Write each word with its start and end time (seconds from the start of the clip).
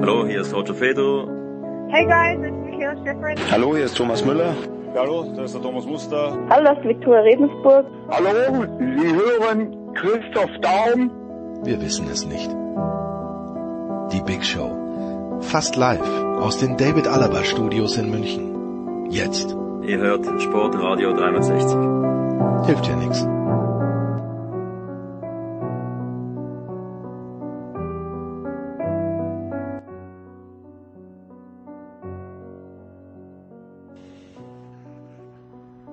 Hallo, 0.00 0.26
hier 0.26 0.40
ist 0.40 0.54
Roger 0.54 0.74
Fedor. 0.74 1.28
Hey 1.90 2.04
guys, 2.06 2.38
it's 2.44 2.56
Michaela 2.64 2.96
Schifrin. 3.04 3.36
Hallo, 3.50 3.76
hier 3.76 3.84
ist 3.84 3.96
Thomas 3.96 4.24
Müller. 4.24 4.54
Hallo, 4.96 5.24
das 5.36 5.46
ist 5.46 5.54
der 5.54 5.62
Thomas 5.62 5.86
Muster. 5.86 6.36
Hallo, 6.50 6.64
das 6.64 6.78
ist 6.78 6.84
Viktoria 6.88 7.20
Redensburg. 7.20 7.86
Hallo, 8.10 8.64
Sie 8.78 9.14
hören 9.14 9.76
Christoph 9.94 10.50
Daum. 10.60 11.10
Wir 11.64 11.80
wissen 11.80 12.06
es 12.10 12.26
nicht. 12.26 12.50
Die 14.12 14.22
Big 14.22 14.44
Show. 14.44 14.70
Fast 15.40 15.76
live 15.76 16.00
aus 16.40 16.58
den 16.58 16.76
David 16.76 17.06
Alaba 17.06 17.44
Studios 17.44 17.96
in 17.96 18.10
München. 18.10 19.06
Jetzt. 19.10 19.56
Ihr 19.82 19.98
hört 19.98 20.24
Sportradio 20.40 21.12
360. 21.12 22.66
Hilft 22.66 22.86
ja 22.86 22.96
nichts. 22.96 23.26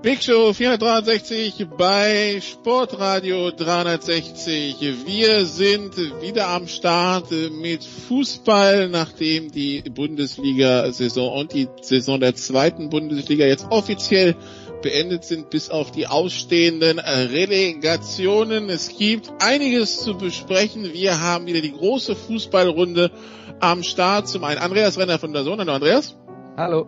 Big 0.10 0.24
Show 0.24 0.54
463 0.54 1.68
bei 1.78 2.42
Sportradio 2.42 3.52
360. 3.52 5.06
Wir 5.06 5.46
sind 5.46 5.98
wieder 6.20 6.48
am 6.48 6.68
Start 6.68 7.30
mit 7.30 7.84
Fußball, 7.84 8.90
nachdem 8.90 9.52
die 9.52 9.84
Bundesliga-Saison 9.84 11.42
und 11.42 11.54
die 11.54 11.68
Saison 11.84 12.20
der 12.20 12.34
zweiten 12.34 12.90
Bundesliga 12.90 13.46
jetzt 13.46 13.68
offiziell 13.70 14.36
beendet 14.82 15.26
sind, 15.26 15.52
bis 15.52 15.70
auf 15.70 15.92
die 15.92 16.08
ausstehenden 16.08 16.98
Relegationen. 16.98 18.68
Es 18.70 18.98
gibt 18.98 19.32
einiges 19.44 20.02
zu 20.02 20.18
besprechen. 20.18 20.92
Wir 20.92 21.22
haben 21.22 21.46
wieder 21.46 21.62
die 21.62 21.74
große 21.74 22.16
Fußballrunde 22.16 23.12
am 23.60 23.84
Start. 23.84 24.28
Zum 24.28 24.44
einen 24.44 24.60
Andreas 24.60 24.98
Renner 24.98 25.20
von 25.20 25.34
der 25.34 25.44
Sohn. 25.44 25.60
Hallo 25.60 25.74
Andreas. 25.74 26.18
Hallo. 26.58 26.88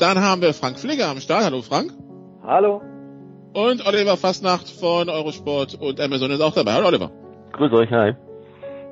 Dann 0.00 0.20
haben 0.20 0.42
wir 0.42 0.52
Frank 0.52 0.80
Pfleger 0.80 1.06
am 1.06 1.20
Start. 1.20 1.44
Hallo 1.44 1.62
Frank. 1.62 1.94
Hallo. 2.46 2.82
Und 3.54 3.86
Oliver 3.86 4.18
Fastnacht 4.18 4.68
von 4.68 5.08
Eurosport 5.08 5.80
und 5.80 5.98
Amazon 5.98 6.30
ist 6.30 6.42
auch 6.42 6.52
dabei. 6.52 6.74
Hallo 6.74 6.88
Oliver. 6.88 7.10
Grüß 7.52 7.72
euch, 7.72 7.90
hi. 7.90 8.12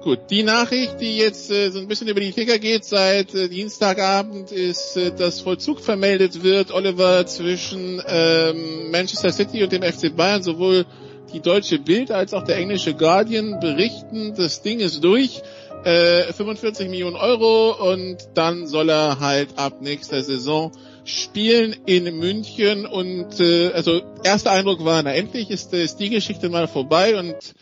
Gut, 0.03 0.21
die 0.31 0.43
Nachricht, 0.43 1.01
die 1.01 1.19
jetzt 1.19 1.51
äh, 1.51 1.69
so 1.69 1.79
ein 1.79 1.87
bisschen 1.87 2.09
über 2.09 2.21
die 2.21 2.33
Kicker 2.33 2.59
geht 2.59 2.87
seit 2.87 3.35
äh, 3.35 3.51
Dienstagabend, 3.51 4.53
ist, 4.53 4.97
äh, 4.97 5.15
dass 5.15 5.43
Vollzug 5.43 5.81
vermeldet 5.81 6.43
wird, 6.43 6.73
Oliver, 6.73 7.27
zwischen 7.27 8.03
ähm, 8.07 8.91
Manchester 8.91 9.31
City 9.31 9.63
und 9.63 9.71
dem 9.71 9.83
FC 9.83 10.17
Bayern. 10.17 10.43
Sowohl 10.43 10.87
die 11.35 11.41
deutsche 11.41 11.79
Bild 11.79 12.11
als 12.11 12.33
auch 12.33 12.45
der 12.45 12.57
englische 12.57 12.95
Guardian 12.95 13.61
berichten, 13.61 14.33
das 14.35 14.63
Ding 14.63 14.81
ist 14.81 15.05
durch. 15.05 15.43
Äh, 15.85 16.33
45 16.33 16.89
Millionen 16.89 17.17
Euro 17.17 17.93
und 17.93 18.17
dann 18.35 18.67
soll 18.67 18.89
er 18.89 19.21
halt 19.21 19.59
ab 19.59 19.83
nächster 19.83 20.23
Saison 20.23 20.73
spielen 21.05 21.75
in 21.87 22.19
München 22.19 22.87
und 22.87 23.41
äh, 23.41 23.73
also 23.73 24.03
erster 24.25 24.53
Eindruck 24.53 24.85
war, 24.85 25.03
na 25.03 25.13
endlich 25.13 25.51
ist, 25.51 25.73
ist 25.75 25.97
die 25.99 26.11
Geschichte 26.11 26.49
mal 26.49 26.69
vorbei 26.69 27.19
und 27.19 27.55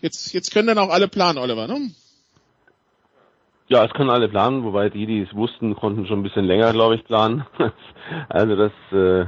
jetzt 0.00 0.32
jetzt 0.32 0.52
können 0.52 0.68
dann 0.68 0.78
auch 0.78 0.90
alle 0.90 1.08
planen, 1.08 1.38
Oliver, 1.38 1.66
ne? 1.66 1.90
Ja, 3.68 3.84
es 3.84 3.92
können 3.92 4.08
alle 4.08 4.28
planen, 4.28 4.64
wobei 4.64 4.88
die, 4.88 5.04
die 5.04 5.20
es 5.20 5.34
wussten, 5.34 5.76
konnten 5.76 6.06
schon 6.06 6.20
ein 6.20 6.22
bisschen 6.22 6.46
länger, 6.46 6.72
glaube 6.72 6.94
ich, 6.94 7.04
planen. 7.04 7.44
also 8.30 8.56
das, 8.56 8.72
äh, 8.92 9.26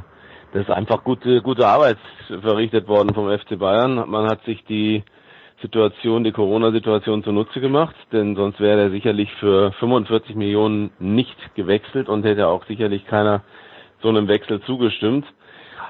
das 0.53 0.63
ist 0.63 0.71
einfach 0.71 1.05
gute, 1.05 1.43
gute 1.43 1.67
Arbeit 1.67 1.99
verrichtet 2.27 2.89
worden 2.89 3.15
vom 3.15 3.29
FC 3.29 3.59
Bayern. 3.59 4.09
Man 4.09 4.31
hat 4.31 4.43
sich 4.47 4.65
die 4.65 5.05
Situation, 5.61 6.25
die 6.25 6.33
Corona-Situation 6.33 7.23
zunutze 7.23 7.61
gemacht, 7.61 7.95
denn 8.13 8.35
sonst 8.35 8.61
wäre 8.61 8.81
er 8.81 8.91
sicherlich 8.91 9.31
für 9.35 9.73
45 9.73 10.35
Millionen 10.35 10.91
nicht 10.99 11.37
gewechselt 11.55 12.09
und 12.09 12.25
hätte 12.25 12.49
auch 12.49 12.65
sicherlich 12.67 13.05
keiner 13.07 13.43
so 14.03 14.09
einem 14.09 14.29
Wechsel 14.29 14.61
zugestimmt. 14.63 15.27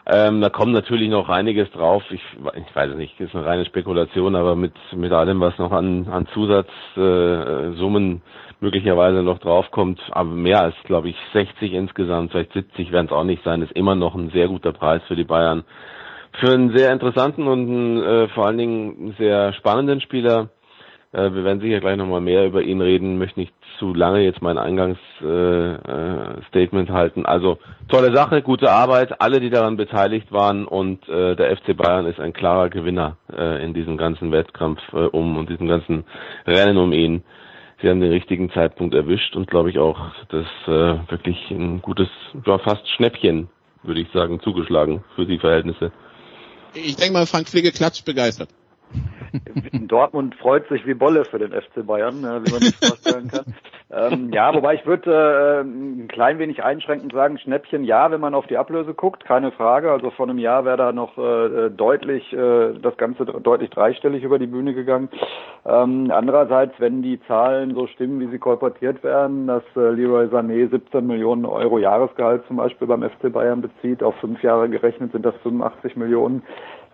Ähm, 0.07 0.41
da 0.41 0.49
kommt 0.49 0.73
natürlich 0.73 1.11
noch 1.11 1.29
einiges 1.29 1.71
drauf. 1.73 2.03
Ich, 2.11 2.23
ich 2.57 2.75
weiß 2.77 2.91
es 2.93 2.97
nicht, 2.97 3.21
ist 3.21 3.35
eine 3.35 3.45
reine 3.47 3.65
Spekulation, 3.67 4.35
aber 4.35 4.57
mit 4.57 4.73
mit 4.97 5.13
allem, 5.13 5.41
was 5.41 5.57
noch 5.59 5.73
an 5.73 6.07
an 6.11 6.27
Zusatzsummen 6.33 8.17
äh, 8.17 8.21
möglicherweise 8.61 9.23
noch 9.23 9.39
draufkommt, 9.39 10.01
aber 10.11 10.31
mehr 10.31 10.63
als 10.63 10.75
glaube 10.85 11.09
ich 11.11 11.17
60 11.33 11.73
insgesamt, 11.73 12.31
vielleicht 12.33 12.53
70 12.53 12.93
werden 12.93 13.07
es 13.07 13.13
auch 13.13 13.25
nicht 13.25 13.43
sein, 13.45 13.63
ist 13.63 13.73
immer 13.73 13.95
noch 13.95 14.15
ein 14.15 14.31
sehr 14.31 14.49
guter 14.49 14.73
Preis 14.73 15.03
für 15.09 15.17
die 15.17 15.25
Bayern. 15.25 15.65
Für 16.39 16.53
einen 16.53 16.77
sehr 16.77 16.93
interessanten 16.93 17.47
und 17.49 18.03
äh, 18.03 18.29
vor 18.29 18.47
allen 18.47 18.59
Dingen 18.59 19.15
sehr 19.19 19.53
spannenden 19.55 20.01
Spieler. 20.01 20.51
Äh, 21.13 21.33
wir 21.33 21.43
werden 21.45 21.61
sicher 21.61 21.81
gleich 21.81 21.97
nochmal 21.97 22.21
mehr 22.21 22.47
über 22.47 22.63
ihn 22.63 22.81
reden, 22.81 23.19
möchte 23.19 23.41
nicht 23.41 23.53
zu 23.81 23.93
lange 23.95 24.21
jetzt 24.21 24.43
mein 24.43 24.59
Eingangsstatement 24.59 26.89
äh, 26.89 26.93
äh, 26.93 26.95
halten. 26.95 27.27
Also 27.27 27.59
tolle 27.89 28.15
Sache, 28.15 28.43
gute 28.43 28.71
Arbeit, 28.71 29.21
alle, 29.21 29.41
die 29.41 29.51
daran 29.51 29.77
beteiligt 29.77 30.31
waren 30.31 30.67
und 30.67 31.09
äh, 31.09 31.35
der 31.35 31.57
FC 31.57 31.77
Bayern 31.77 32.07
ist 32.07 32.21
ein 32.21 32.33
klarer 32.33 32.69
Gewinner 32.69 33.17
äh, 33.37 33.65
in 33.65 33.75
diesem 33.75 33.97
ganzen 33.97 34.31
Wettkampf 34.31 34.81
äh, 34.93 35.07
um 35.07 35.39
und 35.39 35.49
diesem 35.49 35.67
ganzen 35.67 36.05
Rennen 36.47 36.77
um 36.77 36.93
ihn. 36.93 37.25
Sie 37.81 37.89
haben 37.89 38.01
den 38.01 38.13
richtigen 38.13 38.53
Zeitpunkt 38.53 38.95
erwischt 38.95 39.35
und 39.35 39.51
glaube 39.51 39.71
ich 39.71 39.79
auch 39.79 39.99
das 40.29 40.47
äh, 40.67 41.11
wirklich 41.11 41.51
ein 41.51 41.81
gutes, 41.81 42.09
ja, 42.47 42.59
fast 42.59 42.87
Schnäppchen, 42.91 43.49
würde 43.83 44.03
ich 44.03 44.09
sagen, 44.13 44.41
zugeschlagen 44.41 45.03
für 45.17 45.25
die 45.25 45.39
Verhältnisse. 45.39 45.91
Ich 46.75 46.97
denke 46.97 47.15
mal, 47.15 47.27
Frank 47.27 47.49
Pflege 47.49 47.73
klatscht 47.73 48.05
begeistert. 48.05 48.51
Dortmund 49.73 50.35
freut 50.37 50.69
sich 50.69 50.87
wie 50.87 50.95
Bolle 50.95 51.25
für 51.25 51.39
den 51.39 51.53
FC 51.53 51.87
Bayern, 51.87 52.23
wie 52.23 52.53
man 52.53 52.61
sich 52.61 52.77
vorstellen 52.77 53.29
kann. 53.29 53.55
ähm, 53.93 54.33
ja, 54.33 54.55
wobei 54.55 54.75
ich 54.75 54.87
würde 54.87 55.11
äh, 55.11 55.61
ein 55.63 56.09
klein 56.09 56.39
wenig 56.39 56.63
einschränkend 56.63 57.13
sagen, 57.13 57.39
Schnäppchen 57.39 57.85
ja, 57.85 58.11
wenn 58.11 58.21
man 58.21 58.35
auf 58.35 58.47
die 58.47 58.57
Ablöse 58.57 58.95
guckt, 58.95 59.25
keine 59.25 59.53
Frage. 59.53 59.91
Also 59.91 60.11
vor 60.11 60.29
einem 60.29 60.39
Jahr 60.39 60.65
wäre 60.65 60.77
da 60.77 60.93
noch 60.93 61.17
äh, 61.19 61.71
deutlich, 61.71 62.33
äh, 62.33 62.75
das 62.81 62.97
Ganze 62.97 63.25
deutlich 63.25 63.71
dreistellig 63.71 64.23
über 64.23 64.39
die 64.39 64.47
Bühne 64.47 64.75
gegangen. 64.75 65.09
Ähm, 65.67 66.11
andererseits, 66.11 66.75
wenn 66.79 67.03
die 67.03 67.21
Zahlen 67.27 67.75
so 67.75 67.87
stimmen, 67.87 68.21
wie 68.21 68.31
sie 68.31 68.39
kolportiert 68.39 69.03
werden, 69.05 69.47
dass 69.47 69.63
äh, 69.77 69.91
Leroy 69.91 70.27
Sané 70.27 70.71
17 70.71 71.07
Millionen 71.07 71.45
Euro 71.45 71.79
Jahresgehalt 71.79 72.47
zum 72.47 72.57
Beispiel 72.57 72.87
beim 72.87 73.03
FC 73.03 73.33
Bayern 73.33 73.61
bezieht, 73.61 74.03
auf 74.03 74.15
fünf 74.17 74.43
Jahre 74.43 74.69
gerechnet 74.69 75.13
sind 75.13 75.25
das 75.25 75.35
85 75.43 75.97
Millionen, 75.97 76.43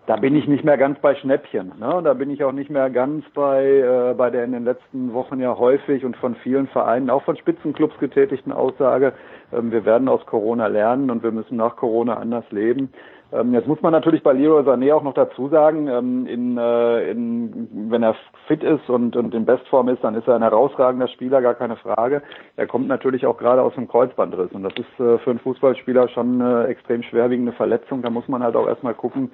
da 0.07 0.15
bin 0.15 0.35
ich 0.35 0.47
nicht 0.47 0.63
mehr 0.63 0.77
ganz 0.77 0.97
bei 0.99 1.15
Schnäppchen. 1.15 1.73
Ne? 1.79 2.01
Da 2.01 2.13
bin 2.13 2.31
ich 2.31 2.43
auch 2.43 2.53
nicht 2.53 2.69
mehr 2.69 2.89
ganz 2.89 3.25
bei, 3.33 3.65
äh, 3.65 4.13
bei 4.13 4.29
der 4.29 4.45
in 4.45 4.53
den 4.53 4.63
letzten 4.63 5.13
Wochen 5.13 5.39
ja 5.39 5.57
häufig 5.57 6.05
und 6.05 6.15
von 6.15 6.35
vielen 6.35 6.67
Vereinen, 6.67 7.09
auch 7.09 7.23
von 7.23 7.35
Spitzenclubs 7.35 7.97
getätigten 7.99 8.53
Aussage, 8.53 9.13
ähm, 9.51 9.71
wir 9.71 9.83
werden 9.83 10.07
aus 10.07 10.25
Corona 10.25 10.67
lernen 10.67 11.11
und 11.11 11.23
wir 11.23 11.31
müssen 11.31 11.57
nach 11.57 11.75
Corona 11.75 12.15
anders 12.15 12.49
leben. 12.51 12.89
Ähm, 13.33 13.53
jetzt 13.53 13.67
muss 13.67 13.81
man 13.81 13.91
natürlich 13.91 14.23
bei 14.23 14.31
Leroy 14.31 14.61
Sané 14.61 14.93
auch 14.93 15.03
noch 15.03 15.13
dazu 15.13 15.49
sagen, 15.49 15.89
ähm, 15.89 16.25
in, 16.25 16.57
äh, 16.57 17.11
in, 17.11 17.89
wenn 17.89 18.01
er 18.01 18.15
fit 18.47 18.63
ist 18.63 18.89
und, 18.89 19.17
und 19.17 19.35
in 19.35 19.45
Bestform 19.45 19.89
ist, 19.89 20.01
dann 20.01 20.15
ist 20.15 20.29
er 20.29 20.35
ein 20.35 20.41
herausragender 20.41 21.09
Spieler, 21.09 21.41
gar 21.41 21.55
keine 21.55 21.75
Frage. 21.75 22.21
Er 22.55 22.67
kommt 22.67 22.87
natürlich 22.87 23.25
auch 23.25 23.37
gerade 23.37 23.61
aus 23.61 23.75
dem 23.75 23.89
Kreuzbandriss 23.89 24.53
und 24.53 24.63
das 24.63 24.73
ist 24.77 24.99
äh, 25.01 25.17
für 25.17 25.31
einen 25.31 25.39
Fußballspieler 25.39 26.07
schon 26.07 26.41
eine 26.41 26.67
extrem 26.67 27.03
schwerwiegende 27.03 27.51
Verletzung. 27.51 28.01
Da 28.01 28.09
muss 28.09 28.29
man 28.29 28.41
halt 28.41 28.55
auch 28.55 28.67
erstmal 28.67 28.93
gucken, 28.93 29.29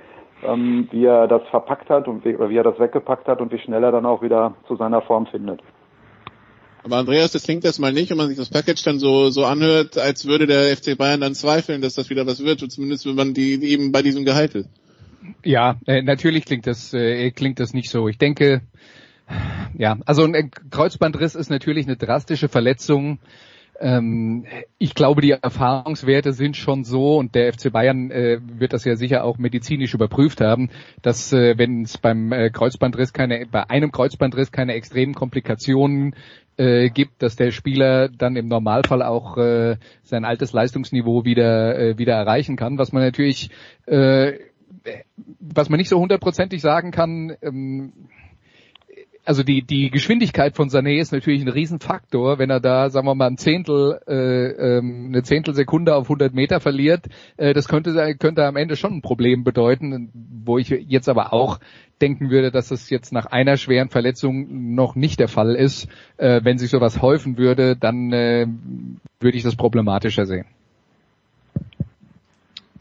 ähm, 0.45 0.87
wie 0.91 1.05
er 1.05 1.27
das 1.27 1.41
verpackt 1.49 1.89
hat 1.89 2.07
und 2.07 2.23
wie, 2.25 2.37
wie 2.37 2.57
er 2.57 2.63
das 2.63 2.79
weggepackt 2.79 3.27
hat 3.27 3.41
und 3.41 3.51
wie 3.51 3.59
schnell 3.59 3.83
er 3.83 3.91
dann 3.91 4.05
auch 4.05 4.21
wieder 4.21 4.55
zu 4.67 4.75
seiner 4.75 5.01
Form 5.01 5.25
findet. 5.27 5.61
Aber 6.83 6.97
Andreas, 6.97 7.31
das 7.31 7.43
klingt 7.43 7.63
erstmal 7.63 7.93
nicht, 7.93 8.09
wenn 8.09 8.17
man 8.17 8.27
sich 8.27 8.37
das 8.37 8.49
Package 8.49 8.83
dann 8.83 8.99
so, 8.99 9.29
so 9.29 9.45
anhört, 9.45 9.97
als 9.97 10.27
würde 10.27 10.47
der 10.47 10.75
FC 10.75 10.97
Bayern 10.97 11.21
dann 11.21 11.33
zweifeln, 11.33 11.81
dass 11.81 11.95
das 11.95 12.09
wieder 12.09 12.27
was 12.27 12.43
wird, 12.43 12.59
zumindest 12.71 13.05
wenn 13.05 13.15
man 13.15 13.33
die 13.33 13.63
eben 13.63 13.93
bei 13.93 14.01
diesem 14.01 14.25
Gehalt 14.25 14.53
ist. 14.55 14.69
Ja, 15.45 15.77
äh, 15.87 16.01
natürlich 16.01 16.43
klingt 16.43 16.67
das, 16.67 16.93
äh, 16.93 17.31
klingt 17.31 17.61
das 17.61 17.73
nicht 17.73 17.89
so. 17.89 18.09
Ich 18.09 18.17
denke, 18.17 18.61
ja, 19.77 19.97
also 20.05 20.23
ein 20.23 20.51
Kreuzbandriss 20.69 21.35
ist 21.35 21.49
natürlich 21.49 21.87
eine 21.87 21.95
drastische 21.95 22.49
Verletzung 22.49 23.19
Ähm, 23.79 24.45
ich 24.77 24.93
glaube, 24.93 25.21
die 25.21 25.31
Erfahrungswerte 25.31 26.33
sind 26.33 26.55
schon 26.55 26.83
so 26.83 27.17
und 27.17 27.35
der 27.35 27.51
FC 27.53 27.71
Bayern 27.71 28.11
äh, 28.11 28.39
wird 28.41 28.73
das 28.73 28.85
ja 28.85 28.95
sicher 28.95 29.23
auch 29.23 29.37
medizinisch 29.37 29.93
überprüft 29.93 30.41
haben, 30.41 30.69
dass 31.01 31.33
äh, 31.33 31.57
wenn 31.57 31.83
es 31.83 31.97
beim 31.97 32.31
äh, 32.31 32.49
Kreuzbandriss 32.49 33.13
keine, 33.13 33.45
bei 33.45 33.69
einem 33.69 33.91
Kreuzbandriss 33.91 34.51
keine 34.51 34.73
extremen 34.73 35.15
Komplikationen 35.15 36.15
äh, 36.57 36.89
gibt, 36.89 37.23
dass 37.23 37.35
der 37.35 37.51
Spieler 37.51 38.09
dann 38.09 38.35
im 38.35 38.47
Normalfall 38.47 39.01
auch 39.01 39.37
äh, 39.37 39.77
sein 40.03 40.23
altes 40.23 40.53
Leistungsniveau 40.53 41.25
wieder 41.25 41.77
äh, 41.77 41.97
wieder 41.97 42.13
erreichen 42.13 42.55
kann. 42.55 42.77
Was 42.77 42.91
man 42.91 43.03
natürlich, 43.03 43.49
äh, 43.87 44.33
was 45.39 45.69
man 45.69 45.79
nicht 45.79 45.89
so 45.89 45.99
hundertprozentig 45.99 46.61
sagen 46.61 46.91
kann. 46.91 47.35
Ähm, 47.41 47.93
also 49.25 49.43
die, 49.43 49.61
die 49.61 49.89
Geschwindigkeit 49.89 50.55
von 50.55 50.69
Sané 50.69 50.99
ist 50.99 51.11
natürlich 51.11 51.41
ein 51.41 51.49
Riesenfaktor. 51.49 52.39
Wenn 52.39 52.49
er 52.49 52.59
da, 52.59 52.89
sagen 52.89 53.07
wir 53.07 53.15
mal, 53.15 53.27
ein 53.27 53.37
Zehntel, 53.37 53.99
äh, 54.07 54.77
ähm, 54.77 55.07
eine 55.07 55.23
Zehntelsekunde 55.23 55.95
auf 55.95 56.05
100 56.05 56.33
Meter 56.33 56.59
verliert, 56.59 57.07
äh, 57.37 57.53
das 57.53 57.67
könnte, 57.67 58.15
könnte 58.17 58.45
am 58.45 58.57
Ende 58.57 58.75
schon 58.75 58.93
ein 58.93 59.01
Problem 59.01 59.43
bedeuten, 59.43 60.09
wo 60.45 60.57
ich 60.57 60.69
jetzt 60.69 61.07
aber 61.07 61.31
auch 61.31 61.59
denken 62.01 62.29
würde, 62.29 62.51
dass 62.51 62.67
das 62.67 62.89
jetzt 62.89 63.13
nach 63.13 63.27
einer 63.27 63.55
schweren 63.55 63.89
Verletzung 63.89 64.75
noch 64.75 64.95
nicht 64.95 65.19
der 65.19 65.29
Fall 65.29 65.55
ist. 65.55 65.87
Äh, 66.17 66.41
wenn 66.43 66.57
sich 66.57 66.69
sowas 66.69 67.01
häufen 67.01 67.37
würde, 67.37 67.77
dann 67.77 68.11
äh, 68.11 68.47
würde 69.19 69.37
ich 69.37 69.43
das 69.43 69.55
problematischer 69.55 70.25
sehen. 70.25 70.45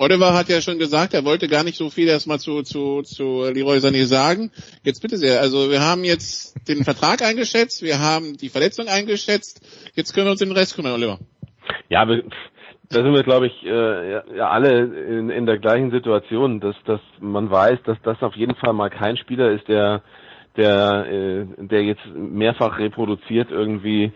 Oliver 0.03 0.35
hat 0.35 0.49
ja 0.49 0.61
schon 0.61 0.81
gesagt, 0.81 1.15
er 1.15 1.25
wollte 1.25 1.47
gar 1.47 1.63
nicht 1.63 1.77
so 1.77 1.89
viel 1.89 2.09
erstmal 2.09 2.41
zu, 2.41 2.63
zu, 2.63 3.03
zu 3.03 3.45
Leroy 3.45 3.79
Sané 3.79 4.05
sagen. 4.05 4.51
Jetzt 4.83 5.01
bitte 5.01 5.17
sehr, 5.17 5.41
also 5.41 5.71
wir 5.71 5.81
haben 5.81 6.03
jetzt 6.03 6.57
den 6.69 6.83
Vertrag 6.83 7.23
eingeschätzt, 7.23 7.85
wir 7.85 8.01
haben 8.01 8.37
die 8.37 8.49
Verletzung 8.49 8.89
eingeschätzt, 8.89 9.63
jetzt 9.95 10.13
können 10.13 10.27
wir 10.27 10.33
uns 10.33 10.41
den 10.41 10.51
Rest 10.51 10.75
kümmern, 10.75 10.95
Oliver. 10.95 11.21
Ja, 11.89 12.05
da 12.05 12.15
sind 12.91 13.15
wir, 13.15 13.23
glaube 13.23 13.47
ich, 13.47 13.65
äh, 13.65 14.37
ja, 14.37 14.49
alle 14.49 14.87
in, 14.87 15.31
in 15.31 15.47
der 15.47 15.59
gleichen 15.59 15.93
Situation, 15.93 16.59
dass, 16.59 16.75
dass 16.85 17.01
man 17.21 17.49
weiß, 17.49 17.79
dass 17.85 17.99
das 18.03 18.21
auf 18.23 18.35
jeden 18.35 18.57
Fall 18.57 18.73
mal 18.73 18.91
kein 18.91 19.17
Spieler 19.17 19.53
ist, 19.53 19.69
der, 19.69 20.03
der, 20.57 21.07
äh, 21.07 21.47
der 21.59 21.85
jetzt 21.85 22.05
mehrfach 22.13 22.77
reproduziert 22.81 23.53
irgendwie 23.53 24.11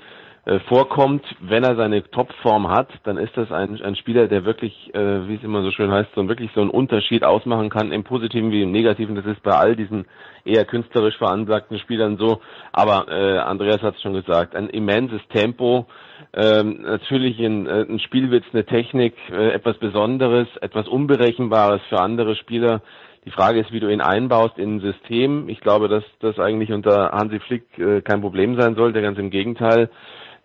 äh, 0.46 0.60
vorkommt, 0.60 1.24
wenn 1.40 1.64
er 1.64 1.74
seine 1.74 2.08
Topform 2.08 2.68
hat, 2.68 2.88
dann 3.02 3.18
ist 3.18 3.36
das 3.36 3.50
ein, 3.50 3.82
ein 3.82 3.96
Spieler, 3.96 4.28
der 4.28 4.44
wirklich, 4.44 4.94
äh, 4.94 5.26
wie 5.26 5.34
es 5.34 5.42
immer 5.42 5.62
so 5.62 5.72
schön 5.72 5.90
heißt, 5.90 6.10
so 6.14 6.28
wirklich 6.28 6.50
so 6.54 6.60
einen 6.60 6.70
Unterschied 6.70 7.24
ausmachen 7.24 7.68
kann, 7.68 7.90
im 7.90 8.04
Positiven 8.04 8.52
wie 8.52 8.62
im 8.62 8.70
Negativen. 8.70 9.16
Das 9.16 9.26
ist 9.26 9.42
bei 9.42 9.50
all 9.50 9.74
diesen 9.74 10.06
eher 10.44 10.64
künstlerisch 10.64 11.16
veranlagten 11.18 11.80
Spielern 11.80 12.16
so. 12.16 12.40
Aber 12.72 13.06
äh, 13.08 13.38
Andreas 13.38 13.82
hat 13.82 13.96
es 13.96 14.02
schon 14.02 14.14
gesagt, 14.14 14.54
ein 14.54 14.68
immenses 14.68 15.20
Tempo, 15.34 15.86
ähm, 16.32 16.82
natürlich 16.82 17.40
ein, 17.40 17.66
äh, 17.66 17.84
ein 17.88 17.98
Spielwitz, 17.98 18.44
eine 18.52 18.64
Technik, 18.64 19.14
äh, 19.32 19.48
etwas 19.50 19.76
Besonderes, 19.78 20.46
etwas 20.60 20.86
Unberechenbares 20.86 21.80
für 21.88 21.98
andere 21.98 22.36
Spieler. 22.36 22.82
Die 23.24 23.32
Frage 23.32 23.58
ist, 23.58 23.72
wie 23.72 23.80
du 23.80 23.88
ihn 23.88 24.00
einbaust 24.00 24.58
in 24.58 24.76
ein 24.76 24.80
System. 24.80 25.48
Ich 25.48 25.58
glaube, 25.58 25.88
dass 25.88 26.04
das 26.20 26.38
eigentlich 26.38 26.70
unter 26.70 27.10
Hansi 27.10 27.40
Flick 27.40 27.64
äh, 27.80 28.00
kein 28.02 28.20
Problem 28.20 28.54
sein 28.60 28.76
sollte, 28.76 29.02
ganz 29.02 29.18
im 29.18 29.30
Gegenteil 29.30 29.90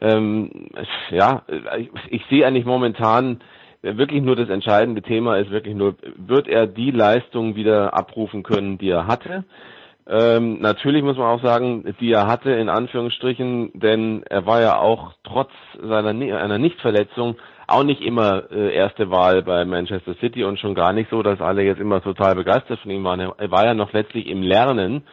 ähm, 0.01 0.69
ja, 1.09 1.43
ich, 2.09 2.25
sehe 2.29 2.45
eigentlich 2.45 2.65
momentan 2.65 3.41
wirklich 3.81 4.21
nur 4.21 4.35
das 4.35 4.49
entscheidende 4.49 5.01
Thema 5.01 5.37
ist 5.37 5.51
wirklich 5.51 5.75
nur, 5.75 5.95
wird 6.15 6.47
er 6.47 6.67
die 6.67 6.91
Leistung 6.91 7.55
wieder 7.55 7.93
abrufen 7.93 8.43
können, 8.43 8.77
die 8.77 8.89
er 8.89 9.07
hatte? 9.07 9.43
Ähm, 10.07 10.59
natürlich 10.59 11.03
muss 11.03 11.17
man 11.17 11.27
auch 11.27 11.43
sagen, 11.43 11.95
die 11.99 12.11
er 12.11 12.27
hatte, 12.27 12.51
in 12.51 12.69
Anführungsstrichen, 12.69 13.71
denn 13.73 14.23
er 14.29 14.45
war 14.45 14.61
ja 14.61 14.77
auch 14.77 15.13
trotz 15.23 15.51
seiner 15.81 16.09
einer 16.09 16.57
Nichtverletzung 16.57 17.37
auch 17.67 17.83
nicht 17.83 18.01
immer 18.01 18.51
äh, 18.51 18.73
erste 18.73 19.09
Wahl 19.09 19.43
bei 19.43 19.63
Manchester 19.63 20.15
City 20.15 20.43
und 20.43 20.59
schon 20.59 20.75
gar 20.75 20.91
nicht 20.93 21.09
so, 21.09 21.23
dass 21.23 21.39
alle 21.39 21.63
jetzt 21.63 21.79
immer 21.79 22.01
total 22.01 22.35
begeistert 22.35 22.79
von 22.79 22.91
ihm 22.91 23.03
waren. 23.03 23.19
Er 23.19 23.51
war 23.51 23.65
ja 23.65 23.73
noch 23.73 23.93
letztlich 23.93 24.27
im 24.27 24.41
Lernen 24.41 25.03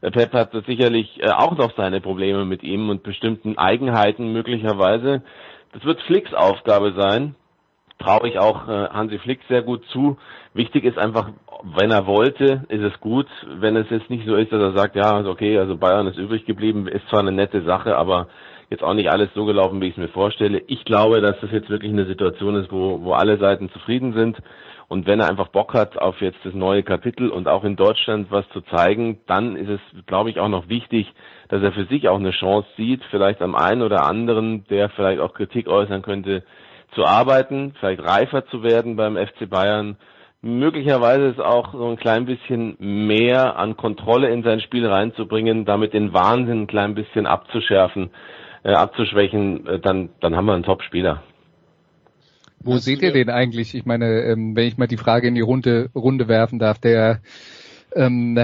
Pep 0.00 0.32
hat 0.32 0.52
sicherlich 0.66 1.22
äh, 1.22 1.28
auch 1.30 1.56
noch 1.56 1.76
seine 1.76 2.00
Probleme 2.00 2.44
mit 2.44 2.62
ihm 2.62 2.88
und 2.88 3.02
bestimmten 3.02 3.58
Eigenheiten 3.58 4.32
möglicherweise. 4.32 5.22
Das 5.72 5.84
wird 5.84 6.00
Flicks 6.02 6.32
Aufgabe 6.32 6.94
sein. 6.96 7.34
Traue 7.98 8.28
ich 8.28 8.38
auch 8.38 8.66
äh, 8.66 8.88
Hansi 8.88 9.18
Flick 9.18 9.40
sehr 9.48 9.62
gut 9.62 9.84
zu. 9.92 10.16
Wichtig 10.54 10.84
ist 10.84 10.96
einfach, 10.96 11.30
wenn 11.62 11.90
er 11.90 12.06
wollte, 12.06 12.64
ist 12.68 12.82
es 12.82 12.98
gut. 13.00 13.26
Wenn 13.46 13.76
es 13.76 13.90
jetzt 13.90 14.08
nicht 14.08 14.26
so 14.26 14.36
ist, 14.36 14.52
dass 14.52 14.60
er 14.60 14.72
sagt, 14.72 14.96
ja, 14.96 15.24
okay, 15.26 15.58
also 15.58 15.76
Bayern 15.76 16.06
ist 16.06 16.16
übrig 16.16 16.46
geblieben, 16.46 16.88
ist 16.88 17.06
zwar 17.10 17.20
eine 17.20 17.32
nette 17.32 17.62
Sache, 17.62 17.96
aber 17.96 18.28
jetzt 18.70 18.84
auch 18.84 18.94
nicht 18.94 19.10
alles 19.10 19.28
so 19.34 19.44
gelaufen, 19.44 19.80
wie 19.80 19.88
ich 19.88 19.94
es 19.94 19.98
mir 19.98 20.08
vorstelle. 20.08 20.62
Ich 20.68 20.84
glaube, 20.84 21.20
dass 21.20 21.38
das 21.40 21.50
jetzt 21.50 21.68
wirklich 21.68 21.92
eine 21.92 22.06
Situation 22.06 22.54
ist, 22.54 22.70
wo, 22.70 23.02
wo 23.02 23.12
alle 23.12 23.36
Seiten 23.38 23.68
zufrieden 23.70 24.14
sind. 24.14 24.38
Und 24.86 25.06
wenn 25.06 25.20
er 25.20 25.28
einfach 25.28 25.48
Bock 25.48 25.74
hat 25.74 25.98
auf 25.98 26.20
jetzt 26.20 26.38
das 26.44 26.54
neue 26.54 26.82
Kapitel 26.82 27.30
und 27.30 27.46
auch 27.46 27.62
in 27.64 27.76
Deutschland 27.76 28.30
was 28.30 28.48
zu 28.48 28.60
zeigen, 28.62 29.20
dann 29.26 29.56
ist 29.56 29.68
es, 29.68 29.80
glaube 30.06 30.30
ich, 30.30 30.40
auch 30.40 30.48
noch 30.48 30.68
wichtig, 30.68 31.12
dass 31.48 31.62
er 31.62 31.72
für 31.72 31.84
sich 31.86 32.08
auch 32.08 32.18
eine 32.18 32.32
Chance 32.32 32.68
sieht, 32.76 33.02
vielleicht 33.10 33.42
am 33.42 33.54
einen 33.54 33.82
oder 33.82 34.04
anderen, 34.06 34.64
der 34.68 34.88
vielleicht 34.90 35.20
auch 35.20 35.34
Kritik 35.34 35.68
äußern 35.68 36.02
könnte, 36.02 36.42
zu 36.94 37.04
arbeiten, 37.04 37.74
vielleicht 37.78 38.02
reifer 38.02 38.46
zu 38.46 38.64
werden 38.64 38.96
beim 38.96 39.16
FC 39.16 39.48
Bayern, 39.48 39.96
möglicherweise 40.42 41.26
ist 41.26 41.40
auch 41.40 41.72
so 41.72 41.86
ein 41.86 41.96
klein 41.96 42.24
bisschen 42.24 42.76
mehr 42.78 43.58
an 43.58 43.76
Kontrolle 43.76 44.30
in 44.30 44.42
sein 44.42 44.60
Spiel 44.60 44.86
reinzubringen, 44.86 45.64
damit 45.64 45.92
den 45.92 46.12
Wahnsinn 46.12 46.62
ein 46.62 46.66
klein 46.66 46.94
bisschen 46.94 47.26
abzuschärfen, 47.26 48.10
äh, 48.62 48.72
abzuschwächen, 48.72 49.66
äh, 49.66 49.80
dann, 49.80 50.10
dann 50.20 50.36
haben 50.36 50.46
wir 50.46 50.54
einen 50.54 50.64
Top-Spieler. 50.64 51.22
Wo 52.62 52.74
das 52.74 52.84
seht 52.84 53.02
ihr 53.02 53.12
den 53.12 53.30
eigentlich? 53.30 53.74
Ich 53.74 53.86
meine, 53.86 54.22
ähm, 54.22 54.54
wenn 54.54 54.68
ich 54.68 54.76
mal 54.76 54.86
die 54.86 54.98
Frage 54.98 55.28
in 55.28 55.34
die 55.34 55.40
Runde, 55.40 55.90
Runde 55.94 56.28
werfen 56.28 56.58
darf, 56.58 56.78
der 56.78 57.20
ähm, 57.94 58.38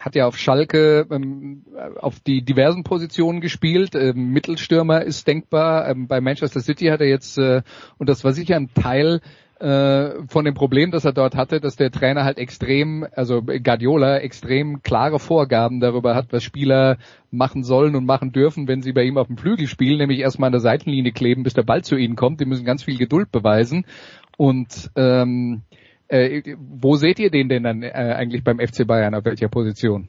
hat 0.00 0.14
ja 0.16 0.26
auf 0.26 0.36
Schalke 0.36 1.06
ähm, 1.10 1.64
auf 2.00 2.18
die 2.20 2.42
diversen 2.42 2.82
Positionen 2.82 3.40
gespielt. 3.40 3.94
Ähm, 3.94 4.30
Mittelstürmer 4.32 5.02
ist 5.02 5.28
denkbar. 5.28 5.88
Ähm, 5.88 6.08
bei 6.08 6.20
Manchester 6.20 6.60
City 6.60 6.86
hat 6.86 7.00
er 7.00 7.08
jetzt, 7.08 7.38
äh, 7.38 7.62
und 7.98 8.08
das 8.08 8.24
war 8.24 8.32
sicher 8.32 8.56
ein 8.56 8.72
Teil 8.74 9.20
äh, 9.60 10.26
von 10.26 10.44
dem 10.44 10.54
Problem, 10.54 10.90
das 10.90 11.04
er 11.04 11.12
dort 11.12 11.36
hatte, 11.36 11.60
dass 11.60 11.76
der 11.76 11.90
Trainer 11.90 12.24
halt 12.24 12.38
extrem, 12.38 13.06
also 13.14 13.42
Guardiola 13.42 14.18
extrem 14.18 14.82
klare 14.82 15.18
Vorgaben 15.18 15.80
darüber 15.80 16.14
hat, 16.14 16.32
was 16.32 16.42
Spieler 16.42 16.96
machen 17.30 17.62
sollen 17.62 17.94
und 17.94 18.06
machen 18.06 18.32
dürfen, 18.32 18.68
wenn 18.68 18.82
sie 18.82 18.92
bei 18.92 19.04
ihm 19.04 19.18
auf 19.18 19.26
dem 19.26 19.36
Flügel 19.36 19.66
spielen, 19.66 19.98
nämlich 19.98 20.20
erstmal 20.20 20.48
an 20.48 20.52
der 20.52 20.60
Seitenlinie 20.60 21.12
kleben, 21.12 21.42
bis 21.42 21.54
der 21.54 21.62
Ball 21.62 21.84
zu 21.84 21.96
ihnen 21.96 22.16
kommt. 22.16 22.40
Die 22.40 22.46
müssen 22.46 22.64
ganz 22.64 22.82
viel 22.82 22.96
Geduld 22.96 23.30
beweisen. 23.30 23.84
Und 24.38 24.90
ähm, 24.96 25.62
äh, 26.08 26.56
wo 26.58 26.96
seht 26.96 27.18
ihr 27.18 27.30
den 27.30 27.48
denn 27.48 27.62
dann 27.62 27.82
äh, 27.82 27.90
eigentlich 27.90 28.42
beim 28.42 28.58
FC 28.58 28.86
Bayern, 28.86 29.14
auf 29.14 29.24
welcher 29.24 29.48
Position? 29.48 30.08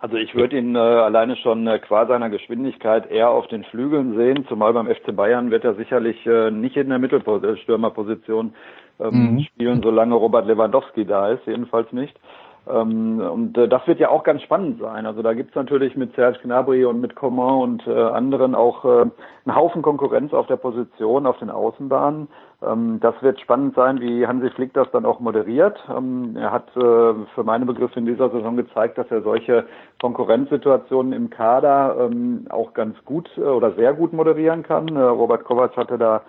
Also 0.00 0.16
ich 0.16 0.34
würde 0.34 0.56
ihn 0.58 0.74
äh, 0.74 0.78
alleine 0.78 1.36
schon 1.36 1.66
äh, 1.66 1.78
qua 1.78 2.06
seiner 2.06 2.30
Geschwindigkeit 2.30 3.10
eher 3.10 3.28
auf 3.28 3.46
den 3.48 3.64
Flügeln 3.64 4.16
sehen, 4.16 4.46
zumal 4.48 4.72
beim 4.72 4.86
FC 4.86 5.14
Bayern 5.14 5.50
wird 5.50 5.64
er 5.64 5.74
sicherlich 5.74 6.26
äh, 6.26 6.50
nicht 6.50 6.76
in 6.76 6.88
der 6.88 6.98
Mittelstürmerposition 6.98 8.54
ähm, 8.98 9.34
mhm. 9.34 9.40
spielen, 9.40 9.82
solange 9.82 10.14
Robert 10.14 10.46
Lewandowski 10.46 11.04
da 11.04 11.28
ist, 11.28 11.46
jedenfalls 11.46 11.92
nicht. 11.92 12.18
Ähm, 12.66 13.20
und 13.20 13.58
äh, 13.58 13.68
das 13.68 13.86
wird 13.86 14.00
ja 14.00 14.08
auch 14.08 14.22
ganz 14.22 14.42
spannend 14.42 14.80
sein. 14.80 15.04
Also 15.04 15.20
da 15.20 15.34
gibt's 15.34 15.54
natürlich 15.54 15.96
mit 15.96 16.14
Serge 16.14 16.38
Gnabry 16.42 16.86
und 16.86 17.00
mit 17.00 17.14
Coman 17.14 17.60
und 17.60 17.86
äh, 17.86 17.92
anderen 17.92 18.54
auch 18.54 18.84
äh, 18.86 19.02
einen 19.02 19.54
Haufen 19.54 19.82
Konkurrenz 19.82 20.32
auf 20.32 20.46
der 20.46 20.56
Position, 20.56 21.26
auf 21.26 21.38
den 21.38 21.50
Außenbahnen. 21.50 22.28
Ähm, 22.62 23.00
das 23.00 23.14
wird 23.22 23.40
spannend 23.40 23.74
sein, 23.74 24.00
wie 24.00 24.26
Hansi 24.26 24.50
Flick 24.50 24.74
das 24.74 24.90
dann 24.90 25.04
auch 25.04 25.20
moderiert. 25.20 25.82
Ähm, 25.88 26.36
er 26.36 26.52
hat 26.52 26.68
äh, 26.76 27.14
für 27.34 27.44
meine 27.44 27.64
Begriffe 27.64 27.98
in 27.98 28.06
dieser 28.06 28.30
Saison 28.30 28.56
gezeigt, 28.56 28.98
dass 28.98 29.10
er 29.10 29.22
solche 29.22 29.66
Konkurrenzsituationen 30.00 31.12
im 31.12 31.30
Kader 31.30 31.96
ähm, 32.00 32.46
auch 32.50 32.74
ganz 32.74 32.96
gut 33.04 33.30
äh, 33.36 33.40
oder 33.40 33.72
sehr 33.72 33.94
gut 33.94 34.12
moderieren 34.12 34.62
kann. 34.62 34.88
Äh, 34.94 35.00
Robert 35.00 35.44
Kovac 35.44 35.76
hatte 35.76 35.98
da 35.98 36.22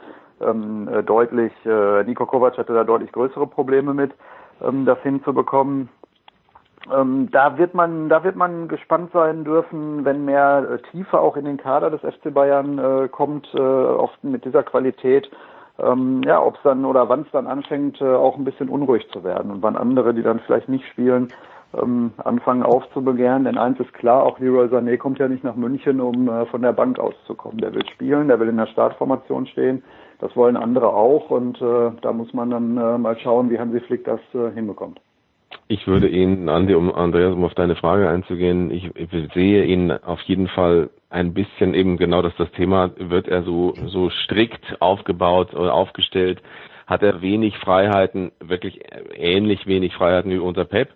deutlich, 1.06 1.54
Nico 2.08 2.26
Kovac 2.26 2.58
hatte 2.58 2.74
da 2.74 2.84
deutlich 2.84 3.12
größere 3.12 3.46
Probleme 3.46 3.94
mit, 3.94 4.12
das 4.60 4.98
hinzubekommen. 5.04 5.88
Da 6.88 7.58
wird 7.60 7.76
man, 7.76 8.10
da 8.10 8.24
wird 8.24 8.36
man 8.36 8.68
gespannt 8.68 9.12
sein 9.14 9.44
dürfen, 9.44 10.04
wenn 10.04 10.26
mehr 10.26 10.80
Tiefe 10.90 11.20
auch 11.20 11.38
in 11.38 11.46
den 11.46 11.58
Kader 11.58 11.92
des 11.92 12.02
FC 12.02 12.34
Bayern 12.34 13.12
kommt, 13.12 13.54
oft 13.54 14.24
mit 14.24 14.44
dieser 14.44 14.64
Qualität. 14.64 15.30
Ähm, 15.82 16.22
ja, 16.26 16.42
ob 16.42 16.56
es 16.56 16.62
dann 16.64 16.86
oder 16.86 17.10
wann 17.10 17.22
es 17.22 17.32
dann 17.32 17.48
anfängt, 17.48 18.02
äh, 18.02 18.06
auch 18.06 18.38
ein 18.38 18.46
bisschen 18.46 18.70
unruhig 18.70 19.08
zu 19.12 19.24
werden 19.24 19.52
und 19.52 19.62
wann 19.62 19.76
andere, 19.76 20.14
die 20.14 20.22
dann 20.22 20.40
vielleicht 20.40 20.70
nicht 20.70 20.86
spielen, 20.88 21.30
ähm, 21.74 22.12
anfangen 22.18 22.64
aufzubegehren. 22.64 23.46
Denn 23.46 23.58
eins 23.58 23.80
ist 23.80 23.94
klar, 23.94 24.24
auch 24.24 24.40
Leroy 24.40 24.68
Sané 24.68 24.98
kommt 24.98 25.20
ja 25.20 25.28
nicht 25.28 25.44
nach 25.44 25.56
München, 25.56 26.00
um 26.02 26.28
äh, 26.28 26.46
von 26.48 26.62
der 26.62 26.74
Bank 26.74 27.00
auszukommen. 27.00 27.60
Der 27.60 27.74
will 27.74 27.88
spielen, 27.90 28.28
der 28.28 28.40
will 28.40 28.50
in 28.50 28.58
der 28.58 28.68
Startformation 28.68 29.48
stehen. 29.48 29.84
Das 30.20 30.36
wollen 30.36 30.58
andere 30.58 30.90
auch 30.90 31.32
und 31.32 31.60
äh, 31.62 31.92
da 32.02 32.14
muss 32.14 32.32
man 32.34 32.52
dann 32.52 32.78
äh, 32.78 32.98
mal 32.98 33.18
schauen, 33.18 33.50
wie 33.50 33.58
Hansi 33.58 33.80
Flick 33.80 34.06
das 34.06 34.20
äh, 34.36 34.52
hinbekommt. 34.52 35.00
Ich 35.68 35.88
würde 35.88 36.08
ihn, 36.08 36.50
Andi, 36.50 36.74
um 36.76 36.94
Andreas, 36.94 37.34
um 37.34 37.44
auf 37.46 37.54
deine 37.54 37.76
Frage 37.76 38.10
einzugehen, 38.10 38.72
ich, 38.72 38.90
ich 38.96 39.10
sehe 39.34 39.64
ihn 39.66 39.92
auf 39.92 40.22
jeden 40.22 40.48
Fall 40.48 40.90
ein 41.10 41.34
bisschen 41.34 41.74
eben 41.74 41.98
genau 41.98 42.22
das 42.22 42.34
das 42.38 42.52
Thema, 42.52 42.92
wird 42.98 43.28
er 43.28 43.44
so, 43.44 43.74
so 43.88 44.10
strikt 44.10 44.82
aufgebaut 44.82 45.54
oder 45.54 45.74
aufgestellt, 45.74 46.42
hat 46.88 47.04
er 47.04 47.22
wenig 47.22 47.58
Freiheiten, 47.58 48.32
wirklich 48.40 48.80
ähnlich 49.16 49.66
wenig 49.68 49.94
Freiheiten 49.94 50.32
wie 50.32 50.38
unter 50.38 50.66
Pep, 50.66 50.90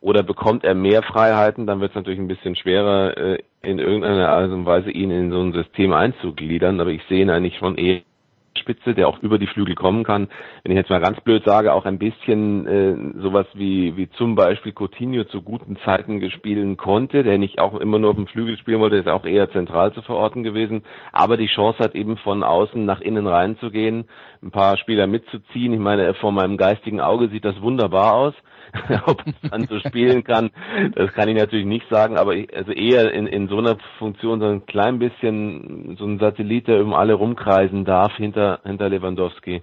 oder 0.00 0.22
bekommt 0.22 0.64
er 0.64 0.74
mehr 0.74 1.02
Freiheiten, 1.02 1.66
dann 1.66 1.80
wird 1.80 1.90
es 1.90 1.96
natürlich 1.96 2.20
ein 2.20 2.28
bisschen 2.28 2.56
schwerer, 2.56 3.16
äh, 3.16 3.38
in 3.62 3.78
irgendeiner 3.78 4.30
Art 4.30 4.50
und 4.50 4.64
Weise 4.64 4.90
ihn 4.90 5.10
in 5.10 5.30
so 5.30 5.40
ein 5.40 5.52
System 5.52 5.92
einzugliedern, 5.92 6.80
aber 6.80 6.90
ich 6.90 7.02
sehe 7.08 7.22
ihn 7.22 7.30
eigentlich 7.30 7.58
schon 7.58 7.76
eher 7.76 8.00
Spitze, 8.60 8.94
der 8.94 9.08
auch 9.08 9.18
über 9.20 9.38
die 9.38 9.46
Flügel 9.46 9.74
kommen 9.74 10.04
kann. 10.04 10.28
Wenn 10.62 10.72
ich 10.72 10.76
jetzt 10.76 10.90
mal 10.90 11.00
ganz 11.00 11.20
blöd 11.20 11.44
sage, 11.44 11.72
auch 11.72 11.84
ein 11.84 11.98
bisschen 11.98 12.66
äh, 12.66 13.20
sowas 13.20 13.46
wie, 13.54 13.96
wie 13.96 14.08
zum 14.10 14.34
Beispiel 14.36 14.72
Coutinho 14.72 15.24
zu 15.24 15.42
guten 15.42 15.76
Zeiten 15.84 16.20
gespielen 16.20 16.76
konnte, 16.76 17.22
der 17.22 17.38
nicht 17.38 17.58
auch 17.58 17.80
immer 17.80 17.98
nur 17.98 18.10
auf 18.10 18.16
dem 18.16 18.28
Flügel 18.28 18.56
spielen 18.58 18.80
wollte, 18.80 18.96
ist 18.96 19.08
auch 19.08 19.24
eher 19.24 19.50
zentral 19.50 19.92
zu 19.92 20.02
verorten 20.02 20.42
gewesen, 20.42 20.84
aber 21.12 21.36
die 21.36 21.48
Chance 21.48 21.78
hat 21.80 21.94
eben 21.94 22.16
von 22.18 22.42
außen 22.42 22.84
nach 22.84 23.00
innen 23.00 23.26
reinzugehen, 23.26 24.04
ein 24.42 24.50
paar 24.50 24.76
Spieler 24.76 25.06
mitzuziehen. 25.06 25.72
Ich 25.72 25.80
meine, 25.80 26.14
vor 26.14 26.32
meinem 26.32 26.56
geistigen 26.56 27.00
Auge 27.00 27.28
sieht 27.28 27.44
das 27.44 27.60
wunderbar 27.60 28.14
aus. 28.14 28.34
Ob 29.06 29.22
dann 29.50 29.66
so 29.66 29.78
spielen 29.80 30.24
kann, 30.24 30.50
das 30.94 31.12
kann 31.12 31.28
ich 31.28 31.36
natürlich 31.36 31.66
nicht 31.66 31.88
sagen, 31.88 32.16
aber 32.16 32.34
ich, 32.34 32.54
also 32.54 32.72
eher 32.72 33.12
in, 33.12 33.26
in 33.26 33.48
so 33.48 33.58
einer 33.58 33.78
Funktion 33.98 34.40
so 34.40 34.46
ein 34.46 34.66
klein 34.66 34.98
bisschen 34.98 35.96
so 35.98 36.06
ein 36.06 36.18
Satellit, 36.18 36.68
der 36.68 36.80
um 36.82 36.94
alle 36.94 37.14
rumkreisen 37.14 37.84
darf 37.84 38.14
hinter, 38.16 38.60
hinter 38.64 38.88
Lewandowski. 38.88 39.62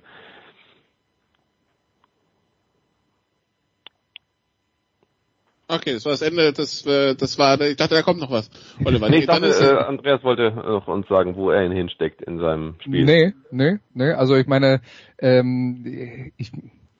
Okay, 5.69 5.93
das 5.93 6.05
war 6.05 6.13
das 6.13 6.21
Ende, 6.21 6.53
das, 6.53 6.85
äh, 6.85 7.13
das 7.15 7.37
war, 7.37 7.59
ich 7.59 7.75
dachte, 7.75 7.95
da 7.95 8.01
kommt 8.01 8.21
noch 8.21 8.31
was. 8.31 8.49
Oliver, 8.85 9.09
nee, 9.09 9.17
ich 9.17 9.25
dachte, 9.25 9.47
äh, 9.47 9.83
Andreas 9.83 10.23
wollte 10.23 10.51
noch 10.51 10.87
uns 10.87 11.07
sagen, 11.09 11.35
wo 11.35 11.51
er 11.51 11.65
ihn 11.65 11.73
hinsteckt 11.73 12.21
in 12.21 12.39
seinem 12.39 12.75
Spiel. 12.79 13.03
Nee, 13.03 13.33
nee, 13.51 13.79
nee, 13.93 14.11
also 14.11 14.37
ich 14.37 14.47
meine, 14.47 14.79
ähm, 15.19 16.31
ich, 16.37 16.51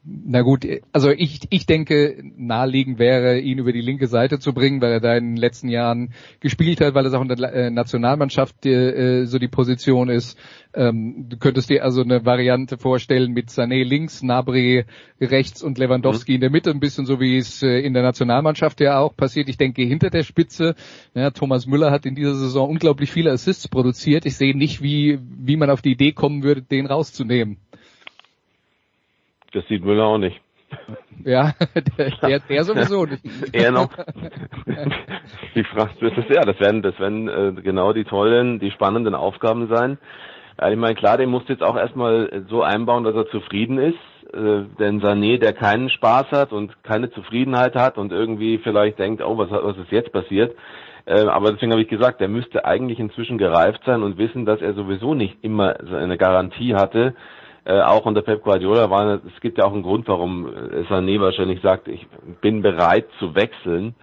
na 0.10 0.42
gut, 0.42 0.66
also 0.94 1.12
ich, 1.12 1.42
ich 1.50 1.66
denke, 1.66 2.24
naheliegend 2.38 2.98
wäre, 2.98 3.40
ihn 3.40 3.58
über 3.58 3.74
die 3.74 3.82
linke 3.82 4.08
Seite 4.08 4.40
zu 4.40 4.54
bringen, 4.54 4.80
weil 4.82 4.94
er 4.94 5.00
da 5.02 5.18
in 5.18 5.32
den 5.32 5.38
letzten 5.38 5.68
Jahren 5.68 6.14
gespielt 6.40 6.80
hat, 6.80 6.94
weil 6.94 7.06
es 7.06 7.14
auch 7.14 7.22
in 7.22 7.28
der 7.28 7.54
äh, 7.54 7.70
Nationalmannschaft 7.70 8.66
äh, 8.66 9.26
so 9.26 9.38
die 9.38 9.50
Position 9.50 10.10
ist. 10.10 10.38
Ähm, 10.74 11.26
du 11.28 11.38
könntest 11.38 11.70
dir 11.70 11.84
also 11.84 12.04
eine 12.04 12.26
Variante 12.26 12.78
vorstellen 12.78 13.34
mit 13.34 13.50
Sané 13.50 13.84
links, 13.84 14.24
Nabri 14.24 14.86
rechts 15.20 15.62
und 15.62 15.78
Lewandowski 15.78 16.32
mhm. 16.32 16.36
in 16.36 16.42
der 16.42 16.50
Mitte, 16.52 16.70
ein 16.70 16.80
bisschen 16.80 17.06
so 17.06 17.20
wie 17.20 17.38
es 17.38 17.62
äh, 17.62 17.80
in 17.80 17.94
der 17.94 18.04
Nationalmannschaft 18.04 18.80
ja 18.80 19.00
auch 19.00 19.16
passiert. 19.16 19.50
Ich 19.50 19.58
denke, 19.58 19.82
hinter 19.82 20.10
der 20.10 20.24
Spitze, 20.24 20.76
ja, 21.16 21.32
Thomas 21.32 21.68
Müller 21.68 21.92
hat 21.92 22.06
in 22.06 22.16
dieser 22.16 22.36
Saison 22.36 22.70
unglaublich 22.70 23.12
viele 23.12 23.32
Assists 23.32 23.68
produziert. 23.68 24.26
Ich 24.26 24.38
sehe 24.38 24.56
nicht, 24.56 24.82
wie, 24.82 25.20
wie 25.22 25.58
man 25.58 25.70
auf 25.70 25.82
die 25.82 25.92
Idee 25.92 26.14
kommen 26.14 26.44
würde, 26.44 26.62
den 26.62 26.86
rauszunehmen. 26.86 27.58
Das 29.58 29.68
sieht 29.70 29.84
Müller 29.84 30.06
auch 30.06 30.20
nicht. 30.20 30.40
Ja, 31.26 31.54
der, 32.22 32.40
der, 32.42 32.64
sowieso 32.64 33.06
nicht. 33.06 33.24
er 33.54 33.72
noch. 33.72 33.90
die 35.56 35.64
Frage 35.64 35.92
das 36.00 36.16
ist 36.16 36.30
ja, 36.30 36.44
das 36.44 36.60
werden, 36.60 36.84
das 36.84 37.00
werden 37.00 37.28
äh, 37.28 37.60
genau 37.64 37.92
die 37.92 38.04
tollen, 38.04 38.60
die 38.60 38.70
spannenden 38.70 39.16
Aufgaben 39.16 39.68
sein. 39.68 39.98
Ja, 40.62 40.70
ich 40.70 40.78
meine, 40.78 40.94
klar, 40.94 41.18
den 41.18 41.32
musst 41.32 41.50
du 41.50 41.54
jetzt 41.54 41.64
auch 41.64 41.76
erstmal 41.76 42.46
so 42.50 42.62
einbauen, 42.62 43.04
dass 43.04 43.16
er 43.16 43.28
zufrieden 43.30 43.80
ist. 43.80 43.98
Äh, 44.32 44.66
denn 44.78 45.02
Sané, 45.02 45.40
der 45.40 45.54
keinen 45.54 45.90
Spaß 45.90 46.28
hat 46.32 46.52
und 46.52 46.84
keine 46.84 47.10
Zufriedenheit 47.10 47.74
hat 47.74 47.98
und 47.98 48.12
irgendwie 48.12 48.60
vielleicht 48.60 49.00
denkt, 49.00 49.24
oh, 49.24 49.40
was, 49.40 49.50
was 49.50 49.78
ist 49.78 49.92
jetzt 49.92 50.12
passiert? 50.12 50.56
Äh, 51.06 51.22
aber 51.22 51.52
deswegen 51.52 51.72
habe 51.72 51.82
ich 51.82 51.88
gesagt, 51.88 52.22
der 52.22 52.28
müsste 52.28 52.64
eigentlich 52.64 53.00
inzwischen 53.00 53.40
gereift 53.40 53.82
sein 53.88 54.04
und 54.04 54.20
wissen, 54.20 54.46
dass 54.46 54.62
er 54.62 54.76
sowieso 54.76 55.16
nicht 55.16 55.38
immer 55.42 55.78
eine 55.80 56.18
Garantie 56.18 56.76
hatte, 56.76 57.16
äh, 57.68 57.82
auch 57.82 58.06
unter 58.06 58.22
Pep 58.22 58.44
Guardiola 58.44 58.90
war, 58.90 59.20
es 59.26 59.42
gibt 59.42 59.58
ja 59.58 59.66
auch 59.66 59.74
einen 59.74 59.84
Grund, 59.84 60.08
warum 60.08 60.48
äh, 60.48 60.84
Sané 60.90 61.20
wahrscheinlich 61.20 61.62
sagt, 61.62 61.90
ich 61.90 62.08
bin 62.40 62.62
bereit 62.62 63.08
zu 63.20 63.36
wechseln. 63.36 63.94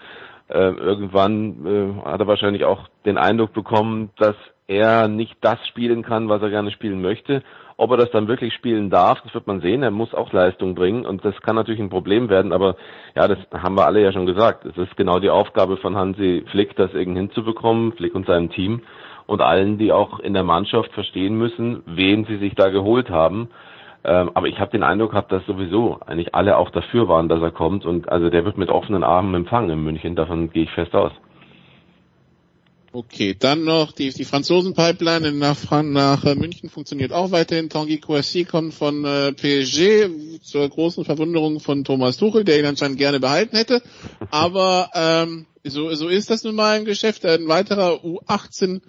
Äh, 0.48 0.68
irgendwann 0.72 1.64
äh, 2.04 2.10
hat 2.10 2.20
er 2.20 2.26
wahrscheinlich 2.26 2.66
auch 2.66 2.88
den 3.06 3.16
Eindruck 3.16 3.54
bekommen, 3.54 4.10
dass 4.18 4.36
er 4.66 5.08
nicht 5.08 5.36
das 5.40 5.66
spielen 5.66 6.02
kann, 6.02 6.28
was 6.28 6.42
er 6.42 6.50
gerne 6.50 6.72
spielen 6.72 7.00
möchte. 7.00 7.42
Ob 7.78 7.90
er 7.90 7.96
das 7.96 8.10
dann 8.10 8.28
wirklich 8.28 8.52
spielen 8.52 8.90
darf, 8.90 9.22
das 9.22 9.32
wird 9.32 9.46
man 9.46 9.62
sehen. 9.62 9.82
Er 9.82 9.90
muss 9.90 10.12
auch 10.12 10.30
Leistung 10.34 10.74
bringen 10.74 11.06
und 11.06 11.24
das 11.24 11.34
kann 11.40 11.56
natürlich 11.56 11.80
ein 11.80 11.88
Problem 11.88 12.28
werden. 12.28 12.52
Aber 12.52 12.76
ja, 13.16 13.26
das 13.26 13.38
haben 13.50 13.76
wir 13.76 13.86
alle 13.86 14.02
ja 14.02 14.12
schon 14.12 14.26
gesagt. 14.26 14.66
Es 14.66 14.76
ist 14.76 14.94
genau 14.98 15.20
die 15.20 15.30
Aufgabe 15.30 15.78
von 15.78 15.96
Hansi 15.96 16.44
Flick, 16.50 16.76
das 16.76 16.92
irgendwie 16.92 17.20
hinzubekommen, 17.20 17.92
Flick 17.94 18.14
und 18.14 18.26
seinem 18.26 18.50
Team 18.50 18.82
und 19.26 19.40
allen, 19.40 19.78
die 19.78 19.92
auch 19.92 20.18
in 20.20 20.34
der 20.34 20.44
Mannschaft 20.44 20.92
verstehen 20.92 21.36
müssen, 21.36 21.82
wen 21.86 22.24
sie 22.24 22.38
sich 22.38 22.54
da 22.54 22.68
geholt 22.68 23.10
haben. 23.10 23.48
Ähm, 24.04 24.30
aber 24.34 24.48
ich 24.48 24.58
habe 24.58 24.70
den 24.70 24.82
Eindruck 24.82 25.12
gehabt, 25.12 25.32
dass 25.32 25.46
sowieso 25.46 25.98
eigentlich 26.04 26.34
alle 26.34 26.58
auch 26.58 26.70
dafür 26.70 27.08
waren, 27.08 27.28
dass 27.28 27.40
er 27.40 27.50
kommt. 27.50 27.86
Und 27.86 28.08
also 28.10 28.28
der 28.28 28.44
wird 28.44 28.58
mit 28.58 28.68
offenen 28.68 29.02
Armen 29.02 29.34
empfangen 29.34 29.70
in 29.70 29.82
München. 29.82 30.14
Davon 30.14 30.50
gehe 30.50 30.64
ich 30.64 30.70
fest 30.70 30.94
aus. 30.94 31.12
Okay, 32.92 33.34
dann 33.36 33.64
noch 33.64 33.90
die, 33.90 34.10
die 34.10 34.24
Franzosen-Pipeline 34.24 35.32
nach, 35.32 35.56
nach 35.82 36.24
äh, 36.24 36.36
München 36.36 36.68
funktioniert 36.68 37.12
auch 37.12 37.32
weiterhin. 37.32 37.68
Tanguy 37.68 37.98
Kouassi 37.98 38.44
kommt 38.44 38.72
von 38.72 39.04
äh, 39.04 39.32
PSG 39.32 40.40
zur 40.40 40.68
großen 40.68 41.04
Verwunderung 41.04 41.58
von 41.58 41.82
Thomas 41.82 42.18
Tuchel, 42.18 42.44
der 42.44 42.60
ihn 42.60 42.66
anscheinend 42.66 42.98
gerne 42.98 43.18
behalten 43.18 43.56
hätte. 43.56 43.82
Aber 44.30 44.90
ähm, 44.94 45.46
so, 45.64 45.92
so 45.94 46.08
ist 46.08 46.30
das 46.30 46.44
nun 46.44 46.54
mal 46.54 46.78
im 46.78 46.84
Geschäft. 46.84 47.24
Ein 47.24 47.48
weiterer 47.48 48.04
U18 48.04 48.80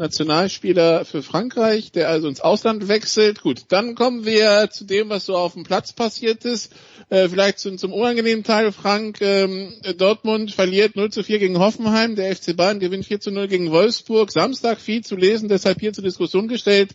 Nationalspieler 0.00 1.04
für 1.04 1.22
Frankreich, 1.22 1.92
der 1.92 2.08
also 2.08 2.26
ins 2.26 2.40
Ausland 2.40 2.88
wechselt. 2.88 3.42
Gut, 3.42 3.64
dann 3.68 3.94
kommen 3.94 4.24
wir 4.24 4.68
zu 4.70 4.84
dem, 4.84 5.10
was 5.10 5.26
so 5.26 5.36
auf 5.36 5.52
dem 5.52 5.62
Platz 5.62 5.92
passiert 5.92 6.44
ist. 6.44 6.72
Äh, 7.10 7.28
vielleicht 7.28 7.58
zum, 7.58 7.78
zum 7.78 7.92
unangenehmen 7.92 8.42
Teil, 8.42 8.72
Frank. 8.72 9.20
Ähm, 9.20 9.74
Dortmund 9.98 10.52
verliert 10.52 10.96
0 10.96 11.10
zu 11.10 11.22
4 11.22 11.38
gegen 11.38 11.58
Hoffenheim. 11.58 12.16
Der 12.16 12.34
FC 12.34 12.56
Bayern 12.56 12.80
gewinnt 12.80 13.06
4 13.06 13.20
zu 13.20 13.30
0 13.30 13.46
gegen 13.48 13.70
Wolfsburg. 13.70 14.32
Samstag 14.32 14.80
viel 14.80 15.04
zu 15.04 15.16
lesen, 15.16 15.48
deshalb 15.48 15.80
hier 15.80 15.92
zur 15.92 16.04
Diskussion 16.04 16.48
gestellt. 16.48 16.90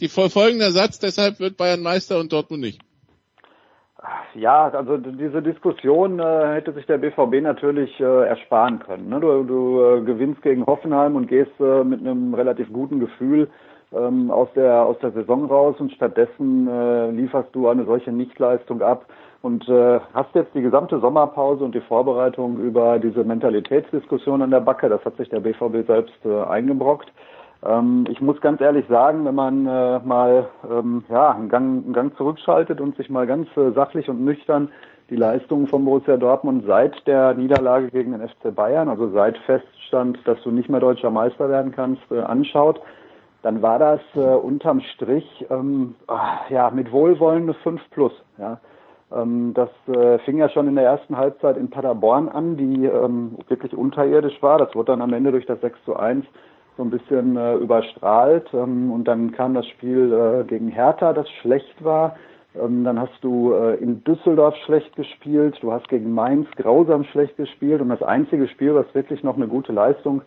Die 0.00 0.08
folgende 0.08 0.72
Satz, 0.72 0.98
deshalb 0.98 1.38
wird 1.38 1.56
Bayern 1.56 1.80
Meister 1.80 2.18
und 2.18 2.32
Dortmund 2.32 2.62
nicht. 2.62 2.80
Ja, 4.34 4.68
also 4.68 4.96
diese 4.98 5.40
Diskussion 5.40 6.18
äh, 6.18 6.54
hätte 6.54 6.72
sich 6.72 6.86
der 6.86 6.98
BVB 6.98 7.40
natürlich 7.40 7.98
äh, 8.00 8.26
ersparen 8.26 8.80
können. 8.80 9.08
Ne? 9.08 9.20
Du, 9.20 9.44
du 9.44 9.80
äh, 9.80 10.00
gewinnst 10.02 10.42
gegen 10.42 10.66
Hoffenheim 10.66 11.16
und 11.16 11.28
gehst 11.28 11.52
äh, 11.60 11.84
mit 11.84 12.00
einem 12.00 12.34
relativ 12.34 12.72
guten 12.72 13.00
Gefühl 13.00 13.48
ähm, 13.92 14.30
aus 14.30 14.48
der 14.54 14.82
aus 14.82 14.98
der 14.98 15.12
Saison 15.12 15.46
raus 15.46 15.76
und 15.78 15.92
stattdessen 15.92 16.68
äh, 16.68 17.10
lieferst 17.12 17.54
du 17.54 17.68
eine 17.68 17.84
solche 17.84 18.12
Nichtleistung 18.12 18.82
ab 18.82 19.06
und 19.42 19.68
äh, 19.68 20.00
hast 20.12 20.34
jetzt 20.34 20.54
die 20.54 20.62
gesamte 20.62 20.98
Sommerpause 21.00 21.64
und 21.64 21.74
die 21.74 21.80
Vorbereitung 21.80 22.58
über 22.58 22.98
diese 22.98 23.24
Mentalitätsdiskussion 23.24 24.42
an 24.42 24.50
der 24.50 24.60
Backe. 24.60 24.88
Das 24.88 25.04
hat 25.04 25.16
sich 25.16 25.28
der 25.28 25.40
BVB 25.40 25.86
selbst 25.86 26.18
äh, 26.24 26.42
eingebrockt. 26.44 27.12
Ähm, 27.64 28.06
ich 28.10 28.20
muss 28.20 28.40
ganz 28.40 28.60
ehrlich 28.60 28.86
sagen, 28.88 29.24
wenn 29.24 29.34
man 29.34 29.66
äh, 29.66 30.00
mal 30.00 30.48
ähm, 30.70 31.04
ja, 31.08 31.30
einen, 31.32 31.48
Gang, 31.48 31.84
einen 31.84 31.92
Gang 31.92 32.16
zurückschaltet 32.16 32.80
und 32.80 32.96
sich 32.96 33.08
mal 33.08 33.26
ganz 33.26 33.48
äh, 33.56 33.72
sachlich 33.72 34.08
und 34.08 34.24
nüchtern 34.24 34.68
die 35.10 35.16
Leistungen 35.16 35.66
von 35.66 35.84
Borussia 35.84 36.16
Dortmund 36.16 36.64
seit 36.66 37.06
der 37.06 37.34
Niederlage 37.34 37.90
gegen 37.90 38.12
den 38.12 38.26
FC 38.26 38.54
Bayern, 38.54 38.88
also 38.88 39.10
seit 39.10 39.36
feststand, 39.38 40.18
dass 40.24 40.40
du 40.42 40.50
nicht 40.50 40.68
mehr 40.68 40.80
deutscher 40.80 41.10
Meister 41.10 41.48
werden 41.48 41.72
kannst, 41.72 42.02
äh, 42.10 42.20
anschaut, 42.20 42.80
dann 43.42 43.60
war 43.60 43.78
das 43.78 44.00
äh, 44.14 44.20
unterm 44.20 44.80
Strich 44.80 45.46
ähm, 45.50 45.94
ach, 46.06 46.48
ja 46.48 46.70
mit 46.70 46.90
Wohlwollen 46.92 47.44
eine 47.44 47.54
5 47.54 47.80
plus. 47.90 48.12
Ja. 48.38 48.60
Ähm, 49.12 49.52
das 49.54 49.68
äh, 49.86 50.18
fing 50.20 50.38
ja 50.38 50.48
schon 50.48 50.68
in 50.68 50.76
der 50.76 50.84
ersten 50.84 51.16
Halbzeit 51.16 51.58
in 51.58 51.68
Paderborn 51.68 52.30
an, 52.30 52.56
die 52.56 52.86
ähm, 52.86 53.36
wirklich 53.48 53.74
unterirdisch 53.74 54.42
war. 54.42 54.58
Das 54.58 54.74
wurde 54.74 54.92
dann 54.92 55.02
am 55.02 55.12
Ende 55.12 55.30
durch 55.30 55.44
das 55.44 55.60
6 55.60 55.78
zu 55.84 55.96
1 55.96 56.24
so 56.76 56.82
ein 56.82 56.90
bisschen 56.90 57.36
äh, 57.36 57.54
überstrahlt. 57.56 58.48
Ähm, 58.52 58.92
und 58.92 59.04
dann 59.04 59.32
kam 59.32 59.54
das 59.54 59.66
Spiel 59.68 60.12
äh, 60.12 60.44
gegen 60.44 60.68
Hertha, 60.68 61.12
das 61.12 61.28
schlecht 61.40 61.84
war. 61.84 62.16
Ähm, 62.54 62.84
dann 62.84 63.00
hast 63.00 63.12
du 63.22 63.52
äh, 63.52 63.76
in 63.76 64.02
Düsseldorf 64.04 64.54
schlecht 64.64 64.94
gespielt. 64.96 65.58
Du 65.60 65.72
hast 65.72 65.88
gegen 65.88 66.12
Mainz 66.12 66.48
grausam 66.56 67.04
schlecht 67.04 67.36
gespielt. 67.36 67.80
Und 67.80 67.88
das 67.88 68.02
einzige 68.02 68.48
Spiel, 68.48 68.74
was 68.74 68.92
wirklich 68.94 69.22
noch 69.22 69.36
eine 69.36 69.48
gute 69.48 69.72
Leistung 69.72 70.22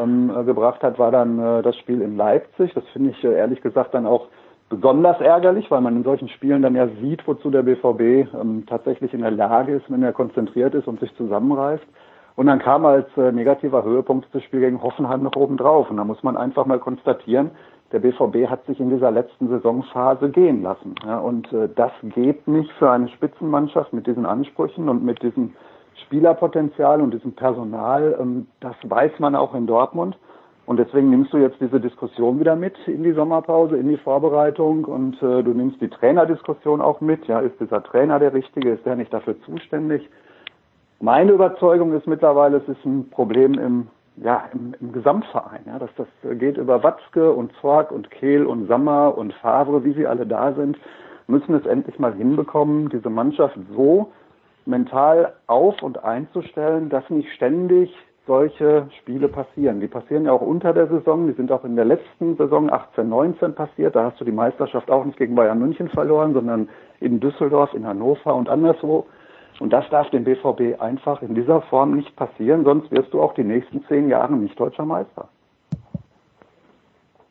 ähm, 0.00 0.30
äh, 0.36 0.44
gebracht 0.44 0.82
hat, 0.82 0.98
war 0.98 1.10
dann 1.10 1.38
äh, 1.38 1.62
das 1.62 1.76
Spiel 1.76 2.00
in 2.00 2.16
Leipzig. 2.16 2.72
Das 2.74 2.84
finde 2.92 3.10
ich 3.10 3.24
äh, 3.24 3.34
ehrlich 3.34 3.60
gesagt 3.60 3.94
dann 3.94 4.06
auch 4.06 4.28
besonders 4.68 5.20
ärgerlich, 5.20 5.70
weil 5.70 5.80
man 5.80 5.96
in 5.96 6.04
solchen 6.04 6.28
Spielen 6.28 6.62
dann 6.62 6.74
ja 6.74 6.88
sieht, 7.00 7.26
wozu 7.26 7.50
der 7.50 7.62
BVB 7.62 8.34
ähm, 8.34 8.64
tatsächlich 8.66 9.12
in 9.12 9.20
der 9.20 9.30
Lage 9.30 9.74
ist, 9.74 9.90
wenn 9.90 10.02
er 10.02 10.12
konzentriert 10.12 10.74
ist 10.74 10.88
und 10.88 11.00
sich 11.00 11.14
zusammenreißt. 11.16 11.84
Und 12.36 12.46
dann 12.46 12.58
kam 12.58 12.84
als 12.84 13.06
äh, 13.16 13.30
negativer 13.30 13.84
Höhepunkt 13.84 14.26
das 14.32 14.42
Spiel 14.42 14.60
gegen 14.60 14.82
Hoffenheim 14.82 15.22
noch 15.22 15.36
oben 15.36 15.56
drauf. 15.56 15.90
Und 15.90 15.98
da 15.98 16.04
muss 16.04 16.22
man 16.22 16.36
einfach 16.36 16.66
mal 16.66 16.80
konstatieren, 16.80 17.52
der 17.92 18.00
BVB 18.00 18.50
hat 18.50 18.66
sich 18.66 18.80
in 18.80 18.90
dieser 18.90 19.12
letzten 19.12 19.48
Saisonphase 19.48 20.30
gehen 20.30 20.62
lassen. 20.62 20.96
Ja, 21.06 21.18
und 21.18 21.52
äh, 21.52 21.68
das 21.74 21.92
geht 22.02 22.48
nicht 22.48 22.72
für 22.72 22.90
eine 22.90 23.08
Spitzenmannschaft 23.08 23.92
mit 23.92 24.06
diesen 24.06 24.26
Ansprüchen 24.26 24.88
und 24.88 25.04
mit 25.04 25.22
diesem 25.22 25.52
Spielerpotenzial 26.06 27.00
und 27.00 27.14
diesem 27.14 27.34
Personal. 27.34 28.16
Ähm, 28.20 28.48
das 28.58 28.74
weiß 28.82 29.12
man 29.20 29.36
auch 29.36 29.54
in 29.54 29.68
Dortmund. 29.68 30.16
Und 30.66 30.78
deswegen 30.78 31.10
nimmst 31.10 31.32
du 31.32 31.36
jetzt 31.36 31.60
diese 31.60 31.78
Diskussion 31.78 32.40
wieder 32.40 32.56
mit 32.56 32.74
in 32.86 33.02
die 33.02 33.12
Sommerpause, 33.12 33.76
in 33.76 33.88
die 33.88 33.98
Vorbereitung 33.98 34.86
und 34.86 35.22
äh, 35.22 35.42
du 35.42 35.52
nimmst 35.52 35.80
die 35.80 35.90
Trainerdiskussion 35.90 36.80
auch 36.80 37.00
mit. 37.02 37.26
Ja, 37.26 37.40
ist 37.40 37.60
dieser 37.60 37.82
Trainer 37.82 38.18
der 38.18 38.32
Richtige? 38.32 38.70
Ist 38.70 38.86
der 38.86 38.96
nicht 38.96 39.12
dafür 39.12 39.40
zuständig? 39.42 40.08
Meine 41.04 41.32
Überzeugung 41.32 41.92
ist 41.92 42.06
mittlerweile, 42.06 42.56
es 42.56 42.66
ist 42.66 42.82
ein 42.86 43.10
Problem 43.10 43.58
im, 43.58 43.88
ja, 44.16 44.44
im, 44.54 44.74
im 44.80 44.90
Gesamtverein. 44.90 45.60
Ja, 45.66 45.78
dass 45.78 45.90
das 45.98 46.06
geht 46.38 46.56
über 46.56 46.82
Watzke 46.82 47.30
und 47.30 47.52
Zorg 47.60 47.92
und 47.92 48.10
Kehl 48.10 48.46
und 48.46 48.68
Sammer 48.68 49.18
und 49.18 49.34
Favre, 49.34 49.84
wie 49.84 49.92
sie 49.92 50.06
alle 50.06 50.24
da 50.24 50.54
sind, 50.54 50.78
müssen 51.26 51.54
es 51.56 51.66
endlich 51.66 51.98
mal 51.98 52.14
hinbekommen, 52.14 52.88
diese 52.88 53.10
Mannschaft 53.10 53.54
so 53.76 54.12
mental 54.64 55.34
auf 55.46 55.82
und 55.82 56.02
einzustellen, 56.02 56.88
dass 56.88 57.10
nicht 57.10 57.30
ständig 57.34 57.94
solche 58.26 58.86
Spiele 59.00 59.28
passieren. 59.28 59.80
Die 59.80 59.88
passieren 59.88 60.24
ja 60.24 60.32
auch 60.32 60.40
unter 60.40 60.72
der 60.72 60.86
Saison, 60.86 61.26
die 61.26 61.34
sind 61.34 61.52
auch 61.52 61.64
in 61.64 61.76
der 61.76 61.84
letzten 61.84 62.34
Saison 62.38 62.72
18, 62.72 63.06
19 63.06 63.54
passiert. 63.54 63.94
Da 63.94 64.04
hast 64.04 64.18
du 64.22 64.24
die 64.24 64.32
Meisterschaft 64.32 64.90
auch 64.90 65.04
nicht 65.04 65.18
gegen 65.18 65.34
Bayern 65.34 65.58
München 65.58 65.90
verloren, 65.90 66.32
sondern 66.32 66.70
in 67.00 67.20
Düsseldorf, 67.20 67.74
in 67.74 67.86
Hannover 67.86 68.34
und 68.34 68.48
anderswo. 68.48 69.04
Und 69.60 69.72
das 69.72 69.88
darf 69.90 70.10
dem 70.10 70.24
BVB 70.24 70.80
einfach 70.80 71.22
in 71.22 71.34
dieser 71.34 71.62
Form 71.62 71.94
nicht 71.94 72.14
passieren, 72.16 72.64
sonst 72.64 72.90
wirst 72.90 73.12
du 73.12 73.22
auch 73.22 73.34
die 73.34 73.44
nächsten 73.44 73.84
zehn 73.86 74.08
Jahre 74.08 74.34
nicht 74.34 74.58
deutscher 74.58 74.84
Meister. 74.84 75.28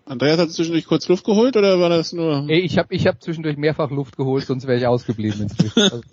Andreas 0.05 0.37
hat 0.37 0.51
zwischendurch 0.51 0.85
kurz 0.85 1.07
Luft 1.07 1.23
geholt 1.23 1.55
oder 1.55 1.79
war 1.79 1.89
das 1.89 2.11
nur? 2.11 2.45
Ich 2.49 2.77
habe 2.77 2.93
ich 2.93 3.07
hab 3.07 3.21
zwischendurch 3.21 3.55
mehrfach 3.55 3.89
Luft 3.89 4.17
geholt, 4.17 4.45
sonst 4.45 4.67
wäre 4.67 4.77
ich 4.77 4.85
ausgeblieben 4.85 5.43
inzwischen. 5.43 6.03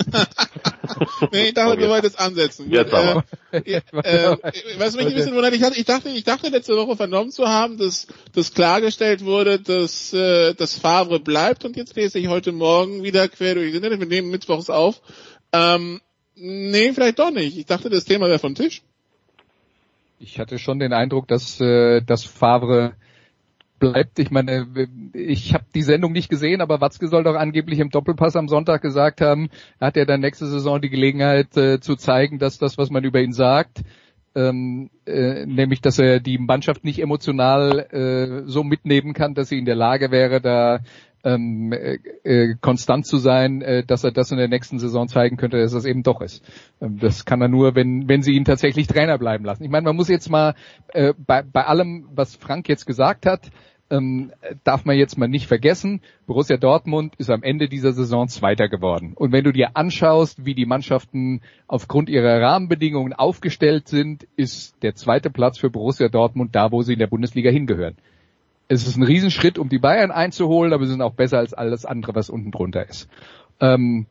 Nee, 1.32 1.48
ich 1.48 1.54
dachte, 1.54 1.72
okay. 1.72 1.82
du 1.82 1.88
wolltest 1.88 2.18
ansetzen. 2.18 2.70
Jetzt 2.70 2.92
aber. 2.92 3.24
Äh, 3.52 3.80
äh, 4.02 4.36
was 4.78 4.96
mich 4.96 5.06
ein 5.06 5.14
bisschen 5.14 5.34
wundert, 5.34 5.54
ich, 5.54 5.62
ich 5.62 5.84
dachte, 5.84 6.08
ich 6.08 6.24
dachte 6.24 6.48
letzte 6.48 6.76
Woche 6.76 6.96
vernommen 6.96 7.30
zu 7.30 7.48
haben, 7.48 7.78
dass, 7.78 8.06
dass 8.34 8.54
klargestellt 8.54 9.24
wurde, 9.24 9.60
dass, 9.60 10.12
äh, 10.12 10.54
dass 10.54 10.78
Favre 10.78 11.20
bleibt 11.20 11.64
und 11.64 11.76
jetzt 11.76 11.96
lese 11.96 12.18
ich 12.18 12.28
heute 12.28 12.52
Morgen 12.52 13.02
wieder 13.02 13.28
quer 13.28 13.54
durch 13.54 13.72
wir 13.72 14.06
nehmen 14.06 14.30
mittwochs 14.30 14.70
auf. 14.70 15.00
Ähm, 15.52 16.00
nee, 16.34 16.92
vielleicht 16.92 17.18
doch 17.18 17.30
nicht. 17.30 17.56
Ich 17.56 17.66
dachte, 17.66 17.90
das 17.90 18.04
Thema 18.04 18.26
wäre 18.26 18.38
vom 18.38 18.54
Tisch. 18.54 18.82
Ich 20.18 20.38
hatte 20.38 20.58
schon 20.58 20.78
den 20.78 20.92
Eindruck, 20.92 21.28
dass, 21.28 21.60
äh, 21.60 22.02
dass 22.02 22.24
Favre 22.24 22.94
bleibt. 23.78 24.18
Ich 24.18 24.30
meine, 24.30 24.68
ich 25.14 25.54
habe 25.54 25.64
die 25.74 25.82
Sendung 25.82 26.12
nicht 26.12 26.28
gesehen, 26.28 26.60
aber 26.60 26.80
Watzke 26.80 27.08
soll 27.08 27.24
doch 27.24 27.34
angeblich 27.34 27.80
im 27.80 27.90
Doppelpass 27.90 28.36
am 28.36 28.46
Sonntag 28.46 28.82
gesagt 28.82 29.20
haben, 29.22 29.48
er 29.80 29.88
hat 29.88 29.96
ja 29.96 30.04
dann 30.04 30.20
nächste 30.20 30.46
Saison 30.46 30.80
die 30.80 30.90
Gelegenheit 30.90 31.56
äh, 31.56 31.80
zu 31.80 31.96
zeigen, 31.96 32.38
dass 32.38 32.58
das, 32.58 32.78
was 32.78 32.90
man 32.90 33.02
über 33.02 33.20
ihn 33.20 33.32
sagt, 33.32 33.80
ähm, 34.34 34.90
äh, 35.06 35.46
nämlich, 35.46 35.80
dass 35.80 35.98
er 35.98 36.20
die 36.20 36.38
Mannschaft 36.38 36.84
nicht 36.84 37.00
emotional 37.00 37.78
äh, 37.90 38.48
so 38.48 38.62
mitnehmen 38.62 39.12
kann, 39.12 39.34
dass 39.34 39.48
sie 39.48 39.58
in 39.58 39.64
der 39.64 39.74
Lage 39.74 40.10
wäre, 40.10 40.40
da 40.40 40.80
ähm, 41.24 41.72
äh, 41.72 41.98
äh, 42.24 42.54
konstant 42.60 43.06
zu 43.06 43.18
sein, 43.18 43.62
äh, 43.62 43.84
dass 43.84 44.04
er 44.04 44.12
das 44.12 44.30
in 44.30 44.38
der 44.38 44.48
nächsten 44.48 44.78
Saison 44.78 45.08
zeigen 45.08 45.36
könnte, 45.36 45.58
dass 45.58 45.72
das 45.72 45.84
eben 45.84 46.02
doch 46.02 46.20
ist. 46.20 46.44
Ähm, 46.80 46.98
das 46.98 47.24
kann 47.24 47.40
er 47.40 47.48
nur, 47.48 47.74
wenn, 47.74 48.08
wenn 48.08 48.22
sie 48.22 48.32
ihn 48.32 48.44
tatsächlich 48.44 48.86
Trainer 48.86 49.18
bleiben 49.18 49.44
lassen. 49.44 49.64
Ich 49.64 49.70
meine, 49.70 49.84
man 49.84 49.96
muss 49.96 50.08
jetzt 50.08 50.30
mal 50.30 50.54
äh, 50.88 51.12
bei, 51.18 51.42
bei 51.42 51.64
allem, 51.64 52.08
was 52.12 52.36
Frank 52.36 52.68
jetzt 52.68 52.86
gesagt 52.86 53.26
hat, 53.26 53.50
ähm, 53.90 54.32
darf 54.64 54.84
man 54.84 54.96
jetzt 54.96 55.18
mal 55.18 55.28
nicht 55.28 55.46
vergessen, 55.46 56.00
Borussia 56.26 56.56
Dortmund 56.56 57.16
ist 57.16 57.30
am 57.30 57.42
Ende 57.42 57.68
dieser 57.68 57.92
Saison 57.92 58.28
Zweiter 58.28 58.68
geworden. 58.68 59.12
Und 59.14 59.32
wenn 59.32 59.44
du 59.44 59.52
dir 59.52 59.76
anschaust, 59.76 60.44
wie 60.44 60.54
die 60.54 60.66
Mannschaften 60.66 61.40
aufgrund 61.66 62.08
ihrer 62.08 62.40
Rahmenbedingungen 62.40 63.12
aufgestellt 63.12 63.88
sind, 63.88 64.26
ist 64.36 64.80
der 64.82 64.94
zweite 64.94 65.28
Platz 65.28 65.58
für 65.58 65.70
Borussia 65.70 66.08
Dortmund 66.08 66.54
da, 66.54 66.70
wo 66.70 66.82
sie 66.82 66.92
in 66.92 66.98
der 67.00 67.08
Bundesliga 67.08 67.50
hingehören. 67.50 67.96
Es 68.72 68.86
ist 68.86 68.96
ein 68.96 69.02
Riesenschritt, 69.02 69.58
um 69.58 69.68
die 69.68 69.80
Bayern 69.80 70.12
einzuholen, 70.12 70.72
aber 70.72 70.84
sie 70.84 70.92
sind 70.92 71.02
auch 71.02 71.14
besser 71.14 71.38
als 71.38 71.54
alles 71.54 71.84
andere, 71.84 72.14
was 72.14 72.30
unten 72.30 72.52
drunter 72.52 72.88
ist. 72.88 73.08
Ähm, 73.58 74.06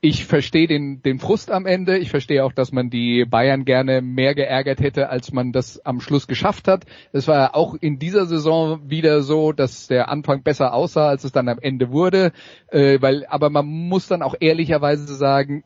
ich 0.00 0.26
verstehe 0.26 0.66
den, 0.66 1.00
den 1.00 1.20
Frust 1.20 1.52
am 1.52 1.64
Ende. 1.64 1.96
Ich 1.96 2.10
verstehe 2.10 2.44
auch, 2.44 2.52
dass 2.52 2.72
man 2.72 2.90
die 2.90 3.24
Bayern 3.24 3.64
gerne 3.64 4.02
mehr 4.02 4.34
geärgert 4.34 4.80
hätte, 4.80 5.10
als 5.10 5.32
man 5.32 5.52
das 5.52 5.86
am 5.86 6.00
Schluss 6.00 6.26
geschafft 6.26 6.66
hat. 6.66 6.86
Es 7.12 7.28
war 7.28 7.54
auch 7.54 7.76
in 7.80 8.00
dieser 8.00 8.26
Saison 8.26 8.90
wieder 8.90 9.22
so, 9.22 9.52
dass 9.52 9.86
der 9.86 10.08
Anfang 10.08 10.42
besser 10.42 10.74
aussah, 10.74 11.08
als 11.08 11.22
es 11.22 11.30
dann 11.30 11.48
am 11.48 11.60
Ende 11.60 11.92
wurde. 11.92 12.32
Äh, 12.66 13.00
weil, 13.00 13.26
aber 13.26 13.48
man 13.48 13.66
muss 13.66 14.08
dann 14.08 14.22
auch 14.22 14.34
ehrlicherweise 14.40 15.14
sagen, 15.14 15.62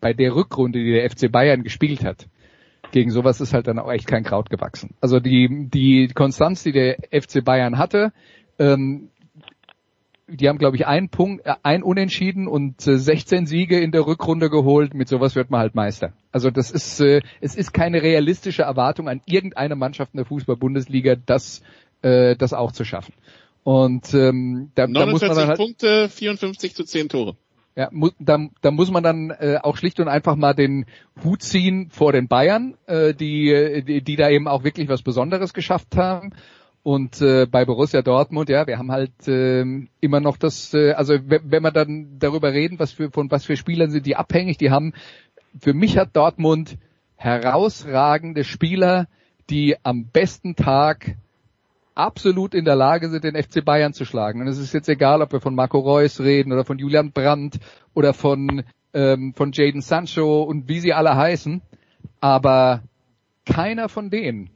bei 0.00 0.14
der 0.14 0.34
Rückrunde, 0.34 0.78
die 0.78 0.92
der 0.92 1.10
FC 1.10 1.30
Bayern 1.30 1.62
gespielt 1.62 2.02
hat, 2.02 2.28
gegen 2.92 3.10
sowas 3.10 3.40
ist 3.40 3.54
halt 3.54 3.66
dann 3.66 3.78
auch 3.78 3.90
echt 3.90 4.06
kein 4.06 4.24
Kraut 4.24 4.50
gewachsen. 4.50 4.94
Also 5.00 5.20
die, 5.20 5.68
die 5.72 6.08
Konstanz, 6.08 6.62
die 6.62 6.72
der 6.72 6.98
FC 7.10 7.44
Bayern 7.44 7.78
hatte, 7.78 8.12
ähm, 8.58 9.10
die 10.26 10.48
haben, 10.48 10.58
glaube 10.58 10.76
ich, 10.76 10.86
einen 10.86 11.08
Punkt, 11.08 11.44
äh, 11.46 11.54
ein 11.62 11.82
Unentschieden 11.82 12.48
und 12.48 12.86
äh, 12.86 12.98
16 12.98 13.46
Siege 13.46 13.78
in 13.78 13.92
der 13.92 14.06
Rückrunde 14.06 14.48
geholt. 14.48 14.94
Mit 14.94 15.08
sowas 15.08 15.34
wird 15.34 15.50
man 15.50 15.60
halt 15.60 15.74
Meister. 15.74 16.12
Also 16.32 16.50
das 16.50 16.70
ist, 16.70 17.00
äh, 17.00 17.20
es 17.40 17.54
ist 17.54 17.72
keine 17.72 18.02
realistische 18.02 18.62
Erwartung 18.62 19.08
an 19.08 19.20
irgendeine 19.26 19.76
Mannschaft 19.76 20.14
in 20.14 20.18
der 20.18 20.26
Fußball-Bundesliga, 20.26 21.16
das, 21.16 21.62
äh, 22.02 22.36
das 22.36 22.52
auch 22.52 22.72
zu 22.72 22.84
schaffen. 22.84 23.14
Und 23.64 24.12
ähm, 24.14 24.70
da, 24.74 24.86
da 24.86 25.06
muss 25.06 25.22
man 25.22 25.36
dann 25.36 25.48
halt, 25.48 25.56
Punkte, 25.56 26.08
54 26.08 26.74
zu 26.74 26.84
10 26.84 27.08
Tore. 27.08 27.36
Ja, 27.76 27.88
mu 27.90 28.10
da, 28.20 28.38
da 28.60 28.70
muss 28.70 28.90
man 28.92 29.02
dann 29.02 29.30
äh, 29.30 29.58
auch 29.60 29.76
schlicht 29.76 29.98
und 29.98 30.06
einfach 30.06 30.36
mal 30.36 30.54
den 30.54 30.86
Hut 31.24 31.42
ziehen 31.42 31.90
vor 31.90 32.12
den 32.12 32.28
Bayern, 32.28 32.76
äh, 32.86 33.14
die, 33.14 33.82
die, 33.84 34.02
die 34.02 34.16
da 34.16 34.30
eben 34.30 34.46
auch 34.46 34.62
wirklich 34.62 34.88
was 34.88 35.02
Besonderes 35.02 35.52
geschafft 35.54 35.96
haben. 35.96 36.30
Und 36.84 37.20
äh, 37.22 37.46
bei 37.46 37.64
Borussia 37.64 38.02
Dortmund, 38.02 38.50
ja, 38.50 38.66
wir 38.66 38.78
haben 38.78 38.92
halt 38.92 39.26
äh, 39.26 39.64
immer 40.00 40.20
noch 40.20 40.36
das, 40.36 40.72
äh, 40.74 40.92
also 40.92 41.14
wenn 41.24 41.62
wir 41.62 41.72
dann 41.72 42.18
darüber 42.18 42.52
reden, 42.52 42.78
was 42.78 42.92
für 42.92 43.10
von 43.10 43.30
was 43.30 43.46
für 43.46 43.56
Spielern 43.56 43.90
sind 43.90 44.06
die 44.06 44.16
abhängig, 44.16 44.58
die 44.58 44.70
haben, 44.70 44.92
für 45.58 45.72
mich 45.72 45.96
hat 45.96 46.14
Dortmund 46.14 46.76
herausragende 47.16 48.44
Spieler, 48.44 49.08
die 49.48 49.76
am 49.82 50.08
besten 50.12 50.56
Tag 50.56 51.16
absolut 51.94 52.54
in 52.54 52.64
der 52.64 52.76
Lage 52.76 53.08
sind, 53.08 53.24
den 53.24 53.40
FC 53.40 53.64
Bayern 53.64 53.92
zu 53.92 54.04
schlagen. 54.04 54.40
Und 54.40 54.48
es 54.48 54.58
ist 54.58 54.74
jetzt 54.74 54.88
egal, 54.88 55.22
ob 55.22 55.32
wir 55.32 55.40
von 55.40 55.54
Marco 55.54 55.78
Reus 55.78 56.20
reden 56.20 56.52
oder 56.52 56.64
von 56.64 56.78
Julian 56.78 57.12
Brandt 57.12 57.58
oder 57.94 58.12
von 58.14 58.64
ähm, 58.94 59.34
von 59.34 59.50
Jaden 59.52 59.82
Sancho 59.82 60.42
und 60.42 60.68
wie 60.68 60.80
sie 60.80 60.94
alle 60.94 61.16
heißen, 61.16 61.60
aber 62.20 62.82
keiner 63.44 63.88
von 63.88 64.08
denen 64.08 64.50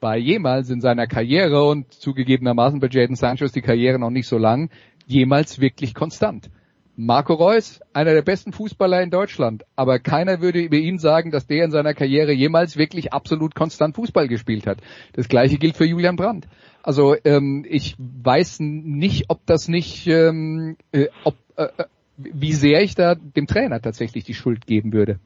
war 0.00 0.16
jemals 0.16 0.68
in 0.68 0.82
seiner 0.82 1.06
Karriere 1.06 1.64
und 1.64 1.92
zugegebenermaßen 1.92 2.78
bei 2.78 2.88
Jaden 2.88 3.16
Sancho 3.16 3.46
ist 3.46 3.56
die 3.56 3.62
Karriere 3.62 3.98
noch 3.98 4.10
nicht 4.10 4.28
so 4.28 4.36
lang, 4.36 4.70
jemals 5.06 5.60
wirklich 5.60 5.94
konstant. 5.94 6.50
Marco 6.96 7.34
Reus, 7.34 7.80
einer 7.92 8.12
der 8.12 8.22
besten 8.22 8.52
Fußballer 8.52 9.02
in 9.02 9.10
Deutschland, 9.10 9.64
aber 9.74 9.98
keiner 9.98 10.40
würde 10.40 10.60
über 10.60 10.76
ihn 10.76 10.98
sagen, 10.98 11.32
dass 11.32 11.46
der 11.46 11.64
in 11.64 11.72
seiner 11.72 11.92
Karriere 11.92 12.32
jemals 12.32 12.76
wirklich 12.76 13.12
absolut 13.12 13.54
konstant 13.54 13.96
Fußball 13.96 14.28
gespielt 14.28 14.66
hat. 14.66 14.78
Das 15.12 15.28
gleiche 15.28 15.58
gilt 15.58 15.76
für 15.76 15.86
Julian 15.86 16.16
Brandt. 16.16 16.46
Also 16.82 17.16
ähm, 17.24 17.64
ich 17.68 17.96
weiß 17.98 18.60
nicht, 18.60 19.24
ob 19.28 19.44
das 19.46 19.68
nicht, 19.68 20.06
ähm, 20.06 20.76
äh, 20.92 21.08
ob, 21.24 21.34
äh, 21.56 21.64
äh 21.64 21.84
wie 22.16 22.52
sehr 22.52 22.82
ich 22.82 22.94
da 22.94 23.16
dem 23.16 23.48
Trainer 23.48 23.80
tatsächlich 23.80 24.22
die 24.22 24.34
Schuld 24.34 24.66
geben 24.66 24.92
würde. 24.92 25.18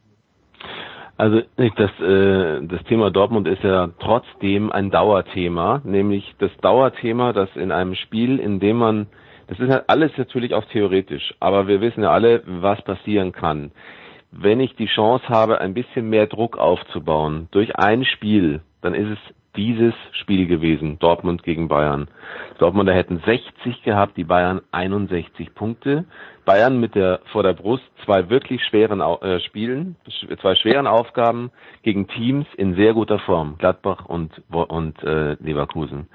Also 1.18 1.42
das, 1.56 1.90
äh, 2.00 2.66
das 2.66 2.82
Thema 2.84 3.10
Dortmund 3.10 3.48
ist 3.48 3.62
ja 3.62 3.90
trotzdem 3.98 4.70
ein 4.70 4.90
Dauerthema, 4.90 5.82
nämlich 5.84 6.34
das 6.38 6.52
Dauerthema, 6.62 7.32
dass 7.32 7.50
in 7.56 7.72
einem 7.72 7.96
Spiel, 7.96 8.38
in 8.38 8.60
dem 8.60 8.76
man, 8.76 9.08
das 9.48 9.58
ist 9.58 9.68
ja 9.68 9.82
alles 9.86 10.12
natürlich 10.16 10.54
auch 10.54 10.64
theoretisch, 10.66 11.34
aber 11.40 11.66
wir 11.66 11.80
wissen 11.80 12.02
ja 12.02 12.10
alle, 12.10 12.42
was 12.46 12.80
passieren 12.82 13.32
kann. 13.32 13.72
Wenn 14.30 14.60
ich 14.60 14.76
die 14.76 14.86
Chance 14.86 15.28
habe, 15.28 15.60
ein 15.60 15.72
bisschen 15.72 16.10
mehr 16.10 16.26
Druck 16.26 16.58
aufzubauen 16.58 17.48
durch 17.50 17.76
ein 17.76 18.04
Spiel, 18.04 18.60
dann 18.82 18.94
ist 18.94 19.08
es 19.08 19.34
dieses 19.56 19.94
Spiel 20.12 20.46
gewesen, 20.46 20.98
Dortmund 20.98 21.42
gegen 21.42 21.66
Bayern. 21.66 22.08
Dortmunder 22.58 22.94
hätten 22.94 23.20
60 23.24 23.82
gehabt, 23.82 24.16
die 24.16 24.24
Bayern 24.24 24.60
61 24.70 25.54
Punkte. 25.54 26.04
Bayern 26.44 26.78
mit 26.78 26.94
der 26.94 27.20
vor 27.32 27.42
der 27.42 27.54
Brust 27.54 27.82
zwei 28.04 28.30
wirklich 28.30 28.62
schweren 28.64 29.00
äh, 29.00 29.40
Spielen, 29.40 29.96
zwei 30.40 30.54
schweren 30.54 30.86
Aufgaben 30.86 31.50
gegen 31.82 32.06
Teams 32.06 32.46
in 32.56 32.74
sehr 32.74 32.94
guter 32.94 33.18
Form, 33.18 33.56
Gladbach 33.58 34.06
und 34.06 34.30
und 34.50 35.02
äh, 35.02 35.34
Leverkusen. 35.40 36.08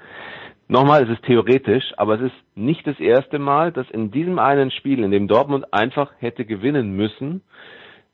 Nochmal, 0.66 1.04
es 1.04 1.10
ist 1.10 1.24
theoretisch, 1.24 1.84
aber 1.98 2.14
es 2.14 2.22
ist 2.22 2.56
nicht 2.56 2.86
das 2.86 2.98
erste 2.98 3.38
Mal, 3.38 3.70
dass 3.70 3.90
in 3.90 4.10
diesem 4.10 4.38
einen 4.38 4.70
Spiel, 4.70 5.04
in 5.04 5.10
dem 5.10 5.28
Dortmund 5.28 5.72
einfach 5.72 6.10
hätte 6.20 6.46
gewinnen 6.46 6.96
müssen, 6.96 7.42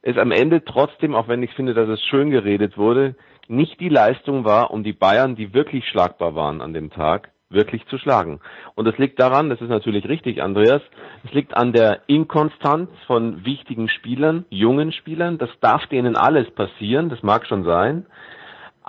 es 0.03 0.17
am 0.17 0.33
Ende 0.33 0.65
trotzdem, 0.65 1.15
auch 1.15 1.29
wenn 1.29 1.43
ich 1.43 1.53
finde, 1.53 1.75
dass 1.75 1.89
es 1.89 2.03
schön 2.07 2.31
geredet 2.31 2.77
wurde, 2.77 3.15
nicht 3.49 3.79
die 3.81 3.89
Leistung 3.89 4.45
war, 4.45 4.71
um 4.71 4.83
die 4.83 4.93
Bayern, 4.93 5.37
die 5.37 5.55
wirklich 5.55 5.87
schlagbar 5.89 6.35
waren 6.35 6.61
an 6.61 6.73
dem 6.73 6.91
Tag, 6.91 7.31
wirklich 7.51 7.85
zu 7.87 7.99
schlagen. 7.99 8.41
Und 8.75 8.87
das 8.87 8.97
liegt 8.99 9.21
daran, 9.21 9.51
das 9.51 9.61
ist 9.61 9.69
natürlich 9.69 10.09
richtig, 10.09 10.43
Andreas, 10.43 10.83
es 11.25 11.33
liegt 11.33 11.57
an 11.57 11.73
der 11.73 12.01
Inkonstanz 12.07 12.91
von 13.07 13.45
wichtigen 13.45 13.89
Spielern, 13.89 14.45
jungen 14.51 14.93
Spielern. 14.93 15.39
Das 15.39 15.51
darf 15.61 15.87
denen 15.87 16.17
alles 16.17 16.51
passieren, 16.53 17.11
das 17.11 17.23
mag 17.23 17.47
schon 17.47 17.65
sein. 17.65 18.07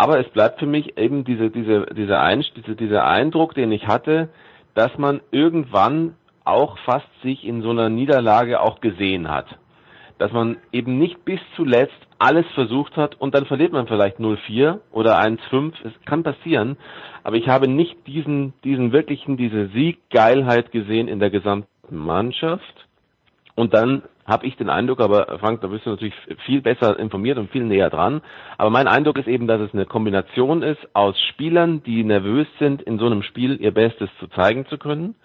Aber 0.02 0.20
es 0.20 0.28
bleibt 0.30 0.58
für 0.58 0.66
mich 0.66 0.98
eben 0.98 1.26
diese, 1.26 1.52
diese, 1.52 1.86
dieser, 1.96 2.24
Ein, 2.24 2.44
diese, 2.56 2.76
dieser 2.76 3.06
Eindruck, 3.06 3.54
den 3.54 3.72
ich 3.72 3.86
hatte, 3.86 4.30
dass 4.74 4.98
man 4.98 5.22
irgendwann 5.30 6.16
auch 6.44 6.80
fast 6.80 7.06
sich 7.22 7.46
in 7.46 7.62
so 7.62 7.70
einer 7.70 7.90
Niederlage 7.90 8.62
auch 8.62 8.82
gesehen 8.82 9.30
hat. 9.30 9.46
Dass 10.18 10.32
man 10.32 10.58
eben 10.72 10.98
nicht 10.98 11.24
bis 11.24 11.40
zuletzt 11.56 11.94
alles 12.18 12.48
versucht 12.56 12.98
hat 12.98 13.14
und 13.22 13.36
dann 13.36 13.46
verliert 13.46 13.74
man 13.74 13.86
vielleicht 13.86 14.18
0-4 14.18 14.80
oder 14.92 15.20
1-5. 15.20 15.74
Es 15.84 15.94
kann 16.08 16.24
passieren. 16.24 16.78
Aber 17.22 17.36
ich 17.36 17.48
habe 17.48 17.68
nicht 17.68 18.08
diesen, 18.08 18.54
diesen 18.64 18.94
wirklichen, 18.94 19.38
diese 19.38 19.68
Sieggeilheit 19.68 20.72
gesehen 20.72 21.10
in 21.10 21.20
der 21.20 21.30
gesamten 21.30 21.96
Mannschaft. 21.96 22.88
Und 23.54 23.76
dann 23.76 24.02
habe 24.32 24.48
ich 24.48 24.56
den 24.56 24.70
Eindruck, 24.70 25.02
aber 25.02 25.38
Frank, 25.40 25.62
da 25.62 25.68
bist 25.68 25.86
du 25.86 25.92
natürlich 25.92 26.16
viel 26.46 26.62
besser 26.62 26.98
informiert 26.98 27.38
und 27.38 27.52
viel 27.52 27.66
näher 27.66 27.90
dran. 27.90 28.22
Aber 28.58 28.70
mein 28.70 28.88
Eindruck 28.88 29.18
ist 29.18 29.28
eben, 29.28 29.46
dass 29.46 29.60
es 29.60 29.74
eine 29.74 29.86
Kombination 29.86 30.64
ist 30.64 30.80
aus 30.94 31.20
Spielern, 31.30 31.84
die 31.84 32.04
nervös 32.04 32.48
sind, 32.58 32.82
in 32.82 32.98
so 32.98 33.06
einem 33.06 33.24
Spiel 33.24 33.60
ihr 33.62 33.74
Bestes 33.74 34.10
zu 34.20 34.28
zeigen 34.28 34.66
zu 34.68 34.78
können, 34.78 35.16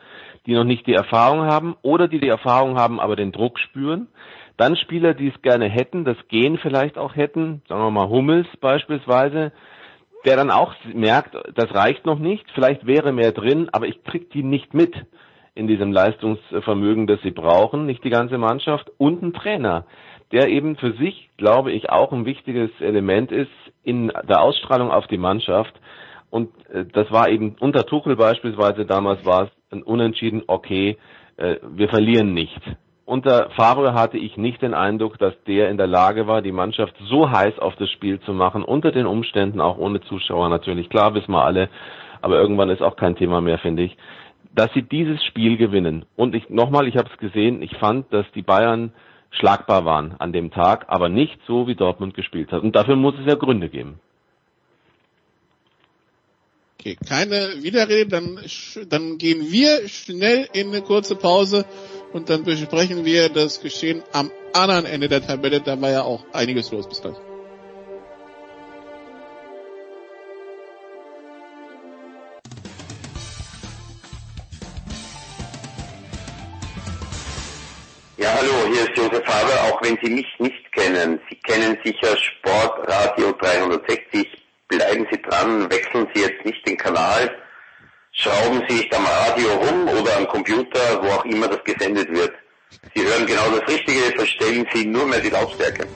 die 0.47 0.55
noch 0.55 0.65
nicht 0.65 0.87
die 0.87 0.95
Erfahrung 0.95 1.43
haben 1.43 1.77
oder 1.83 2.09
die 2.09 2.19
die 2.19 2.29
Erfahrung 2.29 2.77
haben, 2.77 2.99
aber 2.99 3.15
den 3.15 3.33
Druck 3.33 3.59
spüren. 3.61 4.09
Dann 4.57 4.77
Spieler, 4.77 5.15
die 5.15 5.29
es 5.29 5.43
gerne 5.43 5.69
hätten, 5.69 6.05
das 6.05 6.17
Gehen 6.29 6.59
vielleicht 6.59 6.99
auch 6.99 7.15
hätten, 7.15 7.63
sagen 7.69 7.83
wir 7.83 7.91
mal 7.91 8.09
Hummels 8.09 8.49
beispielsweise, 8.61 9.53
der 10.25 10.37
dann 10.37 10.51
auch 10.51 10.75
merkt, 10.93 11.37
das 11.55 11.73
reicht 11.73 12.05
noch 12.05 12.19
nicht, 12.19 12.45
vielleicht 12.55 12.87
wäre 12.87 13.13
mehr 13.13 13.33
drin, 13.33 13.69
aber 13.71 13.87
ich 13.87 14.03
krieg 14.03 14.31
die 14.31 14.43
nicht 14.43 14.75
mit 14.75 14.95
in 15.57 15.67
diesem 15.67 15.91
Leistungsvermögen, 15.91 17.07
das 17.07 17.21
sie 17.23 17.31
brauchen, 17.31 17.87
nicht 17.87 18.05
die 18.05 18.11
ganze 18.11 18.39
Mannschaft 18.39 18.91
und 18.99 19.23
ein 19.23 19.33
Trainer, 19.33 19.87
der 20.33 20.49
eben 20.49 20.77
für 20.77 20.93
sich, 20.93 21.31
glaube 21.39 21.73
ich, 21.73 21.91
auch 21.91 22.13
ein 22.13 22.27
wichtiges 22.27 22.71
Element 22.81 23.33
ist 23.33 23.51
in 23.83 24.13
der 24.29 24.43
Ausstrahlung 24.43 24.91
auf 24.91 25.07
die 25.07 25.19
Mannschaft. 25.19 25.73
Und 26.31 26.51
äh, 26.71 26.85
das 26.93 27.11
war 27.11 27.29
eben 27.29 27.57
unter 27.59 27.87
Tuchel 27.87 28.17
beispielsweise 28.17 28.85
damals 28.85 29.25
war 29.25 29.45
es 29.45 29.51
ein 29.71 29.83
Unentschieden, 29.83 30.43
okay, 30.47 30.99
äh, 31.37 31.57
wir 31.63 31.89
verlieren 31.89 32.35
nicht. 32.35 32.61
Unter 33.07 33.51
Favre 33.51 33.95
hatte 33.95 34.19
ich 34.19 34.37
nicht 34.37 34.61
den 34.61 34.75
Eindruck, 34.75 35.19
dass 35.19 35.33
der 35.47 35.71
in 35.71 35.77
der 35.77 35.87
Lage 35.87 36.27
war, 36.27 36.43
die 36.43 36.53
Mannschaft 36.53 36.95
so 37.09 37.31
heiß 37.31 37.59
auf 37.61 37.77
das 37.77 37.89
Spiel 37.91 38.21
zu 38.21 38.33
machen, 38.33 38.65
unter 38.65 38.91
den 38.91 39.07
Umständen, 39.07 39.61
auch 39.61 39.79
ohne 39.79 40.01
Zuschauer 40.03 40.49
natürlich. 40.49 40.91
Klar, 40.91 41.15
wissen 41.15 41.31
wir 41.31 41.45
alle, 41.45 41.69
aber 42.21 42.37
irgendwann 42.37 42.69
ist 42.69 42.83
auch 42.83 42.97
kein 42.97 43.15
Thema 43.15 43.41
mehr, 43.41 43.59
finde 43.59 43.85
ich, 43.85 43.97
dass 44.57 44.73
sie 44.73 44.83
dieses 44.83 45.23
Spiel 45.25 45.57
gewinnen. 45.57 46.07
Und 46.17 46.35
ich 46.35 46.49
nochmal, 46.49 46.89
ich 46.89 46.97
habe 46.97 47.11
es 47.13 47.19
gesehen, 47.19 47.63
ich 47.63 47.77
fand, 47.77 48.13
dass 48.13 48.27
die 48.35 48.43
Bayern 48.43 48.93
schlagbar 49.31 49.85
waren 49.85 50.15
an 50.19 50.33
dem 50.33 50.51
Tag, 50.51 50.87
aber 50.89 51.09
nicht 51.09 51.39
so, 51.47 51.69
wie 51.69 51.75
Dortmund 51.75 52.15
gespielt 52.15 52.51
hat. 52.53 52.63
Und 52.63 52.75
dafür 52.75 52.97
muss 52.97 53.15
es 53.21 53.27
ja 53.27 53.35
Gründe 53.35 53.69
geben. 53.69 54.01
Okay, 56.81 56.97
keine 57.07 57.63
Widerrede, 57.63 58.07
dann, 58.07 58.39
dann 58.89 59.19
gehen 59.19 59.51
wir 59.51 59.89
schnell 59.89 60.49
in 60.53 60.69
eine 60.69 60.83
kurze 60.83 61.17
Pause 61.17 61.67
und 62.13 62.31
dann 62.31 62.45
besprechen 62.45 63.05
wir 63.05 63.29
das 63.29 63.61
Geschehen 63.61 64.03
am 64.13 64.31
anderen 64.55 64.87
Ende 64.87 65.09
der 65.09 65.21
Tabelle. 65.21 65.61
Da 65.61 65.81
war 65.81 65.91
ja 65.91 66.03
auch 66.03 66.25
einiges 66.33 66.71
los. 66.71 66.89
Bis 66.89 67.03
gleich. 67.03 67.17
Josef 79.11 79.27
Haber, 79.27 79.73
auch 79.75 79.83
wenn 79.83 79.99
Sie 80.03 80.11
mich 80.11 80.27
nicht 80.39 80.73
kennen. 80.73 81.21
Sie 81.29 81.37
kennen 81.37 81.79
sicher 81.85 82.17
Sportradio 82.17 83.33
360. 83.33 84.27
Bleiben 84.69 85.07
Sie 85.11 85.23
dran, 85.23 85.71
wechseln 85.71 86.09
Sie 86.15 86.23
jetzt 86.23 86.45
nicht 86.45 86.67
den 86.67 86.77
Kanal 86.77 87.31
schrauben 88.17 88.63
Sie 88.69 88.79
sich 88.79 88.93
am 88.97 89.05
Radio 89.05 89.53
rum 89.55 89.89
oder 89.89 90.17
am 90.17 90.27
Computer, 90.29 91.03
wo 91.03 91.09
auch 91.09 91.25
immer 91.25 91.49
das 91.49 91.63
gesendet 91.65 92.09
wird. 92.11 92.33
Sie 92.95 93.03
hören 93.03 93.27
genau 93.27 93.51
das 93.51 93.69
Richtige, 93.69 94.01
verstellen 94.17 94.67
Sie 94.73 94.87
nur 94.87 95.07
mehr 95.07 95.21
die 95.21 95.31
Lautstärke. 95.31 95.87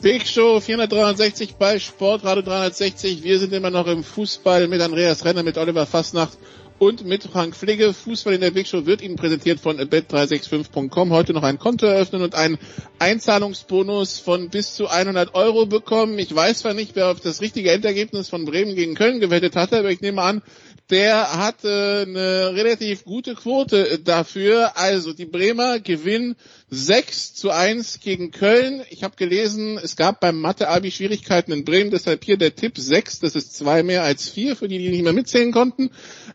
Big 0.00 0.26
Show 0.26 0.58
463 0.58 1.54
bei 1.56 1.78
Sportradio 1.78 2.42
360. 2.42 3.22
Wir 3.22 3.38
sind 3.38 3.52
immer 3.52 3.70
noch 3.70 3.86
im 3.86 4.02
Fußball 4.02 4.66
mit 4.66 4.80
Andreas 4.80 5.24
Renner, 5.24 5.44
mit 5.44 5.58
Oliver 5.58 5.86
Fassnacht 5.86 6.36
und 6.82 7.04
mit 7.04 7.22
Frank 7.22 7.54
Pflege. 7.54 7.94
Fußball 7.94 8.34
in 8.34 8.40
der 8.40 8.50
Big 8.50 8.66
Show 8.66 8.86
wird 8.86 9.02
Ihnen 9.02 9.14
präsentiert 9.14 9.60
von 9.60 9.78
bet365.com. 9.78 11.12
Heute 11.12 11.32
noch 11.32 11.44
ein 11.44 11.60
Konto 11.60 11.86
eröffnen 11.86 12.22
und 12.22 12.34
einen 12.34 12.58
Einzahlungsbonus 12.98 14.18
von 14.18 14.50
bis 14.50 14.74
zu 14.74 14.88
100 14.88 15.32
Euro 15.36 15.66
bekommen. 15.66 16.18
Ich 16.18 16.34
weiß 16.34 16.58
zwar 16.58 16.74
nicht, 16.74 16.96
wer 16.96 17.12
auf 17.12 17.20
das 17.20 17.40
richtige 17.40 17.70
Endergebnis 17.70 18.28
von 18.28 18.46
Bremen 18.46 18.74
gegen 18.74 18.96
Köln 18.96 19.20
gewettet 19.20 19.54
hatte, 19.54 19.78
aber 19.78 19.92
ich 19.92 20.00
nehme 20.00 20.22
an, 20.22 20.42
der 20.90 21.38
hat 21.38 21.64
äh, 21.64 22.02
eine 22.02 22.54
relativ 22.54 23.04
gute 23.04 23.34
Quote 23.34 23.98
dafür. 24.00 24.76
Also 24.76 25.12
die 25.12 25.24
Bremer 25.24 25.80
gewinnen 25.80 26.36
6 26.68 27.34
zu 27.34 27.50
1 27.50 28.00
gegen 28.00 28.30
Köln. 28.30 28.82
Ich 28.90 29.02
habe 29.02 29.16
gelesen, 29.16 29.78
es 29.82 29.96
gab 29.96 30.20
beim 30.20 30.38
Mathe-Abi 30.38 30.90
Schwierigkeiten 30.90 31.52
in 31.52 31.64
Bremen, 31.64 31.90
deshalb 31.90 32.24
hier 32.24 32.36
der 32.36 32.54
Tipp 32.54 32.76
6, 32.76 33.20
das 33.20 33.36
ist 33.36 33.56
zwei 33.56 33.82
mehr 33.82 34.02
als 34.02 34.28
vier, 34.28 34.56
für 34.56 34.68
die, 34.68 34.78
die 34.78 34.90
nicht 34.90 35.02
mehr 35.02 35.12
mitzählen 35.12 35.52
konnten. 35.52 35.90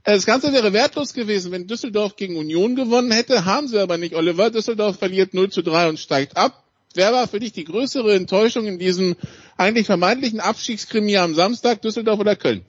Äh, 0.07 0.13
das 0.13 0.25
Ganze 0.25 0.53
wäre 0.53 0.71
wertlos 0.71 1.13
gewesen, 1.13 1.51
wenn 1.51 1.67
Düsseldorf 1.67 2.15
gegen 2.15 2.37
Union 2.37 2.75
gewonnen 2.75 3.11
hätte, 3.11 3.45
haben 3.45 3.67
sie 3.67 3.77
aber 3.77 3.97
nicht, 3.97 4.15
Oliver. 4.15 4.49
Düsseldorf 4.49 4.97
verliert 4.97 5.33
0 5.33 5.49
zu 5.49 5.61
3 5.61 5.89
und 5.89 5.99
steigt 5.99 6.37
ab. 6.37 6.63
Wer 6.95 7.11
war 7.11 7.27
für 7.27 7.39
dich 7.39 7.51
die 7.51 7.65
größere 7.65 8.15
Enttäuschung 8.15 8.65
in 8.65 8.79
diesem 8.79 9.17
eigentlich 9.57 9.85
vermeintlichen 9.85 10.39
Abstiegskrimi 10.39 11.17
am 11.17 11.33
Samstag, 11.33 11.81
Düsseldorf 11.81 12.21
oder 12.21 12.37
Köln? 12.37 12.63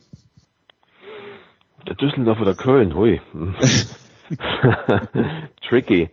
Düsseldorf 2.01 2.41
oder 2.41 2.55
Köln, 2.55 2.95
hui. 2.95 3.21
Tricky. 5.69 6.11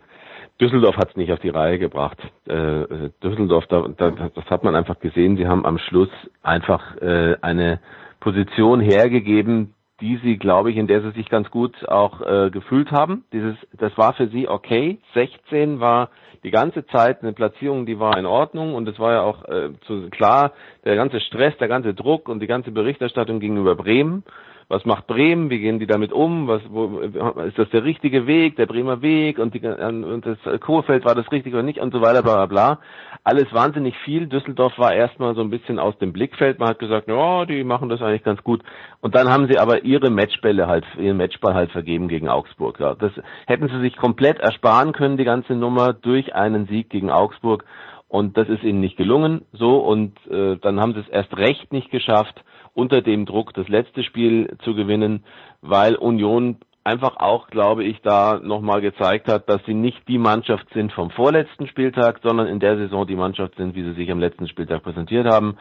Düsseldorf 0.60 0.96
hat 0.96 1.10
es 1.10 1.16
nicht 1.16 1.32
auf 1.32 1.40
die 1.40 1.50
Reihe 1.50 1.78
gebracht. 1.78 2.18
Äh, 2.46 3.10
Düsseldorf, 3.22 3.66
da, 3.66 3.88
da, 3.88 4.30
das 4.32 4.44
hat 4.46 4.62
man 4.62 4.76
einfach 4.76 5.00
gesehen. 5.00 5.36
Sie 5.36 5.46
haben 5.46 5.66
am 5.66 5.78
Schluss 5.78 6.08
einfach 6.42 6.96
äh, 7.02 7.36
eine 7.42 7.80
Position 8.20 8.80
hergegeben, 8.80 9.74
die 10.00 10.18
sie, 10.22 10.36
glaube 10.36 10.70
ich, 10.70 10.76
in 10.76 10.86
der 10.86 11.00
sie 11.02 11.12
sich 11.12 11.28
ganz 11.28 11.50
gut 11.50 11.88
auch 11.88 12.20
äh, 12.20 12.50
gefühlt 12.50 12.90
haben. 12.90 13.24
Dieses, 13.32 13.56
das 13.72 13.96
war 13.96 14.12
für 14.12 14.28
sie 14.28 14.48
okay. 14.48 14.98
16 15.14 15.80
war 15.80 16.10
die 16.44 16.50
ganze 16.50 16.86
Zeit 16.86 17.22
eine 17.22 17.32
Platzierung, 17.32 17.86
die 17.86 17.98
war 17.98 18.16
in 18.18 18.26
Ordnung 18.26 18.74
und 18.74 18.86
es 18.88 18.98
war 18.98 19.12
ja 19.12 19.22
auch 19.22 19.44
äh, 19.46 19.70
zu, 19.86 20.10
klar, 20.10 20.52
der 20.84 20.96
ganze 20.96 21.20
Stress, 21.20 21.56
der 21.58 21.68
ganze 21.68 21.94
Druck 21.94 22.28
und 22.28 22.40
die 22.40 22.46
ganze 22.46 22.70
Berichterstattung 22.70 23.40
gegenüber 23.40 23.74
Bremen 23.74 24.22
was 24.68 24.84
macht 24.84 25.06
Bremen, 25.06 25.48
wie 25.48 25.60
gehen 25.60 25.78
die 25.78 25.86
damit 25.86 26.12
um, 26.12 26.48
was, 26.48 26.60
wo, 26.68 26.98
ist 26.98 27.56
das 27.56 27.70
der 27.70 27.84
richtige 27.84 28.26
Weg, 28.26 28.56
der 28.56 28.66
Bremer 28.66 29.00
Weg 29.00 29.38
und, 29.38 29.54
die, 29.54 29.64
und 29.64 30.26
das 30.26 30.60
Kurfeld 30.60 31.04
war 31.04 31.14
das 31.14 31.30
richtig 31.30 31.54
oder 31.54 31.62
nicht 31.62 31.78
und 31.78 31.92
so 31.92 32.00
weiter, 32.00 32.22
bla 32.22 32.34
bla 32.34 32.46
bla. 32.46 32.78
Alles 33.22 33.52
wahnsinnig 33.52 33.96
viel. 33.98 34.26
Düsseldorf 34.26 34.76
war 34.78 34.92
erstmal 34.92 35.34
so 35.34 35.40
ein 35.40 35.50
bisschen 35.50 35.78
aus 35.78 35.96
dem 35.98 36.12
Blickfeld. 36.12 36.58
Man 36.58 36.68
hat 36.68 36.78
gesagt, 36.78 37.08
ja, 37.08 37.44
die 37.44 37.64
machen 37.64 37.88
das 37.88 38.02
eigentlich 38.02 38.24
ganz 38.24 38.42
gut. 38.42 38.62
Und 39.00 39.14
dann 39.14 39.28
haben 39.28 39.48
sie 39.48 39.58
aber 39.58 39.84
ihre 39.84 40.10
Matchbälle 40.10 40.66
halt, 40.66 40.84
ihren 40.98 41.16
Matchball 41.16 41.54
halt 41.54 41.70
vergeben 41.70 42.08
gegen 42.08 42.28
Augsburg. 42.28 42.80
Ja. 42.80 42.94
Das 42.94 43.12
hätten 43.46 43.68
sie 43.68 43.80
sich 43.80 43.96
komplett 43.96 44.38
ersparen 44.38 44.92
können, 44.92 45.16
die 45.16 45.24
ganze 45.24 45.54
Nummer, 45.54 45.92
durch 45.92 46.34
einen 46.34 46.66
Sieg 46.66 46.90
gegen 46.90 47.10
Augsburg. 47.10 47.64
Und 48.08 48.36
das 48.36 48.48
ist 48.48 48.62
ihnen 48.62 48.80
nicht 48.80 48.96
gelungen, 48.96 49.42
so. 49.52 49.78
Und 49.78 50.14
äh, 50.28 50.56
dann 50.58 50.80
haben 50.80 50.94
sie 50.94 51.00
es 51.00 51.08
erst 51.08 51.36
recht 51.36 51.72
nicht 51.72 51.90
geschafft, 51.90 52.44
unter 52.76 53.00
dem 53.00 53.24
Druck 53.24 53.54
das 53.54 53.68
letzte 53.68 54.04
Spiel 54.04 54.56
zu 54.62 54.74
gewinnen, 54.74 55.24
weil 55.62 55.96
Union 55.96 56.58
einfach 56.84 57.16
auch, 57.16 57.48
glaube 57.48 57.84
ich, 57.84 58.00
da 58.02 58.38
nochmal 58.40 58.80
gezeigt 58.80 59.28
hat, 59.28 59.48
dass 59.48 59.64
sie 59.64 59.74
nicht 59.74 60.06
die 60.06 60.18
Mannschaft 60.18 60.66
sind 60.72 60.92
vom 60.92 61.10
vorletzten 61.10 61.66
Spieltag, 61.66 62.20
sondern 62.22 62.46
in 62.46 62.60
der 62.60 62.76
Saison 62.76 63.06
die 63.06 63.16
Mannschaft 63.16 63.56
sind, 63.56 63.74
wie 63.74 63.82
sie 63.82 63.94
sich 63.94 64.10
am 64.10 64.20
letzten 64.20 64.46
Spieltag 64.46 64.82
präsentiert 64.82 65.26
haben. 65.26 65.56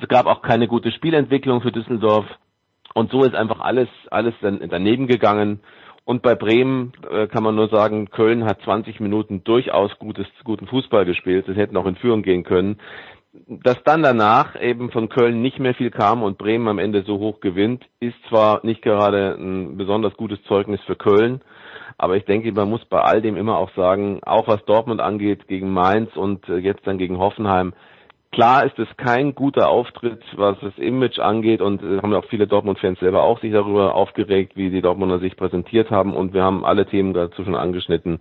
Es 0.00 0.06
gab 0.08 0.26
auch 0.26 0.42
keine 0.42 0.68
gute 0.68 0.92
Spielentwicklung 0.92 1.62
für 1.62 1.72
Düsseldorf 1.72 2.26
und 2.94 3.10
so 3.10 3.24
ist 3.24 3.34
einfach 3.34 3.60
alles, 3.60 3.88
alles 4.10 4.34
daneben 4.42 5.06
gegangen. 5.06 5.60
Und 6.04 6.22
bei 6.22 6.34
Bremen 6.34 6.92
äh, 7.10 7.28
kann 7.28 7.44
man 7.44 7.54
nur 7.54 7.68
sagen, 7.68 8.10
Köln 8.10 8.44
hat 8.44 8.60
20 8.62 8.98
Minuten 9.00 9.44
durchaus 9.44 9.96
gutes, 9.98 10.26
guten 10.42 10.66
Fußball 10.66 11.04
gespielt. 11.04 11.46
Sie 11.46 11.54
hätten 11.54 11.76
auch 11.76 11.86
in 11.86 11.94
Führung 11.96 12.22
gehen 12.22 12.42
können 12.42 12.78
dass 13.46 13.82
dann 13.84 14.02
danach 14.02 14.60
eben 14.60 14.90
von 14.90 15.08
Köln 15.08 15.40
nicht 15.40 15.58
mehr 15.58 15.74
viel 15.74 15.90
kam 15.90 16.22
und 16.22 16.36
Bremen 16.36 16.68
am 16.68 16.78
Ende 16.78 17.02
so 17.02 17.18
hoch 17.18 17.40
gewinnt, 17.40 17.86
ist 17.98 18.16
zwar 18.28 18.60
nicht 18.64 18.82
gerade 18.82 19.36
ein 19.38 19.76
besonders 19.76 20.14
gutes 20.14 20.42
Zeugnis 20.44 20.80
für 20.82 20.96
Köln, 20.96 21.40
Aber 21.96 22.16
ich 22.16 22.24
denke, 22.24 22.52
man 22.52 22.68
muss 22.68 22.84
bei 22.86 23.00
all 23.00 23.22
dem 23.22 23.36
immer 23.36 23.56
auch 23.56 23.70
sagen, 23.74 24.20
auch 24.24 24.48
was 24.48 24.64
Dortmund 24.64 25.00
angeht 25.00 25.48
gegen 25.48 25.72
Mainz 25.72 26.14
und 26.16 26.48
äh, 26.48 26.56
jetzt 26.56 26.86
dann 26.86 26.98
gegen 26.98 27.18
Hoffenheim, 27.18 27.72
Klar 28.32 28.64
ist 28.64 28.78
es 28.78 28.88
kein 28.96 29.34
guter 29.34 29.68
Auftritt, 29.68 30.22
was 30.36 30.58
das 30.60 30.78
Image 30.78 31.18
angeht 31.18 31.60
und 31.60 31.82
äh, 31.82 31.98
haben 31.98 32.14
auch 32.14 32.24
viele 32.30 32.46
Dortmund-Fans 32.46 32.98
selber 32.98 33.24
auch 33.24 33.38
sich 33.40 33.52
darüber 33.52 33.94
aufgeregt, 33.94 34.56
wie 34.56 34.70
die 34.70 34.80
Dortmunder 34.80 35.18
sich 35.18 35.36
präsentiert 35.36 35.90
haben 35.90 36.14
und 36.14 36.32
wir 36.32 36.42
haben 36.42 36.64
alle 36.64 36.86
Themen 36.86 37.12
dazu 37.12 37.44
schon 37.44 37.54
angeschnitten. 37.54 38.20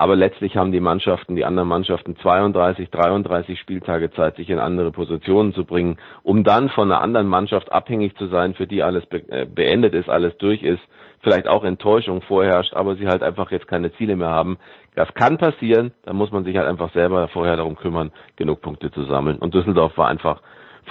Aber 0.00 0.14
letztlich 0.14 0.56
haben 0.56 0.70
die 0.70 0.78
Mannschaften, 0.78 1.34
die 1.34 1.44
anderen 1.44 1.68
Mannschaften 1.68 2.16
32, 2.16 2.88
33 2.88 3.58
Spieltage 3.58 4.12
Zeit, 4.12 4.36
sich 4.36 4.48
in 4.48 4.60
andere 4.60 4.92
Positionen 4.92 5.52
zu 5.52 5.64
bringen, 5.64 5.98
um 6.22 6.44
dann 6.44 6.68
von 6.68 6.92
einer 6.92 7.00
anderen 7.00 7.26
Mannschaft 7.26 7.72
abhängig 7.72 8.16
zu 8.16 8.28
sein, 8.28 8.54
für 8.54 8.68
die 8.68 8.84
alles 8.84 9.02
äh, 9.10 9.44
beendet 9.44 9.94
ist, 9.94 10.08
alles 10.08 10.36
durch 10.38 10.62
ist, 10.62 10.80
vielleicht 11.20 11.48
auch 11.48 11.64
Enttäuschung 11.64 12.22
vorherrscht, 12.22 12.74
aber 12.74 12.94
sie 12.94 13.08
halt 13.08 13.24
einfach 13.24 13.50
jetzt 13.50 13.66
keine 13.66 13.92
Ziele 13.94 14.14
mehr 14.14 14.28
haben. 14.28 14.58
Das 14.94 15.12
kann 15.14 15.36
passieren, 15.36 15.90
da 16.04 16.12
muss 16.12 16.30
man 16.30 16.44
sich 16.44 16.56
halt 16.56 16.68
einfach 16.68 16.92
selber 16.92 17.26
vorher 17.26 17.56
darum 17.56 17.74
kümmern, 17.74 18.12
genug 18.36 18.60
Punkte 18.62 18.92
zu 18.92 19.02
sammeln. 19.02 19.38
Und 19.38 19.52
Düsseldorf 19.52 19.98
war 19.98 20.06
einfach 20.06 20.42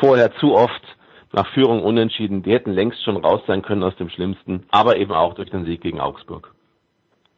vorher 0.01 0.33
zu 0.33 0.53
oft 0.53 0.83
nach 1.31 1.47
Führung 1.53 1.81
unentschieden. 1.81 2.43
Die 2.43 2.51
hätten 2.51 2.73
längst 2.73 3.01
schon 3.05 3.15
raus 3.15 3.39
sein 3.47 3.61
können 3.61 3.83
aus 3.83 3.95
dem 3.95 4.09
Schlimmsten, 4.09 4.65
aber 4.69 4.97
eben 4.97 5.13
auch 5.13 5.33
durch 5.33 5.49
den 5.49 5.63
Sieg 5.63 5.79
gegen 5.79 6.01
Augsburg. 6.01 6.56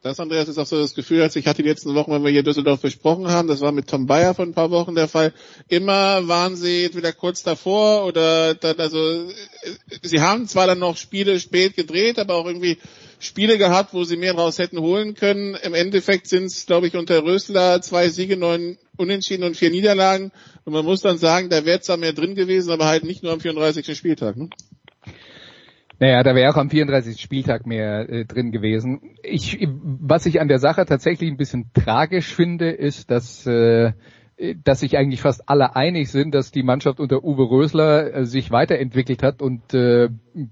Das, 0.02 0.18
Andreas, 0.18 0.48
ist 0.48 0.56
auch 0.56 0.66
so 0.66 0.80
das 0.80 0.94
Gefühl, 0.94 1.20
als 1.20 1.36
ich 1.36 1.46
hatte 1.46 1.62
die 1.62 1.68
letzten 1.68 1.94
Wochen, 1.94 2.10
wenn 2.10 2.24
wir 2.24 2.30
hier 2.30 2.42
Düsseldorf 2.42 2.80
besprochen 2.80 3.28
haben, 3.28 3.48
das 3.48 3.60
war 3.60 3.70
mit 3.70 3.86
Tom 3.86 4.06
Bayer 4.06 4.34
vor 4.34 4.46
ein 4.46 4.54
paar 4.54 4.70
Wochen 4.70 4.94
der 4.94 5.08
Fall, 5.08 5.34
immer 5.68 6.26
waren 6.26 6.56
sie 6.56 6.84
entweder 6.84 7.12
kurz 7.12 7.42
davor 7.42 8.06
oder 8.06 8.54
dann, 8.54 8.78
also, 8.78 9.30
sie 10.00 10.20
haben 10.22 10.48
zwar 10.48 10.66
dann 10.66 10.78
noch 10.78 10.96
Spiele 10.96 11.38
spät 11.38 11.76
gedreht, 11.76 12.18
aber 12.18 12.36
auch 12.36 12.46
irgendwie 12.46 12.78
Spiele 13.18 13.58
gehabt, 13.58 13.92
wo 13.92 14.04
sie 14.04 14.16
mehr 14.16 14.32
draus 14.32 14.58
hätten 14.58 14.80
holen 14.80 15.14
können. 15.14 15.54
Im 15.62 15.74
Endeffekt 15.74 16.28
sind 16.28 16.44
es, 16.44 16.64
glaube 16.64 16.86
ich, 16.86 16.96
unter 16.96 17.22
Rösler 17.22 17.82
zwei 17.82 18.08
Siege, 18.08 18.38
neun 18.38 18.78
Unentschieden 18.96 19.44
und 19.44 19.56
vier 19.56 19.70
Niederlagen. 19.70 20.32
Und 20.64 20.72
man 20.72 20.86
muss 20.86 21.02
dann 21.02 21.18
sagen, 21.18 21.50
da 21.50 21.66
wäre 21.66 21.80
zwar 21.80 21.98
mehr 21.98 22.14
drin 22.14 22.34
gewesen, 22.34 22.70
aber 22.70 22.86
halt 22.86 23.04
nicht 23.04 23.22
nur 23.22 23.32
am 23.32 23.40
34. 23.40 23.96
Spieltag. 23.96 24.38
Ne? 24.38 24.48
Naja, 26.00 26.22
da 26.22 26.34
wäre 26.34 26.50
auch 26.50 26.56
am 26.56 26.70
34. 26.70 27.20
Spieltag 27.20 27.66
mehr 27.66 28.08
äh, 28.08 28.24
drin 28.24 28.52
gewesen. 28.52 29.16
Ich, 29.22 29.68
was 29.82 30.24
ich 30.24 30.40
an 30.40 30.48
der 30.48 30.58
Sache 30.58 30.86
tatsächlich 30.86 31.30
ein 31.30 31.36
bisschen 31.36 31.70
tragisch 31.74 32.34
finde, 32.34 32.70
ist, 32.70 33.10
dass 33.10 33.46
äh, 33.46 33.92
dass 34.64 34.80
sich 34.80 34.96
eigentlich 34.96 35.20
fast 35.20 35.48
alle 35.48 35.76
einig 35.76 36.10
sind, 36.10 36.34
dass 36.34 36.50
die 36.50 36.62
Mannschaft 36.62 36.98
unter 36.98 37.22
Uwe 37.22 37.50
Rösler 37.50 38.14
äh, 38.14 38.24
sich 38.24 38.50
weiterentwickelt 38.50 39.22
hat 39.22 39.42
und 39.42 39.74
äh, 39.74 40.08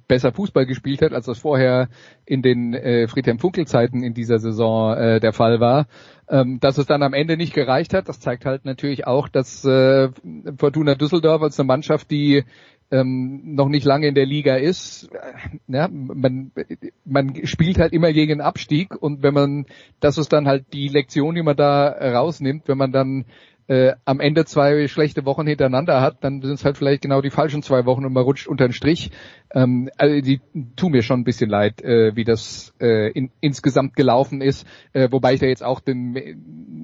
besser 0.06 0.32
Fußball 0.32 0.66
gespielt 0.66 1.00
hat, 1.00 1.12
als 1.12 1.26
das 1.26 1.38
vorher 1.38 1.88
in 2.26 2.42
den 2.42 2.74
äh, 2.74 3.08
Friedhelm-Funkel-Zeiten 3.08 4.02
in 4.02 4.12
dieser 4.12 4.38
Saison 4.38 4.94
äh, 4.94 5.20
der 5.20 5.32
Fall 5.32 5.60
war. 5.60 5.86
Ähm, 6.28 6.60
dass 6.60 6.76
es 6.76 6.84
dann 6.84 7.02
am 7.02 7.14
Ende 7.14 7.38
nicht 7.38 7.54
gereicht 7.54 7.94
hat, 7.94 8.10
das 8.10 8.20
zeigt 8.20 8.44
halt 8.44 8.66
natürlich 8.66 9.06
auch, 9.06 9.28
dass 9.28 9.64
äh, 9.64 10.10
Fortuna 10.58 10.94
Düsseldorf 10.94 11.40
als 11.40 11.58
eine 11.58 11.66
Mannschaft, 11.66 12.10
die 12.10 12.44
ähm, 12.90 13.54
noch 13.54 13.68
nicht 13.68 13.84
lange 13.84 14.08
in 14.08 14.14
der 14.14 14.26
Liga 14.26 14.56
ist, 14.56 15.10
ja, 15.66 15.88
man, 15.88 16.52
man 17.04 17.46
spielt 17.46 17.78
halt 17.78 17.92
immer 17.92 18.12
gegen 18.12 18.40
Abstieg 18.40 18.94
und 18.94 19.22
wenn 19.22 19.34
man, 19.34 19.66
das 20.00 20.18
ist 20.18 20.32
dann 20.32 20.46
halt 20.46 20.72
die 20.72 20.88
Lektion, 20.88 21.34
die 21.34 21.42
man 21.42 21.56
da 21.56 21.88
rausnimmt, 21.88 22.66
wenn 22.66 22.78
man 22.78 22.92
dann 22.92 23.26
äh, 23.68 23.92
am 24.06 24.18
Ende 24.18 24.46
zwei 24.46 24.88
schlechte 24.88 25.26
Wochen 25.26 25.46
hintereinander 25.46 26.00
hat, 26.00 26.24
dann 26.24 26.40
sind 26.40 26.54
es 26.54 26.64
halt 26.64 26.78
vielleicht 26.78 27.02
genau 27.02 27.20
die 27.20 27.30
falschen 27.30 27.62
zwei 27.62 27.84
Wochen 27.84 28.06
und 28.06 28.14
man 28.14 28.24
rutscht 28.24 28.48
unter 28.48 28.66
den 28.66 28.72
Strich. 28.72 29.10
Ähm, 29.52 29.90
also 29.98 30.20
die 30.22 30.40
tun 30.74 30.92
mir 30.92 31.02
schon 31.02 31.20
ein 31.20 31.24
bisschen 31.24 31.50
leid, 31.50 31.82
äh, 31.82 32.16
wie 32.16 32.24
das 32.24 32.74
äh, 32.80 33.10
in, 33.12 33.30
insgesamt 33.40 33.94
gelaufen 33.94 34.40
ist, 34.40 34.66
äh, 34.94 35.08
wobei 35.10 35.34
ich 35.34 35.40
da 35.40 35.46
jetzt 35.46 35.62
auch 35.62 35.80
den, 35.80 36.12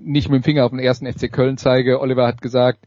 nicht 0.05 0.29
mit 0.29 0.43
dem 0.43 0.45
Finger 0.45 0.67
auf 0.67 0.73
den 0.73 0.79
ersten 0.79 1.11
FC 1.11 1.33
Köln 1.33 1.57
zeige. 1.57 2.01
Oliver 2.01 2.27
hat 2.27 2.43
gesagt, 2.43 2.81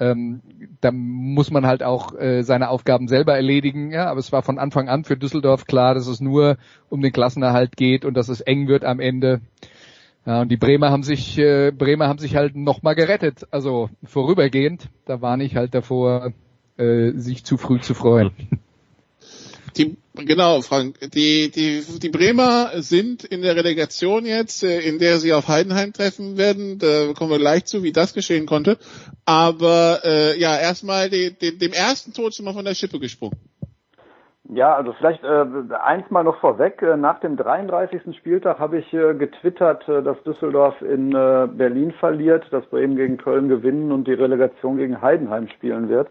ähm, 0.00 0.40
da 0.80 0.90
muss 0.92 1.50
man 1.50 1.66
halt 1.66 1.82
auch 1.82 2.14
äh, 2.14 2.42
seine 2.42 2.68
Aufgaben 2.68 3.08
selber 3.08 3.34
erledigen. 3.34 3.90
Ja, 3.90 4.06
aber 4.06 4.20
es 4.20 4.32
war 4.32 4.42
von 4.42 4.58
Anfang 4.58 4.88
an 4.88 5.04
für 5.04 5.16
Düsseldorf 5.16 5.66
klar, 5.66 5.94
dass 5.94 6.06
es 6.06 6.20
nur 6.20 6.56
um 6.88 7.00
den 7.00 7.12
Klassenerhalt 7.12 7.76
geht 7.76 8.04
und 8.04 8.14
dass 8.14 8.28
es 8.28 8.40
eng 8.40 8.68
wird 8.68 8.84
am 8.84 9.00
Ende. 9.00 9.40
Ja, 10.26 10.40
und 10.40 10.50
die 10.50 10.56
Bremer 10.56 10.90
haben 10.90 11.02
sich, 11.02 11.38
äh, 11.38 11.70
Bremer 11.70 12.08
haben 12.08 12.18
sich 12.18 12.34
halt 12.34 12.56
nochmal 12.56 12.94
gerettet, 12.94 13.46
also 13.50 13.90
vorübergehend. 14.02 14.88
Da 15.04 15.20
war 15.20 15.38
ich 15.38 15.54
halt 15.56 15.74
davor, 15.74 16.32
äh, 16.76 17.12
sich 17.12 17.44
zu 17.44 17.56
früh 17.56 17.80
zu 17.80 17.94
freuen. 17.94 18.30
Die, 19.76 19.96
genau, 20.14 20.60
Frank. 20.60 20.98
Die, 21.14 21.50
die, 21.50 21.82
die 21.98 22.08
Bremer 22.08 22.70
sind 22.74 23.24
in 23.24 23.42
der 23.42 23.56
Relegation 23.56 24.24
jetzt, 24.24 24.62
äh, 24.62 24.80
in 24.80 24.98
der 24.98 25.18
sie 25.18 25.32
auf 25.32 25.48
Heidenheim 25.48 25.92
treffen 25.92 26.36
werden. 26.36 26.78
Da 26.78 27.12
kommen 27.14 27.30
wir 27.30 27.38
gleich 27.38 27.64
zu, 27.64 27.82
wie 27.82 27.92
das 27.92 28.14
geschehen 28.14 28.46
konnte. 28.46 28.78
Aber 29.26 30.00
äh, 30.04 30.38
ja, 30.38 30.56
erstmal 30.56 31.10
die, 31.10 31.36
die, 31.36 31.58
dem 31.58 31.72
ersten 31.72 32.12
Tod 32.12 32.34
schon 32.34 32.44
mal 32.44 32.54
von 32.54 32.64
der 32.64 32.74
Schippe 32.74 32.98
gesprungen. 33.00 33.38
Ja, 34.50 34.74
also 34.74 34.92
vielleicht 34.92 35.24
äh, 35.24 35.46
eins 35.82 36.10
mal 36.10 36.22
noch 36.22 36.38
vorweg. 36.38 36.82
Äh, 36.82 36.96
nach 36.96 37.18
dem 37.20 37.36
33. 37.36 38.16
Spieltag 38.16 38.58
habe 38.58 38.78
ich 38.78 38.92
äh, 38.92 39.14
getwittert, 39.14 39.88
äh, 39.88 40.02
dass 40.02 40.22
Düsseldorf 40.22 40.80
in 40.82 41.14
äh, 41.14 41.48
Berlin 41.50 41.92
verliert, 41.92 42.44
dass 42.50 42.66
Bremen 42.66 42.96
gegen 42.96 43.16
Köln 43.16 43.48
gewinnen 43.48 43.90
und 43.90 44.06
die 44.06 44.12
Relegation 44.12 44.76
gegen 44.76 45.00
Heidenheim 45.00 45.48
spielen 45.48 45.88
wird. 45.88 46.08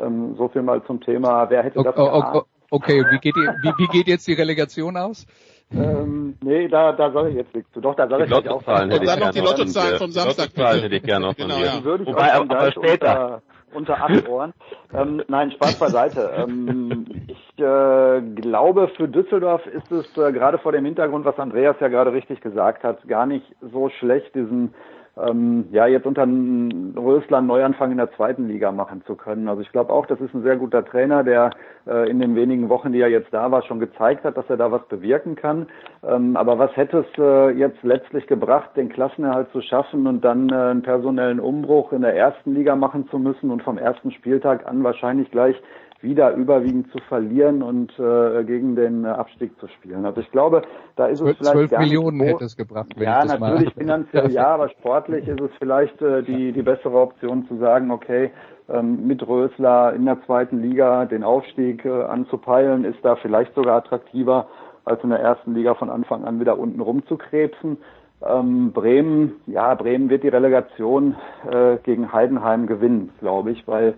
Ähm, 0.00 0.36
so 0.36 0.48
viel 0.48 0.62
mal 0.62 0.82
zum 0.84 1.00
Thema, 1.00 1.50
wer 1.50 1.64
hätte 1.64 1.82
das 1.82 1.96
okay, 1.96 2.10
okay, 2.12 2.40
okay, 2.72 3.04
wie 3.10 3.18
geht, 3.18 3.36
die, 3.36 3.40
wie, 3.62 3.72
wie 3.78 3.86
geht 3.88 4.08
jetzt 4.08 4.26
die 4.26 4.34
Relegation 4.34 4.96
aus? 4.96 5.26
Ähm, 5.74 6.36
nee, 6.42 6.68
da, 6.68 6.92
da 6.92 7.10
soll 7.12 7.28
ich 7.28 7.36
jetzt 7.36 7.54
nichts 7.54 7.72
zu. 7.72 7.80
Doch, 7.80 7.94
da 7.94 8.06
soll 8.08 8.26
die 8.26 8.32
ich 8.32 8.48
auch 8.48 8.62
sagen. 8.64 8.92
Und 8.92 9.06
dann 9.06 9.18
noch 9.20 9.30
die 9.30 9.40
Lottozahlen 9.40 9.96
vom 9.98 10.10
Samstag. 10.10 10.50
Die 10.52 10.60
Lottozahlen 10.60 10.82
hätte 10.82 10.96
ich 10.96 11.02
gerne 11.02 11.26
noch 11.26 11.36
von 11.36 11.46
Genau, 11.46 11.58
dir. 11.58 11.64
ja. 11.66 11.76
Die 11.78 11.84
würde 11.84 12.02
ich 12.04 12.08
Wobei, 12.10 12.32
aber, 12.34 12.56
aber 12.58 12.72
später. 12.72 13.42
unter, 13.72 13.94
unter 13.94 14.02
acht 14.04 14.28
Ohren. 14.28 14.52
ähm, 14.92 15.22
nein, 15.28 15.50
Spaß 15.52 15.78
beiseite. 15.78 16.30
ähm, 16.36 17.06
ich 17.26 17.62
äh, 17.62 18.20
glaube, 18.20 18.88
für 18.96 19.08
Düsseldorf 19.08 19.64
ist 19.66 19.90
es 19.90 20.06
äh, 20.18 20.32
gerade 20.32 20.58
vor 20.58 20.72
dem 20.72 20.84
Hintergrund, 20.84 21.24
was 21.24 21.38
Andreas 21.38 21.76
ja 21.80 21.88
gerade 21.88 22.12
richtig 22.12 22.40
gesagt 22.42 22.84
hat, 22.84 23.06
gar 23.08 23.24
nicht 23.26 23.46
so 23.60 23.88
schlecht, 23.88 24.34
diesen 24.34 24.74
ähm, 25.16 25.66
ja 25.70 25.86
jetzt 25.86 26.06
unter 26.06 26.22
Rösler 26.22 27.38
einen 27.38 27.46
Neuanfang 27.46 27.90
in 27.90 27.98
der 27.98 28.12
zweiten 28.12 28.48
Liga 28.48 28.72
machen 28.72 29.02
zu 29.06 29.14
können. 29.14 29.48
Also 29.48 29.60
ich 29.60 29.70
glaube 29.70 29.92
auch, 29.92 30.06
das 30.06 30.20
ist 30.20 30.34
ein 30.34 30.42
sehr 30.42 30.56
guter 30.56 30.84
Trainer, 30.84 31.22
der 31.22 31.50
äh, 31.86 32.08
in 32.10 32.18
den 32.18 32.34
wenigen 32.34 32.68
Wochen, 32.68 32.92
die 32.92 33.00
er 33.00 33.08
jetzt 33.08 33.32
da 33.32 33.50
war, 33.50 33.62
schon 33.62 33.78
gezeigt 33.78 34.24
hat, 34.24 34.36
dass 34.36 34.48
er 34.48 34.56
da 34.56 34.72
was 34.72 34.86
bewirken 34.88 35.36
kann. 35.36 35.66
Ähm, 36.02 36.36
aber 36.36 36.58
was 36.58 36.74
hätte 36.76 37.04
es 37.06 37.18
äh, 37.18 37.50
jetzt 37.50 37.82
letztlich 37.82 38.26
gebracht, 38.26 38.70
den 38.76 38.88
Klassenerhalt 38.88 39.50
zu 39.52 39.60
schaffen 39.60 40.06
und 40.06 40.24
dann 40.24 40.48
äh, 40.48 40.54
einen 40.54 40.82
personellen 40.82 41.40
Umbruch 41.40 41.92
in 41.92 42.02
der 42.02 42.16
ersten 42.16 42.54
Liga 42.54 42.74
machen 42.74 43.08
zu 43.10 43.18
müssen 43.18 43.50
und 43.50 43.62
vom 43.62 43.76
ersten 43.76 44.12
Spieltag 44.12 44.66
an 44.66 44.82
wahrscheinlich 44.82 45.30
gleich 45.30 45.56
wieder 46.02 46.34
überwiegend 46.34 46.90
zu 46.90 46.98
verlieren 47.08 47.62
und 47.62 47.92
äh, 47.98 48.44
gegen 48.44 48.74
den 48.76 49.04
äh, 49.04 49.08
Abstieg 49.08 49.58
zu 49.60 49.68
spielen. 49.68 50.04
Also 50.04 50.20
ich 50.20 50.30
glaube, 50.30 50.62
da 50.96 51.06
ist 51.06 51.20
es 51.20 51.36
12, 51.36 51.36
vielleicht 51.38 51.52
12 51.52 51.70
gar 51.70 51.80
nicht 51.80 51.88
Millionen 51.90 52.18
so- 52.18 52.24
hätte 52.24 52.44
es 52.44 52.56
gebracht. 52.56 52.88
Wenn 52.96 53.04
ja, 53.04 53.24
ich 53.24 53.30
das 53.30 53.40
natürlich 53.40 53.64
mal 53.66 53.72
finanziell 53.82 54.30
ja, 54.30 54.46
aber 54.48 54.68
sportlich 54.70 55.28
ist 55.28 55.40
es 55.40 55.50
vielleicht 55.58 56.00
äh, 56.02 56.22
die, 56.22 56.52
die 56.52 56.62
bessere 56.62 56.98
Option 57.00 57.46
zu 57.46 57.56
sagen, 57.58 57.90
okay, 57.90 58.30
ähm, 58.68 59.06
mit 59.06 59.26
Rösler 59.26 59.92
in 59.94 60.04
der 60.04 60.20
zweiten 60.26 60.60
Liga 60.60 61.04
den 61.06 61.24
Aufstieg 61.24 61.84
äh, 61.84 62.02
anzupeilen, 62.04 62.84
ist 62.84 62.98
da 63.02 63.16
vielleicht 63.16 63.54
sogar 63.54 63.76
attraktiver, 63.76 64.46
als 64.84 65.02
in 65.04 65.10
der 65.10 65.20
ersten 65.20 65.54
Liga 65.54 65.74
von 65.74 65.90
Anfang 65.90 66.24
an 66.24 66.40
wieder 66.40 66.58
unten 66.58 66.80
rumzukrebsen. 66.80 67.78
Ähm, 68.24 68.72
Bremen, 68.72 69.32
ja, 69.46 69.74
Bremen 69.74 70.08
wird 70.10 70.22
die 70.22 70.28
Relegation 70.28 71.16
äh, 71.50 71.76
gegen 71.82 72.12
Heidenheim 72.12 72.66
gewinnen, 72.66 73.10
glaube 73.20 73.50
ich, 73.50 73.66
weil 73.66 73.94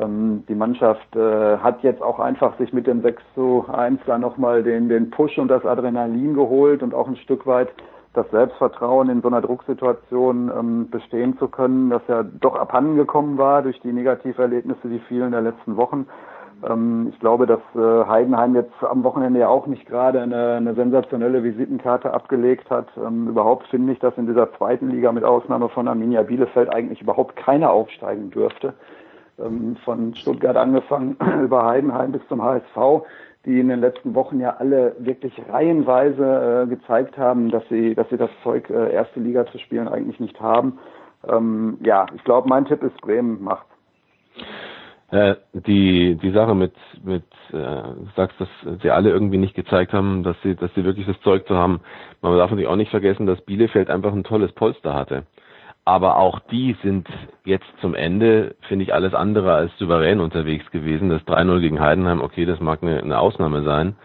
ähm, 0.00 0.44
die 0.48 0.54
Mannschaft 0.54 1.16
äh, 1.16 1.58
hat 1.58 1.82
jetzt 1.82 2.02
auch 2.02 2.18
einfach 2.18 2.56
sich 2.58 2.72
mit 2.72 2.86
dem 2.86 3.02
6 3.02 3.22
zu 3.34 3.64
1 3.72 4.00
da 4.06 4.18
nochmal 4.18 4.62
den, 4.62 4.88
den 4.88 5.10
Push 5.10 5.38
und 5.38 5.48
das 5.48 5.64
Adrenalin 5.64 6.34
geholt 6.34 6.82
und 6.82 6.94
auch 6.94 7.08
ein 7.08 7.16
Stück 7.16 7.46
weit 7.46 7.68
das 8.14 8.30
Selbstvertrauen 8.30 9.08
in 9.10 9.22
so 9.22 9.28
einer 9.28 9.40
Drucksituation 9.40 10.50
ähm, 10.56 10.90
bestehen 10.90 11.38
zu 11.38 11.48
können, 11.48 11.90
das 11.90 12.02
ja 12.08 12.22
doch 12.22 12.56
abhanden 12.56 12.96
gekommen 12.96 13.38
war 13.38 13.62
durch 13.62 13.80
die 13.80 13.92
Negativerlebnisse, 13.92 14.88
die 14.88 14.98
vielen 15.00 15.30
der 15.30 15.42
letzten 15.42 15.76
Wochen. 15.76 16.06
Ähm, 16.68 17.08
ich 17.12 17.20
glaube, 17.20 17.46
dass 17.46 17.60
äh, 17.74 18.08
Heidenheim 18.08 18.54
jetzt 18.54 18.72
am 18.82 19.04
Wochenende 19.04 19.40
ja 19.40 19.48
auch 19.48 19.66
nicht 19.66 19.86
gerade 19.86 20.20
eine, 20.20 20.54
eine 20.54 20.74
sensationelle 20.74 21.44
Visitenkarte 21.44 22.12
abgelegt 22.12 22.70
hat. 22.70 22.88
Ähm, 22.96 23.28
überhaupt 23.28 23.68
finde 23.68 23.92
ich, 23.92 23.98
dass 24.00 24.16
in 24.16 24.26
dieser 24.26 24.52
zweiten 24.54 24.90
Liga 24.90 25.12
mit 25.12 25.24
Ausnahme 25.24 25.68
von 25.68 25.86
Arminia 25.86 26.22
Bielefeld 26.22 26.74
eigentlich 26.74 27.00
überhaupt 27.00 27.36
keiner 27.36 27.70
aufsteigen 27.70 28.30
dürfte. 28.30 28.74
Ähm, 29.38 29.76
von 29.84 30.14
Stuttgart 30.14 30.56
angefangen 30.56 31.16
über 31.44 31.64
Heidenheim 31.64 32.12
bis 32.12 32.22
zum 32.28 32.42
HSV, 32.42 33.06
die 33.44 33.60
in 33.60 33.68
den 33.68 33.80
letzten 33.80 34.14
Wochen 34.14 34.40
ja 34.40 34.56
alle 34.58 34.96
wirklich 34.98 35.32
reihenweise 35.48 36.64
äh, 36.64 36.68
gezeigt 36.68 37.16
haben, 37.16 37.50
dass 37.50 37.62
sie, 37.68 37.94
dass 37.94 38.08
sie 38.08 38.16
das 38.16 38.30
Zeug, 38.42 38.68
äh, 38.70 38.92
erste 38.92 39.20
Liga 39.20 39.46
zu 39.46 39.58
spielen, 39.58 39.88
eigentlich 39.88 40.20
nicht 40.20 40.40
haben. 40.40 40.78
Ähm, 41.26 41.78
ja, 41.82 42.06
ich 42.14 42.24
glaube, 42.24 42.48
mein 42.48 42.64
Tipp 42.64 42.82
ist 42.82 43.00
Bremen 43.00 43.42
macht. 43.42 43.66
Äh, 45.10 45.36
die 45.54 46.16
die 46.16 46.32
Sache 46.32 46.54
mit 46.54 46.74
mit 47.02 47.24
äh, 47.50 47.52
du 47.52 48.08
sagst, 48.14 48.38
dass 48.38 48.48
sie 48.82 48.90
alle 48.90 49.08
irgendwie 49.08 49.38
nicht 49.38 49.54
gezeigt 49.54 49.94
haben, 49.94 50.22
dass 50.22 50.36
sie 50.42 50.54
dass 50.54 50.70
sie 50.74 50.84
wirklich 50.84 51.06
das 51.06 51.18
Zeug 51.22 51.46
zu 51.46 51.56
haben. 51.56 51.80
Man 52.20 52.36
darf 52.36 52.50
natürlich 52.50 52.68
auch 52.68 52.76
nicht 52.76 52.90
vergessen, 52.90 53.24
dass 53.24 53.40
Bielefeld 53.40 53.88
einfach 53.88 54.12
ein 54.12 54.24
tolles 54.24 54.52
Polster 54.52 54.94
hatte. 54.94 55.22
Aber 55.88 56.18
auch 56.18 56.38
die 56.50 56.76
sind 56.82 57.08
jetzt 57.46 57.64
zum 57.80 57.94
Ende, 57.94 58.56
finde 58.68 58.82
ich, 58.82 58.92
alles 58.92 59.14
andere 59.14 59.54
als 59.54 59.72
souverän 59.78 60.20
unterwegs 60.20 60.70
gewesen. 60.70 61.08
Das 61.08 61.22
3-0 61.22 61.60
gegen 61.60 61.80
Heidenheim, 61.80 62.20
okay, 62.20 62.44
das 62.44 62.60
mag 62.60 62.82
eine, 62.82 63.02
eine 63.02 63.18
Ausnahme 63.18 63.62
sein. 63.62 63.96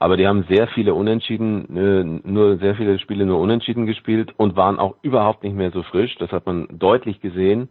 Aber 0.00 0.16
die 0.16 0.26
haben 0.26 0.46
sehr 0.50 0.66
viele 0.66 0.94
Unentschieden, 0.94 1.76
äh, 1.76 2.28
nur 2.28 2.56
sehr 2.56 2.74
viele 2.74 2.98
Spiele 2.98 3.24
nur 3.24 3.38
Unentschieden 3.38 3.86
gespielt 3.86 4.34
und 4.36 4.56
waren 4.56 4.80
auch 4.80 4.96
überhaupt 5.02 5.44
nicht 5.44 5.54
mehr 5.54 5.70
so 5.70 5.84
frisch. 5.84 6.16
Das 6.18 6.32
hat 6.32 6.44
man 6.44 6.66
deutlich 6.72 7.20
gesehen. 7.20 7.68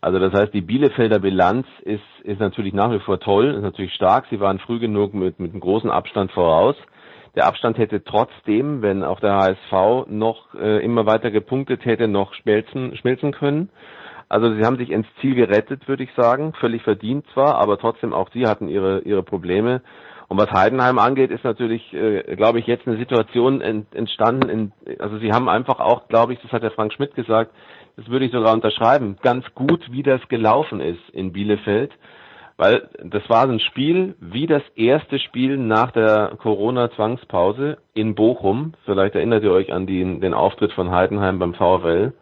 Also 0.00 0.18
das 0.18 0.32
heißt, 0.32 0.52
die 0.52 0.62
Bielefelder 0.62 1.20
Bilanz 1.20 1.68
ist, 1.84 2.02
ist 2.24 2.40
natürlich 2.40 2.74
nach 2.74 2.90
wie 2.90 2.98
vor 2.98 3.20
toll, 3.20 3.54
ist 3.54 3.62
natürlich 3.62 3.94
stark. 3.94 4.26
Sie 4.28 4.40
waren 4.40 4.58
früh 4.58 4.80
genug 4.80 5.14
mit, 5.14 5.38
mit 5.38 5.52
einem 5.52 5.60
großen 5.60 5.88
Abstand 5.88 6.32
voraus. 6.32 6.74
Der 7.36 7.46
Abstand 7.46 7.78
hätte 7.78 8.04
trotzdem, 8.04 8.82
wenn 8.82 9.02
auch 9.02 9.18
der 9.20 9.34
HSV 9.34 10.06
noch 10.08 10.54
äh, 10.54 10.84
immer 10.84 11.04
weiter 11.06 11.30
gepunktet 11.30 11.84
hätte, 11.84 12.06
noch 12.06 12.32
schmelzen, 12.34 12.96
schmelzen 12.96 13.32
können. 13.32 13.70
Also 14.28 14.54
sie 14.54 14.64
haben 14.64 14.78
sich 14.78 14.90
ins 14.90 15.06
Ziel 15.20 15.34
gerettet, 15.34 15.86
würde 15.88 16.04
ich 16.04 16.10
sagen. 16.16 16.52
Völlig 16.60 16.82
verdient 16.82 17.26
zwar, 17.34 17.56
aber 17.56 17.78
trotzdem 17.78 18.12
auch 18.12 18.30
sie 18.32 18.46
hatten 18.46 18.68
ihre, 18.68 19.00
ihre 19.00 19.22
Probleme. 19.22 19.82
Und 20.28 20.38
was 20.38 20.50
Heidenheim 20.50 20.98
angeht, 20.98 21.30
ist 21.30 21.44
natürlich, 21.44 21.92
äh, 21.92 22.34
glaube 22.36 22.58
ich, 22.58 22.66
jetzt 22.66 22.86
eine 22.86 22.96
Situation 22.96 23.60
ent, 23.60 23.94
entstanden. 23.94 24.48
In, 24.48 24.72
also 24.98 25.18
sie 25.18 25.32
haben 25.32 25.48
einfach 25.48 25.80
auch, 25.80 26.08
glaube 26.08 26.32
ich, 26.32 26.40
das 26.40 26.52
hat 26.52 26.62
der 26.62 26.70
Frank 26.70 26.92
Schmidt 26.92 27.14
gesagt, 27.14 27.52
das 27.96 28.08
würde 28.08 28.24
ich 28.24 28.32
sogar 28.32 28.52
unterschreiben, 28.52 29.16
ganz 29.22 29.44
gut, 29.54 29.80
wie 29.90 30.02
das 30.02 30.20
gelaufen 30.28 30.80
ist 30.80 31.10
in 31.12 31.32
Bielefeld. 31.32 31.92
Weil 32.56 32.88
das 33.02 33.28
war 33.28 33.48
ein 33.48 33.58
Spiel 33.58 34.14
wie 34.20 34.46
das 34.46 34.62
erste 34.76 35.18
Spiel 35.18 35.56
nach 35.56 35.90
der 35.90 36.36
Corona-Zwangspause 36.38 37.78
in 37.94 38.14
Bochum. 38.14 38.74
Vielleicht 38.84 39.16
erinnert 39.16 39.42
ihr 39.42 39.50
euch 39.50 39.72
an 39.72 39.86
den, 39.86 40.20
den 40.20 40.34
Auftritt 40.34 40.72
von 40.72 40.92
Heidenheim 40.92 41.40
beim 41.40 41.54
VfL. 41.54 42.12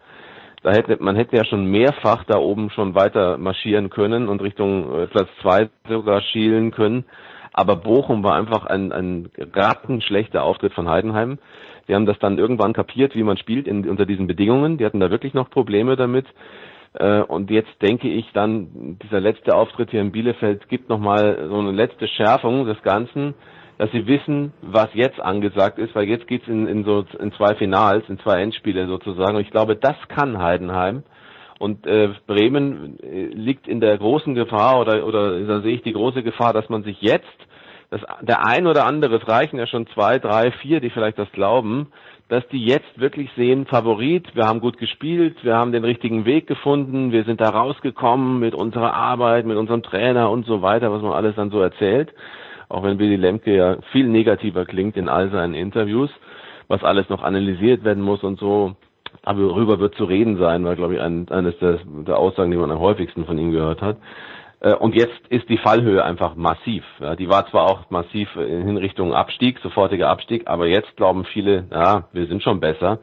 Da 0.62 0.70
hätte, 0.70 0.96
man 1.00 1.16
hätte 1.16 1.36
ja 1.36 1.44
schon 1.44 1.66
mehrfach 1.66 2.24
da 2.24 2.38
oben 2.38 2.70
schon 2.70 2.94
weiter 2.94 3.36
marschieren 3.36 3.90
können 3.90 4.28
und 4.28 4.40
Richtung 4.40 4.94
äh, 4.94 5.06
Platz 5.08 5.28
zwei 5.42 5.68
sogar 5.88 6.22
schielen 6.22 6.70
können. 6.70 7.04
Aber 7.52 7.76
Bochum 7.76 8.22
war 8.22 8.36
einfach 8.36 8.64
ein, 8.64 8.92
ein 8.92 9.28
rattenschlechter 9.52 10.42
Auftritt 10.42 10.72
von 10.72 10.88
Heidenheim. 10.88 11.38
Die 11.88 11.94
haben 11.94 12.06
das 12.06 12.18
dann 12.20 12.38
irgendwann 12.38 12.72
kapiert, 12.72 13.14
wie 13.14 13.24
man 13.24 13.36
spielt 13.36 13.66
in, 13.66 13.86
unter 13.88 14.06
diesen 14.06 14.26
Bedingungen. 14.26 14.78
Die 14.78 14.86
hatten 14.86 15.00
da 15.00 15.10
wirklich 15.10 15.34
noch 15.34 15.50
Probleme 15.50 15.96
damit. 15.96 16.26
Äh, 16.94 17.20
und 17.22 17.50
jetzt 17.50 17.70
denke 17.80 18.08
ich 18.08 18.30
dann, 18.32 18.98
dieser 19.02 19.20
letzte 19.20 19.54
Auftritt 19.54 19.90
hier 19.90 20.00
in 20.00 20.12
Bielefeld 20.12 20.68
gibt 20.68 20.88
nochmal 20.88 21.46
so 21.48 21.58
eine 21.58 21.72
letzte 21.72 22.08
Schärfung 22.08 22.66
des 22.66 22.80
Ganzen, 22.82 23.34
dass 23.78 23.90
sie 23.90 24.06
wissen, 24.06 24.52
was 24.60 24.88
jetzt 24.94 25.20
angesagt 25.20 25.78
ist, 25.78 25.94
weil 25.94 26.08
jetzt 26.08 26.26
geht's 26.28 26.46
in, 26.46 26.66
in 26.68 26.84
so 26.84 27.04
in 27.18 27.32
zwei 27.32 27.54
Finals, 27.54 28.04
in 28.08 28.18
zwei 28.20 28.40
Endspiele 28.42 28.86
sozusagen. 28.86 29.36
Und 29.36 29.42
ich 29.42 29.50
glaube, 29.50 29.76
das 29.76 29.96
kann 30.08 30.38
Heidenheim. 30.38 31.02
Und 31.58 31.86
äh, 31.86 32.10
Bremen 32.26 32.98
äh, 33.00 33.26
liegt 33.26 33.68
in 33.68 33.80
der 33.80 33.96
großen 33.96 34.34
Gefahr 34.34 34.80
oder 34.80 35.06
oder 35.06 35.38
da 35.40 35.60
sehe 35.60 35.76
ich 35.76 35.82
die 35.82 35.92
große 35.92 36.22
Gefahr, 36.22 36.52
dass 36.52 36.68
man 36.68 36.82
sich 36.82 37.00
jetzt 37.00 37.26
das, 37.92 38.00
der 38.22 38.46
ein 38.46 38.66
oder 38.66 38.86
andere, 38.86 39.16
es 39.16 39.28
reichen 39.28 39.58
ja 39.58 39.66
schon 39.66 39.86
zwei, 39.88 40.18
drei, 40.18 40.50
vier, 40.50 40.80
die 40.80 40.90
vielleicht 40.90 41.18
das 41.18 41.30
glauben, 41.32 41.92
dass 42.32 42.48
die 42.48 42.64
jetzt 42.64 42.98
wirklich 42.98 43.30
sehen, 43.36 43.66
Favorit, 43.66 44.34
wir 44.34 44.44
haben 44.44 44.60
gut 44.60 44.78
gespielt, 44.78 45.36
wir 45.44 45.54
haben 45.54 45.70
den 45.70 45.84
richtigen 45.84 46.24
Weg 46.24 46.46
gefunden, 46.46 47.12
wir 47.12 47.24
sind 47.24 47.42
da 47.42 47.50
rausgekommen 47.50 48.38
mit 48.38 48.54
unserer 48.54 48.94
Arbeit, 48.94 49.44
mit 49.44 49.58
unserem 49.58 49.82
Trainer 49.82 50.30
und 50.30 50.46
so 50.46 50.62
weiter, 50.62 50.90
was 50.90 51.02
man 51.02 51.12
alles 51.12 51.36
dann 51.36 51.50
so 51.50 51.60
erzählt. 51.60 52.10
Auch 52.70 52.84
wenn 52.84 52.98
Willy 52.98 53.16
Lemke 53.16 53.54
ja 53.54 53.76
viel 53.92 54.08
negativer 54.08 54.64
klingt 54.64 54.96
in 54.96 55.10
all 55.10 55.30
seinen 55.30 55.52
Interviews, 55.52 56.08
was 56.68 56.82
alles 56.82 57.06
noch 57.10 57.22
analysiert 57.22 57.84
werden 57.84 58.02
muss 58.02 58.22
und 58.22 58.38
so. 58.38 58.76
Aber 59.24 59.48
darüber 59.48 59.78
wird 59.78 59.94
zu 59.96 60.04
reden 60.04 60.38
sein, 60.38 60.64
war, 60.64 60.74
glaube 60.74 60.94
ich, 60.94 61.02
ein, 61.02 61.28
eines 61.28 61.54
der 61.58 62.18
Aussagen, 62.18 62.50
die 62.50 62.56
man 62.56 62.70
am 62.70 62.80
häufigsten 62.80 63.26
von 63.26 63.36
ihm 63.36 63.50
gehört 63.50 63.82
hat. 63.82 63.98
Äh, 64.62 64.74
und 64.74 64.94
jetzt 64.94 65.20
ist 65.28 65.48
die 65.48 65.58
Fallhöhe 65.58 66.04
einfach 66.04 66.36
massiv. 66.36 66.84
Die 67.18 67.28
war 67.28 67.48
zwar 67.50 67.64
auch 67.64 67.90
massiv 67.90 68.34
in 68.36 68.76
Richtung 68.76 69.12
Abstieg, 69.12 69.58
sofortiger 69.62 70.08
Abstieg, 70.08 70.46
aber 70.46 70.68
jetzt 70.68 70.96
glauben 70.96 71.24
viele, 71.24 71.66
ja, 71.70 72.08
wir 72.12 72.26
sind 72.26 72.42
schon 72.42 72.60
besser. 72.60 73.00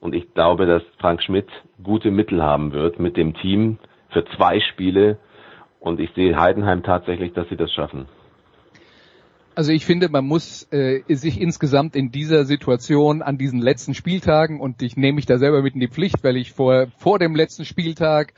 Und 0.00 0.14
ich 0.14 0.34
glaube, 0.34 0.66
dass 0.66 0.82
Frank 0.98 1.22
Schmidt 1.22 1.48
gute 1.82 2.10
Mittel 2.10 2.42
haben 2.42 2.72
wird 2.72 2.98
mit 2.98 3.16
dem 3.16 3.34
Team 3.34 3.78
für 4.10 4.24
zwei 4.36 4.60
Spiele. 4.60 5.18
Und 5.80 6.00
ich 6.00 6.10
sehe 6.14 6.38
Heidenheim 6.38 6.82
tatsächlich, 6.82 7.32
dass 7.32 7.48
sie 7.48 7.56
das 7.56 7.72
schaffen. 7.72 8.06
Also 9.54 9.72
ich 9.72 9.86
finde, 9.86 10.10
man 10.10 10.26
muss 10.26 10.68
äh, 10.70 11.02
sich 11.08 11.40
insgesamt 11.40 11.96
in 11.96 12.10
dieser 12.10 12.44
Situation 12.44 13.22
an 13.22 13.38
diesen 13.38 13.60
letzten 13.60 13.94
Spieltagen 13.94 14.60
und 14.60 14.82
ich 14.82 14.96
nehme 14.96 15.14
mich 15.14 15.24
da 15.24 15.38
selber 15.38 15.62
mit 15.62 15.74
in 15.74 15.80
die 15.80 15.88
Pflicht, 15.88 16.22
weil 16.22 16.36
ich 16.36 16.52
vor 16.52 16.88
vor 16.98 17.18
dem 17.18 17.34
letzten 17.34 17.64
Spieltag 17.64 18.34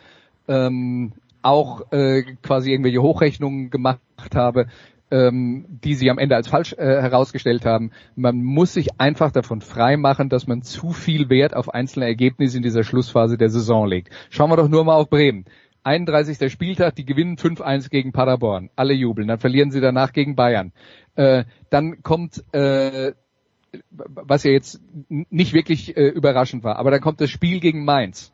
ähm, 0.46 1.14
auch 1.42 1.92
äh, 1.92 2.22
quasi 2.42 2.72
irgendwelche 2.72 3.02
Hochrechnungen 3.02 3.70
gemacht 3.70 4.00
habe, 4.34 4.66
ähm, 5.10 5.66
die 5.68 5.94
sie 5.94 6.10
am 6.10 6.18
Ende 6.18 6.36
als 6.36 6.48
falsch 6.48 6.74
äh, 6.74 7.02
herausgestellt 7.02 7.64
haben. 7.64 7.92
Man 8.14 8.42
muss 8.42 8.74
sich 8.74 9.00
einfach 9.00 9.30
davon 9.30 9.60
frei 9.60 9.96
machen, 9.96 10.28
dass 10.28 10.46
man 10.46 10.62
zu 10.62 10.90
viel 10.92 11.30
Wert 11.30 11.54
auf 11.54 11.72
einzelne 11.72 12.06
Ergebnisse 12.06 12.58
in 12.58 12.62
dieser 12.62 12.84
Schlussphase 12.84 13.38
der 13.38 13.48
Saison 13.48 13.86
legt. 13.86 14.10
Schauen 14.30 14.50
wir 14.50 14.56
doch 14.56 14.68
nur 14.68 14.84
mal 14.84 14.96
auf 14.96 15.08
Bremen. 15.08 15.44
31. 15.84 16.52
Spieltag, 16.52 16.96
die 16.96 17.06
gewinnen 17.06 17.36
5-1 17.36 17.88
gegen 17.88 18.12
Paderborn. 18.12 18.68
Alle 18.76 18.92
jubeln. 18.92 19.28
Dann 19.28 19.38
verlieren 19.38 19.70
sie 19.70 19.80
danach 19.80 20.12
gegen 20.12 20.36
Bayern. 20.36 20.72
Äh, 21.14 21.44
dann 21.70 22.02
kommt, 22.02 22.44
äh, 22.52 23.12
was 23.90 24.44
ja 24.44 24.50
jetzt 24.50 24.80
nicht 25.08 25.54
wirklich 25.54 25.96
äh, 25.96 26.08
überraschend 26.08 26.64
war, 26.64 26.76
aber 26.76 26.90
dann 26.90 27.00
kommt 27.00 27.20
das 27.20 27.30
Spiel 27.30 27.60
gegen 27.60 27.84
Mainz. 27.84 28.32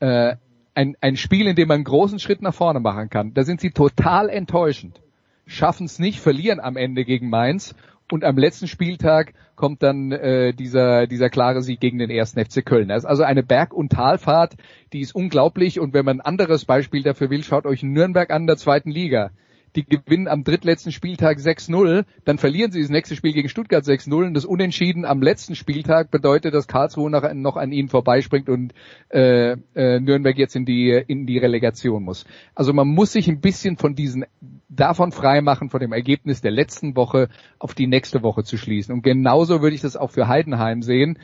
Äh, 0.00 0.36
ein, 0.74 0.96
ein 1.00 1.16
Spiel, 1.16 1.46
in 1.46 1.56
dem 1.56 1.68
man 1.68 1.76
einen 1.76 1.84
großen 1.84 2.18
Schritt 2.18 2.42
nach 2.42 2.54
vorne 2.54 2.80
machen 2.80 3.10
kann. 3.10 3.34
Da 3.34 3.44
sind 3.44 3.60
sie 3.60 3.70
total 3.70 4.28
enttäuschend. 4.28 5.00
Schaffen 5.46 5.86
es 5.86 5.98
nicht, 5.98 6.20
verlieren 6.20 6.60
am 6.60 6.76
Ende 6.76 7.04
gegen 7.04 7.28
Mainz 7.28 7.74
und 8.10 8.24
am 8.24 8.36
letzten 8.36 8.68
Spieltag 8.68 9.34
kommt 9.56 9.82
dann 9.82 10.12
äh, 10.12 10.52
dieser, 10.52 11.06
dieser 11.06 11.30
klare 11.30 11.62
Sieg 11.62 11.80
gegen 11.80 11.98
den 11.98 12.10
ersten 12.10 12.44
FC 12.44 12.64
Köln. 12.64 12.88
Das 12.88 13.04
ist 13.04 13.08
also 13.08 13.22
eine 13.22 13.42
Berg- 13.42 13.74
und 13.74 13.92
Talfahrt, 13.92 14.54
die 14.92 15.00
ist 15.00 15.14
unglaublich. 15.14 15.80
Und 15.80 15.94
wenn 15.94 16.04
man 16.04 16.18
ein 16.18 16.26
anderes 16.26 16.64
Beispiel 16.64 17.02
dafür 17.02 17.30
will, 17.30 17.42
schaut 17.42 17.66
euch 17.66 17.82
Nürnberg 17.82 18.30
an 18.30 18.46
der 18.46 18.56
zweiten 18.56 18.90
Liga 18.90 19.30
die 19.76 19.84
gewinnen 19.84 20.28
am 20.28 20.44
drittletzten 20.44 20.92
Spieltag 20.92 21.38
6-0, 21.38 22.04
dann 22.24 22.38
verlieren 22.38 22.72
sie 22.72 22.80
das 22.80 22.90
nächste 22.90 23.16
Spiel 23.16 23.32
gegen 23.32 23.48
Stuttgart 23.48 23.84
6-0 23.84 24.26
und 24.26 24.34
das 24.34 24.44
Unentschieden 24.44 25.04
am 25.04 25.22
letzten 25.22 25.54
Spieltag 25.54 26.10
bedeutet, 26.10 26.54
dass 26.54 26.68
Karlsruhe 26.68 27.10
noch, 27.10 27.32
noch 27.34 27.56
an 27.56 27.72
ihnen 27.72 27.88
vorbeispringt 27.88 28.48
und 28.48 28.74
äh, 29.10 29.52
äh, 29.74 30.00
Nürnberg 30.00 30.36
jetzt 30.36 30.56
in 30.56 30.64
die 30.64 30.90
in 31.06 31.26
die 31.26 31.38
Relegation 31.38 32.02
muss. 32.02 32.24
Also 32.54 32.72
man 32.72 32.88
muss 32.88 33.12
sich 33.12 33.28
ein 33.28 33.40
bisschen 33.40 33.76
von 33.76 33.94
diesen 33.94 34.24
davon 34.68 35.12
freimachen, 35.12 35.70
von 35.70 35.80
dem 35.80 35.92
Ergebnis 35.92 36.40
der 36.40 36.50
letzten 36.50 36.96
Woche 36.96 37.28
auf 37.58 37.74
die 37.74 37.86
nächste 37.86 38.22
Woche 38.22 38.44
zu 38.44 38.56
schließen. 38.56 38.94
Und 38.94 39.02
genauso 39.02 39.62
würde 39.62 39.74
ich 39.74 39.82
das 39.82 39.96
auch 39.96 40.10
für 40.10 40.28
Heidenheim 40.28 40.82
sehen 40.82 41.18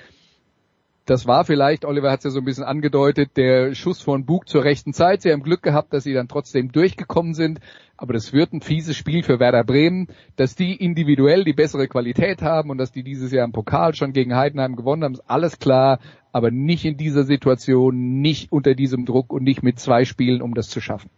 das 1.08 1.26
war 1.26 1.44
vielleicht, 1.44 1.86
Oliver 1.86 2.10
hat 2.10 2.18
es 2.18 2.24
ja 2.24 2.30
so 2.30 2.40
ein 2.40 2.44
bisschen 2.44 2.64
angedeutet, 2.64 3.36
der 3.38 3.74
Schuss 3.74 4.02
von 4.02 4.26
Bug 4.26 4.46
zur 4.46 4.64
rechten 4.64 4.92
Zeit. 4.92 5.22
Sie 5.22 5.32
haben 5.32 5.42
Glück 5.42 5.62
gehabt, 5.62 5.94
dass 5.94 6.04
sie 6.04 6.12
dann 6.12 6.28
trotzdem 6.28 6.70
durchgekommen 6.70 7.32
sind. 7.32 7.60
Aber 7.96 8.12
das 8.12 8.34
wird 8.34 8.52
ein 8.52 8.60
fieses 8.60 8.94
Spiel 8.94 9.22
für 9.22 9.40
Werder 9.40 9.64
Bremen, 9.64 10.08
dass 10.36 10.54
die 10.54 10.76
individuell 10.76 11.44
die 11.44 11.54
bessere 11.54 11.88
Qualität 11.88 12.42
haben 12.42 12.68
und 12.68 12.76
dass 12.76 12.92
die 12.92 13.02
dieses 13.02 13.32
Jahr 13.32 13.46
im 13.46 13.52
Pokal 13.52 13.94
schon 13.94 14.12
gegen 14.12 14.36
Heidenheim 14.36 14.76
gewonnen 14.76 15.02
haben, 15.02 15.14
ist 15.14 15.30
alles 15.30 15.58
klar. 15.58 15.98
Aber 16.30 16.50
nicht 16.50 16.84
in 16.84 16.98
dieser 16.98 17.22
Situation, 17.22 18.20
nicht 18.20 18.52
unter 18.52 18.74
diesem 18.74 19.06
Druck 19.06 19.32
und 19.32 19.44
nicht 19.44 19.62
mit 19.62 19.78
zwei 19.78 20.04
Spielen, 20.04 20.42
um 20.42 20.52
das 20.52 20.68
zu 20.68 20.80
schaffen. 20.82 21.10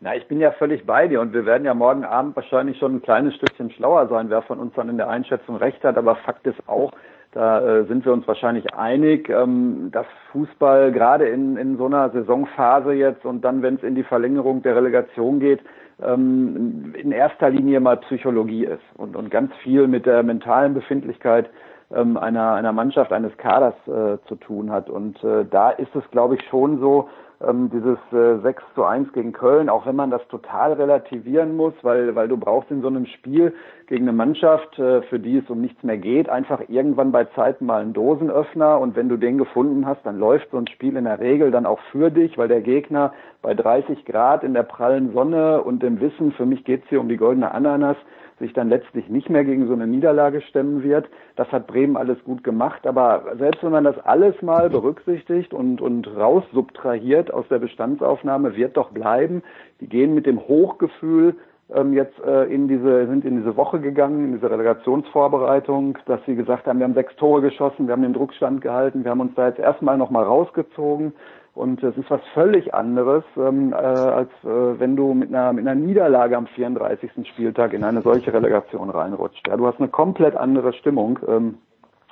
Na, 0.00 0.14
ich 0.14 0.28
bin 0.28 0.38
ja 0.38 0.52
völlig 0.52 0.84
bei 0.84 1.08
dir 1.08 1.22
und 1.22 1.32
wir 1.32 1.46
werden 1.46 1.64
ja 1.64 1.72
morgen 1.72 2.04
Abend 2.04 2.36
wahrscheinlich 2.36 2.76
schon 2.76 2.96
ein 2.96 3.02
kleines 3.02 3.34
Stückchen 3.36 3.70
schlauer 3.70 4.06
sein, 4.08 4.28
wer 4.28 4.42
von 4.42 4.58
uns 4.58 4.74
dann 4.74 4.90
in 4.90 4.98
der 4.98 5.08
Einschätzung 5.08 5.56
recht 5.56 5.82
hat. 5.82 5.96
Aber 5.96 6.16
Fakt 6.16 6.46
ist 6.46 6.68
auch, 6.68 6.92
da 7.34 7.60
äh, 7.60 7.84
sind 7.86 8.04
wir 8.04 8.12
uns 8.12 8.26
wahrscheinlich 8.28 8.72
einig, 8.74 9.28
ähm, 9.28 9.90
dass 9.90 10.06
Fußball 10.30 10.92
gerade 10.92 11.26
in, 11.26 11.56
in 11.56 11.76
so 11.76 11.86
einer 11.86 12.10
Saisonphase 12.10 12.92
jetzt 12.92 13.24
und 13.24 13.42
dann, 13.44 13.60
wenn 13.60 13.74
es 13.74 13.82
in 13.82 13.96
die 13.96 14.04
Verlängerung 14.04 14.62
der 14.62 14.76
Relegation 14.76 15.40
geht, 15.40 15.60
ähm, 16.00 16.94
in 16.96 17.10
erster 17.10 17.50
Linie 17.50 17.80
mal 17.80 17.96
Psychologie 17.98 18.64
ist 18.64 18.84
und, 18.96 19.16
und 19.16 19.30
ganz 19.30 19.52
viel 19.62 19.88
mit 19.88 20.06
der 20.06 20.22
mentalen 20.22 20.74
Befindlichkeit 20.74 21.50
ähm, 21.92 22.16
einer, 22.16 22.54
einer 22.54 22.72
Mannschaft, 22.72 23.12
eines 23.12 23.36
Kaders 23.36 23.74
äh, 23.86 24.18
zu 24.28 24.36
tun 24.36 24.70
hat. 24.70 24.88
Und 24.88 25.22
äh, 25.24 25.44
da 25.50 25.70
ist 25.70 25.94
es, 25.94 26.08
glaube 26.12 26.36
ich, 26.36 26.42
schon 26.48 26.78
so, 26.78 27.08
ähm, 27.48 27.70
dieses 27.70 27.98
äh, 28.12 28.40
6 28.42 28.62
zu 28.74 28.84
1 28.84 29.12
gegen 29.12 29.32
Köln, 29.32 29.68
auch 29.68 29.86
wenn 29.86 29.96
man 29.96 30.10
das 30.10 30.26
total 30.28 30.74
relativieren 30.74 31.56
muss, 31.56 31.74
weil, 31.82 32.14
weil 32.14 32.28
du 32.28 32.36
brauchst 32.36 32.70
in 32.70 32.82
so 32.82 32.88
einem 32.88 33.06
Spiel 33.06 33.54
gegen 33.86 34.04
eine 34.04 34.16
Mannschaft, 34.16 34.78
äh, 34.78 35.02
für 35.02 35.18
die 35.18 35.38
es 35.38 35.50
um 35.50 35.60
nichts 35.60 35.82
mehr 35.82 35.98
geht, 35.98 36.28
einfach 36.28 36.62
irgendwann 36.68 37.12
bei 37.12 37.24
Zeiten 37.24 37.66
mal 37.66 37.82
einen 37.82 37.92
Dosenöffner. 37.92 38.80
Und 38.80 38.96
wenn 38.96 39.08
du 39.08 39.16
den 39.16 39.38
gefunden 39.38 39.86
hast, 39.86 40.04
dann 40.04 40.18
läuft 40.18 40.50
so 40.50 40.58
ein 40.58 40.66
Spiel 40.68 40.96
in 40.96 41.04
der 41.04 41.20
Regel 41.20 41.50
dann 41.50 41.66
auch 41.66 41.80
für 41.92 42.10
dich, 42.10 42.38
weil 42.38 42.48
der 42.48 42.60
Gegner 42.60 43.12
bei 43.42 43.54
30 43.54 44.04
Grad 44.04 44.42
in 44.42 44.54
der 44.54 44.62
prallen 44.62 45.12
Sonne 45.12 45.62
und 45.62 45.82
dem 45.82 46.00
Wissen, 46.00 46.32
für 46.32 46.46
mich 46.46 46.64
geht's 46.64 46.88
hier 46.88 47.00
um 47.00 47.08
die 47.08 47.16
goldene 47.16 47.52
Ananas, 47.52 47.96
sich 48.38 48.52
dann 48.52 48.68
letztlich 48.68 49.08
nicht 49.08 49.30
mehr 49.30 49.44
gegen 49.44 49.66
so 49.66 49.72
eine 49.72 49.86
Niederlage 49.86 50.40
stemmen 50.42 50.82
wird. 50.82 51.08
Das 51.36 51.50
hat 51.52 51.66
Bremen 51.66 51.96
alles 51.96 52.22
gut 52.24 52.42
gemacht. 52.44 52.86
Aber 52.86 53.24
selbst 53.38 53.62
wenn 53.62 53.72
man 53.72 53.84
das 53.84 53.98
alles 53.98 54.40
mal 54.42 54.70
berücksichtigt 54.70 55.54
und, 55.54 55.80
und 55.80 56.06
raussubtrahiert 56.16 57.32
aus 57.32 57.46
der 57.48 57.58
Bestandsaufnahme, 57.58 58.56
wird 58.56 58.76
doch 58.76 58.90
bleiben, 58.90 59.42
die 59.80 59.88
gehen 59.88 60.14
mit 60.14 60.26
dem 60.26 60.40
Hochgefühl 60.40 61.36
ähm, 61.72 61.94
jetzt 61.94 62.18
äh, 62.20 62.44
in 62.44 62.68
diese, 62.68 63.06
sind 63.06 63.24
in 63.24 63.38
diese 63.38 63.56
Woche 63.56 63.80
gegangen, 63.80 64.24
in 64.26 64.32
diese 64.34 64.50
Relegationsvorbereitung, 64.50 65.98
dass 66.06 66.20
sie 66.26 66.34
gesagt 66.34 66.66
haben, 66.66 66.78
wir 66.78 66.84
haben 66.84 66.94
sechs 66.94 67.16
Tore 67.16 67.40
geschossen, 67.40 67.86
wir 67.86 67.92
haben 67.92 68.02
den 68.02 68.12
Druckstand 68.12 68.60
gehalten, 68.60 69.04
wir 69.04 69.10
haben 69.10 69.20
uns 69.20 69.34
da 69.34 69.48
jetzt 69.48 69.58
erstmal 69.58 69.96
nochmal 69.96 70.24
rausgezogen. 70.24 71.14
Und 71.54 71.84
es 71.84 71.96
ist 71.96 72.10
was 72.10 72.20
völlig 72.34 72.74
anderes, 72.74 73.22
ähm, 73.36 73.72
äh, 73.72 73.76
als 73.76 74.30
äh, 74.42 74.78
wenn 74.80 74.96
du 74.96 75.14
mit 75.14 75.28
einer, 75.28 75.52
mit 75.52 75.66
einer 75.66 75.76
Niederlage 75.76 76.36
am 76.36 76.48
34. 76.48 77.28
Spieltag 77.28 77.72
in 77.72 77.84
eine 77.84 78.02
solche 78.02 78.32
Relegation 78.32 78.90
reinrutscht. 78.90 79.46
Ja, 79.46 79.56
du 79.56 79.66
hast 79.66 79.78
eine 79.78 79.88
komplett 79.88 80.34
andere 80.34 80.72
Stimmung 80.72 81.20
ähm, 81.28 81.58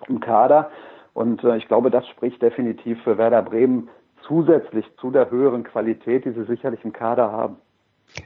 im 0.07 0.20
Kader. 0.20 0.70
Und 1.12 1.43
äh, 1.43 1.57
ich 1.57 1.66
glaube, 1.66 1.90
das 1.90 2.07
spricht 2.07 2.40
definitiv 2.40 3.03
für 3.03 3.18
Werder 3.18 3.43
Bremen 3.43 3.88
zusätzlich 4.28 4.86
zu 4.99 5.11
der 5.11 5.30
höheren 5.30 5.64
Qualität, 5.64 6.24
die 6.24 6.30
sie 6.30 6.45
sicherlich 6.45 6.84
im 6.84 6.93
Kader 6.93 7.32
haben. 7.32 7.57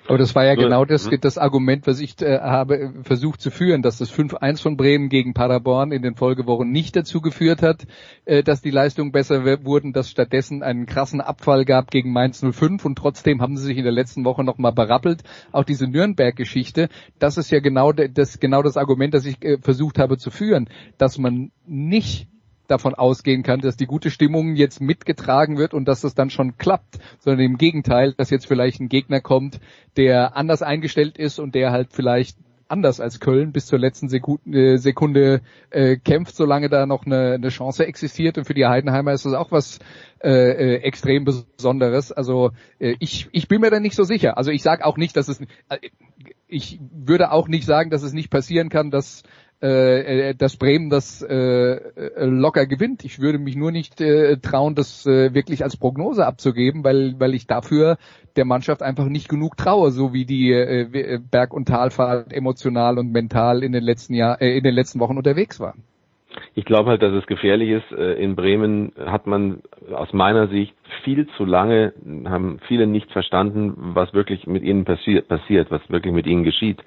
Aber 0.08 0.18
das 0.18 0.34
war 0.34 0.44
ja 0.44 0.54
genau 0.54 0.84
das, 0.84 1.10
mhm. 1.10 1.20
das 1.20 1.38
Argument, 1.38 1.86
was 1.86 2.00
ich 2.00 2.20
äh, 2.20 2.38
habe 2.40 2.78
äh, 2.78 2.90
versucht 3.02 3.40
zu 3.40 3.50
führen, 3.50 3.82
dass 3.82 3.98
das 3.98 4.12
5-1 4.12 4.62
von 4.62 4.76
Bremen 4.76 5.08
gegen 5.08 5.34
Paderborn 5.34 5.92
in 5.92 6.02
den 6.02 6.14
Folgewochen 6.14 6.70
nicht 6.70 6.96
dazu 6.96 7.20
geführt 7.20 7.62
hat, 7.62 7.86
äh, 8.24 8.42
dass 8.42 8.62
die 8.62 8.70
Leistungen 8.70 9.12
besser 9.12 9.44
wurden, 9.64 9.92
dass 9.92 10.10
stattdessen 10.10 10.62
einen 10.62 10.86
krassen 10.86 11.20
Abfall 11.20 11.64
gab 11.64 11.90
gegen 11.90 12.12
Mainz 12.12 12.44
05 12.44 12.84
und 12.84 12.96
trotzdem 12.96 13.40
haben 13.40 13.56
sie 13.56 13.64
sich 13.64 13.78
in 13.78 13.84
der 13.84 13.92
letzten 13.92 14.24
Woche 14.24 14.44
nochmal 14.44 14.72
berappelt. 14.72 15.22
Auch 15.52 15.64
diese 15.64 15.86
Nürnberg-Geschichte, 15.86 16.88
das 17.18 17.38
ist 17.38 17.50
ja 17.50 17.60
genau 17.60 17.92
das, 17.92 18.40
genau 18.40 18.62
das 18.62 18.76
Argument, 18.76 19.14
das 19.14 19.24
ich 19.24 19.42
äh, 19.44 19.58
versucht 19.58 19.98
habe 19.98 20.18
zu 20.18 20.30
führen, 20.30 20.68
dass 20.98 21.18
man 21.18 21.50
nicht 21.66 22.28
davon 22.66 22.94
ausgehen 22.94 23.42
kann, 23.42 23.60
dass 23.60 23.76
die 23.76 23.86
gute 23.86 24.10
Stimmung 24.10 24.56
jetzt 24.56 24.80
mitgetragen 24.80 25.58
wird 25.58 25.74
und 25.74 25.86
dass 25.86 26.00
das 26.00 26.14
dann 26.14 26.30
schon 26.30 26.58
klappt, 26.58 26.98
sondern 27.18 27.44
im 27.44 27.58
Gegenteil, 27.58 28.12
dass 28.12 28.30
jetzt 28.30 28.46
vielleicht 28.46 28.80
ein 28.80 28.88
Gegner 28.88 29.20
kommt, 29.20 29.60
der 29.96 30.36
anders 30.36 30.62
eingestellt 30.62 31.18
ist 31.18 31.38
und 31.38 31.54
der 31.54 31.72
halt 31.72 31.88
vielleicht 31.92 32.36
anders 32.68 33.00
als 33.00 33.20
Köln 33.20 33.52
bis 33.52 33.66
zur 33.66 33.78
letzten 33.78 34.08
Sekunde, 34.08 34.74
äh, 34.74 34.76
Sekunde 34.76 35.40
äh, 35.70 35.96
kämpft, 35.96 36.34
solange 36.34 36.68
da 36.68 36.86
noch 36.86 37.06
eine, 37.06 37.34
eine 37.34 37.48
Chance 37.48 37.86
existiert. 37.86 38.38
Und 38.38 38.44
für 38.44 38.54
die 38.54 38.66
Heidenheimer 38.66 39.12
ist 39.12 39.24
das 39.24 39.34
auch 39.34 39.52
was 39.52 39.78
äh, 40.22 40.30
äh, 40.30 40.74
extrem 40.82 41.24
Besonderes. 41.24 42.12
Also 42.12 42.50
äh, 42.78 42.96
ich, 42.98 43.28
ich 43.32 43.48
bin 43.48 43.60
mir 43.60 43.70
da 43.70 43.80
nicht 43.80 43.94
so 43.94 44.04
sicher. 44.04 44.36
Also 44.36 44.50
ich 44.50 44.62
sage 44.62 44.84
auch 44.84 44.96
nicht, 44.96 45.16
dass 45.16 45.28
es 45.28 45.40
äh, 45.40 45.78
ich 46.48 46.78
würde 46.80 47.32
auch 47.32 47.48
nicht 47.48 47.66
sagen, 47.66 47.90
dass 47.90 48.02
es 48.02 48.12
nicht 48.12 48.30
passieren 48.30 48.68
kann, 48.68 48.90
dass 48.90 49.24
äh, 49.62 50.30
äh, 50.30 50.34
dass 50.34 50.56
Bremen 50.56 50.90
das 50.90 51.22
äh, 51.22 51.34
äh, 51.34 52.24
locker 52.26 52.66
gewinnt. 52.66 53.04
Ich 53.04 53.20
würde 53.20 53.38
mich 53.38 53.56
nur 53.56 53.72
nicht 53.72 54.00
äh, 54.00 54.36
trauen, 54.36 54.74
das 54.74 55.06
äh, 55.06 55.32
wirklich 55.32 55.64
als 55.64 55.76
Prognose 55.76 56.26
abzugeben, 56.26 56.84
weil, 56.84 57.18
weil 57.18 57.34
ich 57.34 57.46
dafür 57.46 57.96
der 58.36 58.44
Mannschaft 58.44 58.82
einfach 58.82 59.06
nicht 59.06 59.28
genug 59.28 59.56
traue, 59.56 59.92
so 59.92 60.12
wie 60.12 60.26
die 60.26 60.52
äh, 60.52 61.18
Berg- 61.30 61.54
und 61.54 61.68
Talfahrt 61.68 62.32
emotional 62.32 62.98
und 62.98 63.12
mental 63.12 63.62
in 63.62 63.72
den 63.72 63.82
letzten 63.82 64.12
Jahr, 64.14 64.42
äh, 64.42 64.58
in 64.58 64.62
den 64.62 64.74
letzten 64.74 65.00
Wochen 65.00 65.16
unterwegs 65.16 65.58
waren. 65.58 65.84
Ich 66.54 66.64
glaube 66.64 66.90
halt, 66.90 67.02
dass 67.02 67.12
es 67.12 67.26
gefährlich 67.26 67.70
ist. 67.70 67.92
Äh, 67.92 68.14
in 68.14 68.36
Bremen 68.36 68.92
hat 69.06 69.26
man 69.26 69.62
aus 69.92 70.12
meiner 70.12 70.48
Sicht 70.48 70.74
viel 71.04 71.26
zu 71.36 71.44
lange, 71.44 71.92
haben 72.26 72.58
viele 72.66 72.86
nicht 72.86 73.10
verstanden, 73.12 73.74
was 73.76 74.12
wirklich 74.14 74.46
mit 74.46 74.62
ihnen 74.62 74.84
passiert, 74.84 75.28
passiert, 75.28 75.70
was 75.70 75.82
wirklich 75.88 76.12
mit 76.12 76.26
ihnen 76.26 76.44
geschieht. 76.44 76.82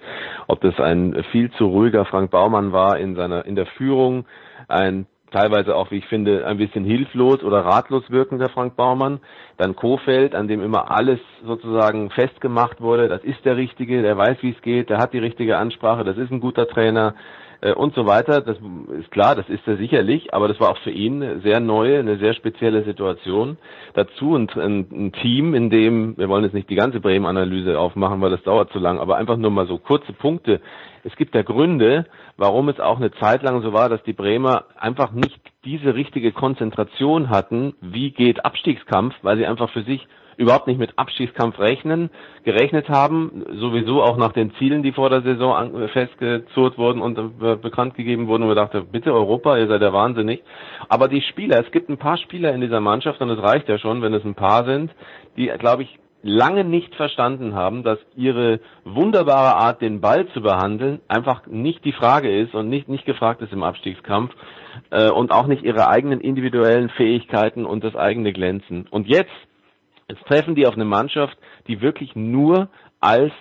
Ob 0.48 0.62
das 0.62 0.80
ein 0.80 1.24
viel 1.32 1.52
zu 1.52 1.68
ruhiger 1.68 2.06
Frank 2.06 2.32
Baumann 2.32 2.72
war 2.72 2.98
in 2.98 3.16
seiner, 3.16 3.46
in 3.46 3.56
der 3.56 3.66
Führung, 3.66 4.26
ein 4.68 5.06
teilweise 5.32 5.76
auch, 5.76 5.92
wie 5.92 5.98
ich 5.98 6.06
finde, 6.08 6.46
ein 6.46 6.58
bisschen 6.58 6.84
hilflos 6.84 7.44
oder 7.44 7.60
ratlos 7.60 8.10
wirkender 8.10 8.50
Frank 8.50 8.76
Baumann. 8.76 9.20
Dann 9.58 9.76
Kofeld, 9.76 10.36
an 10.36 10.48
dem 10.48 10.62
immer 10.62 10.92
alles 10.92 11.20
sozusagen 11.46 12.10
festgemacht 12.10 12.82
wurde. 12.82 13.08
Das 13.08 13.24
ist 13.24 13.44
der 13.46 13.58
Richtige, 13.58 14.02
der 14.02 14.18
weiß, 14.18 14.38
wie 14.42 14.52
es 14.52 14.62
geht, 14.62 14.90
der 14.90 14.98
hat 14.98 15.14
die 15.14 15.20
richtige 15.20 15.58
Ansprache, 15.58 16.04
das 16.04 16.18
ist 16.18 16.32
ein 16.32 16.40
guter 16.40 16.68
Trainer 16.68 17.16
äh, 17.62 17.74
und 17.74 17.94
so 17.96 18.06
weiter. 18.06 18.42
Das 18.42 18.58
ist 19.00 19.12
klar, 19.12 19.36
das 19.36 19.50
ist 19.50 19.68
er 19.68 19.78
sicherlich, 19.78 20.34
aber 20.34 20.48
das 20.48 20.60
war 20.60 20.70
auch 20.70 20.78
für 20.80 20.92
ihn 20.92 21.22
eine 21.22 21.40
sehr 21.42 21.60
neue, 21.60 22.00
eine 22.00 22.18
sehr 22.18 22.34
spezielle 22.34 22.84
Situation. 22.84 23.58
Dazu 23.94 24.36
ein, 24.36 24.50
ein, 24.56 24.88
ein 24.92 25.12
Team, 25.14 25.54
in 25.54 25.70
dem, 25.70 26.18
wir 26.18 26.30
wollen 26.30 26.44
jetzt 26.44 26.54
nicht 26.54 26.70
die 26.70 26.76
ganze 26.76 27.00
Bremen-Analyse 27.00 27.80
aufmachen, 27.80 28.22
weil 28.22 28.32
das 28.32 28.44
dauert 28.44 28.72
zu 28.72 28.80
lang, 28.80 29.00
aber 29.00 29.18
einfach 29.18 29.38
nur 29.38 29.52
mal 29.52 29.68
so 29.68 29.78
kurze 29.78 30.14
Punkte. 30.14 30.62
Es 31.04 31.16
gibt 31.16 31.34
ja 31.34 31.44
Gründe, 31.44 32.06
warum 32.38 32.70
es 32.70 32.80
auch 32.80 32.98
eine 32.98 33.12
Zeit 33.12 33.42
lang 33.44 33.62
so 33.62 33.74
war, 33.74 33.90
dass 33.90 34.04
die 34.04 34.14
Bremer 34.14 34.66
einfach 34.78 35.12
nicht 35.12 35.40
diese 35.66 35.96
richtige 35.96 36.32
Konzentration 36.32 37.30
hatten, 37.30 37.74
wie 37.82 38.12
geht 38.12 38.46
Abstiegskampf, 38.46 39.16
weil 39.22 39.38
sie 39.38 39.46
einfach 39.46 39.70
für 39.70 39.84
sich 39.84 40.08
überhaupt 40.40 40.68
nicht 40.68 40.80
mit 40.80 40.98
Abstiegskampf 40.98 41.60
rechnen, 41.60 42.10
gerechnet 42.44 42.88
haben, 42.88 43.46
sowieso 43.60 44.02
auch 44.02 44.18
nach 44.18 44.32
den 44.32 44.54
Zielen, 44.56 44.84
die 44.84 44.94
vor 44.94 45.10
der 45.10 45.22
Saison 45.22 45.90
festgezurrt 45.90 46.78
wurden 46.78 47.02
und 47.02 47.18
äh, 47.18 47.56
bekannt 47.58 47.96
gegeben 47.96 48.28
wurden, 48.28 48.44
und 48.44 48.50
wir 48.50 48.56
dachten, 48.56 48.88
bitte 48.90 49.14
Europa, 49.14 49.58
ihr 49.58 49.68
seid 49.68 49.82
ja 49.82 49.92
wahnsinnig. 49.92 50.42
Aber 50.88 51.10
die 51.10 51.22
Spieler, 51.22 51.60
es 51.60 51.72
gibt 51.72 51.90
ein 51.90 51.98
paar 51.98 52.18
Spieler 52.18 52.54
in 52.54 52.62
dieser 52.62 52.80
Mannschaft, 52.80 53.20
und 53.22 53.30
es 53.30 53.44
reicht 53.44 53.68
ja 53.68 53.78
schon, 53.78 54.02
wenn 54.02 54.14
es 54.14 54.24
ein 54.24 54.36
paar 54.36 54.64
sind, 54.64 54.92
die, 55.36 55.48
glaube 55.60 55.84
ich, 55.84 56.00
lange 56.22 56.64
nicht 56.64 56.96
verstanden 56.96 57.54
haben, 57.54 57.84
dass 57.84 58.00
ihre 58.16 58.60
wunderbare 58.84 59.56
Art, 59.56 59.82
den 59.82 60.02
Ball 60.02 60.28
zu 60.30 60.42
behandeln, 60.42 61.00
einfach 61.08 61.48
nicht 61.48 61.84
die 61.86 61.94
Frage 61.94 62.34
ist 62.34 62.54
und 62.54 62.70
nicht, 62.70 62.90
nicht 62.90 63.06
gefragt 63.06 63.42
ist 63.42 63.54
im 63.54 63.64
Abstiegskampf 63.64 64.34
äh, 64.90 65.10
und 65.10 65.32
auch 65.32 65.48
nicht 65.48 65.64
ihre 65.64 65.88
eigenen 65.88 66.22
individuellen 66.22 66.90
Fähigkeiten 66.90 67.66
und 67.66 67.84
das 67.84 67.96
eigene 67.96 68.34
Glänzen. 68.34 68.88
Und 68.90 69.08
jetzt 69.08 69.32
Jetzt 70.10 70.26
treffen 70.26 70.56
die 70.56 70.68
auf 70.68 70.74
eine 70.74 70.86
Mannschaft, 70.86 71.38
die 71.68 71.82
wirklich 71.82 72.16
nur 72.16 72.70
als 73.00 73.32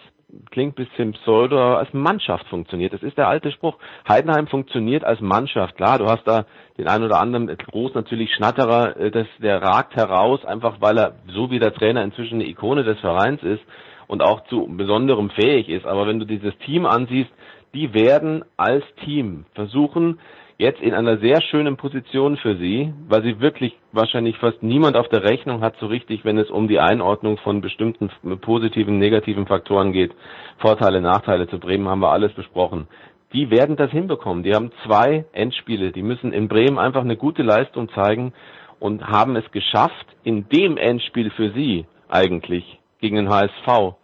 klingt 0.51 0.77
bisschen 0.77 1.13
pseudo, 1.13 1.77
als 1.77 1.93
Mannschaft 1.95 2.47
funktioniert. 2.49 2.93
Das 2.93 3.03
ist 3.03 3.17
der 3.17 3.29
alte 3.29 3.51
Spruch. 3.51 3.79
Heidenheim 4.07 4.47
funktioniert 4.47 5.03
als 5.03 5.21
Mannschaft. 5.21 5.77
Klar, 5.77 5.99
du 5.99 6.07
hast 6.07 6.25
da 6.27 6.45
den 6.77 6.87
einen 6.87 7.05
oder 7.05 7.19
anderen, 7.19 7.47
groß 7.47 7.95
natürlich 7.95 8.35
Schnatterer, 8.35 8.97
äh, 8.99 9.11
das, 9.11 9.27
der 9.39 9.63
ragt 9.63 9.97
heraus, 9.97 10.45
einfach 10.45 10.81
weil 10.81 10.99
er, 10.99 11.15
so 11.29 11.51
wie 11.51 11.59
der 11.59 11.73
Trainer 11.73 12.05
inzwischen 12.05 12.35
eine 12.35 12.49
Ikone 12.49 12.85
des 12.85 13.01
Vereins 13.01 13.43
ist 13.43 13.63
und 14.07 14.23
auch 14.23 14.45
zu 14.49 14.67
besonderem 14.69 15.31
fähig 15.31 15.69
ist. 15.69 15.87
Aber 15.87 16.07
wenn 16.07 16.19
du 16.19 16.27
dieses 16.27 16.57
Team 16.59 16.85
ansiehst, 16.85 17.31
die 17.75 17.95
werden 17.95 18.45
als 18.57 18.85
Team 19.05 19.47
versuchen, 19.55 20.21
jetzt 20.59 20.81
in 20.81 20.93
einer 20.93 21.19
sehr 21.19 21.41
schönen 21.41 21.77
Position 21.77 22.37
für 22.37 22.57
sie, 22.57 22.93
weil 23.09 23.23
sie 23.23 23.41
wirklich 23.41 23.77
wahrscheinlich 23.93 24.37
fast 24.39 24.61
niemand 24.61 24.97
auf 24.97 25.09
der 25.09 25.23
Rechnung 25.23 25.63
hat 25.63 25.77
so 25.79 25.87
richtig, 25.87 26.25
wenn 26.25 26.37
es 26.37 26.51
um 26.51 26.67
die 26.67 26.81
Einordnung 26.81 27.39
von 27.39 27.61
bestimmten 27.61 28.11
positiven, 28.41 28.99
negativen 28.99 29.47
Faktoren 29.47 29.93
geht. 29.93 30.13
Vorteile, 30.59 31.01
Nachteile 31.01 31.49
zu 31.49 31.61
Bremen 31.61 31.89
haben 31.89 32.01
wir 32.01 32.11
alles 32.11 32.33
besprochen. 32.33 32.89
Die 33.33 33.51
werden 33.51 33.77
das 33.77 33.93
hinbekommen. 33.93 34.43
Die 34.43 34.55
haben 34.55 34.73
zwei 34.85 35.27
Endspiele. 35.33 35.93
Die 35.93 36.03
müssen 36.03 36.33
in 36.33 36.49
Bremen 36.49 36.79
einfach 36.79 37.03
eine 37.03 37.17
gute 37.17 37.43
Leistung 37.45 37.89
zeigen 37.91 38.33
und 38.81 39.07
haben 39.07 39.37
es 39.37 39.49
geschafft, 39.53 40.07
in 40.25 40.49
dem 40.49 40.77
Endspiel 40.77 41.31
für 41.31 41.53
sie 41.53 41.87
eigentlich 42.09 42.81
gegen 43.01 43.17
den 43.17 43.29
HSV 43.29 43.95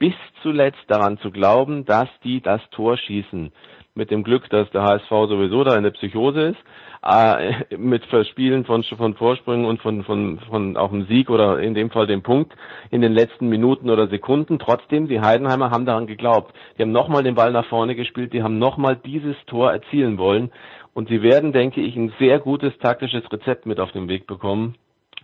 bis 0.00 0.14
zuletzt 0.42 0.82
daran 0.88 1.18
zu 1.18 1.30
glauben, 1.30 1.84
dass 1.84 2.08
die 2.24 2.40
das 2.40 2.62
Tor 2.70 2.96
schießen 2.96 3.52
mit 3.94 4.10
dem 4.10 4.22
Glück, 4.22 4.48
dass 4.50 4.70
der 4.70 4.82
HSV 4.82 5.08
sowieso 5.08 5.64
da 5.64 5.76
in 5.76 5.82
der 5.82 5.90
Psychose 5.90 6.40
ist, 6.40 6.58
äh, 7.02 7.76
mit 7.76 8.04
Verspielen 8.06 8.64
von, 8.64 8.82
von 8.82 9.14
Vorsprüngen 9.14 9.66
und 9.66 9.80
von, 9.80 10.04
von, 10.04 10.38
von 10.48 10.76
auch 10.76 10.92
einem 10.92 11.06
Sieg 11.06 11.30
oder 11.30 11.60
in 11.60 11.74
dem 11.74 11.90
Fall 11.90 12.06
dem 12.06 12.22
Punkt 12.22 12.52
in 12.90 13.00
den 13.02 13.12
letzten 13.12 13.48
Minuten 13.48 13.90
oder 13.90 14.08
Sekunden. 14.08 14.58
Trotzdem, 14.58 15.08
die 15.08 15.20
Heidenheimer 15.20 15.70
haben 15.70 15.86
daran 15.86 16.06
geglaubt. 16.06 16.54
Die 16.78 16.82
haben 16.82 16.92
nochmal 16.92 17.22
den 17.22 17.34
Ball 17.34 17.52
nach 17.52 17.66
vorne 17.66 17.94
gespielt, 17.94 18.32
die 18.32 18.42
haben 18.42 18.58
nochmal 18.58 18.96
dieses 18.96 19.36
Tor 19.46 19.72
erzielen 19.72 20.18
wollen. 20.18 20.50
Und 20.92 21.08
sie 21.08 21.22
werden, 21.22 21.52
denke 21.52 21.80
ich, 21.80 21.96
ein 21.96 22.12
sehr 22.18 22.40
gutes 22.40 22.76
taktisches 22.78 23.22
Rezept 23.32 23.64
mit 23.64 23.78
auf 23.78 23.92
den 23.92 24.08
Weg 24.08 24.26
bekommen. 24.26 24.74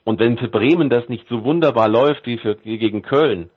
Und 0.05 0.21
wenn 0.21 0.39
für 0.39 0.49
Bremen 0.49 0.89
das 0.89 1.09
nicht 1.09 1.27
so 1.29 1.43
wunderbar 1.43 1.89
läuft 1.89 2.27
wie 2.27 2.39
für, 2.39 2.55
gegen 2.55 3.03
Köln, 3.03 3.51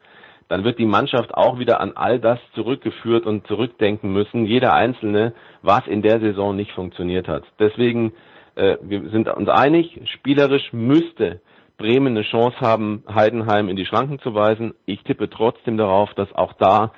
dann 0.49 0.63
wird 0.63 0.79
die 0.79 0.85
Mannschaft 0.85 1.33
auch 1.33 1.59
wieder 1.59 1.79
an 1.79 1.93
all 1.95 2.19
das 2.19 2.39
zurückgeführt 2.55 3.25
und 3.25 3.47
zurückdenken 3.47 4.11
müssen, 4.11 4.45
jeder 4.45 4.73
Einzelne, 4.73 5.33
was 5.61 5.87
in 5.87 6.01
der 6.01 6.19
Saison 6.19 6.55
nicht 6.55 6.71
funktioniert 6.71 7.27
hat. 7.27 7.43
Deswegen, 7.59 8.13
äh, 8.55 8.77
wir 8.81 9.09
sind 9.11 9.29
uns 9.29 9.47
einig, 9.47 10.01
spielerisch 10.05 10.73
müsste 10.73 11.39
Bremen 11.77 12.17
eine 12.17 12.23
Chance 12.23 12.59
haben, 12.59 13.03
Heidenheim 13.07 13.69
in 13.69 13.77
die 13.77 13.85
Schranken 13.85 14.19
zu 14.19 14.33
weisen. 14.33 14.73
Ich 14.85 15.01
tippe 15.03 15.29
trotzdem 15.29 15.77
darauf, 15.77 16.13
dass 16.15 16.33
auch 16.33 16.53
da 16.53 16.91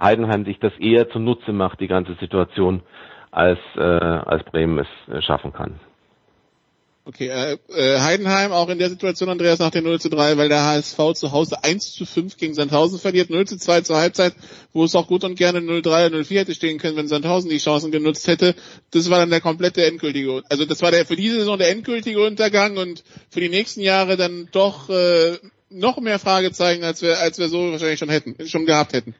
Heidenheim 0.00 0.44
sich 0.44 0.58
das 0.58 0.76
eher 0.78 1.08
zunutze 1.10 1.52
macht, 1.52 1.80
die 1.80 1.86
ganze 1.86 2.14
Situation, 2.14 2.82
als, 3.30 3.60
äh, 3.76 3.80
als 3.80 4.42
Bremen 4.44 4.78
es 4.78 5.14
äh, 5.14 5.22
schaffen 5.22 5.52
kann. 5.52 5.78
Okay, 7.06 7.28
äh, 7.28 7.58
äh, 7.68 8.00
Heidenheim 8.00 8.52
auch 8.52 8.70
in 8.70 8.78
der 8.78 8.88
Situation, 8.88 9.28
Andreas, 9.28 9.58
nach 9.58 9.70
dem 9.70 9.84
0 9.84 10.00
zu 10.00 10.08
3, 10.08 10.38
weil 10.38 10.48
der 10.48 10.64
HSV 10.64 11.12
zu 11.12 11.32
Hause 11.32 11.62
1 11.62 11.92
zu 11.92 12.06
5 12.06 12.38
gegen 12.38 12.54
Sandhausen 12.54 12.98
verliert, 12.98 13.28
0 13.28 13.46
zu 13.46 13.58
2 13.58 13.82
zur 13.82 13.98
Halbzeit, 13.98 14.32
wo 14.72 14.84
es 14.84 14.94
auch 14.94 15.06
gut 15.06 15.22
und 15.22 15.34
gerne 15.34 15.58
0-3 15.58 16.06
oder 16.06 16.16
0-4 16.16 16.38
hätte 16.38 16.54
stehen 16.54 16.78
können, 16.78 16.96
wenn 16.96 17.06
Sandhausen 17.06 17.50
die 17.50 17.58
Chancen 17.58 17.90
genutzt 17.90 18.26
hätte. 18.26 18.54
Das 18.90 19.10
war 19.10 19.18
dann 19.18 19.28
der 19.28 19.42
komplette 19.42 19.84
endgültige, 19.84 20.42
also 20.48 20.64
das 20.64 20.80
war 20.80 20.92
der 20.92 21.04
für 21.04 21.16
diese 21.16 21.40
Saison 21.40 21.58
der 21.58 21.68
endgültige 21.68 22.24
Untergang 22.24 22.78
und 22.78 23.04
für 23.28 23.40
die 23.40 23.50
nächsten 23.50 23.82
Jahre 23.82 24.16
dann 24.16 24.48
doch 24.52 24.88
äh, 24.88 25.36
noch 25.68 26.00
mehr 26.00 26.18
Fragezeichen, 26.18 26.84
als 26.84 27.02
wir, 27.02 27.18
als 27.18 27.38
wir 27.38 27.50
so 27.50 27.70
wahrscheinlich 27.70 27.98
schon 27.98 28.08
hätten, 28.08 28.48
schon 28.48 28.64
gehabt 28.64 28.94
hätten. 28.94 29.14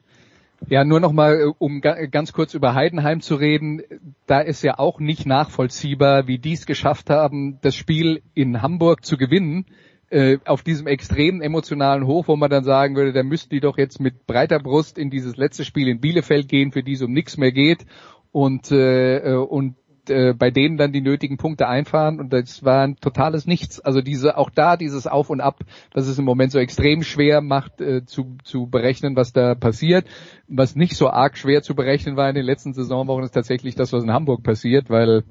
Ja, 0.67 0.83
nur 0.83 0.99
noch 0.99 1.11
mal, 1.11 1.39
äh, 1.39 1.51
um 1.59 1.81
ganz 1.81 2.33
kurz 2.33 2.55
über 2.55 2.73
Heidenheim 2.73 3.21
zu 3.21 3.35
reden. 3.35 3.83
Da 4.25 4.39
ist 4.39 4.63
ja 4.63 4.79
auch 4.79 4.99
nicht 4.99 5.25
nachvollziehbar, 5.25 6.27
wie 6.27 6.39
die 6.39 6.53
es 6.53 6.65
geschafft 6.65 7.09
haben, 7.09 7.59
das 7.61 7.75
Spiel 7.75 8.23
in 8.33 8.61
Hamburg 8.61 9.05
zu 9.05 9.17
gewinnen. 9.17 9.65
Äh, 10.09 10.37
auf 10.45 10.63
diesem 10.63 10.87
extremen 10.87 11.41
emotionalen 11.41 12.05
Hoch, 12.05 12.27
wo 12.27 12.35
man 12.35 12.49
dann 12.49 12.63
sagen 12.63 12.95
würde, 12.95 13.11
da 13.11 13.23
müssten 13.23 13.49
die 13.49 13.59
doch 13.59 13.77
jetzt 13.77 13.99
mit 13.99 14.25
breiter 14.27 14.59
Brust 14.59 14.97
in 14.97 15.09
dieses 15.09 15.35
letzte 15.35 15.65
Spiel 15.65 15.87
in 15.87 15.99
Bielefeld 15.99 16.47
gehen, 16.47 16.71
für 16.71 16.83
die 16.83 16.93
es 16.93 17.01
um 17.01 17.11
nichts 17.11 17.37
mehr 17.37 17.51
geht. 17.51 17.85
Und, 18.31 18.71
äh, 18.71 19.17
äh 19.17 19.35
und 19.35 19.75
äh, 20.09 20.33
bei 20.33 20.51
denen 20.51 20.77
dann 20.77 20.91
die 20.91 21.01
nötigen 21.01 21.37
Punkte 21.37 21.67
einfahren 21.67 22.19
und 22.19 22.33
das 22.33 22.63
war 22.63 22.83
ein 22.83 22.97
totales 22.97 23.45
Nichts. 23.45 23.79
Also 23.79 24.01
diese 24.01 24.37
auch 24.37 24.49
da 24.49 24.77
dieses 24.77 25.07
Auf 25.07 25.29
und 25.29 25.41
Ab, 25.41 25.59
das 25.93 26.07
ist 26.07 26.19
im 26.19 26.25
Moment 26.25 26.51
so 26.51 26.59
extrem 26.59 27.03
schwer 27.03 27.41
macht 27.41 27.81
äh, 27.81 28.05
zu, 28.05 28.37
zu 28.43 28.67
berechnen, 28.67 29.15
was 29.15 29.33
da 29.33 29.55
passiert. 29.55 30.07
Was 30.47 30.75
nicht 30.75 30.95
so 30.95 31.09
arg 31.09 31.37
schwer 31.37 31.63
zu 31.63 31.75
berechnen 31.75 32.15
war 32.17 32.29
in 32.29 32.35
den 32.35 32.45
letzten 32.45 32.73
Saisonwochen, 32.73 33.23
ist 33.23 33.31
tatsächlich 33.31 33.75
das, 33.75 33.93
was 33.93 34.03
in 34.03 34.11
Hamburg 34.11 34.43
passiert, 34.43 34.89
weil 34.89 35.23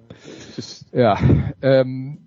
ja 0.93 1.18
ähm, 1.62 2.25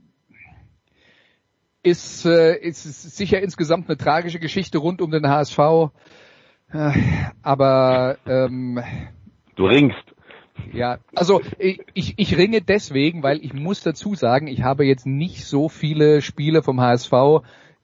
ist, 1.87 2.25
äh, 2.25 2.57
ist 2.57 2.83
sicher 3.15 3.41
insgesamt 3.41 3.87
eine 3.87 3.97
tragische 3.97 4.39
Geschichte 4.39 4.77
rund 4.77 5.01
um 5.01 5.11
den 5.11 5.27
HSV, 5.27 5.59
äh, 6.71 6.91
aber 7.41 8.17
ähm, 8.25 8.81
du 9.55 9.65
ringst. 9.65 10.16
Ja, 10.73 10.99
also 11.15 11.41
ich, 11.57 12.13
ich 12.17 12.37
ringe 12.37 12.61
deswegen, 12.61 13.23
weil 13.23 13.43
ich 13.43 13.53
muss 13.53 13.81
dazu 13.81 14.15
sagen, 14.15 14.47
ich 14.47 14.63
habe 14.63 14.85
jetzt 14.85 15.05
nicht 15.05 15.45
so 15.45 15.69
viele 15.69 16.21
Spiele 16.21 16.61
vom 16.61 16.81
HSV 16.81 17.11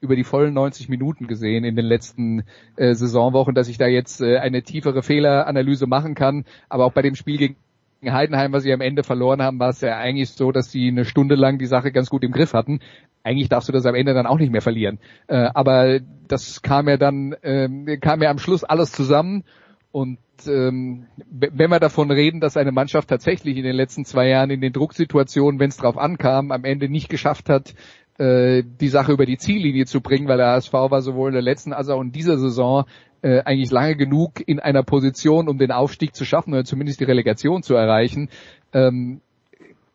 über 0.04 0.16
die 0.16 0.26
vollen 0.26 0.54
90 0.54 0.90
Minuten 0.90 1.28
gesehen 1.28 1.64
in 1.64 1.76
den 1.76 1.86
letzten 1.86 2.44
äh, 2.76 2.94
Saisonwochen, 2.94 3.56
dass 3.56 3.70
ich 3.70 3.78
da 3.78 3.88
jetzt 3.88 4.22
äh, 4.22 4.38
eine 4.38 4.62
tiefere 4.62 5.02
Fehleranalyse 5.02 5.88
machen 5.88 6.14
kann. 6.14 6.44
Aber 6.68 6.86
auch 6.86 6.92
bei 6.92 7.02
dem 7.02 7.16
Spiel 7.16 7.38
gegen 7.38 7.56
Heidenheim, 8.04 8.52
was 8.52 8.64
sie 8.64 8.74
am 8.74 8.82
Ende 8.82 9.04
verloren 9.04 9.42
haben, 9.42 9.60
war 9.60 9.70
es 9.70 9.80
ja 9.80 9.98
eigentlich 9.98 10.32
so, 10.32 10.52
dass 10.52 10.72
sie 10.72 10.90
eine 10.90 11.06
Stunde 11.06 11.36
lang 11.36 11.58
die 11.58 11.68
Sache 11.68 11.94
ganz 11.94 12.10
gut 12.10 12.24
im 12.24 12.34
Griff 12.34 12.54
hatten. 12.54 12.82
Eigentlich 13.24 13.48
darfst 13.48 13.70
du 13.70 13.74
das 13.74 13.86
am 13.86 13.96
Ende 13.96 14.14
dann 14.14 14.28
auch 14.28 14.40
nicht 14.40 14.52
mehr 14.52 14.62
verlieren. 14.62 15.00
Äh, 15.28 15.50
aber 15.54 16.02
das 16.28 16.62
kam 16.62 16.90
ja 16.90 16.98
dann, 16.98 17.32
äh, 17.42 17.98
kam 17.98 18.22
ja 18.22 18.30
am 18.30 18.40
Schluss 18.40 18.66
alles 18.66 18.92
zusammen 18.92 19.46
und 19.94 20.18
ähm, 20.48 21.06
wenn 21.30 21.70
wir 21.70 21.80
davon 21.80 22.10
reden, 22.10 22.40
dass 22.40 22.58
eine 22.58 22.72
Mannschaft 22.72 23.10
tatsächlich 23.10 23.58
in 23.58 23.64
den 23.64 23.76
letzten 23.76 24.06
zwei 24.06 24.28
Jahren 24.28 24.50
in 24.50 24.60
den 24.60 24.74
Drucksituationen, 24.74 25.60
wenn 25.60 25.70
es 25.70 25.78
drauf 25.78 26.00
ankam, 26.00 26.52
am 26.52 26.66
Ende 26.66 26.90
nicht 26.90 27.10
geschafft 27.10 27.48
hat, 27.48 27.76
äh, 28.18 28.64
die 28.66 28.88
Sache 28.88 29.12
über 29.12 29.28
die 29.28 29.38
Ziellinie 29.38 29.86
zu 29.86 30.02
bringen, 30.02 30.28
weil 30.28 30.38
der 30.38 30.48
HSV 30.48 30.74
war 30.74 31.04
sowohl 31.04 31.30
in 31.30 31.36
der 31.36 31.44
letzten 31.44 31.74
als 31.74 31.90
auch 31.90 32.02
in 32.02 32.12
dieser 32.12 32.40
Saison 32.40 32.86
äh, 33.22 33.44
eigentlich 33.44 33.70
lange 33.70 33.96
genug 33.96 34.42
in 34.44 34.60
einer 34.60 34.82
Position, 34.82 35.48
um 35.48 35.60
den 35.60 35.72
Aufstieg 35.72 36.16
zu 36.16 36.26
schaffen 36.26 36.56
oder 36.56 36.66
zumindest 36.66 37.00
die 37.00 37.06
Relegation 37.06 37.62
zu 37.62 37.76
erreichen. 37.76 38.30
Ähm, 38.74 39.22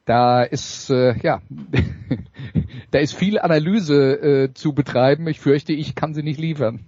da 0.04 0.44
ist 0.44 0.90
äh, 0.90 1.18
ja, 1.24 1.42
da 2.92 3.00
ist 3.00 3.14
viel 3.14 3.40
Analyse 3.40 4.12
äh, 4.12 4.54
zu 4.54 4.74
betreiben. 4.74 5.26
Ich 5.26 5.40
fürchte, 5.40 5.72
ich 5.72 5.96
kann 5.96 6.14
sie 6.14 6.22
nicht 6.22 6.38
liefern. 6.38 6.84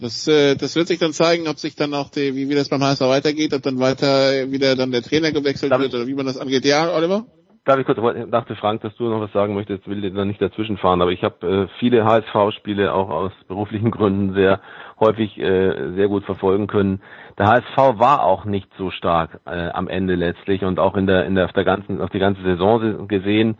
Das, 0.00 0.26
äh, 0.26 0.56
das 0.56 0.76
wird 0.76 0.88
sich 0.88 0.98
dann 0.98 1.12
zeigen, 1.12 1.46
ob 1.46 1.58
sich 1.58 1.76
dann 1.76 1.92
auch 1.92 2.10
die, 2.10 2.34
wie, 2.34 2.48
wie 2.48 2.54
das 2.54 2.70
beim 2.70 2.82
HSV 2.82 3.02
weitergeht, 3.02 3.52
ob 3.52 3.62
dann 3.62 3.78
weiter 3.78 4.50
wieder 4.50 4.74
dann 4.74 4.92
der 4.92 5.02
Trainer 5.02 5.30
gewechselt 5.30 5.72
Darf 5.72 5.80
wird 5.80 5.94
oder 5.94 6.06
wie 6.06 6.14
man 6.14 6.26
das 6.26 6.38
angeht. 6.38 6.64
Ja, 6.64 6.94
Oliver? 6.94 7.26
Darf 7.66 7.78
ich 7.78 7.84
kurz, 7.84 7.98
dachte 8.30 8.56
Frank, 8.56 8.80
dass 8.80 8.96
du 8.96 9.04
noch 9.04 9.20
was 9.20 9.32
sagen 9.32 9.54
möchtest, 9.54 9.86
will 9.86 10.00
dir 10.00 10.10
da 10.10 10.24
nicht 10.24 10.40
dazwischen 10.40 10.78
fahren, 10.78 11.02
aber 11.02 11.10
ich 11.10 11.22
habe 11.22 11.46
äh, 11.46 11.78
viele 11.78 12.04
HSV-Spiele 12.06 12.94
auch 12.94 13.10
aus 13.10 13.32
beruflichen 13.48 13.90
Gründen 13.90 14.32
sehr 14.32 14.60
häufig 14.98 15.38
äh, 15.38 15.92
sehr 15.94 16.08
gut 16.08 16.24
verfolgen 16.24 16.66
können. 16.66 17.02
Der 17.38 17.46
HSV 17.46 17.98
war 17.98 18.24
auch 18.24 18.46
nicht 18.46 18.68
so 18.78 18.90
stark 18.90 19.40
äh, 19.44 19.68
am 19.68 19.88
Ende 19.88 20.14
letztlich 20.14 20.64
und 20.64 20.78
auch 20.78 20.96
in 20.96 21.06
der 21.06 21.26
in 21.26 21.34
der 21.34 21.44
auf 21.44 21.52
der 21.52 21.64
ganzen 21.64 22.00
auf 22.00 22.10
die 22.10 22.18
ganze 22.18 22.42
Saison 22.42 23.06
gesehen 23.06 23.58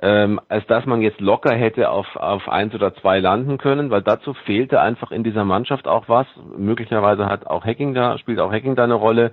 ähm, 0.00 0.40
als 0.48 0.66
dass 0.66 0.86
man 0.86 1.02
jetzt 1.02 1.20
locker 1.20 1.54
hätte 1.54 1.90
auf, 1.90 2.16
auf 2.16 2.48
eins 2.48 2.74
oder 2.74 2.94
zwei 2.94 3.18
landen 3.20 3.58
können, 3.58 3.90
weil 3.90 4.02
dazu 4.02 4.34
fehlte 4.34 4.80
einfach 4.80 5.12
in 5.12 5.22
dieser 5.22 5.44
Mannschaft 5.44 5.86
auch 5.86 6.08
was. 6.08 6.26
Möglicherweise 6.56 7.26
hat 7.26 7.46
auch 7.46 7.64
Hacking 7.64 7.94
da, 7.94 8.18
spielt 8.18 8.40
auch 8.40 8.52
Hacking 8.52 8.74
da 8.74 8.84
eine 8.84 8.94
Rolle. 8.94 9.32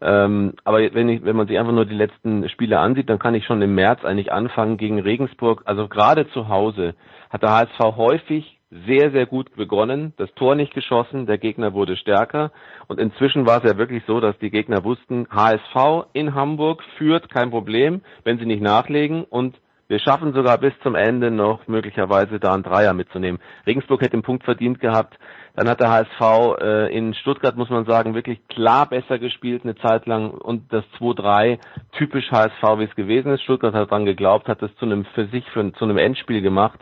Ähm, 0.00 0.54
aber 0.64 0.78
wenn, 0.94 1.08
ich, 1.08 1.24
wenn 1.24 1.36
man 1.36 1.46
sich 1.48 1.58
einfach 1.58 1.72
nur 1.72 1.86
die 1.86 1.94
letzten 1.94 2.48
Spiele 2.50 2.78
ansieht, 2.78 3.08
dann 3.08 3.18
kann 3.18 3.34
ich 3.34 3.46
schon 3.46 3.62
im 3.62 3.74
März 3.74 4.04
eigentlich 4.04 4.32
anfangen 4.32 4.76
gegen 4.76 5.00
Regensburg. 5.00 5.62
Also 5.64 5.88
gerade 5.88 6.28
zu 6.28 6.48
Hause 6.48 6.94
hat 7.30 7.42
der 7.42 7.50
HSV 7.50 7.96
häufig 7.96 8.56
sehr, 8.86 9.10
sehr 9.10 9.26
gut 9.26 9.54
begonnen, 9.54 10.12
das 10.16 10.32
Tor 10.34 10.54
nicht 10.54 10.74
geschossen, 10.74 11.26
der 11.26 11.38
Gegner 11.38 11.72
wurde 11.72 11.96
stärker 11.96 12.50
und 12.88 12.98
inzwischen 12.98 13.46
war 13.46 13.58
es 13.58 13.70
ja 13.70 13.78
wirklich 13.78 14.02
so, 14.06 14.20
dass 14.20 14.36
die 14.38 14.50
Gegner 14.50 14.82
wussten, 14.82 15.28
HSV 15.30 16.08
in 16.12 16.34
Hamburg 16.34 16.82
führt, 16.98 17.30
kein 17.30 17.50
Problem, 17.50 18.02
wenn 18.24 18.38
sie 18.38 18.46
nicht 18.46 18.62
nachlegen 18.62 19.22
und 19.22 19.56
wir 19.88 20.00
schaffen 20.00 20.32
sogar 20.32 20.58
bis 20.58 20.72
zum 20.82 20.94
Ende 20.94 21.30
noch 21.30 21.66
möglicherweise 21.68 22.40
da 22.40 22.54
einen 22.54 22.62
Dreier 22.62 22.92
mitzunehmen. 22.92 23.40
Regensburg 23.66 24.00
hätte 24.00 24.16
den 24.16 24.22
Punkt 24.22 24.44
verdient 24.44 24.80
gehabt. 24.80 25.18
Dann 25.54 25.68
hat 25.68 25.80
der 25.80 25.90
HSV 25.90 26.60
äh, 26.60 26.96
in 26.96 27.14
Stuttgart, 27.14 27.56
muss 27.56 27.70
man 27.70 27.86
sagen, 27.86 28.14
wirklich 28.14 28.46
klar 28.48 28.86
besser 28.88 29.18
gespielt 29.18 29.62
eine 29.64 29.76
Zeit 29.76 30.06
lang 30.06 30.30
und 30.30 30.72
das 30.72 30.84
2-3 30.98 31.58
typisch 31.92 32.30
HSV, 32.30 32.78
wie 32.78 32.84
es 32.84 32.94
gewesen 32.94 33.32
ist. 33.32 33.42
Stuttgart 33.42 33.74
hat 33.74 33.90
dran 33.90 34.04
geglaubt, 34.04 34.48
hat 34.48 34.62
es 34.62 34.74
zu 34.76 34.84
einem 34.86 35.04
für 35.14 35.26
sich, 35.28 35.48
für, 35.50 35.72
zu 35.72 35.84
einem 35.84 35.98
Endspiel 35.98 36.42
gemacht 36.42 36.80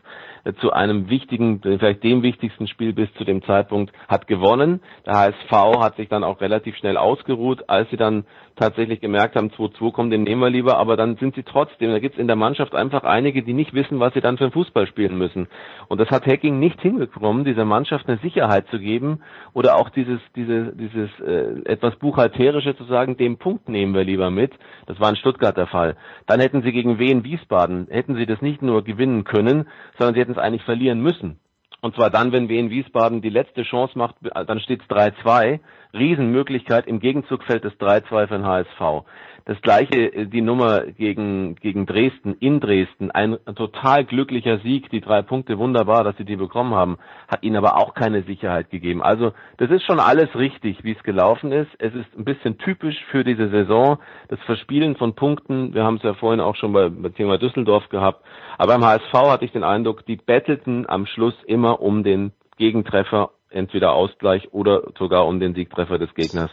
zu 0.60 0.72
einem 0.72 1.08
wichtigen, 1.08 1.60
vielleicht 1.62 2.02
dem 2.04 2.22
wichtigsten 2.22 2.68
Spiel 2.68 2.92
bis 2.92 3.12
zu 3.14 3.24
dem 3.24 3.42
Zeitpunkt, 3.44 3.92
hat 4.08 4.26
gewonnen. 4.26 4.82
Der 5.06 5.14
HSV 5.14 5.80
hat 5.80 5.96
sich 5.96 6.08
dann 6.08 6.24
auch 6.24 6.40
relativ 6.40 6.76
schnell 6.76 6.96
ausgeruht, 6.96 7.68
als 7.68 7.88
sie 7.90 7.96
dann 7.96 8.26
tatsächlich 8.56 9.00
gemerkt 9.00 9.36
haben, 9.36 9.50
2-2 9.50 9.92
kommt, 9.92 10.12
den 10.12 10.22
nehmen 10.22 10.40
wir 10.40 10.50
lieber, 10.50 10.76
aber 10.78 10.96
dann 10.96 11.16
sind 11.16 11.34
sie 11.34 11.42
trotzdem, 11.42 11.90
da 11.90 11.98
gibt 11.98 12.14
es 12.14 12.20
in 12.20 12.26
der 12.26 12.36
Mannschaft 12.36 12.74
einfach 12.74 13.02
einige, 13.02 13.42
die 13.42 13.52
nicht 13.52 13.74
wissen, 13.74 14.00
was 14.00 14.14
sie 14.14 14.20
dann 14.20 14.38
für 14.38 14.44
einen 14.44 14.52
Fußball 14.52 14.86
spielen 14.86 15.18
müssen. 15.18 15.48
Und 15.88 16.00
das 16.00 16.10
hat 16.10 16.26
Hacking 16.26 16.58
nicht 16.58 16.80
hinbekommen, 16.80 17.44
dieser 17.44 17.64
Mannschaft 17.64 18.08
eine 18.08 18.18
Sicherheit 18.18 18.66
zu 18.68 18.78
geben 18.78 19.20
oder 19.52 19.76
auch 19.76 19.90
dieses, 19.90 20.20
diese, 20.36 20.72
dieses 20.74 21.10
äh, 21.20 21.62
etwas 21.64 21.96
buchhalterische 21.96 22.76
zu 22.76 22.84
sagen, 22.84 23.16
den 23.16 23.38
Punkt 23.38 23.68
nehmen 23.68 23.94
wir 23.94 24.04
lieber 24.04 24.30
mit. 24.30 24.52
Das 24.86 25.00
war 25.00 25.10
in 25.10 25.16
Stuttgart 25.16 25.56
der 25.56 25.66
Fall. 25.66 25.96
Dann 26.26 26.40
hätten 26.40 26.62
sie 26.62 26.72
gegen 26.72 26.98
Wien 26.98 27.24
Wiesbaden, 27.24 27.88
hätten 27.90 28.14
sie 28.14 28.26
das 28.26 28.40
nicht 28.40 28.62
nur 28.62 28.84
gewinnen 28.84 29.24
können, 29.24 29.68
sondern 29.98 30.14
sie 30.14 30.20
hätten 30.20 30.32
es 30.32 30.38
eigentlich 30.38 30.62
verlieren 30.62 31.00
müssen. 31.00 31.40
Und 31.84 31.94
zwar 31.96 32.08
dann, 32.08 32.32
wenn 32.32 32.48
Wien 32.48 32.70
Wiesbaden 32.70 33.20
die 33.20 33.28
letzte 33.28 33.62
Chance 33.62 33.98
macht, 33.98 34.14
dann 34.22 34.58
steht 34.60 34.80
es 34.80 34.88
3-2. 34.88 35.60
Riesenmöglichkeit. 35.92 36.86
Im 36.86 36.98
Gegenzug 36.98 37.44
fällt 37.44 37.66
es 37.66 37.74
3-2 37.74 38.26
für 38.26 38.38
den 38.38 38.46
HSV. 38.46 39.04
Das 39.46 39.60
gleiche, 39.60 40.12
äh, 40.14 40.26
die 40.26 40.40
Nummer 40.40 40.82
gegen, 40.86 41.56
gegen 41.56 41.84
Dresden, 41.84 42.34
in 42.40 42.60
Dresden, 42.60 43.10
ein 43.10 43.36
total 43.54 44.04
glücklicher 44.04 44.58
Sieg, 44.58 44.88
die 44.90 45.02
drei 45.02 45.20
Punkte, 45.20 45.58
wunderbar, 45.58 46.02
dass 46.02 46.16
sie 46.16 46.24
die 46.24 46.36
bekommen 46.36 46.74
haben, 46.74 46.96
hat 47.28 47.42
ihnen 47.42 47.56
aber 47.56 47.76
auch 47.76 47.94
keine 47.94 48.22
Sicherheit 48.22 48.70
gegeben. 48.70 49.02
Also, 49.02 49.32
das 49.58 49.70
ist 49.70 49.84
schon 49.84 50.00
alles 50.00 50.34
richtig, 50.34 50.82
wie 50.82 50.92
es 50.92 51.02
gelaufen 51.02 51.52
ist. 51.52 51.70
Es 51.78 51.94
ist 51.94 52.06
ein 52.16 52.24
bisschen 52.24 52.56
typisch 52.56 52.96
für 53.10 53.22
diese 53.22 53.50
Saison, 53.50 53.98
das 54.28 54.40
Verspielen 54.46 54.96
von 54.96 55.14
Punkten. 55.14 55.74
Wir 55.74 55.84
haben 55.84 55.96
es 55.96 56.02
ja 56.02 56.14
vorhin 56.14 56.40
auch 56.40 56.56
schon 56.56 56.72
bei, 56.72 56.88
bei 56.88 57.10
Thema 57.10 57.36
Düsseldorf 57.36 57.88
gehabt. 57.90 58.24
Aber 58.56 58.72
beim 58.72 58.84
HSV 58.84 59.12
hatte 59.12 59.44
ich 59.44 59.52
den 59.52 59.64
Eindruck, 59.64 60.06
die 60.06 60.16
bettelten 60.16 60.88
am 60.88 61.04
Schluss 61.04 61.34
immer 61.46 61.82
um 61.82 62.02
den 62.02 62.32
Gegentreffer, 62.56 63.30
entweder 63.50 63.92
Ausgleich 63.92 64.52
oder 64.52 64.84
sogar 64.98 65.26
um 65.26 65.38
den 65.38 65.54
Siegtreffer 65.54 65.98
des 65.98 66.14
Gegners. 66.14 66.50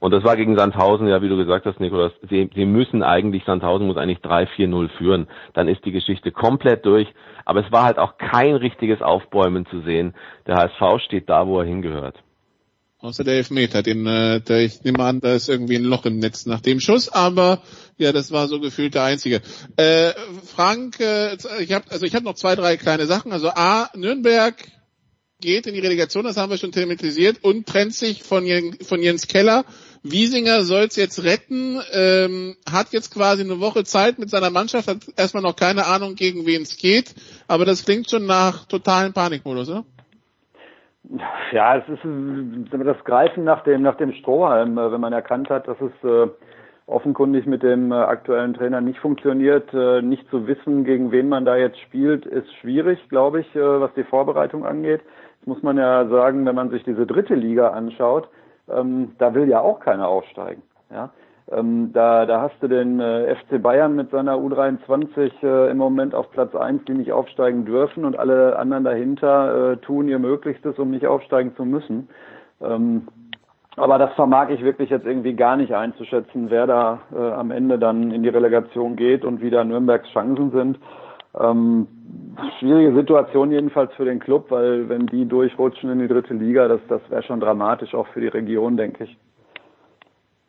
Und 0.00 0.12
das 0.12 0.24
war 0.24 0.36
gegen 0.36 0.56
Sandhausen, 0.56 1.06
ja, 1.08 1.22
wie 1.22 1.28
du 1.28 1.36
gesagt 1.36 1.66
hast, 1.66 1.80
Nikolas, 1.80 2.12
sie, 2.28 2.50
sie 2.54 2.64
müssen 2.64 3.02
eigentlich, 3.02 3.44
Sandhausen 3.44 3.86
muss 3.86 3.96
eigentlich 3.96 4.18
3-4-0 4.18 4.88
führen. 4.98 5.28
Dann 5.54 5.68
ist 5.68 5.84
die 5.84 5.92
Geschichte 5.92 6.32
komplett 6.32 6.84
durch. 6.84 7.08
Aber 7.44 7.64
es 7.64 7.72
war 7.72 7.84
halt 7.84 7.98
auch 7.98 8.16
kein 8.18 8.54
richtiges 8.54 9.02
Aufbäumen 9.02 9.66
zu 9.66 9.80
sehen. 9.82 10.14
Der 10.46 10.56
HSV 10.56 11.02
steht 11.04 11.28
da, 11.28 11.46
wo 11.46 11.60
er 11.60 11.66
hingehört. 11.66 12.16
Außer 13.04 13.22
der 13.22 13.34
Elfmeter, 13.34 13.82
den, 13.82 14.06
äh, 14.06 14.40
der, 14.40 14.64
ich 14.64 14.82
nehme 14.82 15.04
an, 15.04 15.20
da 15.20 15.34
ist 15.34 15.50
irgendwie 15.50 15.76
ein 15.76 15.84
Loch 15.84 16.06
im 16.06 16.20
Netz 16.20 16.46
nach 16.46 16.62
dem 16.62 16.80
Schuss, 16.80 17.10
aber 17.10 17.60
ja, 17.98 18.12
das 18.12 18.32
war 18.32 18.48
so 18.48 18.60
gefühlt 18.60 18.94
der 18.94 19.02
einzige. 19.04 19.42
Äh, 19.76 20.12
Frank, 20.46 20.98
äh, 21.00 21.36
ich 21.60 21.74
habe 21.74 21.84
also 21.90 22.06
ich 22.06 22.14
habe 22.14 22.24
noch 22.24 22.32
zwei, 22.32 22.56
drei 22.56 22.78
kleine 22.78 23.04
Sachen. 23.04 23.30
Also 23.30 23.50
A, 23.50 23.90
Nürnberg 23.94 24.54
geht 25.44 25.66
in 25.66 25.74
die 25.74 25.80
Relegation, 25.80 26.24
das 26.24 26.36
haben 26.36 26.50
wir 26.50 26.58
schon 26.58 26.72
thematisiert, 26.72 27.44
und 27.44 27.66
trennt 27.66 27.94
sich 27.94 28.22
von, 28.22 28.44
von 28.82 29.00
Jens 29.00 29.28
Keller. 29.28 29.64
Wiesinger 30.02 30.62
soll 30.62 30.84
es 30.84 30.96
jetzt 30.96 31.22
retten, 31.24 31.80
ähm, 31.92 32.56
hat 32.70 32.88
jetzt 32.92 33.14
quasi 33.14 33.42
eine 33.42 33.60
Woche 33.60 33.84
Zeit 33.84 34.18
mit 34.18 34.30
seiner 34.30 34.50
Mannschaft, 34.50 34.88
hat 34.88 34.98
erstmal 35.16 35.42
noch 35.42 35.56
keine 35.56 35.86
Ahnung, 35.86 36.14
gegen 36.14 36.46
wen 36.46 36.62
es 36.62 36.76
geht, 36.76 37.14
aber 37.48 37.64
das 37.64 37.84
klingt 37.84 38.10
schon 38.10 38.26
nach 38.26 38.66
totalen 38.66 39.12
Panikmodus, 39.12 39.70
oder? 39.70 39.84
Ja, 41.52 41.76
es 41.76 41.88
ist 41.88 42.00
das 42.02 43.04
Greifen 43.04 43.44
nach 43.44 43.62
dem, 43.64 43.82
nach 43.82 43.96
dem 43.96 44.12
Strohhalm, 44.14 44.78
äh, 44.78 44.90
wenn 44.90 45.00
man 45.00 45.12
erkannt 45.12 45.50
hat, 45.50 45.68
dass 45.68 45.76
es 45.80 46.08
äh, 46.08 46.28
offenkundig 46.86 47.46
mit 47.46 47.62
dem 47.62 47.92
äh, 47.92 47.94
aktuellen 47.94 48.54
Trainer 48.54 48.80
nicht 48.80 48.98
funktioniert, 48.98 49.72
nicht 50.02 50.28
zu 50.30 50.46
wissen, 50.46 50.84
gegen 50.84 51.12
wen 51.12 51.28
man 51.28 51.44
da 51.44 51.56
jetzt 51.56 51.78
spielt, 51.80 52.26
ist 52.26 52.52
schwierig, 52.60 52.98
glaube 53.08 53.40
ich, 53.40 53.46
was 53.54 53.92
die 53.94 54.04
Vorbereitung 54.04 54.64
angeht. 54.64 55.00
Das 55.44 55.48
muss 55.48 55.62
man 55.62 55.76
ja 55.76 56.06
sagen, 56.08 56.46
wenn 56.46 56.54
man 56.54 56.70
sich 56.70 56.84
diese 56.84 57.06
dritte 57.06 57.34
Liga 57.34 57.68
anschaut, 57.68 58.30
ähm, 58.66 59.12
da 59.18 59.34
will 59.34 59.46
ja 59.46 59.60
auch 59.60 59.78
keiner 59.78 60.08
aufsteigen. 60.08 60.62
Ja? 60.90 61.10
Ähm, 61.52 61.92
da, 61.92 62.24
da 62.24 62.40
hast 62.40 62.54
du 62.62 62.68
den 62.68 62.98
äh, 62.98 63.36
FC 63.36 63.62
Bayern 63.62 63.94
mit 63.94 64.10
seiner 64.10 64.36
U23 64.36 65.30
äh, 65.42 65.70
im 65.70 65.76
Moment 65.76 66.14
auf 66.14 66.30
Platz 66.30 66.54
1, 66.54 66.86
die 66.86 66.94
nicht 66.94 67.12
aufsteigen 67.12 67.66
dürfen 67.66 68.06
und 68.06 68.18
alle 68.18 68.58
anderen 68.58 68.84
dahinter 68.84 69.72
äh, 69.72 69.76
tun 69.76 70.08
ihr 70.08 70.18
Möglichstes, 70.18 70.78
um 70.78 70.90
nicht 70.90 71.06
aufsteigen 71.06 71.54
zu 71.56 71.66
müssen. 71.66 72.08
Ähm, 72.62 73.08
aber 73.76 73.98
das 73.98 74.14
vermag 74.14 74.48
ich 74.48 74.64
wirklich 74.64 74.88
jetzt 74.88 75.04
irgendwie 75.04 75.34
gar 75.34 75.58
nicht 75.58 75.74
einzuschätzen, 75.74 76.46
wer 76.48 76.66
da 76.66 77.00
äh, 77.14 77.32
am 77.32 77.50
Ende 77.50 77.78
dann 77.78 78.12
in 78.12 78.22
die 78.22 78.30
Relegation 78.30 78.96
geht 78.96 79.26
und 79.26 79.42
wie 79.42 79.50
da 79.50 79.62
Nürnbergs 79.62 80.08
Chancen 80.08 80.52
sind. 80.52 80.78
Ähm, 81.38 81.88
schwierige 82.58 82.94
Situation 82.94 83.50
jedenfalls 83.50 83.92
für 83.94 84.04
den 84.04 84.20
Club, 84.20 84.50
weil 84.50 84.88
wenn 84.88 85.06
die 85.06 85.26
durchrutschen 85.26 85.90
in 85.90 85.98
die 85.98 86.08
dritte 86.08 86.34
Liga, 86.34 86.68
das, 86.68 86.80
das 86.88 87.00
wäre 87.08 87.22
schon 87.22 87.40
dramatisch 87.40 87.94
auch 87.94 88.06
für 88.08 88.20
die 88.20 88.28
Region, 88.28 88.76
denke 88.76 89.04
ich. 89.04 89.16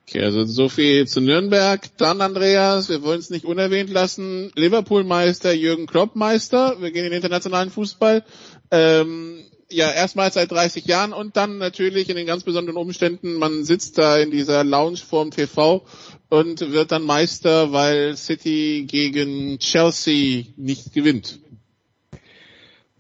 Okay, 0.08 0.24
also 0.24 0.44
so 0.44 0.70
viel 0.70 1.08
zu 1.08 1.20
Nürnberg. 1.20 1.82
Dann 1.98 2.22
Andreas, 2.22 2.90
wir 2.90 3.02
wollen 3.02 3.18
es 3.18 3.32
nicht 3.32 3.46
unerwähnt 3.46 3.90
lassen. 3.90 4.52
Liverpool-Meister, 4.56 5.52
Jürgen 5.52 5.88
Klopp-Meister. 5.88 6.76
Wir 6.80 6.92
gehen 6.92 7.06
in 7.06 7.12
den 7.12 7.18
internationalen 7.18 7.72
Fußball. 7.72 8.24
Ähm, 8.70 9.40
ja, 9.70 9.90
erstmals 9.92 10.36
seit 10.36 10.52
30 10.52 10.86
Jahren 10.86 11.14
und 11.14 11.38
dann 11.38 11.58
natürlich 11.58 12.10
in 12.10 12.16
den 12.16 12.28
ganz 12.28 12.44
besonderen 12.44 12.78
Umständen, 12.78 13.36
man 13.36 13.64
sitzt 13.64 13.98
da 13.98 14.18
in 14.18 14.32
dieser 14.32 14.64
Lounge 14.64 14.98
vorm 14.98 15.32
TV 15.32 15.84
und 16.30 16.60
wird 16.72 16.92
dann 16.92 17.04
Meister, 17.04 17.72
weil 17.72 18.16
City 18.16 18.86
gegen 18.88 19.58
Chelsea 19.60 20.46
nicht 20.56 20.94
gewinnt. 20.94 21.40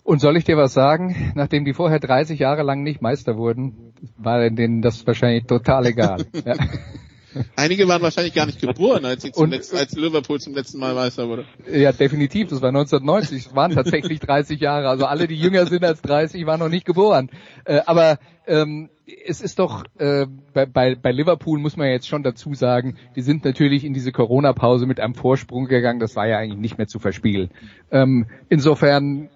Und 0.03 0.19
soll 0.19 0.37
ich 0.37 0.43
dir 0.43 0.57
was 0.57 0.73
sagen? 0.73 1.33
Nachdem 1.35 1.65
die 1.65 1.73
vorher 1.73 1.99
30 1.99 2.39
Jahre 2.39 2.61
lang 2.61 2.83
nicht 2.83 3.01
Meister 3.01 3.37
wurden, 3.37 3.93
war 4.17 4.47
denen 4.49 4.83
das 4.83 5.05
wahrscheinlich 5.07 5.45
total 5.45 5.87
egal. 5.87 6.25
ja. 6.45 6.55
Einige 7.55 7.87
waren 7.87 8.01
wahrscheinlich 8.01 8.33
gar 8.33 8.45
nicht 8.45 8.61
geboren, 8.61 9.05
als, 9.05 9.23
sie 9.23 9.31
zum 9.31 9.49
letzten, 9.49 9.77
als 9.77 9.93
Liverpool 9.93 10.39
zum 10.39 10.53
letzten 10.53 10.79
Mal 10.79 10.93
Meister 10.93 11.27
wurde. 11.27 11.45
Ja, 11.71 11.91
definitiv. 11.91 12.49
Das 12.49 12.61
war 12.61 12.69
1990. 12.69 13.47
Es 13.47 13.55
waren 13.55 13.73
tatsächlich 13.73 14.19
30 14.21 14.59
Jahre. 14.59 14.89
Also 14.89 15.05
alle, 15.05 15.27
die 15.27 15.35
jünger 15.35 15.65
sind 15.65 15.83
als 15.83 16.01
30, 16.01 16.45
waren 16.45 16.59
noch 16.59 16.69
nicht 16.69 16.85
geboren. 16.85 17.29
Äh, 17.65 17.81
aber 17.85 18.19
ähm, 18.47 18.89
es 19.27 19.41
ist 19.41 19.59
doch 19.59 19.83
äh, 19.97 20.25
bei, 20.53 20.65
bei, 20.65 20.95
bei 20.95 21.11
Liverpool 21.11 21.59
muss 21.59 21.77
man 21.77 21.89
jetzt 21.89 22.07
schon 22.07 22.23
dazu 22.23 22.53
sagen, 22.53 22.97
die 23.15 23.21
sind 23.21 23.45
natürlich 23.45 23.83
in 23.83 23.93
diese 23.93 24.11
Corona-Pause 24.11 24.85
mit 24.85 24.99
einem 24.99 25.15
Vorsprung 25.15 25.67
gegangen. 25.67 25.99
Das 25.99 26.15
war 26.15 26.27
ja 26.27 26.37
eigentlich 26.37 26.59
nicht 26.59 26.77
mehr 26.77 26.87
zu 26.87 26.99
verspielen. 26.99 27.49
Ähm, 27.91 28.27
insofern 28.49 29.29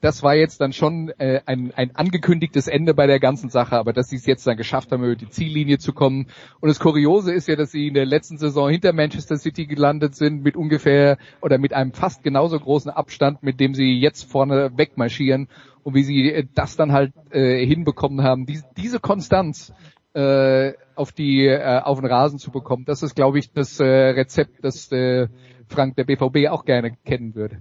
das 0.00 0.22
war 0.22 0.34
jetzt 0.34 0.60
dann 0.60 0.72
schon 0.72 1.10
äh, 1.18 1.40
ein, 1.46 1.72
ein 1.74 1.94
angekündigtes 1.94 2.68
Ende 2.68 2.94
bei 2.94 3.06
der 3.06 3.20
ganzen 3.20 3.50
Sache, 3.50 3.76
aber 3.76 3.92
dass 3.92 4.08
sie 4.08 4.16
es 4.16 4.26
jetzt 4.26 4.46
dann 4.46 4.56
geschafft 4.56 4.92
haben, 4.92 5.04
über 5.04 5.16
die 5.16 5.28
Ziellinie 5.28 5.78
zu 5.78 5.92
kommen. 5.92 6.28
Und 6.60 6.68
das 6.68 6.80
Kuriose 6.80 7.32
ist 7.32 7.48
ja, 7.48 7.56
dass 7.56 7.70
sie 7.70 7.88
in 7.88 7.94
der 7.94 8.06
letzten 8.06 8.38
Saison 8.38 8.70
hinter 8.70 8.92
Manchester 8.92 9.36
City 9.36 9.66
gelandet 9.66 10.14
sind 10.14 10.42
mit 10.42 10.56
ungefähr 10.56 11.18
oder 11.42 11.58
mit 11.58 11.72
einem 11.72 11.92
fast 11.92 12.22
genauso 12.22 12.58
großen 12.58 12.90
Abstand, 12.90 13.42
mit 13.42 13.60
dem 13.60 13.74
sie 13.74 13.98
jetzt 13.98 14.30
vorne 14.30 14.72
wegmarschieren 14.76 15.48
und 15.82 15.94
wie 15.94 16.02
sie 16.02 16.32
äh, 16.32 16.46
das 16.54 16.76
dann 16.76 16.92
halt 16.92 17.12
äh, 17.30 17.64
hinbekommen 17.64 18.22
haben, 18.22 18.46
diese, 18.46 18.64
diese 18.76 19.00
Konstanz 19.00 19.72
äh, 20.14 20.72
auf 20.94 21.12
die 21.12 21.46
äh, 21.46 21.80
auf 21.80 22.00
den 22.00 22.10
Rasen 22.10 22.38
zu 22.38 22.50
bekommen. 22.50 22.84
Das 22.84 23.02
ist, 23.02 23.14
glaube 23.14 23.38
ich, 23.38 23.52
das 23.52 23.78
äh, 23.80 23.84
Rezept, 23.84 24.64
das 24.64 24.90
äh, 24.92 25.28
Frank 25.68 25.96
der 25.96 26.04
BVB 26.04 26.48
auch 26.50 26.64
gerne 26.64 26.96
kennen 27.04 27.34
würde. 27.34 27.60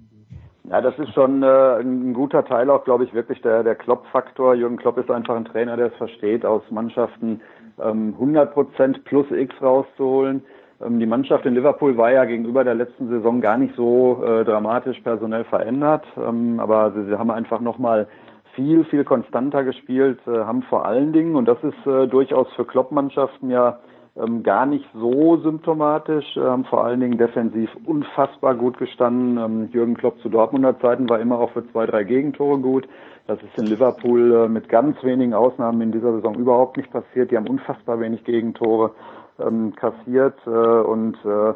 Ja, 0.70 0.82
das 0.82 0.98
ist 1.00 1.14
schon 1.16 1.42
äh, 1.42 1.80
ein 1.80 2.14
guter 2.14 2.46
Teil 2.46 2.70
auch, 2.70 2.84
glaube 2.84 3.04
ich, 3.04 3.14
wirklich 3.14 3.42
der, 3.42 3.64
der 3.64 3.74
Klopp-Faktor. 3.74 4.54
Jürgen 4.54 4.78
Klopp 4.78 5.00
ist 5.00 5.10
einfach 5.10 5.36
ein 5.36 5.46
Trainer, 5.46 5.76
der 5.78 5.88
es 5.88 5.96
versteht, 5.96 6.46
aus 6.46 6.62
Mannschaften 6.70 7.42
ähm, 7.82 8.14
100 8.14 8.54
Prozent 8.54 9.04
plus 9.06 9.26
X 9.32 9.56
rauszuholen. 9.64 10.44
Ähm, 10.80 11.00
die 11.00 11.08
Mannschaft 11.08 11.48
in 11.48 11.56
Liverpool 11.56 11.98
war 11.98 12.12
ja 12.12 12.26
gegenüber 12.26 12.64
der 12.64 12.76
letzten 12.76 13.10
Saison 13.10 13.42
gar 13.42 13.58
nicht 13.58 13.76
so 13.76 14.24
äh, 14.24 14.46
dramatisch 14.46 15.00
personell 15.00 15.44
verändert, 15.46 16.06
ähm, 16.18 16.60
aber 16.60 16.92
sie, 16.92 17.06
sie 17.06 17.18
haben 17.18 17.32
einfach 17.32 17.62
nochmal 17.62 18.08
viel, 18.54 18.84
viel 18.86 19.04
konstanter 19.04 19.64
gespielt, 19.64 20.20
äh, 20.28 20.38
haben 20.38 20.62
vor 20.64 20.86
allen 20.86 21.14
Dingen, 21.14 21.36
und 21.36 21.48
das 21.48 21.58
ist 21.64 21.88
äh, 21.88 22.06
durchaus 22.06 22.48
für 22.54 22.66
Klopp-Mannschaften 22.66 23.50
ja 23.50 23.80
ähm, 24.16 24.44
gar 24.44 24.66
nicht 24.66 24.86
so 24.94 25.38
symptomatisch, 25.38 26.38
äh, 26.38 26.42
haben 26.42 26.66
vor 26.66 26.84
allen 26.84 27.00
Dingen 27.00 27.18
defensiv 27.18 27.70
unfassbar 27.86 28.56
gut 28.56 28.78
gestanden. 28.78 29.38
Ähm, 29.38 29.70
Jürgen 29.72 29.96
Klopp 29.96 30.20
zu 30.22 30.30
Dortmunder 30.30 30.80
Zeiten 30.80 31.10
war 31.10 31.20
immer 31.20 31.40
auch 31.40 31.52
für 31.52 31.70
zwei, 31.72 31.86
drei 31.86 32.04
Gegentore 32.04 32.60
gut. 32.60 32.88
Das 33.28 33.38
ist 33.44 33.58
in 33.58 33.68
Liverpool 33.68 34.34
äh, 34.34 34.48
mit 34.50 34.70
ganz 34.70 35.02
wenigen 35.04 35.34
Ausnahmen 35.34 35.82
in 35.82 35.92
dieser 35.92 36.14
Saison 36.14 36.36
überhaupt 36.36 36.78
nicht 36.78 36.92
passiert. 36.92 37.32
Die 37.32 37.38
haben 37.38 37.48
unfassbar 37.48 38.00
wenig 38.00 38.24
Gegentore 38.24 38.92
ähm, 39.40 39.74
kassiert 39.76 40.36
äh, 40.46 40.50
und 40.50 41.18
äh, 41.26 41.52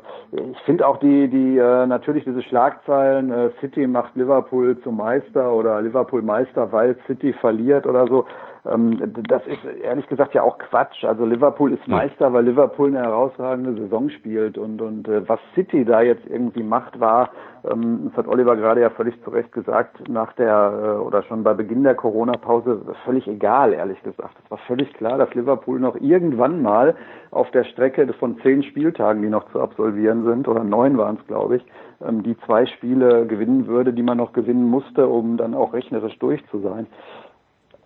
ich 0.52 0.60
finde 0.66 0.88
auch 0.88 0.98
die 0.98 1.28
die 1.28 1.58
äh, 1.58 1.86
natürlich 1.86 2.24
diese 2.24 2.42
Schlagzeilen 2.44 3.32
äh, 3.32 3.50
City 3.60 3.88
macht 3.88 4.16
Liverpool 4.16 4.80
zum 4.84 4.98
Meister 4.98 5.52
oder 5.54 5.82
Liverpool 5.82 6.22
Meister 6.22 6.72
weil 6.72 6.96
City 7.08 7.34
verliert 7.34 7.86
oder 7.86 8.08
so 8.08 8.26
ähm, 8.26 8.30
das 8.66 9.46
ist 9.46 9.60
ehrlich 9.84 10.08
gesagt 10.08 10.34
ja 10.34 10.42
auch 10.42 10.58
Quatsch. 10.58 11.04
Also 11.04 11.26
Liverpool 11.26 11.74
ist 11.74 11.86
Meister, 11.86 12.32
weil 12.32 12.46
Liverpool 12.46 12.90
eine 12.90 13.06
herausragende 13.06 13.74
Saison 13.82 14.10
spielt 14.10 14.58
und 14.58 14.82
und 14.82 15.08
äh, 15.10 15.28
was 15.28 15.40
City 15.54 15.84
da 15.84 16.02
jetzt 16.02 16.26
irgendwie 16.28 16.64
macht, 16.64 16.98
war, 16.98 17.32
ähm, 17.70 18.06
das 18.06 18.18
hat 18.18 18.28
Oliver 18.28 18.56
gerade 18.56 18.80
ja 18.80 18.90
völlig 18.90 19.22
zu 19.24 19.32
Recht 19.32 19.52
gesagt, 19.52 20.08
nach 20.08 20.32
der 20.34 20.98
äh, 20.98 21.06
oder 21.06 21.24
schon 21.24 21.44
bei 21.44 21.54
Beginn 21.54 21.84
der 21.84 21.96
Corona-Pause 21.96 22.82
völlig 23.04 23.28
egal, 23.28 23.74
ehrlich 23.74 24.02
gesagt. 24.02 24.36
Es 24.46 24.52
war 24.52 24.60
völlig 24.60 24.94
klar, 24.94 25.18
dass 25.18 25.34
Liverpool 25.34 25.80
noch 25.80 25.98
irgendwann 26.00 26.62
mal 26.62 26.96
auf 27.32 27.52
der 27.52 27.66
Strecke 27.66 28.12
von 28.14 28.40
zehn 28.44 28.64
Spieltagen, 28.64 29.22
die 29.22 29.30
noch 29.30 29.52
zu 29.52 29.60
absolvieren 29.60 30.24
sind, 30.24 30.48
oder 30.48 30.64
neun 30.64 30.98
waren 30.98 31.18
es, 31.20 31.28
glaube 31.28 31.58
ich, 31.58 31.66
ähm, 32.02 32.24
die 32.24 32.38
zwei 32.46 32.66
Spiele 32.66 33.26
gewinnen 33.26 33.68
würde, 33.68 33.92
die 33.92 34.04
man 34.04 34.18
noch 34.18 34.32
gewinnen 34.32 34.70
musste, 34.70 35.08
um 35.08 35.36
dann 35.36 35.54
auch 35.54 35.74
rechnerisch 35.74 36.18
durch 36.20 36.42
zu 36.48 36.60
sein 36.60 36.88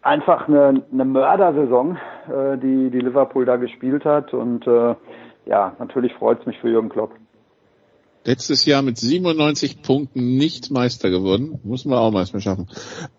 einfach 0.08 0.48
eine, 0.48 0.84
eine 0.92 1.06
Mördersaison, 1.06 1.98
äh, 2.28 2.58
die, 2.58 2.90
die 2.90 3.00
Liverpool 3.00 3.46
da 3.46 3.58
gespielt 3.58 4.06
hat. 4.06 4.34
Und 4.34 4.66
äh, 4.66 4.96
ja, 5.46 5.76
natürlich 5.80 6.14
freut 6.14 6.40
es 6.40 6.46
mich 6.46 6.58
für 6.60 6.70
Jürgen 6.70 6.90
Klopp. 6.90 7.12
Letztes 8.24 8.66
Jahr 8.66 8.82
mit 8.82 8.98
97 8.98 9.82
Punkten 9.82 10.36
nicht 10.36 10.70
Meister 10.70 11.10
geworden. 11.10 11.62
Muss 11.64 11.86
man 11.86 11.98
auch 11.98 12.12
mal 12.12 12.26
schaffen. 12.26 12.68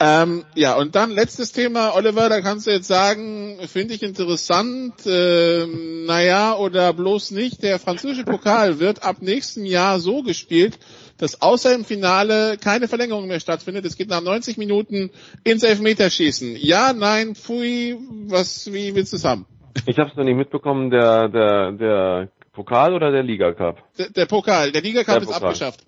Ähm, 0.00 0.44
ja, 0.54 0.76
und 0.76 0.96
dann 0.96 1.10
letztes 1.10 1.52
Thema, 1.52 1.94
Oliver, 1.94 2.28
da 2.28 2.42
kannst 2.42 2.66
du 2.66 2.72
jetzt 2.72 2.88
sagen, 2.88 3.56
finde 3.66 3.94
ich 3.94 4.02
interessant, 4.02 5.06
äh, 5.06 5.66
naja, 6.06 6.56
oder 6.56 6.92
bloß 6.92 7.30
nicht. 7.30 7.62
Der 7.62 7.78
französische 7.78 8.24
Pokal 8.24 8.80
wird 8.80 9.02
ab 9.02 9.16
nächstem 9.20 9.64
Jahr 9.64 9.98
so 9.98 10.22
gespielt, 10.22 10.78
dass 11.18 11.42
außer 11.42 11.74
im 11.74 11.84
Finale 11.84 12.56
keine 12.58 12.88
Verlängerung 12.88 13.26
mehr 13.26 13.40
stattfindet. 13.40 13.84
Es 13.84 13.96
geht 13.96 14.08
nach 14.08 14.22
90 14.22 14.56
Minuten 14.56 15.10
ins 15.44 15.62
Elfmeterschießen. 15.62 16.56
Ja, 16.56 16.92
nein, 16.92 17.34
pfui, 17.34 17.96
was, 18.28 18.72
wie 18.72 18.94
willst 18.94 19.12
du 19.12 19.16
es 19.16 19.24
haben? 19.24 19.46
Ich 19.86 19.98
habe 19.98 20.10
es 20.10 20.16
noch 20.16 20.24
nicht 20.24 20.36
mitbekommen, 20.36 20.90
der, 20.90 21.28
der, 21.28 21.72
der 21.72 22.28
Pokal 22.52 22.94
oder 22.94 23.12
der 23.12 23.22
Liga 23.22 23.52
Cup? 23.52 23.82
Der, 23.98 24.10
der 24.10 24.26
Pokal, 24.26 24.72
der 24.72 24.82
Liga 24.82 25.04
Cup 25.04 25.14
der 25.14 25.22
ist 25.22 25.28
Pokal. 25.28 25.44
abgeschafft. 25.44 25.80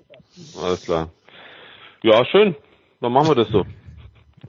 Alles 0.62 0.82
klar. 0.82 1.10
Ja, 2.02 2.24
schön. 2.26 2.54
Dann 3.00 3.12
machen 3.12 3.28
wir 3.28 3.34
das 3.34 3.48
so. 3.48 3.64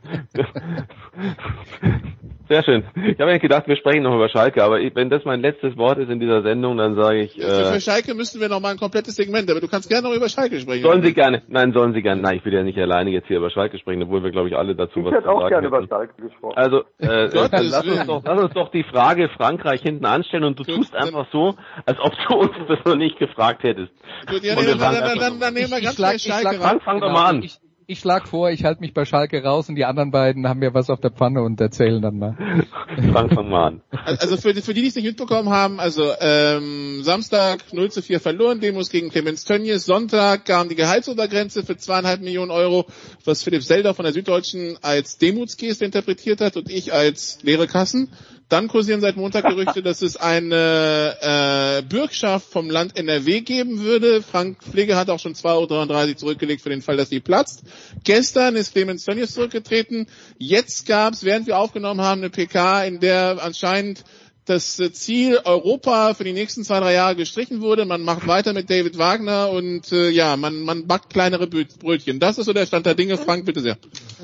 Sehr 2.51 2.63
schön. 2.63 2.83
Ich 2.95 3.17
habe 3.19 3.31
eigentlich 3.31 3.43
gedacht, 3.43 3.65
wir 3.67 3.77
sprechen 3.77 4.03
noch 4.03 4.13
über 4.13 4.27
Schalke, 4.27 4.61
aber 4.61 4.77
wenn 4.93 5.09
das 5.09 5.23
mein 5.23 5.39
letztes 5.39 5.77
Wort 5.77 5.99
ist 5.99 6.09
in 6.09 6.19
dieser 6.19 6.41
Sendung, 6.41 6.75
dann 6.75 6.95
sage 6.95 7.21
ich. 7.21 7.39
Äh, 7.39 7.71
für 7.71 7.79
Schalke 7.79 8.13
müssten 8.13 8.41
wir 8.41 8.49
noch 8.49 8.59
mal 8.59 8.71
ein 8.71 8.77
komplettes 8.77 9.15
Segment, 9.15 9.49
aber 9.49 9.61
du 9.61 9.69
kannst 9.69 9.87
gerne 9.87 10.09
noch 10.09 10.13
über 10.13 10.27
Schalke 10.27 10.59
sprechen. 10.59 10.83
Sollen 10.83 11.01
Sie 11.01 11.13
gerne? 11.13 11.43
Nein, 11.47 11.71
sollen 11.71 11.93
Sie 11.93 12.01
gerne. 12.01 12.21
Nein, 12.21 12.39
ich 12.39 12.45
will 12.45 12.53
ja 12.53 12.63
nicht 12.63 12.77
alleine 12.77 13.09
jetzt 13.11 13.27
hier 13.27 13.37
über 13.37 13.51
Schalke 13.51 13.77
sprechen, 13.77 14.03
obwohl 14.03 14.21
wir, 14.21 14.31
glaube 14.31 14.49
ich, 14.49 14.57
alle 14.57 14.75
dazu 14.75 14.99
ich 14.99 15.05
was 15.05 15.13
hätte 15.13 15.23
zu 15.23 15.29
auch 15.29 15.41
sagen 15.41 15.61
gerne 15.61 15.67
hätten. 15.67 15.85
über 15.85 15.87
Schalke 15.87 16.21
gesprochen. 16.21 16.57
Also, 16.57 16.83
äh, 16.97 17.27
lass, 17.31 17.87
uns 17.87 18.05
doch, 18.05 18.21
lass 18.25 18.43
uns 18.43 18.53
doch 18.53 18.71
die 18.71 18.83
Frage 18.83 19.29
Frankreich 19.29 19.81
hinten 19.81 20.05
anstellen 20.05 20.43
und 20.43 20.59
du 20.59 20.65
Gut, 20.65 20.75
tust 20.75 20.93
einfach 20.93 21.27
so, 21.31 21.55
als 21.85 21.99
ob 21.99 22.11
du 22.27 22.35
uns 22.35 22.51
das 22.67 22.79
noch 22.83 22.97
nicht 22.97 23.17
gefragt 23.17 23.63
hättest. 23.63 23.93
Gut, 24.27 24.43
ja, 24.43 24.55
nee, 24.55 24.65
dann, 24.65 24.77
dann, 24.77 25.17
dann, 25.17 25.39
dann, 25.39 25.53
nehmen 25.53 25.71
wir 25.71 25.79
ganz 25.79 25.95
schlag, 25.95 26.19
Schalke 26.19 26.55
schlag, 26.55 26.83
Fang 26.83 26.99
doch 26.99 27.11
mal 27.11 27.29
an. 27.29 27.43
Ich, 27.43 27.61
ich 27.91 27.99
schlag 27.99 28.27
vor, 28.27 28.49
ich 28.49 28.63
halte 28.63 28.79
mich 28.79 28.93
bei 28.93 29.03
Schalke 29.03 29.43
raus 29.43 29.67
und 29.67 29.75
die 29.75 29.83
anderen 29.83 30.11
beiden 30.11 30.47
haben 30.47 30.59
mir 30.59 30.73
was 30.73 30.89
auf 30.89 31.01
der 31.01 31.11
Pfanne 31.11 31.41
und 31.41 31.59
erzählen 31.59 32.01
dann 32.01 32.17
mal. 32.17 32.37
Fang 33.13 33.49
mal 33.49 33.67
an. 33.67 33.81
Also 33.91 34.37
für, 34.37 34.53
für 34.55 34.73
die, 34.73 34.81
die 34.81 34.87
es 34.87 34.95
nicht 34.95 35.05
mitbekommen 35.05 35.49
haben, 35.49 35.79
also 35.79 36.13
ähm, 36.21 37.03
Samstag 37.03 37.73
0 37.73 37.91
zu 37.91 38.01
4 38.01 38.21
verloren, 38.21 38.61
Demos 38.61 38.89
gegen 38.89 39.09
Clemens 39.09 39.43
Tönnies. 39.43 39.85
Sonntag 39.85 40.45
kam 40.45 40.69
die 40.69 40.75
Gehaltsobergrenze 40.75 41.63
für 41.63 41.75
zweieinhalb 41.75 42.21
Millionen 42.21 42.51
Euro, 42.51 42.85
was 43.25 43.43
Philipp 43.43 43.63
Selder 43.63 43.93
von 43.93 44.03
der 44.03 44.13
Süddeutschen 44.13 44.77
als 44.81 45.17
Demutsgeste 45.17 45.83
interpretiert 45.83 46.39
hat 46.39 46.55
und 46.55 46.69
ich 46.69 46.93
als 46.93 47.39
leere 47.43 47.67
Kassen. 47.67 48.09
Dann 48.51 48.67
kursieren 48.67 48.99
seit 48.99 49.15
Montag 49.15 49.45
Gerüchte, 49.45 49.81
dass 49.83 50.01
es 50.01 50.17
eine 50.17 51.15
äh, 51.21 51.81
Bürgschaft 51.83 52.51
vom 52.51 52.69
Land 52.69 52.97
NRW 52.97 53.39
geben 53.39 53.79
würde. 53.79 54.21
Frank 54.21 54.61
Pflege 54.61 54.97
hat 54.97 55.09
auch 55.09 55.19
schon 55.19 55.35
2,33 55.35 55.45
Euro 55.47 56.15
zurückgelegt 56.15 56.61
für 56.61 56.69
den 56.69 56.81
Fall, 56.81 56.97
dass 56.97 57.07
die 57.07 57.21
platzt. 57.21 57.63
Gestern 58.03 58.57
ist 58.57 58.73
Clemens 58.73 59.05
Tönnies 59.05 59.33
zurückgetreten. 59.33 60.07
Jetzt 60.37 60.85
gab 60.85 61.13
es, 61.13 61.23
während 61.23 61.47
wir 61.47 61.57
aufgenommen 61.57 62.01
haben, 62.01 62.19
eine 62.19 62.29
PK, 62.29 62.83
in 62.83 62.99
der 62.99 63.41
anscheinend 63.41 64.03
das 64.43 64.75
Ziel 64.75 65.39
Europa 65.45 66.13
für 66.13 66.25
die 66.25 66.33
nächsten 66.33 66.65
zwei, 66.65 66.81
drei 66.81 66.93
Jahre 66.93 67.15
gestrichen 67.15 67.61
wurde. 67.61 67.85
Man 67.85 68.01
macht 68.01 68.27
weiter 68.27 68.51
mit 68.51 68.69
David 68.69 68.97
Wagner 68.97 69.49
und 69.49 69.93
äh, 69.93 70.09
ja, 70.09 70.35
man, 70.35 70.63
man 70.63 70.87
backt 70.87 71.09
kleinere 71.09 71.47
Brötchen. 71.47 72.19
Das 72.19 72.37
ist 72.37 72.47
so 72.47 72.53
der 72.53 72.65
Stand 72.65 72.85
der 72.85 72.95
Dinge. 72.95 73.17
Frank, 73.17 73.45
bitte 73.45 73.61
sehr. 73.61 73.77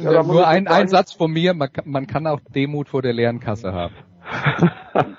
Ja, 0.03 0.21
Nur 0.21 0.45
ein, 0.45 0.67
ein 0.67 0.89
Satz 0.89 1.13
von 1.13 1.31
mir, 1.31 1.53
man 1.53 1.71
kann, 1.71 1.89
man 1.89 2.07
kann 2.07 2.27
auch 2.27 2.41
Demut 2.53 2.89
vor 2.89 3.01
der 3.01 3.13
leeren 3.13 3.39
Kasse 3.39 3.71
haben. 3.71 3.93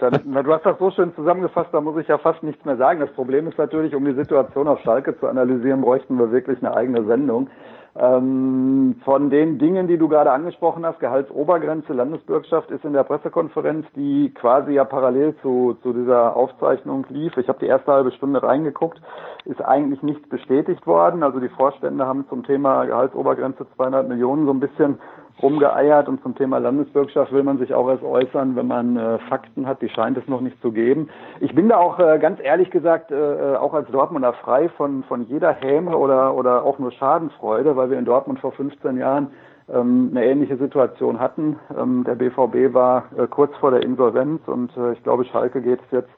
Dann, 0.00 0.20
na, 0.24 0.42
du 0.42 0.52
hast 0.52 0.66
das 0.66 0.78
so 0.78 0.90
schön 0.90 1.14
zusammengefasst, 1.14 1.70
da 1.72 1.80
muss 1.80 1.96
ich 2.00 2.08
ja 2.08 2.18
fast 2.18 2.42
nichts 2.42 2.64
mehr 2.64 2.76
sagen. 2.76 3.00
Das 3.00 3.12
Problem 3.12 3.46
ist 3.48 3.58
natürlich, 3.58 3.94
um 3.94 4.04
die 4.04 4.14
Situation 4.14 4.66
auf 4.68 4.80
Schalke 4.80 5.18
zu 5.18 5.26
analysieren, 5.28 5.82
bräuchten 5.82 6.18
wir 6.18 6.32
wirklich 6.32 6.58
eine 6.58 6.74
eigene 6.74 7.04
Sendung. 7.04 7.48
Ähm, 7.96 9.00
von 9.04 9.28
den 9.28 9.58
Dingen, 9.58 9.88
die 9.88 9.98
du 9.98 10.08
gerade 10.08 10.30
angesprochen 10.30 10.86
hast, 10.86 11.00
Gehaltsobergrenze, 11.00 11.92
Landesbürgschaft, 11.92 12.70
ist 12.70 12.84
in 12.84 12.92
der 12.92 13.02
Pressekonferenz, 13.02 13.86
die 13.96 14.32
quasi 14.34 14.72
ja 14.72 14.84
parallel 14.84 15.34
zu, 15.42 15.76
zu 15.82 15.92
dieser 15.92 16.36
Aufzeichnung 16.36 17.06
lief. 17.08 17.36
Ich 17.36 17.48
habe 17.48 17.58
die 17.58 17.66
erste 17.66 17.90
halbe 17.90 18.12
Stunde 18.12 18.42
reingeguckt, 18.42 19.00
ist 19.46 19.60
eigentlich 19.64 20.02
nichts 20.02 20.28
bestätigt 20.28 20.86
worden. 20.86 21.24
Also 21.24 21.40
die 21.40 21.48
Vorstände 21.48 22.06
haben 22.06 22.26
zum 22.28 22.44
Thema 22.44 22.84
Gehaltsobergrenze 22.84 23.66
200 23.74 24.08
Millionen 24.08 24.46
so 24.46 24.52
ein 24.52 24.60
bisschen 24.60 25.00
rumgeeiert 25.42 26.08
und 26.08 26.22
zum 26.22 26.34
Thema 26.34 26.58
Landesbürgschaft 26.58 27.32
will 27.32 27.42
man 27.42 27.58
sich 27.58 27.74
auch 27.74 27.88
erst 27.88 28.02
äußern, 28.02 28.56
wenn 28.56 28.66
man 28.66 28.96
äh, 28.96 29.18
Fakten 29.28 29.66
hat, 29.66 29.82
die 29.82 29.88
scheint 29.88 30.16
es 30.18 30.26
noch 30.28 30.40
nicht 30.40 30.60
zu 30.60 30.72
geben. 30.72 31.08
Ich 31.40 31.54
bin 31.54 31.68
da 31.68 31.78
auch 31.78 31.98
äh, 31.98 32.18
ganz 32.18 32.40
ehrlich 32.42 32.70
gesagt 32.70 33.10
äh, 33.10 33.56
auch 33.56 33.74
als 33.74 33.88
Dortmunder 33.90 34.32
frei 34.32 34.68
von 34.70 35.04
von 35.04 35.22
jeder 35.26 35.52
Häme 35.52 35.96
oder 35.96 36.34
oder 36.34 36.64
auch 36.64 36.78
nur 36.78 36.92
Schadenfreude, 36.92 37.76
weil 37.76 37.90
wir 37.90 37.98
in 37.98 38.04
Dortmund 38.04 38.40
vor 38.40 38.52
15 38.52 38.98
Jahren 38.98 39.28
ähm, 39.72 40.08
eine 40.10 40.24
ähnliche 40.24 40.56
Situation 40.56 41.20
hatten. 41.20 41.58
Ähm, 41.76 42.04
der 42.04 42.14
BVB 42.14 42.74
war 42.74 43.04
äh, 43.16 43.26
kurz 43.26 43.54
vor 43.56 43.70
der 43.70 43.82
Insolvenz 43.82 44.46
und 44.46 44.76
äh, 44.76 44.92
ich 44.92 45.02
glaube 45.02 45.24
Schalke 45.24 45.60
geht 45.60 45.80
es 45.80 45.90
jetzt 45.90 46.10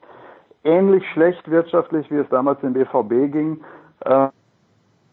ähnlich 0.63 1.03
schlecht 1.13 1.49
wirtschaftlich, 1.49 2.09
wie 2.11 2.17
es 2.17 2.29
damals 2.29 2.59
dem 2.61 2.73
BVB 2.73 3.31
ging. 3.31 3.61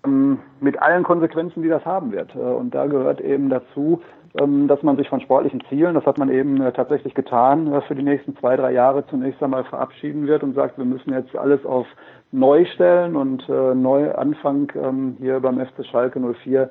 Äh, 0.02 0.08
ähm, 0.08 0.38
mit 0.60 0.80
allen 0.80 1.04
Konsequenzen, 1.04 1.62
die 1.62 1.68
das 1.68 1.84
haben 1.84 2.12
wird. 2.12 2.34
Äh, 2.34 2.38
und 2.38 2.74
da 2.74 2.86
gehört 2.86 3.20
eben 3.20 3.48
dazu, 3.48 4.00
ähm, 4.38 4.68
dass 4.68 4.82
man 4.82 4.96
sich 4.96 5.08
von 5.08 5.20
sportlichen 5.20 5.62
Zielen, 5.68 5.94
das 5.94 6.04
hat 6.04 6.18
man 6.18 6.28
eben 6.30 6.60
äh, 6.60 6.72
tatsächlich 6.72 7.14
getan, 7.14 7.72
äh, 7.72 7.80
für 7.82 7.94
die 7.94 8.02
nächsten 8.02 8.36
zwei, 8.36 8.56
drei 8.56 8.72
Jahre 8.72 9.06
zunächst 9.06 9.42
einmal 9.42 9.64
verabschieden 9.64 10.26
wird 10.26 10.42
und 10.42 10.54
sagt, 10.54 10.78
wir 10.78 10.84
müssen 10.84 11.12
jetzt 11.12 11.34
alles 11.36 11.64
auf 11.64 11.86
neu 12.30 12.66
stellen 12.66 13.16
und 13.16 13.48
neu 13.48 14.12
Anfang 14.14 14.70
ähm, 14.76 15.16
hier 15.18 15.40
beim 15.40 15.58
FC 15.58 15.82
Schalke 15.90 16.20
04 16.20 16.68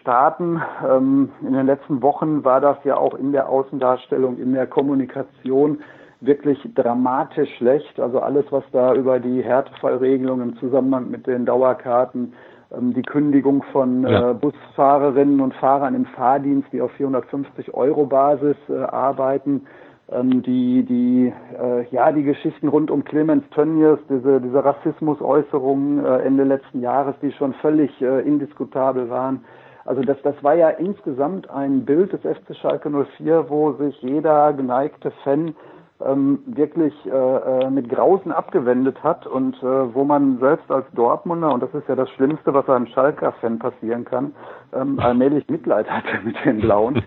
starten. 0.00 0.62
In 0.82 1.52
den 1.52 1.66
letzten 1.66 2.00
Wochen 2.00 2.44
war 2.44 2.62
das 2.62 2.78
ja 2.84 2.96
auch 2.96 3.14
in 3.14 3.32
der 3.32 3.50
Außendarstellung, 3.50 4.38
in 4.38 4.54
der 4.54 4.66
Kommunikation 4.66 5.80
wirklich 6.20 6.58
dramatisch 6.74 7.50
schlecht. 7.56 7.98
Also 8.00 8.20
alles, 8.20 8.44
was 8.50 8.64
da 8.72 8.94
über 8.94 9.20
die 9.20 9.42
Härtefallregelung 9.42 10.40
im 10.40 10.56
Zusammenhang 10.58 11.10
mit 11.10 11.26
den 11.26 11.46
Dauerkarten, 11.46 12.32
ähm, 12.76 12.94
die 12.94 13.02
Kündigung 13.02 13.62
von 13.72 14.02
ja. 14.02 14.30
äh, 14.30 14.34
Busfahrerinnen 14.34 15.40
und 15.40 15.54
Fahrern 15.54 15.94
im 15.94 16.06
Fahrdienst, 16.06 16.68
die 16.72 16.80
auf 16.80 16.92
450 16.92 17.74
Euro 17.74 18.06
Basis 18.06 18.56
äh, 18.68 18.74
arbeiten, 18.74 19.66
ähm, 20.10 20.42
die 20.42 20.84
die 20.84 21.32
äh, 21.58 21.86
ja 21.90 22.12
die 22.12 22.22
Geschichten 22.24 22.68
rund 22.68 22.90
um 22.90 23.04
Clemens 23.04 23.44
Tönnies, 23.50 23.98
diese 24.08 24.40
diese 24.40 24.64
Rassismusäußerungen 24.64 26.04
äh, 26.04 26.18
Ende 26.18 26.44
letzten 26.44 26.80
Jahres, 26.80 27.14
die 27.22 27.32
schon 27.32 27.54
völlig 27.54 27.90
äh, 28.00 28.20
indiskutabel 28.20 29.08
waren. 29.10 29.44
Also 29.86 30.00
das, 30.00 30.16
das 30.22 30.34
war 30.42 30.54
ja 30.54 30.70
insgesamt 30.70 31.50
ein 31.50 31.84
Bild 31.84 32.12
des 32.12 32.20
FC 32.20 32.56
Schalke 32.56 32.90
04, 33.18 33.50
wo 33.50 33.72
sich 33.72 34.00
jeder 34.00 34.52
geneigte 34.54 35.10
Fan 35.22 35.54
ähm, 36.00 36.40
wirklich 36.46 36.92
äh, 37.06 37.10
äh, 37.10 37.70
mit 37.70 37.88
Grausen 37.88 38.32
abgewendet 38.32 39.02
hat 39.02 39.26
und 39.26 39.54
äh, 39.62 39.94
wo 39.94 40.04
man 40.04 40.38
selbst 40.38 40.70
als 40.70 40.86
Dortmunder, 40.92 41.52
und 41.52 41.62
das 41.62 41.72
ist 41.72 41.88
ja 41.88 41.94
das 41.94 42.10
Schlimmste, 42.10 42.52
was 42.52 42.68
einem 42.68 42.86
Schalker-Fan 42.88 43.58
passieren 43.60 44.04
kann, 44.04 44.34
ähm, 44.72 44.98
allmählich 45.02 45.48
Mitleid 45.48 45.88
hatte 45.88 46.20
mit 46.24 46.36
den 46.44 46.60
Blauen. 46.60 47.02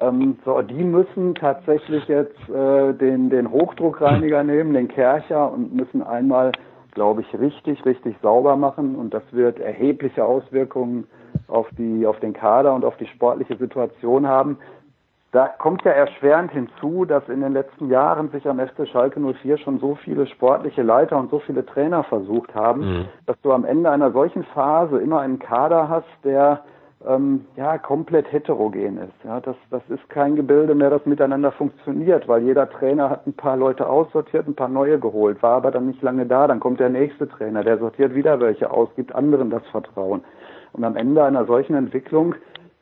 ähm, 0.00 0.36
so, 0.44 0.60
die 0.60 0.84
müssen 0.84 1.34
tatsächlich 1.34 2.06
jetzt 2.08 2.48
äh, 2.50 2.92
den, 2.94 3.30
den 3.30 3.50
Hochdruckreiniger 3.50 4.42
nehmen, 4.44 4.74
den 4.74 4.88
Kercher 4.88 5.50
und 5.50 5.74
müssen 5.74 6.02
einmal, 6.02 6.52
glaube 6.92 7.22
ich, 7.22 7.38
richtig, 7.38 7.84
richtig 7.86 8.16
sauber 8.22 8.56
machen 8.56 8.96
und 8.96 9.14
das 9.14 9.22
wird 9.32 9.60
erhebliche 9.60 10.24
Auswirkungen 10.24 11.06
auf 11.48 11.68
die, 11.78 12.06
auf 12.06 12.18
den 12.20 12.32
Kader 12.32 12.74
und 12.74 12.84
auf 12.84 12.96
die 12.96 13.06
sportliche 13.06 13.56
Situation 13.56 14.26
haben. 14.26 14.58
Da 15.36 15.48
kommt 15.48 15.82
ja 15.84 15.90
erschwerend 15.90 16.50
hinzu, 16.52 17.04
dass 17.04 17.28
in 17.28 17.42
den 17.42 17.52
letzten 17.52 17.90
Jahren 17.90 18.30
sich 18.30 18.48
am 18.48 18.58
FC 18.58 18.88
Schalke 18.90 19.20
04 19.20 19.58
schon 19.58 19.78
so 19.80 19.94
viele 19.96 20.26
sportliche 20.26 20.82
Leiter 20.82 21.18
und 21.18 21.30
so 21.30 21.40
viele 21.40 21.66
Trainer 21.66 22.04
versucht 22.04 22.54
haben, 22.54 22.80
mhm. 22.80 23.04
dass 23.26 23.38
du 23.42 23.52
am 23.52 23.66
Ende 23.66 23.90
einer 23.90 24.12
solchen 24.12 24.44
Phase 24.44 24.96
immer 24.96 25.20
einen 25.20 25.38
Kader 25.38 25.90
hast, 25.90 26.08
der 26.24 26.62
ähm, 27.06 27.44
ja 27.54 27.76
komplett 27.76 28.32
heterogen 28.32 28.96
ist. 28.96 29.12
Ja, 29.24 29.40
das, 29.40 29.56
das 29.68 29.82
ist 29.90 30.08
kein 30.08 30.36
Gebilde 30.36 30.74
mehr, 30.74 30.88
das 30.88 31.04
miteinander 31.04 31.52
funktioniert, 31.52 32.26
weil 32.28 32.42
jeder 32.42 32.70
Trainer 32.70 33.10
hat 33.10 33.26
ein 33.26 33.34
paar 33.34 33.58
Leute 33.58 33.86
aussortiert, 33.86 34.48
ein 34.48 34.54
paar 34.54 34.70
neue 34.70 34.98
geholt, 34.98 35.42
war 35.42 35.58
aber 35.58 35.70
dann 35.70 35.86
nicht 35.86 36.00
lange 36.00 36.24
da. 36.24 36.46
Dann 36.46 36.60
kommt 36.60 36.80
der 36.80 36.88
nächste 36.88 37.28
Trainer, 37.28 37.62
der 37.62 37.76
sortiert 37.76 38.14
wieder 38.14 38.40
welche 38.40 38.70
aus, 38.70 38.88
gibt 38.96 39.14
anderen 39.14 39.50
das 39.50 39.66
Vertrauen. 39.66 40.24
Und 40.72 40.82
am 40.82 40.96
Ende 40.96 41.22
einer 41.22 41.44
solchen 41.44 41.74
Entwicklung 41.74 42.36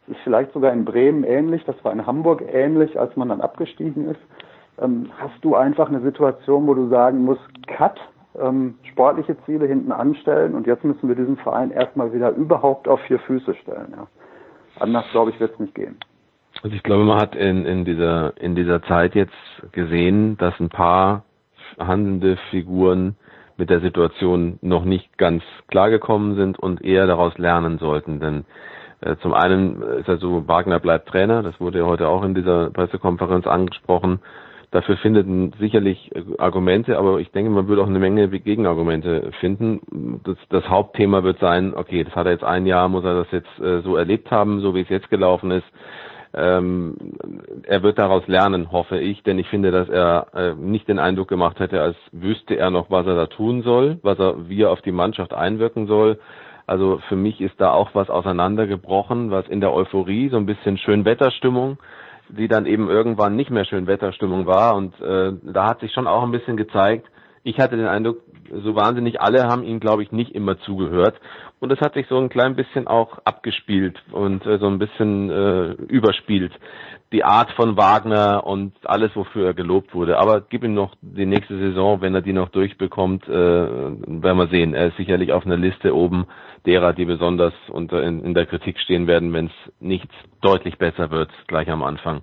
ist 0.06 0.20
vielleicht 0.24 0.52
sogar 0.52 0.72
in 0.72 0.84
Bremen 0.84 1.24
ähnlich, 1.24 1.64
das 1.64 1.76
war 1.84 1.92
in 1.92 2.06
Hamburg 2.06 2.42
ähnlich, 2.52 2.98
als 2.98 3.16
man 3.16 3.28
dann 3.28 3.40
abgestiegen 3.40 4.08
ist. 4.10 4.20
Ähm, 4.78 5.10
hast 5.18 5.42
du 5.42 5.54
einfach 5.54 5.88
eine 5.88 6.00
Situation, 6.00 6.66
wo 6.66 6.74
du 6.74 6.88
sagen 6.88 7.24
musst, 7.24 7.42
Cut, 7.66 7.98
ähm, 8.38 8.74
sportliche 8.90 9.36
Ziele 9.44 9.66
hinten 9.66 9.92
anstellen 9.92 10.54
und 10.54 10.66
jetzt 10.66 10.84
müssen 10.84 11.08
wir 11.08 11.14
diesen 11.14 11.36
Verein 11.36 11.70
erstmal 11.70 12.12
wieder 12.12 12.30
überhaupt 12.30 12.88
auf 12.88 13.00
vier 13.02 13.18
Füße 13.20 13.54
stellen. 13.54 13.94
Ja. 13.96 14.06
Anders, 14.80 15.04
glaube 15.12 15.30
ich, 15.30 15.40
wird 15.40 15.52
es 15.52 15.60
nicht 15.60 15.74
gehen. 15.74 15.96
Also 16.62 16.74
ich 16.74 16.82
glaube, 16.82 17.04
man 17.04 17.20
hat 17.20 17.34
in, 17.36 17.64
in 17.64 17.84
dieser 17.84 18.36
in 18.40 18.54
dieser 18.54 18.82
Zeit 18.82 19.14
jetzt 19.14 19.34
gesehen, 19.72 20.36
dass 20.38 20.58
ein 20.60 20.68
paar 20.68 21.24
handelnde 21.78 22.36
Figuren 22.50 23.16
mit 23.56 23.70
der 23.70 23.80
Situation 23.80 24.58
noch 24.62 24.84
nicht 24.84 25.16
ganz 25.18 25.42
klargekommen 25.68 26.34
sind 26.36 26.58
und 26.58 26.82
eher 26.82 27.06
daraus 27.06 27.36
lernen 27.38 27.78
sollten. 27.78 28.18
Denn 28.18 28.44
zum 29.22 29.34
einen 29.34 29.82
ist 29.82 30.08
er 30.08 30.18
so, 30.18 30.46
Wagner 30.48 30.80
bleibt 30.80 31.08
Trainer, 31.08 31.42
das 31.42 31.60
wurde 31.60 31.80
ja 31.80 31.84
heute 31.84 32.08
auch 32.08 32.24
in 32.24 32.34
dieser 32.34 32.70
Pressekonferenz 32.70 33.46
angesprochen. 33.46 34.20
Dafür 34.74 34.96
finden 34.96 35.52
sicherlich 35.60 36.10
äh, 36.16 36.22
Argumente, 36.38 36.98
aber 36.98 37.20
ich 37.20 37.30
denke, 37.30 37.48
man 37.48 37.68
würde 37.68 37.82
auch 37.82 37.86
eine 37.86 38.00
Menge 38.00 38.28
Gegenargumente 38.28 39.30
finden. 39.38 40.20
Das, 40.24 40.36
das 40.48 40.68
Hauptthema 40.68 41.22
wird 41.22 41.38
sein, 41.38 41.74
okay, 41.76 42.02
das 42.02 42.16
hat 42.16 42.26
er 42.26 42.32
jetzt 42.32 42.42
ein 42.42 42.66
Jahr, 42.66 42.88
muss 42.88 43.04
er 43.04 43.14
das 43.14 43.30
jetzt 43.30 43.60
äh, 43.60 43.82
so 43.82 43.94
erlebt 43.96 44.32
haben, 44.32 44.58
so 44.60 44.74
wie 44.74 44.80
es 44.80 44.88
jetzt 44.88 45.10
gelaufen 45.10 45.52
ist. 45.52 45.66
Ähm, 46.36 46.96
er 47.62 47.84
wird 47.84 47.98
daraus 47.98 48.26
lernen, 48.26 48.72
hoffe 48.72 48.98
ich, 48.98 49.22
denn 49.22 49.38
ich 49.38 49.46
finde, 49.46 49.70
dass 49.70 49.88
er 49.88 50.26
äh, 50.34 50.54
nicht 50.54 50.88
den 50.88 50.98
Eindruck 50.98 51.28
gemacht 51.28 51.60
hätte, 51.60 51.80
als 51.80 51.96
wüsste 52.10 52.56
er 52.56 52.70
noch, 52.70 52.90
was 52.90 53.06
er 53.06 53.14
da 53.14 53.26
tun 53.26 53.62
soll, 53.62 54.00
was 54.02 54.18
er, 54.18 54.48
wie 54.48 54.62
er 54.62 54.72
auf 54.72 54.82
die 54.82 54.90
Mannschaft 54.90 55.32
einwirken 55.32 55.86
soll. 55.86 56.18
Also 56.66 57.00
für 57.08 57.16
mich 57.16 57.40
ist 57.40 57.60
da 57.60 57.72
auch 57.72 57.94
was 57.94 58.10
auseinandergebrochen, 58.10 59.30
was 59.30 59.46
in 59.48 59.60
der 59.60 59.72
Euphorie, 59.72 60.28
so 60.30 60.36
ein 60.36 60.46
bisschen 60.46 60.78
Schönwetterstimmung, 60.78 61.78
die 62.28 62.48
dann 62.48 62.66
eben 62.66 62.88
irgendwann 62.88 63.36
nicht 63.36 63.50
mehr 63.50 63.64
Schönwetterstimmung 63.64 64.46
war. 64.46 64.74
Und 64.76 64.98
äh, 65.00 65.32
da 65.42 65.66
hat 65.66 65.80
sich 65.80 65.92
schon 65.92 66.06
auch 66.06 66.22
ein 66.22 66.32
bisschen 66.32 66.56
gezeigt, 66.56 67.06
ich 67.46 67.58
hatte 67.60 67.76
den 67.76 67.86
Eindruck, 67.86 68.22
so 68.50 68.74
wahnsinnig 68.74 69.20
alle 69.20 69.44
haben 69.44 69.64
ihm, 69.64 69.78
glaube 69.78 70.02
ich, 70.02 70.12
nicht 70.12 70.34
immer 70.34 70.58
zugehört. 70.60 71.20
Und 71.60 71.70
es 71.70 71.80
hat 71.80 71.94
sich 71.94 72.06
so 72.08 72.18
ein 72.18 72.30
klein 72.30 72.56
bisschen 72.56 72.86
auch 72.86 73.18
abgespielt 73.24 74.02
und 74.12 74.44
äh, 74.46 74.58
so 74.58 74.66
ein 74.66 74.78
bisschen 74.78 75.30
äh, 75.30 75.72
überspielt. 75.88 76.52
Die 77.12 77.22
Art 77.22 77.50
von 77.52 77.76
Wagner 77.76 78.44
und 78.46 78.72
alles, 78.84 79.14
wofür 79.14 79.46
er 79.46 79.54
gelobt 79.54 79.94
wurde. 79.94 80.18
Aber 80.18 80.40
gib 80.40 80.64
ihm 80.64 80.74
noch 80.74 80.94
die 81.02 81.26
nächste 81.26 81.58
Saison, 81.58 82.00
wenn 82.00 82.14
er 82.14 82.22
die 82.22 82.32
noch 82.32 82.48
durchbekommt, 82.48 83.28
äh, 83.28 83.32
werden 83.32 84.38
wir 84.38 84.48
sehen. 84.48 84.74
Er 84.74 84.88
ist 84.88 84.96
sicherlich 84.96 85.32
auf 85.32 85.44
einer 85.44 85.58
Liste 85.58 85.94
oben 85.94 86.26
derer, 86.66 86.92
die 86.92 87.04
besonders 87.04 87.52
unter 87.68 88.02
in, 88.02 88.24
in 88.24 88.34
der 88.34 88.46
Kritik 88.46 88.78
stehen 88.78 89.06
werden, 89.06 89.32
wenn 89.32 89.46
es 89.46 89.72
nicht 89.80 90.08
deutlich 90.40 90.78
besser 90.78 91.10
wird, 91.10 91.30
gleich 91.46 91.70
am 91.70 91.82
Anfang. 91.82 92.22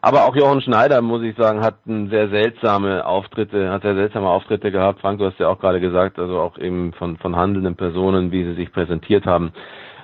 Aber 0.00 0.24
auch 0.24 0.34
Jochen 0.34 0.62
Schneider, 0.62 1.00
muss 1.00 1.22
ich 1.22 1.36
sagen, 1.36 1.62
hat 1.62 1.86
ein 1.86 2.10
sehr 2.10 2.28
seltsame 2.28 3.06
Auftritte, 3.06 3.70
hat 3.70 3.82
sehr 3.82 3.94
seltsame 3.94 4.28
Auftritte 4.28 4.72
gehabt. 4.72 5.00
Frank, 5.00 5.18
du 5.20 5.26
hast 5.26 5.38
ja 5.38 5.48
auch 5.48 5.60
gerade 5.60 5.80
gesagt, 5.80 6.18
also 6.18 6.40
auch 6.40 6.58
eben 6.58 6.92
von, 6.94 7.18
von 7.18 7.36
handelnden 7.36 7.76
Personen, 7.76 8.32
wie 8.32 8.44
sie 8.44 8.54
sich 8.54 8.72
präsentiert 8.72 9.26
haben. 9.26 9.52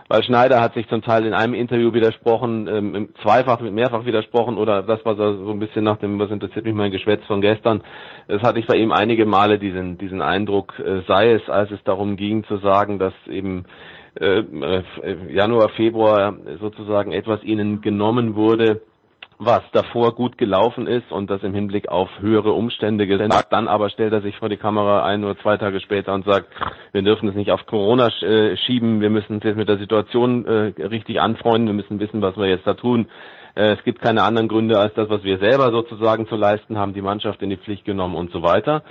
Weil 0.08 0.22
Schneider 0.22 0.62
hat 0.62 0.72
sich 0.72 0.88
zum 0.88 1.02
Teil 1.02 1.26
in 1.26 1.34
einem 1.34 1.52
Interview 1.52 1.92
widersprochen, 1.92 2.66
ähm, 2.66 3.08
zweifach, 3.22 3.60
mehrfach 3.60 4.06
widersprochen 4.06 4.56
oder 4.56 4.82
das 4.82 5.04
war 5.04 5.16
so 5.16 5.50
ein 5.50 5.58
bisschen 5.58 5.84
nach 5.84 5.98
dem, 5.98 6.18
was 6.18 6.30
interessiert 6.30 6.64
mich 6.64 6.74
mein 6.74 6.90
Geschwätz 6.90 7.22
von 7.26 7.42
gestern. 7.42 7.82
Das 8.26 8.40
hatte 8.42 8.58
ich 8.58 8.66
bei 8.66 8.76
ihm 8.76 8.90
einige 8.90 9.26
Male 9.26 9.58
diesen, 9.58 9.98
diesen 9.98 10.22
Eindruck, 10.22 10.78
äh, 10.78 11.02
sei 11.06 11.32
es, 11.32 11.46
als 11.50 11.70
es 11.70 11.82
darum 11.84 12.16
ging 12.16 12.44
zu 12.44 12.56
sagen, 12.58 12.98
dass 12.98 13.12
eben 13.26 13.66
äh, 14.18 14.40
äh 14.40 14.82
Januar, 15.30 15.68
Februar 15.70 16.34
sozusagen 16.58 17.12
etwas 17.12 17.42
ihnen 17.44 17.82
genommen 17.82 18.34
wurde, 18.34 18.80
was 19.38 19.62
davor 19.72 20.14
gut 20.14 20.36
gelaufen 20.36 20.86
ist 20.88 21.12
und 21.12 21.30
das 21.30 21.42
im 21.44 21.54
Hinblick 21.54 21.88
auf 21.88 22.08
höhere 22.20 22.52
Umstände 22.52 23.06
gesagt. 23.06 23.52
Dann 23.52 23.68
aber 23.68 23.88
stellt 23.88 24.12
er 24.12 24.20
sich 24.20 24.36
vor 24.36 24.48
die 24.48 24.56
Kamera 24.56 25.04
ein 25.04 25.22
oder 25.24 25.38
zwei 25.38 25.56
Tage 25.56 25.80
später 25.80 26.12
und 26.12 26.24
sagt, 26.24 26.48
wir 26.92 27.02
dürfen 27.02 27.28
es 27.28 27.36
nicht 27.36 27.52
auf 27.52 27.64
Corona 27.66 28.08
äh, 28.22 28.56
schieben, 28.56 29.00
wir 29.00 29.10
müssen 29.10 29.34
uns 29.34 29.44
jetzt 29.44 29.56
mit 29.56 29.68
der 29.68 29.78
Situation 29.78 30.44
äh, 30.44 30.72
richtig 30.82 31.20
anfreunden, 31.20 31.68
wir 31.68 31.74
müssen 31.74 32.00
wissen, 32.00 32.20
was 32.20 32.36
wir 32.36 32.46
jetzt 32.48 32.66
da 32.66 32.74
tun. 32.74 33.06
Äh, 33.54 33.74
es 33.74 33.84
gibt 33.84 34.00
keine 34.02 34.22
anderen 34.22 34.48
Gründe 34.48 34.78
als 34.78 34.94
das, 34.94 35.08
was 35.08 35.22
wir 35.22 35.38
selber 35.38 35.70
sozusagen 35.70 36.26
zu 36.26 36.34
leisten 36.34 36.76
haben, 36.76 36.92
die 36.92 37.02
Mannschaft 37.02 37.40
in 37.40 37.50
die 37.50 37.56
Pflicht 37.56 37.84
genommen 37.84 38.16
und 38.16 38.32
so 38.32 38.42
weiter. 38.42 38.82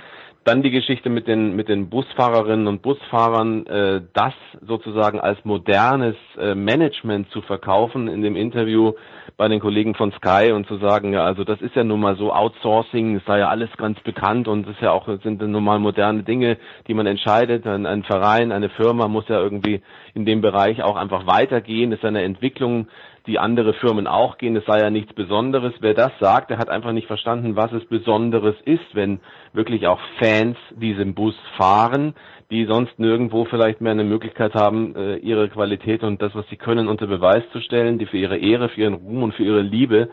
Dann 0.48 0.62
die 0.62 0.70
Geschichte 0.70 1.10
mit 1.10 1.28
den 1.28 1.56
mit 1.56 1.68
den 1.68 1.90
Busfahrerinnen 1.90 2.68
und 2.68 2.80
Busfahrern, 2.80 3.66
äh, 3.66 4.00
das 4.14 4.32
sozusagen 4.66 5.20
als 5.20 5.44
modernes 5.44 6.16
äh, 6.38 6.54
Management 6.54 7.30
zu 7.32 7.42
verkaufen 7.42 8.08
in 8.08 8.22
dem 8.22 8.34
Interview 8.34 8.94
bei 9.36 9.46
den 9.48 9.60
Kollegen 9.60 9.94
von 9.94 10.10
Sky 10.12 10.52
und 10.52 10.66
zu 10.66 10.78
sagen, 10.78 11.12
ja, 11.12 11.22
also 11.22 11.44
das 11.44 11.60
ist 11.60 11.76
ja 11.76 11.84
nun 11.84 12.00
mal 12.00 12.16
so 12.16 12.32
Outsourcing, 12.32 13.16
es 13.16 13.26
sei 13.26 13.40
ja 13.40 13.48
alles 13.48 13.68
ganz 13.76 14.00
bekannt 14.00 14.48
und 14.48 14.66
es 14.66 14.76
ist 14.76 14.80
ja 14.80 14.90
auch 14.90 15.06
sind 15.22 15.42
nun 15.42 15.62
mal 15.62 15.78
moderne 15.78 16.22
Dinge, 16.22 16.56
die 16.86 16.94
man 16.94 17.06
entscheidet. 17.06 17.66
Ein, 17.66 17.84
ein 17.84 18.02
Verein, 18.04 18.50
eine 18.50 18.70
Firma 18.70 19.06
muss 19.06 19.28
ja 19.28 19.38
irgendwie 19.38 19.82
in 20.14 20.24
dem 20.24 20.40
Bereich 20.40 20.82
auch 20.82 20.96
einfach 20.96 21.26
weitergehen. 21.26 21.92
Ist 21.92 22.06
eine 22.06 22.22
Entwicklung, 22.22 22.88
die 23.28 23.38
andere 23.38 23.74
Firmen 23.74 24.06
auch 24.06 24.38
gehen. 24.38 24.56
Es 24.56 24.64
sei 24.64 24.80
ja 24.80 24.90
nichts 24.90 25.12
Besonderes. 25.12 25.74
Wer 25.80 25.94
das 25.94 26.12
sagt, 26.18 26.50
der 26.50 26.58
hat 26.58 26.70
einfach 26.70 26.92
nicht 26.92 27.06
verstanden, 27.06 27.54
was 27.54 27.70
es 27.72 27.84
Besonderes 27.84 28.56
ist, 28.64 28.94
wenn 28.94 29.20
wirklich 29.52 29.86
auch 29.86 30.00
Fans 30.18 30.56
diesen 30.70 31.14
Bus 31.14 31.34
fahren, 31.56 32.14
die 32.50 32.64
sonst 32.64 32.98
nirgendwo 32.98 33.44
vielleicht 33.44 33.82
mehr 33.82 33.92
eine 33.92 34.04
Möglichkeit 34.04 34.54
haben, 34.54 34.96
äh, 34.96 35.16
ihre 35.16 35.48
Qualität 35.50 36.02
und 36.02 36.22
das, 36.22 36.34
was 36.34 36.48
sie 36.48 36.56
können, 36.56 36.88
unter 36.88 37.06
Beweis 37.06 37.42
zu 37.52 37.60
stellen, 37.60 37.98
die 37.98 38.06
für 38.06 38.16
ihre 38.16 38.38
Ehre, 38.38 38.70
für 38.70 38.80
ihren 38.80 38.94
Ruhm 38.94 39.22
und 39.22 39.34
für 39.34 39.44
ihre 39.44 39.60
Liebe 39.60 40.08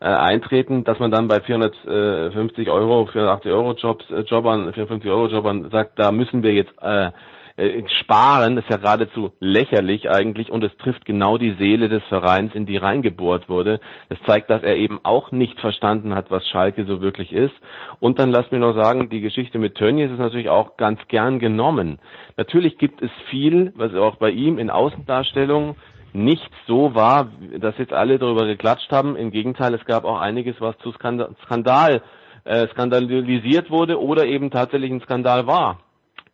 äh, 0.00 0.04
eintreten, 0.04 0.84
dass 0.84 0.98
man 0.98 1.10
dann 1.10 1.28
bei 1.28 1.40
450 1.40 2.68
Euro, 2.68 3.06
480 3.06 3.50
Euro 3.50 3.72
Jobs, 3.72 4.04
äh, 4.10 4.20
Jobbern, 4.20 4.72
450 4.74 5.10
Euro 5.10 5.28
Jobbern 5.28 5.70
sagt, 5.70 5.98
da 5.98 6.12
müssen 6.12 6.42
wir 6.42 6.52
jetzt 6.52 6.74
äh, 6.82 7.10
äh, 7.58 7.82
sparen 8.00 8.56
ist 8.56 8.70
ja 8.70 8.76
geradezu 8.76 9.32
lächerlich 9.40 10.08
eigentlich 10.08 10.50
und 10.50 10.62
es 10.62 10.76
trifft 10.76 11.04
genau 11.04 11.38
die 11.38 11.54
Seele 11.58 11.88
des 11.88 12.04
Vereins, 12.04 12.54
in 12.54 12.66
die 12.66 12.76
reingebohrt 12.76 13.48
wurde. 13.48 13.80
Es 14.08 14.18
zeigt, 14.26 14.48
dass 14.48 14.62
er 14.62 14.76
eben 14.76 15.00
auch 15.02 15.32
nicht 15.32 15.58
verstanden 15.58 16.14
hat, 16.14 16.30
was 16.30 16.46
Schalke 16.46 16.84
so 16.84 17.00
wirklich 17.00 17.32
ist. 17.32 17.54
Und 17.98 18.20
dann 18.20 18.30
lass 18.30 18.50
mir 18.52 18.60
noch 18.60 18.74
sagen, 18.74 19.10
die 19.10 19.20
Geschichte 19.20 19.58
mit 19.58 19.74
Tönnies 19.74 20.10
ist 20.10 20.20
natürlich 20.20 20.48
auch 20.48 20.76
ganz 20.76 21.00
gern 21.08 21.40
genommen. 21.40 21.98
Natürlich 22.36 22.78
gibt 22.78 23.02
es 23.02 23.10
viel, 23.28 23.72
was 23.74 23.92
auch 23.94 24.16
bei 24.16 24.30
ihm 24.30 24.58
in 24.58 24.70
Außendarstellung 24.70 25.74
nicht 26.12 26.50
so 26.68 26.94
war, 26.94 27.28
dass 27.58 27.76
jetzt 27.78 27.92
alle 27.92 28.18
darüber 28.18 28.46
geklatscht 28.46 28.92
haben. 28.92 29.16
Im 29.16 29.32
Gegenteil, 29.32 29.74
es 29.74 29.84
gab 29.84 30.04
auch 30.04 30.20
einiges, 30.20 30.60
was 30.60 30.78
zu 30.78 30.92
Skandal, 30.92 32.02
äh, 32.44 32.68
skandalisiert 32.68 33.70
wurde 33.70 34.00
oder 34.00 34.26
eben 34.26 34.50
tatsächlich 34.52 34.92
ein 34.92 35.00
Skandal 35.00 35.46
war. 35.46 35.80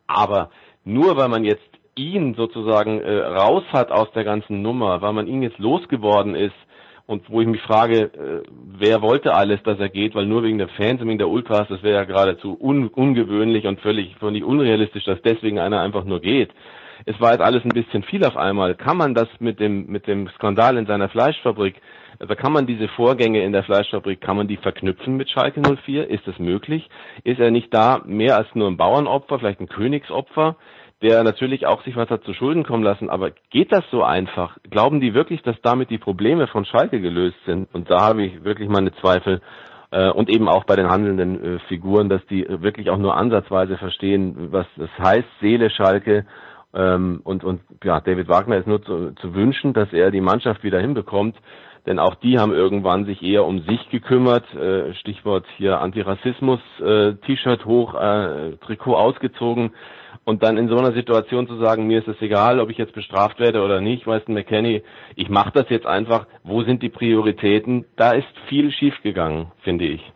Aber 0.07 0.51
nur 0.85 1.17
weil 1.17 1.29
man 1.29 1.45
jetzt 1.45 1.63
ihn 1.97 2.35
sozusagen 2.35 3.01
äh, 3.01 3.19
raus 3.19 3.65
hat 3.73 3.91
aus 3.91 4.11
der 4.13 4.25
ganzen 4.25 4.63
Nummer, 4.63 5.01
weil 5.01 5.13
man 5.13 5.27
ihn 5.27 5.43
jetzt 5.43 5.59
losgeworden 5.59 6.35
ist 6.35 6.55
und 7.07 7.29
wo 7.31 7.41
ich 7.41 7.47
mich 7.47 7.61
frage, 7.63 8.05
äh, 8.05 8.43
wer 8.79 9.03
wollte 9.03 9.35
alles, 9.35 9.63
dass 9.63 9.79
er 9.79 9.89
geht, 9.89 10.15
weil 10.15 10.27
nur 10.27 10.43
wegen 10.43 10.59
der 10.59 10.69
Fans 10.69 11.01
und 11.01 11.09
wegen 11.09 11.19
der 11.19 11.29
Ultras, 11.29 11.69
das 11.69 11.83
wäre 11.83 11.97
ja 11.97 12.05
geradezu 12.05 12.57
un 12.59 12.89
ungewöhnlich 12.89 13.67
und 13.67 13.81
völlig, 13.81 14.17
völlig 14.17 14.43
unrealistisch, 14.43 15.05
dass 15.05 15.21
deswegen 15.23 15.59
einer 15.59 15.81
einfach 15.81 16.05
nur 16.05 16.21
geht. 16.21 16.51
Es 17.07 17.21
war 17.21 17.33
jetzt 17.33 17.43
alles 17.43 17.65
ein 17.65 17.71
bisschen 17.71 18.03
viel 18.05 18.25
auf 18.25 18.37
einmal. 18.37 18.75
Kann 18.75 18.97
man 18.97 19.15
das 19.15 19.29
mit 19.39 19.61
dem, 19.61 19.87
mit 19.87 20.07
dem 20.07 20.29
Skandal 20.37 20.79
in 20.79 20.87
seiner 20.87 21.09
Fleischfabrik, 21.09 21.75
also 22.19 22.35
kann 22.35 22.53
man 22.53 22.67
diese 22.67 22.89
Vorgänge 22.89 23.43
in 23.43 23.53
der 23.53 23.65
Fleischfabrik, 23.65 24.21
kann 24.21 24.37
man 24.37 24.49
die 24.49 24.57
verknüpfen 24.57 25.17
mit 25.17 25.31
Schalke 25.31 25.61
04? 25.61 26.09
Ist 26.09 26.27
das 26.27 26.39
möglich? 26.39 26.89
Ist 27.25 27.41
er 27.41 27.51
nicht 27.51 27.73
da 27.73 28.03
mehr 28.05 28.37
als 28.37 28.49
nur 28.55 28.69
ein 28.69 28.77
Bauernopfer, 28.77 29.39
vielleicht 29.39 29.61
ein 29.61 29.69
Königsopfer? 29.69 30.57
der 31.03 31.23
natürlich 31.23 31.67
auch 31.67 31.83
sich 31.85 31.97
was 31.97 32.09
hat 32.09 32.25
zu 32.25 32.33
Schulden 32.33 32.65
kommen 32.65 32.83
lassen. 32.83 33.11
Aber 33.11 33.31
geht 33.51 33.73
das 33.73 33.85
so 33.91 34.03
einfach? 34.03 34.57
Glauben 34.71 35.01
die 35.01 35.13
wirklich, 35.13 35.43
dass 35.43 35.61
damit 35.61 35.91
die 35.91 35.99
Probleme 35.99 36.47
von 36.47 36.65
Schalke 36.65 36.99
gelöst 36.99 37.37
sind? 37.45 37.69
Und 37.75 37.91
da 37.91 38.01
habe 38.01 38.25
ich 38.25 38.43
wirklich 38.43 38.71
meine 38.71 38.93
Zweifel. 38.95 39.43
Äh, 39.91 40.11
und 40.11 40.31
eben 40.31 40.49
auch 40.49 40.65
bei 40.65 40.77
den 40.77 40.89
handelnden 40.89 41.57
äh, 41.57 41.59
Figuren, 41.69 42.09
dass 42.09 42.25
die 42.27 42.47
wirklich 42.49 42.89
auch 42.89 42.97
nur 42.97 43.17
ansatzweise 43.17 43.77
verstehen, 43.77 44.49
was 44.51 44.67
das 44.77 44.91
heißt, 44.99 45.29
Seele 45.41 45.69
Schalke. 45.69 46.25
Ähm, 46.73 47.21
und, 47.23 47.45
und 47.45 47.61
ja, 47.85 48.01
David 48.01 48.29
Wagner 48.29 48.57
ist 48.57 48.67
nur 48.67 48.83
zu, 48.83 49.13
zu 49.13 49.35
wünschen, 49.35 49.75
dass 49.75 49.93
er 49.93 50.11
die 50.11 50.23
Mannschaft 50.23 50.65
wieder 50.65 50.81
hinbekommt 50.81 51.37
denn 51.87 51.99
auch 51.99 52.15
die 52.17 52.39
haben 52.39 52.53
irgendwann 52.53 53.05
sich 53.05 53.23
eher 53.23 53.45
um 53.45 53.61
sich 53.61 53.89
gekümmert. 53.91 54.45
Äh, 54.55 54.95
Stichwort 54.95 55.45
hier 55.57 55.81
Antirassismus, 55.81 56.61
äh, 56.81 57.15
T-Shirt 57.27 57.65
hoch, 57.65 57.95
äh, 57.95 58.57
Trikot 58.65 58.97
ausgezogen. 58.97 59.73
Und 60.25 60.43
dann 60.43 60.57
in 60.57 60.69
so 60.69 60.79
einer 60.79 60.93
Situation 60.93 61.47
zu 61.47 61.57
sagen, 61.57 61.87
mir 61.87 61.99
ist 61.99 62.09
es 62.09 62.21
egal, 62.23 62.59
ob 62.61 62.71
ich 62.71 62.79
jetzt 62.79 62.95
bestraft 62.95 63.41
werde 63.41 63.63
oder 63.63 63.81
nicht, 63.81 64.07
weißt 64.07 64.29
du, 64.29 64.33
McKenny, 64.33 64.83
ich 65.17 65.29
mache 65.29 65.51
das 65.53 65.69
jetzt 65.69 65.87
einfach, 65.87 66.27
wo 66.45 66.63
sind 66.63 66.83
die 66.83 66.89
Prioritäten? 66.89 67.85
Da 67.97 68.13
ist 68.13 68.29
viel 68.49 68.71
schiefgegangen, 68.73 69.49
finde 69.63 69.85
ich. 69.85 70.13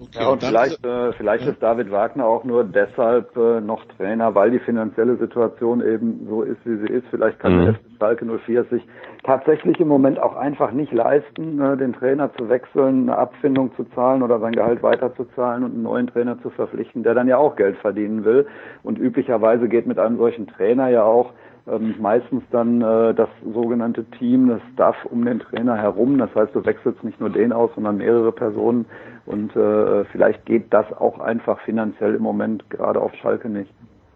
Okay, 0.00 0.18
ja, 0.20 0.28
und 0.28 0.42
vielleicht, 0.42 0.84
äh, 0.84 1.12
vielleicht 1.12 1.44
ja. 1.44 1.52
ist 1.52 1.62
David 1.62 1.90
Wagner 1.90 2.26
auch 2.26 2.44
nur 2.44 2.64
deshalb 2.64 3.36
äh, 3.36 3.60
noch 3.60 3.84
Trainer, 3.96 4.34
weil 4.34 4.50
die 4.50 4.58
finanzielle 4.58 5.16
Situation 5.16 5.80
eben 5.80 6.26
so 6.28 6.42
ist, 6.42 6.58
wie 6.64 6.76
sie 6.76 6.92
ist. 6.92 7.06
Vielleicht 7.10 7.38
kann 7.38 7.56
mhm. 7.56 7.64
der 7.64 7.74
FC 7.74 7.80
Schalke 7.98 8.24
04 8.24 8.64
sich 8.64 8.82
tatsächlich 9.22 9.78
im 9.78 9.88
Moment 9.88 10.18
auch 10.18 10.34
einfach 10.34 10.72
nicht 10.72 10.92
leisten, 10.92 11.60
äh, 11.60 11.76
den 11.76 11.92
Trainer 11.92 12.32
zu 12.34 12.48
wechseln, 12.48 13.08
eine 13.08 13.16
Abfindung 13.16 13.74
zu 13.76 13.84
zahlen 13.94 14.22
oder 14.22 14.40
sein 14.40 14.52
Gehalt 14.52 14.82
weiterzuzahlen 14.82 15.62
und 15.62 15.72
einen 15.72 15.82
neuen 15.82 16.06
Trainer 16.08 16.40
zu 16.42 16.50
verpflichten, 16.50 17.04
der 17.04 17.14
dann 17.14 17.28
ja 17.28 17.36
auch 17.36 17.54
Geld 17.56 17.76
verdienen 17.78 18.24
will. 18.24 18.46
Und 18.82 18.98
üblicherweise 18.98 19.68
geht 19.68 19.86
mit 19.86 19.98
einem 19.98 20.16
solchen 20.16 20.48
Trainer 20.48 20.88
ja 20.88 21.04
auch 21.04 21.32
ähm, 21.66 21.94
meistens 22.00 22.42
dann 22.50 22.82
äh, 22.82 23.14
das 23.14 23.28
sogenannte 23.52 24.04
Team, 24.18 24.48
das 24.48 24.60
Staff 24.72 24.96
um 25.04 25.24
den 25.24 25.40
Trainer 25.40 25.76
herum. 25.76 26.18
Das 26.18 26.34
heißt, 26.34 26.54
du 26.54 26.64
wechselst 26.64 27.04
nicht 27.04 27.20
nur 27.20 27.30
den 27.30 27.52
aus, 27.52 27.70
sondern 27.74 27.98
mehrere 27.98 28.32
Personen. 28.32 28.86
Und 29.26 29.54
äh, 29.54 30.04
vielleicht 30.06 30.44
geht 30.46 30.72
das 30.72 30.92
auch 30.92 31.20
einfach 31.20 31.60
finanziell 31.60 32.14
im 32.14 32.22
Moment 32.22 32.68
gerade 32.70 33.00
auf 33.00 33.12
Schalke 33.22 33.48
nicht. 33.48 33.72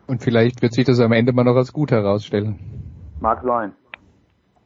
Und 0.09 0.22
vielleicht 0.22 0.62
wird 0.62 0.72
sich 0.72 0.84
das 0.84 1.01
am 1.01 1.12
Ende 1.12 1.32
mal 1.32 1.44
noch 1.44 1.57
als 1.57 1.72
gut 1.72 1.90
herausstellen. 1.90 2.59
Mag 3.20 3.42
sein. 3.42 3.72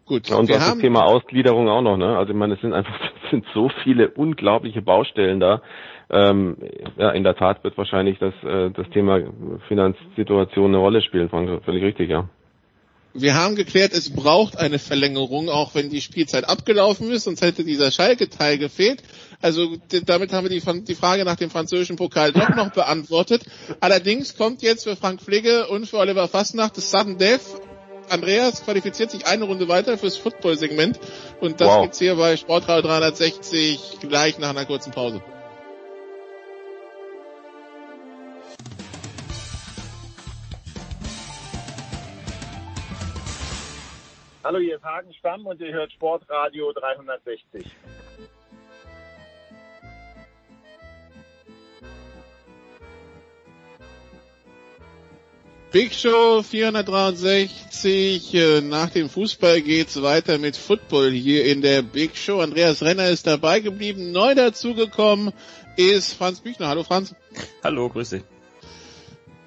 Gut, 0.06 0.28
ja, 0.28 0.36
und 0.36 0.48
wir 0.48 0.56
haben 0.56 0.72
das 0.72 0.78
Thema 0.78 1.04
Ausgliederung 1.04 1.68
auch 1.68 1.82
noch, 1.82 1.96
ne? 1.96 2.18
Also 2.18 2.32
ich 2.32 2.38
meine, 2.38 2.54
es 2.54 2.60
sind 2.60 2.72
einfach 2.72 2.92
es 3.24 3.30
sind 3.30 3.44
so 3.54 3.70
viele 3.84 4.10
unglaubliche 4.10 4.82
Baustellen 4.82 5.38
da. 5.38 5.62
Ähm, 6.10 6.56
ja, 6.96 7.10
in 7.10 7.22
der 7.22 7.36
Tat 7.36 7.62
wird 7.62 7.78
wahrscheinlich 7.78 8.18
das, 8.18 8.34
äh, 8.42 8.70
das 8.70 8.88
Thema 8.90 9.20
Finanzsituation 9.68 10.70
eine 10.70 10.78
Rolle 10.78 11.02
spielen, 11.02 11.28
Frank. 11.28 11.62
Völlig 11.64 11.84
richtig, 11.84 12.10
ja. 12.10 12.28
Wir 13.12 13.34
haben 13.34 13.56
geklärt, 13.56 13.92
es 13.92 14.10
braucht 14.10 14.56
eine 14.56 14.78
Verlängerung, 14.78 15.48
auch 15.48 15.74
wenn 15.74 15.90
die 15.90 16.00
Spielzeit 16.00 16.48
abgelaufen 16.48 17.10
ist, 17.10 17.24
sonst 17.24 17.42
hätte 17.42 17.64
dieser 17.64 17.90
Schalke-Teil 17.90 18.58
gefehlt. 18.58 19.02
Also 19.42 19.76
damit 20.06 20.32
haben 20.32 20.48
wir 20.48 20.60
die, 20.60 20.84
die, 20.84 20.94
Frage 20.94 21.24
nach 21.24 21.36
dem 21.36 21.50
französischen 21.50 21.96
Pokal 21.96 22.32
doch 22.32 22.50
noch 22.50 22.70
beantwortet. 22.72 23.42
Allerdings 23.80 24.36
kommt 24.36 24.62
jetzt 24.62 24.84
für 24.84 24.96
Frank 24.96 25.20
Pflege 25.20 25.66
und 25.68 25.86
für 25.86 25.98
Oliver 25.98 26.28
Fastnacht 26.28 26.76
das 26.76 26.90
Sudden 26.90 27.18
Death 27.18 27.40
Andreas 28.10 28.64
qualifiziert 28.64 29.10
sich 29.10 29.26
eine 29.26 29.44
Runde 29.44 29.68
weiter 29.68 29.96
fürs 29.96 30.16
Football-Segment 30.16 30.98
und 31.40 31.60
das 31.60 31.68
Wow. 31.68 31.82
gibt's 31.82 31.98
hier 31.98 32.16
bei 32.16 32.36
Sportradio 32.36 32.88
360 32.88 33.98
gleich 34.00 34.38
nach 34.38 34.50
einer 34.50 34.66
kurzen 34.66 34.90
Pause. 34.90 35.22
Hallo, 44.52 44.58
hier 44.58 44.78
ist 44.78 44.84
Hagen 44.84 45.14
Stamm 45.14 45.46
und 45.46 45.60
ihr 45.60 45.72
hört 45.72 45.92
Sportradio 45.92 46.72
360. 46.72 47.64
Big 55.70 55.94
Show 55.94 56.42
463. 56.42 58.34
äh, 58.34 58.60
Nach 58.60 58.90
dem 58.90 59.08
Fußball 59.08 59.60
geht's 59.60 60.02
weiter 60.02 60.36
mit 60.38 60.56
Football 60.56 61.12
hier 61.12 61.44
in 61.44 61.62
der 61.62 61.82
Big 61.82 62.16
Show. 62.16 62.40
Andreas 62.40 62.82
Renner 62.82 63.08
ist 63.08 63.28
dabei 63.28 63.60
geblieben. 63.60 64.10
Neu 64.10 64.34
dazugekommen 64.34 65.32
ist 65.76 66.14
Franz 66.14 66.40
Büchner. 66.40 66.66
Hallo 66.66 66.82
Franz. 66.82 67.14
Hallo, 67.62 67.88
grüß 67.88 68.10
dich. 68.10 68.24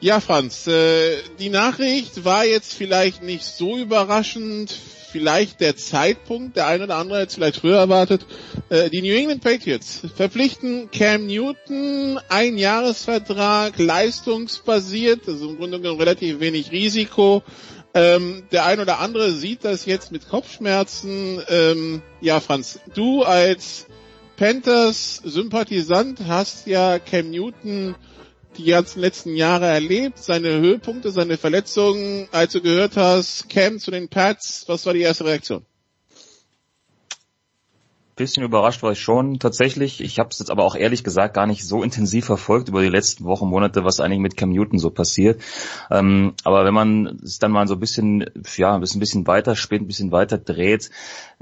Ja, 0.03 0.19
Franz, 0.19 0.67
äh, 0.67 1.21
die 1.39 1.47
Nachricht 1.47 2.25
war 2.25 2.43
jetzt 2.43 2.73
vielleicht 2.73 3.23
nicht 3.23 3.45
so 3.45 3.77
überraschend, 3.77 4.77
vielleicht 5.13 5.61
der 5.61 5.77
Zeitpunkt, 5.77 6.57
der 6.57 6.65
eine 6.67 6.85
oder 6.85 6.95
andere 6.95 7.21
es 7.21 7.35
vielleicht 7.35 7.57
früher 7.61 7.77
erwartet. 7.77 8.25
Äh, 8.69 8.89
die 8.89 9.03
New 9.03 9.13
England 9.13 9.43
Patriots 9.43 10.01
verpflichten 10.15 10.89
Cam 10.91 11.27
Newton, 11.27 12.19
ein 12.29 12.57
Jahresvertrag, 12.57 13.77
leistungsbasiert, 13.77 15.27
also 15.27 15.51
im 15.51 15.57
Grunde 15.57 15.79
genommen 15.79 15.99
relativ 15.99 16.39
wenig 16.39 16.71
Risiko. 16.71 17.43
Ähm, 17.93 18.45
der 18.51 18.65
ein 18.65 18.79
oder 18.79 18.99
andere 18.99 19.33
sieht 19.33 19.63
das 19.63 19.85
jetzt 19.85 20.11
mit 20.11 20.27
Kopfschmerzen. 20.27 21.39
Ähm, 21.47 22.01
ja, 22.19 22.39
Franz, 22.39 22.79
du 22.95 23.21
als 23.21 23.85
Panthers-Sympathisant 24.37 26.21
hast 26.27 26.65
ja 26.65 26.97
Cam 26.97 27.29
Newton 27.29 27.93
die 28.57 28.65
ganzen 28.65 28.99
letzten 28.99 29.35
Jahre 29.35 29.65
erlebt, 29.67 30.19
seine 30.19 30.49
Höhepunkte, 30.49 31.11
seine 31.11 31.37
Verletzungen, 31.37 32.27
als 32.31 32.53
du 32.53 32.61
gehört 32.61 32.97
hast, 32.97 33.49
Cam 33.49 33.79
zu 33.79 33.91
den 33.91 34.09
Pats, 34.09 34.63
was 34.67 34.85
war 34.85 34.93
die 34.93 35.01
erste 35.01 35.25
Reaktion? 35.25 35.65
Bisschen 38.15 38.43
überrascht 38.43 38.83
war 38.83 38.91
ich 38.91 38.99
schon 38.99 39.39
tatsächlich. 39.39 39.99
Ich 39.99 40.19
habe 40.19 40.29
es 40.29 40.37
jetzt 40.37 40.51
aber 40.51 40.63
auch 40.63 40.75
ehrlich 40.75 41.03
gesagt 41.03 41.33
gar 41.33 41.47
nicht 41.47 41.67
so 41.67 41.81
intensiv 41.81 42.25
verfolgt 42.25 42.69
über 42.69 42.83
die 42.83 42.89
letzten 42.89 43.23
Wochen, 43.25 43.47
Monate, 43.47 43.83
was 43.83 43.99
eigentlich 43.99 44.19
mit 44.19 44.37
Cam 44.37 44.51
Newton 44.51 44.77
so 44.77 44.91
passiert. 44.91 45.41
Ähm, 45.89 46.35
aber 46.43 46.63
wenn 46.63 46.75
man 46.75 47.19
es 47.23 47.39
dann 47.39 47.51
mal 47.51 47.67
so 47.67 47.73
ein 47.73 47.79
bisschen, 47.79 48.25
ja, 48.55 48.75
ein 48.75 48.81
bisschen, 48.81 49.25
weiter 49.25 49.55
spinnt, 49.55 49.85
ein 49.85 49.87
bisschen 49.87 50.11
weiter 50.11 50.37
dreht, 50.37 50.91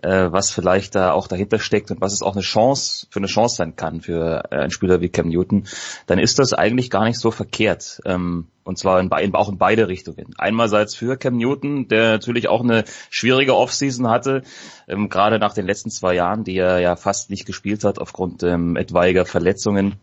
äh, 0.02 0.32
was 0.32 0.50
vielleicht 0.50 0.96
da 0.96 1.12
auch 1.12 1.28
dahinter 1.28 1.60
steckt 1.60 1.92
und 1.92 2.00
was 2.00 2.14
es 2.14 2.22
auch 2.22 2.34
eine 2.34 2.42
Chance 2.42 3.06
für 3.10 3.20
eine 3.20 3.28
Chance 3.28 3.58
sein 3.58 3.76
kann 3.76 4.00
für 4.00 4.46
äh, 4.50 4.56
einen 4.56 4.72
Spieler 4.72 5.02
wie 5.02 5.10
Cam 5.10 5.28
Newton, 5.28 5.68
dann 6.06 6.20
ist 6.20 6.40
das 6.40 6.54
eigentlich 6.54 6.90
gar 6.90 7.04
nicht 7.04 7.20
so 7.20 7.32
verkehrt. 7.32 8.02
Ähm, 8.06 8.48
und 8.64 8.78
zwar 8.78 9.00
in, 9.00 9.10
be- 9.10 9.18
auch 9.34 9.50
in 9.50 9.58
beide 9.58 9.88
Richtungen. 9.88 10.34
Einmalseits 10.38 10.96
für 10.96 11.18
Cam 11.18 11.38
Newton, 11.38 11.88
der 11.88 12.12
natürlich 12.12 12.48
auch 12.48 12.62
eine 12.62 12.84
schwierige 13.10 13.56
Offseason 13.56 14.10
hatte, 14.10 14.44
ähm, 14.88 15.10
gerade 15.10 15.40
nach 15.40 15.54
den 15.54 15.66
letzten 15.66 15.90
zwei 15.90 16.16
Jahren, 16.16 16.44
die 16.44 16.58
er 16.58 16.80
ja 16.80 16.96
fast 16.96 17.30
nicht 17.30 17.46
gespielt 17.46 17.84
hat 17.84 18.00
aufgrund 18.00 18.44
ähm, 18.44 18.76
etwaiger 18.76 19.26
Verletzungen. 19.26 19.96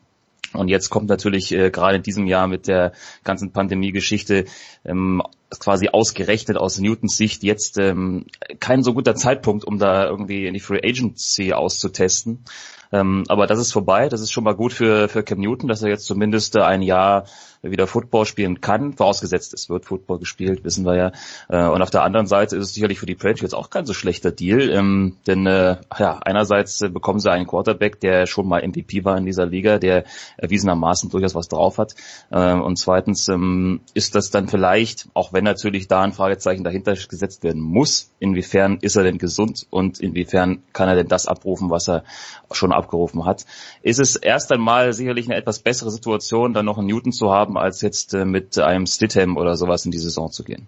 Und 0.54 0.68
jetzt 0.68 0.88
kommt 0.88 1.11
natürlich 1.11 1.52
äh, 1.52 1.70
gerade 1.70 1.96
in 1.96 2.02
diesem 2.02 2.26
Jahr 2.26 2.46
mit 2.46 2.68
der 2.68 2.92
ganzen 3.22 3.52
Pandemie-Geschichte 3.52 4.46
ähm, 4.82 5.22
quasi 5.50 5.88
ausgerechnet 5.88 6.56
aus 6.56 6.78
Newtons 6.78 7.18
Sicht 7.18 7.42
jetzt 7.42 7.78
ähm, 7.78 8.24
kein 8.59 8.82
so 8.82 8.94
guter 8.94 9.14
Zeitpunkt, 9.14 9.64
um 9.64 9.78
da 9.78 10.06
irgendwie 10.06 10.46
in 10.46 10.54
die 10.54 10.61
Free 10.61 10.80
Agency 10.82 11.52
auszutesten. 11.52 12.44
Ähm, 12.92 13.24
aber 13.28 13.46
das 13.46 13.59
ist 13.59 13.72
vorbei. 13.72 14.09
Das 14.09 14.22
ist 14.22 14.32
schon 14.32 14.44
mal 14.44 14.54
gut 14.54 14.72
für, 14.72 15.11
für 15.11 15.22
Cam 15.22 15.40
Newton, 15.40 15.68
dass 15.68 15.82
er 15.82 15.90
jetzt 15.90 16.06
zumindest 16.06 16.56
ein 16.56 16.80
Jahr 16.80 17.26
wieder 17.62 17.86
Football 17.86 18.26
spielen 18.26 18.61
kann. 18.61 18.92
Vorausgesetzt, 18.92 19.54
es 19.54 19.68
wird 19.68 19.84
Football 19.84 20.18
gespielt, 20.18 20.64
wissen 20.64 20.84
wir 20.84 20.96
ja. 20.96 21.12
Äh, 21.48 21.68
und 21.68 21.82
auf 21.82 21.90
der 21.90 22.02
anderen 22.02 22.26
Seite 22.26 22.56
ist 22.56 22.64
es 22.64 22.74
sicherlich 22.74 22.98
für 22.98 23.06
die 23.06 23.14
Patriots 23.14 23.54
auch 23.54 23.70
kein 23.70 23.86
so 23.86 23.94
schlechter 23.94 24.30
Deal. 24.30 24.70
Ähm, 24.70 25.16
denn 25.26 25.46
äh, 25.46 25.76
ja, 25.98 26.18
einerseits 26.18 26.80
äh, 26.82 26.88
bekommen 26.88 27.20
sie 27.20 27.30
einen 27.30 27.46
Quarterback, 27.46 28.00
der 28.00 28.26
schon 28.26 28.48
mal 28.48 28.66
MVP 28.66 29.04
war 29.04 29.16
in 29.16 29.26
dieser 29.26 29.46
Liga, 29.46 29.78
der 29.78 30.04
erwiesenermaßen 30.36 31.11
durchaus 31.11 31.34
was 31.34 31.48
drauf 31.48 31.78
hat. 31.78 31.94
Äh, 32.30 32.54
und 32.54 32.76
zweitens 32.76 33.28
ähm, 33.28 33.80
ist 33.94 34.14
das 34.14 34.30
dann 34.30 34.48
vielleicht, 34.48 35.09
auch 35.14 35.32
wenn 35.32 35.44
natürlich 35.44 35.88
da 35.88 36.02
ein 36.02 36.12
Fragezeichen 36.12 36.64
dahinter 36.64 36.94
gesetzt 36.94 37.42
werden 37.42 37.62
muss, 37.62 38.11
inwiefern 38.20 38.78
ist 38.80 38.96
er 38.96 39.04
denn 39.04 39.18
gesund 39.18 39.66
und 39.70 40.00
inwiefern 40.00 40.62
kann 40.72 40.88
er 40.88 40.96
denn 40.96 41.09
das 41.09 41.26
abrufen, 41.26 41.70
was 41.70 41.88
er 41.88 42.04
schon 42.52 42.72
abgerufen 42.72 43.24
hat, 43.24 43.44
ist 43.82 44.00
es 44.00 44.16
erst 44.16 44.50
einmal 44.52 44.92
sicherlich 44.92 45.26
eine 45.26 45.36
etwas 45.36 45.59
bessere 45.59 45.90
Situation, 45.90 46.54
dann 46.54 46.64
noch 46.64 46.78
einen 46.78 46.86
Newton 46.86 47.12
zu 47.12 47.30
haben, 47.30 47.47
als 47.57 47.80
jetzt 47.80 48.14
äh, 48.14 48.24
mit 48.24 48.59
einem 48.59 48.86
Stidham 48.86 49.36
oder 49.36 49.57
sowas 49.57 49.84
in 49.84 49.90
die 49.90 49.99
Saison 49.99 50.30
zu 50.30 50.44
gehen. 50.44 50.66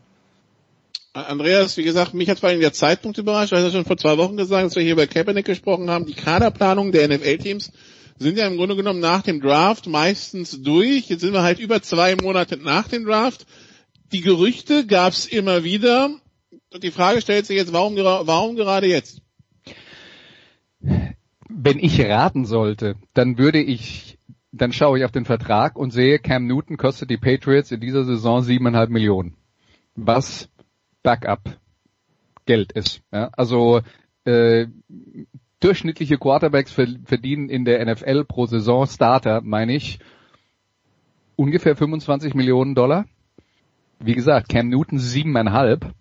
Andreas, 1.13 1.77
wie 1.77 1.83
gesagt, 1.83 2.15
mich 2.15 2.31
hat 2.31 2.39
vor 2.39 2.51
allem 2.51 2.61
der 2.61 2.73
Zeitpunkt 2.73 3.19
überrascht. 3.19 3.53
Du 3.53 3.57
hast 3.57 3.65
ja 3.65 3.71
schon 3.71 3.85
vor 3.85 3.97
zwei 3.97 4.17
Wochen 4.17 4.37
gesagt, 4.37 4.65
dass 4.65 4.77
wir 4.77 4.83
hier 4.83 4.93
über 4.93 5.09
Kaepernick 5.09 5.45
gesprochen 5.45 5.91
haben. 5.91 6.07
Die 6.07 6.15
Kaderplanung 6.15 6.93
der 6.93 7.09
NFL-Teams 7.09 7.73
sind 8.19 8.39
ja 8.39 8.47
im 8.47 8.57
Grunde 8.57 8.77
genommen 8.77 9.01
nach 9.01 9.23
dem 9.23 9.41
Draft 9.41 9.89
meistens 9.89 10.63
durch. 10.63 11.09
Jetzt 11.09 11.23
sind 11.23 11.33
wir 11.33 11.43
halt 11.43 11.59
über 11.59 11.83
zwei 11.83 12.15
Monate 12.15 12.57
nach 12.59 12.87
dem 12.87 13.05
Draft. 13.05 13.47
Die 14.13 14.21
Gerüchte 14.21 14.87
gab 14.87 15.13
es 15.13 15.27
immer 15.27 15.65
wieder. 15.65 16.11
Und 16.73 16.85
die 16.85 16.93
Frage 16.93 17.21
stellt 17.21 17.47
sich 17.47 17.57
jetzt, 17.57 17.73
warum, 17.73 17.97
warum 17.97 18.55
gerade 18.55 18.87
jetzt? 18.87 19.23
Wenn 21.49 21.79
ich 21.81 22.01
raten 22.01 22.45
sollte, 22.45 22.95
dann 23.15 23.37
würde 23.37 23.61
ich, 23.61 24.19
dann 24.53 24.73
schaue 24.73 24.99
ich 24.99 25.05
auf 25.05 25.13
den 25.13 25.25
Vertrag 25.25 25.77
und 25.77 25.93
sehe, 25.93 26.19
Cam 26.19 26.47
Newton 26.47 26.77
kostet 26.77 27.11
die 27.11 27.17
Patriots 27.17 27.71
in 27.71 27.81
dieser 27.81 28.05
Saison 28.05 28.43
siebeneinhalb 28.43 28.91
Millionen. 28.91 29.37
Was 29.95 30.49
Backup 31.03 31.59
Geld 32.47 32.73
ist. 32.73 33.03
Ja, 33.13 33.31
also 33.33 33.81
äh, 34.25 34.67
durchschnittliche 35.61 36.19
Quarterbacks 36.19 36.73
ver- 36.73 36.99
verdienen 37.05 37.49
in 37.49 37.65
der 37.65 37.85
NFL 37.85 38.25
pro 38.25 38.47
Saison 38.47 38.87
Starter, 38.87 39.41
meine 39.43 39.75
ich, 39.75 40.01
ungefähr 41.37 41.77
25 41.77 42.35
Millionen 42.35 42.75
Dollar. 42.75 43.05
Wie 43.99 44.15
gesagt, 44.15 44.49
Cam 44.49 44.69
Newton 44.69 44.99
siebeneinhalb. 44.99 45.95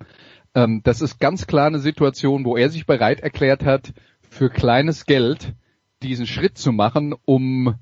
Ähm, 0.55 0.81
das 0.83 1.01
ist 1.01 1.19
ganz 1.19 1.45
klar 1.47 1.67
eine 1.67 1.79
Situation, 1.79 2.45
wo 2.45 2.57
er 2.57 2.69
sich 2.69 2.85
bereit 2.85 3.19
erklärt 3.19 3.63
hat, 3.63 3.93
für 4.21 4.49
kleines 4.49 5.05
Geld 5.05 5.53
diesen 6.01 6.25
Schritt 6.25 6.57
zu 6.57 6.71
machen, 6.71 7.13
um 7.25 7.75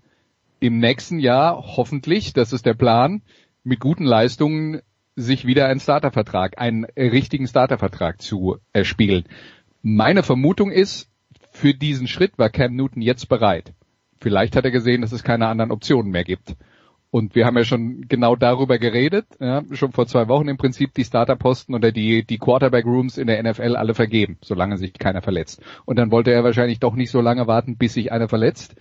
im 0.59 0.79
nächsten 0.79 1.19
Jahr 1.19 1.63
hoffentlich, 1.77 2.33
das 2.33 2.53
ist 2.53 2.65
der 2.65 2.73
Plan, 2.73 3.21
mit 3.63 3.79
guten 3.79 4.05
Leistungen 4.05 4.81
sich 5.15 5.45
wieder 5.45 5.67
einen 5.67 5.79
Startervertrag, 5.79 6.59
einen 6.59 6.85
richtigen 6.85 7.47
Startervertrag 7.47 8.21
zu 8.21 8.57
erspielen. 8.71 9.25
Meine 9.81 10.23
Vermutung 10.23 10.71
ist, 10.71 11.09
für 11.51 11.73
diesen 11.73 12.07
Schritt 12.07 12.37
war 12.37 12.49
Cam 12.49 12.75
Newton 12.75 13.01
jetzt 13.01 13.27
bereit. 13.29 13.73
Vielleicht 14.19 14.55
hat 14.55 14.65
er 14.65 14.71
gesehen, 14.71 15.01
dass 15.01 15.11
es 15.11 15.23
keine 15.23 15.47
anderen 15.47 15.71
Optionen 15.71 16.11
mehr 16.11 16.23
gibt. 16.23 16.55
Und 17.09 17.35
wir 17.35 17.45
haben 17.45 17.57
ja 17.57 17.63
schon 17.63 18.07
genau 18.07 18.35
darüber 18.35 18.77
geredet, 18.77 19.25
ja, 19.39 19.63
schon 19.71 19.93
vor 19.93 20.07
zwei 20.07 20.27
Wochen 20.27 20.49
im 20.49 20.57
Prinzip 20.57 20.93
die 20.93 21.05
Starterposten 21.05 21.73
oder 21.73 21.91
die, 21.91 22.25
die 22.25 22.37
Quarterback 22.37 22.85
Rooms 22.85 23.17
in 23.17 23.27
der 23.27 23.41
NFL 23.41 23.75
alle 23.75 23.93
vergeben, 23.93 24.37
solange 24.43 24.77
sich 24.77 24.93
keiner 24.93 25.21
verletzt. 25.21 25.61
Und 25.85 25.97
dann 25.97 26.11
wollte 26.11 26.31
er 26.31 26.43
wahrscheinlich 26.43 26.79
doch 26.79 26.95
nicht 26.95 27.09
so 27.09 27.21
lange 27.21 27.47
warten, 27.47 27.77
bis 27.77 27.93
sich 27.93 28.11
einer 28.11 28.27
verletzt. 28.27 28.75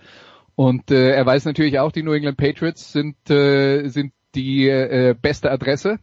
Und 0.57 0.89
äh, 0.89 1.11
er 1.11 1.23
weiß 1.23 1.45
natürlich 1.45 1.77
auch, 1.77 1.91
die 1.91 2.01
New 2.01 2.13
England 2.13 2.35
Patriots 2.35 2.91
sind, 2.91 3.15
äh, 3.29 3.89
sind 3.89 4.11
die 4.33 4.67
äh, 4.67 5.13
beste 5.13 5.51
Adresse. 5.51 5.99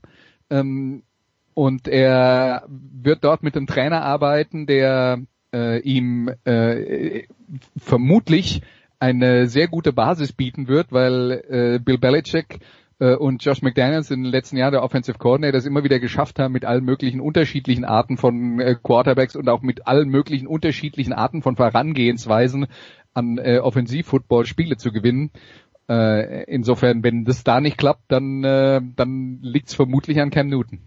Ähm, 0.49 1.03
und 1.55 1.89
er 1.89 2.65
wird 2.69 3.25
dort 3.25 3.43
mit 3.43 3.57
einem 3.57 3.67
Trainer 3.67 4.03
arbeiten, 4.03 4.67
der 4.67 5.19
äh, 5.53 5.81
ihm 5.81 6.31
äh, 6.45 7.25
vermutlich 7.77 8.63
eine 9.01 9.49
sehr 9.49 9.67
gute 9.67 9.93
Basis 9.93 10.33
bieten 10.33 10.69
wird, 10.69 10.93
weil 10.93 11.33
äh, 11.49 11.81
Bill 11.81 11.99
Belichick 11.99 12.61
äh, 13.01 13.17
und 13.17 13.45
Josh 13.45 13.61
McDaniels 13.61 14.13
in 14.13 14.23
den 14.23 14.31
letzten 14.31 14.57
Jahren 14.57 14.73
der 14.73 14.85
Offensive 14.85 15.19
Coordinator 15.19 15.59
es 15.59 15.67
immer 15.67 15.83
wieder 15.83 15.99
geschafft 15.99 16.39
haben, 16.39 16.53
mit 16.53 16.65
allen 16.65 16.85
möglichen 16.85 17.21
unterschiedlichen 17.21 17.85
Arten 17.85 18.19
von 18.19 18.61
äh, 18.61 18.77
Quarterbacks 18.81 19.35
und 19.35 19.49
auch 19.49 19.63
mit 19.63 19.89
allen 19.89 20.11
möglichen 20.11 20.47
unterschiedlichen 20.47 21.13
Arten 21.13 21.43
von 21.43 21.57
Vorangehensweisen 21.57 22.69
an 23.15 23.39
äh, 23.39 23.59
Offensivfootball 23.59 24.47
Spiele 24.47 24.77
zu 24.77 24.93
gewinnen. 24.93 25.31
Äh, 25.89 26.45
insofern, 26.45 27.03
wenn 27.03 27.25
das 27.25 27.45
da 27.45 27.61
nicht 27.61 27.79
klappt, 27.79 28.05
dann, 28.09 28.43
äh, 28.45 28.81
dann 28.97 29.39
liegt 29.43 29.69
es 29.69 29.75
vermutlich 29.75 30.21
an 30.21 30.31
Cam 30.31 30.49
Newton. 30.49 30.81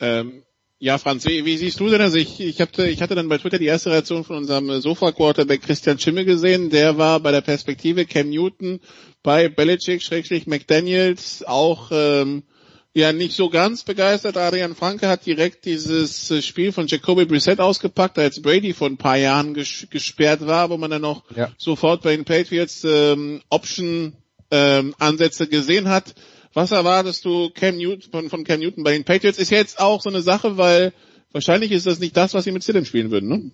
Ähm, 0.00 0.42
ja, 0.78 0.96
Franz, 0.96 1.26
wie, 1.26 1.44
wie 1.44 1.58
siehst 1.58 1.78
du 1.78 1.90
denn 1.90 1.98
das? 1.98 2.14
Ich, 2.14 2.40
ich, 2.40 2.58
hatte, 2.60 2.88
ich 2.88 3.02
hatte 3.02 3.14
dann 3.14 3.28
bei 3.28 3.36
Twitter 3.36 3.58
die 3.58 3.66
erste 3.66 3.90
Reaktion 3.90 4.24
von 4.24 4.36
unserem 4.36 4.80
Sofa-Quarterback 4.80 5.60
Christian 5.60 5.98
Schimmel 5.98 6.24
gesehen. 6.24 6.70
Der 6.70 6.96
war 6.96 7.20
bei 7.20 7.32
der 7.32 7.42
Perspektive 7.42 8.06
Cam 8.06 8.30
Newton 8.30 8.80
bei 9.22 9.50
Belichick, 9.50 10.02
Schrägstrich 10.02 10.46
McDaniels 10.46 11.44
auch 11.46 11.90
ähm, 11.92 12.44
Ja, 12.92 13.12
nicht 13.12 13.36
so 13.36 13.50
ganz 13.50 13.84
begeistert. 13.84 14.36
Adrian 14.36 14.74
Franke 14.74 15.06
hat 15.06 15.24
direkt 15.24 15.64
dieses 15.64 16.28
äh, 16.32 16.42
Spiel 16.42 16.72
von 16.72 16.88
Jacoby 16.88 17.24
Brissett 17.24 17.60
ausgepackt, 17.60 18.18
als 18.18 18.42
Brady 18.42 18.72
vor 18.72 18.88
ein 18.88 18.96
paar 18.96 19.16
Jahren 19.16 19.54
ges 19.54 19.86
gesperrt 19.90 20.44
war, 20.44 20.70
wo 20.70 20.76
man 20.76 20.90
dann 20.90 21.02
noch 21.02 21.22
ja. 21.36 21.52
sofort 21.56 22.02
bei 22.02 22.16
den 22.16 22.24
Patriots 22.24 22.82
ähm, 22.82 23.42
Option 23.48 24.14
ähm, 24.50 24.96
Ansätze 24.98 25.46
gesehen 25.46 25.88
hat. 25.88 26.16
Was 26.52 26.72
erwartest 26.72 27.24
du 27.24 27.50
Cam 27.50 27.76
Newton, 27.76 28.10
von, 28.10 28.28
von 28.28 28.42
Cam 28.42 28.58
Newton 28.58 28.82
bei 28.82 28.92
den 28.92 29.04
Patriots? 29.04 29.38
Ist 29.38 29.50
jetzt 29.50 29.78
auch 29.78 30.02
so 30.02 30.08
eine 30.10 30.22
Sache, 30.22 30.56
weil 30.56 30.92
wahrscheinlich 31.30 31.70
ist 31.70 31.86
das 31.86 32.00
nicht 32.00 32.16
das, 32.16 32.34
was 32.34 32.42
sie 32.42 32.50
mit 32.50 32.64
Stidham 32.64 32.84
spielen 32.84 33.12
würden, 33.12 33.28
ne? 33.28 33.50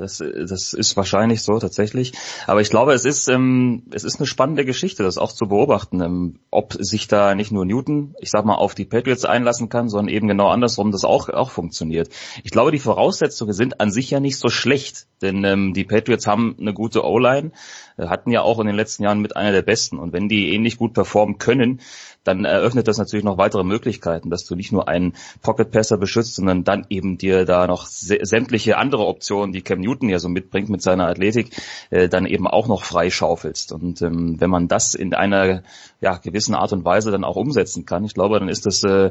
Das, 0.00 0.18
das 0.18 0.72
ist 0.72 0.96
wahrscheinlich 0.96 1.42
so 1.42 1.58
tatsächlich. 1.58 2.12
Aber 2.46 2.60
ich 2.60 2.70
glaube, 2.70 2.92
es 2.92 3.04
ist, 3.04 3.28
ähm, 3.28 3.84
es 3.92 4.04
ist 4.04 4.18
eine 4.18 4.26
spannende 4.26 4.64
Geschichte, 4.64 5.02
das 5.02 5.18
auch 5.18 5.32
zu 5.32 5.46
beobachten, 5.46 6.00
ähm, 6.00 6.40
ob 6.50 6.74
sich 6.78 7.06
da 7.08 7.34
nicht 7.34 7.52
nur 7.52 7.64
Newton, 7.64 8.14
ich 8.18 8.30
sag 8.30 8.44
mal, 8.44 8.54
auf 8.54 8.74
die 8.74 8.84
Patriots 8.84 9.24
einlassen 9.24 9.68
kann, 9.68 9.88
sondern 9.88 10.12
eben 10.14 10.28
genau 10.28 10.48
andersrum 10.48 10.90
das 10.90 11.04
auch, 11.04 11.28
auch 11.28 11.50
funktioniert. 11.50 12.08
Ich 12.42 12.50
glaube, 12.50 12.72
die 12.72 12.78
Voraussetzungen 12.78 13.52
sind 13.52 13.80
an 13.80 13.90
sich 13.90 14.10
ja 14.10 14.20
nicht 14.20 14.38
so 14.38 14.48
schlecht, 14.48 15.06
denn 15.22 15.44
ähm, 15.44 15.74
die 15.74 15.84
Patriots 15.84 16.26
haben 16.26 16.56
eine 16.58 16.72
gute 16.72 17.04
O-Line, 17.04 17.52
hatten 17.98 18.30
ja 18.30 18.42
auch 18.42 18.58
in 18.60 18.66
den 18.66 18.76
letzten 18.76 19.04
Jahren 19.04 19.20
mit 19.20 19.36
einer 19.36 19.52
der 19.52 19.62
besten. 19.62 19.98
Und 19.98 20.12
wenn 20.12 20.28
die 20.28 20.54
ähnlich 20.54 20.76
gut 20.76 20.94
performen 20.94 21.38
können, 21.38 21.80
dann 22.24 22.44
eröffnet 22.44 22.86
das 22.86 22.98
natürlich 22.98 23.24
noch 23.24 23.38
weitere 23.38 23.64
Möglichkeiten, 23.64 24.30
dass 24.30 24.44
du 24.44 24.54
nicht 24.54 24.72
nur 24.72 24.88
einen 24.88 25.14
Pocket 25.42 25.70
Passer 25.70 25.96
beschützt, 25.96 26.34
sondern 26.34 26.64
dann 26.64 26.86
eben 26.90 27.16
dir 27.16 27.46
da 27.46 27.66
noch 27.66 27.86
sämtliche 27.86 28.76
andere 28.76 29.06
Optionen, 29.06 29.52
die 29.52 29.62
Cam 29.62 29.80
Newton 29.80 30.08
ja 30.08 30.18
so 30.18 30.28
mitbringt 30.28 30.68
mit 30.68 30.82
seiner 30.82 31.08
Athletik, 31.08 31.50
äh, 31.88 32.08
dann 32.08 32.26
eben 32.26 32.46
auch 32.46 32.68
noch 32.68 32.84
freischaufelst. 32.84 33.72
Und 33.72 34.02
ähm, 34.02 34.40
wenn 34.40 34.50
man 34.50 34.68
das 34.68 34.94
in 34.94 35.14
einer 35.14 35.62
ja, 36.00 36.18
gewissen 36.18 36.54
Art 36.54 36.72
und 36.72 36.84
Weise 36.84 37.10
dann 37.10 37.24
auch 37.24 37.36
umsetzen 37.36 37.86
kann, 37.86 38.04
ich 38.04 38.14
glaube, 38.14 38.38
dann 38.38 38.48
ist 38.48 38.66
das 38.66 38.84
äh, 38.84 39.10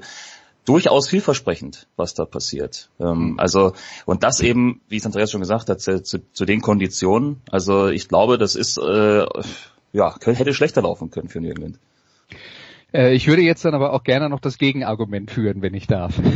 durchaus 0.66 1.08
vielversprechend, 1.10 1.88
was 1.96 2.14
da 2.14 2.26
passiert. 2.26 2.90
Ähm, 3.00 3.32
mhm. 3.32 3.40
also 3.40 3.74
und 4.06 4.24
das 4.24 4.40
eben, 4.42 4.82
wie 4.88 4.98
es 4.98 5.06
Andreas 5.06 5.32
schon 5.32 5.42
gesagt 5.42 5.70
hat, 5.70 5.82
zu, 5.82 6.04
zu, 6.04 6.46
den 6.46 6.62
Konditionen. 6.62 7.42
Also 7.50 7.88
ich 7.88 8.08
glaube, 8.08 8.38
das 8.38 8.56
ist 8.56 8.78
äh, 8.78 9.26
ja 9.94 10.16
hätte 10.24 10.54
schlechter 10.54 10.82
laufen 10.82 11.10
können 11.10 11.30
für 11.30 11.42
New 11.42 11.50
England. 11.50 11.80
Äh, 12.94 13.14
ich 13.14 13.28
würde 13.28 13.42
jetzt 13.42 13.64
dann 13.66 13.74
aber 13.74 13.94
auch 13.94 14.04
gerne 14.04 14.30
noch 14.30 14.40
das 14.40 14.58
Gegenargument 14.58 15.32
führen, 15.32 15.62
wenn 15.62 15.74
ich 15.74 15.88
darf. 15.88 16.20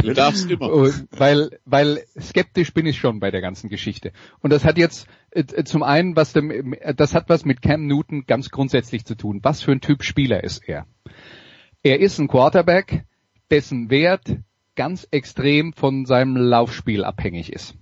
Du 0.00 0.14
darfst 0.14 0.48
immer. 0.48 0.70
weil, 1.10 1.58
weil 1.64 2.04
skeptisch 2.18 2.72
bin 2.72 2.86
ich 2.86 2.98
schon 2.98 3.18
bei 3.18 3.32
der 3.32 3.40
ganzen 3.40 3.68
Geschichte. 3.68 4.12
Und 4.40 4.52
das 4.52 4.64
hat 4.64 4.78
jetzt 4.78 5.08
äh, 5.32 5.64
zum 5.64 5.82
einen 5.82 6.14
was 6.14 6.32
dem, 6.32 6.76
das 6.96 7.14
hat 7.14 7.28
was 7.28 7.44
mit 7.44 7.62
Cam 7.62 7.86
Newton 7.86 8.24
ganz 8.24 8.50
grundsätzlich 8.50 9.04
zu 9.04 9.16
tun. 9.16 9.40
Was 9.42 9.60
für 9.60 9.72
ein 9.72 9.80
Typ 9.80 10.04
Spieler 10.04 10.44
ist 10.44 10.66
er? 10.66 10.86
Er 11.82 12.00
ist 12.00 12.18
ein 12.18 12.28
Quarterback, 12.28 13.04
dessen 13.50 13.90
Wert 13.90 14.38
ganz 14.76 15.06
extrem 15.10 15.72
von 15.72 16.06
seinem 16.06 16.36
Laufspiel 16.36 17.04
abhängig 17.04 17.52
ist 17.52 17.76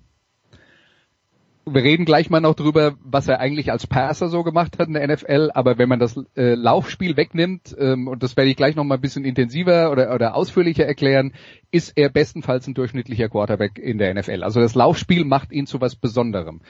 wir 1.68 1.82
reden 1.82 2.04
gleich 2.04 2.30
mal 2.30 2.40
noch 2.40 2.54
drüber, 2.54 2.94
was 3.02 3.26
er 3.26 3.40
eigentlich 3.40 3.72
als 3.72 3.88
Passer 3.88 4.28
so 4.28 4.44
gemacht 4.44 4.78
hat 4.78 4.86
in 4.86 4.94
der 4.94 5.06
NFL, 5.06 5.50
aber 5.52 5.78
wenn 5.78 5.88
man 5.88 5.98
das 5.98 6.16
äh, 6.36 6.54
Laufspiel 6.54 7.16
wegnimmt, 7.16 7.74
ähm, 7.76 8.06
und 8.06 8.22
das 8.22 8.36
werde 8.36 8.50
ich 8.50 8.56
gleich 8.56 8.76
noch 8.76 8.84
mal 8.84 8.94
ein 8.94 9.00
bisschen 9.00 9.24
intensiver 9.24 9.90
oder, 9.90 10.14
oder 10.14 10.36
ausführlicher 10.36 10.86
erklären, 10.86 11.32
ist 11.72 11.92
er 11.96 12.08
bestenfalls 12.08 12.68
ein 12.68 12.74
durchschnittlicher 12.74 13.28
Quarterback 13.28 13.78
in 13.78 13.98
der 13.98 14.14
NFL. 14.14 14.44
Also 14.44 14.60
das 14.60 14.76
Laufspiel 14.76 15.24
macht 15.24 15.50
ihn 15.50 15.66
zu 15.66 15.80
was 15.80 15.96
Besonderem. 15.96 16.60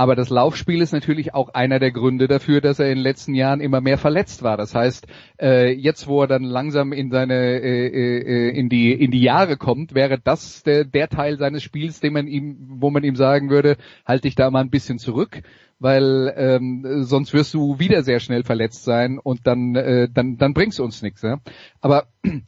Aber 0.00 0.14
das 0.14 0.30
Laufspiel 0.30 0.80
ist 0.80 0.92
natürlich 0.92 1.34
auch 1.34 1.48
einer 1.54 1.80
der 1.80 1.90
Gründe 1.90 2.28
dafür, 2.28 2.60
dass 2.60 2.78
er 2.78 2.86
in 2.86 2.98
den 2.98 3.02
letzten 3.02 3.34
Jahren 3.34 3.60
immer 3.60 3.80
mehr 3.80 3.98
verletzt 3.98 4.44
war. 4.44 4.56
Das 4.56 4.72
heißt, 4.72 5.08
äh, 5.42 5.72
jetzt 5.72 6.06
wo 6.06 6.22
er 6.22 6.28
dann 6.28 6.44
langsam 6.44 6.92
in 6.92 7.10
seine 7.10 7.34
äh, 7.34 7.88
äh, 7.88 8.50
in 8.50 8.68
die 8.68 8.92
in 8.92 9.10
die 9.10 9.22
Jahre 9.22 9.56
kommt, 9.56 9.96
wäre 9.96 10.20
das 10.22 10.62
der, 10.62 10.84
der 10.84 11.08
Teil 11.08 11.36
seines 11.36 11.64
Spiels, 11.64 11.98
den 11.98 12.12
man 12.12 12.28
ihm, 12.28 12.56
wo 12.80 12.90
man 12.90 13.02
ihm 13.02 13.16
sagen 13.16 13.50
würde, 13.50 13.76
halt 14.06 14.22
dich 14.22 14.36
da 14.36 14.52
mal 14.52 14.60
ein 14.60 14.70
bisschen 14.70 15.00
zurück, 15.00 15.42
weil 15.80 16.32
ähm, 16.36 17.02
sonst 17.02 17.34
wirst 17.34 17.52
du 17.52 17.80
wieder 17.80 18.04
sehr 18.04 18.20
schnell 18.20 18.44
verletzt 18.44 18.84
sein 18.84 19.18
und 19.18 19.48
dann 19.48 19.74
äh, 19.74 20.08
dann 20.08 20.36
dann 20.36 20.54
bringst 20.54 20.78
uns 20.78 21.02
nichts. 21.02 21.22
Ja? 21.22 21.40
Aber 21.80 22.06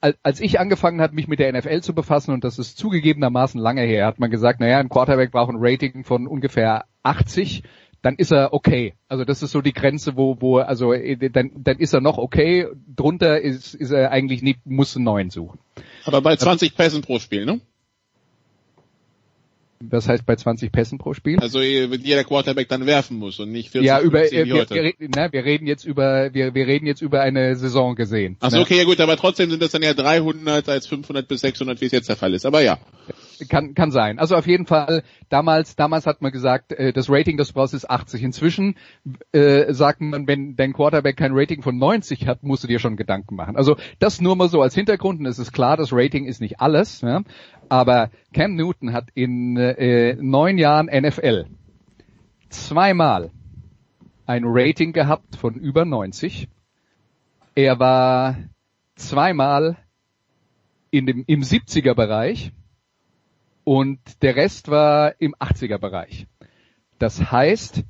als 0.00 0.40
ich 0.40 0.60
angefangen 0.60 1.00
habe, 1.00 1.14
mich 1.14 1.28
mit 1.28 1.38
der 1.38 1.52
NFL 1.52 1.80
zu 1.80 1.94
befassen, 1.94 2.32
und 2.32 2.44
das 2.44 2.58
ist 2.58 2.78
zugegebenermaßen 2.78 3.60
lange 3.60 3.82
her, 3.82 4.06
hat 4.06 4.18
man 4.18 4.30
gesagt, 4.30 4.60
naja, 4.60 4.78
ein 4.78 4.88
Quarterback 4.88 5.32
braucht 5.32 5.50
ein 5.50 5.58
Rating 5.58 6.04
von 6.04 6.26
ungefähr 6.26 6.84
80, 7.02 7.62
dann 8.02 8.16
ist 8.16 8.30
er 8.30 8.52
okay. 8.52 8.94
Also 9.08 9.24
das 9.24 9.42
ist 9.42 9.50
so 9.50 9.60
die 9.60 9.72
Grenze, 9.72 10.16
wo, 10.16 10.36
wo, 10.40 10.58
also 10.58 10.92
dann, 10.92 11.50
dann 11.56 11.78
ist 11.78 11.92
er 11.94 12.00
noch 12.00 12.18
okay. 12.18 12.66
Drunter 12.94 13.40
ist, 13.40 13.74
ist 13.74 13.90
er 13.90 14.10
eigentlich 14.10 14.42
nicht, 14.42 14.64
muss 14.64 14.94
einen 14.96 15.04
neuen 15.04 15.30
suchen. 15.30 15.58
Aber 16.04 16.20
bei 16.20 16.36
20 16.36 16.76
Pässen 16.76 17.02
pro 17.02 17.18
Spiel, 17.18 17.44
ne? 17.44 17.60
Das 19.80 20.08
heißt 20.08 20.26
bei 20.26 20.34
20 20.34 20.72
Pässen 20.72 20.98
pro 20.98 21.14
Spiel? 21.14 21.38
Also 21.38 21.60
jeder 21.60 22.24
Quarterback 22.24 22.68
dann 22.68 22.86
werfen 22.86 23.16
muss 23.16 23.38
und 23.38 23.52
nicht 23.52 23.70
40 23.70 23.86
Ja, 23.86 24.00
über 24.00 24.24
äh, 24.24 24.44
wir, 24.44 24.68
wir, 24.68 24.94
na, 25.14 25.32
wir 25.32 25.44
reden 25.44 25.68
jetzt 25.68 25.84
über 25.84 26.34
wir, 26.34 26.54
wir 26.54 26.66
reden 26.66 26.86
jetzt 26.86 27.00
über 27.00 27.20
eine 27.20 27.54
Saison 27.54 27.94
gesehen. 27.94 28.36
Ach 28.40 28.50
so, 28.50 28.56
ne? 28.56 28.62
okay, 28.62 28.76
ja 28.76 28.84
gut, 28.84 29.00
aber 29.00 29.16
trotzdem 29.16 29.50
sind 29.50 29.62
das 29.62 29.70
dann 29.70 29.82
ja 29.82 29.94
300 29.94 30.68
als 30.68 30.88
500 30.88 31.28
bis 31.28 31.42
600, 31.42 31.80
wie 31.80 31.86
es 31.86 31.92
jetzt 31.92 32.08
der 32.08 32.16
Fall 32.16 32.34
ist. 32.34 32.44
Aber 32.44 32.60
ja. 32.60 32.78
Kann 33.48 33.74
kann 33.74 33.90
sein. 33.90 34.18
Also 34.18 34.36
auf 34.36 34.46
jeden 34.46 34.66
Fall 34.66 35.02
damals 35.28 35.76
damals 35.76 36.06
hat 36.06 36.22
man 36.22 36.32
gesagt, 36.32 36.72
äh, 36.72 36.92
das 36.92 37.08
Rating 37.08 37.36
des 37.36 37.52
brauchst 37.52 37.74
ist 37.74 37.88
80. 37.88 38.22
Inzwischen 38.22 38.76
äh, 39.32 39.72
sagt 39.72 40.00
man, 40.00 40.26
wenn 40.26 40.56
dein 40.56 40.72
Quarterback 40.72 41.16
kein 41.16 41.32
Rating 41.34 41.62
von 41.62 41.78
90 41.78 42.26
hat, 42.26 42.42
musst 42.42 42.64
du 42.64 42.68
dir 42.68 42.78
schon 42.78 42.96
Gedanken 42.96 43.36
machen. 43.36 43.56
Also 43.56 43.76
das 43.98 44.20
nur 44.20 44.36
mal 44.36 44.48
so 44.48 44.62
als 44.62 44.74
Hintergrund. 44.74 45.20
Und 45.20 45.26
es 45.26 45.38
ist 45.38 45.52
klar, 45.52 45.76
das 45.76 45.92
Rating 45.92 46.24
ist 46.24 46.40
nicht 46.40 46.60
alles. 46.60 47.00
Ja? 47.00 47.22
Aber 47.68 48.10
Cam 48.32 48.54
Newton 48.54 48.92
hat 48.92 49.08
in 49.14 49.56
äh, 49.56 50.14
neun 50.20 50.58
Jahren 50.58 50.86
NFL 50.86 51.46
zweimal 52.48 53.30
ein 54.26 54.42
Rating 54.44 54.92
gehabt 54.92 55.36
von 55.36 55.54
über 55.54 55.84
90. 55.84 56.48
Er 57.54 57.78
war 57.78 58.36
zweimal 58.94 59.76
in 60.90 61.06
dem, 61.06 61.24
im 61.26 61.42
70er 61.42 61.94
Bereich 61.94 62.52
und 63.68 64.00
der 64.22 64.34
Rest 64.34 64.70
war 64.70 65.20
im 65.20 65.34
80er 65.34 65.76
Bereich. 65.76 66.26
Das 66.98 67.30
heißt, 67.30 67.84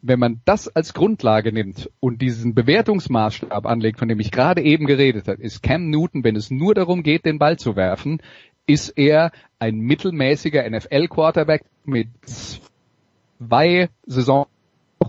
wenn 0.00 0.20
man 0.20 0.40
das 0.44 0.68
als 0.68 0.94
Grundlage 0.94 1.52
nimmt 1.52 1.90
und 1.98 2.22
diesen 2.22 2.54
Bewertungsmaßstab 2.54 3.66
anlegt, 3.66 3.98
von 3.98 4.06
dem 4.06 4.20
ich 4.20 4.30
gerade 4.30 4.62
eben 4.62 4.86
geredet 4.86 5.26
habe, 5.26 5.42
ist 5.42 5.60
Cam 5.60 5.90
Newton, 5.90 6.22
wenn 6.22 6.36
es 6.36 6.52
nur 6.52 6.72
darum 6.72 7.02
geht, 7.02 7.24
den 7.24 7.40
Ball 7.40 7.58
zu 7.58 7.74
werfen, 7.74 8.22
ist 8.68 8.90
er 8.90 9.32
ein 9.58 9.80
mittelmäßiger 9.80 10.70
NFL-Quarterback 10.70 11.64
mit 11.84 12.10
zwei 12.22 13.88
Saisons 14.06 14.46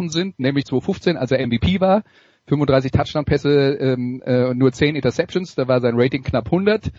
sind, 0.08 0.40
nämlich 0.40 0.66
2015, 0.66 1.18
als 1.18 1.30
er 1.30 1.46
MVP 1.46 1.80
war, 1.82 2.04
35 2.48 2.92
Touchdown-Pässe, 2.92 3.78
ähm, 3.80 4.24
äh, 4.26 4.56
nur 4.56 4.72
10 4.72 4.96
Interceptions, 4.96 5.54
da 5.54 5.68
war 5.68 5.82
sein 5.82 5.94
Rating 5.96 6.24
knapp 6.24 6.48
100 6.48 6.92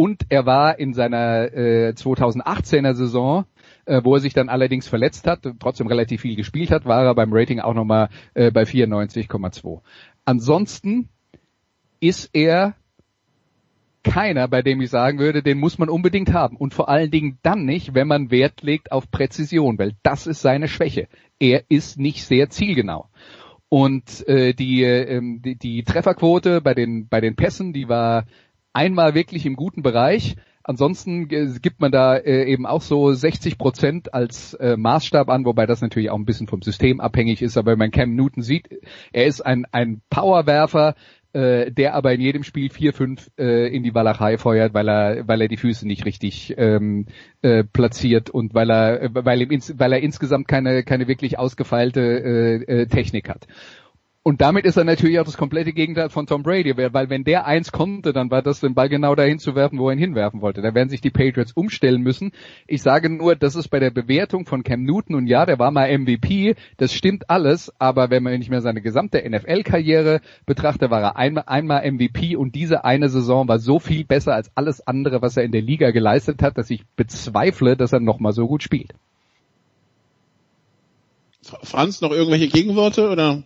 und 0.00 0.24
er 0.30 0.46
war 0.46 0.78
in 0.78 0.94
seiner 0.94 1.52
äh, 1.52 1.92
2018er 1.94 2.94
Saison, 2.94 3.44
äh, 3.84 4.00
wo 4.02 4.14
er 4.14 4.20
sich 4.20 4.32
dann 4.32 4.48
allerdings 4.48 4.88
verletzt 4.88 5.26
hat, 5.26 5.40
trotzdem 5.58 5.88
relativ 5.88 6.22
viel 6.22 6.36
gespielt 6.36 6.70
hat, 6.70 6.86
war 6.86 7.04
er 7.04 7.14
beim 7.14 7.34
Rating 7.34 7.60
auch 7.60 7.74
nochmal 7.74 8.08
äh, 8.32 8.50
bei 8.50 8.62
94,2. 8.62 9.82
Ansonsten 10.24 11.10
ist 12.00 12.30
er 12.32 12.76
keiner, 14.02 14.48
bei 14.48 14.62
dem 14.62 14.80
ich 14.80 14.88
sagen 14.88 15.18
würde, 15.18 15.42
den 15.42 15.58
muss 15.58 15.76
man 15.76 15.90
unbedingt 15.90 16.32
haben. 16.32 16.56
Und 16.56 16.72
vor 16.72 16.88
allen 16.88 17.10
Dingen 17.10 17.36
dann 17.42 17.66
nicht, 17.66 17.92
wenn 17.92 18.08
man 18.08 18.30
Wert 18.30 18.62
legt 18.62 18.92
auf 18.92 19.10
Präzision, 19.10 19.78
weil 19.78 19.92
das 20.02 20.26
ist 20.26 20.40
seine 20.40 20.68
Schwäche. 20.68 21.08
Er 21.38 21.64
ist 21.68 21.98
nicht 21.98 22.24
sehr 22.24 22.48
zielgenau. 22.48 23.10
Und 23.68 24.26
äh, 24.26 24.54
die, 24.54 24.82
äh, 24.82 25.20
die, 25.20 25.56
die 25.56 25.84
Trefferquote 25.84 26.62
bei 26.62 26.72
den, 26.72 27.06
bei 27.06 27.20
den 27.20 27.36
Pässen, 27.36 27.74
die 27.74 27.90
war 27.90 28.24
einmal 28.72 29.14
wirklich 29.14 29.46
im 29.46 29.56
guten 29.56 29.82
Bereich. 29.82 30.36
Ansonsten 30.62 31.26
gibt 31.28 31.80
man 31.80 31.90
da 31.90 32.16
äh, 32.16 32.44
eben 32.44 32.66
auch 32.66 32.82
so 32.82 33.12
60 33.12 33.56
Prozent 33.56 34.12
als 34.12 34.54
äh, 34.54 34.76
Maßstab 34.76 35.30
an, 35.30 35.44
wobei 35.44 35.66
das 35.66 35.80
natürlich 35.80 36.10
auch 36.10 36.18
ein 36.18 36.26
bisschen 36.26 36.48
vom 36.48 36.62
System 36.62 37.00
abhängig 37.00 37.40
ist. 37.40 37.56
Aber 37.56 37.72
wenn 37.72 37.78
man 37.78 37.90
Cam 37.90 38.14
Newton 38.14 38.42
sieht, 38.42 38.68
er 39.12 39.26
ist 39.26 39.40
ein, 39.40 39.66
ein 39.72 40.02
Powerwerfer, 40.10 40.94
äh, 41.32 41.70
der 41.70 41.94
aber 41.94 42.12
in 42.12 42.20
jedem 42.20 42.42
Spiel 42.42 42.70
vier, 42.70 42.92
fünf 42.92 43.30
äh, 43.38 43.74
in 43.74 43.82
die 43.82 43.94
Walachei 43.94 44.36
feuert, 44.36 44.74
weil 44.74 44.88
er, 44.88 45.28
weil 45.28 45.40
er 45.40 45.48
die 45.48 45.56
Füße 45.56 45.86
nicht 45.86 46.04
richtig 46.04 46.54
ähm, 46.58 47.06
äh, 47.40 47.64
platziert 47.64 48.30
und 48.30 48.52
weil 48.52 48.70
er, 48.70 49.10
weil, 49.14 49.40
ihm 49.40 49.50
ins, 49.50 49.78
weil 49.78 49.92
er 49.92 50.00
insgesamt 50.00 50.46
keine, 50.46 50.82
keine 50.82 51.08
wirklich 51.08 51.38
ausgefeilte 51.38 52.00
äh, 52.00 52.82
äh, 52.82 52.86
Technik 52.86 53.28
hat. 53.28 53.46
Und 54.22 54.42
damit 54.42 54.66
ist 54.66 54.76
er 54.76 54.84
natürlich 54.84 55.18
auch 55.18 55.24
das 55.24 55.38
komplette 55.38 55.72
Gegenteil 55.72 56.10
von 56.10 56.26
Tom 56.26 56.42
Brady, 56.42 56.76
weil 56.76 57.08
wenn 57.08 57.24
der 57.24 57.46
eins 57.46 57.72
konnte, 57.72 58.12
dann 58.12 58.30
war 58.30 58.42
das 58.42 58.60
den 58.60 58.74
Ball 58.74 58.90
genau 58.90 59.14
dahin 59.14 59.38
zu 59.38 59.54
werfen, 59.54 59.78
wo 59.78 59.88
er 59.88 59.94
ihn 59.94 59.98
hinwerfen 59.98 60.42
wollte. 60.42 60.60
Da 60.60 60.74
werden 60.74 60.90
sich 60.90 61.00
die 61.00 61.08
Patriots 61.08 61.52
umstellen 61.52 62.02
müssen. 62.02 62.32
Ich 62.66 62.82
sage 62.82 63.08
nur, 63.08 63.34
das 63.34 63.56
ist 63.56 63.68
bei 63.68 63.78
der 63.78 63.90
Bewertung 63.90 64.44
von 64.44 64.62
Cam 64.62 64.82
Newton 64.82 65.16
und 65.16 65.26
ja, 65.26 65.46
der 65.46 65.58
war 65.58 65.70
mal 65.70 65.90
MVP, 65.98 66.54
das 66.76 66.92
stimmt 66.92 67.30
alles, 67.30 67.72
aber 67.78 68.10
wenn 68.10 68.22
man 68.22 68.38
nicht 68.38 68.50
mehr 68.50 68.60
seine 68.60 68.82
gesamte 68.82 69.26
NFL-Karriere 69.26 70.20
betrachtet, 70.44 70.90
war 70.90 71.00
er 71.00 71.16
einmal, 71.16 71.44
einmal 71.46 71.90
MVP 71.90 72.36
und 72.36 72.54
diese 72.54 72.84
eine 72.84 73.08
Saison 73.08 73.48
war 73.48 73.58
so 73.58 73.78
viel 73.78 74.04
besser 74.04 74.34
als 74.34 74.50
alles 74.54 74.86
andere, 74.86 75.22
was 75.22 75.38
er 75.38 75.44
in 75.44 75.52
der 75.52 75.62
Liga 75.62 75.92
geleistet 75.92 76.42
hat, 76.42 76.58
dass 76.58 76.68
ich 76.68 76.84
bezweifle, 76.94 77.74
dass 77.74 77.94
er 77.94 78.00
nochmal 78.00 78.34
so 78.34 78.46
gut 78.46 78.62
spielt. 78.62 78.92
Franz, 81.62 82.02
noch 82.02 82.12
irgendwelche 82.12 82.48
Gegenworte 82.48 83.08
oder? 83.08 83.42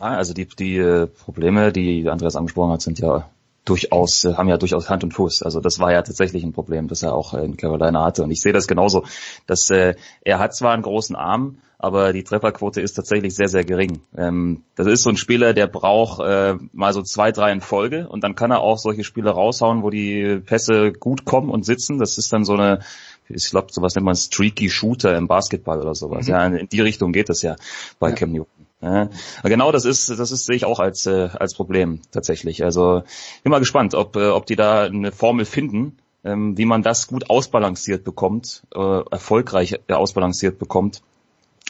Also 0.00 0.34
die, 0.34 0.46
die 0.46 0.78
äh, 0.78 1.06
Probleme, 1.06 1.72
die 1.72 2.08
Andreas 2.08 2.36
angesprochen 2.36 2.72
hat, 2.72 2.82
sind 2.82 2.98
ja 2.98 3.28
durchaus, 3.64 4.24
äh, 4.24 4.34
haben 4.34 4.48
ja 4.48 4.56
durchaus 4.56 4.88
Hand 4.88 5.04
und 5.04 5.12
Fuß. 5.12 5.42
Also 5.42 5.60
das 5.60 5.78
war 5.78 5.92
ja 5.92 6.02
tatsächlich 6.02 6.42
ein 6.44 6.52
Problem, 6.52 6.88
das 6.88 7.02
er 7.02 7.14
auch 7.14 7.34
in 7.34 7.56
Carolina 7.56 8.04
hatte. 8.04 8.22
Und 8.22 8.30
ich 8.30 8.40
sehe 8.40 8.52
das 8.52 8.66
genauso, 8.66 9.04
dass 9.46 9.70
äh, 9.70 9.94
er 10.22 10.38
hat 10.38 10.54
zwar 10.54 10.72
einen 10.72 10.82
großen 10.82 11.16
Arm, 11.16 11.58
aber 11.78 12.12
die 12.12 12.24
Trefferquote 12.24 12.80
ist 12.80 12.92
tatsächlich 12.94 13.34
sehr, 13.34 13.48
sehr 13.48 13.64
gering. 13.64 14.02
Ähm, 14.16 14.64
das 14.74 14.86
ist 14.86 15.02
so 15.02 15.10
ein 15.10 15.16
Spieler, 15.16 15.54
der 15.54 15.66
braucht 15.66 16.20
äh, 16.20 16.56
mal 16.72 16.92
so 16.92 17.02
zwei, 17.02 17.32
drei 17.32 17.52
in 17.52 17.60
Folge 17.60 18.08
und 18.08 18.22
dann 18.22 18.34
kann 18.34 18.50
er 18.50 18.60
auch 18.60 18.78
solche 18.78 19.04
Spiele 19.04 19.30
raushauen, 19.30 19.82
wo 19.82 19.90
die 19.90 20.40
Pässe 20.44 20.92
gut 20.92 21.24
kommen 21.24 21.48
und 21.50 21.64
sitzen. 21.64 21.98
Das 21.98 22.18
ist 22.18 22.32
dann 22.32 22.44
so 22.44 22.54
eine, 22.54 22.80
ich 23.28 23.48
glaube, 23.50 23.68
sowas 23.70 23.94
nennt 23.94 24.04
man 24.04 24.16
Streaky 24.16 24.68
Shooter 24.68 25.16
im 25.16 25.26
Basketball 25.26 25.80
oder 25.80 25.94
sowas. 25.94 26.26
Mhm. 26.26 26.32
Ja, 26.32 26.46
in 26.46 26.68
die 26.68 26.80
Richtung 26.80 27.12
geht 27.12 27.28
das 27.30 27.40
ja 27.42 27.56
bei 27.98 28.10
ja. 28.10 28.14
Cam 28.14 28.32
Newton. 28.32 28.59
Ja, 28.82 29.10
genau, 29.42 29.72
das 29.72 29.84
ist, 29.84 30.08
das 30.08 30.32
ist 30.32 30.46
sehe 30.46 30.56
ich 30.56 30.64
auch 30.64 30.80
als 30.80 31.06
äh, 31.06 31.28
als 31.38 31.54
Problem 31.54 32.00
tatsächlich. 32.12 32.64
Also 32.64 33.02
bin 33.42 33.50
mal 33.50 33.58
gespannt, 33.58 33.94
ob 33.94 34.16
äh, 34.16 34.28
ob 34.28 34.46
die 34.46 34.56
da 34.56 34.84
eine 34.84 35.12
Formel 35.12 35.44
finden, 35.44 35.98
ähm, 36.24 36.56
wie 36.56 36.64
man 36.64 36.82
das 36.82 37.06
gut 37.06 37.28
ausbalanciert 37.28 38.04
bekommt, 38.04 38.62
äh, 38.74 39.02
erfolgreich 39.10 39.80
äh, 39.86 39.92
ausbalanciert 39.92 40.58
bekommt, 40.58 41.02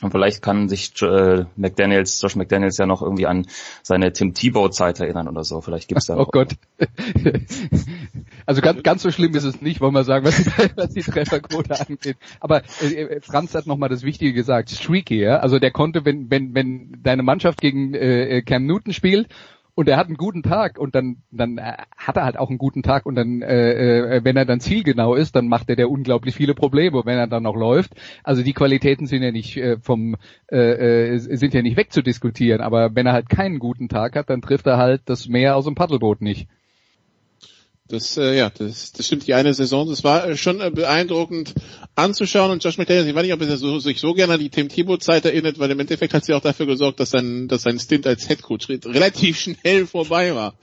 und 0.03 0.11
vielleicht 0.13 0.43
kann 0.43 0.69
sich 0.69 0.93
äh, 1.03 1.45
McDaniels, 1.57 2.21
Josh 2.23 2.37
McDaniels 2.37 2.79
ja 2.79 2.87
noch 2.87 3.03
irgendwie 3.03 3.27
an 3.27 3.47
seine 3.83 4.13
Tim 4.13 4.35
Tebow-Zeit 4.35 5.01
erinnern 5.01 5.29
oder 5.29 5.45
so. 5.45 5.61
Vielleicht 5.61 5.89
gibt's 5.89 6.07
da. 6.07 6.17
Oh 6.21 6.27
Gott. 6.27 6.55
also 8.47 8.61
ganz, 8.61 8.83
ganz 8.83 9.03
so 9.03 9.11
schlimm 9.11 9.35
ist 9.35 9.45
es 9.45 9.63
nicht, 9.63 9.81
wollen 9.81 9.95
wir 9.95 10.05
sagen, 10.05 10.27
was 10.27 10.37
die, 10.37 10.45
was 10.77 10.91
die 10.91 11.03
Trefferquote 11.03 11.81
angeht. 11.81 12.17
Aber 12.41 12.63
äh, 12.83 12.87
äh 12.87 13.21
Franz 13.21 13.55
hat 13.55 13.67
nochmal 13.67 13.89
das 13.89 14.03
Wichtige 14.03 14.33
gesagt, 14.33 14.71
streaky, 14.71 15.21
ja. 15.21 15.39
Also 15.39 15.59
der 15.59 15.71
konnte, 15.71 16.05
wenn, 16.05 16.31
wenn, 16.31 16.55
wenn 16.55 16.99
deine 17.03 17.23
Mannschaft 17.23 17.61
gegen 17.61 17.95
äh, 17.95 18.43
Cam 18.43 18.67
Newton 18.67 18.93
spielt 18.93 19.29
und 19.81 19.89
er 19.89 19.97
hat 19.97 20.09
einen 20.09 20.19
guten 20.19 20.43
Tag 20.43 20.79
und 20.79 20.95
dann 20.95 21.23
dann 21.31 21.57
äh, 21.57 21.73
hat 21.97 22.19
er 22.19 22.25
halt 22.25 22.39
auch 22.39 22.51
einen 22.51 22.59
guten 22.59 22.83
Tag 22.83 23.07
und 23.07 23.15
dann 23.15 23.41
äh, 23.41 24.17
äh, 24.17 24.25
wenn 24.25 24.37
er 24.37 24.45
dann 24.45 24.61
zielgenau 24.61 25.15
ist, 25.15 25.35
dann 25.35 25.49
macht 25.49 25.71
er 25.71 25.77
der 25.77 25.91
unglaublich 25.91 26.35
viele 26.35 26.55
Probleme, 26.55 27.01
wenn 27.07 27.17
er 27.17 27.29
dann 27.29 27.45
noch 27.45 27.57
läuft. 27.57 27.95
Also 28.23 28.43
die 28.43 28.53
Qualitäten 28.53 29.07
sind 29.07 29.23
ja 29.23 29.33
nicht 29.33 29.57
äh, 29.57 29.79
vom 29.81 30.17
äh, 30.53 31.15
äh, 31.15 31.19
sind 31.19 31.55
ja 31.55 31.63
nicht 31.63 31.79
wegzudiskutieren, 31.79 32.61
aber 32.61 32.95
wenn 32.95 33.07
er 33.07 33.15
halt 33.15 33.31
keinen 33.31 33.59
guten 33.59 33.89
Tag 33.89 34.17
hat, 34.17 34.29
dann 34.29 34.43
trifft 34.43 34.67
er 34.67 34.77
halt 34.77 35.01
das 35.07 35.29
Meer 35.29 35.57
aus 35.57 35.65
dem 35.65 35.77
Paddelboot 35.77 36.21
nicht. 36.21 36.47
Das, 37.91 38.17
äh, 38.17 38.37
ja, 38.37 38.51
das, 38.51 38.93
das 38.93 39.07
stimmt 39.07 39.27
die 39.27 39.35
eine 39.35 39.53
Saison. 39.53 39.89
Das 39.89 40.05
war 40.05 40.37
schon 40.37 40.61
äh, 40.61 40.71
beeindruckend 40.71 41.55
anzuschauen 41.97 42.51
und 42.51 42.63
Josh 42.63 42.79
McDaniels, 42.79 43.09
ich 43.09 43.15
weiß 43.15 43.23
nicht, 43.25 43.35
ob 43.35 43.41
er 43.43 43.57
so, 43.57 43.79
sich 43.79 44.01
so 44.01 44.15
gerne 44.15 44.35
an 44.35 44.41
die 44.41 44.49
Tim 44.49 44.69
Thibault-Zeit 44.69 45.25
erinnert, 45.25 45.59
weil 45.59 45.71
im 45.71 45.81
Endeffekt 45.81 46.15
hat 46.15 46.25
sie 46.25 46.35
auch 46.35 46.41
dafür 46.41 46.67
gesorgt, 46.67 47.01
dass 47.01 47.11
sein, 47.11 47.49
dass 47.49 47.63
sein 47.63 47.79
Stint 47.79 48.07
als 48.07 48.29
Headcoach 48.29 48.69
relativ 48.69 49.39
schnell 49.39 49.87
vorbei 49.87 50.35
war. 50.35 50.55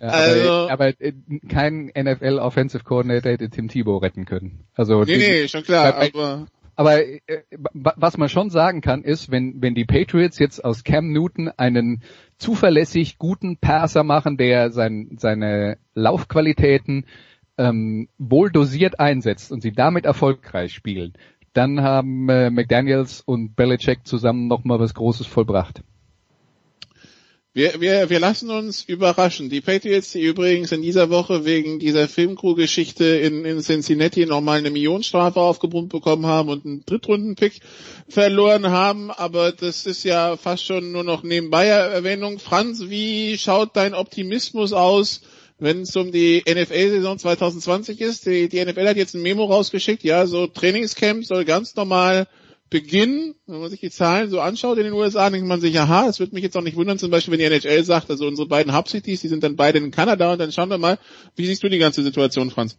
Ja, 0.00 0.08
also, 0.08 0.50
aber, 0.50 0.70
aber 0.72 1.00
äh, 1.00 1.12
kein 1.48 1.90
NFL 1.96 2.38
Offensive 2.38 2.84
Coordinator 2.84 3.32
hätte 3.32 3.48
Tim 3.48 3.68
Thibault 3.68 4.02
retten 4.02 4.26
können. 4.26 4.64
Also 4.74 5.04
nee, 5.04 5.16
nee, 5.16 5.48
schon 5.48 5.62
klar, 5.62 5.94
aber 5.94 6.46
aber 6.76 7.04
äh, 7.04 7.18
was 7.72 8.16
man 8.16 8.28
schon 8.28 8.50
sagen 8.50 8.80
kann, 8.80 9.02
ist, 9.02 9.30
wenn, 9.30 9.62
wenn 9.62 9.74
die 9.74 9.84
Patriots 9.84 10.38
jetzt 10.38 10.64
aus 10.64 10.84
Cam 10.84 11.12
Newton 11.12 11.48
einen 11.56 12.02
zuverlässig 12.38 13.18
guten 13.18 13.56
Passer 13.56 14.02
machen, 14.02 14.36
der 14.36 14.70
sein, 14.70 15.16
seine 15.18 15.78
Laufqualitäten 15.94 17.06
ähm, 17.56 18.08
wohl 18.18 18.50
dosiert 18.50 18.98
einsetzt 18.98 19.52
und 19.52 19.62
sie 19.62 19.72
damit 19.72 20.04
erfolgreich 20.04 20.74
spielen, 20.74 21.14
dann 21.52 21.82
haben 21.82 22.28
äh, 22.28 22.50
McDaniels 22.50 23.20
und 23.20 23.54
Belichick 23.54 24.06
zusammen 24.06 24.48
nochmal 24.48 24.80
was 24.80 24.94
Großes 24.94 25.26
vollbracht. 25.26 25.82
Wir, 27.56 27.80
wir, 27.80 28.10
wir 28.10 28.18
lassen 28.18 28.50
uns 28.50 28.82
überraschen. 28.82 29.48
Die 29.48 29.60
Patriots, 29.60 30.10
die 30.10 30.22
übrigens 30.22 30.72
in 30.72 30.82
dieser 30.82 31.08
Woche 31.08 31.44
wegen 31.44 31.78
dieser 31.78 32.08
Filmcrew-Geschichte 32.08 33.04
in, 33.04 33.44
in 33.44 33.60
Cincinnati 33.60 34.26
nochmal 34.26 34.58
eine 34.58 34.72
Millionenstrafe 34.72 35.38
aufgebrummt 35.38 35.90
bekommen 35.90 36.26
haben 36.26 36.48
und 36.48 36.66
einen 36.66 36.84
Drittrunden-Pick 36.84 37.60
verloren 38.08 38.70
haben, 38.70 39.12
aber 39.12 39.52
das 39.52 39.86
ist 39.86 40.02
ja 40.02 40.36
fast 40.36 40.64
schon 40.64 40.90
nur 40.90 41.04
noch 41.04 41.22
nebenbei 41.22 41.66
Erwähnung. 41.66 42.40
Franz, 42.40 42.86
wie 42.88 43.38
schaut 43.38 43.76
dein 43.76 43.94
Optimismus 43.94 44.72
aus, 44.72 45.20
wenn 45.60 45.82
es 45.82 45.94
um 45.94 46.10
die 46.10 46.42
NFL-Saison 46.48 47.20
2020 47.20 48.00
ist? 48.00 48.26
Die, 48.26 48.48
die 48.48 48.64
NFL 48.64 48.88
hat 48.88 48.96
jetzt 48.96 49.14
ein 49.14 49.22
Memo 49.22 49.44
rausgeschickt, 49.44 50.02
ja, 50.02 50.26
so 50.26 50.48
Trainingscamp 50.48 51.24
soll 51.24 51.44
ganz 51.44 51.76
normal 51.76 52.26
Beginn, 52.74 53.36
wenn 53.46 53.60
man 53.60 53.70
sich 53.70 53.78
die 53.78 53.90
Zahlen 53.90 54.30
so 54.30 54.40
anschaut 54.40 54.78
in 54.78 54.82
den 54.82 54.94
USA, 54.94 55.30
denkt 55.30 55.46
man 55.46 55.60
sich, 55.60 55.78
aha, 55.78 56.08
es 56.08 56.18
würde 56.18 56.34
mich 56.34 56.42
jetzt 56.42 56.56
auch 56.56 56.60
nicht 56.60 56.76
wundern, 56.76 56.98
zum 56.98 57.08
Beispiel, 57.08 57.30
wenn 57.30 57.38
die 57.38 57.44
NHL 57.44 57.84
sagt, 57.84 58.10
also 58.10 58.26
unsere 58.26 58.48
beiden 58.48 58.74
Hub-Cities, 58.74 59.20
die 59.20 59.28
sind 59.28 59.44
dann 59.44 59.54
beide 59.54 59.78
in 59.78 59.92
Kanada 59.92 60.32
und 60.32 60.40
dann 60.40 60.50
schauen 60.50 60.70
wir 60.70 60.78
mal, 60.78 60.98
wie 61.36 61.46
siehst 61.46 61.62
du 61.62 61.68
die 61.68 61.78
ganze 61.78 62.02
Situation, 62.02 62.50
Franz? 62.50 62.76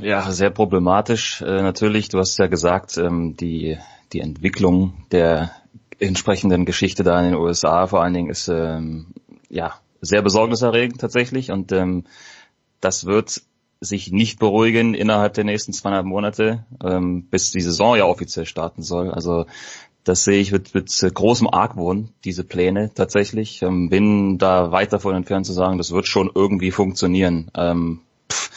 Ja, 0.00 0.30
sehr 0.30 0.50
problematisch. 0.50 1.42
Äh, 1.42 1.60
natürlich, 1.60 2.08
du 2.08 2.18
hast 2.18 2.38
ja 2.38 2.46
gesagt, 2.46 2.98
ähm, 2.98 3.36
die, 3.36 3.78
die 4.12 4.20
Entwicklung 4.20 5.04
der 5.10 5.50
entsprechenden 5.98 6.64
Geschichte 6.64 7.02
da 7.02 7.18
in 7.18 7.32
den 7.32 7.34
USA 7.34 7.88
vor 7.88 8.04
allen 8.04 8.14
Dingen 8.14 8.30
ist 8.30 8.46
ähm, 8.46 9.08
ja 9.48 9.74
sehr 10.00 10.22
besorgniserregend 10.22 11.00
tatsächlich 11.00 11.50
und 11.50 11.72
ähm, 11.72 12.04
das 12.80 13.06
wird 13.06 13.42
sich 13.80 14.12
nicht 14.12 14.38
beruhigen 14.38 14.94
innerhalb 14.94 15.34
der 15.34 15.44
nächsten 15.44 15.72
zweieinhalb 15.72 16.06
Monate, 16.06 16.64
ähm, 16.84 17.24
bis 17.24 17.50
die 17.50 17.62
Saison 17.62 17.96
ja 17.96 18.04
offiziell 18.04 18.44
starten 18.46 18.82
soll. 18.82 19.10
Also 19.10 19.46
das 20.04 20.24
sehe 20.24 20.40
ich 20.40 20.52
mit, 20.52 20.74
mit 20.74 20.90
großem 21.14 21.48
Argwohn, 21.48 22.10
diese 22.24 22.44
Pläne 22.44 22.92
tatsächlich. 22.94 23.62
Ähm, 23.62 23.88
bin 23.88 24.38
da 24.38 24.70
weit 24.70 24.92
davon 24.92 25.14
entfernt 25.14 25.46
zu 25.46 25.52
sagen, 25.52 25.78
das 25.78 25.92
wird 25.92 26.06
schon 26.06 26.30
irgendwie 26.34 26.70
funktionieren. 26.70 27.50
Ähm, 27.54 28.00
pff, 28.30 28.50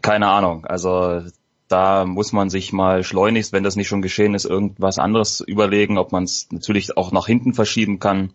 keine 0.00 0.28
Ahnung. 0.28 0.64
Also 0.64 1.22
da 1.68 2.04
muss 2.04 2.32
man 2.32 2.50
sich 2.50 2.72
mal 2.72 3.04
schleunigst, 3.04 3.52
wenn 3.52 3.62
das 3.62 3.76
nicht 3.76 3.88
schon 3.88 4.02
geschehen 4.02 4.34
ist, 4.34 4.44
irgendwas 4.44 4.98
anderes 4.98 5.40
überlegen, 5.40 5.98
ob 5.98 6.12
man 6.12 6.24
es 6.24 6.48
natürlich 6.50 6.96
auch 6.96 7.12
nach 7.12 7.26
hinten 7.26 7.54
verschieben 7.54 8.00
kann 8.00 8.32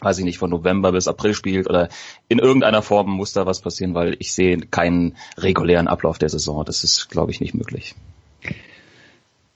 weiß 0.00 0.18
ich 0.18 0.24
nicht, 0.24 0.38
von 0.38 0.50
November 0.50 0.92
bis 0.92 1.08
April 1.08 1.34
spielt 1.34 1.68
oder 1.68 1.88
in 2.28 2.38
irgendeiner 2.38 2.82
Form 2.82 3.10
muss 3.10 3.32
da 3.32 3.46
was 3.46 3.60
passieren, 3.60 3.94
weil 3.94 4.16
ich 4.18 4.32
sehe 4.32 4.58
keinen 4.58 5.16
regulären 5.38 5.88
Ablauf 5.88 6.18
der 6.18 6.28
Saison. 6.28 6.64
Das 6.64 6.84
ist, 6.84 7.08
glaube 7.08 7.30
ich, 7.30 7.40
nicht 7.40 7.54
möglich. 7.54 7.94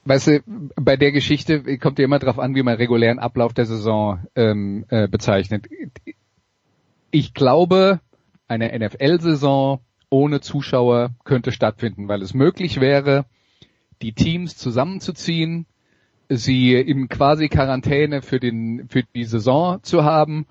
Weißt 0.05 0.27
du, 0.27 0.43
bei 0.75 0.95
der 0.95 1.11
Geschichte 1.11 1.77
kommt 1.77 1.99
ja 1.99 2.05
immer 2.05 2.19
darauf 2.19 2.39
an, 2.39 2.55
wie 2.55 2.63
man 2.63 2.75
regulären 2.75 3.19
Ablauf 3.19 3.53
der 3.53 3.65
Saison 3.65 4.19
ähm, 4.35 4.85
äh, 4.89 5.07
bezeichnet. 5.07 5.67
Ich 7.11 7.33
glaube, 7.33 7.99
eine 8.47 8.77
NFL-Saison 8.79 9.81
ohne 10.09 10.41
Zuschauer 10.41 11.11
könnte 11.23 11.51
stattfinden, 11.51 12.07
weil 12.07 12.21
es 12.21 12.33
möglich 12.33 12.79
wäre, 12.79 13.25
die 14.01 14.13
Teams 14.13 14.57
zusammenzuziehen, 14.57 15.65
sie 16.29 16.75
in 16.75 17.09
quasi 17.09 17.49
Quarantäne 17.49 18.21
für 18.21 18.39
den 18.39 18.87
für 18.87 19.03
die 19.03 19.25
Saison 19.25 19.81
zu 19.83 20.03
haben 20.03 20.45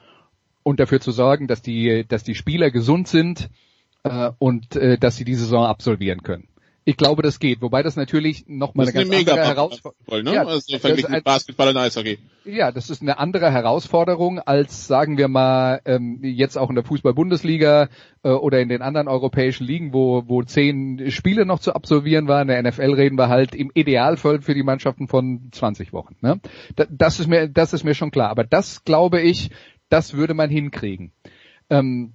und 0.63 0.81
dafür 0.81 1.01
zu 1.01 1.13
sorgen, 1.13 1.47
dass 1.47 1.63
die 1.63 2.05
dass 2.07 2.25
die 2.25 2.35
Spieler 2.35 2.71
gesund 2.71 3.09
sind 3.09 3.49
äh, 4.03 4.31
und 4.39 4.77
äh, 4.77 4.99
dass 4.99 5.17
sie 5.17 5.25
die 5.25 5.35
Saison 5.35 5.65
absolvieren 5.65 6.23
können. 6.23 6.49
Ich 6.89 6.97
glaube, 6.97 7.21
das 7.21 7.39
geht, 7.39 7.61
wobei 7.61 7.83
das 7.83 7.97
natürlich 7.97 8.47
nochmal 8.49 8.89
eine, 8.89 8.99
eine 8.99 9.11
ganz 9.11 9.29
andere 9.29 9.47
Herausforderung 9.47 10.25
ne? 10.25 10.33
ja, 10.33 10.47
also 10.47 11.11
mit 11.11 11.23
Basketball 11.23 11.69
und 11.69 11.77
Eishockey. 11.77 12.19
Ja, 12.47 12.73
das 12.73 12.89
ist 12.89 13.03
eine 13.03 13.19
andere 13.19 13.53
Herausforderung 13.53 14.39
als, 14.39 14.87
sagen 14.87 15.19
wir 15.19 15.29
mal, 15.29 15.83
ähm, 15.85 16.21
jetzt 16.23 16.57
auch 16.57 16.71
in 16.71 16.77
der 16.77 16.85
Fußball-Bundesliga 16.85 17.91
äh, 18.23 18.31
oder 18.31 18.61
in 18.61 18.71
den 18.71 18.81
anderen 18.81 19.07
europäischen 19.07 19.67
Ligen, 19.67 19.93
wo, 19.93 20.23
wo 20.29 20.43
zehn 20.43 21.11
Spiele 21.11 21.45
noch 21.45 21.59
zu 21.59 21.75
absolvieren 21.75 22.27
waren. 22.27 22.49
In 22.49 22.65
der 22.65 22.73
NFL 22.73 22.95
reden 22.95 23.19
wir 23.19 23.29
halt 23.29 23.55
im 23.55 23.71
Idealfall 23.75 24.41
für 24.41 24.55
die 24.55 24.63
Mannschaften 24.63 25.09
von 25.09 25.51
20 25.53 25.93
Wochen. 25.93 26.17
Ne? 26.23 26.41
Das, 26.89 27.21
ist 27.21 27.27
mir, 27.27 27.49
das 27.49 27.75
ist 27.75 27.85
mir 27.85 27.95
schon 27.95 28.11
klar. 28.11 28.31
Aber 28.31 28.45
das 28.45 28.83
glaube 28.85 29.21
ich, 29.21 29.51
das 29.91 30.15
würde 30.15 30.33
man 30.33 30.49
hinkriegen. 30.49 31.13
Ähm, 31.69 32.15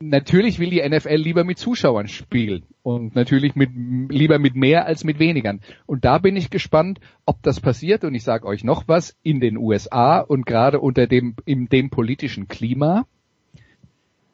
natürlich 0.00 0.58
will 0.58 0.70
die 0.70 0.86
NFL 0.86 1.14
lieber 1.14 1.44
mit 1.44 1.58
Zuschauern 1.58 2.08
spielen 2.08 2.64
und 2.82 3.14
natürlich 3.14 3.54
mit 3.54 3.70
lieber 3.74 4.38
mit 4.38 4.56
mehr 4.56 4.86
als 4.86 5.04
mit 5.04 5.18
wenigern. 5.18 5.60
Und 5.86 6.04
da 6.04 6.18
bin 6.18 6.36
ich 6.36 6.50
gespannt, 6.50 7.00
ob 7.26 7.42
das 7.42 7.60
passiert. 7.60 8.04
Und 8.04 8.14
ich 8.14 8.24
sage 8.24 8.46
euch 8.46 8.64
noch 8.64 8.88
was 8.88 9.16
in 9.22 9.40
den 9.40 9.56
USA 9.56 10.18
und 10.18 10.46
gerade 10.46 10.80
unter 10.80 11.06
dem 11.06 11.36
in 11.44 11.68
dem 11.68 11.90
politischen 11.90 12.48
Klima. 12.48 13.06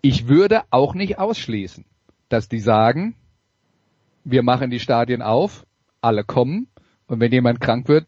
Ich 0.02 0.28
würde 0.28 0.62
auch 0.70 0.94
nicht 0.94 1.18
ausschließen, 1.18 1.84
dass 2.28 2.48
die 2.48 2.60
sagen, 2.60 3.16
wir 4.24 4.42
machen 4.42 4.70
die 4.70 4.80
Stadien 4.80 5.22
auf, 5.22 5.66
alle 6.00 6.22
kommen 6.22 6.68
und 7.08 7.18
wenn 7.20 7.32
jemand 7.32 7.60
krank 7.60 7.88
wird, 7.88 8.06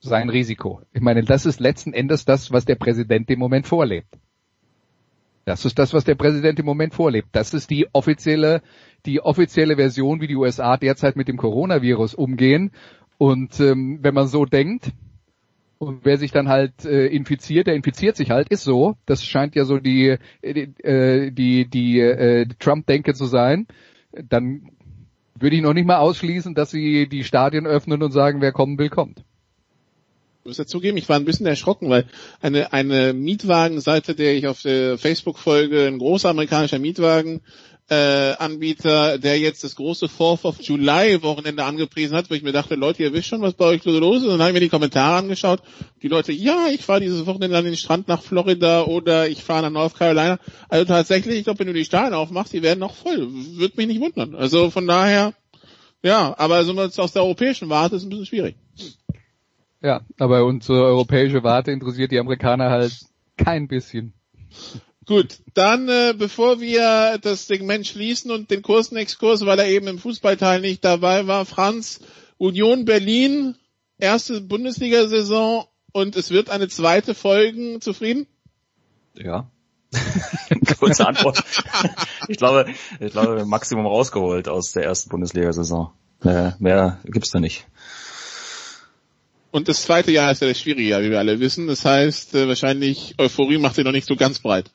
sein 0.00 0.28
Risiko. 0.28 0.82
Ich 0.92 1.00
meine, 1.00 1.22
das 1.22 1.46
ist 1.46 1.60
letzten 1.60 1.92
Endes 1.92 2.24
das, 2.24 2.52
was 2.52 2.64
der 2.64 2.74
Präsident 2.74 3.30
im 3.30 3.38
Moment 3.38 3.66
vorlebt. 3.66 4.18
Das 5.46 5.64
ist 5.64 5.78
das, 5.78 5.94
was 5.94 6.02
der 6.02 6.16
Präsident 6.16 6.58
im 6.58 6.66
Moment 6.66 6.92
vorlebt. 6.92 7.28
Das 7.30 7.54
ist 7.54 7.70
die 7.70 7.86
offizielle, 7.92 8.62
die 9.06 9.20
offizielle 9.20 9.76
Version, 9.76 10.20
wie 10.20 10.26
die 10.26 10.34
USA 10.34 10.76
derzeit 10.76 11.14
mit 11.14 11.28
dem 11.28 11.36
Coronavirus 11.36 12.14
umgehen. 12.14 12.72
Und 13.16 13.60
ähm, 13.60 14.00
wenn 14.02 14.12
man 14.12 14.26
so 14.26 14.44
denkt, 14.44 14.90
und 15.78 16.04
wer 16.04 16.18
sich 16.18 16.32
dann 16.32 16.48
halt 16.48 16.84
äh, 16.84 17.06
infiziert, 17.06 17.68
der 17.68 17.76
infiziert 17.76 18.16
sich 18.16 18.30
halt, 18.30 18.48
ist 18.48 18.64
so. 18.64 18.96
Das 19.06 19.24
scheint 19.24 19.54
ja 19.54 19.64
so 19.64 19.78
die 19.78 20.16
äh, 20.42 21.30
die, 21.30 21.70
die 21.70 22.00
äh, 22.00 22.46
Trump-Denke 22.58 23.14
zu 23.14 23.26
sein. 23.26 23.68
Dann 24.10 24.72
würde 25.38 25.54
ich 25.54 25.62
noch 25.62 25.74
nicht 25.74 25.86
mal 25.86 25.98
ausschließen, 25.98 26.56
dass 26.56 26.72
sie 26.72 27.08
die 27.08 27.22
Stadien 27.22 27.66
öffnen 27.66 28.02
und 28.02 28.10
sagen, 28.10 28.40
wer 28.40 28.50
kommen 28.50 28.78
will, 28.78 28.88
kommt. 28.88 29.22
Ich 30.46 30.48
muss 30.48 30.58
dazugeben, 30.58 30.96
ich 30.96 31.08
war 31.08 31.16
ein 31.16 31.24
bisschen 31.24 31.46
erschrocken, 31.46 31.90
weil 31.90 32.04
eine, 32.40 32.72
eine 32.72 33.12
Mietwagenseite, 33.12 34.14
der 34.14 34.36
ich 34.36 34.46
auf 34.46 34.62
der 34.62 34.96
Facebook 34.96 35.40
folge, 35.40 35.88
ein 35.88 35.98
großer 35.98 36.28
amerikanischer 36.28 36.78
Mietwagen, 36.78 37.40
äh, 37.90 38.34
Anbieter, 38.38 39.18
der 39.18 39.40
jetzt 39.40 39.64
das 39.64 39.74
große 39.74 40.06
Fourth 40.06 40.44
of 40.44 40.62
July 40.62 41.20
Wochenende 41.24 41.64
angepriesen 41.64 42.16
hat, 42.16 42.30
wo 42.30 42.34
ich 42.34 42.44
mir 42.44 42.52
dachte, 42.52 42.76
Leute, 42.76 43.02
ihr 43.02 43.12
wisst 43.12 43.26
schon, 43.26 43.42
was 43.42 43.54
bei 43.54 43.64
euch 43.64 43.84
los 43.84 44.18
ist. 44.18 44.22
Und 44.22 44.30
dann 44.30 44.40
habe 44.42 44.50
ich 44.50 44.54
mir 44.54 44.60
die 44.60 44.68
Kommentare 44.68 45.16
angeschaut. 45.16 45.62
Die 46.00 46.06
Leute, 46.06 46.30
ja, 46.30 46.68
ich 46.72 46.82
fahre 46.82 47.00
dieses 47.00 47.26
Wochenende 47.26 47.58
an 47.58 47.64
den 47.64 47.76
Strand 47.76 48.06
nach 48.06 48.22
Florida 48.22 48.84
oder 48.84 49.28
ich 49.28 49.42
fahre 49.42 49.62
nach 49.62 49.70
North 49.70 49.98
Carolina. 49.98 50.38
Also 50.68 50.84
tatsächlich, 50.84 51.38
ich 51.38 51.44
glaube, 51.44 51.58
wenn 51.58 51.66
du 51.66 51.72
die 51.72 51.84
Stadien 51.84 52.14
aufmachst, 52.14 52.52
die 52.52 52.62
werden 52.62 52.78
noch 52.78 52.94
voll. 52.94 53.26
Würde 53.32 53.74
mich 53.78 53.88
nicht 53.88 54.00
wundern. 54.00 54.36
Also 54.36 54.70
von 54.70 54.86
daher, 54.86 55.34
ja, 56.04 56.36
aber 56.38 56.62
so 56.62 56.72
aus 56.78 57.12
der 57.12 57.24
europäischen 57.24 57.68
Warte 57.68 57.96
ist 57.96 58.04
ein 58.04 58.10
bisschen 58.10 58.26
schwierig. 58.26 58.54
Ja, 59.82 60.00
aber 60.18 60.44
unsere 60.44 60.84
europäische 60.84 61.42
Warte 61.42 61.70
interessiert 61.70 62.10
die 62.10 62.18
Amerikaner 62.18 62.70
halt 62.70 62.98
kein 63.36 63.68
bisschen. 63.68 64.14
Gut, 65.06 65.38
dann 65.54 65.88
äh, 65.88 66.14
bevor 66.18 66.60
wir 66.60 67.18
das 67.18 67.46
Segment 67.46 67.86
schließen 67.86 68.30
und 68.30 68.50
den 68.50 68.62
kurzen 68.62 68.96
Exkurs, 68.96 69.46
weil 69.46 69.58
er 69.58 69.68
eben 69.68 69.86
im 69.86 69.98
Fußballteil 69.98 70.60
nicht 70.60 70.84
dabei 70.84 71.26
war, 71.28 71.46
Franz, 71.46 72.00
Union 72.38 72.84
Berlin, 72.84 73.54
erste 73.98 74.40
Bundesliga-Saison 74.40 75.66
und 75.92 76.16
es 76.16 76.30
wird 76.30 76.50
eine 76.50 76.68
zweite 76.68 77.14
folgen. 77.14 77.80
Zufrieden? 77.80 78.26
Ja. 79.14 79.48
Kurze 80.80 81.06
Antwort. 81.06 81.42
ich 82.28 82.36
glaube, 82.36 82.66
ich 82.98 83.12
glaube, 83.12 83.44
Maximum 83.46 83.86
rausgeholt 83.86 84.48
aus 84.48 84.72
der 84.72 84.84
ersten 84.84 85.10
Bundesliga-Saison. 85.10 85.92
Mehr, 86.22 86.56
mehr 86.58 86.98
gibt's 87.04 87.30
da 87.30 87.38
nicht. 87.38 87.66
Und 89.56 89.68
das 89.68 89.84
zweite 89.84 90.12
Jahr 90.12 90.30
ist 90.30 90.42
ja 90.42 90.48
das 90.48 90.60
schwierige 90.60 90.90
Jahr, 90.90 91.00
wie 91.00 91.08
wir 91.08 91.18
alle 91.18 91.40
wissen. 91.40 91.66
Das 91.66 91.82
heißt, 91.82 92.34
äh, 92.34 92.46
wahrscheinlich 92.46 93.14
Euphorie 93.16 93.56
macht 93.56 93.76
sie 93.76 93.84
noch 93.84 93.92
nicht 93.92 94.06
so 94.06 94.14
ganz 94.14 94.38
breit. 94.38 94.70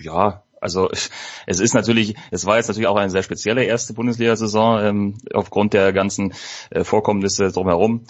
Ja, 0.00 0.42
also 0.60 0.90
es 1.46 1.60
ist 1.60 1.72
natürlich, 1.72 2.16
es 2.32 2.44
war 2.44 2.56
jetzt 2.56 2.66
natürlich 2.66 2.88
auch 2.88 2.96
eine 2.96 3.08
sehr 3.08 3.22
spezielle 3.22 3.62
erste 3.62 3.94
Bundesliga-Saison 3.94 4.80
ähm, 4.82 5.18
aufgrund 5.32 5.74
der 5.74 5.92
ganzen 5.92 6.34
äh, 6.70 6.82
Vorkommnisse 6.82 7.52
drumherum. 7.52 8.06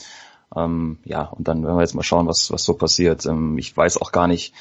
Ähm, 0.56 1.00
ja, 1.04 1.24
und 1.24 1.46
dann 1.46 1.62
werden 1.62 1.76
wir 1.76 1.82
jetzt 1.82 1.94
mal 1.94 2.02
schauen, 2.02 2.26
was, 2.26 2.50
was 2.50 2.64
so 2.64 2.72
passiert. 2.72 3.26
Ähm, 3.26 3.58
ich 3.58 3.76
weiß 3.76 4.00
auch 4.00 4.12
gar 4.12 4.28
nicht, 4.28 4.54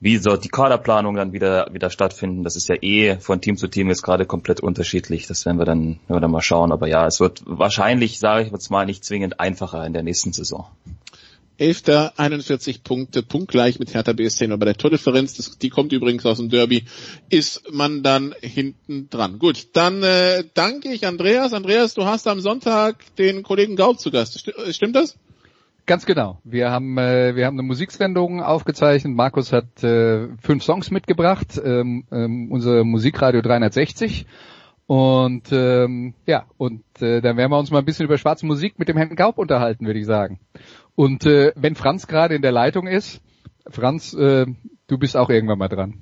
wie 0.00 0.16
soll 0.16 0.38
die 0.38 0.48
Kaderplanung 0.48 1.14
dann 1.14 1.32
wieder, 1.32 1.68
wieder 1.72 1.90
stattfinden. 1.90 2.42
Das 2.42 2.56
ist 2.56 2.68
ja 2.68 2.76
eh 2.80 3.18
von 3.20 3.42
Team 3.42 3.58
zu 3.58 3.68
Team 3.68 3.88
jetzt 3.88 4.02
gerade 4.02 4.24
komplett 4.24 4.60
unterschiedlich. 4.60 5.26
Das 5.26 5.44
werden 5.44 5.58
wir 5.58 5.66
dann, 5.66 6.00
werden 6.06 6.16
wir 6.16 6.20
dann 6.20 6.30
mal 6.30 6.40
schauen. 6.40 6.72
Aber 6.72 6.88
ja, 6.88 7.06
es 7.06 7.20
wird 7.20 7.42
wahrscheinlich, 7.44 8.18
sage 8.18 8.46
ich 8.46 8.52
jetzt 8.52 8.70
mal, 8.70 8.86
nicht 8.86 9.04
zwingend 9.04 9.38
einfacher 9.40 9.84
in 9.84 9.92
der 9.92 10.02
nächsten 10.02 10.32
Saison. 10.32 10.66
Elfter, 11.58 12.14
41 12.16 12.82
Punkte, 12.82 13.22
punktgleich 13.22 13.78
mit 13.78 13.92
Hertha 13.92 14.14
BSC. 14.14 14.46
Bei 14.46 14.64
der 14.64 14.78
Tordifferenz, 14.78 15.34
das, 15.34 15.58
die 15.58 15.68
kommt 15.68 15.92
übrigens 15.92 16.24
aus 16.24 16.38
dem 16.38 16.48
Derby, 16.48 16.84
ist 17.28 17.70
man 17.70 18.02
dann 18.02 18.34
hinten 18.40 19.10
dran. 19.10 19.38
Gut, 19.38 19.68
dann 19.74 20.02
äh, 20.02 20.44
danke 20.54 20.90
ich 20.90 21.06
Andreas. 21.06 21.52
Andreas, 21.52 21.92
du 21.92 22.06
hast 22.06 22.26
am 22.26 22.40
Sonntag 22.40 23.04
den 23.16 23.42
Kollegen 23.42 23.76
Gaub 23.76 24.00
zu 24.00 24.10
Gast. 24.10 24.50
Stimmt 24.70 24.96
das? 24.96 25.18
Ganz 25.90 26.06
genau. 26.06 26.38
Wir 26.44 26.70
haben 26.70 26.96
äh, 26.98 27.34
wir 27.34 27.46
haben 27.46 27.56
eine 27.56 27.66
Musiksendung 27.66 28.40
aufgezeichnet. 28.40 29.12
Markus 29.12 29.52
hat 29.52 29.82
äh, 29.82 30.28
fünf 30.40 30.62
Songs 30.62 30.92
mitgebracht. 30.92 31.60
Ähm, 31.60 32.04
ähm, 32.12 32.52
unser 32.52 32.84
Musikradio 32.84 33.42
360. 33.42 34.24
Und 34.86 35.50
ähm, 35.50 36.14
ja, 36.26 36.44
und 36.58 36.84
äh, 37.00 37.20
dann 37.20 37.36
werden 37.36 37.50
wir 37.50 37.58
uns 37.58 37.72
mal 37.72 37.80
ein 37.80 37.84
bisschen 37.84 38.04
über 38.06 38.18
schwarze 38.18 38.46
Musik 38.46 38.78
mit 38.78 38.88
dem 38.88 38.96
Herrn 38.96 39.16
Gaub 39.16 39.36
unterhalten, 39.36 39.84
würde 39.84 39.98
ich 39.98 40.06
sagen. 40.06 40.38
Und 40.94 41.26
äh, 41.26 41.52
wenn 41.56 41.74
Franz 41.74 42.06
gerade 42.06 42.36
in 42.36 42.42
der 42.42 42.52
Leitung 42.52 42.86
ist, 42.86 43.20
Franz, 43.68 44.14
äh, 44.14 44.46
du 44.86 44.96
bist 44.96 45.16
auch 45.16 45.28
irgendwann 45.28 45.58
mal 45.58 45.66
dran. 45.66 45.94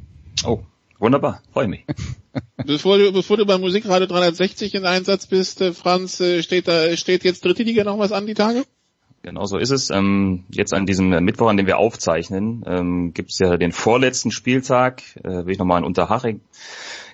Oh, 0.45 0.61
wunderbar, 0.99 1.41
freue 1.51 1.69
mich. 1.69 1.87
bevor 2.67 2.99
du, 2.99 3.11
bevor 3.11 3.39
du 3.39 3.47
beim 3.47 3.63
Musikradio 3.63 4.07
360 4.07 4.75
in 4.75 4.85
Einsatz 4.85 5.27
bist, 5.27 5.63
äh, 5.63 5.73
Franz, 5.73 6.21
äh, 6.21 6.43
steht 6.43 6.69
da 6.69 6.95
steht 6.95 7.25
jetzt 7.25 7.43
dritte 7.43 7.63
Liga 7.63 7.85
noch 7.85 7.99
was 7.99 8.13
an 8.13 8.27
die 8.27 8.35
Tage? 8.35 8.65
Genau 9.23 9.47
so 9.47 9.59
ist 9.59 9.71
es. 9.71 9.91
Ähm, 9.91 10.45
jetzt 10.51 10.73
an 10.73 10.87
diesem 10.87 11.09
Mittwoch, 11.25 11.49
an 11.49 11.57
dem 11.57 11.67
wir 11.67 11.79
aufzeichnen, 11.79 12.65
ähm, 12.67 13.13
gibt 13.15 13.31
es 13.31 13.39
ja 13.39 13.57
den 13.57 13.73
vorletzten 13.73 14.31
Spieltag, 14.31 15.03
äh, 15.25 15.45
will 15.45 15.53
ich 15.53 15.59
nochmal 15.59 15.81
in 15.81 15.85
Unterhaching 15.85 16.41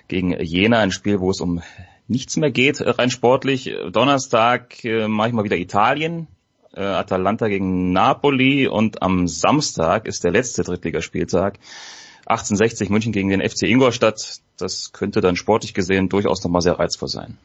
gegen 0.07 0.31
Jena, 0.39 0.79
ein 0.79 0.91
Spiel, 0.91 1.19
wo 1.19 1.31
es 1.31 1.41
um 1.41 1.61
nichts 2.07 2.37
mehr 2.37 2.51
geht, 2.51 2.81
rein 2.81 3.09
sportlich. 3.09 3.73
Donnerstag 3.91 4.83
äh, 4.85 5.07
mache 5.07 5.29
ich 5.29 5.33
mal 5.33 5.43
wieder 5.43 5.57
Italien, 5.57 6.27
äh, 6.75 6.81
Atalanta 6.81 7.47
gegen 7.47 7.91
Napoli 7.91 8.67
und 8.67 9.01
am 9.01 9.27
Samstag 9.27 10.07
ist 10.07 10.23
der 10.23 10.31
letzte 10.31 10.63
Drittligaspieltag. 10.63 11.57
1860 12.27 12.89
München 12.89 13.11
gegen 13.11 13.29
den 13.29 13.41
FC 13.41 13.63
Ingolstadt. 13.63 14.39
Das 14.57 14.91
könnte 14.93 15.21
dann 15.21 15.35
sportlich 15.35 15.73
gesehen 15.73 16.09
durchaus 16.09 16.43
nochmal 16.43 16.61
sehr 16.61 16.79
reizvoll 16.79 17.09
sein. 17.09 17.37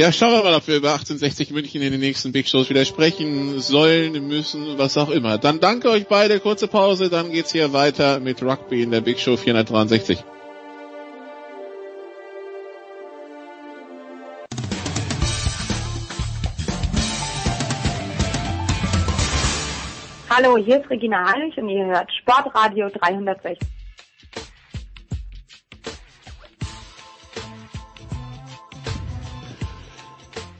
Ja, 0.00 0.10
schauen 0.12 0.32
wir 0.32 0.42
mal, 0.42 0.54
ob 0.54 0.66
wir 0.66 0.76
über 0.76 0.92
1860 0.92 1.50
München 1.50 1.82
in 1.82 1.92
den 1.92 2.00
nächsten 2.00 2.32
Big 2.32 2.48
Shows 2.48 2.70
wieder 2.70 2.86
sprechen 2.86 3.60
sollen, 3.60 4.26
müssen, 4.28 4.78
was 4.78 4.96
auch 4.96 5.10
immer. 5.10 5.36
Dann 5.36 5.60
danke 5.60 5.90
euch 5.90 6.06
beide, 6.06 6.40
kurze 6.40 6.68
Pause, 6.68 7.10
dann 7.10 7.30
geht's 7.30 7.52
hier 7.52 7.74
weiter 7.74 8.18
mit 8.18 8.42
Rugby 8.42 8.82
in 8.82 8.92
der 8.92 9.02
Big 9.02 9.20
Show 9.20 9.36
463. 9.36 10.24
Hallo, 20.30 20.56
hier 20.56 20.80
ist 20.80 20.88
Regina 20.88 21.30
Heinrich 21.30 21.58
und 21.58 21.68
ihr 21.68 21.84
hört 21.84 22.10
Sportradio 22.10 22.88
360. 22.88 23.79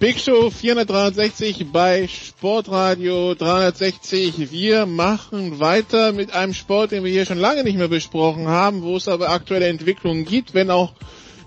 Big 0.00 0.18
Show 0.18 0.48
463 0.48 1.72
bei 1.72 2.08
Sportradio 2.08 3.34
360. 3.34 4.50
Wir 4.50 4.86
machen 4.86 5.60
weiter 5.60 6.12
mit 6.12 6.32
einem 6.32 6.54
Sport, 6.54 6.92
den 6.92 7.04
wir 7.04 7.10
hier 7.10 7.26
schon 7.26 7.36
lange 7.36 7.64
nicht 7.64 7.76
mehr 7.76 7.88
besprochen 7.88 8.48
haben, 8.48 8.80
wo 8.80 8.96
es 8.96 9.08
aber 9.08 9.28
aktuelle 9.28 9.66
Entwicklungen 9.66 10.24
gibt, 10.24 10.54
wenn 10.54 10.70
auch 10.70 10.94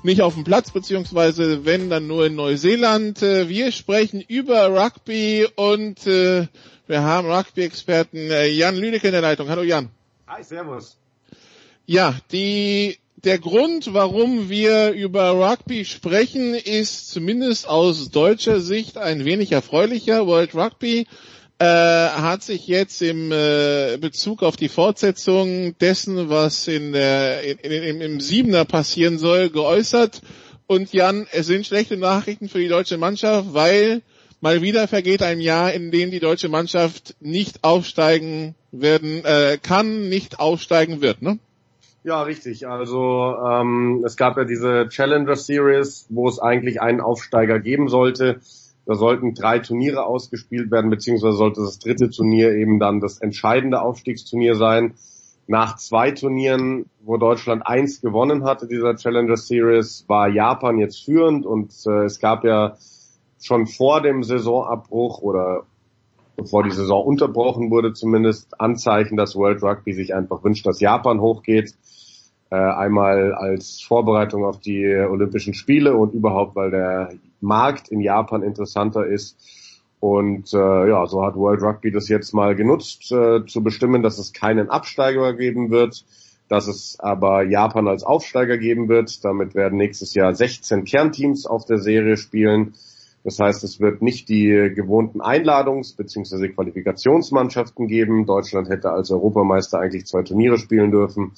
nicht 0.03 0.21
auf 0.21 0.35
dem 0.35 0.43
Platz, 0.43 0.69
beziehungsweise 0.69 1.65
wenn 1.65 1.89
dann 1.89 2.05
nur 2.05 2.27
in 2.27 2.35
Neuseeland. 2.35 3.23
Äh, 3.23 3.49
wir 3.49 3.71
sprechen 3.71 4.21
über 4.21 4.67
Rugby 4.67 5.47
und 5.55 6.05
äh, 6.05 6.45
wir 6.85 7.01
haben 7.01 7.31
Rugby-Experten 7.31 8.29
äh, 8.29 8.49
Jan 8.49 8.75
Lüdecke 8.75 9.07
in 9.07 9.13
der 9.13 9.21
Leitung. 9.21 9.49
Hallo 9.49 9.63
Jan. 9.63 9.89
Hi, 10.27 10.43
servus. 10.43 10.99
Ja, 11.87 12.19
die 12.31 12.99
der 13.23 13.39
Grund, 13.39 13.93
warum 13.93 14.49
wir 14.49 14.91
über 14.91 15.31
Rugby 15.31 15.85
sprechen, 15.85 16.55
ist 16.55 17.09
zumindest 17.09 17.67
aus 17.67 18.09
deutscher 18.09 18.59
Sicht 18.59 18.97
ein 18.97 19.23
wenig 19.23 19.53
erfreulicher. 19.53 20.27
World 20.27 20.53
Rugby 20.55 21.07
äh, 21.59 21.65
hat 21.65 22.43
sich 22.43 22.67
jetzt 22.67 23.01
im 23.01 23.31
äh, 23.31 23.97
Bezug 23.97 24.43
auf 24.43 24.57
die 24.57 24.67
Fortsetzung 24.67 25.77
dessen, 25.77 26.29
was 26.29 26.67
in 26.67 26.91
der, 26.91 27.43
in, 27.43 27.71
in, 27.71 28.01
im 28.01 28.19
Siebener 28.19 28.65
passieren 28.65 29.17
soll, 29.17 29.49
geäußert. 29.49 30.21
Und 30.67 30.91
Jan, 30.91 31.25
es 31.31 31.47
sind 31.47 31.65
schlechte 31.65 31.95
Nachrichten 31.95 32.49
für 32.49 32.59
die 32.59 32.67
deutsche 32.67 32.97
Mannschaft, 32.97 33.53
weil 33.53 34.01
mal 34.41 34.61
wieder 34.61 34.89
vergeht 34.89 35.21
ein 35.21 35.39
Jahr, 35.39 35.71
in 35.71 35.91
dem 35.91 36.11
die 36.11 36.19
deutsche 36.19 36.49
Mannschaft 36.49 37.15
nicht 37.21 37.63
aufsteigen 37.63 38.55
werden 38.73 39.23
äh, 39.23 39.57
kann, 39.61 40.09
nicht 40.09 40.39
aufsteigen 40.39 41.01
wird. 41.01 41.21
Ne? 41.21 41.39
Ja, 42.03 42.21
richtig. 42.23 42.67
Also 42.67 43.35
ähm, 43.45 44.03
es 44.05 44.17
gab 44.17 44.35
ja 44.35 44.43
diese 44.43 44.89
Challenger 44.89 45.37
Series, 45.37 46.05
wo 46.09 46.27
es 46.27 46.37
eigentlich 46.37 46.81
einen 46.81 46.99
Aufsteiger 46.99 47.59
geben 47.59 47.87
sollte. 47.87 48.41
Da 48.85 48.95
sollten 48.95 49.33
drei 49.33 49.59
Turniere 49.59 50.05
ausgespielt 50.05 50.69
werden, 50.69 50.89
beziehungsweise 50.89 51.37
sollte 51.37 51.61
das 51.61 51.79
dritte 51.79 52.09
Turnier 52.09 52.51
eben 52.51 52.79
dann 52.79 52.99
das 52.99 53.19
entscheidende 53.19 53.81
Aufstiegsturnier 53.81 54.55
sein. 54.55 54.95
Nach 55.47 55.77
zwei 55.77 56.11
Turnieren, 56.11 56.85
wo 57.01 57.15
Deutschland 57.15 57.65
eins 57.65 58.01
gewonnen 58.01 58.43
hatte, 58.43 58.67
dieser 58.67 58.97
Challenger 58.97 59.37
Series, 59.37 60.03
war 60.07 60.27
Japan 60.27 60.79
jetzt 60.79 61.05
führend 61.05 61.45
und 61.45 61.73
äh, 61.85 62.03
es 62.03 62.19
gab 62.19 62.43
ja 62.43 62.77
schon 63.41 63.67
vor 63.67 64.01
dem 64.01 64.23
Saisonabbruch 64.23 65.21
oder 65.21 65.63
bevor 66.35 66.63
die 66.63 66.71
Saison 66.71 67.05
unterbrochen 67.05 67.69
wurde, 67.71 67.93
zumindest 67.93 68.59
Anzeichen, 68.59 69.17
dass 69.17 69.35
World 69.35 69.61
Rugby 69.63 69.93
sich 69.93 70.13
einfach 70.13 70.43
wünscht, 70.43 70.65
dass 70.65 70.79
Japan 70.79 71.21
hochgeht. 71.21 71.73
Äh, 72.49 72.55
einmal 72.55 73.33
als 73.33 73.81
Vorbereitung 73.81 74.45
auf 74.45 74.59
die 74.59 74.85
Olympischen 74.85 75.53
Spiele 75.53 75.95
und 75.97 76.13
überhaupt, 76.13 76.55
weil 76.55 76.71
der 76.71 77.13
Markt 77.41 77.89
in 77.89 77.99
Japan 77.99 78.43
interessanter 78.43 79.05
ist. 79.05 79.37
Und 79.99 80.53
äh, 80.53 80.89
ja, 80.89 81.05
so 81.07 81.23
hat 81.23 81.35
World 81.35 81.61
Rugby 81.61 81.89
das 81.89 82.09
jetzt 82.09 82.33
mal 82.33 82.55
genutzt, 82.55 83.11
äh, 83.11 83.45
zu 83.45 83.63
bestimmen, 83.63 84.03
dass 84.03 84.17
es 84.17 84.33
keinen 84.33 84.69
Absteiger 84.69 85.33
geben 85.33 85.71
wird, 85.71 86.03
dass 86.49 86.67
es 86.67 86.99
aber 86.99 87.43
Japan 87.43 87.87
als 87.87 88.03
Aufsteiger 88.03 88.57
geben 88.57 88.89
wird. 88.89 89.23
Damit 89.23 89.55
werden 89.55 89.77
nächstes 89.77 90.13
Jahr 90.13 90.35
16 90.35 90.83
Kernteams 90.83 91.45
auf 91.45 91.65
der 91.65 91.77
Serie 91.77 92.17
spielen. 92.17 92.73
Das 93.23 93.39
heißt, 93.39 93.63
es 93.63 93.79
wird 93.79 94.01
nicht 94.01 94.27
die 94.27 94.71
gewohnten 94.75 95.21
Einladungs- 95.21 95.95
bzw. 95.95 96.49
Qualifikationsmannschaften 96.49 97.87
geben. 97.87 98.25
Deutschland 98.25 98.69
hätte 98.69 98.91
als 98.91 99.11
Europameister 99.11 99.79
eigentlich 99.79 100.05
zwei 100.05 100.23
Turniere 100.23 100.57
spielen 100.57 100.91
dürfen. 100.91 101.31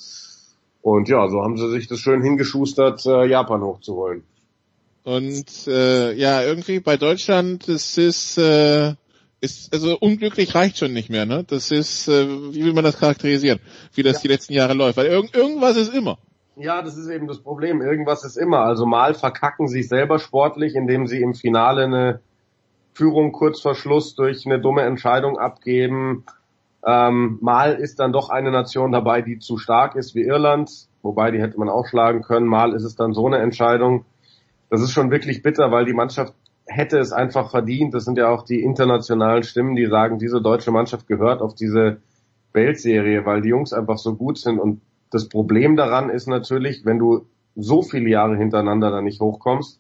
Und 0.82 1.10
ja, 1.10 1.28
so 1.30 1.41
haben 1.41 1.57
sie 1.57 1.70
sich 1.72 1.88
das 1.88 1.99
schön 1.99 2.22
hingeschustert, 2.22 3.06
äh, 3.06 3.26
Japan 3.26 3.62
hochzuholen. 3.62 4.24
Und 5.03 5.68
äh, 5.68 6.14
ja, 6.14 6.44
irgendwie 6.44 6.80
bei 6.80 6.98
Deutschland, 6.98 7.68
das 7.68 7.98
ist, 7.98 8.40
äh, 8.40 8.95
ist 9.40 9.72
also 9.72 9.98
unglücklich 9.99 10.56
reicht 10.56 10.80
schon 10.80 10.94
nicht 10.94 11.12
mehr, 11.12 11.28
ne? 11.28 11.44
Das 11.48 11.70
ist, 11.70 12.07
äh, 12.07 12.28
wie 12.28 12.64
will 12.64 12.74
man 12.74 12.84
das 12.84 12.98
charakterisieren, 12.98 13.60
wie 13.94 14.02
das 14.02 14.18
ja. 14.18 14.22
die 14.22 14.28
letzten 14.30 14.53
Jahre 14.53 14.74
läuft? 14.74 14.98
Weil 14.98 15.07
irg 15.07 15.36
irgendwas 15.36 15.78
ist 15.78 15.94
immer. 15.94 16.18
Ja, 16.57 16.82
das 16.82 16.98
ist 16.98 17.10
eben 17.10 17.27
das 17.27 17.40
Problem. 17.40 17.82
Irgendwas 17.82 18.23
ist 18.23 18.38
immer. 18.38 18.60
Also 18.60 18.86
mal 18.86 19.14
verkacken 19.14 19.68
sie 19.68 19.84
selber 19.84 20.19
sportlich, 20.19 20.76
indem 20.76 21.07
sie 21.07 21.22
im 21.22 21.34
Finale 21.34 21.84
eine 21.84 22.19
Führung 22.94 23.32
kurz 23.32 23.60
vor 23.60 23.76
Schluss 23.76 24.15
durch 24.15 24.45
eine 24.45 24.60
dumme 24.60 24.84
Entscheidung 24.84 25.38
abgeben. 25.38 26.26
Ähm, 26.86 27.40
mal 27.41 27.73
ist 27.73 27.99
dann 27.99 28.14
doch 28.14 28.30
eine 28.30 28.52
Nation 28.52 28.91
dabei, 28.91 29.22
die 29.22 29.40
zu 29.40 29.57
stark 29.57 29.95
ist 29.95 30.15
wie 30.15 30.22
Irland, 30.22 30.72
wobei 31.02 31.32
die 31.32 31.41
hätte 31.41 31.60
man 31.60 31.68
auch 31.68 31.88
schlagen 31.88 32.22
können. 32.22 32.48
Mal 32.48 32.73
ist 32.73 32.84
es 32.84 32.95
dann 32.95 33.14
so 33.14 33.26
eine 33.26 33.40
Entscheidung 33.40 34.06
das 34.69 34.82
ist 34.82 34.91
schon 34.91 35.11
wirklich 35.11 35.41
bitter, 35.41 35.72
weil 35.72 35.86
die 35.86 35.94
Mannschaft 35.94 36.34
hätte 36.65 36.98
es 36.98 37.11
einfach 37.11 37.52
verdient. 37.52 37.94
Das 37.94 38.06
sind 38.06 38.18
ja 38.18 38.30
auch 38.30 38.44
die 38.44 38.61
internationalen 38.61 39.44
Stimmen, 39.44 39.76
die 39.76 39.86
sagen, 39.86 40.19
diese 40.19 40.41
deutsche 40.41 40.72
Mannschaft 40.72 41.07
gehört 41.07 41.41
auf 41.41 41.53
diese 41.56 41.98
Weltserie, 42.53 43.26
weil 43.26 43.41
die 43.41 43.49
Jungs 43.49 43.73
einfach 43.73 43.98
so 43.98 44.15
gut 44.15 44.38
sind. 44.38 44.60
Und 44.60 44.82
das 45.16 45.30
Problem 45.30 45.78
daran 45.78 46.10
ist 46.10 46.28
natürlich, 46.28 46.84
wenn 46.84 47.00
du 47.00 47.26
so 47.56 47.82
viele 47.82 48.10
Jahre 48.10 48.36
hintereinander 48.36 48.92
da 48.92 49.02
nicht 49.02 49.22
hochkommst, 49.22 49.80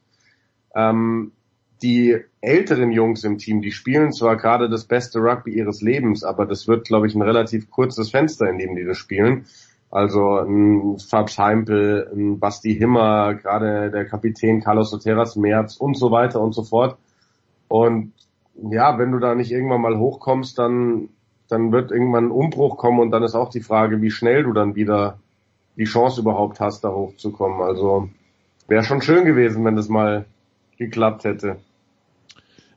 ähm, 0.73 1.33
die 1.81 2.17
älteren 2.39 2.93
Jungs 2.93 3.25
im 3.25 3.37
Team, 3.37 3.61
die 3.61 3.73
spielen 3.73 4.13
zwar 4.13 4.37
gerade 4.37 4.69
das 4.69 4.85
beste 4.85 5.19
Rugby 5.19 5.51
ihres 5.51 5.81
Lebens, 5.81 6.23
aber 6.23 6.45
das 6.45 6.69
wird, 6.69 6.87
glaube 6.87 7.07
ich, 7.07 7.15
ein 7.15 7.21
relativ 7.21 7.69
kurzes 7.69 8.11
Fenster, 8.11 8.49
in 8.49 8.57
dem 8.57 8.77
die 8.77 8.85
das 8.85 8.97
spielen. 8.97 9.45
Also 9.91 10.37
ein 10.37 10.99
Fabs 10.99 11.37
Heimpel, 11.37 12.09
ein 12.15 12.39
Basti 12.39 12.73
Himmer, 12.73 13.35
gerade 13.35 13.91
der 13.91 14.05
Kapitän 14.05 14.61
Carlos 14.61 14.89
Soteras 14.89 15.35
Merz 15.35 15.75
und 15.75 15.97
so 15.97 16.11
weiter 16.11 16.39
und 16.39 16.53
so 16.53 16.63
fort. 16.63 16.97
Und 17.67 18.13
ja, 18.71 18.97
wenn 18.97 19.11
du 19.11 19.19
da 19.19 19.35
nicht 19.35 19.51
irgendwann 19.51 19.81
mal 19.81 19.97
hochkommst, 19.97 20.57
dann, 20.57 21.09
dann 21.49 21.73
wird 21.73 21.91
irgendwann 21.91 22.27
ein 22.27 22.31
Umbruch 22.31 22.77
kommen 22.77 23.01
und 23.01 23.11
dann 23.11 23.23
ist 23.23 23.35
auch 23.35 23.49
die 23.49 23.59
Frage, 23.59 24.01
wie 24.01 24.11
schnell 24.11 24.43
du 24.43 24.53
dann 24.53 24.75
wieder 24.75 25.19
die 25.77 25.85
Chance 25.85 26.21
überhaupt 26.21 26.59
hast, 26.59 26.83
da 26.83 26.91
hochzukommen. 26.91 27.61
Also 27.61 28.09
wäre 28.67 28.83
schon 28.83 29.01
schön 29.01 29.25
gewesen, 29.25 29.65
wenn 29.65 29.75
das 29.75 29.89
mal 29.89 30.25
geklappt 30.77 31.23
hätte. 31.23 31.57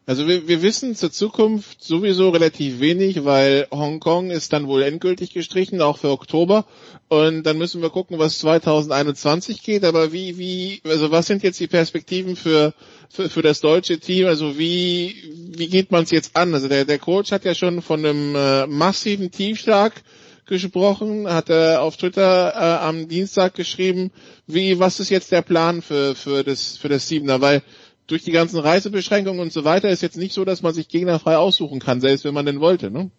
Also 0.09 0.27
wir, 0.27 0.49
wir 0.49 0.63
wissen 0.63 0.95
zur 0.97 1.13
Zukunft 1.13 1.85
sowieso 1.85 2.31
relativ 2.31 2.81
wenig, 2.81 3.27
weil 3.27 3.67
Hongkong 3.71 4.31
ist 4.31 4.55
dann 4.55 4.67
wohl 4.67 4.83
endgültig 4.83 5.35
gestrichen, 5.35 5.83
auch 5.83 5.99
für 5.99 6.09
Oktober. 6.09 6.65
Und 7.09 7.43
dann 7.43 7.59
müssen 7.59 7.83
wir 7.83 7.91
gucken, 7.91 8.19
was 8.19 8.39
2021 8.39 9.63
geht. 9.63 9.85
Aber 9.85 10.11
wie, 10.11 10.39
wie, 10.39 10.81
also 10.85 11.11
was 11.11 11.27
sind 11.27 11.43
jetzt 11.43 11.61
die 11.61 11.67
Perspektiven 11.67 12.37
für, 12.37 12.73
für, 13.11 13.29
für 13.29 13.43
das 13.43 13.61
deutsche 13.61 14.01
Team? 14.01 14.29
Also 14.29 14.59
wie, 14.59 15.15
wie 15.55 15.69
geht 15.69 15.91
man 15.91 16.05
es 16.05 16.11
jetzt 16.11 16.35
an? 16.37 16.55
Also 16.55 16.69
der, 16.69 16.87
der 16.87 16.99
Coach 16.99 17.31
hat 17.31 17.45
ja 17.45 17.55
schon 17.55 17.83
von 17.83 18.03
einem 18.03 18.35
äh, 18.35 18.67
massiven 18.67 19.31
Tiefschlag 19.31 19.93
gesprochen, 20.49 21.29
hat 21.29 21.51
er 21.51 21.83
auf 21.83 21.97
Twitter 21.97 22.53
äh, 22.55 22.85
am 22.85 23.09
Dienstag 23.09 23.55
geschrieben, 23.55 24.11
wie, 24.47 24.81
was 24.81 24.99
ist 24.99 25.11
jetzt 25.11 25.31
der 25.31 25.43
Plan 25.43 25.83
für, 25.83 26.15
für 26.15 26.43
das, 26.43 26.77
für 26.77 26.89
das 26.89 27.07
Siebener? 27.07 27.41
Weil 27.41 27.63
durch 28.09 28.25
die 28.25 28.33
ganzen 28.33 28.59
Reisebeschränkungen 28.59 29.41
und 29.41 29.53
so 29.53 29.65
weiter 29.65 29.89
ist 29.89 30.03
jetzt 30.03 30.17
nicht 30.17 30.33
so, 30.33 30.45
dass 30.45 30.63
man 30.63 30.75
sich 30.75 30.89
Gegner 30.89 31.21
aussuchen 31.25 31.79
kann, 31.79 32.01
selbst 32.01 32.25
wenn 32.25 32.35
man 32.35 32.47
denn 32.47 32.61
wollte, 32.61 32.91
ne? 32.91 33.11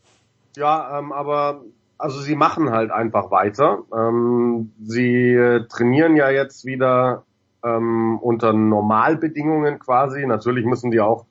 Ja, 0.58 1.00
ähm, 1.00 1.12
aber 1.14 1.62
also 1.98 2.20
sie 2.20 2.36
machen 2.36 2.72
halt 2.72 2.92
einfach 2.92 3.30
weiter. 3.30 3.84
Ähm, 3.96 4.74
sie 4.82 5.34
äh, 5.34 5.68
trainieren 5.68 6.16
ja 6.16 6.30
jetzt 6.30 6.66
wieder 6.66 7.24
ähm, 7.64 8.18
unter 8.20 8.54
Normalbedingungen 8.54 9.80
quasi. 9.80 10.26
Natürlich 10.26 10.66
müssen 10.66 10.92
die 10.92 11.02
auch 11.02 11.26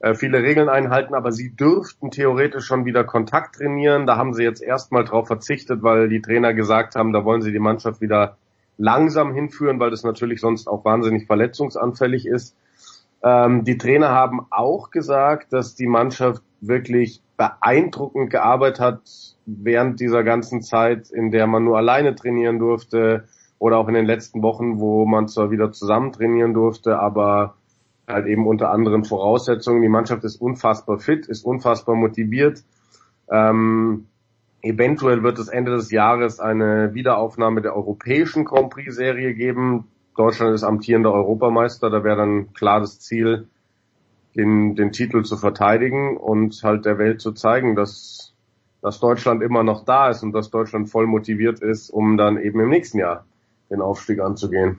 äh, 0.00 0.14
viele 0.14 0.42
Regeln 0.42 0.68
einhalten, 0.68 1.14
aber 1.14 1.32
sie 1.32 1.54
dürften 1.54 2.10
theoretisch 2.10 2.64
schon 2.64 2.84
wieder 2.84 3.04
Kontakt 3.04 3.56
trainieren. 3.56 4.06
Da 4.06 4.16
haben 4.16 4.32
sie 4.32 4.44
jetzt 4.44 4.62
erstmal 4.62 5.04
drauf 5.04 5.26
verzichtet, 5.26 5.82
weil 5.82 6.08
die 6.08 6.22
Trainer 6.22 6.54
gesagt 6.54 6.94
haben, 6.94 7.12
da 7.12 7.24
wollen 7.24 7.42
sie 7.42 7.52
die 7.52 7.58
Mannschaft 7.58 8.00
wieder 8.00 8.36
langsam 8.76 9.34
hinführen, 9.34 9.80
weil 9.80 9.90
das 9.90 10.04
natürlich 10.04 10.40
sonst 10.40 10.68
auch 10.68 10.84
wahnsinnig 10.84 11.26
verletzungsanfällig 11.26 12.26
ist. 12.26 12.56
Ähm, 13.22 13.64
die 13.64 13.76
Trainer 13.76 14.10
haben 14.10 14.46
auch 14.50 14.90
gesagt, 14.90 15.52
dass 15.52 15.74
die 15.74 15.88
Mannschaft 15.88 16.42
wirklich 16.60 17.20
beeindruckend 17.36 18.30
gearbeitet 18.30 18.80
hat 18.80 19.00
während 19.46 20.00
dieser 20.00 20.22
ganzen 20.22 20.62
Zeit, 20.62 21.10
in 21.10 21.30
der 21.30 21.46
man 21.46 21.64
nur 21.64 21.76
alleine 21.76 22.14
trainieren 22.14 22.58
durfte 22.58 23.24
oder 23.58 23.78
auch 23.78 23.88
in 23.88 23.94
den 23.94 24.06
letzten 24.06 24.42
Wochen, 24.42 24.78
wo 24.78 25.06
man 25.06 25.26
zwar 25.26 25.50
wieder 25.50 25.72
zusammen 25.72 26.12
trainieren 26.12 26.54
durfte, 26.54 26.98
aber 26.98 27.57
halt 28.08 28.26
eben 28.26 28.46
unter 28.46 28.70
anderen 28.70 29.04
Voraussetzungen. 29.04 29.82
Die 29.82 29.88
Mannschaft 29.88 30.24
ist 30.24 30.40
unfassbar 30.40 30.98
fit, 30.98 31.26
ist 31.26 31.44
unfassbar 31.44 31.94
motiviert. 31.94 32.64
Ähm, 33.30 34.06
eventuell 34.62 35.22
wird 35.22 35.38
es 35.38 35.48
Ende 35.48 35.72
des 35.72 35.90
Jahres 35.90 36.40
eine 36.40 36.94
Wiederaufnahme 36.94 37.60
der 37.60 37.76
europäischen 37.76 38.44
Grand 38.44 38.70
Prix 38.70 38.94
Serie 38.94 39.34
geben. 39.34 39.88
Deutschland 40.16 40.54
ist 40.54 40.64
amtierender 40.64 41.12
Europameister, 41.12 41.90
da 41.90 42.02
wäre 42.02 42.16
dann 42.16 42.52
klar 42.52 42.80
das 42.80 42.98
Ziel, 42.98 43.46
den, 44.34 44.74
den 44.74 44.92
Titel 44.92 45.22
zu 45.22 45.36
verteidigen 45.36 46.16
und 46.16 46.60
halt 46.62 46.84
der 46.86 46.98
Welt 46.98 47.20
zu 47.20 47.32
zeigen, 47.32 47.76
dass, 47.76 48.34
dass 48.82 49.00
Deutschland 49.00 49.42
immer 49.42 49.62
noch 49.62 49.84
da 49.84 50.10
ist 50.10 50.22
und 50.22 50.32
dass 50.32 50.50
Deutschland 50.50 50.88
voll 50.88 51.06
motiviert 51.06 51.60
ist, 51.60 51.90
um 51.90 52.16
dann 52.16 52.40
eben 52.40 52.60
im 52.60 52.68
nächsten 52.68 52.98
Jahr 52.98 53.26
den 53.70 53.80
Aufstieg 53.80 54.20
anzugehen. 54.20 54.78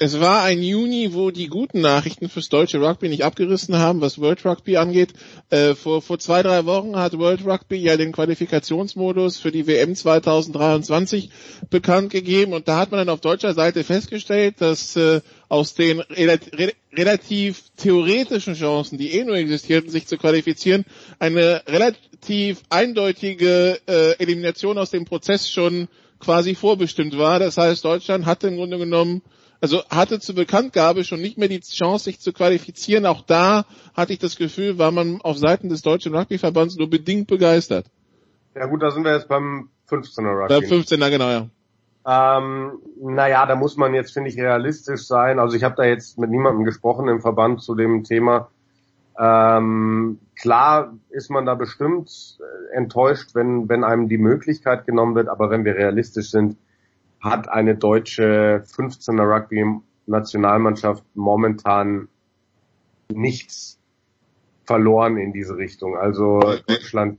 Es 0.00 0.20
war 0.20 0.42
ein 0.42 0.62
Juni, 0.62 1.14
wo 1.14 1.30
die 1.30 1.46
guten 1.46 1.80
Nachrichten 1.80 2.28
fürs 2.28 2.48
deutsche 2.48 2.80
Rugby 2.80 3.08
nicht 3.08 3.24
abgerissen 3.24 3.76
haben, 3.76 4.00
was 4.00 4.20
World 4.20 4.44
Rugby 4.44 4.76
angeht. 4.76 5.14
Äh, 5.50 5.74
vor, 5.74 6.02
vor 6.02 6.18
zwei, 6.18 6.42
drei 6.42 6.66
Wochen 6.66 6.96
hat 6.96 7.18
World 7.18 7.46
Rugby 7.46 7.76
ja 7.76 7.96
den 7.96 8.12
Qualifikationsmodus 8.12 9.38
für 9.38 9.52
die 9.52 9.66
WM 9.66 9.94
2023 9.94 11.30
bekannt 11.70 12.10
gegeben 12.10 12.52
und 12.52 12.68
da 12.68 12.78
hat 12.78 12.90
man 12.90 12.98
dann 12.98 13.08
auf 13.08 13.20
deutscher 13.20 13.54
Seite 13.54 13.84
festgestellt, 13.84 14.56
dass 14.58 14.96
äh, 14.96 15.20
aus 15.48 15.74
den 15.74 16.00
re 16.00 16.38
re 16.52 16.72
relativ 16.92 17.64
theoretischen 17.76 18.54
Chancen, 18.54 18.96
die 18.98 19.12
eh 19.12 19.24
nur 19.24 19.36
existierten, 19.36 19.90
sich 19.90 20.06
zu 20.06 20.16
qualifizieren, 20.16 20.84
eine 21.18 21.62
relativ 21.68 22.62
eindeutige 22.70 23.78
äh, 23.86 24.12
Elimination 24.18 24.78
aus 24.78 24.90
dem 24.90 25.04
Prozess 25.04 25.50
schon 25.50 25.88
quasi 26.20 26.54
vorbestimmt 26.54 27.18
war. 27.18 27.38
Das 27.38 27.58
heißt, 27.58 27.84
Deutschland 27.84 28.24
hatte 28.24 28.48
im 28.48 28.56
Grunde 28.56 28.78
genommen 28.78 29.22
also 29.60 29.82
hatte 29.88 30.20
zur 30.20 30.34
Bekanntgabe 30.34 31.04
schon 31.04 31.20
nicht 31.20 31.38
mehr 31.38 31.48
die 31.48 31.60
Chance, 31.60 32.04
sich 32.04 32.20
zu 32.20 32.32
qualifizieren. 32.32 33.06
Auch 33.06 33.22
da 33.22 33.64
hatte 33.94 34.12
ich 34.12 34.18
das 34.18 34.36
Gefühl, 34.36 34.78
war 34.78 34.90
man 34.90 35.20
auf 35.22 35.38
Seiten 35.38 35.68
des 35.68 35.82
Deutschen 35.82 36.14
Rugbyverbands 36.14 36.76
nur 36.76 36.90
bedingt 36.90 37.28
begeistert. 37.28 37.86
Ja 38.54 38.66
gut, 38.66 38.82
da 38.82 38.90
sind 38.90 39.04
wir 39.04 39.12
jetzt 39.12 39.28
beim 39.28 39.68
15er 39.88 40.42
Rugby. 40.42 40.54
Beim 40.54 40.80
15er, 40.80 41.10
genau, 41.10 41.30
ja. 41.30 41.48
Ähm, 42.08 42.78
naja, 43.00 43.46
da 43.46 43.56
muss 43.56 43.76
man 43.76 43.92
jetzt, 43.92 44.12
finde 44.12 44.30
ich, 44.30 44.36
realistisch 44.36 45.06
sein. 45.06 45.40
Also 45.40 45.56
ich 45.56 45.64
habe 45.64 45.74
da 45.74 45.84
jetzt 45.84 46.18
mit 46.18 46.30
niemandem 46.30 46.64
gesprochen 46.64 47.08
im 47.08 47.20
Verband 47.20 47.62
zu 47.62 47.74
dem 47.74 48.04
Thema. 48.04 48.48
Ähm, 49.18 50.20
klar 50.38 50.94
ist 51.10 51.30
man 51.30 51.46
da 51.46 51.54
bestimmt 51.54 52.38
äh, 52.38 52.76
enttäuscht, 52.76 53.34
wenn, 53.34 53.68
wenn 53.68 53.82
einem 53.82 54.08
die 54.08 54.18
Möglichkeit 54.18 54.86
genommen 54.86 55.14
wird, 55.14 55.28
aber 55.28 55.50
wenn 55.50 55.64
wir 55.64 55.74
realistisch 55.74 56.30
sind, 56.30 56.56
hat 57.20 57.48
eine 57.48 57.76
deutsche 57.76 58.64
15er 58.66 59.28
Rugby 59.28 59.64
Nationalmannschaft 60.06 61.04
momentan 61.14 62.08
nichts 63.12 63.78
verloren 64.64 65.16
in 65.16 65.32
diese 65.32 65.56
Richtung. 65.56 65.96
Also 65.96 66.40
Deutschland 66.66 67.18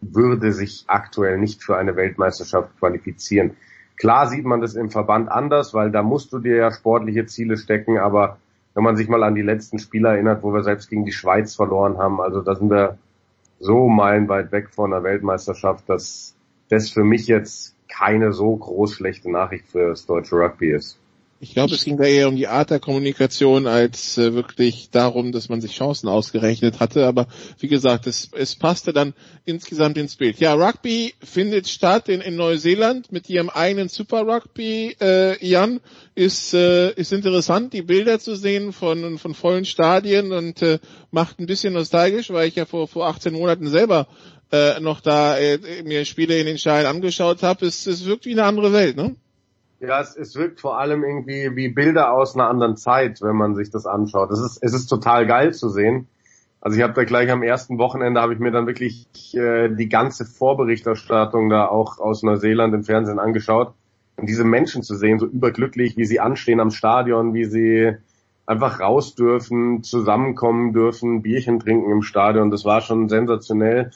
würde 0.00 0.52
sich 0.52 0.84
aktuell 0.88 1.38
nicht 1.38 1.62
für 1.62 1.76
eine 1.76 1.96
Weltmeisterschaft 1.96 2.78
qualifizieren. 2.78 3.56
Klar 3.96 4.26
sieht 4.26 4.44
man 4.44 4.60
das 4.60 4.74
im 4.74 4.90
Verband 4.90 5.30
anders, 5.30 5.74
weil 5.74 5.90
da 5.90 6.02
musst 6.02 6.32
du 6.32 6.38
dir 6.38 6.56
ja 6.56 6.72
sportliche 6.72 7.26
Ziele 7.26 7.56
stecken, 7.56 7.98
aber 7.98 8.38
wenn 8.74 8.82
man 8.84 8.96
sich 8.96 9.08
mal 9.08 9.22
an 9.22 9.34
die 9.34 9.42
letzten 9.42 9.78
Spiele 9.78 10.08
erinnert, 10.08 10.42
wo 10.42 10.52
wir 10.52 10.62
selbst 10.62 10.88
gegen 10.88 11.04
die 11.04 11.12
Schweiz 11.12 11.54
verloren 11.54 11.98
haben, 11.98 12.20
also 12.20 12.40
da 12.40 12.54
sind 12.54 12.70
wir 12.70 12.98
so 13.60 13.88
meilenweit 13.88 14.50
weg 14.50 14.70
von 14.70 14.90
der 14.90 15.04
Weltmeisterschaft, 15.04 15.88
dass 15.88 16.34
das 16.68 16.90
für 16.90 17.04
mich 17.04 17.26
jetzt 17.26 17.76
keine 17.92 18.32
so 18.32 18.56
groß 18.56 18.94
schlechte 18.94 19.30
Nachricht 19.30 19.66
für 19.68 19.90
das 19.90 20.06
deutsche 20.06 20.36
Rugby 20.36 20.72
ist. 20.72 20.98
Ich 21.42 21.54
glaube, 21.54 21.74
es 21.74 21.84
ging 21.84 21.96
da 21.96 22.04
eher 22.04 22.28
um 22.28 22.36
die 22.36 22.46
Art 22.46 22.70
der 22.70 22.78
Kommunikation 22.78 23.66
als 23.66 24.16
äh, 24.16 24.32
wirklich 24.32 24.90
darum, 24.92 25.32
dass 25.32 25.48
man 25.48 25.60
sich 25.60 25.74
Chancen 25.74 26.08
ausgerechnet 26.08 26.78
hatte. 26.78 27.04
Aber 27.04 27.26
wie 27.58 27.66
gesagt, 27.66 28.06
es, 28.06 28.30
es 28.32 28.54
passte 28.54 28.92
dann 28.92 29.12
insgesamt 29.44 29.98
ins 29.98 30.14
Bild. 30.14 30.38
Ja, 30.38 30.54
Rugby 30.54 31.14
findet 31.18 31.66
statt 31.66 32.08
in, 32.08 32.20
in 32.20 32.36
Neuseeland 32.36 33.10
mit 33.10 33.28
ihrem 33.28 33.50
eigenen 33.50 33.88
Super 33.88 34.20
Rugby. 34.20 34.94
Äh, 35.00 35.44
Jan 35.44 35.80
ist 36.14 36.54
äh, 36.54 36.92
ist 36.92 37.12
interessant, 37.12 37.72
die 37.72 37.82
Bilder 37.82 38.20
zu 38.20 38.36
sehen 38.36 38.72
von 38.72 39.18
von 39.18 39.34
vollen 39.34 39.64
Stadien 39.64 40.30
und 40.30 40.62
äh, 40.62 40.78
macht 41.10 41.40
ein 41.40 41.46
bisschen 41.46 41.72
nostalgisch, 41.72 42.30
weil 42.30 42.46
ich 42.46 42.54
ja 42.54 42.66
vor 42.66 42.86
vor 42.86 43.08
18 43.08 43.34
Monaten 43.34 43.66
selber 43.66 44.06
äh, 44.52 44.80
noch 44.80 45.00
da 45.00 45.38
äh, 45.38 45.82
mir 45.82 46.04
Spiele 46.04 46.38
in 46.38 46.46
den 46.46 46.58
Scheinen 46.58 46.86
angeschaut 46.86 47.42
habe. 47.42 47.66
Es, 47.66 47.86
es 47.86 48.06
wirkt 48.06 48.26
wie 48.26 48.32
eine 48.32 48.44
andere 48.44 48.72
Welt, 48.72 48.96
ne? 48.96 49.16
Ja, 49.80 50.00
es, 50.00 50.16
es 50.16 50.36
wirkt 50.36 50.60
vor 50.60 50.78
allem 50.78 51.02
irgendwie 51.02 51.56
wie 51.56 51.68
Bilder 51.68 52.12
aus 52.12 52.36
einer 52.36 52.48
anderen 52.48 52.76
Zeit, 52.76 53.20
wenn 53.20 53.34
man 53.34 53.56
sich 53.56 53.70
das 53.70 53.86
anschaut. 53.86 54.30
Es 54.30 54.38
ist, 54.38 54.58
es 54.62 54.74
ist 54.74 54.86
total 54.86 55.26
geil 55.26 55.52
zu 55.52 55.68
sehen. 55.68 56.06
Also 56.60 56.78
ich 56.78 56.84
habe 56.84 56.92
da 56.92 57.02
gleich 57.02 57.28
am 57.30 57.42
ersten 57.42 57.78
Wochenende 57.78 58.20
habe 58.20 58.34
ich 58.34 58.38
mir 58.38 58.52
dann 58.52 58.68
wirklich 58.68 59.08
äh, 59.34 59.68
die 59.68 59.88
ganze 59.88 60.24
Vorberichterstattung 60.24 61.50
da 61.50 61.66
auch 61.66 61.98
aus 61.98 62.22
Neuseeland 62.22 62.72
im 62.72 62.84
Fernsehen 62.84 63.18
angeschaut. 63.18 63.74
Und 64.16 64.28
diese 64.28 64.44
Menschen 64.44 64.84
zu 64.84 64.94
sehen, 64.94 65.18
so 65.18 65.26
überglücklich, 65.26 65.96
wie 65.96 66.04
sie 66.04 66.20
anstehen 66.20 66.60
am 66.60 66.70
Stadion, 66.70 67.34
wie 67.34 67.46
sie 67.46 67.96
einfach 68.46 68.78
raus 68.78 69.16
dürfen, 69.16 69.82
zusammenkommen 69.82 70.72
dürfen, 70.72 71.22
Bierchen 71.22 71.58
trinken 71.58 71.90
im 71.90 72.02
Stadion, 72.02 72.50
das 72.50 72.64
war 72.64 72.80
schon 72.80 73.08
sensationell. 73.08 73.90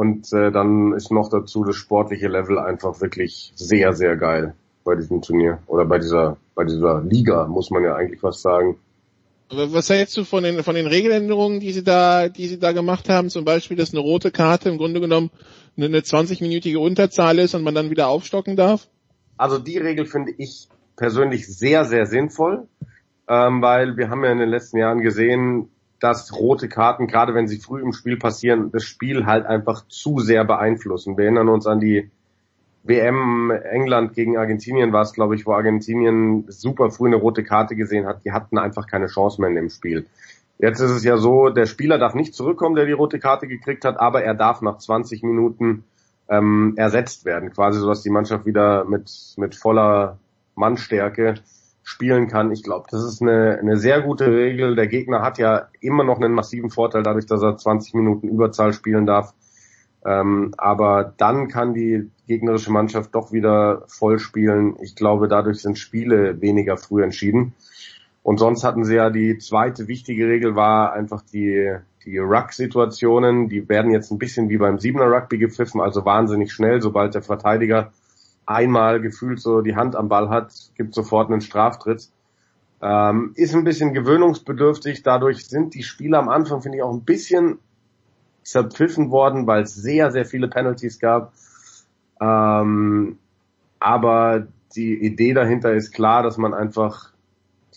Und 0.00 0.32
äh, 0.32 0.50
dann 0.50 0.94
ist 0.94 1.12
noch 1.12 1.28
dazu 1.28 1.62
das 1.62 1.76
sportliche 1.76 2.28
Level 2.28 2.58
einfach 2.58 3.02
wirklich 3.02 3.52
sehr, 3.54 3.92
sehr 3.92 4.16
geil 4.16 4.54
bei 4.82 4.94
diesem 4.94 5.20
Turnier 5.20 5.58
oder 5.66 5.84
bei 5.84 5.98
dieser 5.98 6.38
bei 6.54 6.64
dieser 6.64 7.02
Liga 7.02 7.46
muss 7.46 7.70
man 7.70 7.84
ja 7.84 7.96
eigentlich 7.96 8.22
was 8.22 8.40
sagen. 8.40 8.78
Was 9.50 9.90
hältst 9.90 10.16
du 10.16 10.24
von 10.24 10.42
den 10.42 10.62
von 10.62 10.74
den 10.74 10.86
Regeländerungen, 10.86 11.60
die 11.60 11.72
sie 11.72 11.84
da 11.84 12.30
die 12.30 12.46
sie 12.46 12.58
da 12.58 12.72
gemacht 12.72 13.10
haben? 13.10 13.28
Zum 13.28 13.44
Beispiel, 13.44 13.76
dass 13.76 13.92
eine 13.92 14.00
rote 14.00 14.30
Karte 14.30 14.70
im 14.70 14.78
Grunde 14.78 15.02
genommen 15.02 15.30
eine 15.76 15.98
20-minütige 15.98 16.78
Unterzahl 16.78 17.38
ist 17.38 17.54
und 17.54 17.62
man 17.62 17.74
dann 17.74 17.90
wieder 17.90 18.08
aufstocken 18.08 18.56
darf? 18.56 18.88
Also 19.36 19.58
die 19.58 19.76
Regel 19.76 20.06
finde 20.06 20.32
ich 20.38 20.70
persönlich 20.96 21.46
sehr 21.46 21.84
sehr 21.84 22.06
sinnvoll, 22.06 22.68
ähm, 23.28 23.60
weil 23.60 23.98
wir 23.98 24.08
haben 24.08 24.24
ja 24.24 24.32
in 24.32 24.38
den 24.38 24.48
letzten 24.48 24.78
Jahren 24.78 25.02
gesehen, 25.02 25.68
dass 26.00 26.32
rote 26.34 26.68
Karten, 26.68 27.06
gerade 27.06 27.34
wenn 27.34 27.46
sie 27.46 27.58
früh 27.58 27.80
im 27.80 27.92
Spiel 27.92 28.16
passieren, 28.16 28.72
das 28.72 28.84
Spiel 28.84 29.26
halt 29.26 29.46
einfach 29.46 29.86
zu 29.88 30.18
sehr 30.18 30.44
beeinflussen. 30.44 31.16
Wir 31.16 31.24
erinnern 31.24 31.48
uns 31.48 31.66
an 31.66 31.78
die 31.78 32.10
WM 32.82 33.50
England 33.50 34.14
gegen 34.14 34.38
Argentinien 34.38 34.92
war 34.92 35.02
es, 35.02 35.12
glaube 35.12 35.34
ich, 35.34 35.44
wo 35.44 35.52
Argentinien 35.52 36.46
super 36.48 36.90
früh 36.90 37.08
eine 37.08 37.16
rote 37.16 37.44
Karte 37.44 37.76
gesehen 37.76 38.06
hat. 38.06 38.24
Die 38.24 38.32
hatten 38.32 38.58
einfach 38.58 38.86
keine 38.86 39.06
Chance 39.06 39.40
mehr 39.40 39.50
in 39.50 39.56
dem 39.56 39.68
Spiel. 39.68 40.06
Jetzt 40.58 40.80
ist 40.80 40.90
es 40.90 41.04
ja 41.04 41.18
so, 41.18 41.50
der 41.50 41.66
Spieler 41.66 41.98
darf 41.98 42.14
nicht 42.14 42.34
zurückkommen, 42.34 42.76
der 42.76 42.86
die 42.86 42.92
rote 42.92 43.18
Karte 43.18 43.46
gekriegt 43.46 43.84
hat, 43.84 44.00
aber 44.00 44.22
er 44.22 44.34
darf 44.34 44.62
nach 44.62 44.78
20 44.78 45.22
Minuten 45.22 45.84
ähm, 46.28 46.74
ersetzt 46.76 47.24
werden, 47.24 47.52
quasi 47.52 47.80
so, 47.80 47.88
dass 47.88 48.02
die 48.02 48.10
Mannschaft 48.10 48.46
wieder 48.46 48.84
mit, 48.84 49.10
mit 49.36 49.54
voller 49.54 50.18
Mannstärke 50.54 51.34
spielen 51.82 52.28
kann. 52.28 52.52
Ich 52.52 52.62
glaube, 52.62 52.86
das 52.90 53.04
ist 53.04 53.22
eine, 53.22 53.58
eine 53.58 53.76
sehr 53.76 54.00
gute 54.02 54.26
Regel. 54.26 54.76
Der 54.76 54.86
Gegner 54.86 55.22
hat 55.22 55.38
ja 55.38 55.68
immer 55.80 56.04
noch 56.04 56.20
einen 56.20 56.34
massiven 56.34 56.70
Vorteil 56.70 57.02
dadurch, 57.02 57.26
dass 57.26 57.42
er 57.42 57.56
20 57.56 57.94
Minuten 57.94 58.28
Überzahl 58.28 58.72
spielen 58.72 59.06
darf. 59.06 59.34
Ähm, 60.04 60.54
aber 60.56 61.12
dann 61.16 61.48
kann 61.48 61.74
die 61.74 62.10
gegnerische 62.26 62.72
Mannschaft 62.72 63.14
doch 63.14 63.32
wieder 63.32 63.84
voll 63.88 64.18
spielen. 64.18 64.76
Ich 64.80 64.94
glaube, 64.94 65.28
dadurch 65.28 65.60
sind 65.60 65.78
Spiele 65.78 66.40
weniger 66.40 66.76
früh 66.76 67.02
entschieden. 67.02 67.54
Und 68.22 68.38
sonst 68.38 68.64
hatten 68.64 68.84
sie 68.84 68.96
ja 68.96 69.10
die 69.10 69.38
zweite 69.38 69.88
wichtige 69.88 70.26
Regel 70.26 70.54
war 70.54 70.92
einfach 70.92 71.22
die, 71.22 71.74
die 72.04 72.18
Ruck-Situationen. 72.18 73.48
Die 73.48 73.68
werden 73.68 73.90
jetzt 73.90 74.10
ein 74.10 74.18
bisschen 74.18 74.48
wie 74.48 74.58
beim 74.58 74.78
Siebener 74.78 75.10
Rugby 75.10 75.38
gepfiffen, 75.38 75.80
also 75.80 76.04
wahnsinnig 76.04 76.52
schnell. 76.52 76.80
Sobald 76.82 77.14
der 77.14 77.22
Verteidiger 77.22 77.92
einmal 78.50 79.00
gefühlt 79.00 79.40
so 79.40 79.60
die 79.60 79.76
Hand 79.76 79.94
am 79.94 80.08
Ball 80.08 80.28
hat, 80.28 80.52
gibt 80.76 80.94
sofort 80.94 81.30
einen 81.30 81.40
Straftritt. 81.40 82.10
Ähm, 82.82 83.32
ist 83.36 83.54
ein 83.54 83.64
bisschen 83.64 83.94
gewöhnungsbedürftig. 83.94 85.02
Dadurch 85.02 85.46
sind 85.46 85.74
die 85.74 85.84
Spieler 85.84 86.18
am 86.18 86.28
Anfang, 86.28 86.60
finde 86.60 86.78
ich, 86.78 86.82
auch 86.82 86.92
ein 86.92 87.04
bisschen 87.04 87.58
zerpfiffen 88.42 89.10
worden, 89.10 89.46
weil 89.46 89.62
es 89.62 89.74
sehr, 89.74 90.10
sehr 90.10 90.24
viele 90.24 90.48
Penalties 90.48 90.98
gab. 90.98 91.32
Ähm, 92.20 93.18
aber 93.78 94.46
die 94.74 94.94
Idee 94.94 95.32
dahinter 95.32 95.72
ist 95.72 95.92
klar, 95.92 96.22
dass 96.22 96.36
man 96.36 96.52
einfach 96.52 97.12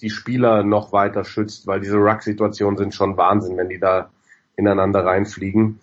die 0.02 0.10
Spieler 0.10 0.64
noch 0.64 0.92
weiter 0.92 1.24
schützt, 1.24 1.68
weil 1.68 1.82
diese 1.82 1.98
Ruck-Situationen 1.98 2.78
sind 2.78 2.96
schon 2.96 3.16
Wahnsinn, 3.18 3.58
wenn 3.58 3.70
die 3.70 3.80
da 3.80 4.10
ineinander 4.56 5.06
reinfliegen. 5.06 5.80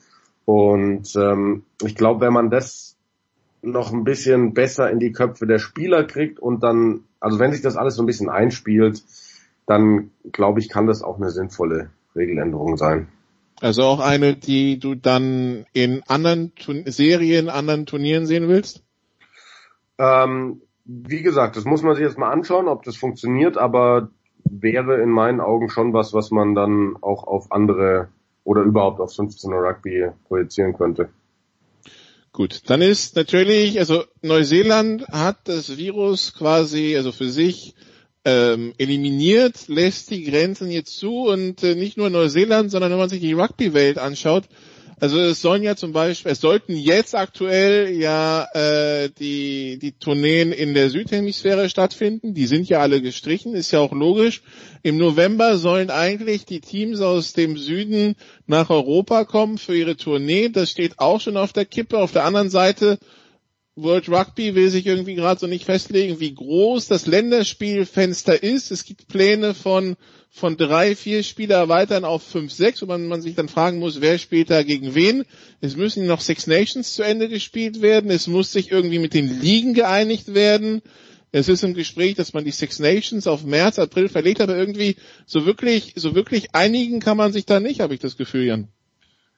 Und 0.46 1.14
ähm, 1.14 1.62
ich 1.82 1.94
glaube, 1.94 2.22
wenn 2.22 2.32
man 2.32 2.50
das 2.50 2.89
noch 3.62 3.92
ein 3.92 4.04
bisschen 4.04 4.54
besser 4.54 4.90
in 4.90 4.98
die 4.98 5.12
Köpfe 5.12 5.46
der 5.46 5.58
Spieler 5.58 6.04
kriegt 6.04 6.40
und 6.40 6.62
dann, 6.62 7.04
also 7.20 7.38
wenn 7.38 7.52
sich 7.52 7.62
das 7.62 7.76
alles 7.76 7.96
so 7.96 8.02
ein 8.02 8.06
bisschen 8.06 8.28
einspielt, 8.28 9.02
dann 9.66 10.10
glaube 10.32 10.60
ich, 10.60 10.68
kann 10.68 10.86
das 10.86 11.02
auch 11.02 11.16
eine 11.16 11.30
sinnvolle 11.30 11.90
Regeländerung 12.16 12.76
sein. 12.76 13.08
Also 13.60 13.82
auch 13.82 14.00
eine, 14.00 14.36
die 14.36 14.78
du 14.78 14.94
dann 14.94 15.66
in 15.72 16.02
anderen 16.08 16.54
Tun 16.54 16.84
Serien, 16.86 17.50
anderen 17.50 17.84
Turnieren 17.84 18.26
sehen 18.26 18.48
willst? 18.48 18.82
Ähm, 19.98 20.62
wie 20.86 21.22
gesagt, 21.22 21.56
das 21.56 21.64
muss 21.66 21.82
man 21.82 21.94
sich 21.94 22.04
jetzt 22.04 22.18
mal 22.18 22.32
anschauen, 22.32 22.68
ob 22.68 22.84
das 22.84 22.96
funktioniert, 22.96 23.58
aber 23.58 24.08
wäre 24.44 25.00
in 25.02 25.10
meinen 25.10 25.40
Augen 25.40 25.68
schon 25.68 25.92
was, 25.92 26.14
was 26.14 26.30
man 26.30 26.54
dann 26.54 26.96
auch 27.02 27.24
auf 27.24 27.52
andere 27.52 28.08
oder 28.44 28.62
überhaupt 28.62 28.98
auf 29.00 29.10
15er 29.12 29.62
Rugby 29.62 30.08
projizieren 30.26 30.72
könnte. 30.72 31.10
Gut, 32.32 32.62
dann 32.66 32.80
ist 32.80 33.16
natürlich, 33.16 33.80
also 33.80 34.04
Neuseeland 34.22 35.06
hat 35.08 35.48
das 35.48 35.76
Virus 35.76 36.32
quasi, 36.32 36.96
also 36.96 37.10
für 37.10 37.28
sich 37.28 37.74
ähm, 38.24 38.72
eliminiert, 38.78 39.66
lässt 39.66 40.10
die 40.10 40.22
Grenzen 40.22 40.70
jetzt 40.70 40.96
zu 40.96 41.26
und 41.26 41.62
äh, 41.64 41.74
nicht 41.74 41.96
nur 41.96 42.08
Neuseeland, 42.08 42.70
sondern 42.70 42.92
wenn 42.92 42.98
man 42.98 43.08
sich 43.08 43.20
die 43.20 43.32
Rugby-Welt 43.32 43.98
anschaut, 43.98 44.44
also 45.00 45.18
es 45.18 45.40
sollen 45.40 45.62
ja 45.62 45.76
zum 45.76 45.92
Beispiel, 45.92 46.30
es 46.32 46.40
sollten 46.40 46.76
jetzt 46.76 47.14
aktuell 47.14 47.90
ja 47.90 48.46
äh, 48.52 49.08
die 49.18 49.78
die 49.78 49.92
Tourneen 49.92 50.52
in 50.52 50.74
der 50.74 50.90
Südhemisphäre 50.90 51.70
stattfinden. 51.70 52.34
Die 52.34 52.46
sind 52.46 52.68
ja 52.68 52.80
alle 52.80 53.00
gestrichen, 53.00 53.54
ist 53.54 53.70
ja 53.70 53.80
auch 53.80 53.92
logisch. 53.92 54.42
Im 54.82 54.98
November 54.98 55.56
sollen 55.56 55.90
eigentlich 55.90 56.44
die 56.44 56.60
Teams 56.60 57.00
aus 57.00 57.32
dem 57.32 57.56
Süden 57.56 58.14
nach 58.46 58.68
Europa 58.68 59.24
kommen 59.24 59.56
für 59.56 59.74
ihre 59.74 59.96
Tournee. 59.96 60.50
Das 60.50 60.70
steht 60.70 60.98
auch 60.98 61.20
schon 61.20 61.38
auf 61.38 61.54
der 61.54 61.64
Kippe. 61.64 61.98
Auf 61.98 62.12
der 62.12 62.24
anderen 62.24 62.50
Seite 62.50 62.98
World 63.76 64.08
Rugby 64.10 64.54
will 64.54 64.68
sich 64.68 64.86
irgendwie 64.86 65.14
gerade 65.14 65.40
so 65.40 65.46
nicht 65.46 65.64
festlegen, 65.64 66.20
wie 66.20 66.34
groß 66.34 66.88
das 66.88 67.06
Länderspielfenster 67.06 68.42
ist. 68.42 68.70
Es 68.70 68.84
gibt 68.84 69.08
Pläne 69.08 69.54
von 69.54 69.96
von 70.32 70.56
drei, 70.56 70.94
vier 70.94 71.24
Spieler 71.24 71.56
erweitern 71.56 72.04
auf 72.04 72.22
fünf, 72.22 72.52
sechs, 72.52 72.80
wo 72.80 72.86
man, 72.86 73.08
man 73.08 73.20
sich 73.20 73.34
dann 73.34 73.48
fragen 73.48 73.80
muss, 73.80 74.00
wer 74.00 74.16
spielt 74.16 74.48
da 74.48 74.62
gegen 74.62 74.94
wen. 74.94 75.24
Es 75.60 75.76
müssen 75.76 76.06
noch 76.06 76.20
Six 76.20 76.46
Nations 76.46 76.94
zu 76.94 77.02
Ende 77.02 77.28
gespielt 77.28 77.82
werden. 77.82 78.10
Es 78.10 78.28
muss 78.28 78.52
sich 78.52 78.70
irgendwie 78.70 79.00
mit 79.00 79.12
den 79.12 79.40
Ligen 79.40 79.74
geeinigt 79.74 80.32
werden. 80.32 80.82
Es 81.32 81.48
ist 81.48 81.64
im 81.64 81.74
Gespräch, 81.74 82.14
dass 82.14 82.32
man 82.32 82.44
die 82.44 82.52
Six 82.52 82.78
Nations 82.78 83.26
auf 83.26 83.44
März, 83.44 83.78
April 83.78 84.08
verlegt, 84.08 84.40
aber 84.40 84.56
irgendwie 84.56 84.96
so 85.26 85.46
wirklich, 85.46 85.94
so 85.96 86.14
wirklich 86.14 86.54
einigen 86.54 87.00
kann 87.00 87.16
man 87.16 87.32
sich 87.32 87.44
da 87.44 87.60
nicht, 87.60 87.80
habe 87.80 87.94
ich 87.94 88.00
das 88.00 88.16
Gefühl, 88.16 88.44
Jan. 88.44 88.68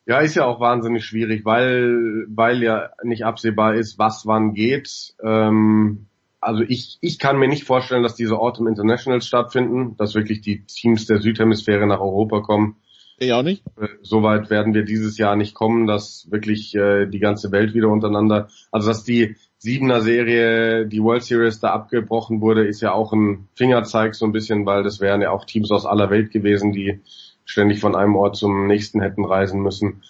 Ja, 0.04 0.18
ist 0.18 0.34
ja 0.34 0.44
auch 0.44 0.58
wahnsinnig 0.58 1.04
schwierig, 1.04 1.44
weil, 1.44 2.26
weil 2.28 2.62
ja 2.62 2.90
nicht 3.02 3.24
absehbar 3.24 3.74
ist, 3.74 3.98
was 3.98 4.26
wann 4.26 4.52
geht. 4.52 5.14
Ähm, 5.22 6.06
also 6.42 6.64
ich, 6.66 6.98
ich 7.00 7.18
kann 7.18 7.38
mir 7.38 7.48
nicht 7.48 7.64
vorstellen, 7.64 8.02
dass 8.02 8.16
diese 8.16 8.36
Autumn 8.38 8.66
Internationals 8.66 9.26
stattfinden, 9.26 9.96
dass 9.96 10.14
wirklich 10.14 10.40
die 10.40 10.64
Teams 10.64 11.06
der 11.06 11.20
Südhemisphäre 11.20 11.86
nach 11.86 12.00
Europa 12.00 12.40
kommen. 12.40 12.76
Ich 13.18 13.32
auch 13.32 13.44
nicht. 13.44 13.62
Äh, 13.80 13.86
Soweit 14.02 14.50
werden 14.50 14.74
wir 14.74 14.84
dieses 14.84 15.16
Jahr 15.18 15.36
nicht 15.36 15.54
kommen, 15.54 15.86
dass 15.86 16.26
wirklich 16.30 16.74
äh, 16.74 17.06
die 17.06 17.20
ganze 17.20 17.52
Welt 17.52 17.74
wieder 17.74 17.88
untereinander, 17.88 18.48
also 18.72 18.88
dass 18.88 19.04
die 19.04 19.36
Siebener 19.58 20.00
Serie 20.00 20.86
die 20.88 21.00
World 21.00 21.22
Series 21.22 21.60
da 21.60 21.70
abgebrochen 21.70 22.40
wurde, 22.40 22.66
ist 22.66 22.80
ja 22.80 22.92
auch 22.92 23.12
ein 23.12 23.46
Fingerzeig 23.54 24.16
so 24.16 24.26
ein 24.26 24.32
bisschen, 24.32 24.66
weil 24.66 24.82
das 24.82 25.00
wären 25.00 25.22
ja 25.22 25.30
auch 25.30 25.44
Teams 25.44 25.70
aus 25.70 25.86
aller 25.86 26.10
Welt 26.10 26.32
gewesen, 26.32 26.72
die 26.72 27.00
ständig 27.44 27.78
von 27.78 27.94
einem 27.94 28.16
Ort 28.16 28.34
zum 28.34 28.66
nächsten 28.66 29.00
hätten 29.00 29.24
reisen 29.24 29.62
müssen. 29.62 30.02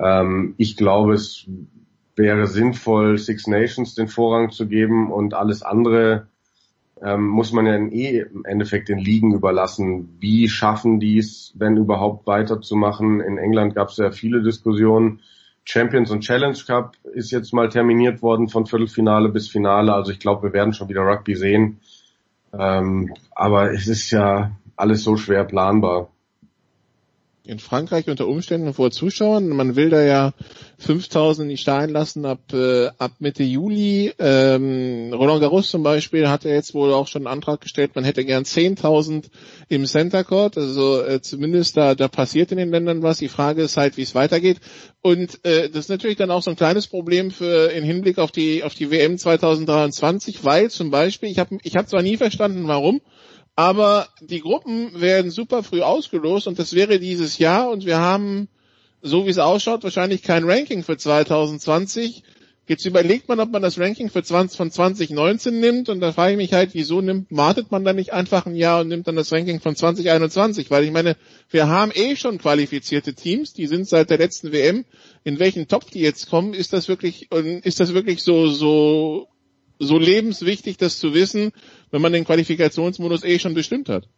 Ähm, 0.00 0.54
ich 0.58 0.76
glaube, 0.76 1.14
es 1.14 1.46
wäre 2.18 2.46
sinnvoll, 2.46 3.18
Six 3.18 3.46
Nations 3.46 3.94
den 3.94 4.08
Vorrang 4.08 4.50
zu 4.50 4.66
geben 4.66 5.10
und 5.12 5.34
alles 5.34 5.62
andere 5.62 6.26
ähm, 7.02 7.26
muss 7.26 7.52
man 7.52 7.66
ja 7.66 7.76
eh 7.76 8.20
im 8.20 8.44
Endeffekt 8.44 8.88
den 8.88 8.98
Ligen 8.98 9.32
überlassen. 9.34 10.16
Wie 10.18 10.48
schaffen 10.48 10.98
die 11.00 11.18
es, 11.18 11.52
wenn 11.54 11.76
überhaupt 11.76 12.26
weiterzumachen? 12.26 13.20
In 13.20 13.38
England 13.38 13.74
gab 13.74 13.88
es 13.88 13.96
ja 13.96 14.10
viele 14.10 14.42
Diskussionen 14.42 15.20
Champions 15.64 16.10
und 16.10 16.22
Challenge 16.22 16.56
Cup 16.66 16.96
ist 17.12 17.30
jetzt 17.30 17.52
mal 17.52 17.68
terminiert 17.68 18.22
worden 18.22 18.48
von 18.48 18.64
Viertelfinale 18.64 19.28
bis 19.28 19.48
Finale. 19.48 19.92
Also 19.92 20.12
ich 20.12 20.18
glaube, 20.18 20.44
wir 20.44 20.52
werden 20.54 20.72
schon 20.72 20.88
wieder 20.88 21.02
Rugby 21.02 21.34
sehen. 21.34 21.80
Ähm, 22.58 23.12
aber 23.32 23.72
es 23.72 23.86
ist 23.86 24.10
ja 24.10 24.52
alles 24.76 25.04
so 25.04 25.16
schwer 25.16 25.44
planbar 25.44 26.08
in 27.48 27.58
Frankreich 27.58 28.08
unter 28.08 28.28
Umständen 28.28 28.74
vor 28.74 28.90
Zuschauern. 28.90 29.48
Man 29.48 29.74
will 29.74 29.88
da 29.88 30.02
ja 30.02 30.32
5000 30.78 31.48
nicht 31.48 31.62
steigen 31.62 31.92
lassen 31.92 32.26
ab, 32.26 32.40
äh, 32.52 32.88
ab 32.98 33.12
Mitte 33.20 33.42
Juli. 33.42 34.12
Ähm, 34.18 35.12
Roland 35.14 35.40
Garros 35.40 35.70
zum 35.70 35.82
Beispiel 35.82 36.28
hat 36.28 36.44
ja 36.44 36.50
jetzt 36.50 36.74
wohl 36.74 36.92
auch 36.92 37.08
schon 37.08 37.26
einen 37.26 37.32
Antrag 37.32 37.62
gestellt, 37.62 37.92
man 37.94 38.04
hätte 38.04 38.26
gern 38.26 38.44
10.000 38.44 39.30
im 39.68 39.86
Center 39.86 40.24
Court. 40.24 40.58
Also 40.58 41.02
äh, 41.02 41.22
zumindest 41.22 41.78
da, 41.78 41.94
da 41.94 42.06
passiert 42.08 42.52
in 42.52 42.58
den 42.58 42.70
Ländern 42.70 43.02
was. 43.02 43.16
Die 43.16 43.28
Frage 43.28 43.62
ist 43.62 43.78
halt, 43.78 43.96
wie 43.96 44.02
es 44.02 44.14
weitergeht. 44.14 44.58
Und 45.00 45.42
äh, 45.44 45.70
das 45.70 45.86
ist 45.86 45.88
natürlich 45.88 46.18
dann 46.18 46.30
auch 46.30 46.42
so 46.42 46.50
ein 46.50 46.56
kleines 46.56 46.86
Problem 46.86 47.30
für 47.30 47.72
in 47.72 47.82
Hinblick 47.82 48.18
auf 48.18 48.30
die 48.30 48.62
auf 48.62 48.74
die 48.74 48.90
WM 48.90 49.16
2023, 49.16 50.44
weil 50.44 50.70
zum 50.70 50.90
Beispiel, 50.90 51.30
ich 51.30 51.38
habe 51.38 51.56
ich 51.62 51.76
hab 51.76 51.88
zwar 51.88 52.02
nie 52.02 52.18
verstanden, 52.18 52.68
warum, 52.68 53.00
aber 53.58 54.06
die 54.20 54.38
Gruppen 54.38 55.00
werden 55.00 55.32
super 55.32 55.64
früh 55.64 55.82
ausgelost 55.82 56.46
und 56.46 56.60
das 56.60 56.74
wäre 56.74 57.00
dieses 57.00 57.38
Jahr 57.38 57.68
und 57.70 57.86
wir 57.86 57.98
haben, 57.98 58.46
so 59.02 59.26
wie 59.26 59.30
es 59.30 59.38
ausschaut, 59.38 59.82
wahrscheinlich 59.82 60.22
kein 60.22 60.48
Ranking 60.48 60.84
für 60.84 60.96
2020. 60.96 62.22
Jetzt 62.68 62.84
überlegt 62.84 63.28
man, 63.28 63.40
ob 63.40 63.50
man 63.50 63.60
das 63.60 63.76
Ranking 63.76 64.10
für 64.10 64.22
20, 64.22 64.56
von 64.56 64.70
2019 64.70 65.58
nimmt 65.58 65.88
und 65.88 65.98
da 65.98 66.12
frage 66.12 66.34
ich 66.34 66.36
mich 66.36 66.52
halt, 66.52 66.70
wieso 66.74 67.00
nimmt, 67.00 67.26
wartet 67.30 67.72
man 67.72 67.82
dann 67.82 67.96
nicht 67.96 68.12
einfach 68.12 68.46
ein 68.46 68.54
Jahr 68.54 68.82
und 68.82 68.88
nimmt 68.88 69.08
dann 69.08 69.16
das 69.16 69.32
Ranking 69.32 69.58
von 69.58 69.74
2021? 69.74 70.70
Weil 70.70 70.84
ich 70.84 70.92
meine, 70.92 71.16
wir 71.50 71.66
haben 71.66 71.90
eh 71.92 72.14
schon 72.14 72.38
qualifizierte 72.38 73.14
Teams, 73.14 73.54
die 73.54 73.66
sind 73.66 73.88
seit 73.88 74.10
der 74.10 74.18
letzten 74.18 74.52
WM. 74.52 74.84
In 75.24 75.40
welchen 75.40 75.66
Topf 75.66 75.90
die 75.90 75.98
jetzt 75.98 76.30
kommen, 76.30 76.54
ist 76.54 76.72
das 76.72 76.86
wirklich, 76.86 77.28
ist 77.32 77.80
das 77.80 77.92
wirklich 77.92 78.22
so, 78.22 78.46
so 78.46 79.26
so 79.78 79.98
lebenswichtig, 79.98 80.76
das 80.76 80.98
zu 80.98 81.14
wissen, 81.14 81.52
wenn 81.90 82.02
man 82.02 82.12
den 82.12 82.24
Qualifikationsmodus 82.24 83.24
eh 83.24 83.38
schon 83.38 83.54
bestimmt 83.54 83.88
hat? 83.88 84.08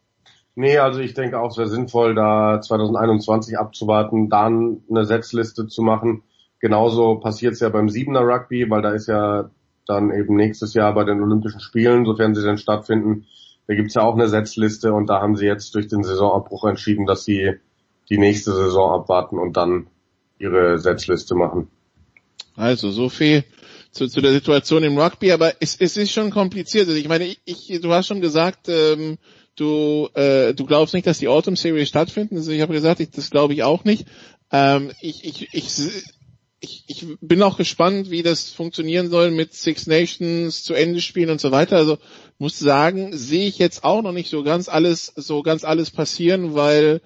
Nee, 0.55 0.79
also 0.79 1.01
ich 1.01 1.15
denke 1.15 1.39
auch, 1.39 1.51
es 1.51 1.59
wäre 1.59 1.69
sinnvoll, 1.69 2.15
da 2.15 2.61
2021 2.61 3.57
abzuwarten, 3.59 4.29
dann 4.29 4.83
eine 4.91 5.05
Setzliste 5.05 5.69
zu 5.69 5.83
machen. 5.83 6.23
Genauso 6.59 7.17
passiert 7.17 7.55
es 7.55 7.61
ja 7.61 7.69
beim 7.69 7.89
Siebener 7.89 8.21
Rugby, 8.21 8.69
weil 8.69 8.83
da 8.83 8.91
ist 8.91 9.07
ja 9.07 9.51
dann 9.87 10.13
eben 10.13 10.37
nächstes 10.37 10.75
Jahr 10.75 10.93
bei 10.95 11.05
den 11.05 11.23
Olympischen 11.23 11.61
Spielen, 11.61 12.05
sofern 12.05 12.35
sie 12.35 12.43
denn 12.43 12.59
stattfinden, 12.59 13.27
da 13.67 13.75
gibt's 13.75 13.95
ja 13.95 14.03
auch 14.03 14.15
eine 14.15 14.29
Setzliste 14.29 14.93
und 14.93 15.07
da 15.07 15.21
haben 15.21 15.37
sie 15.37 15.47
jetzt 15.47 15.75
durch 15.75 15.87
den 15.87 16.03
Saisonabbruch 16.03 16.65
entschieden, 16.65 17.07
dass 17.07 17.25
sie 17.25 17.53
die 18.09 18.19
nächste 18.19 18.53
Saison 18.53 18.93
abwarten 18.93 19.39
und 19.39 19.57
dann 19.57 19.87
ihre 20.39 20.79
Setzliste 20.79 21.37
machen. 21.37 21.69
Also 22.57 22.91
so 22.91 23.09
viel 23.09 23.45
zu, 23.91 24.07
zu 24.09 24.21
der 24.21 24.33
Situation 24.33 24.85
im 24.85 24.99
Rugby, 24.99 25.33
aber 25.33 25.55
es, 25.61 25.77
es 25.79 25.97
ist 25.97 26.13
schon 26.13 26.31
kompliziert. 26.31 26.89
Also 26.89 26.99
ich 26.99 27.09
meine, 27.09 27.25
ich, 27.25 27.41
ich, 27.45 27.81
du 27.81 27.93
hast 27.93 28.07
schon 28.07 28.21
gesagt, 28.21 28.69
ähm, 28.69 29.19
du, 29.57 30.09
äh, 30.15 30.55
du 30.55 30.65
glaubst 30.65 30.95
nicht, 30.95 31.07
dass 31.07 31.19
die 31.19 31.29
Autumn 31.29 31.57
Series 31.57 31.89
stattfinden. 31.89 32.37
Also 32.37 32.53
ich 32.53 32.61
habe 32.61 32.73
gesagt, 32.73 33.01
ich, 33.01 33.11
das 33.11 33.31
glaube 33.31 33.55
ich 33.55 33.63
auch 33.63 33.85
nicht. 33.85 34.07
Ähm, 34.53 34.93
ich, 35.01 35.25
ich, 35.25 35.49
ich, 35.53 35.69
ich, 36.61 36.85
ich 36.87 37.07
bin 37.21 37.43
auch 37.43 37.57
gespannt, 37.57 38.11
wie 38.11 38.23
das 38.23 38.51
funktionieren 38.51 39.11
soll 39.11 39.31
mit 39.31 39.55
Six 39.55 39.87
Nations 39.87 40.63
zu 40.63 40.75
Ende 40.75 41.01
spielen 41.01 41.31
und 41.31 41.41
so 41.41 41.51
weiter. 41.51 41.77
Also 41.77 41.99
muss 42.39 42.59
sagen, 42.59 43.17
sehe 43.17 43.47
ich 43.47 43.59
jetzt 43.59 43.83
auch 43.83 44.03
noch 44.03 44.13
nicht 44.13 44.31
so 44.31 44.43
ganz 44.43 44.69
alles, 44.69 45.13
so 45.17 45.43
ganz 45.43 45.65
alles 45.65 45.91
passieren, 45.91 46.55
weil 46.55 47.01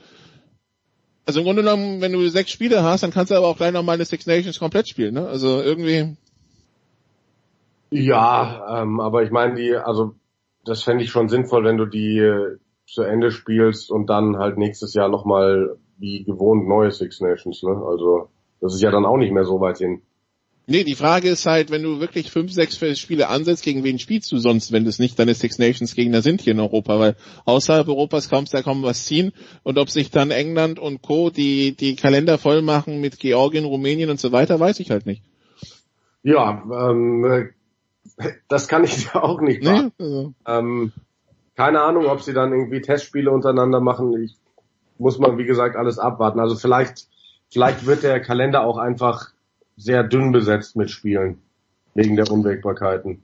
also 1.27 1.40
im 1.40 1.47
Grunde 1.47 1.62
genommen, 1.62 2.02
wenn 2.02 2.12
du 2.12 2.28
sechs 2.28 2.51
Spiele 2.51 2.82
hast, 2.82 3.02
dann 3.02 3.11
kannst 3.11 3.31
du 3.31 3.36
aber 3.36 3.48
auch 3.48 3.56
gleich 3.56 3.73
nochmal 3.73 3.94
eine 3.94 4.05
Six 4.05 4.27
Nations 4.27 4.59
komplett 4.59 4.89
spielen. 4.89 5.15
Ne? 5.15 5.27
Also 5.27 5.62
irgendwie 5.62 6.16
ja, 7.94 8.82
ähm, 8.82 8.98
aber 8.98 9.22
ich 9.22 9.30
meine, 9.30 9.54
die, 9.54 9.74
also 9.76 10.14
das 10.64 10.82
fände 10.82 11.04
ich 11.04 11.10
schon 11.10 11.28
sinnvoll, 11.28 11.64
wenn 11.64 11.76
du 11.76 11.86
die 11.86 12.18
äh, 12.18 12.56
zu 12.86 13.02
Ende 13.02 13.30
spielst 13.30 13.90
und 13.90 14.10
dann 14.10 14.36
halt 14.36 14.58
nächstes 14.58 14.94
Jahr 14.94 15.08
nochmal 15.08 15.76
wie 15.98 16.24
gewohnt 16.24 16.66
neue 16.66 16.90
Six 16.90 17.20
Nations, 17.20 17.62
ne? 17.62 17.70
Also 17.86 18.30
das 18.60 18.74
ist 18.74 18.82
ja 18.82 18.90
dann 18.90 19.06
auch 19.06 19.16
nicht 19.16 19.32
mehr 19.32 19.44
so 19.44 19.60
weit 19.60 19.78
hin. 19.78 20.02
Nee, 20.66 20.82
die 20.82 20.96
Frage 20.96 21.28
ist 21.28 21.46
halt, 21.46 21.70
wenn 21.70 21.82
du 21.82 22.00
wirklich 22.00 22.32
fünf, 22.32 22.50
sechs 22.50 22.78
Spiele 22.98 23.28
ansetzt, 23.28 23.62
gegen 23.62 23.84
wen 23.84 24.00
spielst 24.00 24.32
du 24.32 24.38
sonst, 24.38 24.72
wenn 24.72 24.86
das 24.86 24.98
nicht 24.98 25.16
deine 25.18 25.34
Six 25.34 25.58
Nations 25.58 25.94
Gegner 25.94 26.20
sind 26.20 26.40
hier 26.40 26.54
in 26.54 26.60
Europa, 26.60 26.98
weil 26.98 27.16
außerhalb 27.44 27.86
Europas 27.86 28.28
kannst 28.28 28.54
du 28.54 28.56
ja 28.56 28.62
kaum 28.64 28.82
was 28.82 29.04
ziehen 29.04 29.32
und 29.62 29.78
ob 29.78 29.90
sich 29.90 30.10
dann 30.10 30.32
England 30.32 30.80
und 30.80 31.02
Co. 31.02 31.30
die, 31.30 31.76
die 31.76 31.94
Kalender 31.94 32.38
voll 32.38 32.62
machen 32.62 33.00
mit 33.00 33.20
Georgien, 33.20 33.66
Rumänien 33.66 34.10
und 34.10 34.18
so 34.18 34.32
weiter, 34.32 34.58
weiß 34.58 34.80
ich 34.80 34.90
halt 34.90 35.06
nicht. 35.06 35.22
Ja, 36.24 36.64
ähm, 36.90 37.50
das 38.48 38.68
kann 38.68 38.85
ich 38.85 38.97
dir 39.12 39.22
auch 39.22 39.40
nicht 39.40 39.64
sagen. 39.64 39.93
Nee? 39.98 40.05
Also. 40.05 40.35
Ähm, 40.47 40.93
keine 41.56 41.82
Ahnung, 41.82 42.06
ob 42.06 42.22
sie 42.22 42.32
dann 42.32 42.52
irgendwie 42.52 42.81
Testspiele 42.81 43.31
untereinander 43.31 43.81
machen. 43.81 44.22
Ich 44.22 44.36
muss 44.98 45.18
mal, 45.18 45.39
wie 45.39 45.44
gesagt, 45.44 45.76
alles 45.76 45.98
abwarten. 45.98 46.40
Also 46.40 46.56
vielleicht, 46.56 47.06
vielleicht 47.51 47.86
wird 47.86 48.02
der 48.02 48.20
Kalender 48.20 48.64
auch 48.64 48.78
einfach 48.78 49.31
sehr 49.76 50.02
dünn 50.02 50.32
besetzt 50.32 50.76
mit 50.76 50.90
Spielen. 50.90 51.43
Wegen 51.94 52.16
der 52.16 52.31
Unwägbarkeiten. 52.31 53.22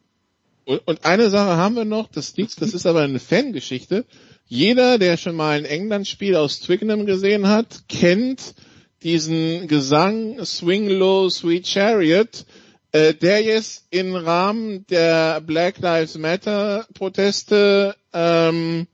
Und, 0.65 0.87
und 0.87 1.05
eine 1.05 1.29
Sache 1.31 1.57
haben 1.57 1.75
wir 1.75 1.85
noch, 1.85 2.09
das 2.09 2.37
liegt, 2.37 2.63
das 2.63 2.73
ist 2.73 2.87
aber 2.87 3.01
eine 3.01 3.19
Fangeschichte. 3.19 4.05
Jeder, 4.47 4.99
der 4.99 5.17
schon 5.17 5.35
mal 5.35 5.59
ein 5.59 5.65
England-Spiel 5.65 6.37
aus 6.37 6.61
Twickenham 6.61 7.07
gesehen 7.07 7.49
hat, 7.49 7.85
kennt 7.89 8.55
diesen 9.03 9.67
Gesang 9.67 10.45
Swing 10.45 10.89
Low 10.89 11.29
Sweet 11.29 11.67
Chariot, 11.67 12.45
äh, 12.93 13.15
der 13.15 13.43
jetzt 13.43 13.87
im 13.91 14.15
Rahmen 14.15 14.87
der 14.89 15.41
Black 15.41 15.79
Lives 15.79 16.19
Matter 16.19 16.87
Proteste 16.95 17.95
ähm, 18.13 18.87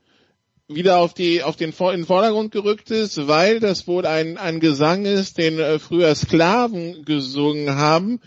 wieder 0.68 0.98
auf 0.98 1.14
die 1.14 1.42
auf 1.42 1.56
den 1.56 1.70
in 1.70 1.86
den 2.00 2.06
Vordergrund 2.06 2.50
gerückt 2.50 2.90
ist, 2.90 3.28
weil 3.28 3.60
das 3.60 3.86
wohl 3.86 4.04
ein 4.06 4.36
ein 4.36 4.60
Gesang 4.60 5.04
ist, 5.04 5.38
den 5.38 5.58
äh, 5.58 5.78
früher 5.78 6.14
Sklaven 6.14 7.04
gesungen 7.04 7.76
haben. 7.76 8.20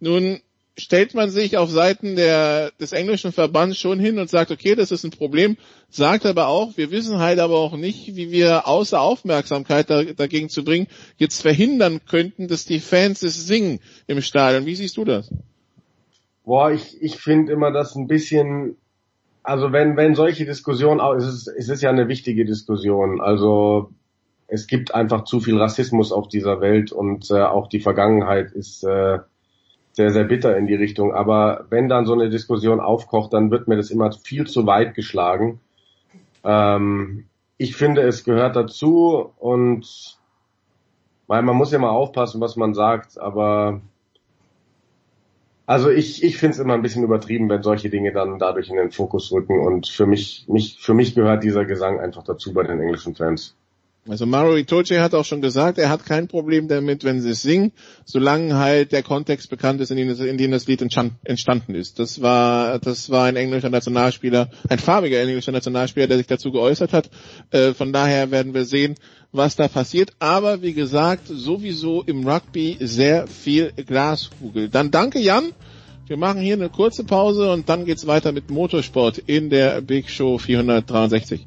Nun 0.00 0.40
stellt 0.76 1.14
man 1.14 1.30
sich 1.30 1.56
auf 1.56 1.70
Seiten 1.70 2.16
der, 2.16 2.72
des 2.80 2.92
englischen 2.92 3.32
Verbands 3.32 3.78
schon 3.78 4.00
hin 4.00 4.18
und 4.18 4.28
sagt, 4.28 4.50
okay, 4.50 4.74
das 4.74 4.90
ist 4.90 5.04
ein 5.04 5.10
Problem, 5.10 5.56
sagt 5.88 6.26
aber 6.26 6.48
auch, 6.48 6.76
wir 6.76 6.90
wissen 6.90 7.18
halt 7.18 7.38
aber 7.38 7.56
auch 7.58 7.76
nicht, 7.76 8.16
wie 8.16 8.32
wir 8.32 8.66
außer 8.66 9.00
Aufmerksamkeit 9.00 9.88
da, 9.88 10.02
dagegen 10.02 10.48
zu 10.48 10.64
bringen, 10.64 10.88
jetzt 11.16 11.42
verhindern 11.42 12.00
könnten, 12.08 12.48
dass 12.48 12.64
die 12.64 12.80
Fans 12.80 13.22
es 13.22 13.46
singen 13.46 13.78
im 14.06 14.20
Stadion. 14.20 14.66
Wie 14.66 14.74
siehst 14.74 14.96
du 14.96 15.04
das? 15.04 15.32
Boah, 16.44 16.72
ich, 16.72 17.00
ich 17.00 17.16
finde 17.16 17.52
immer 17.52 17.70
das 17.70 17.94
ein 17.94 18.08
bisschen, 18.08 18.76
also 19.44 19.72
wenn, 19.72 19.96
wenn 19.96 20.14
solche 20.14 20.44
Diskussionen, 20.44 21.00
es 21.16 21.26
ist, 21.26 21.48
es 21.48 21.68
ist 21.68 21.82
ja 21.82 21.90
eine 21.90 22.08
wichtige 22.08 22.44
Diskussion, 22.44 23.20
also 23.20 23.90
es 24.48 24.66
gibt 24.66 24.94
einfach 24.94 25.24
zu 25.24 25.40
viel 25.40 25.56
Rassismus 25.56 26.12
auf 26.12 26.28
dieser 26.28 26.60
Welt 26.60 26.92
und 26.92 27.30
äh, 27.30 27.42
auch 27.42 27.68
die 27.68 27.80
Vergangenheit 27.80 28.52
ist 28.52 28.84
äh, 28.84 29.20
sehr, 29.94 30.10
sehr 30.10 30.24
bitter 30.24 30.56
in 30.56 30.66
die 30.66 30.74
Richtung. 30.74 31.14
Aber 31.14 31.66
wenn 31.70 31.88
dann 31.88 32.06
so 32.06 32.12
eine 32.12 32.28
Diskussion 32.28 32.80
aufkocht, 32.80 33.32
dann 33.32 33.50
wird 33.50 33.68
mir 33.68 33.76
das 33.76 33.90
immer 33.90 34.12
viel 34.12 34.46
zu 34.46 34.66
weit 34.66 34.94
geschlagen. 34.94 35.60
Ähm, 36.42 37.26
ich 37.56 37.76
finde, 37.76 38.02
es 38.02 38.24
gehört 38.24 38.56
dazu 38.56 39.32
und 39.38 40.18
weil 41.26 41.42
man 41.42 41.56
muss 41.56 41.72
ja 41.72 41.78
mal 41.78 41.90
aufpassen, 41.90 42.40
was 42.40 42.56
man 42.56 42.74
sagt, 42.74 43.18
aber 43.18 43.80
also 45.66 45.88
ich, 45.88 46.22
ich 46.22 46.36
finde 46.36 46.54
es 46.54 46.58
immer 46.58 46.74
ein 46.74 46.82
bisschen 46.82 47.04
übertrieben, 47.04 47.48
wenn 47.48 47.62
solche 47.62 47.88
Dinge 47.88 48.12
dann 48.12 48.38
dadurch 48.38 48.68
in 48.68 48.76
den 48.76 48.90
Fokus 48.90 49.32
rücken 49.32 49.60
und 49.60 49.86
für 49.88 50.06
mich, 50.06 50.44
mich, 50.48 50.78
für 50.80 50.92
mich 50.92 51.14
gehört 51.14 51.42
dieser 51.42 51.64
Gesang 51.64 52.00
einfach 52.00 52.24
dazu 52.24 52.52
bei 52.52 52.64
den 52.64 52.80
englischen 52.80 53.14
Fans. 53.14 53.56
Also 54.06 54.26
Mario 54.26 54.56
Itoche 54.56 55.00
hat 55.00 55.14
auch 55.14 55.24
schon 55.24 55.40
gesagt, 55.40 55.78
er 55.78 55.88
hat 55.88 56.04
kein 56.04 56.28
Problem 56.28 56.68
damit, 56.68 57.04
wenn 57.04 57.22
sie 57.22 57.30
es 57.30 57.40
singen, 57.40 57.72
solange 58.04 58.56
halt 58.56 58.92
der 58.92 59.02
Kontext 59.02 59.48
bekannt 59.48 59.80
ist, 59.80 59.90
in 59.90 59.96
dem, 59.96 60.08
das, 60.08 60.20
in 60.20 60.36
dem 60.36 60.50
das 60.50 60.66
Lied 60.66 60.82
entstanden 60.82 61.74
ist. 61.74 61.98
Das 61.98 62.20
war, 62.20 62.78
das 62.80 63.08
war 63.08 63.24
ein 63.24 63.36
englischer 63.36 63.70
Nationalspieler, 63.70 64.50
ein 64.68 64.78
farbiger 64.78 65.18
englischer 65.20 65.52
Nationalspieler, 65.52 66.06
der 66.06 66.18
sich 66.18 66.26
dazu 66.26 66.52
geäußert 66.52 66.92
hat. 66.92 67.08
Äh, 67.50 67.72
von 67.72 67.94
daher 67.94 68.30
werden 68.30 68.52
wir 68.52 68.66
sehen, 68.66 68.96
was 69.32 69.56
da 69.56 69.68
passiert. 69.68 70.12
Aber 70.18 70.60
wie 70.60 70.74
gesagt, 70.74 71.26
sowieso 71.28 72.02
im 72.02 72.28
Rugby 72.28 72.76
sehr 72.80 73.26
viel 73.26 73.72
Glaskugel. 73.72 74.68
Dann 74.68 74.90
danke 74.90 75.18
Jan 75.18 75.52
Wir 76.06 76.18
machen 76.18 76.42
hier 76.42 76.52
eine 76.52 76.68
kurze 76.68 77.02
Pause 77.04 77.50
und 77.50 77.70
dann 77.70 77.86
geht's 77.86 78.06
weiter 78.06 78.32
mit 78.32 78.50
Motorsport 78.50 79.16
in 79.16 79.48
der 79.48 79.80
Big 79.80 80.10
Show 80.10 80.36
463. 80.36 81.46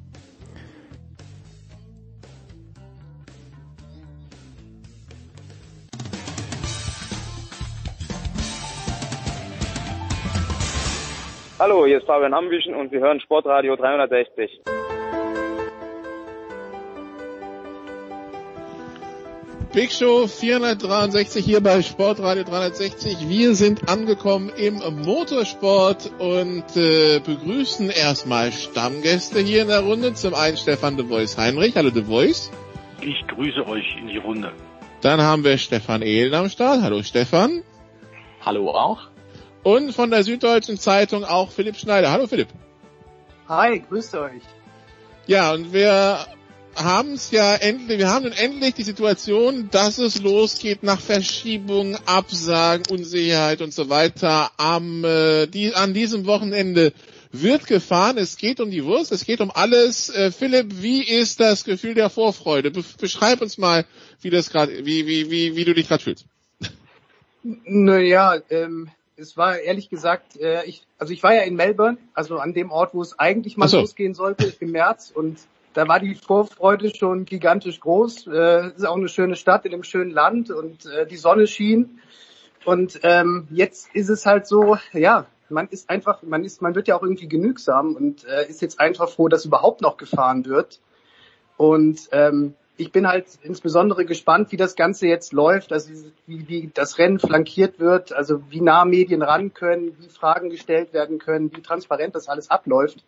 Hallo, 11.60 11.88
hier 11.88 11.98
ist 11.98 12.06
Fabian 12.06 12.36
Ambüchen 12.36 12.76
und 12.76 12.92
Sie 12.92 13.00
hören 13.00 13.20
Sportradio 13.20 13.76
360. 13.76 14.62
Big 19.74 19.92
Show 19.92 20.28
463 20.28 21.44
hier 21.44 21.62
bei 21.62 21.82
Sportradio 21.82 22.44
360. 22.44 23.28
Wir 23.28 23.56
sind 23.56 23.90
angekommen 23.90 24.52
im 24.56 24.76
Motorsport 25.04 26.12
und 26.20 26.78
äh, 26.78 27.20
begrüßen 27.26 27.90
erstmal 27.90 28.52
Stammgäste 28.52 29.40
hier 29.40 29.64
in 29.64 29.70
der 29.70 29.82
Runde. 29.82 30.14
Zum 30.14 30.36
einen 30.36 30.58
Stefan 30.58 30.96
de 30.96 31.08
Voice 31.08 31.40
Heinrich. 31.40 31.76
Hallo 31.76 31.90
de 31.90 32.04
Voice. 32.04 32.52
Ich 33.02 33.26
grüße 33.30 33.68
euch 33.68 33.98
in 34.00 34.10
die 34.10 34.18
Runde. 34.18 34.52
Dann 35.02 35.22
haben 35.22 35.44
wir 35.44 35.58
Stefan 35.58 36.04
Ehlen 36.04 36.36
am 36.36 36.50
Start. 36.50 36.84
Hallo 36.84 37.02
Stefan. 37.02 37.64
Hallo 38.46 38.70
auch. 38.70 39.10
Und 39.68 39.92
von 39.92 40.12
der 40.12 40.24
Süddeutschen 40.24 40.80
Zeitung 40.80 41.26
auch 41.26 41.52
Philipp 41.52 41.76
Schneider. 41.76 42.10
Hallo 42.10 42.26
Philipp. 42.26 42.48
Hi, 43.50 43.82
grüßt 43.82 44.16
euch. 44.16 44.42
Ja, 45.26 45.52
und 45.52 45.74
wir 45.74 46.26
haben 46.74 47.16
es 47.16 47.32
ja 47.32 47.54
endlich, 47.54 47.98
wir 47.98 48.08
haben 48.08 48.24
nun 48.24 48.32
endlich 48.32 48.76
die 48.76 48.84
Situation, 48.84 49.68
dass 49.70 49.98
es 49.98 50.22
losgeht 50.22 50.84
nach 50.84 51.02
Verschiebung, 51.02 51.98
Absagen, 52.06 52.86
Unsicherheit 52.90 53.62
und 53.62 53.74
so 53.74 53.90
weiter. 53.90 54.52
Am, 54.56 55.04
äh, 55.04 55.48
die, 55.48 55.76
an 55.76 55.94
diesem 55.94 56.26
Wochenende 56.28 56.94
wird 57.34 57.68
gefahren. 57.68 58.18
Es 58.18 58.38
geht 58.38 58.62
um 58.62 58.72
die 58.72 58.86
Wurst, 58.86 59.12
es 59.12 59.26
geht 59.26 59.42
um 59.42 59.52
alles. 59.52 60.10
Äh, 60.10 60.32
Philipp, 60.32 60.82
wie 60.82 61.04
ist 61.04 61.42
das 61.42 61.66
Gefühl 61.66 61.94
der 61.94 62.10
Vorfreude? 62.10 62.72
Be 62.72 62.86
beschreib 63.02 63.42
uns 63.42 63.58
mal, 63.58 63.86
wie 64.22 64.30
das 64.30 64.50
gerade, 64.50 64.86
wie, 64.86 65.06
wie, 65.08 65.30
wie, 65.30 65.58
wie 65.58 65.66
du 65.66 65.74
dich 65.74 65.90
gerade 65.90 66.04
fühlst. 66.06 66.26
Naja, 67.44 68.42
ähm, 68.50 68.92
es 69.18 69.36
war 69.36 69.58
ehrlich 69.60 69.90
gesagt, 69.90 70.38
äh, 70.40 70.64
ich, 70.66 70.86
also 70.98 71.12
ich 71.12 71.24
war 71.24 71.34
ja 71.34 71.42
in 71.42 71.56
Melbourne, 71.56 71.98
also 72.14 72.38
an 72.38 72.54
dem 72.54 72.72
Ort, 72.72 72.94
wo 72.94 73.02
es 73.02 73.18
eigentlich 73.18 73.58
mal 73.58 73.68
so. 73.68 73.80
losgehen 73.80 74.14
sollte 74.14 74.54
im 74.60 74.72
März 74.72 75.12
und 75.14 75.40
da 75.74 75.88
war 75.88 76.00
die 76.00 76.16
Vorfreude 76.16 76.94
schon 76.96 77.26
gigantisch 77.26 77.80
groß. 77.80 78.28
Äh, 78.28 78.70
ist 78.70 78.86
auch 78.86 78.96
eine 78.96 79.10
schöne 79.10 79.36
Stadt 79.36 79.66
in 79.66 79.74
einem 79.74 79.84
schönen 79.84 80.12
Land 80.12 80.50
und 80.50 80.86
äh, 80.86 81.06
die 81.06 81.18
Sonne 81.18 81.46
schien. 81.46 82.00
Und 82.66 83.00
ähm, 83.04 83.48
jetzt 83.52 83.94
ist 83.94 84.10
es 84.10 84.26
halt 84.26 84.48
so, 84.48 84.78
ja, 84.94 85.28
man 85.50 85.68
ist 85.68 85.90
einfach, 85.90 86.24
man 86.24 86.44
ist, 86.44 86.62
man 86.62 86.74
wird 86.74 86.88
ja 86.88 86.98
auch 86.98 87.04
irgendwie 87.04 87.28
genügsam 87.28 87.96
und 87.96 88.26
äh, 88.26 88.50
ist 88.50 88.62
jetzt 88.62 88.80
einfach 88.80 89.10
froh, 89.10 89.28
dass 89.28 89.46
überhaupt 89.46 89.82
noch 89.82 89.98
gefahren 89.98 90.46
wird. 90.46 90.80
Und 91.58 92.10
ähm, 92.12 92.56
ich 92.78 92.92
bin 92.92 93.08
halt 93.08 93.26
insbesondere 93.42 94.06
gespannt, 94.06 94.52
wie 94.52 94.58
das 94.58 94.76
Ganze 94.76 95.08
jetzt 95.08 95.34
läuft, 95.34 95.74
also 95.74 95.92
wie, 96.28 96.48
wie 96.48 96.72
das 96.74 96.98
Rennen 97.00 97.20
flankiert 97.20 97.80
wird, 97.80 98.14
also 98.14 98.42
wie 98.50 98.62
nah 98.62 98.86
Medien 98.86 99.24
ran 99.24 99.54
können, 99.54 99.98
wie 100.00 100.08
Fragen 100.08 100.50
gestellt 100.50 100.94
werden 100.94 101.18
können, 101.18 101.52
wie 101.56 101.62
transparent 101.62 102.16
das 102.16 102.30
alles 102.30 102.52
abläuft, 102.52 103.04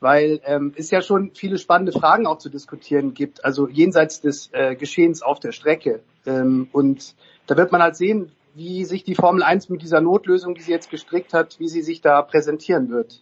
weil 0.00 0.40
ähm, 0.44 0.72
es 0.76 0.90
ja 0.90 1.02
schon 1.02 1.32
viele 1.34 1.58
spannende 1.58 1.92
Fragen 1.92 2.26
auch 2.26 2.38
zu 2.38 2.48
diskutieren 2.48 3.12
gibt, 3.12 3.44
also 3.44 3.68
jenseits 3.68 4.20
des 4.20 4.50
äh, 4.52 4.76
Geschehens 4.76 5.22
auf 5.22 5.40
der 5.40 5.52
Strecke. 5.52 6.00
Ähm, 6.24 6.68
und 6.72 7.14
da 7.46 7.56
wird 7.56 7.72
man 7.72 7.82
halt 7.82 7.96
sehen, 7.96 8.30
wie 8.54 8.84
sich 8.84 9.04
die 9.04 9.14
Formel 9.14 9.42
1 9.42 9.68
mit 9.68 9.82
dieser 9.82 10.00
Notlösung, 10.00 10.54
die 10.54 10.62
sie 10.62 10.72
jetzt 10.72 10.90
gestrickt 10.90 11.34
hat, 11.34 11.58
wie 11.58 11.68
sie 11.68 11.82
sich 11.82 12.00
da 12.00 12.22
präsentieren 12.22 12.90
wird. 12.90 13.20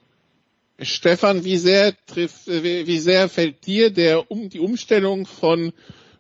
Stefan, 0.81 1.45
wie 1.45 1.57
sehr 1.57 1.95
trifft, 2.07 2.47
wie 2.47 2.99
sehr 2.99 3.29
fällt 3.29 3.67
dir 3.67 3.91
der 3.91 4.31
um 4.31 4.51
die 4.51 4.61
Umstellung 4.61 5.27
von 5.27 5.73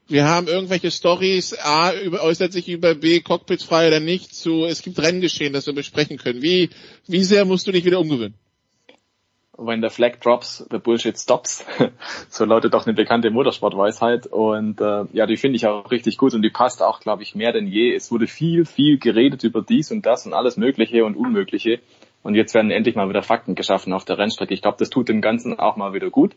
wir 0.08 0.24
haben 0.28 0.46
irgendwelche 0.46 0.92
Stories, 0.92 1.58
A 1.64 1.92
über, 1.92 2.22
äußert 2.22 2.52
sich 2.52 2.68
über 2.68 2.94
B, 2.94 3.20
Cockpit 3.20 3.60
frei 3.62 3.88
oder 3.88 3.98
nicht, 3.98 4.34
zu 4.34 4.64
es 4.64 4.82
gibt 4.82 5.00
Renngeschehen, 5.00 5.52
das 5.52 5.66
wir 5.66 5.74
besprechen 5.74 6.16
können. 6.16 6.42
Wie, 6.42 6.70
wie 7.08 7.24
sehr 7.24 7.44
musst 7.44 7.66
du 7.66 7.72
dich 7.72 7.84
wieder 7.84 7.98
umgewöhnen? 7.98 8.34
When 9.58 9.82
the 9.82 9.88
flag 9.88 10.20
drops, 10.20 10.64
the 10.70 10.78
bullshit 10.78 11.18
stops. 11.18 11.64
so 12.28 12.44
lautet 12.44 12.74
doch 12.74 12.86
eine 12.86 12.94
bekannte 12.94 13.30
Motorsportweisheit. 13.30 14.26
Und 14.26 14.80
äh, 14.80 15.04
ja, 15.12 15.26
die 15.26 15.38
finde 15.38 15.56
ich 15.56 15.66
auch 15.66 15.90
richtig 15.90 16.18
gut 16.18 16.34
und 16.34 16.42
die 16.42 16.50
passt 16.50 16.82
auch, 16.82 17.00
glaube 17.00 17.22
ich, 17.22 17.34
mehr 17.34 17.52
denn 17.52 17.66
je. 17.66 17.94
Es 17.94 18.12
wurde 18.12 18.26
viel, 18.26 18.66
viel 18.66 18.98
geredet 18.98 19.44
über 19.44 19.62
dies 19.62 19.90
und 19.90 20.04
das 20.04 20.26
und 20.26 20.34
alles 20.34 20.58
Mögliche 20.58 21.04
und 21.06 21.16
Unmögliche. 21.16 21.80
Und 22.26 22.34
jetzt 22.34 22.54
werden 22.54 22.72
endlich 22.72 22.96
mal 22.96 23.08
wieder 23.08 23.22
Fakten 23.22 23.54
geschaffen 23.54 23.92
auf 23.92 24.04
der 24.04 24.18
Rennstrecke. 24.18 24.52
Ich 24.52 24.60
glaube, 24.60 24.78
das 24.80 24.90
tut 24.90 25.08
dem 25.08 25.20
Ganzen 25.20 25.60
auch 25.60 25.76
mal 25.76 25.92
wieder 25.92 26.10
gut. 26.10 26.34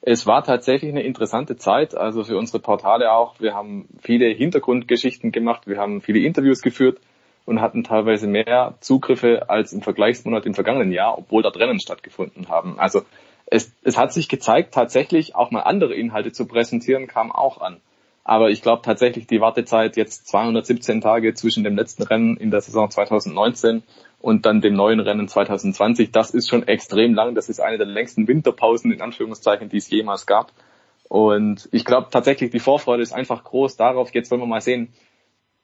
Es 0.00 0.24
war 0.24 0.44
tatsächlich 0.44 0.92
eine 0.92 1.02
interessante 1.02 1.56
Zeit, 1.56 1.96
also 1.96 2.22
für 2.22 2.38
unsere 2.38 2.60
Portale 2.60 3.10
auch. 3.10 3.40
Wir 3.40 3.52
haben 3.52 3.88
viele 4.00 4.28
Hintergrundgeschichten 4.28 5.32
gemacht, 5.32 5.66
wir 5.66 5.78
haben 5.78 6.00
viele 6.00 6.20
Interviews 6.20 6.62
geführt 6.62 7.00
und 7.44 7.60
hatten 7.60 7.82
teilweise 7.82 8.28
mehr 8.28 8.74
Zugriffe 8.78 9.50
als 9.50 9.72
im 9.72 9.82
Vergleichsmonat 9.82 10.46
im 10.46 10.54
vergangenen 10.54 10.92
Jahr, 10.92 11.18
obwohl 11.18 11.42
dort 11.42 11.56
Rennen 11.56 11.80
stattgefunden 11.80 12.48
haben. 12.48 12.78
Also 12.78 13.02
es, 13.46 13.74
es 13.82 13.98
hat 13.98 14.12
sich 14.12 14.28
gezeigt, 14.28 14.72
tatsächlich 14.72 15.34
auch 15.34 15.50
mal 15.50 15.62
andere 15.62 15.94
Inhalte 15.94 16.30
zu 16.30 16.46
präsentieren, 16.46 17.08
kam 17.08 17.32
auch 17.32 17.60
an. 17.60 17.80
Aber 18.24 18.50
ich 18.50 18.62
glaube 18.62 18.82
tatsächlich, 18.82 19.26
die 19.26 19.40
Wartezeit 19.40 19.96
jetzt 19.96 20.28
217 20.28 21.00
Tage 21.00 21.34
zwischen 21.34 21.64
dem 21.64 21.76
letzten 21.76 22.04
Rennen 22.04 22.36
in 22.36 22.52
der 22.52 22.60
Saison 22.60 22.88
2019 22.88 23.82
und 24.22 24.46
dann 24.46 24.60
dem 24.60 24.74
neuen 24.74 25.00
Rennen 25.00 25.28
2020. 25.28 26.12
Das 26.12 26.30
ist 26.30 26.48
schon 26.48 26.66
extrem 26.66 27.12
lang. 27.12 27.34
Das 27.34 27.48
ist 27.48 27.60
eine 27.60 27.76
der 27.76 27.86
längsten 27.86 28.28
Winterpausen 28.28 28.92
in 28.92 29.02
Anführungszeichen, 29.02 29.68
die 29.68 29.76
es 29.78 29.90
jemals 29.90 30.26
gab. 30.26 30.52
Und 31.08 31.68
ich 31.72 31.84
glaube 31.84 32.08
tatsächlich, 32.10 32.50
die 32.50 32.60
Vorfreude 32.60 33.02
ist 33.02 33.12
einfach 33.12 33.44
groß 33.44 33.76
darauf. 33.76 34.14
Jetzt 34.14 34.30
wollen 34.30 34.40
wir 34.40 34.46
mal 34.46 34.60
sehen, 34.60 34.94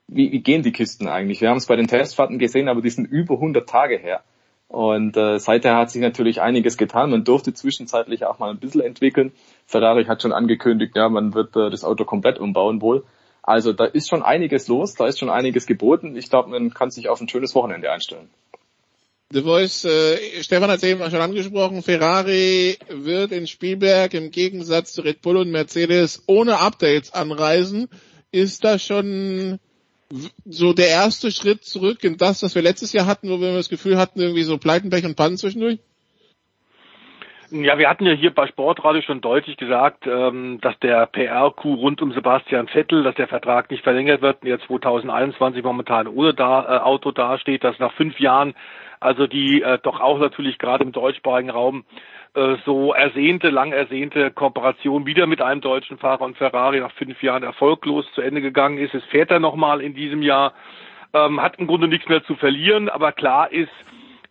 wie, 0.08 0.32
wie 0.32 0.40
gehen 0.40 0.62
die 0.62 0.72
Kisten 0.72 1.08
eigentlich. 1.08 1.40
Wir 1.40 1.50
haben 1.50 1.56
es 1.56 1.66
bei 1.66 1.76
den 1.76 1.86
Testfahrten 1.86 2.38
gesehen, 2.38 2.68
aber 2.68 2.82
die 2.82 2.90
sind 2.90 3.06
über 3.06 3.34
100 3.34 3.68
Tage 3.68 3.96
her. 3.96 4.22
Und 4.66 5.16
äh, 5.16 5.38
seither 5.38 5.76
hat 5.76 5.90
sich 5.90 6.02
natürlich 6.02 6.42
einiges 6.42 6.76
getan. 6.76 7.10
Man 7.10 7.24
durfte 7.24 7.54
zwischenzeitlich 7.54 8.26
auch 8.26 8.38
mal 8.38 8.50
ein 8.50 8.58
bisschen 8.58 8.82
entwickeln. 8.82 9.32
Ferrari 9.66 10.04
hat 10.04 10.20
schon 10.20 10.32
angekündigt, 10.32 10.94
ja, 10.96 11.08
man 11.08 11.32
wird 11.32 11.56
äh, 11.56 11.70
das 11.70 11.84
Auto 11.84 12.04
komplett 12.04 12.38
umbauen 12.38 12.82
wohl. 12.82 13.04
Also 13.42 13.72
da 13.72 13.86
ist 13.86 14.10
schon 14.10 14.22
einiges 14.22 14.68
los, 14.68 14.94
da 14.94 15.06
ist 15.06 15.18
schon 15.18 15.30
einiges 15.30 15.66
geboten. 15.66 16.16
Ich 16.16 16.28
glaube, 16.28 16.50
man 16.50 16.74
kann 16.74 16.90
sich 16.90 17.08
auf 17.08 17.20
ein 17.22 17.28
schönes 17.30 17.54
Wochenende 17.54 17.90
einstellen. 17.90 18.28
The 19.30 19.42
Voice, 19.42 19.84
äh, 19.84 20.42
Stefan 20.42 20.70
hat 20.70 20.78
es 20.78 20.84
eben 20.84 21.02
schon 21.10 21.20
angesprochen, 21.20 21.82
Ferrari 21.82 22.78
wird 22.88 23.30
in 23.30 23.46
Spielberg 23.46 24.14
im 24.14 24.30
Gegensatz 24.30 24.94
zu 24.94 25.02
Red 25.02 25.20
Bull 25.20 25.36
und 25.36 25.50
Mercedes 25.50 26.24
ohne 26.26 26.60
Updates 26.60 27.12
anreisen. 27.12 27.90
Ist 28.32 28.64
das 28.64 28.82
schon 28.82 29.58
so 30.46 30.72
der 30.72 30.88
erste 30.88 31.30
Schritt 31.30 31.62
zurück 31.62 32.04
in 32.04 32.16
das, 32.16 32.42
was 32.42 32.54
wir 32.54 32.62
letztes 32.62 32.94
Jahr 32.94 33.04
hatten, 33.04 33.28
wo 33.28 33.38
wir 33.38 33.52
das 33.52 33.68
Gefühl 33.68 33.98
hatten, 33.98 34.18
irgendwie 34.18 34.44
so 34.44 34.56
Pleitenpech 34.56 35.04
und 35.04 35.16
Pannen 35.16 35.36
zwischendurch? 35.36 35.78
Ja, 37.50 37.78
wir 37.78 37.88
hatten 37.88 38.04
ja 38.04 38.12
hier 38.12 38.34
bei 38.34 38.46
Sportradio 38.46 39.00
schon 39.00 39.22
deutlich 39.22 39.56
gesagt, 39.56 40.06
ähm, 40.06 40.58
dass 40.60 40.78
der 40.80 41.06
PR-Coup 41.06 41.78
rund 41.78 42.02
um 42.02 42.12
Sebastian 42.12 42.68
Vettel, 42.68 43.02
dass 43.02 43.14
der 43.14 43.28
Vertrag 43.28 43.70
nicht 43.70 43.82
verlängert 43.82 44.20
wird 44.20 44.44
jetzt 44.44 44.66
2021 44.66 45.62
momentan 45.62 46.08
ohne 46.08 46.30
äh, 46.30 46.42
Auto 46.42 47.10
dasteht, 47.10 47.64
dass 47.64 47.78
nach 47.78 47.94
fünf 47.94 48.20
Jahren, 48.20 48.54
also 49.00 49.26
die 49.26 49.62
äh, 49.62 49.78
doch 49.82 50.00
auch 50.00 50.18
natürlich 50.18 50.58
gerade 50.58 50.84
im 50.84 50.92
deutschsprachigen 50.92 51.50
Raum 51.50 51.84
äh, 52.34 52.56
so 52.64 52.92
ersehnte, 52.92 53.50
lang 53.50 53.72
ersehnte 53.72 54.30
Kooperation 54.30 55.06
wieder 55.06 55.26
mit 55.26 55.40
einem 55.40 55.60
deutschen 55.60 55.98
Fahrer 55.98 56.22
und 56.22 56.36
Ferrari 56.36 56.80
nach 56.80 56.92
fünf 56.92 57.22
Jahren 57.22 57.42
erfolglos 57.42 58.06
zu 58.14 58.20
Ende 58.20 58.40
gegangen 58.40 58.78
ist. 58.78 58.94
Es 58.94 59.04
fährt 59.04 59.30
er 59.30 59.40
nochmal 59.40 59.80
in 59.80 59.94
diesem 59.94 60.22
Jahr, 60.22 60.52
ähm, 61.14 61.40
hat 61.40 61.58
im 61.58 61.66
Grunde 61.66 61.88
nichts 61.88 62.08
mehr 62.08 62.22
zu 62.24 62.34
verlieren, 62.36 62.88
aber 62.88 63.12
klar 63.12 63.50
ist, 63.50 63.70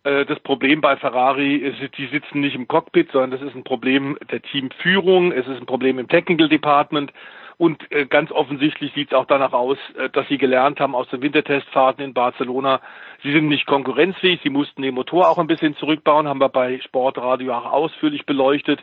äh, 0.04 0.24
das 0.26 0.38
Problem 0.40 0.80
bei 0.80 0.96
Ferrari 0.96 1.56
ist, 1.56 1.98
die 1.98 2.06
sitzen 2.06 2.40
nicht 2.40 2.54
im 2.54 2.68
Cockpit, 2.68 3.10
sondern 3.12 3.32
das 3.32 3.42
ist 3.42 3.54
ein 3.54 3.64
Problem 3.64 4.16
der 4.30 4.42
Teamführung, 4.42 5.32
es 5.32 5.46
ist 5.46 5.60
ein 5.60 5.66
Problem 5.66 5.98
im 5.98 6.08
Technical 6.08 6.48
Department 6.48 7.12
und 7.58 7.90
äh, 7.90 8.06
ganz 8.06 8.30
offensichtlich 8.30 8.92
sieht 8.94 9.08
es 9.08 9.14
auch 9.14 9.26
danach 9.26 9.52
aus, 9.52 9.76
äh, 9.98 10.08
dass 10.08 10.26
sie 10.28 10.38
gelernt 10.38 10.78
haben 10.78 10.94
aus 10.94 11.08
den 11.08 11.22
Wintertestfahrten 11.22 12.04
in 12.04 12.14
Barcelona, 12.14 12.80
sie 13.22 13.32
sind 13.32 13.48
nicht 13.48 13.66
konkurrenzfähig, 13.66 14.40
sie 14.42 14.50
mussten 14.50 14.82
den 14.82 14.94
Motor 14.94 15.28
auch 15.28 15.38
ein 15.38 15.48
bisschen 15.48 15.76
zurückbauen, 15.76 16.28
haben 16.28 16.40
wir 16.40 16.48
bei 16.48 16.80
Sportradio 16.80 17.52
auch 17.52 17.66
ausführlich 17.66 18.24
beleuchtet. 18.26 18.80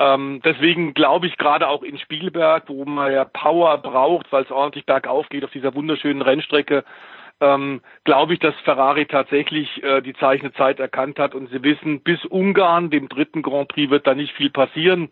Ähm, 0.00 0.40
deswegen 0.44 0.92
glaube 0.92 1.28
ich 1.28 1.36
gerade 1.36 1.68
auch 1.68 1.84
in 1.84 1.98
Spielberg, 1.98 2.64
wo 2.68 2.84
man 2.84 3.12
ja 3.12 3.24
Power 3.24 3.78
braucht, 3.78 4.32
weil 4.32 4.42
es 4.42 4.50
ordentlich 4.50 4.86
bergauf 4.86 5.28
geht 5.28 5.44
auf 5.44 5.52
dieser 5.52 5.74
wunderschönen 5.74 6.22
Rennstrecke, 6.22 6.84
ähm, 7.40 7.80
glaube 8.04 8.34
ich, 8.34 8.40
dass 8.40 8.54
Ferrari 8.64 9.06
tatsächlich 9.06 9.82
äh, 9.84 10.00
die 10.02 10.14
Zeichen 10.14 10.52
Zeit 10.54 10.80
erkannt 10.80 11.20
hat 11.20 11.34
und 11.36 11.48
sie 11.50 11.62
wissen, 11.62 12.00
bis 12.00 12.24
Ungarn, 12.24 12.90
dem 12.90 13.08
dritten 13.08 13.42
Grand 13.42 13.68
Prix, 13.68 13.90
wird 13.90 14.06
da 14.06 14.14
nicht 14.14 14.32
viel 14.32 14.50
passieren. 14.50 15.10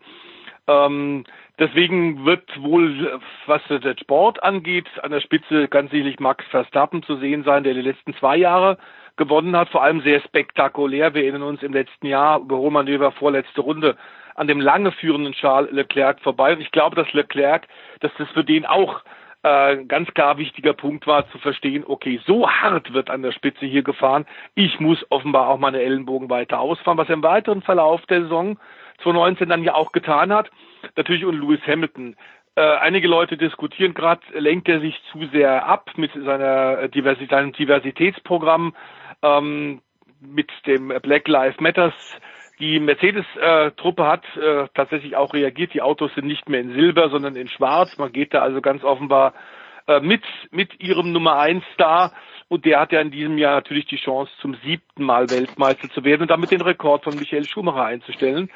Ähm, 0.69 1.23
deswegen 1.57 2.25
wird 2.25 2.43
wohl, 2.61 3.19
was 3.47 3.61
den 3.69 3.97
Sport 3.97 4.43
angeht, 4.43 4.87
an 5.01 5.11
der 5.11 5.19
Spitze 5.19 5.67
ganz 5.67 5.89
sicherlich 5.89 6.19
Max 6.19 6.45
Verstappen 6.51 7.01
zu 7.01 7.15
sehen 7.17 7.43
sein, 7.43 7.63
der 7.63 7.73
die 7.73 7.81
letzten 7.81 8.13
zwei 8.15 8.37
Jahre 8.37 8.77
gewonnen 9.17 9.57
hat, 9.57 9.69
vor 9.69 9.83
allem 9.83 10.01
sehr 10.01 10.21
spektakulär. 10.21 11.13
Wir 11.15 11.23
erinnern 11.23 11.43
uns 11.43 11.63
im 11.63 11.73
letzten 11.73 12.05
Jahr 12.05 12.39
Überholmanöver 12.39 13.11
vorletzte 13.11 13.61
Runde 13.61 13.97
an 14.35 14.47
dem 14.47 14.61
lange 14.61 14.91
führenden 14.91 15.33
Charles 15.33 15.71
Leclerc 15.71 16.21
vorbei. 16.21 16.53
Und 16.53 16.61
ich 16.61 16.71
glaube, 16.71 16.95
dass 16.95 17.11
Leclerc, 17.13 17.67
dass 17.99 18.11
das 18.17 18.29
für 18.29 18.43
den 18.43 18.65
auch 18.65 19.01
äh, 19.43 19.83
ganz 19.85 20.13
klar 20.13 20.37
wichtiger 20.37 20.73
Punkt 20.73 21.07
war 21.07 21.29
zu 21.31 21.39
verstehen, 21.39 21.83
okay, 21.87 22.21
so 22.25 22.49
hart 22.49 22.93
wird 22.93 23.09
an 23.09 23.21
der 23.21 23.31
Spitze 23.31 23.65
hier 23.65 23.83
gefahren, 23.83 24.25
ich 24.53 24.79
muss 24.79 25.05
offenbar 25.09 25.47
auch 25.47 25.59
meine 25.59 25.81
Ellenbogen 25.81 26.29
weiter 26.29 26.59
ausfahren, 26.59 26.97
was 26.97 27.09
im 27.09 27.23
weiteren 27.23 27.61
Verlauf 27.61 28.05
der 28.05 28.23
Saison 28.23 28.57
2019 29.03 29.49
dann 29.49 29.63
ja 29.63 29.75
auch 29.75 29.91
getan 29.91 30.33
hat. 30.33 30.49
Natürlich 30.95 31.25
und 31.25 31.39
Lewis 31.39 31.61
Hamilton. 31.65 32.15
Äh, 32.55 32.61
einige 32.61 33.07
Leute 33.07 33.37
diskutieren 33.37 33.93
gerade, 33.93 34.21
lenkt 34.33 34.67
er 34.67 34.79
sich 34.79 34.99
zu 35.11 35.25
sehr 35.31 35.65
ab 35.65 35.91
mit 35.95 36.11
seiner 36.13 36.87
Diversität, 36.87 37.29
seinem 37.29 37.53
Diversitätsprogramm, 37.53 38.75
ähm, 39.21 39.81
mit 40.21 40.51
dem 40.65 40.89
Black 41.01 41.27
Lives 41.27 41.59
Matters 41.59 41.93
die 42.59 42.79
Mercedes-Truppe 42.79 44.05
hat 44.05 44.25
äh, 44.35 44.67
tatsächlich 44.73 45.15
auch 45.15 45.33
reagiert. 45.33 45.73
Die 45.73 45.81
Autos 45.81 46.13
sind 46.13 46.27
nicht 46.27 46.49
mehr 46.49 46.59
in 46.59 46.73
Silber, 46.73 47.09
sondern 47.09 47.37
in 47.37 47.47
Schwarz. 47.47 47.97
Man 47.97 48.11
geht 48.11 48.33
da 48.33 48.41
also 48.41 48.59
ganz 48.59 48.83
offenbar 48.83 49.33
äh, 49.87 50.01
mit, 50.01 50.23
mit 50.51 50.81
ihrem 50.81 51.13
Nummer 51.13 51.37
eins 51.39 51.63
Star. 51.73 52.11
Und 52.49 52.65
der 52.65 52.81
hat 52.81 52.91
ja 52.91 52.99
in 52.99 53.11
diesem 53.11 53.37
Jahr 53.37 53.55
natürlich 53.55 53.85
die 53.85 53.97
Chance, 53.97 54.31
zum 54.41 54.55
siebten 54.55 55.03
Mal 55.03 55.29
Weltmeister 55.29 55.89
zu 55.89 56.03
werden 56.03 56.23
und 56.23 56.31
damit 56.31 56.51
den 56.51 56.61
Rekord 56.61 57.03
von 57.05 57.15
Michael 57.15 57.45
Schumacher 57.45 57.85
einzustellen. 57.85 58.49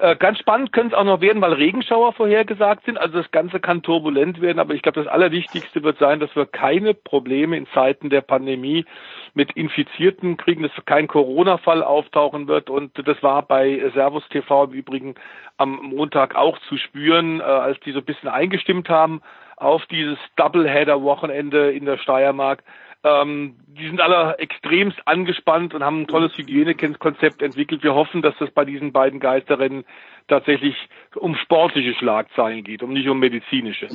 Äh, 0.00 0.16
ganz 0.16 0.38
spannend 0.38 0.72
könnte 0.72 0.94
es 0.94 0.98
auch 0.98 1.04
noch 1.04 1.20
werden, 1.20 1.42
weil 1.42 1.52
Regenschauer 1.52 2.14
vorhergesagt 2.14 2.86
sind. 2.86 2.96
Also 2.96 3.18
das 3.18 3.30
Ganze 3.32 3.60
kann 3.60 3.82
turbulent 3.82 4.40
werden, 4.40 4.58
aber 4.58 4.72
ich 4.72 4.80
glaube, 4.80 5.02
das 5.02 5.12
Allerwichtigste 5.12 5.82
wird 5.82 5.98
sein, 5.98 6.20
dass 6.20 6.34
wir 6.34 6.46
keine 6.46 6.94
Probleme 6.94 7.54
in 7.54 7.66
Zeiten 7.74 8.08
der 8.08 8.22
Pandemie 8.22 8.86
mit 9.34 9.52
Infizierten 9.52 10.38
kriegen, 10.38 10.62
dass 10.62 10.72
kein 10.86 11.06
Corona-Fall 11.06 11.82
auftauchen 11.82 12.48
wird. 12.48 12.70
Und 12.70 12.92
das 13.06 13.22
war 13.22 13.42
bei 13.42 13.90
Servus 13.92 14.26
TV 14.30 14.64
im 14.64 14.72
Übrigen 14.72 15.14
am 15.58 15.78
Montag 15.82 16.34
auch 16.34 16.58
zu 16.60 16.78
spüren, 16.78 17.40
äh, 17.40 17.42
als 17.42 17.78
die 17.80 17.92
so 17.92 17.98
ein 17.98 18.06
bisschen 18.06 18.30
eingestimmt 18.30 18.88
haben 18.88 19.20
auf 19.56 19.84
dieses 19.86 20.18
Doubleheader-Wochenende 20.36 21.72
in 21.72 21.84
der 21.84 21.98
Steiermark. 21.98 22.64
Ähm, 23.02 23.56
die 23.66 23.86
sind 23.86 24.00
alle 24.00 24.36
extremst 24.38 24.98
angespannt 25.06 25.72
und 25.74 25.82
haben 25.82 26.02
ein 26.02 26.06
tolles 26.06 26.36
Hygienekonzept 26.36 27.40
entwickelt. 27.40 27.82
Wir 27.82 27.94
hoffen, 27.94 28.20
dass 28.20 28.34
das 28.38 28.50
bei 28.50 28.66
diesen 28.66 28.92
beiden 28.92 29.20
Geisterrennen 29.20 29.84
tatsächlich 30.28 30.74
um 31.16 31.34
sportliche 31.36 31.94
Schlagzeilen 31.94 32.62
geht, 32.62 32.82
um 32.82 32.92
nicht 32.92 33.08
um 33.08 33.18
medizinische. 33.18 33.88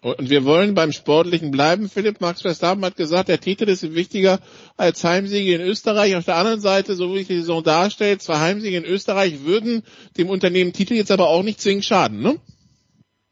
Und 0.00 0.28
wir 0.28 0.44
wollen 0.44 0.74
beim 0.74 0.92
Sportlichen 0.92 1.50
bleiben. 1.50 1.88
Philipp 1.88 2.20
Max 2.20 2.42
Verstappen 2.42 2.84
hat 2.84 2.96
gesagt, 2.96 3.28
der 3.28 3.40
Titel 3.40 3.64
ist 3.64 3.94
wichtiger 3.94 4.38
als 4.76 5.02
Heimsiege 5.02 5.54
in 5.54 5.62
Österreich. 5.62 6.16
Auf 6.16 6.26
der 6.26 6.36
anderen 6.36 6.60
Seite, 6.60 6.94
so 6.94 7.14
wie 7.14 7.20
ich 7.20 7.26
die 7.26 7.36
Saison 7.36 7.62
darstellt, 7.62 8.20
zwei 8.20 8.38
Heimsiege 8.38 8.76
in 8.76 8.84
Österreich 8.84 9.44
würden 9.44 9.82
dem 10.18 10.28
Unternehmen 10.28 10.72
Titel 10.72 10.94
jetzt 10.94 11.10
aber 11.10 11.28
auch 11.28 11.42
nicht 11.42 11.60
zwingend 11.60 11.84
schaden, 11.84 12.20
ne? 12.20 12.36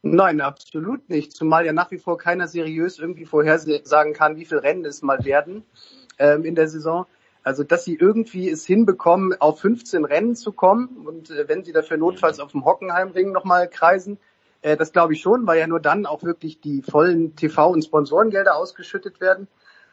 Nein, 0.05 0.41
absolut 0.41 1.09
nicht. 1.09 1.31
Zumal 1.31 1.65
ja 1.65 1.71
nach 1.71 1.89
wie 1.89 1.97
vor 1.97 2.17
keiner 2.17 2.49
seriös 2.49 2.99
irgendwie 2.99 3.23
vorhersagen 3.25 4.13
kann, 4.13 4.35
wie 4.35 4.43
viele 4.43 4.61
Rennen 4.61 4.83
es 4.83 5.01
mal 5.01 5.23
werden 5.23 5.63
ähm, 6.17 6.43
in 6.43 6.55
der 6.55 6.67
Saison. 6.67 7.05
Also, 7.41 7.63
dass 7.63 7.85
sie 7.85 7.95
irgendwie 7.95 8.49
es 8.49 8.65
hinbekommen, 8.65 9.39
auf 9.39 9.61
15 9.61 10.03
Rennen 10.03 10.35
zu 10.35 10.51
kommen 10.51 11.07
und 11.07 11.29
äh, 11.29 11.47
wenn 11.47 11.63
sie 11.63 11.71
dafür 11.71 11.95
notfalls 11.95 12.41
auf 12.41 12.51
dem 12.51 12.65
Hockenheimring 12.65 13.31
nochmal 13.31 13.69
kreisen, 13.69 14.19
äh, 14.61 14.75
das 14.75 14.91
glaube 14.91 15.13
ich 15.13 15.21
schon, 15.21 15.47
weil 15.47 15.59
ja 15.59 15.67
nur 15.67 15.79
dann 15.79 16.05
auch 16.05 16.23
wirklich 16.23 16.59
die 16.59 16.81
vollen 16.81 17.35
TV- 17.37 17.71
und 17.71 17.83
Sponsorengelder 17.83 18.57
ausgeschüttet 18.57 19.21
werden. 19.21 19.47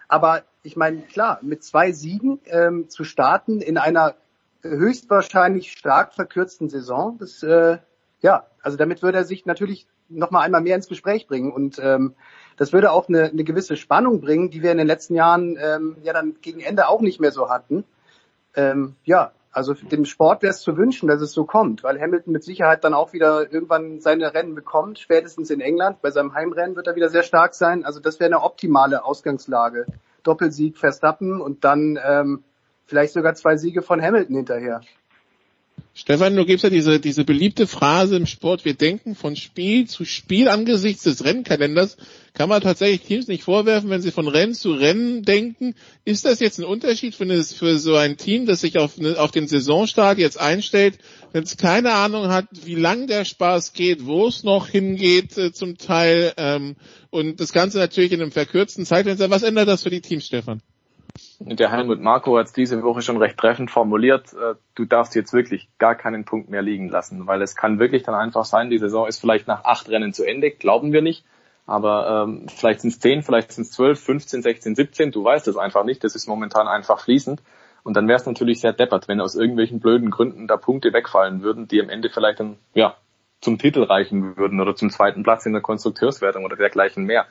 Aber 0.08 0.42
ich 0.64 0.76
meine, 0.76 1.02
klar, 1.02 1.38
mit 1.42 1.62
zwei 1.62 1.92
Siegen 1.92 2.40
ähm, 2.46 2.88
zu 2.88 3.04
starten 3.04 3.60
in 3.60 3.78
einer 3.78 4.16
höchstwahrscheinlich 4.62 5.70
stark 5.70 6.14
verkürzten 6.14 6.68
Saison, 6.68 7.16
das 7.18 7.44
äh, 7.44 7.78
ja, 8.22 8.46
also 8.60 8.76
damit 8.76 9.02
würde 9.02 9.18
er 9.18 9.24
sich 9.24 9.46
natürlich 9.46 9.86
noch 10.10 10.30
mal 10.30 10.40
einmal 10.40 10.60
mehr 10.60 10.76
ins 10.76 10.88
Gespräch 10.88 11.26
bringen 11.26 11.52
und 11.52 11.78
ähm, 11.82 12.14
das 12.56 12.74
würde 12.74 12.92
auch 12.92 13.08
eine, 13.08 13.30
eine 13.30 13.44
gewisse 13.44 13.76
Spannung 13.76 14.20
bringen, 14.20 14.50
die 14.50 14.62
wir 14.62 14.70
in 14.72 14.78
den 14.78 14.86
letzten 14.86 15.14
Jahren 15.14 15.56
ähm, 15.58 15.96
ja 16.02 16.12
dann 16.12 16.36
gegen 16.42 16.60
Ende 16.60 16.88
auch 16.88 17.00
nicht 17.00 17.18
mehr 17.18 17.32
so 17.32 17.48
hatten. 17.48 17.84
Ähm, 18.54 18.96
ja, 19.04 19.32
also 19.52 19.74
dem 19.74 20.04
Sport 20.04 20.42
wäre 20.42 20.52
es 20.52 20.60
zu 20.60 20.76
wünschen, 20.76 21.08
dass 21.08 21.20
es 21.20 21.32
so 21.32 21.44
kommt, 21.44 21.82
weil 21.82 22.00
Hamilton 22.00 22.32
mit 22.32 22.44
Sicherheit 22.44 22.84
dann 22.84 22.94
auch 22.94 23.12
wieder 23.12 23.52
irgendwann 23.52 24.00
seine 24.00 24.32
Rennen 24.32 24.54
bekommt, 24.54 24.98
spätestens 24.98 25.50
in 25.50 25.60
England. 25.60 26.02
Bei 26.02 26.10
seinem 26.10 26.34
Heimrennen 26.34 26.76
wird 26.76 26.86
er 26.86 26.94
wieder 26.94 27.08
sehr 27.08 27.22
stark 27.24 27.54
sein. 27.54 27.84
Also 27.84 27.98
das 27.98 28.20
wäre 28.20 28.28
eine 28.28 28.42
optimale 28.42 29.04
Ausgangslage. 29.04 29.86
Doppelsieg 30.22 30.78
Verstappen 30.78 31.40
und 31.40 31.64
dann 31.64 31.98
ähm, 32.04 32.44
vielleicht 32.84 33.12
sogar 33.12 33.34
zwei 33.34 33.56
Siege 33.56 33.82
von 33.82 34.00
Hamilton 34.00 34.36
hinterher. 34.36 34.82
Stefan, 35.92 36.36
du 36.36 36.46
gibst 36.46 36.62
ja 36.62 36.70
diese, 36.70 37.00
diese 37.00 37.24
beliebte 37.24 37.66
Phrase 37.66 38.16
im 38.16 38.26
Sport, 38.26 38.64
wir 38.64 38.74
denken 38.74 39.16
von 39.16 39.34
Spiel 39.34 39.88
zu 39.88 40.04
Spiel 40.04 40.48
angesichts 40.48 41.02
des 41.02 41.24
Rennkalenders. 41.24 41.96
Kann 42.32 42.48
man 42.48 42.62
tatsächlich 42.62 43.00
Teams 43.02 43.26
nicht 43.26 43.42
vorwerfen, 43.42 43.90
wenn 43.90 44.00
sie 44.00 44.12
von 44.12 44.28
Rennen 44.28 44.54
zu 44.54 44.72
Rennen 44.72 45.24
denken. 45.24 45.74
Ist 46.04 46.24
das 46.24 46.38
jetzt 46.38 46.58
ein 46.58 46.64
Unterschied 46.64 47.16
für, 47.16 47.24
eine, 47.24 47.42
für 47.42 47.76
so 47.78 47.96
ein 47.96 48.16
Team, 48.16 48.46
das 48.46 48.60
sich 48.60 48.78
auf, 48.78 48.98
eine, 48.98 49.18
auf 49.18 49.32
den 49.32 49.48
Saisonstart 49.48 50.18
jetzt 50.18 50.38
einstellt, 50.38 50.98
wenn 51.32 51.42
es 51.42 51.56
keine 51.56 51.92
Ahnung 51.92 52.28
hat, 52.28 52.46
wie 52.64 52.76
lang 52.76 53.08
der 53.08 53.24
Spaß 53.24 53.72
geht, 53.72 54.06
wo 54.06 54.28
es 54.28 54.44
noch 54.44 54.68
hingeht 54.68 55.36
äh, 55.36 55.52
zum 55.52 55.76
Teil 55.76 56.32
ähm, 56.36 56.76
und 57.10 57.40
das 57.40 57.52
Ganze 57.52 57.78
natürlich 57.78 58.12
in 58.12 58.22
einem 58.22 58.32
verkürzten 58.32 58.86
Zeitfenster. 58.86 59.28
Was 59.28 59.42
ändert 59.42 59.66
das 59.66 59.82
für 59.82 59.90
die 59.90 60.00
Teams, 60.00 60.24
Stefan? 60.24 60.62
Der 61.42 61.72
Helmut 61.72 62.02
Marko 62.02 62.36
hat 62.36 62.48
es 62.48 62.52
diese 62.52 62.82
Woche 62.82 63.00
schon 63.00 63.16
recht 63.16 63.38
treffend 63.38 63.70
formuliert. 63.70 64.34
Äh, 64.34 64.56
du 64.74 64.84
darfst 64.84 65.14
jetzt 65.14 65.32
wirklich 65.32 65.68
gar 65.78 65.94
keinen 65.94 66.26
Punkt 66.26 66.50
mehr 66.50 66.60
liegen 66.60 66.90
lassen, 66.90 67.26
weil 67.26 67.40
es 67.40 67.56
kann 67.56 67.78
wirklich 67.78 68.02
dann 68.02 68.14
einfach 68.14 68.44
sein, 68.44 68.68
die 68.68 68.78
Saison 68.78 69.06
ist 69.06 69.20
vielleicht 69.20 69.46
nach 69.46 69.64
acht 69.64 69.88
Rennen 69.88 70.12
zu 70.12 70.24
Ende, 70.24 70.50
glauben 70.50 70.92
wir 70.92 71.00
nicht. 71.00 71.24
Aber 71.66 72.24
ähm, 72.24 72.46
vielleicht 72.48 72.82
sind 72.82 72.90
es 72.90 73.00
zehn, 73.00 73.22
vielleicht 73.22 73.52
sind 73.52 73.62
es 73.62 73.70
zwölf, 73.70 73.98
15, 74.00 74.42
16, 74.42 74.74
17, 74.74 75.12
du 75.12 75.24
weißt 75.24 75.48
es 75.48 75.56
einfach 75.56 75.84
nicht. 75.84 76.04
Das 76.04 76.14
ist 76.14 76.28
momentan 76.28 76.68
einfach 76.68 77.00
fließend. 77.00 77.42
Und 77.84 77.96
dann 77.96 78.06
wäre 78.06 78.18
es 78.18 78.26
natürlich 78.26 78.60
sehr 78.60 78.74
deppert, 78.74 79.08
wenn 79.08 79.20
aus 79.20 79.34
irgendwelchen 79.34 79.80
blöden 79.80 80.10
Gründen 80.10 80.46
da 80.46 80.58
Punkte 80.58 80.92
wegfallen 80.92 81.42
würden, 81.42 81.68
die 81.68 81.80
am 81.80 81.88
Ende 81.88 82.10
vielleicht 82.10 82.40
dann 82.40 82.58
ja 82.74 82.96
zum 83.40 83.56
Titel 83.56 83.82
reichen 83.82 84.36
würden 84.36 84.60
oder 84.60 84.76
zum 84.76 84.90
zweiten 84.90 85.22
Platz 85.22 85.46
in 85.46 85.54
der 85.54 85.62
Konstrukteurswertung 85.62 86.44
oder 86.44 86.56
dergleichen 86.56 87.04
mehr. 87.04 87.26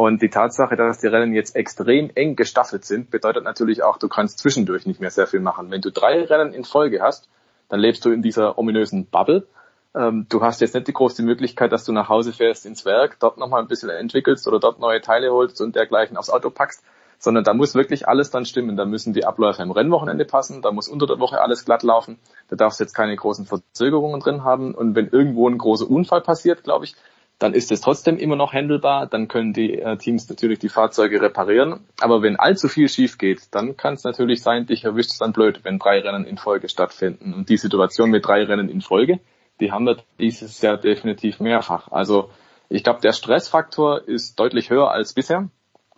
Und 0.00 0.22
die 0.22 0.30
Tatsache, 0.30 0.76
dass 0.76 1.00
die 1.00 1.08
Rennen 1.08 1.34
jetzt 1.34 1.54
extrem 1.54 2.10
eng 2.14 2.34
gestaffelt 2.34 2.86
sind, 2.86 3.10
bedeutet 3.10 3.44
natürlich 3.44 3.82
auch, 3.82 3.98
du 3.98 4.08
kannst 4.08 4.38
zwischendurch 4.38 4.86
nicht 4.86 4.98
mehr 4.98 5.10
sehr 5.10 5.26
viel 5.26 5.40
machen. 5.40 5.70
Wenn 5.70 5.82
du 5.82 5.92
drei 5.92 6.24
Rennen 6.24 6.54
in 6.54 6.64
Folge 6.64 7.02
hast, 7.02 7.28
dann 7.68 7.80
lebst 7.80 8.02
du 8.06 8.10
in 8.10 8.22
dieser 8.22 8.56
ominösen 8.56 9.04
Bubble. 9.04 9.46
Ähm, 9.94 10.24
du 10.30 10.40
hast 10.40 10.62
jetzt 10.62 10.74
nicht 10.74 10.88
die 10.88 10.94
große 10.94 11.22
Möglichkeit, 11.22 11.70
dass 11.70 11.84
du 11.84 11.92
nach 11.92 12.08
Hause 12.08 12.32
fährst 12.32 12.64
ins 12.64 12.86
Werk, 12.86 13.18
dort 13.20 13.36
nochmal 13.36 13.60
ein 13.60 13.68
bisschen 13.68 13.90
entwickelst 13.90 14.48
oder 14.48 14.58
dort 14.58 14.80
neue 14.80 15.02
Teile 15.02 15.32
holst 15.32 15.60
und 15.60 15.76
dergleichen 15.76 16.16
aufs 16.16 16.30
Auto 16.30 16.48
packst, 16.48 16.82
sondern 17.18 17.44
da 17.44 17.52
muss 17.52 17.74
wirklich 17.74 18.08
alles 18.08 18.30
dann 18.30 18.46
stimmen. 18.46 18.78
Da 18.78 18.86
müssen 18.86 19.12
die 19.12 19.26
Abläufe 19.26 19.62
im 19.62 19.70
Rennwochenende 19.70 20.24
passen, 20.24 20.62
da 20.62 20.72
muss 20.72 20.88
unter 20.88 21.08
der 21.08 21.20
Woche 21.20 21.42
alles 21.42 21.66
glatt 21.66 21.82
laufen, 21.82 22.18
da 22.48 22.56
darfst 22.56 22.80
du 22.80 22.84
jetzt 22.84 22.94
keine 22.94 23.14
großen 23.14 23.44
Verzögerungen 23.44 24.20
drin 24.20 24.44
haben 24.44 24.74
und 24.74 24.94
wenn 24.94 25.08
irgendwo 25.08 25.46
ein 25.46 25.58
großer 25.58 25.90
Unfall 25.90 26.22
passiert, 26.22 26.64
glaube 26.64 26.86
ich, 26.86 26.96
dann 27.40 27.54
ist 27.54 27.72
es 27.72 27.80
trotzdem 27.80 28.18
immer 28.18 28.36
noch 28.36 28.52
handelbar, 28.52 29.06
dann 29.06 29.26
können 29.26 29.54
die 29.54 29.78
äh, 29.78 29.96
Teams 29.96 30.28
natürlich 30.28 30.58
die 30.58 30.68
Fahrzeuge 30.68 31.22
reparieren. 31.22 31.80
Aber 31.98 32.20
wenn 32.20 32.36
allzu 32.36 32.68
viel 32.68 32.88
schief 32.90 33.16
geht, 33.16 33.54
dann 33.54 33.78
kann 33.78 33.94
es 33.94 34.04
natürlich 34.04 34.42
sein, 34.42 34.66
dich 34.66 34.84
erwischt 34.84 35.12
es 35.12 35.18
dann 35.18 35.32
blöd, 35.32 35.60
wenn 35.64 35.78
drei 35.78 36.00
Rennen 36.00 36.26
in 36.26 36.36
Folge 36.36 36.68
stattfinden. 36.68 37.32
Und 37.32 37.48
die 37.48 37.56
Situation 37.56 38.10
mit 38.10 38.26
drei 38.26 38.44
Rennen 38.44 38.68
in 38.68 38.82
Folge, 38.82 39.20
die 39.58 39.72
haben 39.72 39.86
wir 39.86 39.96
dieses 40.18 40.60
Jahr 40.60 40.76
definitiv 40.76 41.40
mehrfach. 41.40 41.90
Also 41.90 42.30
ich 42.68 42.84
glaube, 42.84 43.00
der 43.00 43.12
Stressfaktor 43.12 44.06
ist 44.06 44.38
deutlich 44.38 44.68
höher 44.68 44.90
als 44.90 45.14
bisher. 45.14 45.48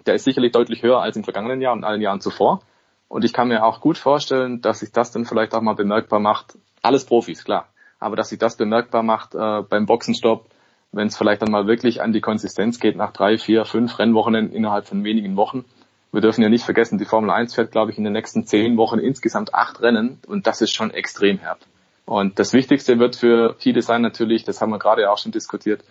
Der 0.07 0.15
ist 0.15 0.25
sicherlich 0.25 0.53
deutlich 0.53 0.85
höher 0.85 1.03
als 1.03 1.17
im 1.17 1.25
vergangenen 1.25 1.61
Jahr 1.61 1.73
und 1.73 1.83
allen 1.83 2.01
Jahren 2.01 2.21
zuvor. 2.21 2.63
Und 3.09 3.25
ich 3.25 3.33
kann 3.33 3.49
mir 3.49 3.65
auch 3.65 3.81
gut 3.81 3.99
vorstellen, 3.99 4.61
dass 4.61 4.79
sich 4.79 4.93
das 4.93 5.11
dann 5.11 5.25
vielleicht 5.25 5.55
auch 5.55 5.61
mal 5.61 5.75
bemerkbar 5.75 6.21
macht. 6.21 6.57
Alles 6.83 7.05
Profis, 7.05 7.45
klar. 7.45 7.67
Aber 7.99 8.15
dass 8.15 8.29
sich 8.29 8.39
das 8.39 8.57
bemerkbar 8.57 9.03
macht 9.03 9.35
äh, 9.35 9.63
beim 9.69 9.87
Boxenstopp, 9.87 10.52
wenn 10.93 11.09
es 11.09 11.17
vielleicht 11.17 11.43
dann 11.43 11.51
mal 11.51 11.67
wirklich 11.67 12.03
an 12.03 12.13
die 12.13 12.21
Konsistenz 12.21 12.79
geht 12.79 12.97
nach 12.97 13.13
drei, 13.13 13.39
vier, 13.39 13.65
fünf 13.65 13.99
Rennwochenenden 13.99 14.55
innerhalb 14.55 14.87
von 14.87 15.03
wenigen 15.05 15.37
Wochen. 15.37 15.65
Wir 16.13 16.21
dürfen 16.21 16.43
ja 16.43 16.51
nicht 16.51 16.65
vergessen, 16.65 16.99
die 16.99 17.07
Formel 17.07 17.31
1 17.31 17.55
fährt, 17.55 17.73
glaube 17.73 17.91
ich, 17.91 17.99
in 17.99 18.05
den 18.05 18.13
nächsten 18.13 18.45
zehn 18.45 18.77
Wochen 18.77 18.99
insgesamt 18.99 19.55
acht 19.55 19.81
Rennen 19.81 20.19
und 20.27 20.47
das 20.47 20.61
ist 20.61 20.73
schon 20.73 20.91
extrem 20.91 21.43
hart. 21.43 21.67
Und 22.05 22.39
das 22.39 22.53
Wichtigste 22.53 22.99
wird 22.99 23.17
für 23.17 23.57
viele 23.59 23.81
sein 23.81 24.03
natürlich, 24.03 24.45
das 24.45 24.61
haben 24.61 24.71
wir 24.71 24.79
gerade 24.79 25.11
auch 25.11 25.17
schon 25.17 25.33
diskutiert, 25.33 25.83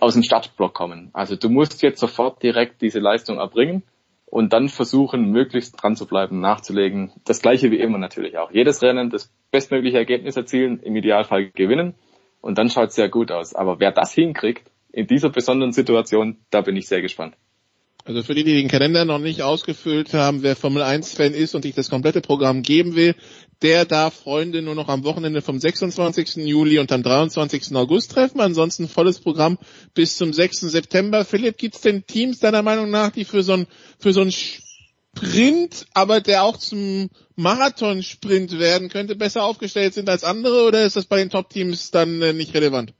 aus 0.00 0.14
dem 0.14 0.24
Startblock 0.24 0.74
kommen. 0.74 1.10
Also 1.12 1.36
du 1.36 1.48
musst 1.48 1.82
jetzt 1.82 2.00
sofort 2.00 2.42
direkt 2.42 2.82
diese 2.82 2.98
Leistung 2.98 3.38
erbringen 3.38 3.84
und 4.26 4.52
dann 4.52 4.68
versuchen, 4.68 5.30
möglichst 5.30 5.80
dran 5.80 5.94
zu 5.94 6.06
bleiben, 6.06 6.40
nachzulegen. 6.40 7.12
Das 7.24 7.40
gleiche 7.40 7.70
wie 7.70 7.78
immer 7.78 7.98
natürlich 7.98 8.38
auch. 8.38 8.50
Jedes 8.50 8.82
Rennen 8.82 9.10
das 9.10 9.30
bestmögliche 9.52 9.98
Ergebnis 9.98 10.36
erzielen, 10.36 10.80
im 10.82 10.96
Idealfall 10.96 11.50
gewinnen 11.50 11.94
und 12.46 12.58
dann 12.58 12.70
schaut 12.70 12.90
es 12.90 12.94
sehr 12.94 13.08
gut 13.08 13.32
aus. 13.32 13.54
Aber 13.54 13.80
wer 13.80 13.90
das 13.90 14.12
hinkriegt, 14.12 14.70
in 14.92 15.06
dieser 15.06 15.30
besonderen 15.30 15.72
Situation, 15.72 16.38
da 16.50 16.60
bin 16.60 16.76
ich 16.76 16.86
sehr 16.86 17.02
gespannt. 17.02 17.34
Also 18.04 18.22
für 18.22 18.36
die, 18.36 18.44
die 18.44 18.54
den 18.54 18.68
Kalender 18.68 19.04
noch 19.04 19.18
nicht 19.18 19.42
ausgefüllt 19.42 20.14
haben, 20.14 20.44
wer 20.44 20.54
Formel 20.54 20.82
1 20.82 21.12
Fan 21.14 21.34
ist 21.34 21.56
und 21.56 21.62
sich 21.62 21.74
das 21.74 21.90
komplette 21.90 22.20
Programm 22.20 22.62
geben 22.62 22.94
will, 22.94 23.16
der 23.62 23.84
darf 23.84 24.14
Freunde 24.14 24.62
nur 24.62 24.76
noch 24.76 24.88
am 24.88 25.02
Wochenende 25.02 25.42
vom 25.42 25.58
26. 25.58 26.36
Juli 26.36 26.78
und 26.78 26.92
am 26.92 27.02
23. 27.02 27.74
August 27.74 28.12
treffen. 28.12 28.40
Ansonsten 28.40 28.86
volles 28.86 29.18
Programm 29.18 29.58
bis 29.94 30.16
zum 30.16 30.32
6. 30.32 30.60
September. 30.60 31.24
Philipp, 31.24 31.58
gibt 31.58 31.74
es 31.74 31.80
denn 31.80 32.06
Teams 32.06 32.38
deiner 32.38 32.62
Meinung 32.62 32.90
nach, 32.90 33.10
die 33.10 33.24
für 33.24 33.42
so 33.42 33.54
ein 33.54 33.66
für 33.98 34.12
so 34.12 34.20
ein 34.20 34.30
Sprint, 35.16 35.86
aber 35.94 36.20
der 36.20 36.42
auch 36.42 36.58
zum 36.58 37.08
Marathonsprint 37.36 38.58
werden 38.58 38.88
könnte, 38.88 39.16
besser 39.16 39.44
aufgestellt 39.44 39.94
sind 39.94 40.08
als 40.08 40.24
andere 40.24 40.66
oder 40.66 40.84
ist 40.84 40.96
das 40.96 41.06
bei 41.06 41.16
den 41.16 41.30
Top-Teams 41.30 41.90
dann 41.90 42.20
äh, 42.20 42.32
nicht 42.32 42.54
relevant? 42.54 42.92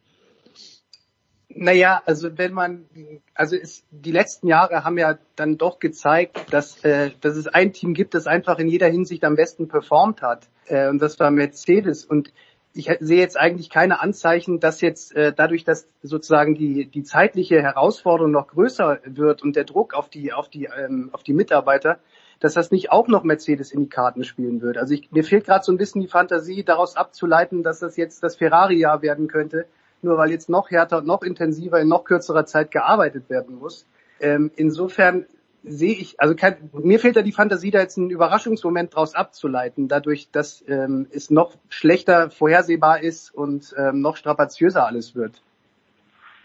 Naja, 1.49 2.03
also 2.05 2.37
wenn 2.37 2.53
man, 2.53 2.87
also 3.35 3.57
ist, 3.57 3.85
die 3.91 4.13
letzten 4.13 4.47
Jahre 4.47 4.85
haben 4.85 4.99
ja 4.99 5.19
dann 5.37 5.57
doch 5.57 5.79
gezeigt, 5.79 6.53
dass, 6.53 6.83
äh, 6.85 7.11
dass 7.21 7.37
es 7.37 7.49
ein 7.49 7.73
Team 7.73 7.95
gibt, 7.95 8.15
das 8.15 8.27
einfach 8.27 8.59
in 8.59 8.69
jeder 8.69 8.89
Hinsicht 8.89 9.25
am 9.25 9.37
besten 9.37 9.69
performt 9.69 10.21
hat. 10.21 10.49
Äh, 10.67 10.89
und 10.89 11.01
das 11.01 11.19
war 11.19 11.31
Mercedes. 11.31 12.05
Und 12.05 12.33
ich 12.77 12.91
sehe 13.01 13.19
jetzt 13.19 13.39
eigentlich 13.39 13.71
keine 13.71 14.01
Anzeichen, 14.01 14.61
dass 14.61 14.81
jetzt 14.81 15.15
äh, 15.17 15.33
dadurch, 15.35 15.65
dass 15.65 15.89
sozusagen 16.03 16.55
die, 16.55 16.87
die 16.87 17.03
zeitliche 17.03 17.63
Herausforderung 17.63 18.31
noch 18.31 18.49
größer 18.49 19.01
wird 19.05 19.43
und 19.43 19.57
der 19.57 19.65
Druck 19.65 19.95
auf 19.95 20.11
die, 20.11 20.33
auf 20.33 20.49
die, 20.49 20.69
ähm, 20.77 21.09
auf 21.13 21.23
die 21.23 21.33
Mitarbeiter, 21.33 21.99
dass 22.41 22.55
das 22.55 22.71
nicht 22.71 22.93
auch 22.93 23.09
noch 23.09 23.25
Mercedes 23.25 23.73
in 23.73 23.81
die 23.81 23.89
Karten 23.89 24.25
spielen 24.25 24.61
würde. 24.61 24.81
Also 24.81 24.95
ich, 24.95 25.11
mir 25.11 25.25
fehlt 25.25 25.47
gerade 25.47 25.65
so 25.65 25.73
ein 25.73 25.79
bisschen 25.79 26.03
die 26.03 26.09
Fantasie, 26.09 26.65
daraus 26.65 26.97
abzuleiten, 26.97 27.63
dass 27.63 27.79
das 27.79 27.97
jetzt 27.97 28.23
das 28.23 28.37
Ferrari-Jahr 28.37 29.01
werden 29.01 29.27
könnte, 29.27 29.67
nur 30.03 30.19
weil 30.19 30.31
jetzt 30.31 30.51
noch 30.51 30.71
härter 30.71 31.01
noch 31.01 31.23
intensiver 31.23 31.81
in 31.81 31.89
noch 31.89 32.05
kürzerer 32.05 32.45
Zeit 32.45 32.71
gearbeitet 32.71 33.31
werden 33.31 33.59
muss. 33.59 33.87
Ähm, 34.21 34.51
insofern 34.57 35.27
sehe 35.67 35.95
ich, 35.95 36.21
also 36.21 36.35
kein, 36.35 36.71
mir 36.73 36.99
fehlt 36.99 37.17
da 37.17 37.23
die 37.23 37.33
Fantasie, 37.33 37.71
da 37.71 37.81
jetzt 37.81 37.99
einen 37.99 38.11
Überraschungsmoment 38.11 38.95
draus 38.95 39.15
abzuleiten, 39.15 39.89
dadurch, 39.89 40.31
dass 40.31 40.65
ähm, 40.69 41.07
es 41.11 41.31
noch 41.31 41.55
schlechter 41.69 42.31
vorhersehbar 42.31 43.03
ist 43.03 43.35
und 43.35 43.75
ähm, 43.77 44.01
noch 44.01 44.17
strapaziöser 44.17 44.87
alles 44.87 45.15
wird. 45.15 45.43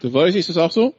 Du 0.00 0.12
weißt, 0.12 0.36
ist 0.36 0.48
das 0.48 0.58
auch 0.58 0.72
so? 0.72 0.94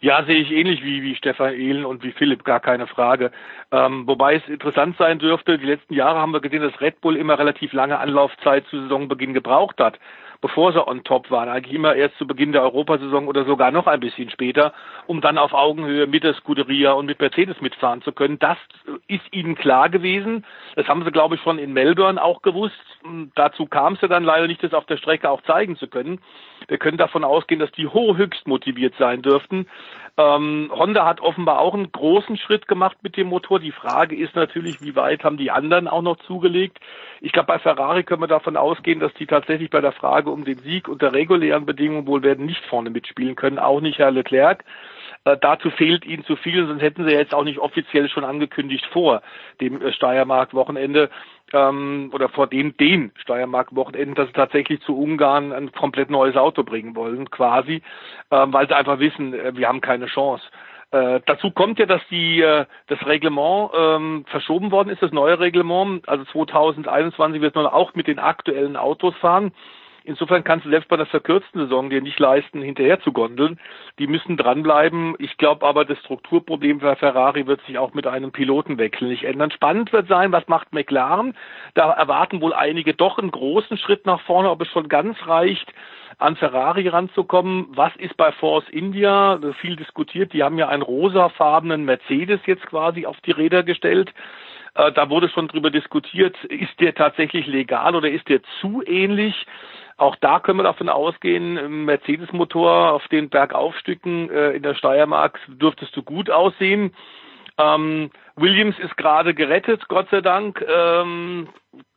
Ja, 0.00 0.24
sehe 0.24 0.42
ich 0.42 0.50
ähnlich 0.50 0.82
wie, 0.82 1.02
wie 1.02 1.14
Stefan 1.14 1.54
Ehlen 1.54 1.84
und 1.84 2.02
wie 2.02 2.10
Philipp, 2.10 2.42
gar 2.42 2.58
keine 2.58 2.88
Frage. 2.88 3.30
Ähm, 3.70 4.04
wobei 4.08 4.34
es 4.34 4.48
interessant 4.48 4.96
sein 4.98 5.20
dürfte, 5.20 5.58
die 5.58 5.66
letzten 5.66 5.94
Jahre 5.94 6.18
haben 6.18 6.32
wir 6.32 6.40
gesehen, 6.40 6.62
dass 6.62 6.80
Red 6.80 7.00
Bull 7.00 7.16
immer 7.16 7.38
relativ 7.38 7.72
lange 7.72 7.98
Anlaufzeit 7.98 8.66
zu 8.66 8.80
Saisonbeginn 8.80 9.32
gebraucht 9.32 9.78
hat 9.78 10.00
bevor 10.42 10.72
sie 10.72 10.86
on 10.86 11.04
top 11.04 11.30
waren. 11.30 11.48
Eigentlich 11.48 11.74
immer 11.74 11.94
erst 11.94 12.18
zu 12.18 12.26
Beginn 12.26 12.52
der 12.52 12.62
Europasaison 12.62 13.28
oder 13.28 13.46
sogar 13.46 13.70
noch 13.70 13.86
ein 13.86 14.00
bisschen 14.00 14.28
später, 14.28 14.74
um 15.06 15.22
dann 15.22 15.38
auf 15.38 15.54
Augenhöhe 15.54 16.06
mit 16.06 16.24
der 16.24 16.34
Scuderia 16.34 16.92
und 16.92 17.06
mit 17.06 17.20
Mercedes 17.20 17.60
mitfahren 17.62 18.02
zu 18.02 18.12
können. 18.12 18.38
Das 18.38 18.58
ist 19.08 19.24
ihnen 19.30 19.54
klar 19.54 19.88
gewesen. 19.88 20.44
Das 20.74 20.88
haben 20.88 21.04
sie, 21.04 21.12
glaube 21.12 21.36
ich, 21.36 21.40
schon 21.40 21.58
in 21.58 21.72
Melbourne 21.72 22.22
auch 22.22 22.42
gewusst. 22.42 22.74
Dazu 23.34 23.66
kam 23.66 23.94
es 23.94 24.00
ja 24.02 24.08
dann 24.08 24.24
leider 24.24 24.48
nicht, 24.48 24.62
das 24.62 24.74
auf 24.74 24.84
der 24.86 24.98
Strecke 24.98 25.30
auch 25.30 25.42
zeigen 25.42 25.76
zu 25.76 25.86
können. 25.86 26.20
Wir 26.68 26.78
können 26.78 26.98
davon 26.98 27.24
ausgehen, 27.24 27.60
dass 27.60 27.72
die 27.72 27.92
höchst 27.92 28.46
motiviert 28.46 28.94
sein 28.98 29.22
dürften. 29.22 29.66
Ähm, 30.18 30.70
Honda 30.72 31.06
hat 31.06 31.20
offenbar 31.20 31.58
auch 31.58 31.74
einen 31.74 31.90
großen 31.90 32.36
Schritt 32.36 32.68
gemacht 32.68 32.98
mit 33.02 33.16
dem 33.16 33.28
Motor. 33.28 33.60
Die 33.60 33.72
Frage 33.72 34.14
ist 34.14 34.36
natürlich, 34.36 34.82
wie 34.82 34.94
weit 34.94 35.24
haben 35.24 35.38
die 35.38 35.50
anderen 35.50 35.88
auch 35.88 36.02
noch 36.02 36.18
zugelegt? 36.26 36.78
Ich 37.20 37.32
glaube, 37.32 37.46
bei 37.46 37.58
Ferrari 37.58 38.04
können 38.04 38.20
wir 38.20 38.26
davon 38.26 38.56
ausgehen, 38.56 39.00
dass 39.00 39.14
die 39.14 39.26
tatsächlich 39.26 39.70
bei 39.70 39.80
der 39.80 39.92
Frage 39.92 40.30
um 40.32 40.44
den 40.44 40.58
Sieg 40.58 40.88
unter 40.88 41.12
regulären 41.12 41.66
Bedingungen 41.66 42.06
wohl 42.06 42.22
werden 42.22 42.46
nicht 42.46 42.64
vorne 42.66 42.90
mitspielen 42.90 43.36
können, 43.36 43.58
auch 43.58 43.80
nicht 43.80 43.98
Herr 43.98 44.10
Leclerc. 44.10 44.64
Äh, 45.24 45.36
dazu 45.40 45.70
fehlt 45.70 46.04
ihnen 46.04 46.24
zu 46.24 46.36
viel, 46.36 46.66
sonst 46.66 46.82
hätten 46.82 47.06
sie 47.06 47.12
jetzt 47.12 47.34
auch 47.34 47.44
nicht 47.44 47.58
offiziell 47.58 48.08
schon 48.08 48.24
angekündigt 48.24 48.84
vor 48.92 49.22
dem 49.60 49.80
äh, 49.80 49.92
Steiermark-Wochenende 49.92 51.10
ähm, 51.52 52.10
oder 52.12 52.28
vor 52.28 52.48
dem 52.48 52.76
den 52.76 53.12
Steiermark-Wochenende, 53.16 54.14
dass 54.14 54.26
sie 54.28 54.32
tatsächlich 54.32 54.80
zu 54.80 54.98
Ungarn 54.98 55.52
ein 55.52 55.70
komplett 55.72 56.10
neues 56.10 56.36
Auto 56.36 56.64
bringen 56.64 56.96
wollen, 56.96 57.30
quasi, 57.30 57.82
ähm, 58.30 58.52
weil 58.52 58.66
sie 58.66 58.76
einfach 58.76 58.98
wissen, 58.98 59.32
äh, 59.32 59.56
wir 59.56 59.68
haben 59.68 59.80
keine 59.80 60.06
Chance. 60.06 60.44
Äh, 60.92 61.20
dazu 61.24 61.50
kommt 61.50 61.78
ja, 61.78 61.86
dass 61.86 62.02
die 62.10 62.42
äh, 62.42 62.66
das 62.88 63.06
Reglement 63.06 63.70
ähm, 63.74 64.24
verschoben 64.26 64.70
worden 64.70 64.90
ist, 64.90 65.02
das 65.02 65.12
neue 65.12 65.40
Reglement. 65.40 66.06
Also 66.08 66.24
2021 66.24 67.40
wird 67.40 67.54
man 67.54 67.66
auch 67.66 67.94
mit 67.94 68.08
den 68.08 68.18
aktuellen 68.18 68.76
Autos 68.76 69.14
fahren. 69.16 69.52
Insofern 70.04 70.44
kannst 70.44 70.66
du 70.66 70.70
selbst 70.70 70.88
bei 70.88 70.96
der 70.96 71.06
verkürzten 71.06 71.60
Saison 71.60 71.90
dir 71.90 72.02
nicht 72.02 72.18
leisten, 72.18 72.62
hinterher 72.62 73.00
zu 73.00 73.12
gondeln. 73.12 73.60
Die 73.98 74.06
müssen 74.06 74.36
dranbleiben. 74.36 75.14
Ich 75.18 75.36
glaube 75.36 75.66
aber, 75.66 75.84
das 75.84 75.98
Strukturproblem 76.00 76.80
für 76.80 76.96
Ferrari 76.96 77.46
wird 77.46 77.60
sich 77.66 77.78
auch 77.78 77.94
mit 77.94 78.06
einem 78.06 78.32
Pilotenwechsel 78.32 79.08
nicht 79.08 79.24
ändern. 79.24 79.50
Spannend 79.50 79.92
wird 79.92 80.08
sein, 80.08 80.32
was 80.32 80.48
macht 80.48 80.72
McLaren? 80.72 81.34
Da 81.74 81.92
erwarten 81.92 82.40
wohl 82.40 82.52
einige 82.52 82.94
doch 82.94 83.18
einen 83.18 83.30
großen 83.30 83.78
Schritt 83.78 84.06
nach 84.06 84.20
vorne, 84.22 84.50
ob 84.50 84.60
es 84.62 84.68
schon 84.68 84.88
ganz 84.88 85.16
reicht, 85.26 85.72
an 86.18 86.36
Ferrari 86.36 86.88
ranzukommen. 86.88 87.68
Was 87.70 87.94
ist 87.96 88.16
bei 88.16 88.32
Force 88.32 88.68
India? 88.70 89.38
Viel 89.60 89.76
diskutiert. 89.76 90.32
Die 90.32 90.42
haben 90.42 90.58
ja 90.58 90.68
einen 90.68 90.82
rosafarbenen 90.82 91.84
Mercedes 91.84 92.40
jetzt 92.46 92.66
quasi 92.66 93.06
auf 93.06 93.20
die 93.22 93.32
Räder 93.32 93.62
gestellt. 93.62 94.12
Äh, 94.74 94.92
da 94.92 95.10
wurde 95.10 95.28
schon 95.28 95.48
drüber 95.48 95.70
diskutiert, 95.70 96.36
ist 96.44 96.80
der 96.80 96.94
tatsächlich 96.94 97.46
legal 97.46 97.94
oder 97.94 98.10
ist 98.10 98.28
der 98.28 98.40
zu 98.60 98.82
ähnlich? 98.86 99.46
Auch 99.96 100.16
da 100.16 100.40
können 100.40 100.58
wir 100.58 100.64
davon 100.64 100.88
ausgehen, 100.88 101.84
Mercedes-Motor 101.84 102.92
auf 102.92 103.06
den 103.08 103.28
Bergaufstücken 103.28 104.30
äh, 104.30 104.50
in 104.52 104.62
der 104.62 104.74
Steiermark 104.74 105.38
dürftest 105.48 105.96
du 105.96 106.02
gut 106.02 106.30
aussehen. 106.30 106.94
Ähm, 107.58 108.10
Williams 108.36 108.78
ist 108.78 108.96
gerade 108.96 109.34
gerettet, 109.34 109.86
Gott 109.88 110.08
sei 110.10 110.20
Dank. 110.20 110.64
Ähm, 110.66 111.48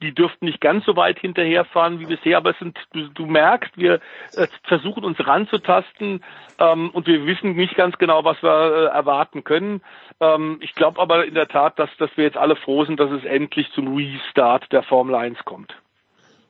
die 0.01 0.13
dürften 0.13 0.45
nicht 0.45 0.61
ganz 0.61 0.85
so 0.85 0.95
weit 0.95 1.19
hinterherfahren 1.19 1.99
wie 1.99 2.05
bisher, 2.05 2.37
aber 2.37 2.51
es 2.51 2.59
sind, 2.59 2.77
du, 2.93 3.07
du 3.09 3.25
merkst, 3.25 3.77
wir 3.77 3.95
äh, 4.35 4.47
versuchen 4.63 5.03
uns 5.03 5.17
ranzutasten 5.25 6.23
ähm, 6.59 6.89
und 6.91 7.07
wir 7.07 7.25
wissen 7.25 7.55
nicht 7.55 7.75
ganz 7.75 7.97
genau, 7.97 8.23
was 8.23 8.41
wir 8.41 8.49
äh, 8.51 8.85
erwarten 8.95 9.43
können. 9.43 9.81
Ähm, 10.19 10.57
ich 10.61 10.75
glaube 10.75 11.01
aber 11.01 11.25
in 11.25 11.33
der 11.33 11.47
Tat, 11.47 11.79
dass, 11.79 11.89
dass 11.97 12.09
wir 12.15 12.25
jetzt 12.25 12.37
alle 12.37 12.55
froh 12.55 12.85
sind, 12.85 12.99
dass 12.99 13.11
es 13.11 13.25
endlich 13.25 13.71
zum 13.73 13.95
Restart 13.95 14.71
der 14.71 14.83
Formel 14.83 15.15
1 15.15 15.43
kommt. 15.45 15.75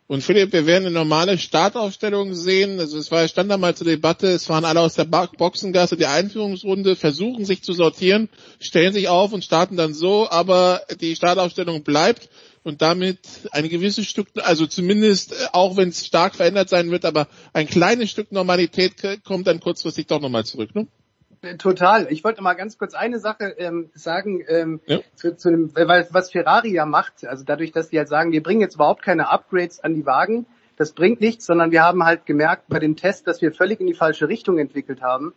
Und 0.08 0.22
Philipp, 0.22 0.54
wir 0.54 0.68
werden 0.68 0.86
eine 0.86 0.94
normale 0.94 1.40
Startaufstellung 1.40 2.36
sehen. 2.36 2.80
Also 2.80 3.00
es 3.00 3.10
war 3.10 3.28
stand 3.28 3.50
da 3.50 3.58
mal 3.58 3.76
zur 3.76 3.88
Debatte, 3.88 4.28
es 4.28 4.48
waren 4.50 4.64
alle 4.64 4.82
aus 4.82 4.94
der 4.94 5.06
Boxengasse 5.06 5.98
die 5.98 6.06
Einführungsrunde, 6.06 6.96
versuchen 6.96 7.44
sich 7.44 7.64
zu 7.64 7.74
sortieren, 7.74 8.30
stellen 8.60 8.94
sich 8.94 9.08
auf 9.08 9.34
und 9.34 9.44
starten 9.44 9.78
dann 9.78 9.96
so, 9.96 10.30
aber 10.30 10.82
die 11.02 11.16
Startaufstellung 11.16 11.82
bleibt 11.82 12.30
und 12.62 12.84
damit 12.84 13.18
ein 13.52 13.68
gewisses 13.68 14.06
Stück, 14.06 14.28
also 14.44 14.68
zumindest 14.68 15.32
äh, 15.32 15.48
auch 15.54 15.76
wenn 15.76 15.90
es 15.90 16.06
stark 16.06 16.36
verändert 16.36 16.70
sein 16.70 16.92
wird, 16.92 17.04
aber 17.04 17.28
ein 17.54 17.68
kleines 17.68 18.12
Stück 18.12 18.32
Normalität 18.32 19.24
kommt 19.24 19.48
dann 19.48 19.60
kurzfristig 19.60 20.06
doch 20.06 20.22
nochmal 20.22 20.46
zurück. 20.46 20.76
Ne? 20.76 20.88
Total. 21.58 22.08
Ich 22.10 22.24
wollte 22.24 22.42
mal 22.42 22.54
ganz 22.54 22.78
kurz 22.78 22.94
eine 22.94 23.20
Sache 23.20 23.56
ähm, 23.58 23.90
sagen, 23.94 24.44
ähm, 24.48 24.82
ja. 24.86 25.00
zu, 25.16 25.36
zu 25.36 25.50
dem, 25.50 25.76
weil, 25.76 26.08
was 26.12 26.32
Ferrari 26.32 26.74
ja 26.74 26.86
macht, 26.86 27.26
also 27.26 27.44
dadurch, 27.44 27.72
dass 27.72 27.90
die 27.90 27.98
halt 27.98 28.08
sagen, 28.08 28.32
wir 28.32 28.44
bringen 28.44 28.62
jetzt 28.62 28.76
überhaupt 28.76 29.04
keine 29.04 29.30
Upgrades 29.30 29.80
an 29.80 29.94
die 29.94 30.06
Wagen, 30.06 30.46
das 30.78 30.92
bringt 30.92 31.22
nichts, 31.22 31.46
sondern 31.46 31.72
wir 31.72 31.84
haben 31.84 32.04
halt 32.04 32.26
gemerkt 32.26 32.64
bei 32.68 32.80
dem 32.80 32.96
Test, 32.96 33.28
dass 33.28 33.42
wir 33.42 33.54
völlig 33.54 33.80
in 33.80 33.88
die 33.88 33.94
falsche 33.94 34.28
Richtung 34.28 34.58
entwickelt 34.58 35.02
haben. 35.02 35.34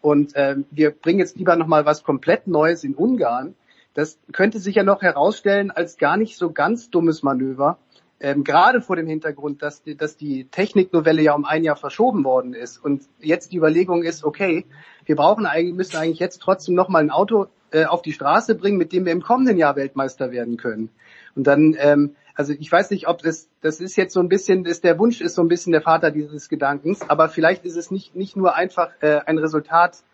Und 0.00 0.32
ähm, 0.34 0.64
wir 0.70 0.90
bringen 0.90 1.20
jetzt 1.20 1.36
lieber 1.36 1.54
nochmal 1.54 1.86
was 1.86 2.02
komplett 2.02 2.48
Neues 2.48 2.82
in 2.82 2.94
Ungarn. 2.94 3.54
Das 3.94 4.18
könnte 4.32 4.58
sich 4.58 4.74
ja 4.74 4.82
noch 4.82 5.02
herausstellen 5.02 5.70
als 5.70 5.98
gar 5.98 6.16
nicht 6.16 6.36
so 6.36 6.50
ganz 6.50 6.90
dummes 6.90 7.22
Manöver, 7.22 7.78
ähm, 8.22 8.44
gerade 8.44 8.80
vor 8.80 8.94
dem 8.94 9.08
Hintergrund, 9.08 9.62
dass 9.62 9.82
die, 9.82 9.96
dass 9.96 10.16
die 10.16 10.44
Techniknovelle 10.44 11.22
ja 11.22 11.34
um 11.34 11.44
ein 11.44 11.64
Jahr 11.64 11.74
verschoben 11.74 12.22
worden 12.24 12.54
ist 12.54 12.78
und 12.78 13.02
jetzt 13.18 13.50
die 13.50 13.56
Überlegung 13.56 14.04
ist, 14.04 14.22
okay, 14.24 14.64
wir 15.04 15.16
brauchen 15.16 15.44
eigentlich, 15.44 15.74
müssen 15.74 15.96
eigentlich 15.96 16.20
jetzt 16.20 16.40
trotzdem 16.40 16.76
nochmal 16.76 17.02
ein 17.02 17.10
Auto 17.10 17.48
äh, 17.72 17.84
auf 17.84 18.00
die 18.00 18.12
Straße 18.12 18.54
bringen, 18.54 18.78
mit 18.78 18.92
dem 18.92 19.06
wir 19.06 19.12
im 19.12 19.22
kommenden 19.22 19.58
Jahr 19.58 19.74
Weltmeister 19.74 20.30
werden 20.30 20.56
können. 20.56 20.90
Und 21.34 21.48
dann, 21.48 21.76
ähm, 21.80 22.14
also 22.36 22.52
ich 22.52 22.70
weiß 22.70 22.90
nicht, 22.90 23.08
ob 23.08 23.22
das, 23.22 23.48
das 23.60 23.80
ist 23.80 23.96
jetzt 23.96 24.14
so 24.14 24.20
ein 24.20 24.28
bisschen, 24.28 24.66
ist 24.66 24.84
der 24.84 25.00
Wunsch 25.00 25.20
ist 25.20 25.34
so 25.34 25.42
ein 25.42 25.48
bisschen 25.48 25.72
der 25.72 25.82
Vater 25.82 26.12
dieses 26.12 26.48
Gedankens, 26.48 27.02
aber 27.02 27.28
vielleicht 27.28 27.64
ist 27.64 27.76
es 27.76 27.90
nicht, 27.90 28.14
nicht 28.14 28.36
nur 28.36 28.54
einfach 28.54 28.90
äh, 29.00 29.20
ein 29.26 29.38
Resultat 29.38 30.04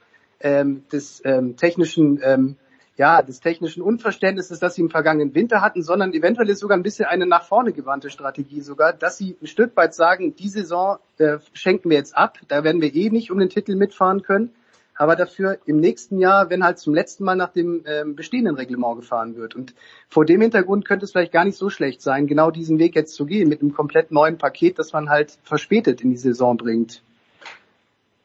ähm, 0.40 0.84
des 0.90 1.20
ähm, 1.26 1.56
technischen 1.56 2.20
ähm, 2.22 2.56
ja, 2.98 3.22
des 3.22 3.38
technischen 3.40 3.80
Unverständnisses, 3.80 4.58
das 4.58 4.74
sie 4.74 4.82
im 4.82 4.90
vergangenen 4.90 5.32
Winter 5.34 5.62
hatten, 5.62 5.84
sondern 5.84 6.12
eventuell 6.12 6.48
ist 6.48 6.58
sogar 6.58 6.76
ein 6.76 6.82
bisschen 6.82 7.06
eine 7.06 7.26
nach 7.26 7.44
vorne 7.44 7.72
gewandte 7.72 8.10
Strategie 8.10 8.60
sogar, 8.60 8.92
dass 8.92 9.16
sie 9.16 9.36
ein 9.40 9.46
Stück 9.46 9.76
weit 9.76 9.94
sagen, 9.94 10.34
die 10.34 10.48
Saison 10.48 10.98
äh, 11.18 11.38
schenken 11.52 11.90
wir 11.90 11.96
jetzt 11.96 12.16
ab, 12.16 12.38
da 12.48 12.64
werden 12.64 12.82
wir 12.82 12.92
eh 12.92 13.08
nicht 13.10 13.30
um 13.30 13.38
den 13.38 13.50
Titel 13.50 13.76
mitfahren 13.76 14.22
können, 14.24 14.50
aber 14.96 15.14
dafür 15.14 15.58
im 15.64 15.78
nächsten 15.78 16.18
Jahr, 16.18 16.50
wenn 16.50 16.64
halt 16.64 16.80
zum 16.80 16.92
letzten 16.92 17.22
Mal 17.22 17.36
nach 17.36 17.52
dem 17.52 17.82
äh, 17.84 18.02
bestehenden 18.04 18.56
Reglement 18.56 18.96
gefahren 18.96 19.36
wird. 19.36 19.54
Und 19.54 19.74
vor 20.08 20.24
dem 20.24 20.40
Hintergrund 20.40 20.84
könnte 20.84 21.04
es 21.04 21.12
vielleicht 21.12 21.32
gar 21.32 21.44
nicht 21.44 21.56
so 21.56 21.70
schlecht 21.70 22.02
sein, 22.02 22.26
genau 22.26 22.50
diesen 22.50 22.80
Weg 22.80 22.96
jetzt 22.96 23.14
zu 23.14 23.26
gehen, 23.26 23.48
mit 23.48 23.60
einem 23.60 23.72
komplett 23.72 24.10
neuen 24.10 24.38
Paket, 24.38 24.76
das 24.80 24.92
man 24.92 25.08
halt 25.08 25.38
verspätet 25.44 26.00
in 26.00 26.10
die 26.10 26.16
Saison 26.16 26.56
bringt. 26.56 27.00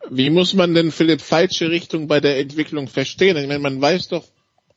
Wie 0.09 0.31
muss 0.31 0.55
man 0.55 0.73
denn 0.73 0.91
Philipp 0.91 1.21
falsche 1.21 1.69
Richtung 1.69 2.07
bei 2.07 2.19
der 2.19 2.39
Entwicklung 2.39 2.87
verstehen? 2.87 3.37
Ich 3.37 3.47
meine, 3.47 3.59
man 3.59 3.79
weiß 3.79 4.09
doch 4.09 4.25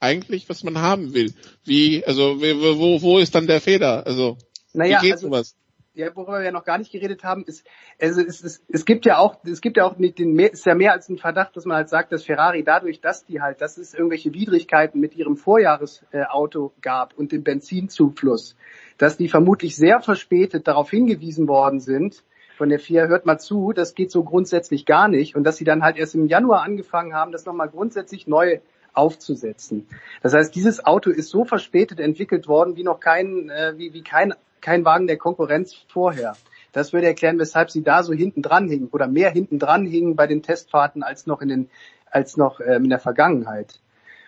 eigentlich, 0.01 0.49
was 0.49 0.65
man 0.65 0.79
haben 0.79 1.15
will. 1.15 1.33
Wie, 1.65 2.05
also 2.05 2.41
wo, 2.41 3.03
wo 3.03 3.19
ist 3.19 3.35
dann 3.35 3.47
der 3.47 3.61
Fehler? 3.61 4.07
Also 4.07 4.37
naja, 4.73 5.01
wie 5.01 5.07
geht 5.07 5.13
also, 5.15 5.29
sowas? 5.29 5.57
Ja, 5.95 6.15
worüber 6.15 6.43
wir 6.43 6.53
noch 6.53 6.65
gar 6.65 6.77
nicht 6.77 6.93
geredet 6.93 7.25
haben, 7.25 7.45
ist, 7.45 7.67
also 7.99 8.21
es, 8.21 8.45
es, 8.45 8.63
es 8.69 8.85
gibt 8.85 9.07
ja 9.07 9.17
auch, 9.17 9.43
es 9.45 9.63
gibt 9.63 9.79
ja 9.79 9.87
auch 9.87 9.97
nicht 9.97 10.19
den, 10.19 10.35
mehr, 10.35 10.53
ist 10.53 10.67
ja 10.67 10.75
mehr 10.75 10.93
als 10.93 11.09
ein 11.09 11.17
Verdacht, 11.17 11.57
dass 11.57 11.65
man 11.65 11.79
halt 11.79 11.89
sagt, 11.89 12.13
dass 12.13 12.25
Ferrari 12.25 12.63
dadurch, 12.63 13.01
dass 13.01 13.25
die 13.25 13.41
halt, 13.41 13.63
dass 13.63 13.79
es 13.79 13.95
irgendwelche 13.95 14.35
Widrigkeiten 14.35 15.01
mit 15.01 15.17
ihrem 15.17 15.39
Vorjahresauto 15.39 16.75
gab 16.83 17.15
und 17.17 17.33
dem 17.33 17.43
Benzinzufluss, 17.43 18.57
dass 18.99 19.17
die 19.17 19.29
vermutlich 19.29 19.75
sehr 19.75 20.01
verspätet 20.01 20.69
darauf 20.69 20.91
hingewiesen 20.91 21.49
worden 21.49 21.81
sind, 21.81 22.23
von 22.59 22.69
der 22.69 22.79
FIA, 22.79 23.07
hört 23.07 23.25
mal 23.25 23.39
zu, 23.39 23.73
das 23.73 23.95
geht 23.95 24.11
so 24.11 24.23
grundsätzlich 24.23 24.85
gar 24.85 25.09
nicht 25.09 25.35
und 25.35 25.45
dass 25.45 25.57
sie 25.57 25.65
dann 25.65 25.83
halt 25.83 25.97
erst 25.97 26.15
im 26.15 26.27
Januar 26.27 26.63
angefangen 26.63 27.15
haben, 27.15 27.33
das 27.33 27.47
nochmal 27.47 27.69
grundsätzlich 27.69 28.27
neu 28.27 28.59
aufzusetzen. 28.97 29.87
Das 30.23 30.35
heißt, 30.35 30.55
dieses 30.55 30.85
Auto 30.85 31.11
ist 31.11 31.29
so 31.29 31.45
verspätet 31.45 32.01
entwickelt 32.01 32.49
worden 32.49 32.77
wie 32.77 32.85
noch 32.85 33.01
kein, 33.01 33.51
äh, 33.51 33.75
wie, 33.77 33.93
wie 33.93 34.03
kein, 34.03 34.35
kein 34.61 34.85
Wagen 34.85 35.07
der 35.07 35.19
Konkurrenz 35.19 35.75
vorher. 35.89 36.37
Das 36.73 36.93
würde 36.93 37.07
erklären, 37.07 37.39
weshalb 37.39 37.71
sie 37.71 37.83
da 37.83 38.03
so 38.03 38.13
hinten 38.13 38.43
dran 38.43 38.69
hingen 38.69 38.89
oder 38.93 39.07
mehr 39.07 39.31
hinten 39.31 39.59
dran 39.59 39.87
hingen 39.87 40.17
bei 40.17 40.27
den 40.27 40.43
Testfahrten 40.43 41.03
als 41.03 41.27
noch 41.27 41.41
in 41.41 41.49
den, 41.49 41.71
als 42.11 42.37
noch 42.37 42.61
ähm, 42.61 42.85
in 42.85 42.91
der 42.91 42.99
Vergangenheit. 42.99 43.81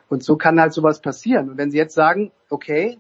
Und 0.08 0.24
so 0.24 0.36
kann 0.36 0.60
halt 0.60 0.72
sowas 0.72 1.00
passieren. 1.00 1.50
Und 1.50 1.58
wenn 1.58 1.70
sie 1.70 1.76
jetzt 1.76 1.94
sagen, 1.94 2.30
okay, 2.48 2.98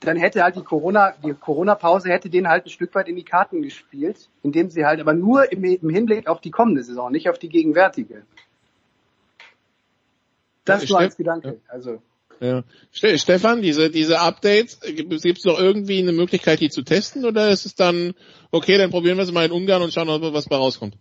dann 0.00 0.16
hätte 0.16 0.42
halt 0.42 0.56
die 0.56 0.62
Corona, 0.62 1.14
die 1.24 1.32
Corona-Pause 1.32 2.10
hätte 2.10 2.28
denen 2.28 2.48
halt 2.48 2.66
ein 2.66 2.70
Stück 2.70 2.94
weit 2.94 3.08
in 3.08 3.16
die 3.16 3.24
Karten 3.24 3.62
gespielt, 3.62 4.28
indem 4.42 4.68
sie 4.68 4.84
halt 4.84 5.00
aber 5.00 5.14
nur 5.14 5.50
im, 5.50 5.64
im 5.64 5.88
Hinblick 5.88 6.28
auf 6.28 6.40
die 6.40 6.50
kommende 6.50 6.82
Saison, 6.82 7.10
nicht 7.10 7.30
auf 7.30 7.38
die 7.38 7.48
gegenwärtige. 7.48 8.22
Das 10.66 10.88
nur 10.88 10.98
als 10.98 11.16
Gedanke. 11.16 11.60
Also. 11.68 12.02
Ja. 12.40 12.64
Stefan, 12.90 13.62
diese, 13.62 13.90
diese 13.90 14.20
Updates, 14.20 14.80
gibt 14.80 15.12
es 15.12 15.44
noch 15.44 15.58
irgendwie 15.58 16.00
eine 16.00 16.12
Möglichkeit, 16.12 16.60
die 16.60 16.68
zu 16.68 16.82
testen 16.82 17.24
oder 17.24 17.48
ist 17.48 17.64
es 17.64 17.74
dann, 17.74 18.12
okay, 18.50 18.76
dann 18.76 18.90
probieren 18.90 19.16
wir 19.16 19.24
es 19.24 19.32
mal 19.32 19.46
in 19.46 19.52
Ungarn 19.52 19.82
und 19.82 19.94
schauen, 19.94 20.08
was 20.08 20.46
bei 20.46 20.56
rauskommt? 20.56 20.98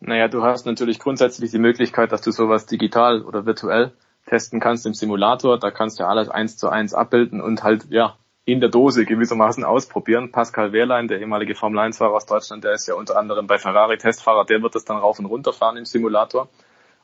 Naja, 0.00 0.28
du 0.28 0.42
hast 0.42 0.66
natürlich 0.66 0.98
grundsätzlich 0.98 1.50
die 1.50 1.58
Möglichkeit, 1.58 2.12
dass 2.12 2.22
du 2.22 2.30
sowas 2.30 2.66
digital 2.66 3.22
oder 3.22 3.46
virtuell 3.46 3.92
testen 4.26 4.60
kannst 4.60 4.86
im 4.86 4.94
Simulator. 4.94 5.58
Da 5.58 5.70
kannst 5.70 5.98
du 5.98 6.04
ja 6.04 6.08
alles 6.08 6.28
eins 6.28 6.56
zu 6.56 6.68
eins 6.68 6.94
abbilden 6.94 7.40
und 7.40 7.62
halt, 7.62 7.86
ja, 7.90 8.16
in 8.46 8.60
der 8.60 8.68
Dose 8.68 9.06
gewissermaßen 9.06 9.64
ausprobieren. 9.64 10.30
Pascal 10.30 10.72
Wehrlein, 10.72 11.08
der 11.08 11.20
ehemalige 11.20 11.54
Formel 11.54 11.78
1-Fahrer 11.80 12.14
aus 12.14 12.26
Deutschland, 12.26 12.64
der 12.64 12.72
ist 12.72 12.86
ja 12.86 12.94
unter 12.94 13.16
anderem 13.16 13.46
bei 13.46 13.58
Ferrari 13.58 13.96
Testfahrer, 13.96 14.44
der 14.44 14.60
wird 14.60 14.74
das 14.74 14.84
dann 14.84 14.98
rauf 14.98 15.18
und 15.18 15.24
runter 15.24 15.54
fahren 15.54 15.78
im 15.78 15.86
Simulator. 15.86 16.48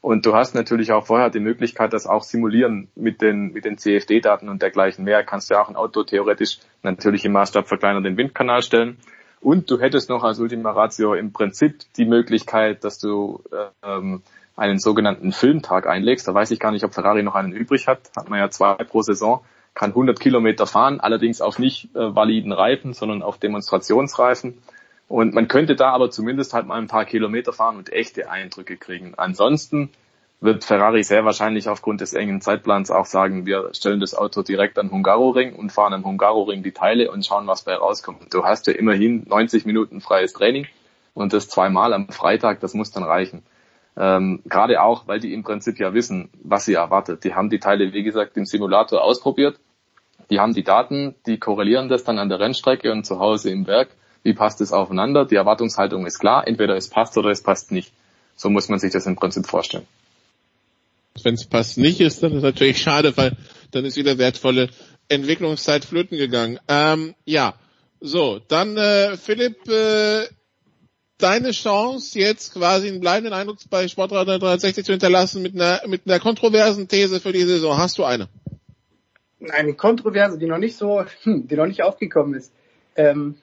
Und 0.01 0.25
du 0.25 0.35
hast 0.35 0.55
natürlich 0.55 0.93
auch 0.93 1.07
vorher 1.07 1.29
die 1.29 1.41
Möglichkeit, 1.41 1.93
das 1.93 2.07
auch 2.07 2.23
simulieren 2.23 2.89
mit 2.95 3.21
den, 3.21 3.53
mit 3.53 3.67
den 3.67 3.77
CFD-Daten 3.77 4.49
und 4.49 4.63
dergleichen 4.63 5.05
mehr. 5.05 5.23
Kannst 5.25 5.51
du 5.51 5.55
ja 5.55 5.63
auch 5.63 5.69
ein 5.69 5.77
Auto 5.77 6.05
theoretisch 6.05 6.59
natürlich 6.83 7.25
im 7.27 7.33
Maßstab 7.33 7.69
verkleinern 7.69 8.03
den 8.03 8.17
Windkanal 8.17 8.63
stellen. 8.63 8.97
Und 9.43 9.71
du 9.71 9.79
hättest 9.79 10.09
noch 10.09 10.25
als 10.25 10.39
Ultima 10.39 10.71
Ratio 10.71 11.15
im 11.15 11.33
Prinzip 11.33 11.81
die 11.97 12.07
Möglichkeit, 12.07 12.83
dass 12.85 12.99
du 12.99 13.43
ähm, 13.83 14.23
einen 14.57 14.79
sogenannten 14.79 15.33
Filmtag 15.33 15.87
einlegst. 15.87 16.27
Da 16.29 16.35
weiß 16.35 16.51
ich 16.51 16.61
gar 16.61 16.73
nicht, 16.73 16.85
ob 16.85 16.95
Ferrari 16.95 17.23
noch 17.23 17.35
einen 17.35 17.53
übrig 17.53 17.87
hat. 17.87 18.11
Hat 18.17 18.29
man 18.29 18.39
ja 18.39 18.51
zwei 18.51 18.75
pro 18.75 19.03
Saison. 19.03 19.43
Kann 19.75 19.91
100 19.91 20.19
Kilometer 20.19 20.67
fahren, 20.67 21.01
allerdings 21.01 21.41
auf 21.41 21.59
nicht 21.59 21.95
äh, 21.95 22.15
validen 22.15 22.53
Reifen, 22.53 22.93
sondern 22.93 23.23
auf 23.23 23.39
Demonstrationsreifen. 23.39 24.59
Und 25.11 25.35
man 25.35 25.49
könnte 25.49 25.75
da 25.75 25.91
aber 25.91 26.13
zumindest 26.13 26.55
halt 26.55 26.69
mal 26.69 26.79
ein 26.79 26.87
paar 26.87 27.05
Kilometer 27.05 27.53
fahren 27.53 27.77
und 27.77 27.93
echte 27.93 28.31
Eindrücke 28.31 28.77
kriegen. 28.77 29.15
Ansonsten 29.17 29.91
wird 30.41 30.63
Ferrari 30.63 31.03
sehr 31.03 31.25
wahrscheinlich 31.25 31.69
aufgrund 31.69 32.01
des 32.01 32.13
engen 32.13 32.41
Zeitplans 32.41 32.93
auch 32.93 33.07
sagen, 33.07 33.45
wir 33.45 33.71
stellen 33.75 33.99
das 33.99 34.15
Auto 34.15 34.43
direkt 34.43 34.79
an 34.79 34.93
Hungaroring 34.93 35.57
und 35.57 35.73
fahren 35.73 35.95
am 35.95 36.05
Hungaroring 36.05 36.63
die 36.63 36.71
Teile 36.71 37.11
und 37.11 37.27
schauen, 37.27 37.49
was 37.49 37.63
bei 37.63 37.75
rauskommt. 37.75 38.33
Du 38.33 38.45
hast 38.45 38.69
ja 38.69 38.73
immerhin 38.73 39.27
90 39.29 39.67
Minuten 39.67 40.01
freies 40.01 40.33
Training 40.33 40.69
und 41.13 41.33
das 41.33 41.49
zweimal 41.49 41.93
am 41.93 42.11
Freitag, 42.11 42.61
das 42.61 42.75
muss 42.75 42.93
dann 42.93 43.03
reichen. 43.03 43.43
Ähm, 43.97 44.43
Gerade 44.45 44.81
auch, 44.81 45.09
weil 45.09 45.19
die 45.19 45.35
im 45.35 45.43
Prinzip 45.43 45.81
ja 45.81 45.93
wissen, 45.93 46.31
was 46.41 46.67
sie 46.67 46.75
erwartet. 46.75 47.25
Die 47.25 47.35
haben 47.35 47.51
die 47.51 47.59
Teile, 47.59 47.93
wie 47.93 48.05
gesagt, 48.05 48.37
im 48.37 48.47
Simulator 48.47 49.03
ausprobiert. 49.03 49.59
Die 50.31 50.39
haben 50.39 50.55
die 50.55 50.63
Daten, 50.63 51.17
die 51.27 51.41
korrelieren 51.41 51.89
das 51.89 52.05
dann 52.05 52.21
an 52.21 52.29
der 52.29 52.39
Rennstrecke 52.39 52.93
und 52.93 53.05
zu 53.05 53.19
Hause 53.19 53.51
im 53.51 53.67
Werk 53.67 53.89
wie 54.23 54.35
passt 54.35 54.61
es 54.61 54.73
aufeinander? 54.73 55.25
Die 55.25 55.37
Erwartungshaltung 55.37 56.07
ist 56.07 56.19
klar, 56.19 56.47
entweder 56.47 56.77
es 56.77 56.89
passt 56.89 57.17
oder 57.17 57.31
es 57.31 57.43
passt 57.43 57.73
nicht. 57.73 57.93
So 58.37 58.51
muss 58.51 58.69
man 58.69 58.79
sich 58.79 58.93
das 58.93 59.07
im 59.07 59.17
Prinzip 59.17 59.47
vorstellen. 59.47 59.87
Wenn 61.23 61.35
es 61.35 61.47
passt 61.47 61.79
nicht 61.79 62.01
ist, 62.01 62.23
dann 62.23 62.33
ist 62.33 62.43
natürlich 62.43 62.81
schade, 62.81 63.17
weil 63.17 63.37
dann 63.71 63.85
ist 63.85 63.97
wieder 63.97 64.19
wertvolle 64.19 64.71
Entwicklungszeit 65.09 65.85
flöten 65.85 66.17
gegangen. 66.17 66.59
Ähm, 66.69 67.15
ja, 67.25 67.55
so, 68.01 68.41
dann 68.49 68.77
äh, 68.77 69.17
Philipp, 69.17 69.69
äh, 69.69 70.27
deine 71.19 71.51
Chance 71.51 72.19
jetzt 72.19 72.55
quasi 72.55 72.89
einen 72.89 73.01
bleibenden 73.01 73.35
Eindruck 73.35 73.59
bei 73.69 73.89
Sportradar 73.89 74.39
360 74.39 74.85
zu 74.85 74.93
hinterlassen 74.93 75.43
mit 75.43 75.55
einer 75.55 75.83
mit 75.87 76.03
einer 76.07 76.21
kontroversen 76.21 76.89
These 76.89 77.21
für 77.21 77.33
die 77.33 77.43
Saison. 77.43 77.77
Hast 77.77 77.99
du 77.99 78.05
eine? 78.05 78.29
Eine 79.51 79.75
kontroverse, 79.75 80.39
die 80.39 80.47
noch 80.47 80.59
nicht 80.59 80.77
so, 80.77 81.05
hm, 81.23 81.49
die 81.49 81.57
noch 81.57 81.67
nicht 81.67 81.83
aufgekommen 81.83 82.35
ist. 82.35 82.53
Ähm, 82.97 83.37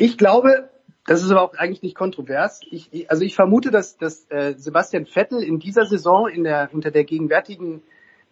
ich 0.00 0.16
glaube, 0.16 0.70
das 1.06 1.22
ist 1.22 1.30
aber 1.30 1.42
auch 1.42 1.54
eigentlich 1.54 1.82
nicht 1.82 1.94
kontrovers. 1.94 2.60
Ich, 2.70 3.10
also 3.10 3.22
ich 3.22 3.34
vermute, 3.34 3.70
dass, 3.70 3.98
dass 3.98 4.30
äh, 4.30 4.54
Sebastian 4.56 5.04
Vettel 5.04 5.42
in 5.42 5.58
dieser 5.58 5.84
Saison 5.84 6.26
in 6.26 6.42
der, 6.42 6.70
unter 6.72 6.90
der 6.90 7.04
gegenwärtigen 7.04 7.82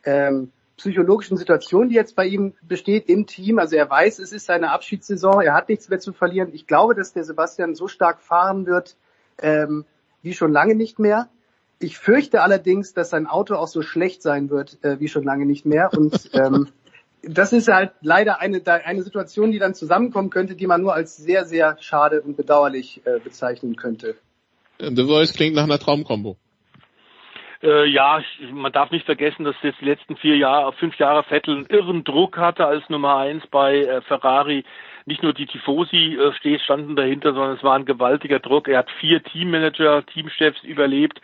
ähm, 0.03 0.51
psychologischen 0.79 1.37
Situation, 1.37 1.91
die 1.91 1.95
jetzt 1.95 2.17
bei 2.17 2.25
ihm 2.25 2.55
besteht 2.63 3.11
im 3.11 3.27
Team, 3.27 3.59
also 3.59 3.77
er 3.77 3.91
weiß, 3.91 4.19
es 4.19 4.33
ist 4.33 4.47
seine 4.47 4.71
Abschiedssaison, 4.71 5.43
er 5.43 5.53
hat 5.53 5.69
nichts 5.69 5.91
mehr 5.91 5.99
zu 5.99 6.15
verlieren. 6.15 6.51
Ich 6.55 6.67
glaube, 6.67 6.95
dass 6.95 7.13
der 7.13 7.25
Sebastian 7.25 7.75
so 7.75 7.87
stark 7.87 8.23
fahren 8.23 8.65
wird 8.65 8.97
ähm, 9.43 9.85
wie 10.23 10.33
schon 10.33 10.53
lange 10.53 10.75
nicht 10.75 10.99
mehr. 10.99 11.29
Ich 11.81 11.99
fürchte 11.99 12.41
allerdings, 12.41 12.95
dass 12.95 13.11
sein 13.11 13.27
Auto 13.27 13.57
auch 13.57 13.69
so 13.69 13.83
schlecht 13.83 14.23
sein 14.23 14.49
wird 14.49 14.83
äh, 14.83 15.01
wie 15.01 15.09
schon 15.09 15.25
lange 15.25 15.45
nicht 15.45 15.67
mehr. 15.67 15.91
Und 15.93 16.31
ähm, 16.33 16.69
das 17.23 17.53
ist 17.53 17.69
halt 17.69 17.93
leider 18.01 18.41
eine, 18.41 18.63
eine 18.67 19.03
Situation, 19.03 19.51
die 19.51 19.59
dann 19.59 19.75
zusammenkommen 19.75 20.31
könnte, 20.31 20.55
die 20.55 20.67
man 20.67 20.81
nur 20.81 20.95
als 20.95 21.17
sehr, 21.17 21.45
sehr 21.45 21.77
schade 21.81 22.23
und 22.23 22.37
bedauerlich 22.37 23.03
äh, 23.05 23.19
bezeichnen 23.21 23.77
könnte. 23.77 24.17
The 24.79 25.05
Voice 25.05 25.33
klingt 25.35 25.57
nach 25.57 25.65
einer 25.65 25.79
Traumkombo. 25.79 26.37
Äh, 27.63 27.87
ja, 27.87 28.23
man 28.53 28.71
darf 28.71 28.93
nicht 28.93 29.05
vergessen, 29.05 29.45
dass 29.45 29.57
jetzt 29.63 29.81
die 29.81 29.87
letzten 29.87 30.17
vier 30.17 30.37
Jahre, 30.37 30.73
fünf 30.75 30.97
Jahre 30.99 31.25
Vettel 31.25 31.57
einen 31.57 31.67
irren 31.67 32.05
Druck 32.05 32.39
hatte 32.39 32.67
als 32.67 32.89
Nummer 32.89 33.17
eins 33.17 33.45
bei 33.51 33.79
äh, 33.79 34.01
Ferrari. 34.03 34.65
Nicht 35.07 35.25
nur 35.25 35.33
die 35.33 35.47
Tifosi 35.47 36.17
äh, 36.17 36.59
standen 36.61 36.95
dahinter, 36.95 37.33
sondern 37.33 37.57
es 37.57 37.65
war 37.65 37.75
ein 37.75 37.85
gewaltiger 37.85 38.39
Druck. 38.39 38.69
Er 38.69 38.79
hat 38.79 38.91
vier 39.01 39.23
Teammanager, 39.25 40.07
Teamchefs 40.07 40.63
überlebt 40.63 41.21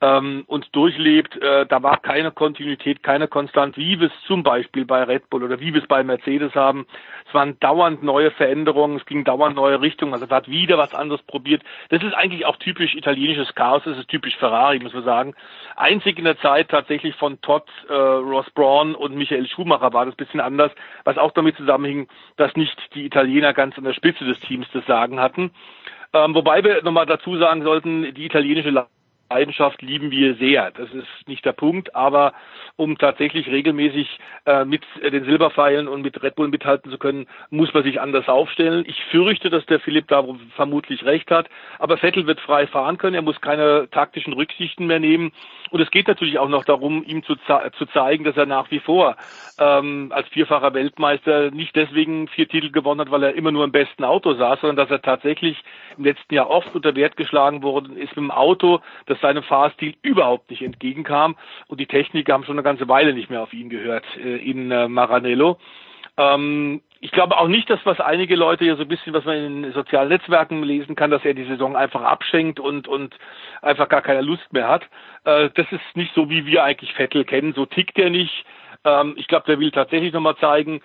ähm, 0.00 0.44
und 0.46 0.74
durchlebt, 0.74 1.40
äh, 1.40 1.66
da 1.66 1.82
war 1.82 1.98
keine 1.98 2.30
Kontinuität, 2.30 3.02
keine 3.02 3.28
Konstant, 3.28 3.76
wie 3.76 4.00
wir 4.00 4.08
es 4.08 4.26
zum 4.26 4.42
Beispiel 4.42 4.84
bei 4.84 5.02
Red 5.02 5.30
Bull 5.30 5.44
oder 5.44 5.60
wie 5.60 5.72
wir 5.72 5.82
es 5.82 5.88
bei 5.88 6.02
Mercedes 6.02 6.54
haben. 6.54 6.86
Es 7.26 7.34
waren 7.34 7.58
dauernd 7.60 8.02
neue 8.02 8.30
Veränderungen, 8.30 8.96
es 8.96 9.06
ging 9.06 9.24
dauernd 9.24 9.56
neue 9.56 9.80
Richtungen, 9.80 10.12
also 10.12 10.26
er 10.26 10.36
hat 10.36 10.48
wieder 10.48 10.78
was 10.78 10.94
anderes 10.94 11.22
probiert. 11.22 11.62
Das 11.90 12.02
ist 12.02 12.14
eigentlich 12.14 12.46
auch 12.46 12.56
typisch 12.56 12.94
italienisches 12.94 13.54
Chaos, 13.54 13.82
das 13.84 13.98
ist 13.98 14.08
typisch 14.08 14.36
Ferrari, 14.36 14.78
muss 14.78 14.94
man 14.94 15.04
sagen. 15.04 15.34
Einzig 15.76 16.18
in 16.18 16.24
der 16.24 16.38
Zeit 16.38 16.68
tatsächlich 16.68 17.14
von 17.16 17.40
Todd, 17.40 17.64
äh, 17.88 17.92
Ross 17.92 18.50
Braun 18.50 18.94
und 18.94 19.16
Michael 19.16 19.48
Schumacher 19.48 19.92
war 19.92 20.06
das 20.06 20.14
bisschen 20.14 20.40
anders, 20.40 20.72
was 21.04 21.18
auch 21.18 21.32
damit 21.32 21.56
zusammenhing, 21.56 22.08
dass 22.36 22.54
nicht 22.56 22.76
die 22.94 23.04
Italiener 23.04 23.52
ganz 23.52 23.76
an 23.78 23.84
der 23.84 23.94
Spitze 23.94 24.24
des 24.24 24.38
Teams 24.40 24.66
das 24.72 24.84
Sagen 24.86 25.20
hatten. 25.20 25.50
Ähm, 26.12 26.34
wobei 26.34 26.62
wir 26.62 26.82
nochmal 26.82 27.06
dazu 27.06 27.36
sagen 27.36 27.64
sollten, 27.64 28.14
die 28.14 28.26
italienische 28.26 28.70
Leidenschaft 29.34 29.82
lieben 29.82 30.12
wir 30.12 30.36
sehr. 30.36 30.70
Das 30.70 30.88
ist 30.92 31.26
nicht 31.26 31.44
der 31.44 31.52
Punkt, 31.52 31.96
aber 31.96 32.32
um 32.76 32.98
tatsächlich 32.98 33.48
regelmäßig 33.48 34.18
äh, 34.46 34.64
mit 34.64 34.82
den 35.02 35.24
Silberpfeilen 35.24 35.88
und 35.88 36.02
mit 36.02 36.22
Red 36.22 36.36
Bull 36.36 36.48
mithalten 36.48 36.90
zu 36.90 36.98
können, 36.98 37.26
muss 37.50 37.74
man 37.74 37.82
sich 37.82 38.00
anders 38.00 38.28
aufstellen. 38.28 38.84
Ich 38.86 39.02
fürchte, 39.10 39.50
dass 39.50 39.66
der 39.66 39.80
Philipp 39.80 40.06
da 40.08 40.24
vermutlich 40.54 41.04
recht 41.04 41.30
hat, 41.32 41.48
aber 41.80 41.96
Vettel 41.96 42.26
wird 42.26 42.40
frei 42.40 42.66
fahren 42.68 42.96
können, 42.98 43.14
er 43.14 43.22
muss 43.22 43.40
keine 43.40 43.88
taktischen 43.90 44.32
Rücksichten 44.32 44.86
mehr 44.86 45.00
nehmen 45.00 45.32
und 45.70 45.80
es 45.80 45.90
geht 45.90 46.06
natürlich 46.06 46.38
auch 46.38 46.48
noch 46.48 46.64
darum, 46.64 47.02
ihm 47.04 47.24
zu, 47.24 47.34
zu 47.34 47.86
zeigen, 47.86 48.22
dass 48.22 48.36
er 48.36 48.46
nach 48.46 48.70
wie 48.70 48.78
vor 48.78 49.16
ähm, 49.58 50.12
als 50.14 50.28
vierfacher 50.28 50.72
Weltmeister 50.74 51.50
nicht 51.50 51.74
deswegen 51.74 52.28
vier 52.28 52.48
Titel 52.48 52.70
gewonnen 52.70 53.00
hat, 53.00 53.10
weil 53.10 53.24
er 53.24 53.34
immer 53.34 53.50
nur 53.50 53.64
im 53.64 53.72
besten 53.72 54.04
Auto 54.04 54.34
saß, 54.34 54.60
sondern 54.60 54.76
dass 54.76 54.90
er 54.90 55.02
tatsächlich 55.02 55.56
im 55.98 56.04
letzten 56.04 56.34
Jahr 56.34 56.48
oft 56.48 56.72
unter 56.74 56.94
Wert 56.94 57.16
geschlagen 57.16 57.64
worden 57.64 57.96
ist 57.96 58.10
mit 58.10 58.18
dem 58.18 58.30
Auto, 58.30 58.80
das 59.06 59.18
seinem 59.24 59.42
Fahrstil 59.42 59.94
überhaupt 60.02 60.50
nicht 60.50 60.62
entgegenkam. 60.62 61.36
Und 61.66 61.80
die 61.80 61.86
Techniker 61.86 62.34
haben 62.34 62.44
schon 62.44 62.56
eine 62.56 62.62
ganze 62.62 62.88
Weile 62.88 63.14
nicht 63.14 63.30
mehr 63.30 63.42
auf 63.42 63.54
ihn 63.54 63.70
gehört 63.70 64.04
äh, 64.18 64.36
in 64.36 64.70
äh, 64.70 64.86
Maranello. 64.86 65.58
Ähm, 66.18 66.82
ich 67.00 67.10
glaube 67.10 67.36
auch 67.38 67.48
nicht, 67.48 67.68
dass 67.70 67.80
was 67.84 68.00
einige 68.00 68.36
Leute 68.36 68.64
ja 68.66 68.76
so 68.76 68.82
ein 68.82 68.88
bisschen, 68.88 69.14
was 69.14 69.24
man 69.24 69.36
in 69.36 69.72
sozialen 69.72 70.10
Netzwerken 70.10 70.62
lesen 70.62 70.94
kann, 70.94 71.10
dass 71.10 71.24
er 71.24 71.34
die 71.34 71.44
Saison 71.44 71.74
einfach 71.74 72.02
abschenkt 72.02 72.60
und, 72.60 72.86
und 72.86 73.16
einfach 73.62 73.88
gar 73.88 74.02
keine 74.02 74.20
Lust 74.20 74.52
mehr 74.52 74.68
hat. 74.68 74.82
Äh, 75.24 75.48
das 75.54 75.66
ist 75.70 75.96
nicht 75.96 76.14
so, 76.14 76.28
wie 76.28 76.44
wir 76.44 76.62
eigentlich 76.64 76.92
Vettel 76.92 77.24
kennen. 77.24 77.54
So 77.54 77.64
tickt 77.64 77.98
er 77.98 78.10
nicht. 78.10 78.44
Ähm, 78.84 79.14
ich 79.16 79.26
glaube, 79.26 79.46
der 79.46 79.58
will 79.58 79.70
tatsächlich 79.70 80.12
nochmal 80.12 80.36
zeigen, 80.36 80.82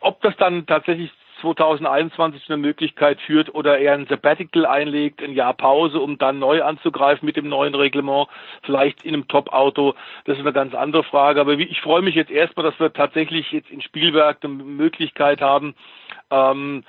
ob 0.00 0.20
das 0.20 0.36
dann 0.36 0.66
tatsächlich 0.66 1.10
2021 1.40 2.48
eine 2.48 2.56
Möglichkeit 2.56 3.20
führt 3.20 3.54
oder 3.54 3.78
er 3.78 3.94
ein 3.94 4.06
Sabbatical 4.06 4.66
einlegt, 4.66 5.22
ein 5.22 5.32
Jahr 5.32 5.54
Pause, 5.54 6.00
um 6.00 6.18
dann 6.18 6.38
neu 6.38 6.62
anzugreifen 6.62 7.26
mit 7.26 7.36
dem 7.36 7.48
neuen 7.48 7.74
Reglement, 7.74 8.28
vielleicht 8.62 9.04
in 9.04 9.14
einem 9.14 9.28
Top-Auto. 9.28 9.94
Das 10.24 10.36
ist 10.36 10.42
eine 10.42 10.52
ganz 10.52 10.74
andere 10.74 11.04
Frage. 11.04 11.40
Aber 11.40 11.52
ich 11.52 11.80
freue 11.80 12.02
mich 12.02 12.14
jetzt 12.14 12.30
erstmal, 12.30 12.64
dass 12.64 12.78
wir 12.78 12.92
tatsächlich 12.92 13.50
jetzt 13.52 13.70
in 13.70 13.80
Spielwerk 13.80 14.38
eine 14.42 14.52
Möglichkeit 14.52 15.40
haben, 15.40 15.74
ähm, 16.30 16.84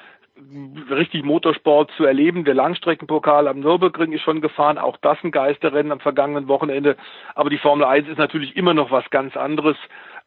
richtig 0.89 1.23
Motorsport 1.23 1.91
zu 1.97 2.05
erleben. 2.05 2.45
Der 2.45 2.53
Langstreckenpokal 2.53 3.47
am 3.47 3.59
Nürburgring 3.59 4.11
ist 4.11 4.21
schon 4.21 4.41
gefahren, 4.41 4.77
auch 4.77 4.97
das 4.97 5.17
ein 5.23 5.31
Geisterrennen 5.31 5.91
am 5.91 5.99
vergangenen 5.99 6.47
Wochenende. 6.47 6.97
Aber 7.35 7.49
die 7.49 7.57
Formel 7.57 7.85
1 7.85 8.07
ist 8.07 8.17
natürlich 8.17 8.55
immer 8.55 8.73
noch 8.73 8.91
was 8.91 9.09
ganz 9.09 9.37
anderes. 9.37 9.77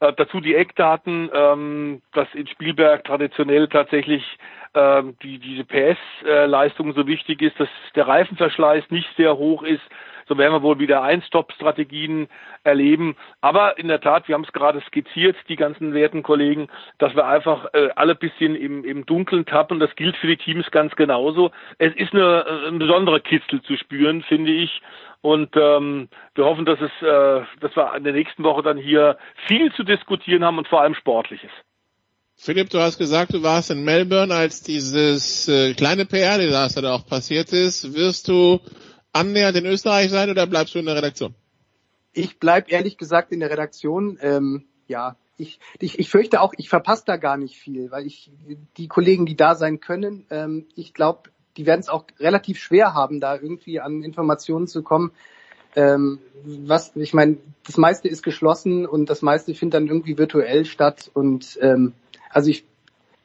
Äh, 0.05 0.12
dazu 0.16 0.40
die 0.40 0.55
Eckdaten, 0.55 1.31
ähm, 1.32 2.02
dass 2.12 2.28
in 2.35 2.47
Spielberg 2.47 3.05
traditionell 3.05 3.68
tatsächlich 3.68 4.22
ähm, 4.74 5.16
die, 5.22 5.39
diese 5.39 5.64
PS-Leistung 5.64 6.93
so 6.94 7.06
wichtig 7.06 7.40
ist, 7.43 7.59
dass 7.59 7.68
der 7.94 8.06
Reifenverschleiß 8.06 8.90
nicht 8.90 9.09
sehr 9.16 9.36
hoch 9.36 9.62
ist. 9.62 9.82
So 10.28 10.38
werden 10.38 10.52
wir 10.52 10.62
wohl 10.62 10.78
wieder 10.78 11.02
Ein-Stop-Strategien 11.02 12.28
erleben. 12.62 13.16
Aber 13.40 13.78
in 13.78 13.88
der 13.88 14.01
Tat, 14.01 14.28
wir 14.28 14.34
haben 14.34 14.44
es 14.44 14.52
gerade 14.52 14.80
skizziert, 14.86 15.36
die 15.48 15.56
ganzen 15.56 15.94
werten 15.94 16.22
Kollegen, 16.22 16.68
dass 16.98 17.14
wir 17.14 17.26
einfach 17.26 17.66
äh, 17.72 17.90
alle 17.96 18.14
bisschen 18.14 18.55
im, 18.55 18.84
im 18.84 19.06
Dunkeln 19.06 19.46
tappen. 19.46 19.80
Das 19.80 19.94
gilt 19.96 20.16
für 20.16 20.26
die 20.26 20.36
Teams 20.36 20.70
ganz 20.70 20.94
genauso. 20.96 21.51
Es 21.78 21.94
ist 21.94 22.12
eine, 22.12 22.44
äh, 22.46 22.68
ein 22.68 22.78
besonderer 22.78 23.20
Kitzel 23.20 23.62
zu 23.62 23.76
spüren, 23.76 24.22
finde 24.22 24.52
ich. 24.52 24.80
Und 25.20 25.56
ähm, 25.56 26.09
wir 26.34 26.44
hoffen, 26.44 26.66
dass 26.66 26.78
es, 26.80 26.90
äh, 27.01 27.46
dass 27.60 27.74
wir 27.74 27.94
in 27.96 28.05
der 28.05 28.12
nächsten 28.12 28.44
Woche 28.44 28.62
dann 28.62 28.76
hier 28.76 29.16
viel 29.46 29.72
zu 29.72 29.82
diskutieren 29.82 30.44
haben 30.44 30.59
und 30.59 30.68
vor 30.68 30.82
allem 30.82 30.94
Sportliches. 30.94 31.51
Philipp, 32.36 32.68
du 32.68 32.78
hast 32.78 32.98
gesagt, 32.98 33.32
du 33.32 33.42
warst 33.42 33.70
in 33.70 33.84
Melbourne, 33.84 34.34
als 34.34 34.62
dieses 34.62 35.48
äh, 35.48 35.72
kleine 35.74 36.05
PR-Desaster 36.05 36.82
da 36.82 36.94
auch 36.94 37.06
passiert 37.06 37.52
ist. 37.52 37.94
Wirst 37.94 38.28
du 38.28 38.60
annähernd 39.15 39.57
in 39.57 39.66
Österreich 39.66 40.11
sein 40.11 40.31
oder 40.31 40.47
bleibst 40.47 40.74
du 40.74 40.78
in 40.78 40.86
der 40.86 40.97
Redaktion? 40.97 41.35
Ich 42.12 42.39
bleib 42.39 42.70
ehrlich 42.70 42.99
gesagt 42.99 43.32
in 43.32 43.41
der 43.41 43.51
Redaktion. 43.51 44.19
Ähm, 44.20 44.65
ja, 44.86 45.16
ich, 45.36 45.59
ich, 45.81 45.99
ich 45.99 46.11
fürchte 46.11 46.41
auch, 46.41 46.53
ich 46.57 46.69
verpasse 46.69 47.05
da 47.07 47.16
gar 47.16 47.36
nicht 47.36 47.57
viel, 47.57 47.91
weil 47.91 48.07
ich 48.07 48.31
die 48.77 48.89
Kollegen, 48.89 49.27
die 49.27 49.36
da 49.36 49.55
sein 49.55 49.81
können, 49.81 50.27
ähm, 50.31 50.66
ich 50.77 50.95
glaube, 50.95 51.31
die 51.57 51.66
werden 51.66 51.81
es 51.81 51.89
auch 51.89 52.05
relativ 52.19 52.59
schwer 52.59 52.95
haben, 52.95 53.20
da 53.20 53.35
irgendwie 53.35 53.81
an 53.81 54.03
Informationen 54.03 54.66
zu 54.66 54.82
kommen. 54.82 55.12
Ähm, 55.77 56.20
was, 56.45 56.95
ich 56.95 57.15
meine, 57.15 57.39
das 57.66 57.77
meiste 57.77 58.09
ist 58.09 58.23
geschlossen 58.23 58.86
und 58.86 59.11
das 59.11 59.23
meiste 59.23 59.55
findet 59.55 59.74
dann 59.74 59.89
irgendwie 59.89 60.19
virtuell 60.19 60.65
statt 60.65 61.11
und 61.15 61.59
ähm, 61.61 61.95
also 62.31 62.51
ich, 62.51 62.65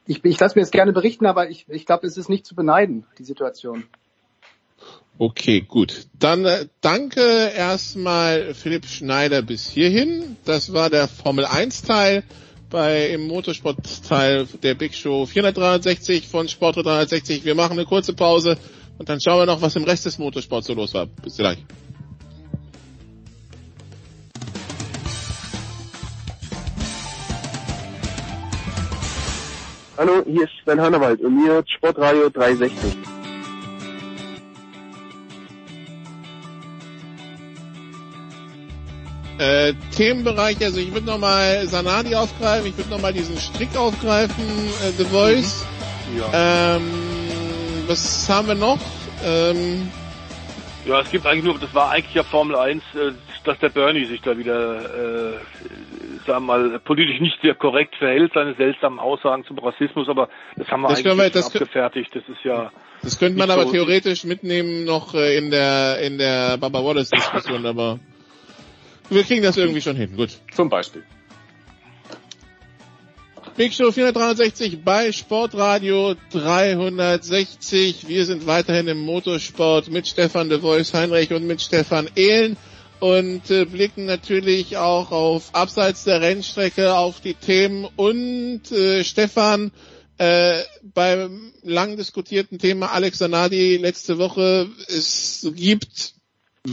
ich, 0.08 0.24
ich 0.26 0.40
lasse 0.40 0.58
mir 0.58 0.64
das 0.64 0.72
gerne 0.72 0.94
berichten, 0.94 1.28
aber 1.28 1.50
ich, 1.50 1.68
ich 1.70 1.86
glaube, 1.86 2.08
es 2.08 2.18
ist 2.18 2.30
nicht 2.30 2.46
zu 2.46 2.56
beneiden, 2.56 3.06
die 3.20 3.24
Situation. 3.24 3.86
Okay, 5.22 5.60
gut. 5.60 6.08
Dann 6.18 6.46
äh, 6.46 6.68
danke 6.80 7.20
erstmal 7.20 8.54
Philipp 8.54 8.86
Schneider 8.86 9.42
bis 9.42 9.70
hierhin. 9.70 10.38
Das 10.46 10.72
war 10.72 10.90
der 10.90 11.10
Formel 11.10 11.44
1 11.44 11.82
Teil 11.82 12.24
bei 12.70 13.08
im 13.10 13.28
Motorsport-Teil 13.28 14.48
der 14.64 14.76
Big 14.76 14.96
Show 14.96 15.26
463 15.26 16.26
von 16.26 16.48
Sport 16.48 16.78
360. 16.78 17.44
Wir 17.44 17.54
machen 17.54 17.74
eine 17.74 17.84
kurze 17.84 18.14
Pause 18.14 18.58
und 18.98 19.10
dann 19.10 19.20
schauen 19.20 19.40
wir 19.40 19.46
noch, 19.46 19.62
was 19.62 19.76
im 19.76 19.84
Rest 19.84 20.06
des 20.06 20.20
Motorsports 20.20 20.68
so 20.68 20.74
los 20.74 20.94
war. 20.94 21.08
Bis 21.08 21.36
gleich. 21.36 21.58
Hallo, 29.98 30.24
hier 30.26 30.44
ist 30.44 30.52
Sven 30.64 30.80
Hannawald 30.80 31.20
und 31.20 31.44
mir 31.44 31.62
Sportradio 31.68 32.30
360. 32.30 33.19
Äh, 39.40 39.74
Themenbereich, 39.96 40.58
also 40.62 40.80
ich 40.80 40.94
würde 40.94 41.06
nochmal 41.08 41.66
Sanadi 41.66 42.14
aufgreifen, 42.16 42.68
ich 42.68 42.78
würde 42.78 42.90
nochmal 42.90 43.14
diesen 43.14 43.40
Strick 43.40 43.76
aufgreifen, 43.78 44.44
äh, 44.84 44.92
The 44.98 45.06
Voice. 45.06 45.66
Mhm. 46.12 46.20
Ja. 46.20 46.76
Ähm, 46.76 46.82
was 47.88 48.28
haben 48.30 48.48
wir 48.50 48.56
noch? 48.56 48.80
Ähm, 49.24 49.90
ja, 50.86 51.02
es 51.02 51.10
gibt 51.10 51.26
eigentlich 51.26 51.44
nur, 51.46 51.58
das 51.60 51.74
war 51.74 51.92
eigentlich 51.92 52.14
ja 52.16 52.24
Formel 52.24 52.56
1, 52.58 52.84
äh, 52.96 53.12
dass 53.46 53.58
der 53.60 53.70
Bernie 53.70 54.08
sich 54.08 54.22
da 54.22 54.38
wieder, 54.38 55.34
äh, 55.34 55.34
sagen 56.26 56.28
wir 56.28 56.40
mal, 56.42 56.80
politisch 56.80 57.20
nicht 57.22 57.40
sehr 57.42 57.56
korrekt 57.56 57.96
verhält, 57.96 58.32
seine 58.34 58.56
seltsamen 58.56 59.00
Aussagen 59.00 59.46
zum 59.46 59.58
Rassismus, 59.60 60.10
aber 60.10 60.28
das 60.58 60.68
haben 60.70 60.82
wir 60.82 60.90
Das 60.90 61.00
eigentlich 61.00 61.18
wir- 61.18 61.30
das 61.30 61.46
abgefertigt. 61.46 62.10
Das 62.14 62.24
ist 62.28 62.44
ja. 62.44 62.72
das 63.04 63.18
könnte 63.18 63.38
man 63.40 63.50
aber 63.52 63.64
so- 63.64 63.72
theoretisch 63.72 64.26
mitnehmen 64.26 64.84
noch 64.84 65.14
äh, 65.14 65.38
in 65.38 65.50
der 65.52 66.00
in 66.00 66.18
der 66.18 66.58
Baba 66.58 66.84
Wallace 66.84 67.10
Diskussion, 67.12 67.66
aber 67.66 68.00
wir 69.10 69.24
kriegen 69.24 69.44
das 69.44 69.58
irgendwie 69.58 69.82
schon 69.82 69.96
hin. 69.96 70.16
Gut. 70.16 70.38
Zum 70.56 70.70
Beispiel. 70.70 71.04
Big 73.60 73.74
Show 73.74 73.92
463 73.92 74.86
bei 74.86 75.12
Sportradio 75.12 76.16
360. 76.32 78.08
Wir 78.08 78.26
sind 78.26 78.48
weiterhin 78.48 78.88
im 78.88 79.00
Motorsport 79.02 79.90
mit 79.90 80.08
Stefan 80.08 80.48
de 80.48 80.60
Voice 80.62 80.94
Heinrich 80.94 81.34
und 81.34 81.46
mit 81.46 81.62
Stefan 81.62 82.10
Ehlen 82.16 82.56
und 83.00 83.50
äh, 83.52 83.66
blicken 83.66 84.06
natürlich 84.06 84.78
auch 84.78 85.12
auf 85.12 85.54
abseits 85.54 86.04
der 86.04 86.22
Rennstrecke 86.22 86.96
auf 86.96 87.20
die 87.22 87.34
Themen 87.34 87.86
und 87.98 88.72
äh, 88.72 89.04
Stefan 89.04 89.72
äh, 90.18 90.62
beim 90.94 91.52
lang 91.62 91.98
diskutierten 91.98 92.60
Thema 92.60 92.94
Alex 92.94 93.18
Zanardi 93.18 93.78
letzte 93.78 94.18
Woche 94.18 94.70
es 94.88 95.48
gibt 95.56 96.14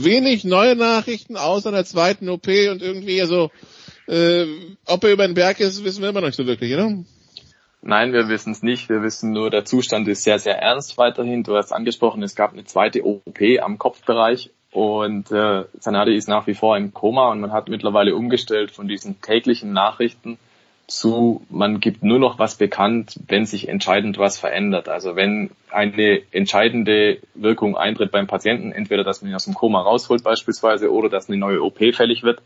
wenig 0.03 0.43
neue 0.43 0.75
Nachrichten 0.75 1.37
außer 1.37 1.71
der 1.71 1.85
zweiten 1.85 2.29
OP 2.29 2.47
und 2.47 2.81
irgendwie 2.81 3.21
also 3.21 3.51
äh, 4.07 4.45
ob 4.85 5.03
er 5.03 5.11
über 5.11 5.27
den 5.27 5.33
Berg 5.33 5.59
ist, 5.59 5.83
wissen 5.83 6.01
wir 6.01 6.09
immer 6.09 6.21
noch 6.21 6.27
nicht 6.27 6.37
so 6.37 6.47
wirklich, 6.47 6.73
oder? 6.73 6.91
Nein, 7.81 8.11
wir 8.11 8.27
wissen 8.27 8.51
es 8.51 8.63
nicht. 8.63 8.89
Wir 8.89 9.01
wissen 9.01 9.31
nur, 9.31 9.49
der 9.49 9.65
Zustand 9.65 10.07
ist 10.07 10.23
sehr, 10.23 10.39
sehr 10.39 10.57
ernst 10.57 10.97
weiterhin. 10.97 11.43
Du 11.43 11.55
hast 11.55 11.71
angesprochen, 11.71 12.23
es 12.23 12.35
gab 12.35 12.53
eine 12.53 12.65
zweite 12.65 13.05
OP 13.05 13.39
am 13.61 13.77
Kopfbereich 13.77 14.49
und 14.71 15.31
äh, 15.31 15.65
Sanadi 15.79 16.15
ist 16.15 16.27
nach 16.27 16.47
wie 16.47 16.53
vor 16.53 16.75
im 16.77 16.93
Koma 16.93 17.31
und 17.31 17.39
man 17.39 17.51
hat 17.51 17.69
mittlerweile 17.69 18.15
umgestellt 18.15 18.71
von 18.71 18.87
diesen 18.87 19.21
täglichen 19.21 19.73
Nachrichten 19.73 20.37
zu, 20.87 21.45
man 21.49 21.81
gibt 21.81 22.01
nur 22.03 22.17
noch 22.17 22.39
was 22.39 22.55
bekannt, 22.55 23.19
wenn 23.27 23.45
sich 23.45 23.67
entscheidend 23.67 24.17
was 24.17 24.39
verändert. 24.39 24.87
Also 24.87 25.15
wenn 25.17 25.51
eine 25.69 26.21
entscheidende 26.31 27.19
Wirkung 27.35 27.75
eintritt 27.75 28.11
beim 28.11 28.27
Patienten, 28.27 28.71
entweder 28.71 29.03
dass 29.03 29.21
man 29.21 29.31
ihn 29.31 29.35
aus 29.35 29.45
dem 29.45 29.53
Koma 29.53 29.81
rausholt 29.81 30.23
beispielsweise 30.23 30.91
oder 30.91 31.09
dass 31.09 31.27
eine 31.27 31.37
neue 31.37 31.61
OP 31.61 31.77
fällig 31.93 32.23
wird. 32.23 32.41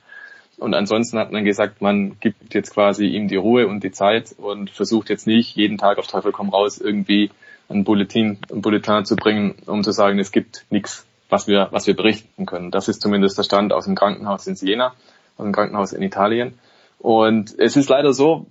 Und 0.57 0.73
ansonsten 0.73 1.19
hat 1.19 1.31
man 1.31 1.45
gesagt, 1.45 1.81
man 1.81 2.19
gibt 2.19 2.53
jetzt 2.53 2.73
quasi 2.73 3.07
ihm 3.07 3.27
die 3.27 3.35
Ruhe 3.35 3.68
und 3.68 3.84
die 3.84 3.91
Zeit 3.91 4.35
und 4.38 4.69
versucht 4.69 5.09
jetzt 5.09 5.27
nicht 5.27 5.55
jeden 5.55 5.77
Tag 5.77 5.99
auf 5.99 6.07
Teufel 6.07 6.31
komm 6.31 6.49
raus 6.49 6.80
irgendwie 6.80 7.31
ein 7.69 7.84
Bulletin, 7.84 8.39
ein 8.51 8.61
Bulletin 8.61 9.05
zu 9.05 9.15
bringen, 9.15 9.55
um 9.65 9.84
zu 9.84 9.91
sagen, 9.91 10.19
es 10.19 10.31
gibt 10.31 10.65
nichts, 10.69 11.05
was 11.30 11.47
wir, 11.47 11.69
was 11.72 11.88
wir 11.88 11.95
berichten 11.95 12.45
können. 12.45 12.72
Das 12.72 12.88
ist 12.88 13.01
zumindest 13.01 13.38
der 13.38 13.43
Stand 13.43 13.72
aus 13.72 13.85
dem 13.85 13.95
Krankenhaus 13.95 14.45
in 14.47 14.55
Siena, 14.55 14.93
aus 15.38 15.45
dem 15.45 15.53
Krankenhaus 15.53 15.93
in 15.93 16.01
Italien. 16.01 16.59
Und 17.02 17.57
es 17.57 17.76
ist 17.76 17.90
leider 17.90 18.14
so, 18.14 18.45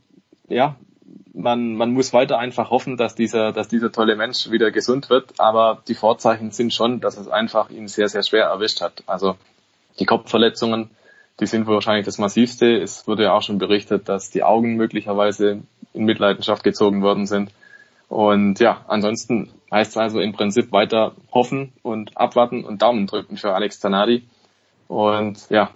ja, 0.48 0.74
man, 1.32 1.76
man 1.76 1.92
muss 1.92 2.12
weiter 2.12 2.38
einfach 2.38 2.70
hoffen, 2.70 2.96
dass 2.96 3.14
dieser, 3.14 3.52
dass 3.52 3.68
dieser 3.68 3.92
tolle 3.92 4.16
Mensch 4.16 4.50
wieder 4.50 4.72
gesund 4.72 5.08
wird. 5.08 5.38
Aber 5.38 5.82
die 5.86 5.94
Vorzeichen 5.94 6.50
sind 6.50 6.74
schon, 6.74 7.00
dass 7.00 7.16
es 7.16 7.28
einfach 7.28 7.70
ihn 7.70 7.86
sehr, 7.86 8.08
sehr 8.08 8.24
schwer 8.24 8.46
erwischt 8.46 8.80
hat. 8.80 9.04
Also 9.06 9.36
die 10.00 10.04
Kopfverletzungen, 10.04 10.90
die 11.38 11.46
sind 11.46 11.68
wahrscheinlich 11.68 12.06
das 12.06 12.18
massivste. 12.18 12.76
Es 12.76 13.06
wurde 13.06 13.24
ja 13.24 13.32
auch 13.34 13.42
schon 13.42 13.58
berichtet, 13.58 14.08
dass 14.08 14.30
die 14.30 14.42
Augen 14.42 14.74
möglicherweise 14.74 15.62
in 15.92 16.04
Mitleidenschaft 16.04 16.64
gezogen 16.64 17.02
worden 17.02 17.26
sind. 17.26 17.52
Und 18.08 18.58
ja, 18.58 18.84
ansonsten 18.88 19.52
heißt 19.70 19.92
es 19.92 19.96
also 19.96 20.18
im 20.18 20.32
Prinzip 20.32 20.72
weiter 20.72 21.14
hoffen 21.32 21.72
und 21.82 22.16
abwarten 22.16 22.64
und 22.64 22.82
Daumen 22.82 23.06
drücken 23.06 23.36
für 23.36 23.54
Alex 23.54 23.78
Zanardi. 23.78 24.24
Und 24.88 25.48
ja, 25.50 25.70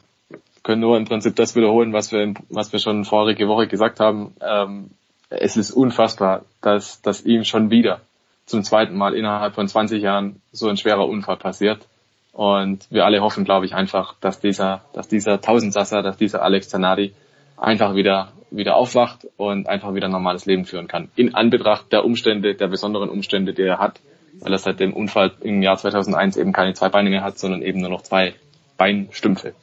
können 0.65 0.81
nur 0.81 0.97
im 0.97 1.05
Prinzip 1.05 1.36
das 1.36 1.55
wiederholen, 1.55 1.93
was 1.93 2.11
wir, 2.11 2.35
was 2.49 2.73
wir 2.73 2.81
schon 2.81 3.05
vorige 3.05 3.47
Woche 3.47 3.69
gesagt 3.69 4.01
haben. 4.01 4.35
Ähm, 4.41 4.91
es 5.31 5.57
ist 5.57 5.70
unfassbar, 5.70 6.43
dass, 6.61 7.01
dass 7.03 7.24
ihm 7.24 7.45
schon 7.45 7.70
wieder 7.70 8.01
zum 8.47 8.65
zweiten 8.65 8.97
Mal 8.97 9.15
innerhalb 9.15 9.55
von 9.55 9.69
20 9.69 10.03
Jahren 10.03 10.43
so 10.51 10.69
ein 10.69 10.77
schwerer 10.77 11.07
Unfall 11.07 11.36
passiert. 11.36 11.86
Und 12.32 12.86
wir 12.91 13.05
alle 13.05 13.20
hoffen, 13.20 13.45
glaube 13.45 13.66
ich, 13.66 13.74
einfach, 13.74 14.16
dass 14.20 14.41
dieser, 14.41 14.82
dass 14.93 15.07
dieser 15.07 15.41
Tausendsasser, 15.41 16.03
dass 16.03 16.16
dieser 16.16 16.43
Alex 16.43 16.69
Zanardi 16.69 17.15
einfach 17.57 17.95
wieder 17.95 18.32
wieder 18.57 18.77
aufwacht 18.77 19.27
und 19.36 19.69
einfach 19.69 19.95
wieder 19.95 20.07
ein 20.07 20.12
normales 20.12 20.47
Leben 20.47 20.65
führen 20.65 20.89
kann. 20.89 21.09
In 21.16 21.35
Anbetracht 21.35 21.93
der 21.93 22.05
Umstände, 22.05 22.55
der 22.55 22.69
besonderen 22.69 23.09
Umstände, 23.09 23.53
die 23.53 23.62
er 23.62 23.78
hat, 23.78 24.01
weil 24.41 24.53
er 24.53 24.59
seit 24.59 24.81
dem 24.81 24.93
Unfall 24.93 25.32
im 25.41 25.62
Jahr 25.62 25.77
2001 25.77 26.36
eben 26.36 26.53
keine 26.53 26.74
zwei 26.74 26.89
Beine 26.89 27.11
mehr 27.11 27.23
hat, 27.23 27.39
sondern 27.39 27.62
eben 27.62 27.81
nur 27.81 27.91
noch 27.91 28.03
zwei 28.03 28.35
Beinstümpfe. 28.77 29.55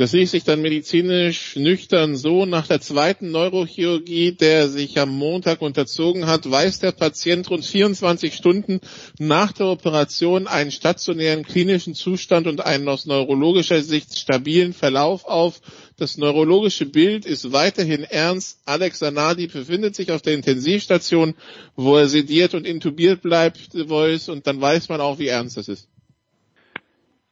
Das 0.00 0.12
ließ 0.12 0.30
sich 0.30 0.44
dann 0.44 0.62
medizinisch 0.62 1.56
nüchtern 1.56 2.16
so. 2.16 2.46
Nach 2.46 2.66
der 2.66 2.80
zweiten 2.80 3.32
Neurochirurgie, 3.32 4.32
der 4.32 4.70
sich 4.70 4.98
am 4.98 5.10
Montag 5.10 5.60
unterzogen 5.60 6.26
hat, 6.26 6.50
weist 6.50 6.82
der 6.82 6.92
Patient 6.92 7.50
rund 7.50 7.66
24 7.66 8.32
Stunden 8.32 8.80
nach 9.18 9.52
der 9.52 9.66
Operation 9.66 10.46
einen 10.46 10.70
stationären 10.70 11.44
klinischen 11.44 11.94
Zustand 11.94 12.46
und 12.46 12.64
einen 12.64 12.88
aus 12.88 13.04
neurologischer 13.04 13.82
Sicht 13.82 14.16
stabilen 14.16 14.72
Verlauf 14.72 15.26
auf. 15.26 15.60
Das 15.98 16.16
neurologische 16.16 16.86
Bild 16.86 17.26
ist 17.26 17.52
weiterhin 17.52 18.04
ernst. 18.04 18.60
Alex 18.64 19.00
Sanadi 19.00 19.48
befindet 19.48 19.96
sich 19.96 20.12
auf 20.12 20.22
der 20.22 20.32
Intensivstation, 20.32 21.34
wo 21.76 21.98
er 21.98 22.08
sediert 22.08 22.54
und 22.54 22.66
intubiert 22.66 23.20
bleibt, 23.20 23.74
Voice, 23.74 24.30
und 24.30 24.46
dann 24.46 24.62
weiß 24.62 24.88
man 24.88 25.02
auch, 25.02 25.18
wie 25.18 25.28
ernst 25.28 25.58
das 25.58 25.68
ist. 25.68 25.89